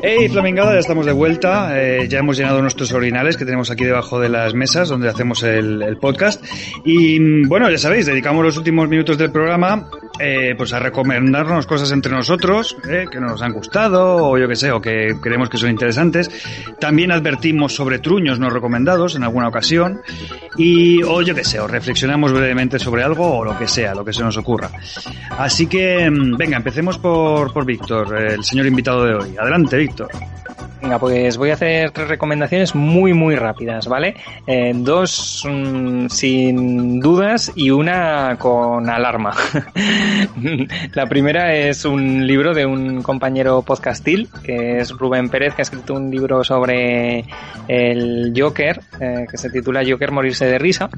Hey, 0.00 0.28
Flamingada, 0.28 0.74
ya 0.74 0.78
estamos 0.78 1.06
de 1.06 1.12
vuelta. 1.12 1.70
Eh, 1.76 2.06
ya 2.08 2.20
hemos 2.20 2.36
llenado 2.36 2.62
nuestros 2.62 2.92
orinales 2.92 3.36
que 3.36 3.44
tenemos 3.44 3.68
aquí 3.70 3.84
debajo 3.84 4.20
de 4.20 4.28
las 4.28 4.54
mesas 4.54 4.88
donde 4.88 5.08
hacemos 5.08 5.42
el, 5.42 5.82
el 5.82 5.96
podcast. 5.96 6.44
Y 6.84 7.18
mm, 7.18 7.48
bueno, 7.48 7.68
ya 7.68 7.78
sabéis, 7.78 8.06
dedicamos 8.06 8.44
los 8.44 8.56
últimos 8.56 8.88
minutos 8.88 9.18
del 9.18 9.32
programa 9.32 9.88
eh, 10.20 10.54
pues 10.56 10.72
a 10.72 10.78
recomendarnos 10.78 11.66
cosas 11.66 11.92
entre 11.92 12.12
nosotros 12.12 12.76
eh, 12.88 13.06
que 13.10 13.20
nos 13.20 13.40
han 13.42 13.52
gustado 13.52 14.16
o 14.16 14.38
yo 14.38 14.48
que 14.48 14.56
sé, 14.56 14.70
o 14.70 14.80
que 14.80 15.16
creemos 15.20 15.48
que 15.48 15.58
son 15.58 15.70
interesantes. 15.70 16.30
También 16.78 17.10
advertimos 17.10 17.74
sobre 17.74 17.98
truños 17.98 18.38
no 18.38 18.50
recomendados 18.50 19.16
en 19.16 19.24
alguna 19.24 19.48
ocasión. 19.48 20.00
Y, 20.56 21.02
o 21.02 21.22
yo 21.22 21.34
que 21.34 21.44
sé, 21.44 21.58
o 21.58 21.66
reflexionamos 21.66 22.32
brevemente 22.32 22.78
sobre 22.78 23.02
algo 23.02 23.38
o 23.38 23.44
lo 23.44 23.58
que 23.58 23.66
sea, 23.66 23.94
lo 23.94 24.04
que 24.04 24.12
se 24.12 24.22
nos 24.22 24.36
ocurra. 24.36 24.70
Así 25.38 25.66
que, 25.66 26.08
mm, 26.08 26.36
venga, 26.36 26.56
empecemos 26.56 26.98
por, 26.98 27.52
por 27.52 27.64
Víctor, 27.64 28.16
el 28.16 28.44
señor 28.44 28.66
invitado 28.66 29.04
de 29.04 29.14
hoy. 29.14 29.36
Adelante, 29.36 29.76
Víctor. 29.76 29.87
Víctor. 29.88 30.67
Venga, 30.80 31.00
pues 31.00 31.36
voy 31.36 31.50
a 31.50 31.54
hacer 31.54 31.90
tres 31.90 32.06
recomendaciones 32.06 32.76
muy, 32.76 33.12
muy 33.12 33.34
rápidas, 33.34 33.88
¿vale? 33.88 34.14
Eh, 34.46 34.72
dos 34.76 35.44
mm, 35.44 36.06
sin 36.06 37.00
dudas 37.00 37.50
y 37.56 37.70
una 37.70 38.36
con 38.38 38.88
alarma. 38.88 39.34
La 40.94 41.06
primera 41.06 41.52
es 41.52 41.84
un 41.84 42.24
libro 42.24 42.54
de 42.54 42.64
un 42.64 43.02
compañero 43.02 43.62
podcastil, 43.62 44.28
que 44.44 44.78
es 44.78 44.92
Rubén 44.92 45.28
Pérez, 45.28 45.54
que 45.54 45.62
ha 45.62 45.64
escrito 45.64 45.94
un 45.94 46.12
libro 46.12 46.44
sobre 46.44 47.24
el 47.66 48.32
Joker, 48.36 48.80
eh, 49.00 49.26
que 49.28 49.36
se 49.36 49.50
titula 49.50 49.82
Joker 49.84 50.12
morirse 50.12 50.46
de 50.46 50.58
risa. 50.58 50.88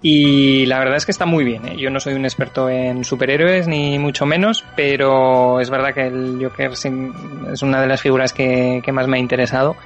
Y 0.00 0.64
la 0.64 0.78
verdad 0.78 0.96
es 0.96 1.04
que 1.04 1.12
está 1.12 1.26
muy 1.26 1.44
bien. 1.44 1.66
¿eh? 1.68 1.76
Yo 1.76 1.90
no 1.90 2.00
soy 2.00 2.14
un 2.14 2.24
experto 2.24 2.70
en 2.70 3.04
superhéroes, 3.04 3.68
ni 3.68 3.98
mucho 3.98 4.24
menos, 4.24 4.64
pero 4.74 5.60
es 5.60 5.68
verdad 5.68 5.92
que 5.92 6.06
el 6.06 6.38
Joker 6.42 6.70
es 6.72 7.62
una 7.62 7.82
de 7.82 7.86
las 7.86 8.00
figuras 8.00 8.32
que, 8.32 8.80
que 8.82 8.92
más 8.92 9.06
me 9.06 9.25
interesado. 9.26 9.76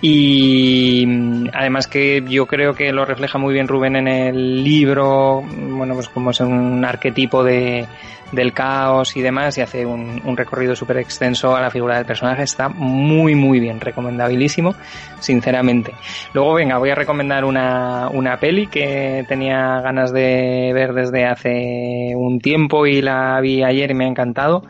Y 0.00 1.04
mm, 1.06 1.50
además 1.54 1.86
que 1.86 2.24
yo 2.28 2.46
creo 2.46 2.74
que 2.74 2.92
lo 2.92 3.04
refleja 3.04 3.38
muy 3.38 3.54
bien 3.54 3.68
Rubén 3.68 3.94
en 3.94 4.08
el 4.08 4.64
libro, 4.64 5.42
bueno, 5.42 5.94
pues 5.94 6.08
como 6.08 6.32
es 6.32 6.40
un 6.40 6.84
arquetipo 6.84 7.44
de, 7.44 7.86
del 8.32 8.52
caos 8.52 9.16
y 9.16 9.22
demás, 9.22 9.56
y 9.58 9.60
hace 9.60 9.86
un, 9.86 10.36
recorrido 10.36 10.74
súper 10.74 10.96
extenso 10.96 11.54
a 11.54 11.60
la 11.60 11.70
figura 11.70 11.96
del 11.96 12.06
personaje. 12.06 12.42
Está 12.42 12.68
muy, 12.68 13.36
muy 13.36 13.60
bien, 13.60 13.80
recomendabilísimo, 13.80 14.74
sinceramente. 15.20 15.92
Luego, 16.32 16.54
venga, 16.54 16.78
voy 16.78 16.90
a 16.90 16.94
recomendar 16.94 17.44
una, 17.44 18.08
una 18.08 18.38
peli 18.38 18.66
que 18.66 19.24
tenía 19.28 19.80
ganas 19.82 20.12
de 20.12 20.72
ver 20.74 20.94
desde 20.94 21.26
hace 21.26 22.12
un 22.16 22.40
tiempo 22.40 22.86
y 22.86 23.02
la 23.02 23.38
vi 23.40 23.62
ayer 23.62 23.92
y 23.92 23.94
me 23.94 24.06
ha 24.06 24.08
encantado, 24.08 24.64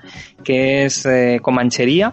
que 0.44 0.84
es 0.84 1.06
eh, 1.06 1.38
Comanchería, 1.40 2.12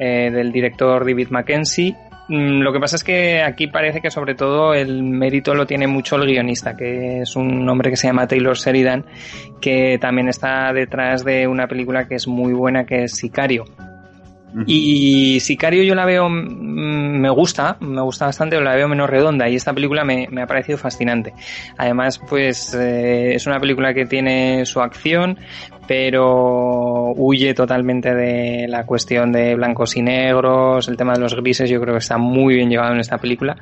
eh, 0.00 0.30
del 0.32 0.50
director 0.50 1.04
David 1.04 1.28
Mackenzie. 1.28 1.94
Mm, 2.28 2.62
Lo 2.62 2.72
que 2.72 2.80
pasa 2.80 2.96
es 2.96 3.04
que 3.04 3.42
aquí 3.42 3.66
parece 3.66 4.00
que 4.00 4.10
sobre 4.10 4.34
todo 4.34 4.72
el 4.72 5.02
mérito 5.02 5.54
lo 5.54 5.66
tiene 5.66 5.86
mucho 5.86 6.16
el 6.16 6.26
guionista, 6.26 6.74
que 6.74 7.20
es 7.20 7.36
un 7.36 7.68
hombre 7.68 7.90
que 7.90 7.96
se 7.96 8.06
llama 8.06 8.26
Taylor 8.26 8.56
Sheridan, 8.56 9.04
que 9.60 9.98
también 10.00 10.28
está 10.28 10.72
detrás 10.72 11.22
de 11.24 11.46
una 11.46 11.66
película 11.66 12.08
que 12.08 12.14
es 12.14 12.26
muy 12.26 12.54
buena, 12.54 12.86
que 12.86 13.04
es 13.04 13.12
Sicario. 13.12 13.64
Y 14.66 15.38
Sicario 15.40 15.84
yo 15.84 15.94
la 15.94 16.04
veo, 16.04 16.28
mm, 16.28 17.20
me 17.20 17.30
gusta, 17.30 17.76
me 17.80 18.00
gusta 18.00 18.26
bastante, 18.26 18.56
pero 18.56 18.68
la 18.68 18.74
veo 18.74 18.88
menos 18.88 19.08
redonda 19.08 19.48
y 19.48 19.54
esta 19.54 19.72
película 19.72 20.02
me, 20.04 20.26
me 20.30 20.42
ha 20.42 20.46
parecido 20.46 20.76
fascinante. 20.76 21.34
Además, 21.76 22.18
pues 22.28 22.74
eh, 22.74 23.34
es 23.34 23.46
una 23.46 23.60
película 23.60 23.94
que 23.94 24.06
tiene 24.06 24.66
su 24.66 24.80
acción, 24.80 25.38
pero 25.90 27.14
huye 27.16 27.52
totalmente 27.52 28.14
de 28.14 28.68
la 28.68 28.86
cuestión 28.86 29.32
de 29.32 29.56
blancos 29.56 29.96
y 29.96 30.02
negros, 30.02 30.86
el 30.86 30.96
tema 30.96 31.14
de 31.14 31.18
los 31.18 31.34
grises, 31.34 31.68
yo 31.68 31.80
creo 31.80 31.94
que 31.94 31.98
está 31.98 32.16
muy 32.16 32.54
bien 32.54 32.70
llevado 32.70 32.92
en 32.92 33.00
esta 33.00 33.18
película 33.18 33.56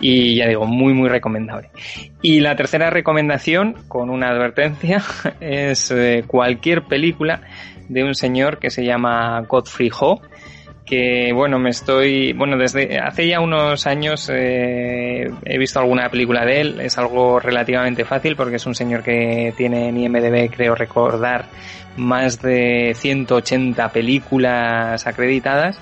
y 0.00 0.34
ya 0.34 0.48
digo, 0.48 0.64
muy 0.64 0.94
muy 0.94 1.10
recomendable. 1.10 1.68
Y 2.22 2.40
la 2.40 2.56
tercera 2.56 2.88
recomendación, 2.88 3.74
con 3.86 4.08
una 4.08 4.30
advertencia, 4.30 5.02
es 5.40 5.90
eh, 5.90 6.24
cualquier 6.26 6.84
película 6.84 7.42
de 7.90 8.02
un 8.02 8.14
señor 8.14 8.60
que 8.60 8.70
se 8.70 8.82
llama 8.82 9.42
Godfrey 9.46 9.90
Ho, 10.00 10.22
que 10.84 11.32
bueno, 11.32 11.58
me 11.58 11.70
estoy, 11.70 12.32
bueno, 12.34 12.56
desde 12.58 12.98
hace 12.98 13.26
ya 13.26 13.40
unos 13.40 13.86
años 13.86 14.30
eh, 14.32 15.30
he 15.44 15.58
visto 15.58 15.78
alguna 15.78 16.10
película 16.10 16.44
de 16.44 16.60
él, 16.60 16.80
es 16.80 16.98
algo 16.98 17.40
relativamente 17.40 18.04
fácil 18.04 18.36
porque 18.36 18.56
es 18.56 18.66
un 18.66 18.74
señor 18.74 19.02
que 19.02 19.54
tiene 19.56 19.88
en 19.88 19.96
IMDB, 19.96 20.50
creo 20.50 20.74
recordar, 20.74 21.46
más 21.96 22.42
de 22.42 22.92
180 22.94 23.88
películas 23.90 25.06
acreditadas 25.06 25.78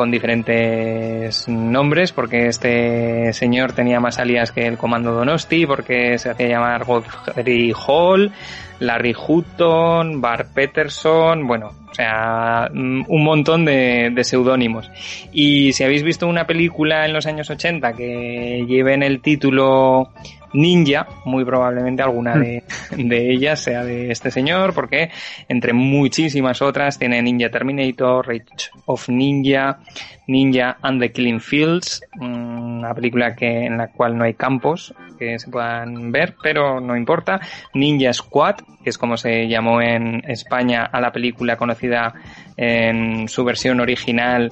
con 0.00 0.10
diferentes 0.10 1.46
nombres, 1.46 2.10
porque 2.12 2.46
este 2.46 3.34
señor 3.34 3.74
tenía 3.74 4.00
más 4.00 4.18
alias 4.18 4.50
que 4.50 4.66
el 4.66 4.78
Comando 4.78 5.12
Donosti, 5.12 5.66
porque 5.66 6.16
se 6.16 6.30
hacía 6.30 6.48
llamar 6.48 6.86
Godfrey 6.86 7.74
Hall, 7.86 8.32
Larry 8.78 9.14
Hutton, 9.14 10.22
Bar 10.22 10.54
Peterson, 10.54 11.46
bueno, 11.46 11.72
o 11.90 11.94
sea, 11.94 12.70
mm, 12.72 13.02
un 13.08 13.24
montón 13.24 13.66
de, 13.66 14.08
de 14.10 14.24
seudónimos. 14.24 14.90
Y 15.34 15.74
si 15.74 15.84
habéis 15.84 16.02
visto 16.02 16.26
una 16.26 16.46
película 16.46 17.04
en 17.04 17.12
los 17.12 17.26
años 17.26 17.50
80 17.50 17.92
que 17.92 18.64
lleve 18.66 18.94
en 18.94 19.02
el 19.02 19.20
título 19.20 20.08
Ninja, 20.52 21.06
muy 21.24 21.44
probablemente 21.44 22.02
alguna 22.02 22.36
de, 22.36 22.64
de 22.96 23.32
ellas 23.32 23.60
sea 23.60 23.84
de 23.84 24.10
este 24.10 24.30
señor, 24.30 24.74
porque 24.74 25.10
entre 25.48 25.72
muchísimas 25.72 26.62
otras 26.62 26.98
tiene 26.98 27.22
Ninja 27.22 27.50
Terminator, 27.50 28.26
Rage 28.26 28.70
of 28.86 29.08
Ninja, 29.08 29.78
Ninja 30.26 30.78
and 30.82 31.00
the 31.00 31.10
Killing 31.10 31.40
Fields, 31.40 32.02
mm, 32.14 32.78
una 32.78 32.94
película 32.94 33.34
que, 33.34 33.66
en 33.66 33.78
la 33.78 33.88
cual 33.88 34.16
no 34.16 34.24
hay 34.24 34.34
campos 34.34 34.94
que 35.18 35.38
se 35.38 35.50
puedan 35.50 36.12
ver, 36.12 36.34
pero 36.42 36.80
no 36.80 36.96
importa. 36.96 37.40
Ninja 37.74 38.12
Squad, 38.12 38.56
que 38.82 38.90
es 38.90 38.98
como 38.98 39.16
se 39.16 39.48
llamó 39.48 39.82
en 39.82 40.22
España 40.28 40.84
a 40.84 41.00
la 41.00 41.12
película 41.12 41.56
conocida 41.56 42.14
en 42.56 43.28
su 43.28 43.44
versión 43.44 43.80
original 43.80 44.50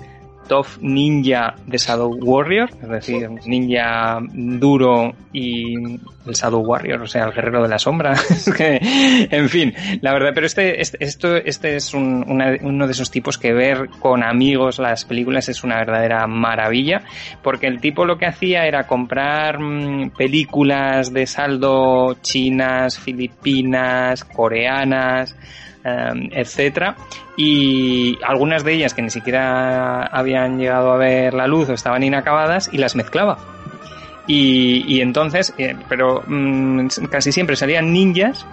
Tough 0.48 0.78
Ninja 0.80 1.54
de 1.66 1.78
Shadow 1.78 2.12
Warrior, 2.20 2.70
es 2.82 2.88
decir, 2.88 3.28
ninja 3.46 4.18
duro 4.32 5.12
y 5.32 5.74
el 5.74 6.34
Shadow 6.34 6.60
Warrior, 6.60 7.02
o 7.02 7.06
sea, 7.06 7.24
el 7.26 7.32
guerrero 7.32 7.62
de 7.62 7.68
la 7.68 7.78
sombra. 7.78 8.14
En 9.30 9.48
fin, 9.48 9.74
la 10.00 10.12
verdad, 10.12 10.30
pero 10.34 10.46
este, 10.46 10.80
este, 10.80 11.02
esto, 11.04 11.36
este 11.36 11.76
es 11.76 11.94
un- 11.94 12.24
una- 12.28 12.56
uno 12.62 12.86
de 12.86 12.92
esos 12.92 13.10
tipos 13.10 13.38
que 13.38 13.52
ver 13.52 13.88
con 14.00 14.22
amigos 14.22 14.78
las 14.78 15.04
películas 15.04 15.48
es 15.48 15.64
una 15.64 15.76
verdadera 15.76 16.26
maravilla, 16.26 17.02
porque 17.42 17.66
el 17.66 17.80
tipo 17.80 18.04
lo 18.04 18.18
que 18.18 18.26
hacía 18.26 18.66
era 18.66 18.86
comprar 18.86 19.58
mm, 19.60 20.10
películas 20.16 21.12
de 21.12 21.26
saldo 21.26 22.16
chinas, 22.22 22.98
filipinas, 22.98 24.24
coreanas, 24.24 25.36
eh, 25.84 26.28
etcétera 26.32 26.96
y 27.36 28.18
algunas 28.26 28.64
de 28.64 28.72
ellas 28.74 28.94
que 28.94 29.02
ni 29.02 29.10
siquiera 29.10 30.02
habían 30.06 30.59
llegado 30.59 30.92
a 30.92 30.96
ver 30.96 31.34
la 31.34 31.46
luz 31.46 31.68
o 31.68 31.72
estaban 31.74 32.02
inacabadas 32.02 32.68
y 32.72 32.78
las 32.78 32.96
mezclaba 32.96 33.38
y, 34.26 34.84
y 34.86 35.00
entonces 35.00 35.55
eh, 35.59 35.76
pero 35.88 36.22
mm, 36.26 36.88
casi 37.10 37.32
siempre 37.32 37.56
salían 37.56 37.92
ninjas 37.92 38.44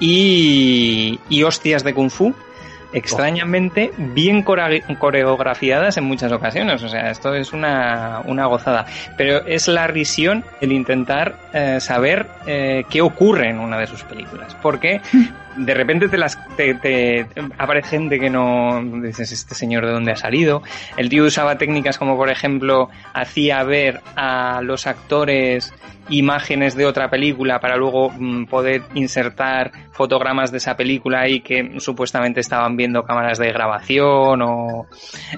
y, 0.00 1.18
y 1.28 1.42
hostias 1.42 1.84
de 1.84 1.94
kung 1.94 2.10
fu 2.10 2.34
extrañamente 2.92 3.90
bien 3.96 4.44
core- 4.44 4.82
coreografiadas 4.98 5.96
en 5.96 6.04
muchas 6.04 6.30
ocasiones. 6.30 6.80
O 6.84 6.88
sea, 6.88 7.10
esto 7.10 7.34
es 7.34 7.52
una, 7.52 8.20
una 8.24 8.46
gozada. 8.46 8.86
Pero 9.16 9.44
es 9.46 9.66
la 9.66 9.88
risión 9.88 10.44
el 10.60 10.70
intentar 10.70 11.34
eh, 11.52 11.78
saber 11.80 12.28
eh, 12.46 12.84
qué 12.88 13.02
ocurre 13.02 13.48
en 13.50 13.58
una 13.58 13.78
de 13.78 13.88
sus 13.88 14.04
películas. 14.04 14.54
Porque 14.62 15.00
de 15.56 15.74
repente 15.74 16.08
te 16.08 16.16
las 16.18 16.38
te, 16.56 16.74
te- 16.74 17.26
aparece 17.58 17.90
gente 17.90 18.18
que 18.18 18.30
no 18.30 18.82
dices 19.02 19.30
este 19.32 19.54
señor 19.54 19.86
de 19.86 19.92
dónde 19.92 20.12
ha 20.12 20.16
salido. 20.16 20.62
El 20.96 21.08
tío 21.08 21.24
usaba 21.24 21.56
técnicas 21.58 21.98
como 21.98 22.16
por 22.16 22.30
ejemplo 22.30 22.88
hacía 23.12 23.62
ver 23.64 24.00
a 24.16 24.60
los 24.62 24.86
actores 24.86 25.72
imágenes 26.10 26.74
de 26.76 26.84
otra 26.84 27.08
película 27.08 27.60
para 27.60 27.76
luego 27.76 28.10
mm, 28.10 28.44
poder 28.44 28.82
insertar 28.92 29.72
fotogramas 29.92 30.50
de 30.52 30.58
esa 30.58 30.76
película 30.76 31.20
ahí 31.20 31.40
que 31.40 31.76
supuestamente 31.78 32.40
estaban 32.40 32.76
viendo 32.76 33.04
cámaras 33.04 33.38
de 33.38 33.48
grabación 33.50 34.42
o 34.42 34.86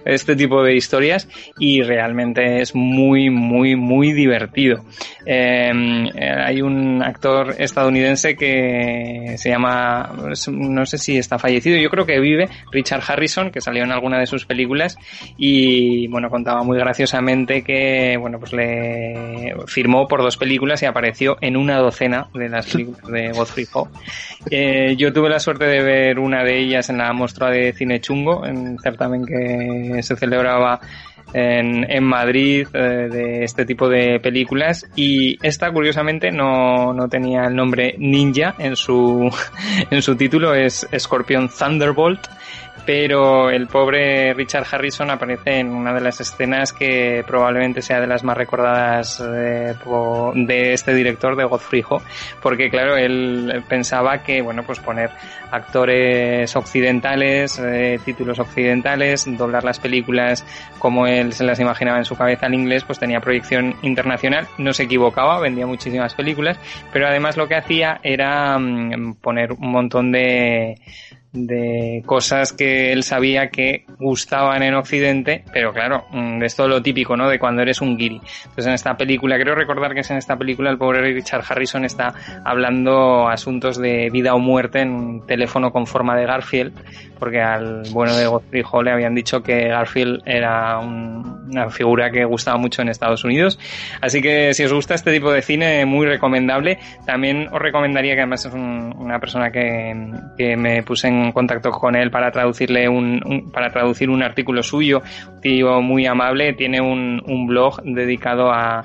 este 0.05 0.35
tipo 0.35 0.65
de 0.65 0.75
historias 0.75 1.29
y 1.61 1.83
realmente 1.83 2.61
es 2.63 2.75
muy 2.75 3.31
muy 3.31 3.77
muy 3.77 4.13
divertido 4.13 4.85
Eh, 5.25 5.71
eh, 6.15 6.31
hay 6.47 6.63
un 6.63 7.03
actor 7.03 7.55
estadounidense 7.59 8.35
que 8.37 9.35
se 9.39 9.51
llama 9.51 10.06
no 10.15 10.87
sé 10.87 10.99
si 10.99 11.17
está 11.17 11.39
fallecido 11.39 11.79
yo 11.79 11.91
creo 11.91 12.07
que 12.07 12.21
vive 12.21 12.49
Richard 12.71 13.03
Harrison 13.07 13.51
que 13.51 13.61
salió 13.61 13.85
en 13.85 13.93
alguna 13.93 14.19
de 14.19 14.27
sus 14.27 14.47
películas 14.47 14.97
y 15.37 16.09
bueno 16.09 16.31
contaba 16.31 16.63
muy 16.63 16.79
graciosamente 16.79 17.63
que 17.63 18.17
bueno 18.19 18.39
pues 18.39 18.53
le 18.53 19.55
firmó 19.67 20.07
por 20.09 20.23
dos 20.23 20.37
películas 20.37 20.83
y 20.83 20.87
apareció 20.87 21.37
en 21.41 21.57
una 21.57 21.79
docena 21.79 22.29
de 22.35 22.49
las 22.49 22.67
películas 22.67 23.07
de 23.07 23.33
Godfrey 23.33 23.67
Ho. 23.73 23.89
Eh, 24.49 24.95
yo 24.97 25.13
tuve 25.13 25.29
la 25.29 25.41
suerte 25.41 25.65
de 25.65 25.83
ver 25.83 26.21
una 26.21 26.45
de 26.45 26.61
ellas 26.61 26.89
en 26.89 26.99
la 26.99 27.13
muestra 27.13 27.51
de 27.51 27.73
cine 27.73 28.01
chungo, 28.01 28.47
en 28.47 28.57
un 28.57 28.79
certamen 28.79 29.27
que 29.27 30.01
se 30.05 30.15
celebraba 30.15 30.81
en, 31.33 32.05
Madrid 32.05 32.67
eh, 32.73 33.09
de 33.11 33.45
este 33.45 33.65
tipo 33.67 33.89
de 33.89 34.21
películas. 34.21 34.87
Y 34.97 35.39
esta 35.47 35.71
curiosamente 35.71 36.31
no, 36.31 36.93
no 36.93 37.09
tenía 37.09 37.45
el 37.45 37.57
nombre 37.57 37.95
Ninja 37.99 38.55
en 38.59 38.77
su, 38.77 39.31
en 39.91 40.03
su 40.03 40.17
título, 40.17 40.55
es 40.55 40.87
Scorpion 40.99 41.49
Thunderbolt 41.49 42.21
pero 42.87 43.51
el 43.51 43.67
pobre 43.67 44.33
Richard 44.33 44.65
Harrison 44.71 45.11
aparece 45.11 45.59
en 45.59 45.71
una 45.71 45.93
de 45.93 46.01
las 46.01 46.21
escenas 46.21 46.73
que 46.73 47.25
probablemente 47.27 47.83
sea 47.83 48.01
de 48.01 48.07
las 48.07 48.23
más 48.23 48.37
recordadas 48.37 49.21
eh, 49.21 49.75
de 50.35 50.73
este 50.73 50.95
director 50.95 51.37
de 51.37 51.45
Godfrey 51.45 51.83
Ho, 51.89 52.01
porque 52.41 52.71
claro, 52.71 52.97
él 52.97 53.65
pensaba 53.69 54.23
que, 54.23 54.41
bueno, 54.41 54.63
pues 54.63 54.79
poner 54.79 55.11
actores 55.51 56.55
occidentales, 56.55 57.59
eh, 57.59 57.99
títulos 58.05 58.39
occidentales, 58.39 59.27
doblar 59.37 59.65
las 59.65 59.81
películas 59.81 60.45
como 60.79 61.07
él 61.07 61.33
se 61.33 61.45
las 61.45 61.59
imaginaba 61.59 61.99
en 61.99 62.05
su 62.05 62.17
cabeza 62.17 62.47
al 62.47 62.55
inglés, 62.55 62.85
pues 62.85 62.99
tenía 62.99 63.21
proyección 63.21 63.75
internacional, 63.83 64.47
no 64.59 64.73
se 64.73 64.85
equivocaba, 64.85 65.41
vendía 65.41 65.67
muchísimas 65.67 66.15
películas, 66.15 66.59
pero 66.93 67.09
además 67.09 67.37
lo 67.37 67.49
que 67.49 67.57
hacía 67.57 67.99
era 68.05 68.57
mm, 68.59 69.15
poner 69.15 69.53
un 69.53 69.73
montón 69.73 70.13
de 70.13 70.77
de 71.37 72.03
cosas 72.07 72.53
que 72.53 72.93
él 72.93 73.03
sabía 73.03 73.49
que 73.51 73.85
gustaban 73.99 74.63
en 74.63 74.75
Occidente, 74.75 75.45
pero 75.53 75.73
claro, 75.73 76.05
mm, 76.11 76.43
es 76.43 76.57
todo 76.57 76.69
lo 76.69 76.83
típico, 76.83 77.17
¿no? 77.17 77.29
De 77.29 77.39
cuando 77.39 77.63
eres 77.63 77.81
un 77.81 77.97
guiri. 77.97 78.21
Entonces 78.43 78.67
en 78.67 78.73
esta 78.75 78.97
película, 78.97 79.39
creo 79.39 79.55
recordar 79.55 79.93
que 79.95 80.01
es 80.01 80.11
en 80.11 80.17
esta 80.17 80.37
película 80.37 80.71
el 80.71 80.79
pobre 80.79 81.01
Richard 81.03 81.45
Harrison 81.49 81.85
está 81.85 82.15
hablando 82.45 83.29
asuntos 83.29 83.77
de 83.79 84.09
vida 84.11 84.35
o 84.35 84.39
muerte 84.39 84.81
en 84.81 84.91
un 84.91 85.27
teléfono 85.27 85.71
con 85.73 85.87
forma 85.87 86.17
de 86.17 86.25
Garfield, 86.27 86.73
porque 87.19 87.41
al 87.41 87.83
bueno 87.93 88.15
de 88.17 88.27
Godfrey 88.27 88.63
Ho 88.71 88.83
le 88.83 88.93
habían 88.93 89.15
dicho 89.15 89.43
que 89.43 89.69
Garfield 89.69 90.23
era 90.27 90.79
un- 90.79 91.37
una 91.51 91.71
figura 91.71 92.11
que 92.11 92.25
gustaba 92.25 92.57
mucho 92.59 92.83
en 92.83 92.89
Estados 92.89 93.25
Unidos. 93.25 93.59
Así 94.01 94.21
que 94.21 94.53
si 94.55 94.65
os 94.65 94.73
gusta 94.73 94.95
este 94.95 95.13
tipo 95.13 95.31
de 95.33 95.43
cine, 95.43 95.85
muy 95.87 96.07
recomendable. 96.07 96.79
También 97.07 97.49
os 97.53 97.61
recomendaría 97.61 98.15
que 98.15 98.21
además 98.21 98.45
es 98.47 98.53
un- 98.53 98.95
una 98.99 99.19
persona 99.21 99.51
que, 99.51 99.95
que 100.37 100.57
me 100.57 100.83
puse 100.83 101.09
en 101.09 101.26
contacto 101.33 101.71
con 101.71 101.95
él 101.97 102.11
para 102.11 102.31
traducirle 102.31 102.89
un, 102.89 103.21
un- 103.25 103.51
para 103.51 103.71
traducir 103.71 104.11
un 104.11 104.23
artículo 104.23 104.63
suyo, 104.63 105.03
un 105.35 105.41
tío 105.41 105.81
muy 105.83 106.07
amable, 106.07 106.53
tiene 106.55 106.81
un, 106.81 107.23
un 107.27 107.47
blog 107.47 107.83
dedicado 107.83 108.51
a, 108.53 108.79
a 108.81 108.85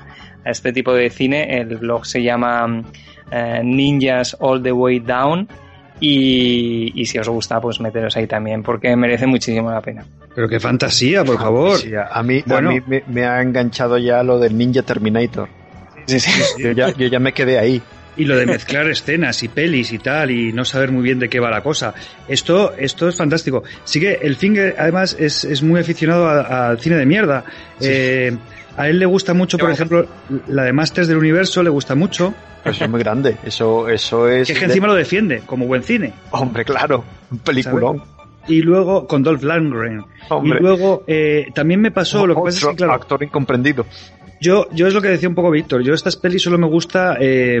este 0.50 0.72
tipo 0.72 0.92
de 0.94 1.10
cine. 1.10 1.58
El 1.58 1.76
blog 1.78 2.06
se 2.06 2.22
llama 2.22 2.82
eh, 3.30 3.60
Ninjas 3.64 4.36
All 4.40 4.62
the 4.62 4.72
Way 4.72 5.00
Down. 5.00 5.48
Y, 6.04 6.92
y 7.00 7.06
si 7.06 7.16
os 7.18 7.28
gusta, 7.28 7.60
pues 7.60 7.80
meteros 7.80 8.16
ahí 8.16 8.26
también, 8.26 8.62
porque 8.64 8.96
merece 8.96 9.24
muchísimo 9.26 9.70
la 9.70 9.80
pena. 9.80 10.04
Pero 10.34 10.48
qué 10.48 10.58
fantasía, 10.58 11.22
por 11.24 11.38
favor. 11.38 11.78
A 12.10 12.22
mí, 12.24 12.42
Bueno. 12.44 12.70
a 12.70 12.72
mí 12.72 12.80
me, 12.88 13.04
me 13.06 13.24
ha 13.24 13.40
enganchado 13.40 13.98
ya 13.98 14.22
lo 14.24 14.40
del 14.40 14.58
Ninja 14.58 14.82
Terminator. 14.82 15.48
Sí, 16.06 16.18
sí. 16.18 16.42
Yo 16.60 16.72
ya, 16.72 16.90
yo 16.96 17.06
ya 17.06 17.20
me 17.20 17.32
quedé 17.32 17.56
ahí. 17.58 17.80
Y 18.16 18.24
lo 18.24 18.36
de 18.36 18.46
mezclar 18.46 18.88
escenas 18.90 19.42
y 19.42 19.48
pelis 19.48 19.92
y 19.92 19.98
tal 19.98 20.30
y 20.30 20.52
no 20.52 20.64
saber 20.64 20.92
muy 20.92 21.02
bien 21.02 21.18
de 21.18 21.28
qué 21.28 21.40
va 21.40 21.50
la 21.50 21.62
cosa. 21.62 21.94
Esto, 22.28 22.74
esto 22.76 23.08
es 23.08 23.16
fantástico. 23.16 23.62
Sí 23.84 24.00
que 24.00 24.14
el 24.22 24.36
Finger 24.36 24.76
además 24.78 25.16
es, 25.18 25.44
es 25.44 25.62
muy 25.62 25.80
aficionado 25.80 26.28
al 26.28 26.78
cine 26.80 26.96
de 26.96 27.06
mierda. 27.06 27.44
Eh, 27.80 28.36
a 28.76 28.88
él 28.88 28.98
le 28.98 29.06
gusta 29.06 29.34
mucho, 29.34 29.58
por 29.58 29.70
ejemplo, 29.70 30.06
la 30.48 30.64
de 30.64 30.72
Masters 30.72 31.08
del 31.08 31.18
Universo 31.18 31.62
le 31.62 31.70
gusta 31.70 31.94
mucho. 31.94 32.34
Eso 32.64 32.84
es 32.84 32.90
muy 32.90 33.00
grande. 33.00 33.36
Eso, 33.44 33.88
eso 33.88 34.28
es. 34.28 34.46
Que 34.46 34.54
es 34.54 34.58
que 34.58 34.64
encima 34.66 34.86
lo 34.86 34.94
defiende 34.94 35.42
como 35.44 35.66
buen 35.66 35.82
cine. 35.82 36.12
Hombre, 36.30 36.64
claro. 36.64 37.04
Un 37.30 37.38
peliculón. 37.38 38.02
Y 38.48 38.60
luego 38.60 39.06
con 39.06 39.22
Dolph 39.22 39.42
Lundgren. 39.42 40.04
Hombre. 40.28 40.58
Y 40.58 40.62
luego 40.62 41.04
eh, 41.06 41.48
también 41.54 41.80
me 41.80 41.90
pasó, 41.90 42.26
lo 42.26 42.34
que 42.34 42.42
pasa 42.42 42.56
es 42.56 42.64
que 42.64 42.66
Otro 42.70 42.76
claro, 42.76 42.92
actor 42.94 43.22
incomprendido. 43.22 43.86
Yo, 44.42 44.66
yo 44.72 44.88
es 44.88 44.94
lo 44.94 45.00
que 45.00 45.08
decía 45.08 45.28
un 45.28 45.34
poco 45.36 45.50
Víctor. 45.52 45.82
Yo 45.82 45.94
estas 45.94 46.16
pelis 46.16 46.42
solo 46.42 46.58
me 46.58 46.66
gusta 46.66 47.16
eh, 47.20 47.60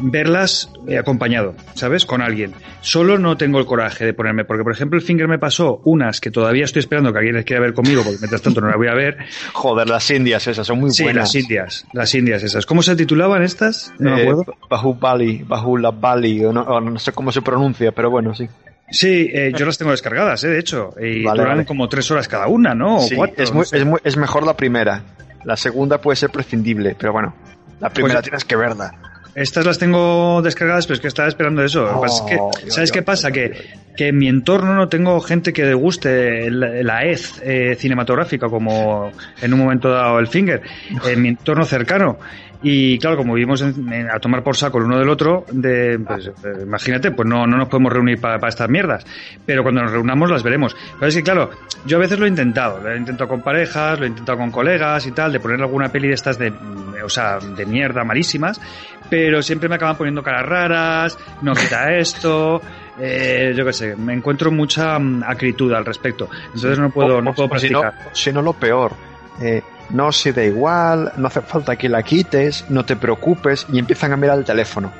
verlas 0.00 0.70
eh, 0.86 0.96
acompañado, 0.98 1.54
¿sabes? 1.74 2.06
Con 2.06 2.22
alguien. 2.22 2.52
Solo 2.80 3.18
no 3.18 3.36
tengo 3.36 3.58
el 3.58 3.66
coraje 3.66 4.06
de 4.06 4.14
ponerme, 4.14 4.44
porque 4.44 4.62
por 4.62 4.72
ejemplo 4.72 4.98
el 4.98 5.04
Finger 5.04 5.28
me 5.28 5.38
pasó 5.38 5.80
unas 5.84 6.20
que 6.20 6.30
todavía 6.30 6.64
estoy 6.64 6.80
esperando 6.80 7.12
que 7.12 7.18
alguien 7.18 7.36
les 7.36 7.44
quiera 7.44 7.60
ver 7.60 7.74
conmigo, 7.74 8.02
porque 8.02 8.18
mientras 8.20 8.40
tanto 8.42 8.60
no 8.60 8.68
la 8.68 8.76
voy 8.76 8.88
a 8.88 8.94
ver. 8.94 9.18
Joder, 9.52 9.88
las 9.88 10.10
indias 10.10 10.46
esas 10.46 10.66
son 10.66 10.80
muy 10.80 10.90
Sí, 10.92 11.02
buenas. 11.02 11.34
las 11.34 11.34
indias, 11.34 11.86
las 11.92 12.14
indias 12.14 12.42
esas. 12.42 12.64
¿Cómo 12.64 12.82
se 12.82 12.96
titulaban 12.96 13.42
estas? 13.42 13.92
No 13.98 14.12
me 14.14 14.20
Eh, 14.22 14.28
acuerdo. 14.28 14.54
Bahubali, 14.70 15.42
Bahulabali, 15.46 16.44
o 16.44 16.52
no, 16.52 16.62
o 16.62 16.80
no 16.80 16.98
sé 16.98 17.12
cómo 17.12 17.32
se 17.32 17.42
pronuncia, 17.42 17.92
pero 17.92 18.10
bueno, 18.10 18.34
sí. 18.34 18.48
Sí, 18.90 19.28
eh, 19.30 19.52
yo 19.54 19.66
las 19.66 19.76
tengo 19.76 19.90
descargadas, 19.90 20.42
eh, 20.44 20.48
de 20.48 20.58
hecho. 20.60 20.94
Y 20.98 21.22
Vale, 21.22 21.40
duran 21.42 21.56
vale. 21.58 21.66
como 21.66 21.86
tres 21.90 22.10
horas 22.10 22.26
cada 22.26 22.46
una, 22.46 22.74
¿no? 22.74 22.96
O 22.96 23.00
Sí, 23.00 23.16
cuatro. 23.16 23.42
es, 23.44 23.50
no 23.50 23.56
muy- 23.56 23.66
sé. 23.66 23.76
es, 23.78 23.84
muy- 23.84 24.00
es 24.02 24.16
mejor 24.16 24.44
la 24.46 24.56
primera. 24.56 25.02
La 25.44 25.56
segunda 25.56 26.00
puede 26.00 26.16
ser 26.16 26.30
prescindible, 26.30 26.96
pero 26.98 27.12
bueno, 27.12 27.34
la 27.80 27.90
primera 27.90 28.16
Pues- 28.16 28.24
tienes 28.24 28.44
que 28.44 28.56
verla. 28.56 28.92
Estas 29.34 29.64
las 29.64 29.78
tengo 29.78 30.42
descargadas, 30.42 30.86
pero 30.86 30.94
es 30.96 31.00
que 31.00 31.06
estaba 31.06 31.28
esperando 31.28 31.62
eso. 31.62 31.82
Lo 31.84 31.94
que 31.94 32.00
pasa 32.08 32.24
es 32.24 32.30
que, 32.30 32.36
Oh, 32.40 32.50
¿Sabes 32.52 32.74
Dios, 32.74 32.92
qué 32.92 33.02
pasa? 33.02 33.28
Dios, 33.30 33.50
Que, 33.50 33.68
que 33.96 34.08
en 34.08 34.18
mi 34.18 34.26
entorno 34.26 34.74
no 34.74 34.88
tengo 34.88 35.20
gente 35.20 35.52
que 35.52 35.62
le 35.64 35.74
guste 35.74 36.50
la, 36.50 36.82
la 36.82 37.04
hez 37.04 37.40
eh, 37.44 37.76
cinematográfica 37.78 38.48
como 38.48 39.12
en 39.40 39.52
un 39.54 39.60
momento 39.60 39.90
dado 39.90 40.18
el 40.18 40.26
finger. 40.26 40.62
En 41.06 41.22
mi 41.22 41.28
entorno 41.28 41.64
cercano. 41.64 42.18
Y 42.60 42.98
claro, 42.98 43.16
como 43.16 43.34
vivimos 43.34 43.62
en- 43.62 43.92
en- 43.92 44.10
a 44.10 44.18
tomar 44.18 44.42
por 44.42 44.56
saco 44.56 44.78
el 44.78 44.84
uno 44.84 44.98
del 44.98 45.08
otro, 45.08 45.44
de, 45.52 45.96
pues, 46.04 46.26
eh, 46.26 46.62
imagínate, 46.64 47.12
pues 47.12 47.28
no, 47.28 47.46
no 47.46 47.56
nos 47.56 47.68
podemos 47.68 47.92
reunir 47.92 48.20
para, 48.20 48.38
para 48.40 48.48
estas 48.48 48.68
mierdas. 48.68 49.06
Pero 49.46 49.62
cuando 49.62 49.82
nos 49.82 49.92
reunamos 49.92 50.28
las 50.28 50.42
veremos. 50.42 50.74
Pero 50.98 51.06
es 51.08 51.14
que 51.14 51.22
claro, 51.22 51.50
yo 51.86 51.98
a 51.98 52.00
veces 52.00 52.18
lo 52.18 52.26
he 52.26 52.28
intentado. 52.28 52.80
Lo 52.82 52.92
he 52.92 52.96
intentado 52.96 53.28
con 53.28 53.42
parejas, 53.42 54.00
lo 54.00 54.06
he 54.06 54.08
intentado 54.08 54.38
con 54.38 54.50
colegas 54.50 55.06
y 55.06 55.12
tal, 55.12 55.32
de 55.32 55.38
poner 55.38 55.60
alguna 55.60 55.88
peli 55.90 56.08
de 56.08 56.14
estas 56.14 56.36
de, 56.36 56.50
mm, 56.50 56.94
o 57.04 57.08
sea, 57.08 57.38
de 57.38 57.64
mierda 57.64 58.02
malísimas. 58.02 58.60
Pero 59.08 59.40
siempre 59.40 59.68
me 59.68 59.76
acaban 59.76 59.96
poniendo 59.96 60.22
caras 60.22 60.44
raras, 60.44 61.18
no 61.42 61.54
quita 61.54 61.92
esto, 61.96 62.60
eh, 62.98 63.54
yo 63.56 63.64
qué 63.64 63.72
sé, 63.72 63.94
me 63.96 64.12
encuentro 64.14 64.50
mucha 64.50 64.98
mm, 64.98 65.22
acritud 65.24 65.72
al 65.72 65.84
respecto. 65.84 66.28
Entonces 66.46 66.78
no 66.80 66.90
puedo, 66.90 67.18
O- 67.18 67.22
no 67.22 67.32
puedo 67.32 67.48
practicar. 67.48 67.94
si 68.12 68.32
no, 68.32 68.42
lo 68.42 68.52
peor. 68.54 68.92
eh, 69.40 69.62
no 69.90 70.12
se 70.12 70.32
da 70.32 70.44
igual, 70.44 71.12
no 71.16 71.28
hace 71.28 71.40
falta 71.40 71.76
que 71.76 71.88
la 71.88 72.02
quites, 72.02 72.64
no 72.68 72.84
te 72.84 72.96
preocupes, 72.96 73.66
y 73.72 73.78
empiezan 73.78 74.12
a 74.12 74.16
mirar 74.16 74.38
el 74.38 74.44
teléfono. 74.44 74.92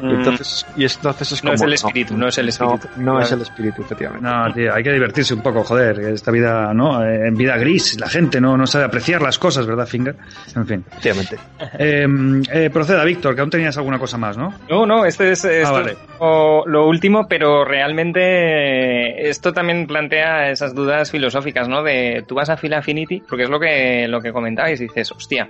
Y 0.00 0.04
Mm, 0.06 0.10
entonces, 0.18 0.66
y 0.76 0.84
entonces 0.84 1.32
es 1.32 1.42
No 1.44 1.50
como. 1.50 1.54
es 1.54 1.62
el 1.62 1.72
espíritu, 1.72 2.16
no 2.16 2.28
es 2.28 2.38
el 2.38 2.48
espíritu. 2.48 2.88
No, 2.96 3.14
no 3.14 3.20
es 3.20 3.32
el 3.32 3.40
espíritu, 3.42 3.82
efectivamente. 3.82 4.26
No, 4.28 4.52
tío, 4.52 4.74
hay 4.74 4.82
que 4.82 4.92
divertirse 4.92 5.34
un 5.34 5.40
poco, 5.42 5.64
joder, 5.64 5.98
esta 6.00 6.30
vida, 6.30 6.72
¿no? 6.74 7.02
Eh, 7.04 7.28
En 7.28 7.34
vida 7.34 7.56
gris, 7.56 7.98
la 7.98 8.08
gente 8.08 8.40
no, 8.40 8.56
no 8.56 8.66
sabe 8.66 8.84
apreciar 8.84 9.22
las 9.22 9.38
cosas, 9.38 9.66
¿verdad, 9.66 9.86
Finger? 9.86 10.14
En 10.54 10.66
fin. 10.66 10.84
Efectivamente. 10.88 11.36
Eh, 11.78 12.06
eh, 12.52 12.70
proceda, 12.70 13.04
Víctor, 13.04 13.34
que 13.34 13.40
aún 13.40 13.50
tenías 13.50 13.76
alguna 13.76 13.98
cosa 13.98 14.18
más, 14.18 14.36
¿no? 14.36 14.52
No, 14.68 14.84
no, 14.86 15.04
este 15.06 15.32
es, 15.32 15.44
esto 15.44 15.72
vale. 15.72 15.92
es 15.92 15.98
lo, 16.20 16.66
lo 16.66 16.86
último, 16.88 17.26
pero 17.28 17.64
realmente 17.64 19.28
esto 19.28 19.52
también 19.52 19.86
plantea 19.86 20.50
esas 20.50 20.74
dudas 20.74 21.10
filosóficas, 21.10 21.68
¿no? 21.68 21.82
De 21.82 22.24
tú 22.26 22.34
vas 22.34 22.48
a 22.50 22.56
Phil 22.56 22.74
Affinity, 22.74 23.22
porque 23.28 23.44
es 23.44 23.50
lo 23.50 23.58
que, 23.58 24.06
lo 24.08 24.20
que 24.20 24.32
comentabais, 24.32 24.80
y 24.80 24.84
dices, 24.84 25.10
hostia, 25.12 25.48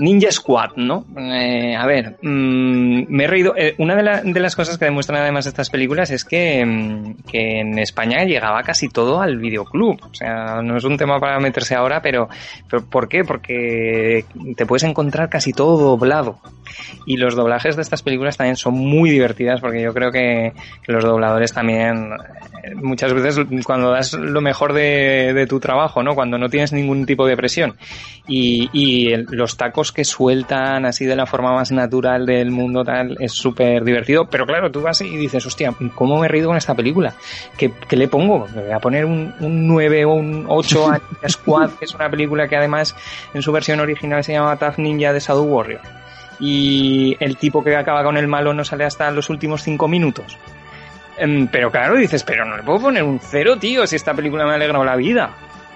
Ninja 0.00 0.32
Squad, 0.32 0.70
¿no? 0.76 1.04
Eh, 1.16 1.76
a 1.76 1.86
ver, 1.86 2.18
mm, 2.22 3.02
me 3.08 3.24
he 3.24 3.26
reído. 3.26 3.54
eh, 3.56 3.74
una 3.78 3.94
de, 3.94 4.02
la- 4.02 4.22
de 4.22 4.40
las 4.40 4.56
cosas 4.56 4.78
que 4.78 4.86
demuestran 4.86 5.20
además 5.20 5.46
estas 5.46 5.70
películas 5.70 6.10
es 6.10 6.24
que, 6.24 6.64
mm, 6.64 7.14
que 7.30 7.60
en 7.60 7.78
España 7.78 8.24
llegaba 8.24 8.62
casi 8.62 8.88
todo 8.88 9.20
al 9.20 9.38
videoclub. 9.38 10.00
O 10.10 10.14
sea, 10.14 10.62
no 10.62 10.76
es 10.76 10.84
un 10.84 10.96
tema 10.96 11.20
para 11.20 11.38
meterse 11.38 11.74
ahora, 11.74 12.00
pero, 12.02 12.28
¿por 12.90 13.08
qué? 13.08 13.24
Porque 13.24 14.24
te 14.56 14.66
puedes 14.66 14.84
encontrar 14.84 15.28
casi 15.28 15.52
todo 15.52 15.76
doblado. 15.78 16.40
Y 17.06 17.16
los 17.16 17.34
doblajes 17.34 17.76
de 17.76 17.82
estas 17.82 18.02
películas 18.02 18.36
también 18.36 18.56
son 18.56 18.74
muy 18.74 19.10
divertidas 19.10 19.60
porque 19.60 19.82
yo 19.82 19.92
creo 19.92 20.10
que, 20.10 20.52
los 20.86 21.04
dobladores 21.04 21.52
también 21.52 22.10
muchas 22.76 23.12
veces 23.12 23.46
cuando 23.64 23.90
das 23.90 24.14
lo 24.14 24.40
mejor 24.40 24.72
de, 24.72 25.46
tu 25.48 25.60
trabajo, 25.60 26.02
¿no? 26.02 26.14
Cuando 26.14 26.38
no 26.38 26.48
tienes 26.48 26.72
ningún 26.72 27.06
tipo 27.06 27.26
de 27.26 27.36
presión 27.36 27.76
y, 28.26 28.68
y 28.72 29.16
los 29.16 29.56
tacos 29.56 29.92
que 29.92 30.04
sueltan 30.04 30.86
así 30.86 31.04
de 31.06 31.16
la 31.16 31.26
forma 31.26 31.52
más 31.52 31.72
natural 31.72 32.26
del 32.26 32.50
mundo 32.50 32.84
tal 32.84 33.16
es 33.20 33.32
súper 33.32 33.84
divertido. 33.84 34.26
Pero 34.26 34.46
claro, 34.46 34.70
tú 34.70 34.80
vas 34.82 35.00
y 35.00 35.16
dices, 35.16 35.44
hostia, 35.46 35.74
¿cómo 35.94 36.18
me 36.18 36.26
he 36.26 36.28
reído 36.28 36.48
con 36.48 36.56
esta 36.56 36.74
película? 36.74 37.14
¿Qué, 37.56 37.72
le 37.90 38.08
pongo? 38.08 38.46
¿Le 38.54 38.62
voy 38.62 38.72
a 38.72 38.78
poner 38.78 39.04
un, 39.04 39.34
un 39.40 39.66
9 39.66 40.04
o 40.04 40.14
un 40.14 40.44
8 40.48 40.90
a 40.90 41.28
Squad, 41.28 41.70
que 41.78 41.84
es 41.84 41.94
una 41.94 42.10
película 42.10 42.48
que 42.48 42.56
además 42.56 42.94
en 43.34 43.42
su 43.42 43.52
versión 43.52 43.80
original 43.80 44.24
se 44.24 44.32
llama 44.32 44.56
Tough 44.56 44.78
Ninja 44.78 45.12
de 45.12 45.20
Shadow 45.20 45.44
Warrior 45.44 45.80
y 46.40 47.16
el 47.20 47.36
tipo 47.36 47.62
que 47.62 47.76
acaba 47.76 48.02
con 48.02 48.16
el 48.16 48.26
malo 48.26 48.54
no 48.54 48.64
sale 48.64 48.84
hasta 48.84 49.10
los 49.10 49.28
últimos 49.28 49.62
cinco 49.62 49.86
minutos. 49.86 50.38
Em, 51.20 51.46
Pero 51.48 51.70
claro, 51.70 51.96
dices, 51.96 52.24
pero 52.24 52.44
no 52.44 52.56
le 52.56 52.62
puedo 52.62 52.80
poner 52.80 53.02
un 53.02 53.20
cero, 53.20 53.56
tío, 53.58 53.86
si 53.86 53.96
esta 53.96 54.14
película 54.14 54.44
me 54.44 54.52
ha 54.52 54.54
alegrado 54.54 54.84
la 54.84 54.96
vida. 54.96 55.30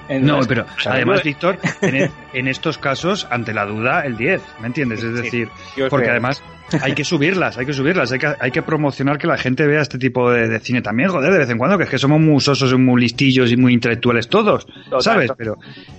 No, 0.09 0.41
pero 0.47 0.67
claro, 0.77 0.97
además, 0.97 1.19
yo- 1.21 1.25
Víctor, 1.25 1.59
en, 1.81 2.11
en 2.35 2.49
estos 2.49 2.77
casos, 2.79 3.27
ante 3.31 3.55
la 3.55 3.65
duda, 3.65 4.03
el 4.03 4.17
10, 4.19 4.43
¿me 4.61 4.67
entiendes? 4.67 5.03
Es 5.03 5.15
decir, 5.15 5.49
porque 5.89 6.05
creo. 6.05 6.11
además 6.13 6.43
hay 6.83 6.93
que 6.95 7.05
subirlas, 7.05 7.57
hay 7.57 7.65
que 7.67 7.73
subirlas, 7.73 8.13
hay 8.13 8.19
que, 8.19 8.35
hay 8.39 8.51
que 8.51 8.61
promocionar 8.63 9.17
que 9.17 9.27
la 9.27 9.39
gente 9.39 9.67
vea 9.67 9.81
este 9.81 9.97
tipo 9.99 10.31
de, 10.31 10.49
de 10.49 10.61
cine 10.61 10.83
también, 10.83 11.09
joder, 11.09 11.33
de 11.33 11.39
vez 11.39 11.49
en 11.49 11.57
cuando, 11.57 11.79
que 11.79 11.85
es 11.85 11.91
que 11.91 11.99
somos 11.99 12.21
muy 12.21 12.39
sosos 12.41 12.71
y 12.73 12.77
muy 12.77 13.01
listillos 13.01 13.51
y 13.51 13.57
muy 13.57 13.73
intelectuales 13.73 14.29
todos, 14.29 14.67
¿sabes? 15.01 15.31
Pero, 15.39 15.57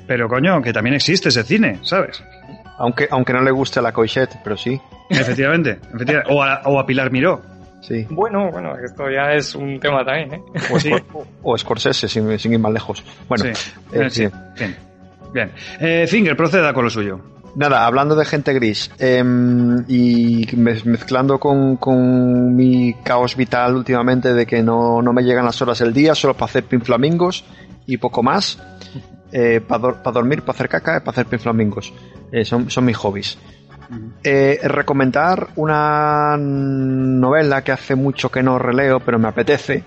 pero 0.07 0.27
coño, 0.27 0.61
que 0.61 0.71
también 0.73 0.95
existe 0.95 1.29
ese 1.29 1.43
cine, 1.43 1.79
¿sabes? 1.81 2.23
Aunque, 2.77 3.07
aunque 3.09 3.33
no 3.33 3.41
le 3.41 3.51
guste 3.51 3.81
la 3.81 3.91
coixette, 3.91 4.35
pero 4.43 4.55
sí. 4.57 4.79
Efectivamente, 5.09 5.79
efectivamente. 5.95 6.31
O, 6.33 6.43
a, 6.43 6.61
o 6.65 6.79
a 6.79 6.85
Pilar 6.85 7.09
Miró. 7.11 7.41
Sí. 7.87 8.05
Bueno, 8.09 8.49
bueno, 8.51 8.75
esto 8.83 9.09
ya 9.09 9.33
es 9.33 9.53
un 9.55 9.79
tema 9.79 10.03
también, 10.03 10.33
¿eh? 10.35 10.41
O, 10.71 10.79
Sí. 10.79 10.91
O 11.43 11.57
Scorsese, 11.57 12.07
sin, 12.07 12.37
sin 12.39 12.53
ir 12.53 12.59
más 12.59 12.73
lejos. 12.73 13.03
Bueno, 13.27 13.45
Sí, 13.53 13.71
eh, 13.93 14.05
eh, 14.05 14.09
sí, 14.09 14.27
bien. 14.57 14.75
Bien. 15.33 15.51
Eh, 15.79 16.05
Finger, 16.07 16.35
proceda 16.35 16.73
con 16.73 16.83
lo 16.85 16.89
suyo. 16.89 17.19
Nada, 17.55 17.85
hablando 17.85 18.15
de 18.15 18.25
gente 18.25 18.51
gris 18.53 18.91
em, 18.99 19.85
y 19.87 20.45
mez- 20.57 20.83
mezclando 20.83 21.39
con, 21.39 21.77
con 21.77 22.53
mi 22.55 22.93
caos 23.03 23.35
vital 23.37 23.75
últimamente 23.75 24.33
de 24.33 24.45
que 24.45 24.61
no, 24.61 25.01
no 25.01 25.13
me 25.13 25.21
llegan 25.23 25.45
las 25.45 25.61
horas 25.61 25.79
del 25.79 25.93
día 25.93 26.15
solo 26.15 26.33
para 26.33 26.45
hacer 26.47 26.63
pinflamingos 26.65 27.45
y 27.85 27.95
poco 27.97 28.23
más, 28.23 28.57
para 29.67 30.11
dormir, 30.11 30.41
para 30.41 30.55
hacer 30.55 30.69
caca, 30.69 30.99
para 30.99 31.11
hacer 31.11 31.25
pinflamingos. 31.27 31.93
Eh, 32.31 32.43
son, 32.45 32.69
son 32.69 32.85
mis 32.85 32.97
hobbies. 32.97 33.37
Eh, 34.23 34.59
recomendar 34.63 35.47
una 35.55 36.35
novela 36.37 37.63
que 37.63 37.71
hace 37.71 37.95
mucho 37.95 38.29
que 38.31 38.41
no 38.43 38.57
releo, 38.59 38.99
pero 38.99 39.19
me 39.19 39.27
apetece, 39.27 39.83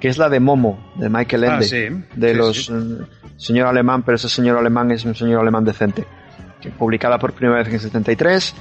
que 0.00 0.08
es 0.08 0.18
la 0.18 0.28
de 0.28 0.40
Momo, 0.40 0.92
de 0.96 1.08
Michael 1.08 1.44
Ah, 1.44 1.54
Ende, 1.54 1.64
sí. 1.66 2.04
de 2.14 2.30
Sí, 2.32 2.36
los 2.36 2.66
sí. 2.66 2.72
eh, 2.72 3.04
señor 3.36 3.66
alemán, 3.68 4.02
pero 4.02 4.16
ese 4.16 4.28
señor 4.28 4.58
alemán 4.58 4.90
es 4.90 5.04
un 5.04 5.14
señor 5.14 5.40
alemán 5.40 5.64
decente, 5.64 6.04
publicada 6.78 7.18
por 7.18 7.32
primera 7.32 7.58
vez 7.58 7.68
en 7.68 7.74
el 7.74 7.80
73, 7.80 8.54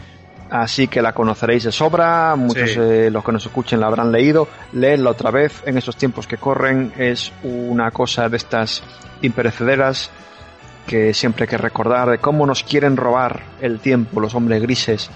así 0.52 0.88
que 0.88 1.02
la 1.02 1.14
conoceréis 1.14 1.64
de 1.64 1.72
sobra, 1.72 2.36
muchos 2.36 2.70
Sí. 2.72 2.80
eh, 2.80 3.10
los 3.12 3.24
que 3.24 3.32
nos 3.32 3.46
escuchen 3.46 3.80
la 3.80 3.88
habrán 3.88 4.12
leído, 4.12 4.48
leedla 4.74 5.10
otra 5.12 5.32
vez 5.32 5.62
en 5.66 5.78
esos 5.78 5.96
tiempos 5.98 6.28
que 6.28 6.38
corren, 6.38 6.94
es 6.98 7.32
una 7.44 7.92
cosa 7.92 8.30
de 8.30 8.38
estas 8.38 8.84
imperecederas 9.22 10.10
que 10.88 11.14
siempre 11.14 11.44
hay 11.44 11.50
que 11.50 11.58
recordar 11.58 12.10
de 12.10 12.18
cómo 12.18 12.46
nos 12.48 12.64
quieren 12.64 12.98
robar 12.98 13.44
el 13.62 13.80
tiempo 13.80 14.20
los 14.20 14.34
hombres 14.34 14.62
grises, 14.62 15.10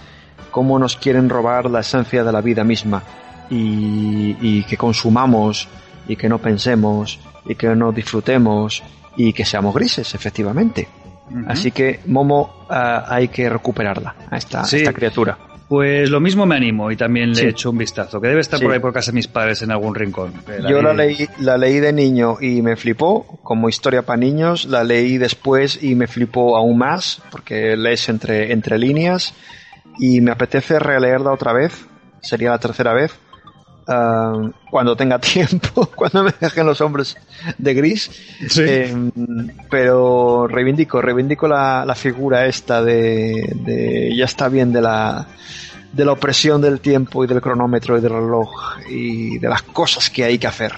cómo 0.51 0.77
nos 0.77 0.97
quieren 0.97 1.29
robar 1.29 1.69
la 1.71 1.79
esencia 1.79 2.23
de 2.23 2.31
la 2.31 2.41
vida 2.41 2.63
misma 2.63 3.01
y, 3.49 4.35
y 4.41 4.63
que 4.63 4.77
consumamos 4.77 5.67
y 6.07 6.15
que 6.15 6.29
no 6.29 6.37
pensemos 6.39 7.19
y 7.45 7.55
que 7.55 7.75
no 7.75 7.91
disfrutemos 7.91 8.83
y 9.15 9.33
que 9.33 9.45
seamos 9.45 9.73
grises, 9.73 10.13
efectivamente. 10.13 10.87
Así 11.47 11.71
que 11.71 12.01
Momo 12.07 12.65
ah, 12.69 13.05
hay 13.07 13.29
que 13.29 13.47
recuperarla 13.49 14.15
a 14.29 14.37
esta, 14.37 14.61
a 14.61 14.65
Sí. 14.65 14.77
esta 14.77 14.91
criatura. 14.91 15.37
Pues 15.71 16.09
lo 16.09 16.19
mismo 16.19 16.45
me 16.45 16.57
animo 16.57 16.91
y 16.91 16.97
también 16.97 17.29
le 17.29 17.35
Sí. 17.35 17.45
he 17.45 17.49
hecho 17.51 17.69
un 17.69 17.77
vistazo, 17.77 18.19
que 18.19 18.27
debe 18.27 18.41
estar 18.41 18.59
Sí. 18.59 18.65
por 18.65 18.73
ahí 18.73 18.81
por 18.81 18.91
casa 18.91 19.11
de 19.11 19.15
mis 19.15 19.29
padres 19.29 19.61
en 19.61 19.71
algún 19.71 19.95
rincón. 19.95 20.33
Yo 20.69 20.81
la 20.81 20.91
leí, 20.93 21.29
la 21.39 21.57
leí 21.57 21.79
de 21.79 21.93
niño 21.93 22.35
y 22.41 22.61
me 22.61 22.75
flipó, 22.75 23.39
como 23.41 23.69
historia 23.69 24.01
para 24.01 24.17
niños. 24.17 24.65
La 24.65 24.83
leí 24.83 25.17
después 25.17 25.81
y 25.81 25.95
me 25.95 26.07
flipó 26.07 26.57
aún 26.57 26.77
más, 26.77 27.21
porque 27.31 27.77
lees 27.77 28.09
entre, 28.09 28.51
entre 28.51 28.77
líneas. 28.77 29.33
Y 29.97 30.19
me 30.19 30.31
apetece 30.31 30.77
releerla 30.77 31.31
otra 31.31 31.53
vez. 31.53 31.85
Sería 32.21 32.49
la 32.49 32.59
tercera 32.59 32.91
vez. 32.91 33.13
Ah, 33.87 34.49
cuando 34.69 34.95
tenga 34.95 35.19
tiempo, 35.19 35.87
cuando 35.95 36.23
me 36.23 36.33
dejen 36.39 36.65
los 36.65 36.81
hombres 36.81 37.17
de 37.57 37.73
gris. 37.73 38.09
Sí. 38.49 38.63
Eh, 38.65 39.11
pero 39.69 40.47
reivindico, 40.47 41.01
reivindico 41.01 41.47
la, 41.47 41.85
la 41.85 41.95
figura 41.95 42.45
esta 42.45 42.83
de, 42.83 43.53
de 43.55 44.15
ya 44.15 44.25
está 44.25 44.49
bien 44.49 44.71
de 44.71 44.81
la 44.81 45.27
de 45.91 46.05
la 46.05 46.13
opresión 46.13 46.61
del 46.61 46.79
tiempo 46.79 47.23
y 47.23 47.27
del 47.27 47.41
cronómetro 47.41 47.97
y 47.97 48.01
del 48.01 48.11
reloj 48.11 48.77
y 48.89 49.39
de 49.39 49.49
las 49.49 49.61
cosas 49.63 50.09
que 50.09 50.23
hay 50.23 50.37
que 50.37 50.47
hacer. 50.47 50.71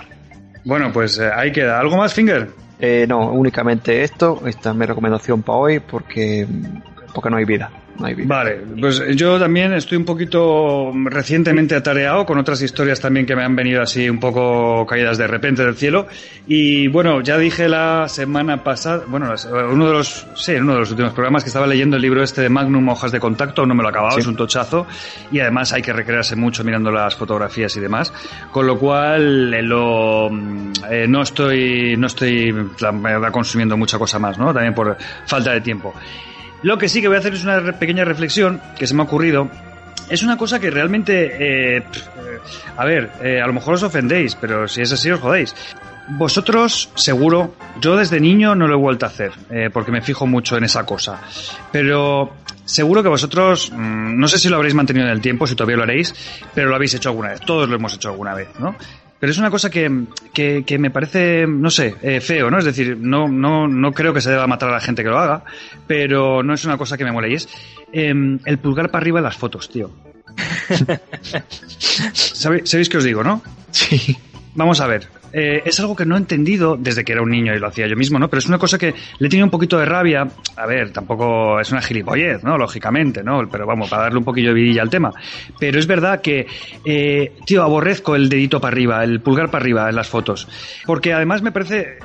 Bueno, 0.65 0.91
pues 0.91 1.19
eh, 1.19 1.30
ahí 1.33 1.51
queda. 1.51 1.80
¿Algo 1.80 1.98
más, 1.98 2.14
Finger? 2.14 2.49
Eh, 2.80 3.06
no, 3.07 3.32
únicamente 3.32 4.03
esto, 4.03 4.41
esta 4.45 4.72
es 4.72 4.75
mi 4.75 4.85
recomendación 4.85 5.41
para 5.43 5.57
hoy 5.57 5.80
porque, 5.80 6.48
porque 7.14 7.30
no 7.30 7.38
hay 7.38 7.45
vida. 7.45 7.69
No 7.99 8.07
hay 8.07 8.15
vida. 8.15 8.27
Vale, 8.27 8.57
pues 8.80 9.03
yo 9.15 9.38
también 9.39 9.72
estoy 9.73 9.97
un 9.99 10.05
poquito 10.05 10.91
recientemente 11.05 11.75
atareado 11.75 12.25
con 12.25 12.39
otras 12.39 12.61
historias 12.61 12.99
también 12.99 13.25
que 13.25 13.35
me 13.35 13.43
han 13.43 13.55
venido 13.55 13.81
así 13.83 14.09
un 14.09 14.19
poco 14.19 14.85
caídas 14.88 15.17
de 15.19 15.27
repente 15.27 15.63
del 15.63 15.75
cielo. 15.75 16.07
Y 16.47 16.88
bueno, 16.88 17.22
ya 17.22 17.38
dije 17.38 17.69
la 17.69 18.07
semana 18.09 18.63
pasada, 18.63 19.03
bueno, 19.07 19.27
las- 19.27 19.45
uno 19.45 19.88
de 19.88 19.93
los, 19.93 20.25
sí, 20.35 20.53
uno 20.53 20.73
de 20.73 20.80
los 20.80 20.89
últimos 20.91 21.13
programas 21.13 21.43
que 21.43 21.49
estaba 21.49 21.67
leyendo 21.67 21.95
el 21.97 22.01
libro 22.01 22.23
este 22.23 22.41
de 22.41 22.49
Magnum 22.49 22.89
Hojas 22.89 23.11
de 23.11 23.19
Contacto, 23.19 23.65
no 23.65 23.75
me 23.75 23.83
lo 23.83 23.89
Sí. 24.15 24.22
es 24.22 24.27
un 24.27 24.35
tochazo. 24.35 24.88
Y 25.31 25.39
además 25.39 25.72
hay 25.73 25.81
que 25.83 25.93
recrearse 25.93 26.35
mucho 26.35 26.63
mirando 26.63 26.89
las 26.91 27.15
fotografías 27.15 27.75
y 27.77 27.80
demás. 27.80 28.11
Con 28.51 28.65
lo 28.65 28.80
cual, 28.80 29.53
eh, 29.53 29.61
lo, 29.61 30.30
mm, 30.31 30.72
eh, 30.89 31.05
no 31.07 31.22
estoy, 31.22 31.95
no 31.95 32.07
estoy, 32.07 32.51
la 32.80 33.31
consumiendo 33.31 33.77
mucha 33.77 33.99
cosa 33.99 34.17
más, 34.17 34.38
¿no? 34.39 34.51
También 34.51 34.73
por 34.73 34.97
falta 35.27 35.51
de 35.53 35.61
tiempo. 35.61 35.93
Lo 36.64 36.77
que 36.77 36.88
sí 36.88 37.01
que 37.01 37.08
voy 37.08 37.17
a 37.17 37.19
hacer 37.19 37.33
es 37.33 37.43
una 37.43 37.74
pequeña 37.74 38.06
reflexión 38.06 38.61
que 38.77 38.88
se 38.88 38.93
me 38.93 39.01
ha 39.01 39.06
ocurrido. 39.06 39.50
Es 40.09 40.24
una 40.24 40.38
cosa 40.38 40.59
que 40.59 40.72
realmente, 40.72 41.77
eh, 41.77 41.83
a 42.77 42.85
ver, 42.85 43.11
eh, 43.22 43.42
a 43.42 43.48
lo 43.48 43.53
mejor 43.53 43.75
os 43.75 43.83
ofendéis, 43.83 44.35
pero 44.35 44.67
si 44.67 44.82
es 44.82 44.92
así 44.92 45.11
os 45.11 45.19
jodéis. 45.19 45.56
Vosotros, 46.09 46.90
seguro, 46.95 47.56
yo 47.80 47.95
desde 47.95 48.19
niño 48.19 48.56
no 48.56 48.67
lo 48.67 48.75
he 48.75 48.77
vuelto 48.77 49.06
a 49.06 49.09
hacer, 49.09 49.32
eh, 49.50 49.69
porque 49.72 49.92
me 49.92 50.01
fijo 50.01 50.25
mucho 50.25 50.58
en 50.58 50.66
esa 50.66 50.85
cosa. 50.85 51.22
Pero 51.72 52.33
seguro 52.66 53.03
que 53.03 53.09
vosotros, 53.09 53.72
mm, 53.72 54.17
no 54.17 54.27
sé 54.27 54.38
si 54.38 54.50
lo 54.50 54.58
habréis 54.58 54.74
mantenido 54.74 55.06
en 55.06 55.11
el 55.11 55.22
tiempo, 55.22 55.48
si 55.48 55.56
todavía 55.56 55.77
lo 55.77 55.83
haréis, 55.83 56.14
pero 56.53 56.69
lo 56.69 56.75
habéis 56.75 56.93
hecho 56.93 57.09
alguna 57.09 57.30
vez. 57.30 57.42
Todos 57.42 57.69
lo 57.69 57.75
hemos 57.75 57.93
hecho 57.93 58.09
alguna 58.09 58.33
vez, 58.33 58.50
¿no? 58.59 58.75
Pero 59.24 59.32
es 59.32 59.38
una 59.38 59.50
cosa 59.50 59.69
que, 59.69 59.90
que, 60.34 60.66
que 60.66 60.77
me 60.77 60.92
parece, 60.92 61.48
no 61.48 61.69
sé, 61.69 61.95
eh, 62.02 62.19
feo, 62.19 62.52
¿no? 62.52 62.58
Es 62.60 62.66
decir, 62.66 62.98
no, 63.00 63.30
no, 63.30 63.69
no 63.69 63.93
creo 63.93 64.14
que 64.14 64.19
se 64.19 64.30
deba 64.30 64.48
matar 64.48 64.68
a 64.68 64.74
la 64.74 64.82
gente 64.82 65.02
que 65.02 65.08
lo 65.08 65.18
haga, 65.18 65.45
pero 65.88 66.43
no 66.43 66.53
es 66.53 66.66
una 66.66 66.77
cosa 66.77 66.98
que 66.98 67.06
me 67.06 67.14
mole. 67.14 67.32
Y 67.32 67.35
es 67.35 67.48
em, 67.93 68.38
el 68.43 68.58
pulgar 68.58 68.92
para 68.92 69.02
arriba 69.02 69.19
en 69.19 69.24
las 69.24 69.38
fotos, 69.38 69.69
tío. 69.69 69.92
¿Sabe- 72.11 72.66
¿Sabéis 72.68 72.90
qué 72.90 72.98
os 72.98 73.06
digo, 73.06 73.24
no? 73.24 73.42
Sí. 73.72 74.18
Vamos 74.56 74.82
a 74.82 74.88
ver. 74.88 75.07
eh, 75.32 75.64
es 75.65 75.80
algo 75.80 75.95
que 75.95 76.06
no 76.06 76.15
he 76.15 76.19
entendido 76.19 76.77
desde 76.77 77.03
que 77.03 77.11
era 77.11 77.23
un 77.23 77.30
niño 77.32 77.56
y 77.56 77.59
lo 77.59 77.67
hacía 77.67 77.88
yo 77.88 77.95
mismo, 77.95 78.19
¿no? 78.19 78.30
Pero 78.30 78.38
es 78.40 78.48
una 78.48 78.59
cosa 78.59 78.77
que 78.77 78.93
le 79.17 79.30
tenido 79.30 79.45
un 79.45 79.51
poquito 79.51 79.80
de 79.80 79.85
rabia. 79.85 80.27
A 80.56 80.65
ver, 80.67 80.91
tampoco 80.91 81.59
es 81.59 81.72
una 81.72 81.82
gilipollez, 81.82 82.43
¿no? 82.43 82.56
Lógicamente, 82.57 83.23
¿no? 83.23 83.41
Pero 83.49 83.65
vamos, 83.65 83.90
para 83.90 84.03
darle 84.03 84.19
un 84.19 84.25
poquillo 84.25 84.49
de 84.49 84.56
vidilla 84.56 84.83
al 84.83 84.91
tema. 84.91 85.11
Pero 85.59 85.80
es 85.80 85.88
verdad 85.88 86.22
que, 86.22 86.45
eh, 86.85 87.33
tío, 87.45 87.64
aborrezco 87.64 88.15
el 88.15 88.30
dedito 88.30 88.61
para 88.61 88.73
arriba, 88.73 89.03
el 89.03 89.22
pulgar 89.22 89.49
para 89.49 89.64
arriba 89.64 89.90
en 89.90 89.95
las 89.95 90.07
fotos. 90.07 90.48
Porque 90.85 91.14
además 91.14 91.41
me 91.41 91.51
parece 91.51 91.98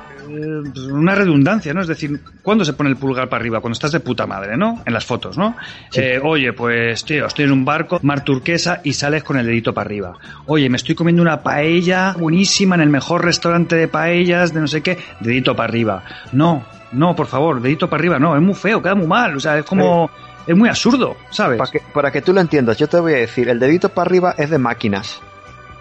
una 0.91 1.15
redundancia, 1.15 1.73
¿no? 1.73 1.81
Es 1.81 1.87
decir, 1.87 2.19
¿cuándo 2.41 2.65
se 2.65 2.73
pone 2.73 2.89
el 2.89 2.97
pulgar 2.97 3.29
para 3.29 3.41
arriba? 3.41 3.61
Cuando 3.61 3.73
estás 3.73 3.91
de 3.91 3.99
puta 3.99 4.25
madre, 4.25 4.57
¿no? 4.57 4.81
En 4.85 4.93
las 4.93 5.05
fotos, 5.05 5.37
¿no? 5.37 5.55
Eh, 5.93 6.19
oye, 6.23 6.53
pues, 6.53 7.03
tío, 7.03 7.25
estoy 7.25 7.45
en 7.45 7.51
un 7.51 7.65
barco, 7.65 7.99
mar 8.03 8.23
turquesa, 8.23 8.81
y 8.83 8.93
sales 8.93 9.23
con 9.23 9.37
el 9.37 9.45
dedito 9.45 9.73
para 9.73 9.85
arriba. 9.85 10.17
Oye, 10.45 10.69
me 10.69 10.77
estoy 10.77 10.95
comiendo 10.95 11.21
una 11.21 11.41
paella 11.41 12.15
buenísima 12.17 12.75
en 12.75 12.81
el 12.81 12.89
mejor 12.89 13.25
restaurante 13.25 13.75
de 13.75 13.87
paellas, 13.87 14.53
de 14.53 14.61
no 14.61 14.67
sé 14.67 14.81
qué, 14.81 14.97
dedito 15.19 15.55
para 15.55 15.69
arriba. 15.69 16.03
No, 16.31 16.63
no, 16.91 17.15
por 17.15 17.27
favor, 17.27 17.61
dedito 17.61 17.89
para 17.89 18.01
arriba, 18.01 18.19
no, 18.19 18.35
es 18.35 18.41
muy 18.41 18.55
feo, 18.55 18.81
queda 18.81 18.95
muy 18.95 19.07
mal, 19.07 19.35
o 19.35 19.39
sea, 19.39 19.57
es 19.57 19.65
como... 19.65 20.09
Es 20.47 20.57
muy 20.57 20.67
absurdo, 20.67 21.15
¿sabes? 21.29 21.59
Para 21.59 21.69
que, 21.69 21.81
para 21.93 22.11
que 22.11 22.21
tú 22.23 22.33
lo 22.33 22.41
entiendas, 22.41 22.75
yo 22.77 22.87
te 22.87 22.99
voy 22.99 23.13
a 23.13 23.17
decir, 23.17 23.49
el 23.49 23.59
dedito 23.59 23.89
para 23.89 24.07
arriba 24.07 24.33
es 24.35 24.49
de 24.49 24.57
máquinas. 24.57 25.21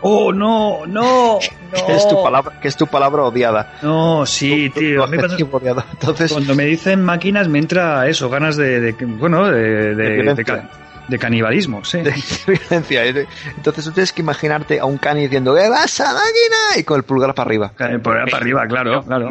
Oh, 0.01 0.33
no, 0.33 0.87
no, 0.87 1.39
Que 1.87 1.95
es 1.97 2.09
tu 2.09 2.23
palabra, 2.23 2.53
que 2.61 2.69
es 2.69 2.77
tu 2.77 2.87
palabra 2.87 3.25
odiada. 3.25 3.75
No, 3.83 4.25
sí, 4.27 4.71
Tu- 4.71 4.81
tío. 4.81 4.97
tu 4.99 5.03
A 5.03 5.07
mí 5.07 5.17
cuando. 5.17 5.85
Entonces, 5.93 6.33
cuando 6.33 6.55
me 6.55 6.65
dicen 6.67 7.03
máquinas 7.05 7.49
me 7.49 7.59
entra 7.59 8.07
eso, 8.09 8.29
ganas 8.31 8.57
de, 8.57 8.81
de- 8.81 8.93
bueno, 9.05 9.47
de, 9.51 9.95
de. 9.95 10.63
De 11.09 11.17
ca- 11.17 11.19
de 11.19 11.19
canibalismo, 11.19 11.85
sí. 11.85 11.99
de 11.99 12.15
violencia. 12.47 13.05
Entonces 13.57 13.85
tú 13.85 13.93
tienes 13.93 14.13
que 14.13 14.23
imaginarte 14.23 14.79
a 14.81 14.85
un 14.85 14.99
cani 14.99 15.23
diciendo 15.23 15.57
¡Eh, 15.57 15.69
vas 15.69 16.01
a 16.01 16.05
máquina! 16.13 16.79
Y 16.79 16.85
con 16.85 16.99
el 16.99 17.03
pulgar 17.05 17.35
para 17.35 17.49
arriba. 17.49 17.73
Eh, 17.79 17.99
Por 17.99 18.17
ahí 18.19 18.31
para 18.31 18.37
arriba, 18.43 18.67
claro, 18.67 19.03
claro. 19.03 19.29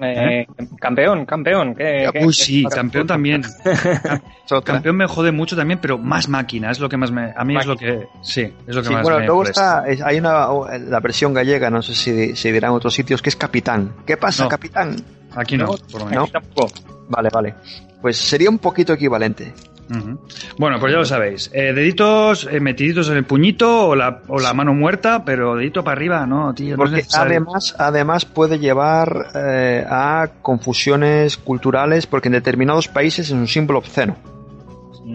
Eh, 0.00 0.46
Campeón, 0.80 1.24
campeón. 1.26 1.74
¿qué- 1.74 2.08
qué- 2.12 2.20
Uy, 2.20 2.26
qué- 2.28 2.32
sí, 2.44 2.64
campeón 2.64 3.06
también. 3.06 3.42
Campeón 4.64 4.96
me 4.96 5.06
jode 5.06 5.30
mucho 5.32 5.54
también, 5.56 5.78
pero 5.78 5.98
más 5.98 6.26
máquina, 6.28 6.70
es 6.70 6.80
lo 6.80 6.88
que 6.88 6.96
más 6.96 7.10
me... 7.10 7.32
A 7.36 7.44
mí 7.44 7.56
es 7.56 7.66
lo 7.66 7.76
que... 7.76 8.06
Sí, 8.22 8.50
es 8.66 8.74
lo 8.74 8.80
que 8.82 8.88
Sí, 8.88 8.94
más 8.94 9.02
bueno, 9.02 9.18
me 9.18 9.26
luego 9.26 9.44
está, 9.44 9.84
es- 9.86 10.00
hay 10.00 10.18
una, 10.18 10.46
la 10.78 11.00
versión 11.00 11.34
gallega, 11.34 11.68
no 11.68 11.82
sé 11.82 11.94
si, 11.94 12.34
si 12.34 12.50
dirán 12.50 12.70
otros 12.72 12.94
sitios, 12.94 13.20
que 13.20 13.28
es 13.28 13.36
capitán. 13.36 13.92
¿Qué 14.06 14.16
pasa, 14.16 14.44
No. 14.44 14.48
capitán? 14.48 14.96
Aquí 15.36 15.58
no, 15.58 15.66
por 15.92 16.00
lo 16.00 16.06
menos. 16.06 16.32
¿No? 16.32 16.40
Tampoco. 16.40 16.72
Vale, 17.10 17.28
vale. 17.30 17.54
Pues 18.00 18.16
sería 18.16 18.48
un 18.48 18.58
poquito 18.58 18.92
equivalente. 18.94 19.52
Bueno, 20.58 20.78
pues 20.78 20.92
ya 20.92 20.98
lo 20.98 21.04
sabéis. 21.04 21.50
Eh, 21.54 21.72
deditos 21.72 22.48
eh, 22.50 22.60
metiditos 22.60 23.08
en 23.10 23.16
el 23.16 23.24
puñito 23.24 23.88
o 23.88 23.96
la, 23.96 24.22
o 24.28 24.38
la 24.38 24.52
mano 24.54 24.74
muerta, 24.74 25.24
pero 25.24 25.56
dedito 25.56 25.82
para 25.82 25.96
arriba, 25.96 26.26
no, 26.26 26.52
tío. 26.54 26.76
no 26.76 26.84
es 26.84 26.90
Porque 26.90 26.96
necesario. 26.96 27.30
además, 27.32 27.74
además 27.78 28.24
puede 28.24 28.58
llevar 28.58 29.26
eh, 29.34 29.84
a 29.88 30.28
confusiones 30.42 31.36
culturales, 31.38 32.06
porque 32.06 32.28
en 32.28 32.32
determinados 32.34 32.88
países 32.88 33.26
es 33.26 33.32
un 33.32 33.48
símbolo 33.48 33.78
obsceno. 33.80 34.16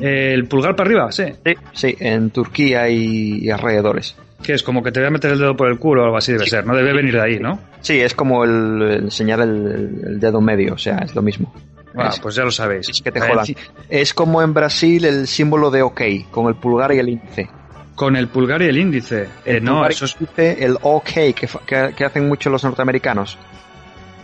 El 0.01 0.47
pulgar 0.47 0.75
para 0.75 0.87
arriba, 0.89 1.11
sí. 1.11 1.25
Sí, 1.45 1.53
sí, 1.73 1.95
en 1.99 2.31
Turquía 2.31 2.89
y, 2.89 3.45
y 3.45 3.49
alrededores. 3.51 4.15
Que 4.41 4.53
es 4.53 4.63
como 4.63 4.81
que 4.83 4.91
te 4.91 4.99
voy 4.99 5.07
a 5.07 5.11
meter 5.11 5.31
el 5.31 5.39
dedo 5.39 5.55
por 5.55 5.69
el 5.69 5.77
culo 5.77 6.01
o 6.01 6.05
algo 6.05 6.17
así 6.17 6.31
debe 6.33 6.47
ser, 6.47 6.65
no 6.65 6.75
debe 6.75 6.93
venir 6.93 7.13
de 7.13 7.21
ahí, 7.21 7.39
¿no? 7.39 7.59
Sí, 7.81 7.99
es 7.99 8.13
como 8.15 8.43
el, 8.43 8.81
el, 8.81 9.09
el 10.07 10.19
dedo 10.19 10.41
medio, 10.41 10.73
o 10.73 10.77
sea, 10.77 10.97
es 10.97 11.13
lo 11.15 11.21
mismo. 11.21 11.53
Ah, 11.95 12.09
Es- 12.09 12.19
pues 12.19 12.35
ya 12.35 12.43
lo 12.43 12.51
sabéis. 12.51 12.89
es 12.89 13.01
que 13.01 13.11
te 13.11 13.19
jodan. 13.21 13.45
Es 13.89 14.13
como 14.13 14.41
en 14.41 14.53
Brasil 14.53 15.05
el 15.05 15.27
símbolo 15.27 15.69
de 15.71 15.81
OK, 15.83 16.01
con 16.31 16.47
el 16.47 16.55
pulgar 16.55 16.91
y 16.93 16.99
el 16.99 17.09
índice. 17.09 17.49
Con 17.95 18.15
el 18.15 18.27
pulgar 18.27 18.61
y 18.63 18.65
el 18.65 18.77
índice. 18.77 19.29
Eh, 19.45 19.59
no, 19.61 19.85
eso 19.85 20.05
es 20.05 20.17
el 20.37 20.77
OK 20.81 21.33
que, 21.35 21.47
fa- 21.47 21.59
que- 21.65 21.93
que 21.95 22.05
hacen 22.05 22.27
mucho 22.27 22.49
los 22.49 22.63
norteamericanos. 22.63 23.37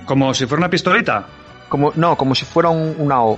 como 0.06 0.34
si 0.34 0.48
fuera 0.48 0.62
una 0.62 0.70
pistolita. 0.72 1.28
Como, 1.70 1.92
no, 1.96 2.16
como 2.18 2.34
si 2.34 2.44
fuera 2.46 2.70
un- 2.70 2.96
una 2.98 3.22
O. 3.24 3.38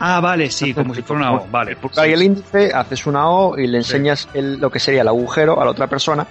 Ah, 0.00 0.18
vale, 0.20 0.50
sí, 0.50 0.74
como 0.74 0.94
si 0.96 1.02
fuera 1.02 1.22
una 1.22 1.32
O. 1.42 1.46
Vale. 1.48 1.70
El 1.72 1.76
pulgar 1.76 2.08
y 2.08 2.12
el 2.12 2.22
índice, 2.22 2.72
haces 2.74 3.06
una 3.06 3.28
O 3.30 3.56
y 3.56 3.68
le 3.68 3.78
enseñas 3.78 4.28
el- 4.34 4.58
lo 4.58 4.68
que 4.70 4.80
sería 4.80 5.02
el 5.02 5.08
agujero 5.08 5.60
a 5.60 5.64
la 5.64 5.70
otra 5.70 5.86
persona, 5.86 6.26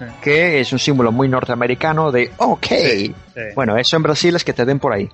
Sí. 0.00 0.04
que 0.20 0.58
es 0.58 0.72
un 0.72 0.80
símbolo 0.80 1.12
muy 1.12 1.28
norteamericano 1.28 2.10
de 2.10 2.32
OK. 2.38 2.66
Bueno, 3.54 3.76
eso 3.76 3.96
en 3.96 4.02
Brasil 4.02 4.34
es 4.34 4.42
que 4.42 4.52
te 4.52 4.64
den 4.64 4.80
por 4.80 4.92
ahí. 4.92 5.08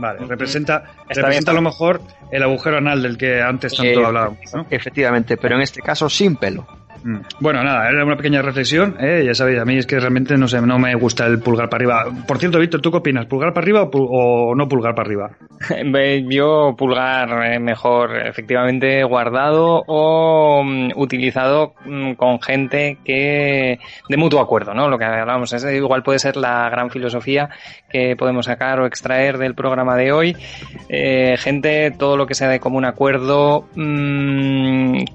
Vale, 0.00 0.20
representa, 0.26 0.84
Está 1.08 1.22
representa 1.22 1.50
a 1.50 1.54
lo 1.54 1.62
mejor 1.62 2.00
el 2.30 2.42
agujero 2.42 2.78
anal 2.78 3.02
del 3.02 3.18
que 3.18 3.42
antes 3.42 3.74
tanto 3.74 4.00
Eh, 4.00 4.04
hablábamos, 4.04 4.54
¿no? 4.54 4.66
Efectivamente, 4.70 5.36
pero 5.36 5.56
en 5.56 5.62
este 5.62 5.82
caso 5.82 6.08
sin 6.08 6.36
pelo. 6.36 6.66
Mm. 7.02 7.20
Bueno, 7.40 7.62
nada, 7.62 7.88
era 7.88 8.04
una 8.04 8.16
pequeña 8.16 8.42
reflexión, 8.42 8.96
¿eh? 9.00 9.22
ya 9.24 9.34
sabéis, 9.34 9.58
a 9.58 9.64
mí 9.64 9.76
es 9.76 9.86
que 9.86 9.98
realmente 9.98 10.36
no 10.36 10.48
sé, 10.48 10.60
no 10.60 10.78
me 10.78 10.94
gusta 10.94 11.26
el 11.26 11.38
pulgar 11.38 11.68
para 11.68 11.82
arriba. 11.82 12.24
Por 12.26 12.38
cierto, 12.38 12.58
Víctor, 12.58 12.80
¿tú 12.80 12.90
qué 12.90 12.98
opinas? 12.98 13.26
¿Pulgar 13.26 13.52
para 13.52 13.64
arriba 13.64 13.88
o, 13.92 14.54
no 14.54 14.68
pulgar 14.68 14.94
para 14.94 15.06
arriba? 15.06 15.30
Yo 16.30 16.74
pulgar 16.76 17.52
eh, 17.52 17.58
mejor 17.58 18.16
efectivamente 18.26 19.02
guardado 19.04 19.82
o 19.86 20.62
mm, 20.64 20.90
utilizado 20.96 21.74
mm, 21.84 22.12
con 22.12 22.40
gente 22.40 22.98
que 23.04 23.78
de 24.08 24.16
mutuo 24.16 24.40
acuerdo, 24.40 24.74
¿no? 24.74 24.88
Lo 24.88 24.98
que 24.98 25.04
hablábamos 25.04 25.52
es 25.52 25.64
igual 25.64 26.02
puede 26.02 26.18
ser 26.18 26.36
la 26.36 26.68
gran 26.68 26.90
filosofía 26.90 27.50
que 27.88 28.16
podemos 28.16 28.46
sacar 28.46 28.80
o 28.80 28.86
extraer 28.86 29.38
del 29.38 29.54
programa 29.54 29.96
de 29.96 30.12
hoy. 30.12 30.36
Eh, 30.88 31.36
gente, 31.38 31.90
todo 31.92 32.16
lo 32.16 32.26
que 32.26 32.34
sea 32.34 32.48
de 32.48 32.60
común 32.60 32.84
acuerdo, 32.84 33.68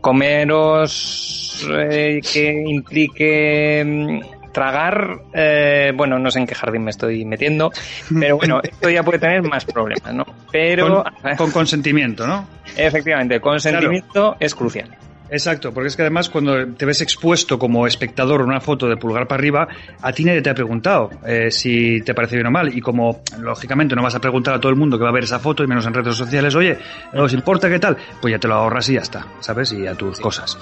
comeros 0.02 1.46
eh, 1.80 2.22
que 2.22 2.64
implique 2.68 3.84
mm, 3.86 4.52
tragar, 4.52 5.20
eh, 5.34 5.92
bueno, 5.96 6.18
no 6.18 6.32
sé 6.32 6.40
en 6.40 6.48
qué 6.48 6.56
jardín 6.56 6.84
me 6.84 6.92
estoy 6.92 7.26
metiendo, 7.26 7.72
pero 8.20 8.38
bueno, 8.38 8.62
esto 8.64 8.90
ya 8.90 9.04
puede 9.04 9.20
tener 9.20 9.44
más 9.44 9.66
problemas, 9.66 10.14
¿no? 10.14 10.26
Pero 10.52 11.04
Con, 11.22 11.36
con 11.36 11.52
consentimiento, 11.52 12.26
¿no? 12.26 12.48
efectivamente, 12.78 13.40
consentimiento 13.40 14.38
es 14.40 14.56
crucial. 14.56 14.90
Exacto, 15.30 15.74
porque 15.74 15.88
es 15.88 15.96
que 15.96 16.04
además 16.04 16.30
cuando 16.30 16.66
te 16.76 16.86
ves 16.86 17.02
expuesto 17.02 17.58
como 17.58 17.88
espectador 17.88 18.42
una 18.44 18.60
foto 18.62 18.88
de 18.88 18.96
pulgar 18.98 19.28
para 19.28 19.40
arriba, 19.40 19.68
a 20.02 20.12
ti 20.12 20.24
nadie 20.24 20.42
te 20.42 20.50
ha 20.50 20.54
preguntado 20.54 21.10
eh, 21.26 21.50
si 21.50 22.02
te 22.02 22.14
parece 22.14 22.36
bien 22.36 22.48
o 22.48 22.52
mal. 22.52 22.76
Y 22.78 22.80
como 22.82 23.22
lógicamente 23.40 23.96
no 23.96 24.04
vas 24.04 24.14
a 24.16 24.22
preguntar 24.22 24.54
a 24.54 24.60
todo 24.60 24.70
el 24.72 24.76
mundo 24.78 24.98
que 24.98 25.04
va 25.04 25.10
a 25.10 25.14
ver 25.14 25.24
esa 25.24 25.40
foto 25.40 25.64
y 25.64 25.68
menos 25.68 25.86
en 25.88 25.94
redes 25.94 26.16
sociales, 26.16 26.54
oye, 26.56 26.78
¿os 27.14 27.34
importa 27.34 27.70
qué 27.70 27.80
tal? 27.80 27.98
Pues 28.22 28.32
ya 28.34 28.40
te 28.40 28.48
lo 28.48 28.54
ahorras 28.56 28.88
y 28.90 28.94
ya 28.94 29.02
está, 29.02 29.26
¿sabes? 29.40 29.72
Y 29.74 29.88
a 29.88 29.96
tus 29.96 30.20
cosas. 30.20 30.58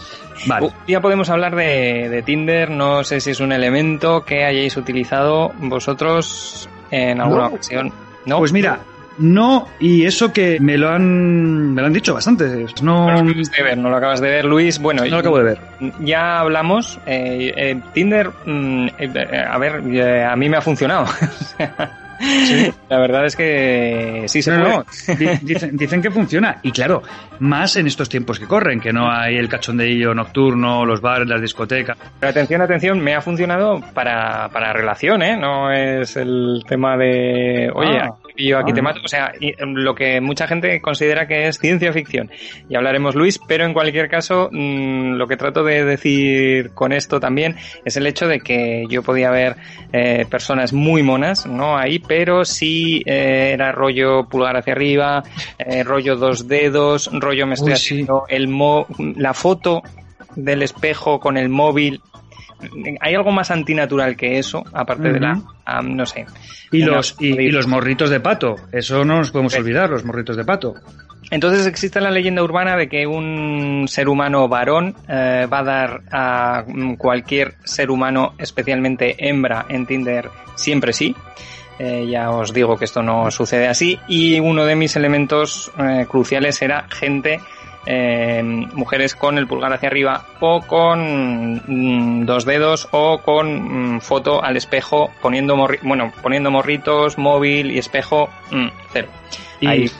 Vale. 0.48 0.68
Uh, 0.68 0.72
Ya 0.88 1.02
podemos 1.02 1.30
hablar 1.30 1.56
de, 1.56 2.08
de 2.10 2.22
Tinder, 2.24 2.70
no 2.70 3.04
sé 3.04 3.20
si 3.20 3.32
es 3.32 3.40
un 3.42 3.52
elemento 3.52 4.24
que 4.24 4.46
hayáis 4.46 4.78
utilizado 4.78 5.52
vosotros 5.60 6.70
en 6.92 7.20
alguna 7.20 7.50
No. 7.50 7.56
ocasión. 7.56 7.92
¿No? 8.26 8.38
Pues 8.38 8.54
mira, 8.54 8.80
no, 9.18 9.68
y 9.80 10.06
eso 10.06 10.32
que 10.34 10.60
me 10.60 10.78
lo 10.78 10.90
han, 10.90 11.74
me 11.74 11.82
lo 11.82 11.88
han 11.88 11.94
dicho 11.94 12.14
bastante. 12.14 12.66
No, 12.82 13.08
No 13.12 13.24
lo 13.24 13.30
acabas 13.32 13.52
de 13.52 13.64
ver, 13.64 13.78
no 13.78 13.90
lo 13.90 13.96
acabas 13.98 14.22
de 14.22 14.30
ver, 14.30 14.46
Luis. 14.46 14.80
Bueno, 14.80 15.04
no 15.04 15.10
lo 15.10 15.18
acabo 15.18 15.38
de 15.38 15.44
ver. 15.44 15.60
ya 16.00 16.40
hablamos. 16.40 17.00
eh, 17.06 17.54
eh, 17.56 17.80
Tinder, 17.94 18.30
mm, 18.46 18.88
eh, 19.00 19.46
a 19.50 19.58
ver, 19.58 19.82
eh, 19.94 20.24
a 20.24 20.36
mí 20.36 20.50
me 20.50 20.58
ha 20.58 20.62
funcionado. 20.62 21.06
La 22.90 23.00
verdad 23.00 23.26
es 23.26 23.36
que 23.36 24.24
sí 24.28 24.42
se 24.42 24.52
No, 24.56 24.64
puede. 24.64 24.78
no, 24.78 24.86
di- 25.20 25.40
dicen, 25.42 25.76
dicen 25.76 26.02
que 26.02 26.10
funciona. 26.12 26.58
Y 26.62 26.72
claro, 26.72 27.02
más 27.40 27.76
en 27.76 27.88
estos 27.88 28.08
tiempos 28.08 28.40
que 28.40 28.46
corren, 28.46 28.80
que 28.80 28.94
no 28.94 29.12
hay 29.12 29.36
el 29.36 29.50
cachondeillo 29.50 30.14
nocturno, 30.14 30.86
los 30.86 31.02
bares, 31.02 31.28
las 31.28 31.42
discotecas. 31.42 31.98
Pero 32.20 32.30
atención, 32.30 32.62
atención, 32.62 33.00
me 33.02 33.16
ha 33.16 33.22
funcionado 33.22 33.82
para, 33.94 34.48
para 34.50 34.72
relación, 34.72 35.22
¿eh? 35.22 35.36
No 35.38 35.72
es 35.72 36.16
el 36.16 36.64
tema 36.68 36.96
de, 36.98 37.70
oye, 37.74 37.98
Ah. 38.02 38.14
Aquí, 38.34 38.48
yo 38.48 38.58
aquí 38.58 38.72
Ah. 38.72 38.76
te 38.76 38.82
mato. 38.82 39.00
O 39.04 39.08
sea, 39.08 39.32
em, 39.40 39.74
lo 39.76 39.96
que 39.96 40.20
mucha 40.22 40.48
gente 40.48 40.82
considera 40.82 41.28
que 41.28 41.48
es 41.48 41.58
ciencia 41.60 41.94
ficción. 41.94 42.30
Y 42.70 42.76
hablaremos, 42.76 43.16
Luis, 43.16 43.40
pero 43.48 43.66
en 43.66 43.74
cualquier 43.74 44.10
caso, 44.10 44.50
mm, 44.52 45.14
lo 45.14 45.28
que 45.28 45.38
trato 45.38 45.64
de 45.64 45.86
decir 45.86 46.72
con 46.74 46.92
esto 46.92 47.20
también 47.20 47.56
es 47.86 47.96
el 47.98 48.08
hecho 48.08 48.28
de 48.28 48.40
que 48.40 48.84
yo 48.90 49.04
podía 49.04 49.32
ver 49.32 49.56
eh, 49.92 50.26
personas 50.30 50.74
muy 50.74 51.04
monas, 51.04 51.46
¿no? 51.46 51.78
Ahí, 51.78 52.00
pero 52.00 52.46
sí 52.46 53.04
eh, 53.06 53.52
era 53.54 53.72
rollo 53.72 54.28
pulgar 54.28 54.58
hacia 54.58 54.74
arriba, 54.74 55.24
eh, 55.60 55.84
rollo 55.84 56.16
dos 56.16 56.48
dedos, 56.48 57.10
rollo 57.14 57.46
me 57.46 57.54
estoy 57.54 57.74
Uy, 57.74 57.78
sí. 57.78 57.94
haciendo 57.94 58.24
el 58.28 58.48
mo 58.48 58.88
la 59.16 59.34
foto 59.34 59.84
del 60.36 60.64
espejo 60.64 61.20
con 61.20 61.38
el 61.38 61.50
móvil. 61.50 62.02
¿Hay 63.00 63.16
algo 63.16 63.32
más 63.32 63.52
antinatural 63.52 64.16
que 64.16 64.38
eso? 64.40 64.64
Aparte 64.74 65.12
de 65.12 65.20
la... 65.20 65.40
Ah, 65.66 65.82
no 65.82 66.06
sé. 66.06 66.26
Y 66.72 66.84
los, 66.84 67.16
y, 67.20 67.28
y 67.40 67.50
los 67.52 67.68
morritos 67.68 68.10
de 68.10 68.20
pato. 68.20 68.56
Eso 68.72 69.04
no 69.06 69.18
nos 69.18 69.32
podemos 69.32 69.54
Sí. 69.54 69.60
olvidar, 69.60 69.90
los 69.90 70.04
morritos 70.04 70.36
de 70.38 70.44
pato. 70.46 70.76
Entonces 71.32 71.66
existe 71.66 72.00
la 72.02 72.12
leyenda 72.12 72.44
urbana 72.44 72.76
de 72.76 72.88
que 72.88 73.08
un 73.08 73.86
ser 73.88 74.08
humano 74.10 74.48
varón 74.48 74.96
eh, 75.08 75.48
va 75.52 75.60
a 75.60 75.64
dar 75.64 76.02
a 76.12 76.64
mm, 76.68 76.96
cualquier 76.96 77.56
ser 77.64 77.90
humano, 77.90 78.34
especialmente 78.38 79.16
hembra, 79.18 79.66
en 79.70 79.86
Tinder 79.86 80.30
siempre 80.56 80.94
sí. 80.94 81.16
Eh, 81.80 82.06
ya 82.08 82.30
os 82.30 82.54
digo 82.54 82.78
que 82.78 82.86
esto 82.86 83.02
no 83.02 83.32
sucede 83.32 83.68
así. 83.68 83.98
Y 84.08 84.40
uno 84.40 84.66
de 84.66 84.76
mis 84.76 84.96
elementos 84.96 85.72
eh, 85.80 86.06
cruciales 86.08 86.62
era 86.62 86.86
gente, 86.90 87.40
eh, 87.86 88.42
mujeres 88.74 89.16
con 89.16 89.38
el 89.38 89.48
pulgar 89.48 89.74
hacia 89.74 89.90
arriba 89.90 90.26
o 90.40 90.62
con 90.62 91.62
mm, 91.68 92.26
dos 92.26 92.46
dedos 92.46 92.88
o 92.92 93.20
con 93.20 93.96
mm, 93.96 94.02
foto 94.02 94.44
al 94.44 94.58
espejo 94.58 95.12
poniendo 95.22 95.56
morri- 95.56 95.80
bueno 95.84 96.12
poniendo 96.22 96.52
morritos, 96.52 97.18
móvil 97.18 97.72
y 97.72 97.78
espejo 97.80 98.30
mm, 98.52 98.68
cero. 98.92 99.08
Y, 99.60 99.68
Ahí, 99.68 99.92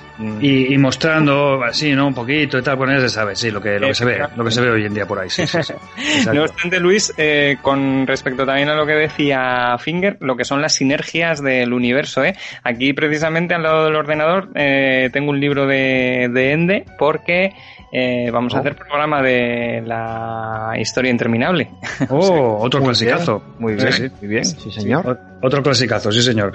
y, 0.42 0.74
y 0.74 0.78
mostrando 0.78 1.64
así, 1.64 1.94
¿no? 1.94 2.08
Un 2.08 2.14
poquito 2.14 2.58
y 2.58 2.62
tal, 2.62 2.78
pues 2.78 2.92
ya 2.92 3.00
se 3.00 3.10
sabe, 3.10 3.34
sí, 3.36 3.50
lo 3.50 3.62
que, 3.62 3.80
lo 3.80 3.88
que 3.88 3.96
se 3.96 4.04
ve, 4.04 4.20
lo 4.36 4.44
que 4.44 4.52
se 4.52 4.62
ve 4.62 4.70
hoy 4.72 4.86
en 4.86 4.94
día 4.94 5.06
por 5.08 5.20
ahí, 5.20 5.30
sí, 5.30 5.48
sí, 5.48 5.64
sí. 5.64 5.74
Exacto. 5.98 6.34
No 6.34 6.44
obstante, 6.44 6.80
Luis, 6.82 7.14
eh, 7.18 7.58
con 7.62 8.06
respecto 8.06 8.46
también 8.46 8.68
a 8.70 8.76
lo 8.76 8.86
que 8.86 8.92
decía 8.94 9.76
Finger, 9.80 10.18
lo 10.20 10.36
que 10.36 10.44
son 10.44 10.62
las 10.62 10.76
sinergias 10.76 11.42
del 11.42 11.72
universo, 11.74 12.24
¿eh? 12.26 12.36
Aquí 12.64 12.92
precisamente 12.94 13.54
al 13.56 13.64
lado 13.64 13.86
del 13.86 13.96
ordenador 13.96 14.50
eh, 14.56 15.10
tengo 15.14 15.30
un 15.32 15.40
libro 15.40 15.66
de, 15.66 16.30
de 16.32 16.52
Ende 16.52 16.86
porque 17.00 17.54
eh, 17.94 18.30
vamos 18.32 18.54
a 18.54 18.58
Oh. 18.58 18.60
hacer 18.62 18.76
programa 18.76 19.22
de 19.22 19.84
la 19.86 20.74
historia 20.80 21.12
interminable. 21.12 21.70
Oh, 22.10 22.58
otro 22.62 22.80
Muy 22.80 22.88
clasicazo. 22.90 23.40
bien, 23.40 23.56
Muy 23.60 23.74
bien, 23.76 23.92
Sí, 23.94 24.04
sí. 24.08 24.14
muy 24.20 24.28
bien, 24.30 24.46
sí 24.46 24.72
señor. 24.72 25.08
O- 25.08 25.34
Otro 25.46 25.62
clasicazo, 25.62 26.10
sí 26.12 26.22
señor. 26.22 26.54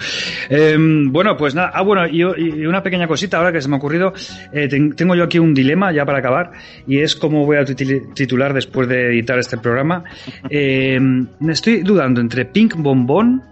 Eh, 0.48 0.74
bueno, 0.78 1.36
pues 1.36 1.54
nada, 1.54 1.70
ah 1.74 1.82
bueno, 1.82 2.06
y, 2.08 2.20
y 2.22 2.66
una 2.66 2.82
pequeña 2.82 3.06
cosita 3.06 3.36
ahora 3.36 3.52
que 3.52 3.60
se 3.60 3.68
me 3.68 3.74
ha 3.74 3.78
ocurrido, 3.78 4.14
eh, 4.50 4.66
ten- 4.66 4.96
tengo 4.96 5.14
yo 5.14 5.24
aquí 5.24 5.38
un 5.38 5.52
dilema 5.52 5.92
ya 5.92 6.06
para 6.06 6.18
acabar, 6.20 6.52
y 6.86 6.98
es 7.00 7.14
cómo 7.14 7.44
voy 7.44 7.58
a 7.58 7.64
titular 7.66 8.54
después 8.54 8.88
de 8.88 9.08
editar 9.08 9.38
este 9.38 9.58
programa. 9.58 10.04
Eh, 10.50 10.98
me 11.00 11.52
estoy 11.52 11.82
dudando 11.82 12.20
entre 12.22 12.46
Pink 12.46 12.74
Bombón 12.76 13.42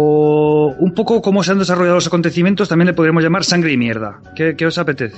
o 0.00 0.76
un 0.78 0.94
poco 0.94 1.20
cómo 1.20 1.42
se 1.42 1.50
han 1.50 1.58
desarrollado 1.58 1.96
los 1.96 2.06
acontecimientos, 2.06 2.68
también 2.68 2.86
le 2.86 2.92
podríamos 2.92 3.20
llamar 3.20 3.42
sangre 3.42 3.72
y 3.72 3.76
mierda. 3.76 4.20
¿Qué, 4.36 4.54
qué 4.54 4.64
os 4.64 4.78
apetece? 4.78 5.16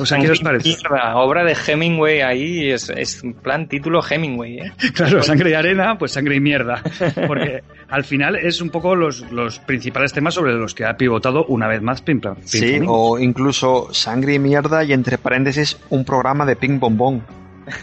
O 0.00 0.06
sea, 0.06 0.18
¿qué 0.18 0.30
os 0.30 0.40
parece? 0.40 0.68
Mierda, 0.70 1.16
obra 1.16 1.44
de 1.44 1.54
Hemingway 1.54 2.22
ahí, 2.22 2.70
es, 2.70 2.88
es 2.88 3.22
plan 3.42 3.68
título 3.68 4.00
Hemingway, 4.02 4.58
¿eh? 4.60 4.72
Claro, 4.94 5.22
sangre 5.22 5.50
y 5.50 5.52
arena, 5.52 5.98
pues 5.98 6.12
sangre 6.12 6.36
y 6.36 6.40
mierda. 6.40 6.82
Porque 7.26 7.62
al 7.90 8.04
final 8.04 8.36
es 8.36 8.62
un 8.62 8.70
poco 8.70 8.94
los, 8.96 9.30
los 9.30 9.58
principales 9.58 10.14
temas 10.14 10.32
sobre 10.32 10.54
los 10.54 10.74
que 10.74 10.86
ha 10.86 10.96
pivotado 10.96 11.44
una 11.48 11.68
vez 11.68 11.82
más 11.82 12.00
Pim 12.00 12.22
Sí, 12.44 12.80
o 12.86 13.18
incluso 13.18 13.92
sangre 13.92 14.32
y 14.34 14.38
mierda 14.38 14.82
y 14.82 14.94
entre 14.94 15.18
paréntesis 15.18 15.76
un 15.90 16.06
programa 16.06 16.46
de 16.46 16.56
ping 16.56 16.80
bombón 16.80 17.22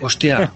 Hostia. 0.02 0.52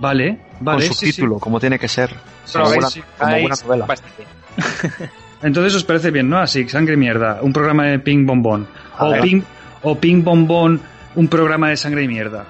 Vale, 0.00 0.40
vale. 0.60 0.88
con 0.88 0.96
sí, 0.96 1.12
subtítulo, 1.12 1.38
como 1.38 1.60
tiene 1.60 1.78
que 1.78 1.86
ser. 1.86 2.10
Pero 2.52 2.64
Como, 2.64 2.70
veis, 2.70 2.74
buena, 2.74 2.90
sí, 2.90 3.02
como 3.18 3.30
buena 3.30 3.48
veis 3.48 3.64
novela. 3.64 3.86
bastante. 3.86 4.26
Entonces 5.42 5.74
os 5.74 5.84
parece 5.84 6.10
bien, 6.10 6.28
¿no? 6.28 6.38
Así, 6.38 6.68
sangre 6.68 6.94
y 6.94 6.96
mierda. 6.96 7.38
Un 7.42 7.52
programa 7.52 7.86
de 7.86 7.98
ping 7.98 8.26
bombón. 8.26 8.66
O 8.98 9.10
ver. 9.10 9.20
ping, 9.22 9.42
o 9.82 9.94
ping 9.96 10.22
bombón, 10.24 10.80
un 11.14 11.28
programa 11.28 11.70
de 11.70 11.76
sangre 11.76 12.02
y 12.02 12.08
mierda. 12.08 12.44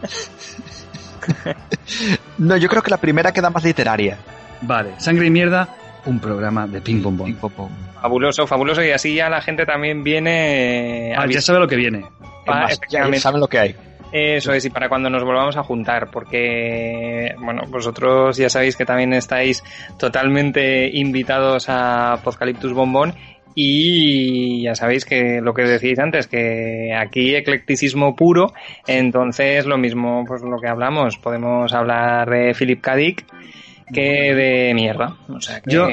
No, 2.37 2.57
yo 2.57 2.67
creo 2.67 2.81
que 2.81 2.89
la 2.89 2.97
primera 2.97 3.31
queda 3.31 3.49
más 3.49 3.63
literaria. 3.63 4.17
Vale, 4.61 4.93
sangre 4.97 5.27
y 5.27 5.29
mierda, 5.29 5.67
un 6.05 6.19
programa 6.19 6.65
de 6.65 6.81
ping 6.81 6.95
Ping 7.01 7.03
bombón. 7.03 7.37
Fabuloso, 8.01 8.47
fabuloso, 8.47 8.83
y 8.83 8.91
así 8.91 9.15
ya 9.15 9.29
la 9.29 9.41
gente 9.41 9.65
también 9.65 10.03
viene 10.03 11.13
Ah, 11.15 11.23
a 11.23 11.27
ya 11.27 11.41
sabe 11.41 11.59
lo 11.59 11.67
que 11.67 11.75
viene. 11.75 12.03
Ah, 12.47 12.61
más, 12.63 12.79
ya 12.89 13.19
saben 13.19 13.39
lo 13.39 13.47
que 13.47 13.59
hay. 13.59 13.75
Eso 14.11 14.51
es, 14.53 14.65
y 14.65 14.69
para 14.69 14.89
cuando 14.89 15.09
nos 15.09 15.23
volvamos 15.23 15.55
a 15.55 15.63
juntar, 15.63 16.11
porque, 16.11 17.33
bueno, 17.39 17.63
vosotros 17.69 18.35
ya 18.35 18.49
sabéis 18.49 18.75
que 18.75 18.85
también 18.85 19.13
estáis 19.13 19.63
totalmente 19.97 20.89
invitados 20.93 21.67
a 21.69 22.19
Podcaliptus 22.23 22.73
Bombón 22.73 23.13
y 23.55 24.63
ya 24.63 24.75
sabéis 24.75 25.05
que 25.05 25.39
lo 25.41 25.53
que 25.53 25.63
decíais 25.63 25.99
antes, 25.99 26.27
que 26.27 26.93
aquí 26.93 27.35
eclecticismo 27.35 28.15
puro, 28.15 28.53
entonces 28.85 29.65
lo 29.65 29.77
mismo, 29.77 30.25
pues 30.25 30.41
lo 30.41 30.59
que 30.59 30.67
hablamos, 30.67 31.17
podemos 31.17 31.73
hablar 31.73 32.29
de 32.29 32.53
Philip 32.53 32.81
K. 32.81 32.95
Dick 32.95 33.25
que 33.93 34.33
de 34.33 34.73
mierda. 34.73 35.17
O 35.29 35.39
sea 35.41 35.61
que... 35.61 35.71
Yo, 35.71 35.87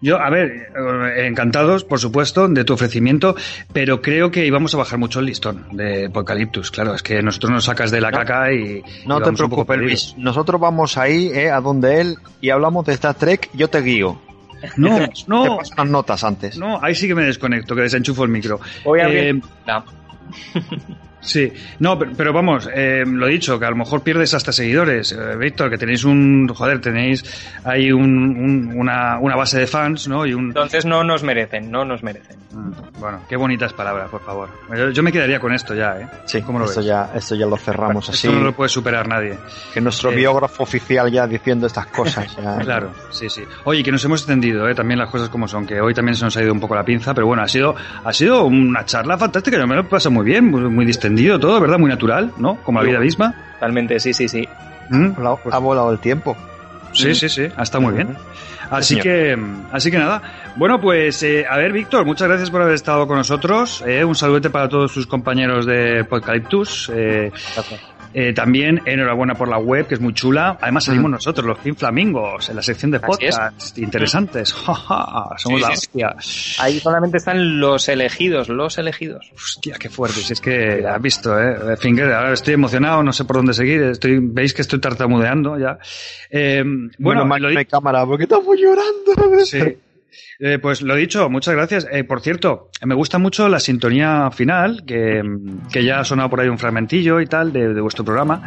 yo, 0.00 0.18
a 0.20 0.28
ver, 0.30 0.70
eh, 1.16 1.26
encantados, 1.26 1.84
por 1.84 1.98
supuesto, 1.98 2.48
de 2.48 2.64
tu 2.64 2.74
ofrecimiento, 2.74 3.34
pero 3.72 4.02
creo 4.02 4.30
que 4.30 4.44
íbamos 4.46 4.74
a 4.74 4.78
bajar 4.78 4.98
mucho 4.98 5.20
el 5.20 5.26
listón 5.26 5.66
de 5.72 6.06
Apocaliptus. 6.06 6.70
Claro, 6.70 6.94
es 6.94 7.02
que 7.02 7.22
nosotros 7.22 7.52
nos 7.52 7.64
sacas 7.64 7.90
de 7.90 8.00
la 8.00 8.10
No. 8.10 8.18
caca 8.18 8.52
y. 8.52 8.82
No 9.06 9.18
y 9.20 9.22
te 9.22 9.32
preocupes. 9.32 9.78
Luis. 9.78 10.14
Nosotros 10.18 10.60
vamos 10.60 10.96
ahí, 10.98 11.30
eh, 11.32 11.50
a 11.50 11.60
donde 11.60 12.00
él, 12.00 12.16
y 12.40 12.50
hablamos 12.50 12.84
de 12.86 12.92
Star 12.94 13.14
Trek, 13.14 13.48
yo 13.54 13.68
te 13.68 13.80
guío. 13.80 14.20
No, 14.76 14.96
Te 14.98 15.08
no, 15.26 15.56
paso 15.58 15.72
unas 15.76 15.88
notas 15.90 16.24
antes. 16.24 16.56
no, 16.58 16.78
ahí 16.82 16.94
sí 16.94 17.06
que 17.06 17.14
me 17.14 17.24
desconecto, 17.24 17.74
que 17.74 17.82
desenchufo 17.82 18.24
el 18.24 18.30
micro. 18.30 18.60
Voy 18.84 19.00
a 19.00 19.08
Eh, 19.08 19.32
No. 19.66 19.84
Sí, 21.26 21.52
no, 21.80 21.98
pero, 21.98 22.12
pero 22.16 22.32
vamos, 22.32 22.68
eh, 22.72 23.02
lo 23.06 23.26
dicho, 23.26 23.58
que 23.58 23.66
a 23.66 23.70
lo 23.70 23.76
mejor 23.76 24.02
pierdes 24.02 24.32
hasta 24.32 24.52
seguidores. 24.52 25.10
Eh, 25.12 25.36
Víctor, 25.38 25.68
que 25.70 25.76
tenéis 25.76 26.04
un, 26.04 26.46
joder, 26.48 26.80
tenéis 26.80 27.24
ahí 27.64 27.90
un, 27.90 28.02
un- 28.04 28.72
una, 28.76 29.18
una 29.18 29.34
base 29.36 29.58
de 29.58 29.66
fans, 29.66 30.06
¿no? 30.08 30.24
Y 30.24 30.32
un, 30.34 30.46
Entonces 30.46 30.84
no 30.86 31.02
nos 31.04 31.22
merecen, 31.24 31.70
no 31.70 31.84
nos 31.84 32.02
merecen. 32.02 32.36
Mm, 32.52 33.00
bueno, 33.00 33.20
qué 33.28 33.36
bonitas 33.36 33.72
palabras, 33.72 34.08
por 34.08 34.22
favor. 34.22 34.48
Yo, 34.76 34.90
yo 34.90 35.02
me 35.02 35.10
quedaría 35.12 35.40
con 35.40 35.52
esto 35.52 35.74
ya, 35.74 35.98
¿eh? 36.00 36.06
Sí, 36.26 36.42
¿Cómo 36.42 36.58
lo 36.60 36.64
esto 36.66 36.80
ves? 36.80 36.86
ya, 36.88 37.10
esto 37.14 37.34
ya 37.34 37.46
lo 37.46 37.56
cerramos 37.56 38.08
así. 38.08 38.28
Esto 38.28 38.38
no 38.38 38.44
lo 38.44 38.52
puede 38.54 38.68
superar 38.68 39.08
nadie. 39.08 39.36
Que 39.74 39.80
nuestro 39.80 40.12
Eh. 40.12 40.16
biógrafo 40.16 40.62
oficial 40.62 41.10
ya 41.10 41.26
diciendo 41.26 41.66
estas 41.66 41.86
cosas. 41.86 42.36
ya. 42.36 42.58
Claro, 42.66 42.92
sí, 43.10 43.28
sí. 43.28 43.42
Oye, 43.64 43.82
que 43.82 43.90
nos 43.92 44.04
hemos 44.04 44.20
extendido, 44.20 44.68
¿eh? 44.68 44.74
también 44.74 44.98
las 45.00 45.10
cosas 45.10 45.28
como 45.28 45.46
son, 45.48 45.66
que 45.66 45.80
hoy 45.80 45.92
también 45.92 46.14
se 46.14 46.24
nos 46.24 46.36
ha 46.36 46.42
ido 46.42 46.52
un 46.52 46.60
poco 46.60 46.74
la 46.74 46.84
pinza, 46.84 47.12
pero 47.14 47.26
bueno, 47.26 47.42
ha 47.42 47.48
sido, 47.48 47.74
ha 48.04 48.12
sido 48.12 48.44
una 48.44 48.84
charla 48.84 49.16
fantástica, 49.18 49.58
yo 49.58 49.66
me 49.66 49.74
lo 49.74 49.80
he 49.82 49.84
pasado 49.84 50.12
muy 50.12 50.24
bien, 50.24 50.50
muy, 50.50 50.62
muy 50.62 50.84
distendido 51.16 51.38
todo, 51.40 51.60
¿verdad? 51.60 51.78
Muy 51.78 51.88
natural, 51.90 52.32
¿no? 52.36 52.56
Como 52.62 52.80
la 52.80 52.86
vida 52.88 53.00
misma. 53.00 53.34
Totalmente, 53.54 53.98
sí, 54.00 54.12
sí, 54.12 54.28
sí. 54.28 54.48
¿Mm? 54.90 55.06
Ha 55.06 55.14
volado- 55.18 55.40
Ha 55.52 55.58
volado 55.58 55.92
el 55.92 55.98
tiempo. 55.98 56.36
Sí, 56.92 57.14
sí, 57.14 57.28
sí, 57.28 57.46
ha 57.56 57.62
estado 57.62 57.82
muy 57.82 57.92
bien. 57.94 58.16
Así 58.70 58.98
que, 58.98 59.36
así 59.70 59.90
que 59.90 59.98
nada. 59.98 60.22
Bueno, 60.56 60.80
pues, 60.80 61.22
eh, 61.22 61.44
a 61.48 61.56
ver, 61.56 61.72
Víctor, 61.72 62.04
muchas 62.04 62.26
gracias 62.28 62.50
por 62.50 62.62
haber 62.62 62.74
estado 62.74 63.06
con 63.06 63.16
nosotros. 63.16 63.82
eh, 63.86 64.04
un 64.04 64.14
saludete 64.14 64.50
para 64.50 64.68
todos 64.68 64.90
sus 64.92 65.06
compañeros 65.06 65.66
de 65.66 66.04
Podcaliptus. 66.04 66.90
Eh, 66.94 67.30
Eh, 68.18 68.32
también 68.32 68.80
enhorabuena 68.86 69.34
por 69.34 69.46
la 69.46 69.58
web, 69.58 69.86
que 69.86 69.92
es 69.94 70.00
muy 70.00 70.14
chula. 70.14 70.56
Además 70.62 70.84
salimos 70.84 71.10
nosotros, 71.10 71.44
los 71.44 71.58
Pink 71.58 71.76
Flamingos, 71.76 72.48
en 72.48 72.56
la 72.56 72.62
sección 72.62 72.90
de 72.90 72.98
podcast. 73.00 73.76
Interesantes. 73.76 74.54
Ja, 74.66 74.74
ja, 74.74 75.36
Somos 75.36 75.60
Sí, 75.60 75.60
la 75.60 75.66
sí. 75.68 75.72
hostia. 75.74 76.16
Ahí 76.64 76.80
solamente 76.80 77.18
están 77.18 77.60
los 77.60 77.90
elegidos, 77.90 78.48
los 78.48 78.78
elegidos. 78.78 79.30
Hostia, 79.34 79.76
qué 79.78 79.90
fuerte. 79.90 80.20
Si 80.20 80.32
es 80.32 80.40
que 80.40 80.82
has 80.86 81.02
visto, 81.02 81.38
¿eh? 81.38 81.76
Finger, 81.76 82.10
ahora 82.14 82.32
estoy 82.32 82.54
emocionado, 82.54 83.02
no 83.02 83.12
sé 83.12 83.26
por 83.26 83.36
dónde 83.36 83.52
seguir. 83.52 83.82
Estoy, 83.82 84.18
Veis 84.22 84.54
que 84.54 84.62
estoy 84.62 84.80
tartamudeando 84.80 85.58
ya. 85.58 85.78
Eh, 86.30 86.62
bueno, 86.64 86.90
Bueno, 86.98 87.26
mal 87.26 87.42
lo 87.42 87.50
cámara, 87.68 88.06
porque 88.06 88.22
estamos 88.22 88.56
llorando. 88.58 89.44
Sí. 89.44 89.58
Eh, 90.38 90.58
pues 90.60 90.82
lo 90.82 90.94
dicho, 90.94 91.28
muchas 91.30 91.54
gracias. 91.54 91.86
Eh, 91.90 92.04
por 92.04 92.20
cierto, 92.20 92.70
me 92.84 92.94
gusta 92.94 93.18
mucho 93.18 93.48
la 93.48 93.60
sintonía 93.60 94.30
final, 94.30 94.84
que, 94.86 95.22
que 95.72 95.84
ya 95.84 96.00
ha 96.00 96.04
sonado 96.04 96.30
por 96.30 96.40
ahí 96.40 96.48
un 96.48 96.58
fragmentillo 96.58 97.20
y 97.20 97.26
tal 97.26 97.52
de, 97.52 97.72
de 97.74 97.80
vuestro 97.80 98.04
programa, 98.04 98.42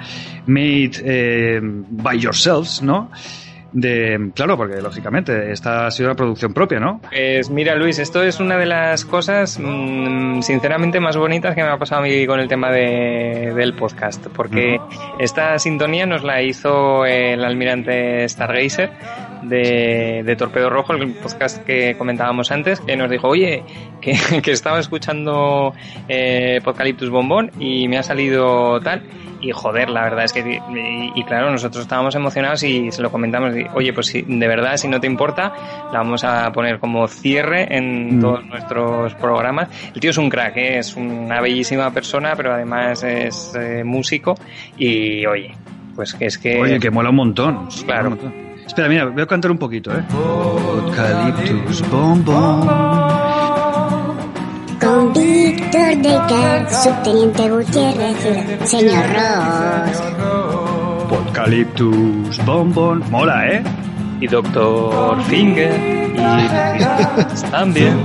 Made 0.48 0.92
eh, 1.04 1.60
by 1.62 2.20
Yourselves, 2.20 2.82
¿no? 2.82 3.12
De, 3.72 4.32
claro, 4.34 4.58
porque 4.58 4.82
lógicamente 4.82 5.52
esta 5.52 5.86
ha 5.86 5.92
sido 5.92 6.10
una 6.10 6.16
producción 6.16 6.54
propia, 6.56 6.80
¿no? 6.80 7.02
Pues 7.12 7.52
mira, 7.52 7.76
Luis, 7.76 8.00
esto 8.00 8.24
es 8.24 8.40
una 8.40 8.58
de 8.58 8.66
las 8.66 9.06
cosas, 9.06 9.60
mm, 9.62 10.42
sinceramente, 10.42 11.00
más 11.00 11.16
bonitas 11.18 11.54
que 11.54 11.62
me 11.62 11.70
ha 11.70 11.78
pasado 11.78 12.02
a 12.02 12.04
mí 12.06 12.26
con 12.26 12.40
el 12.40 12.48
tema 12.48 12.72
de- 12.72 13.54
del 13.56 13.76
podcast, 13.76 14.26
porque 14.36 14.80
esta 15.20 15.60
sintonía 15.60 16.08
nos 16.08 16.24
la 16.24 16.42
hizo 16.42 17.06
el 17.06 17.44
almirante 17.46 18.28
Stargazer 18.28 18.90
de, 19.44 20.24
de 20.26 20.36
Torpedo 20.36 20.70
Rojo, 20.70 20.94
el 20.94 21.14
podcast 21.14 21.64
que 21.66 21.96
comentábamos 21.98 22.52
antes, 22.52 22.80
que 22.82 22.96
nos 22.96 23.10
dijo, 23.10 23.28
oye, 23.28 23.64
que, 24.02 24.16
que 24.44 24.52
estaba 24.52 24.80
escuchando 24.80 25.74
eh, 26.08 26.60
Podcaliptus 26.64 27.10
Bombón 27.10 27.52
y 27.60 27.88
me 27.88 27.98
ha 27.98 28.04
salido 28.04 28.80
tal. 28.82 29.04
Y 29.42 29.52
joder, 29.52 29.90
la 29.90 30.04
verdad 30.04 30.26
es 30.26 30.34
que, 30.34 30.42
y, 30.42 31.12
y 31.18 31.24
claro, 31.24 31.50
nosotros 31.50 31.84
estábamos 31.84 32.14
emocionados 32.14 32.62
y 32.64 32.92
se 32.92 33.02
lo 33.02 33.10
comentamos. 33.10 33.56
y, 33.56 33.66
Oye, 33.74 33.94
pues 33.94 34.08
si, 34.08 34.22
de 34.24 34.48
verdad, 34.50 34.76
si 34.76 34.90
no 34.90 35.00
te 35.00 35.08
importa, 35.08 35.54
la 35.94 36.00
vamos 36.00 36.26
a 36.26 36.52
poner 36.52 36.78
como 36.80 37.08
cierre 37.08 37.74
en 37.74 38.18
Mm. 38.18 38.22
todos 38.22 38.46
nuestros 38.46 39.14
programas. 39.16 39.70
El 39.94 40.02
tío 40.02 40.10
es 40.10 40.18
un 40.18 40.30
crack, 40.30 40.58
¿eh? 40.58 40.78
es 40.80 40.94
una 40.98 41.40
bellísima 41.40 41.90
persona, 41.92 42.34
pero 42.36 42.54
además 42.54 43.02
es 43.04 43.56
eh, 43.58 43.82
músico. 43.86 44.36
Y 44.78 45.26
oye, 45.26 45.54
pues 45.96 46.14
que 46.16 46.26
es 46.26 46.38
que. 46.38 46.60
Oye, 46.60 46.78
que 46.78 46.92
mola 46.92 47.10
un 47.10 47.16
montón. 47.16 47.68
Claro. 47.86 48.10
Un 48.10 48.16
montón. 48.16 48.49
Espera, 48.70 48.88
mira, 48.88 49.06
voy 49.06 49.24
a 49.24 49.26
cantar 49.26 49.50
un 49.50 49.58
poquito, 49.58 49.92
¿eh? 49.92 50.04
Eucaliptus 50.14 51.82
bombón. 51.90 52.68
Con 54.80 55.12
Víctor 55.12 55.98
de 55.98 56.14
Car, 56.30 56.72
subteniente 56.72 57.50
Gutiérrez, 57.50 58.70
señor 58.70 59.06
Ross. 59.16 60.04
Eucaliptus 61.12 62.46
bombón. 62.46 63.04
Mola, 63.10 63.48
¿eh? 63.48 63.64
Y 64.22 64.28
Doctor 64.28 65.20
Finger. 65.24 65.74
Y 66.16 67.50
también. 67.52 68.04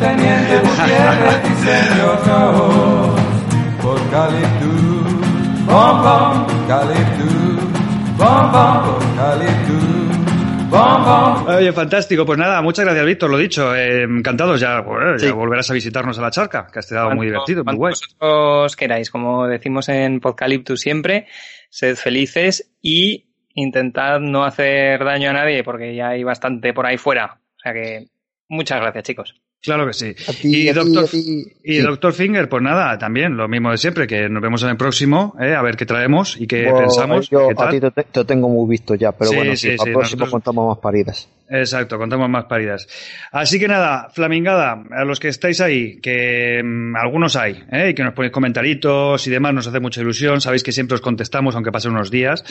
Oye, 11.47 11.73
fantástico. 11.73 12.25
Pues 12.27 12.39
nada, 12.39 12.61
muchas 12.63 12.85
gracias, 12.85 13.07
Víctor. 13.07 13.31
Lo 13.31 13.39
dicho, 13.39 13.75
eh, 13.75 14.03
encantados. 14.03 14.61
Ya, 14.61 14.81
bueno, 14.81 15.13
ya 15.17 15.27
Sí. 15.29 15.33
volverás 15.33 15.71
a 15.71 15.75
visitarnos 15.75 16.19
a 16.19 16.23
la 16.23 16.31
charca, 16.31 16.67
que 16.73 16.79
ha 16.79 16.81
estado 16.81 17.11
muy 17.15 17.27
divertido, 17.27 17.65
muy 17.65 17.77
guay. 17.77 17.93
vosotros 17.93 18.77
queráis, 18.77 19.11
como 19.11 19.47
decimos 19.47 19.89
en 19.89 20.21
Podcaliptus 20.21 20.81
siempre, 20.81 21.27
sed 21.71 21.97
felices 21.97 22.73
y 22.83 23.27
intentad 23.55 24.21
no 24.21 24.45
hacer 24.45 25.05
daño 25.05 25.31
a 25.31 25.35
nadie, 25.35 25.63
porque 25.63 25.95
ya 25.95 26.09
hay 26.09 26.25
bastante 26.25 26.73
por 26.73 26.87
ahí 26.87 26.97
fuera. 26.99 27.39
O 27.57 27.61
sea 27.63 27.73
que, 27.73 28.09
muchas 28.49 28.81
gracias, 28.81 29.05
chicos. 29.05 29.41
Claro 29.65 29.87
que 29.87 29.95
sí. 29.95 30.15
Ti, 30.15 30.49
y 30.49 30.53
ti, 30.67 30.73
doctor, 30.73 31.05
a 31.05 31.07
ti. 31.09 31.45
y 31.65 31.73
Sí. 31.77 31.81
doctor 31.81 32.13
Finger, 32.13 32.49
pues 32.51 32.63
nada, 32.63 32.99
también 32.99 33.37
lo 33.37 33.49
mismo 33.49 33.71
de 33.71 33.79
siempre, 33.79 34.07
que 34.07 34.29
nos 34.29 34.43
vemos 34.43 34.63
en 34.63 34.69
el 34.69 34.77
próximo, 34.77 35.35
eh, 35.41 35.55
a 35.55 35.63
ver 35.63 35.77
qué 35.77 35.87
traemos 35.87 36.37
y 36.39 36.47
qué 36.47 36.65
Bueno, 36.65 36.79
pensamos. 36.81 37.31
Yo 37.31 37.49
qué 37.49 37.55
a 37.63 37.71
ti 37.71 37.81
te, 37.81 37.91
te 37.91 38.25
tengo 38.27 38.49
muy 38.51 38.69
visto 38.69 38.95
ya, 38.95 39.13
pero 39.13 39.31
Sí, 39.31 39.37
bueno, 39.37 39.57
sí, 39.57 39.71
al 39.71 39.77
próximo 39.77 40.01
nosotros- 40.01 40.31
contamos 40.31 40.69
más 40.69 40.79
paridas. 40.83 41.29
Exacto, 41.47 41.99
contamos 41.99 42.31
más 42.31 42.47
paridas. 42.47 42.89
Así 43.31 43.59
que 43.59 43.69
nada, 43.69 44.09
Flamingada, 44.09 44.83
a 44.91 45.05
los 45.05 45.21
que 45.21 45.29
estáis 45.29 45.61
ahí, 45.61 46.01
que 46.01 46.63
mm, 46.65 46.97
algunos 46.97 47.37
hay, 47.37 47.63
¿eh? 47.71 47.91
y 47.91 47.95
que 47.95 48.03
nos 48.03 48.15
ponéis 48.15 48.33
comentaritos 48.33 49.27
y 49.27 49.31
demás, 49.31 49.53
nos 49.53 49.67
hace 49.67 49.79
mucha 49.79 50.01
ilusión, 50.01 50.41
sabéis 50.41 50.63
que 50.63 50.73
siempre 50.73 50.95
os 50.95 51.03
contestamos, 51.03 51.55
aunque 51.55 51.71
pasen 51.71 51.93
unos 51.93 52.11
días. 52.11 52.43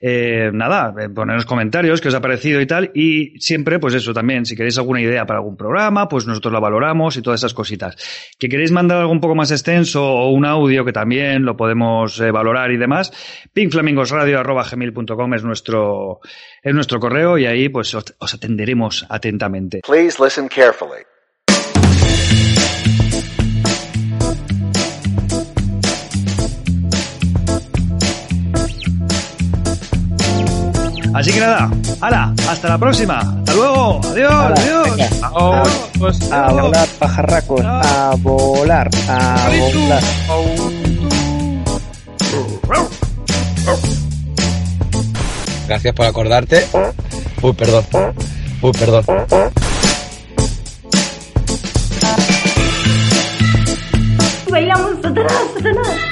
Eh, 0.00 0.50
nada, 0.54 0.94
eh, 0.98 1.10
ponernos 1.10 1.44
comentarios, 1.44 2.00
qué 2.00 2.08
os 2.08 2.14
ha 2.14 2.22
parecido 2.22 2.62
y 2.62 2.66
tal, 2.66 2.90
y 2.94 3.38
siempre, 3.38 3.78
pues 3.78 3.92
eso 3.92 4.14
también, 4.14 4.46
si 4.46 4.56
queréis 4.56 4.78
alguna 4.78 5.02
idea 5.02 5.26
para 5.26 5.40
algún 5.40 5.56
programa, 5.58 6.08
pues 6.08 6.26
nosotros 6.26 6.52
la 6.52 6.60
valoramos 6.60 7.18
y 7.18 7.22
todas 7.22 7.40
esas 7.40 7.52
cositas. 7.52 7.96
Que 8.38 8.48
queréis 8.48 8.72
mandar 8.72 8.98
algo 8.98 9.12
un 9.12 9.20
poco 9.20 9.34
más 9.34 9.50
extenso 9.50 10.02
o 10.06 10.30
un 10.30 10.46
audio 10.46 10.86
que 10.86 10.92
también 10.92 11.44
lo 11.44 11.54
podemos 11.54 12.18
eh, 12.18 12.30
valorar 12.30 12.70
y 12.70 12.78
demás, 12.78 13.12
pinkflamingosradio.gmail.com 13.52 15.34
es 15.34 15.44
nuestro, 15.44 16.20
es 16.62 16.74
nuestro 16.74 16.98
correo 16.98 17.36
y 17.36 17.44
ahí 17.44 17.68
pues 17.68 17.94
os, 17.94 18.16
os 18.18 18.37
atenderemos 18.38 19.04
atentamente. 19.08 19.80
Please 19.84 20.22
listen 20.22 20.48
carefully. 20.48 21.04
Así 31.14 31.32
que 31.32 31.40
nada, 31.40 31.68
hala, 32.00 32.32
hasta 32.48 32.68
la 32.68 32.78
próxima. 32.78 33.18
Hasta 33.18 33.54
luego. 33.54 34.00
Adiós, 34.04 34.32
adiós. 34.56 34.88
Adiós. 35.22 36.30
A 36.30 36.52
volar, 36.52 36.88
pajarracos, 37.00 37.60
a 37.64 38.14
volar, 38.18 38.88
a 39.08 39.50
volar. 39.50 40.02
Gracias 45.68 45.94
por 45.94 46.06
acordarte. 46.06 46.66
Uy, 47.42 47.52
perdón. 47.52 47.84
Uy, 48.62 48.72
perdón. 48.72 49.04
Bailamos, 54.50 54.92
Satanás, 55.02 55.42
Satanás. 55.54 56.07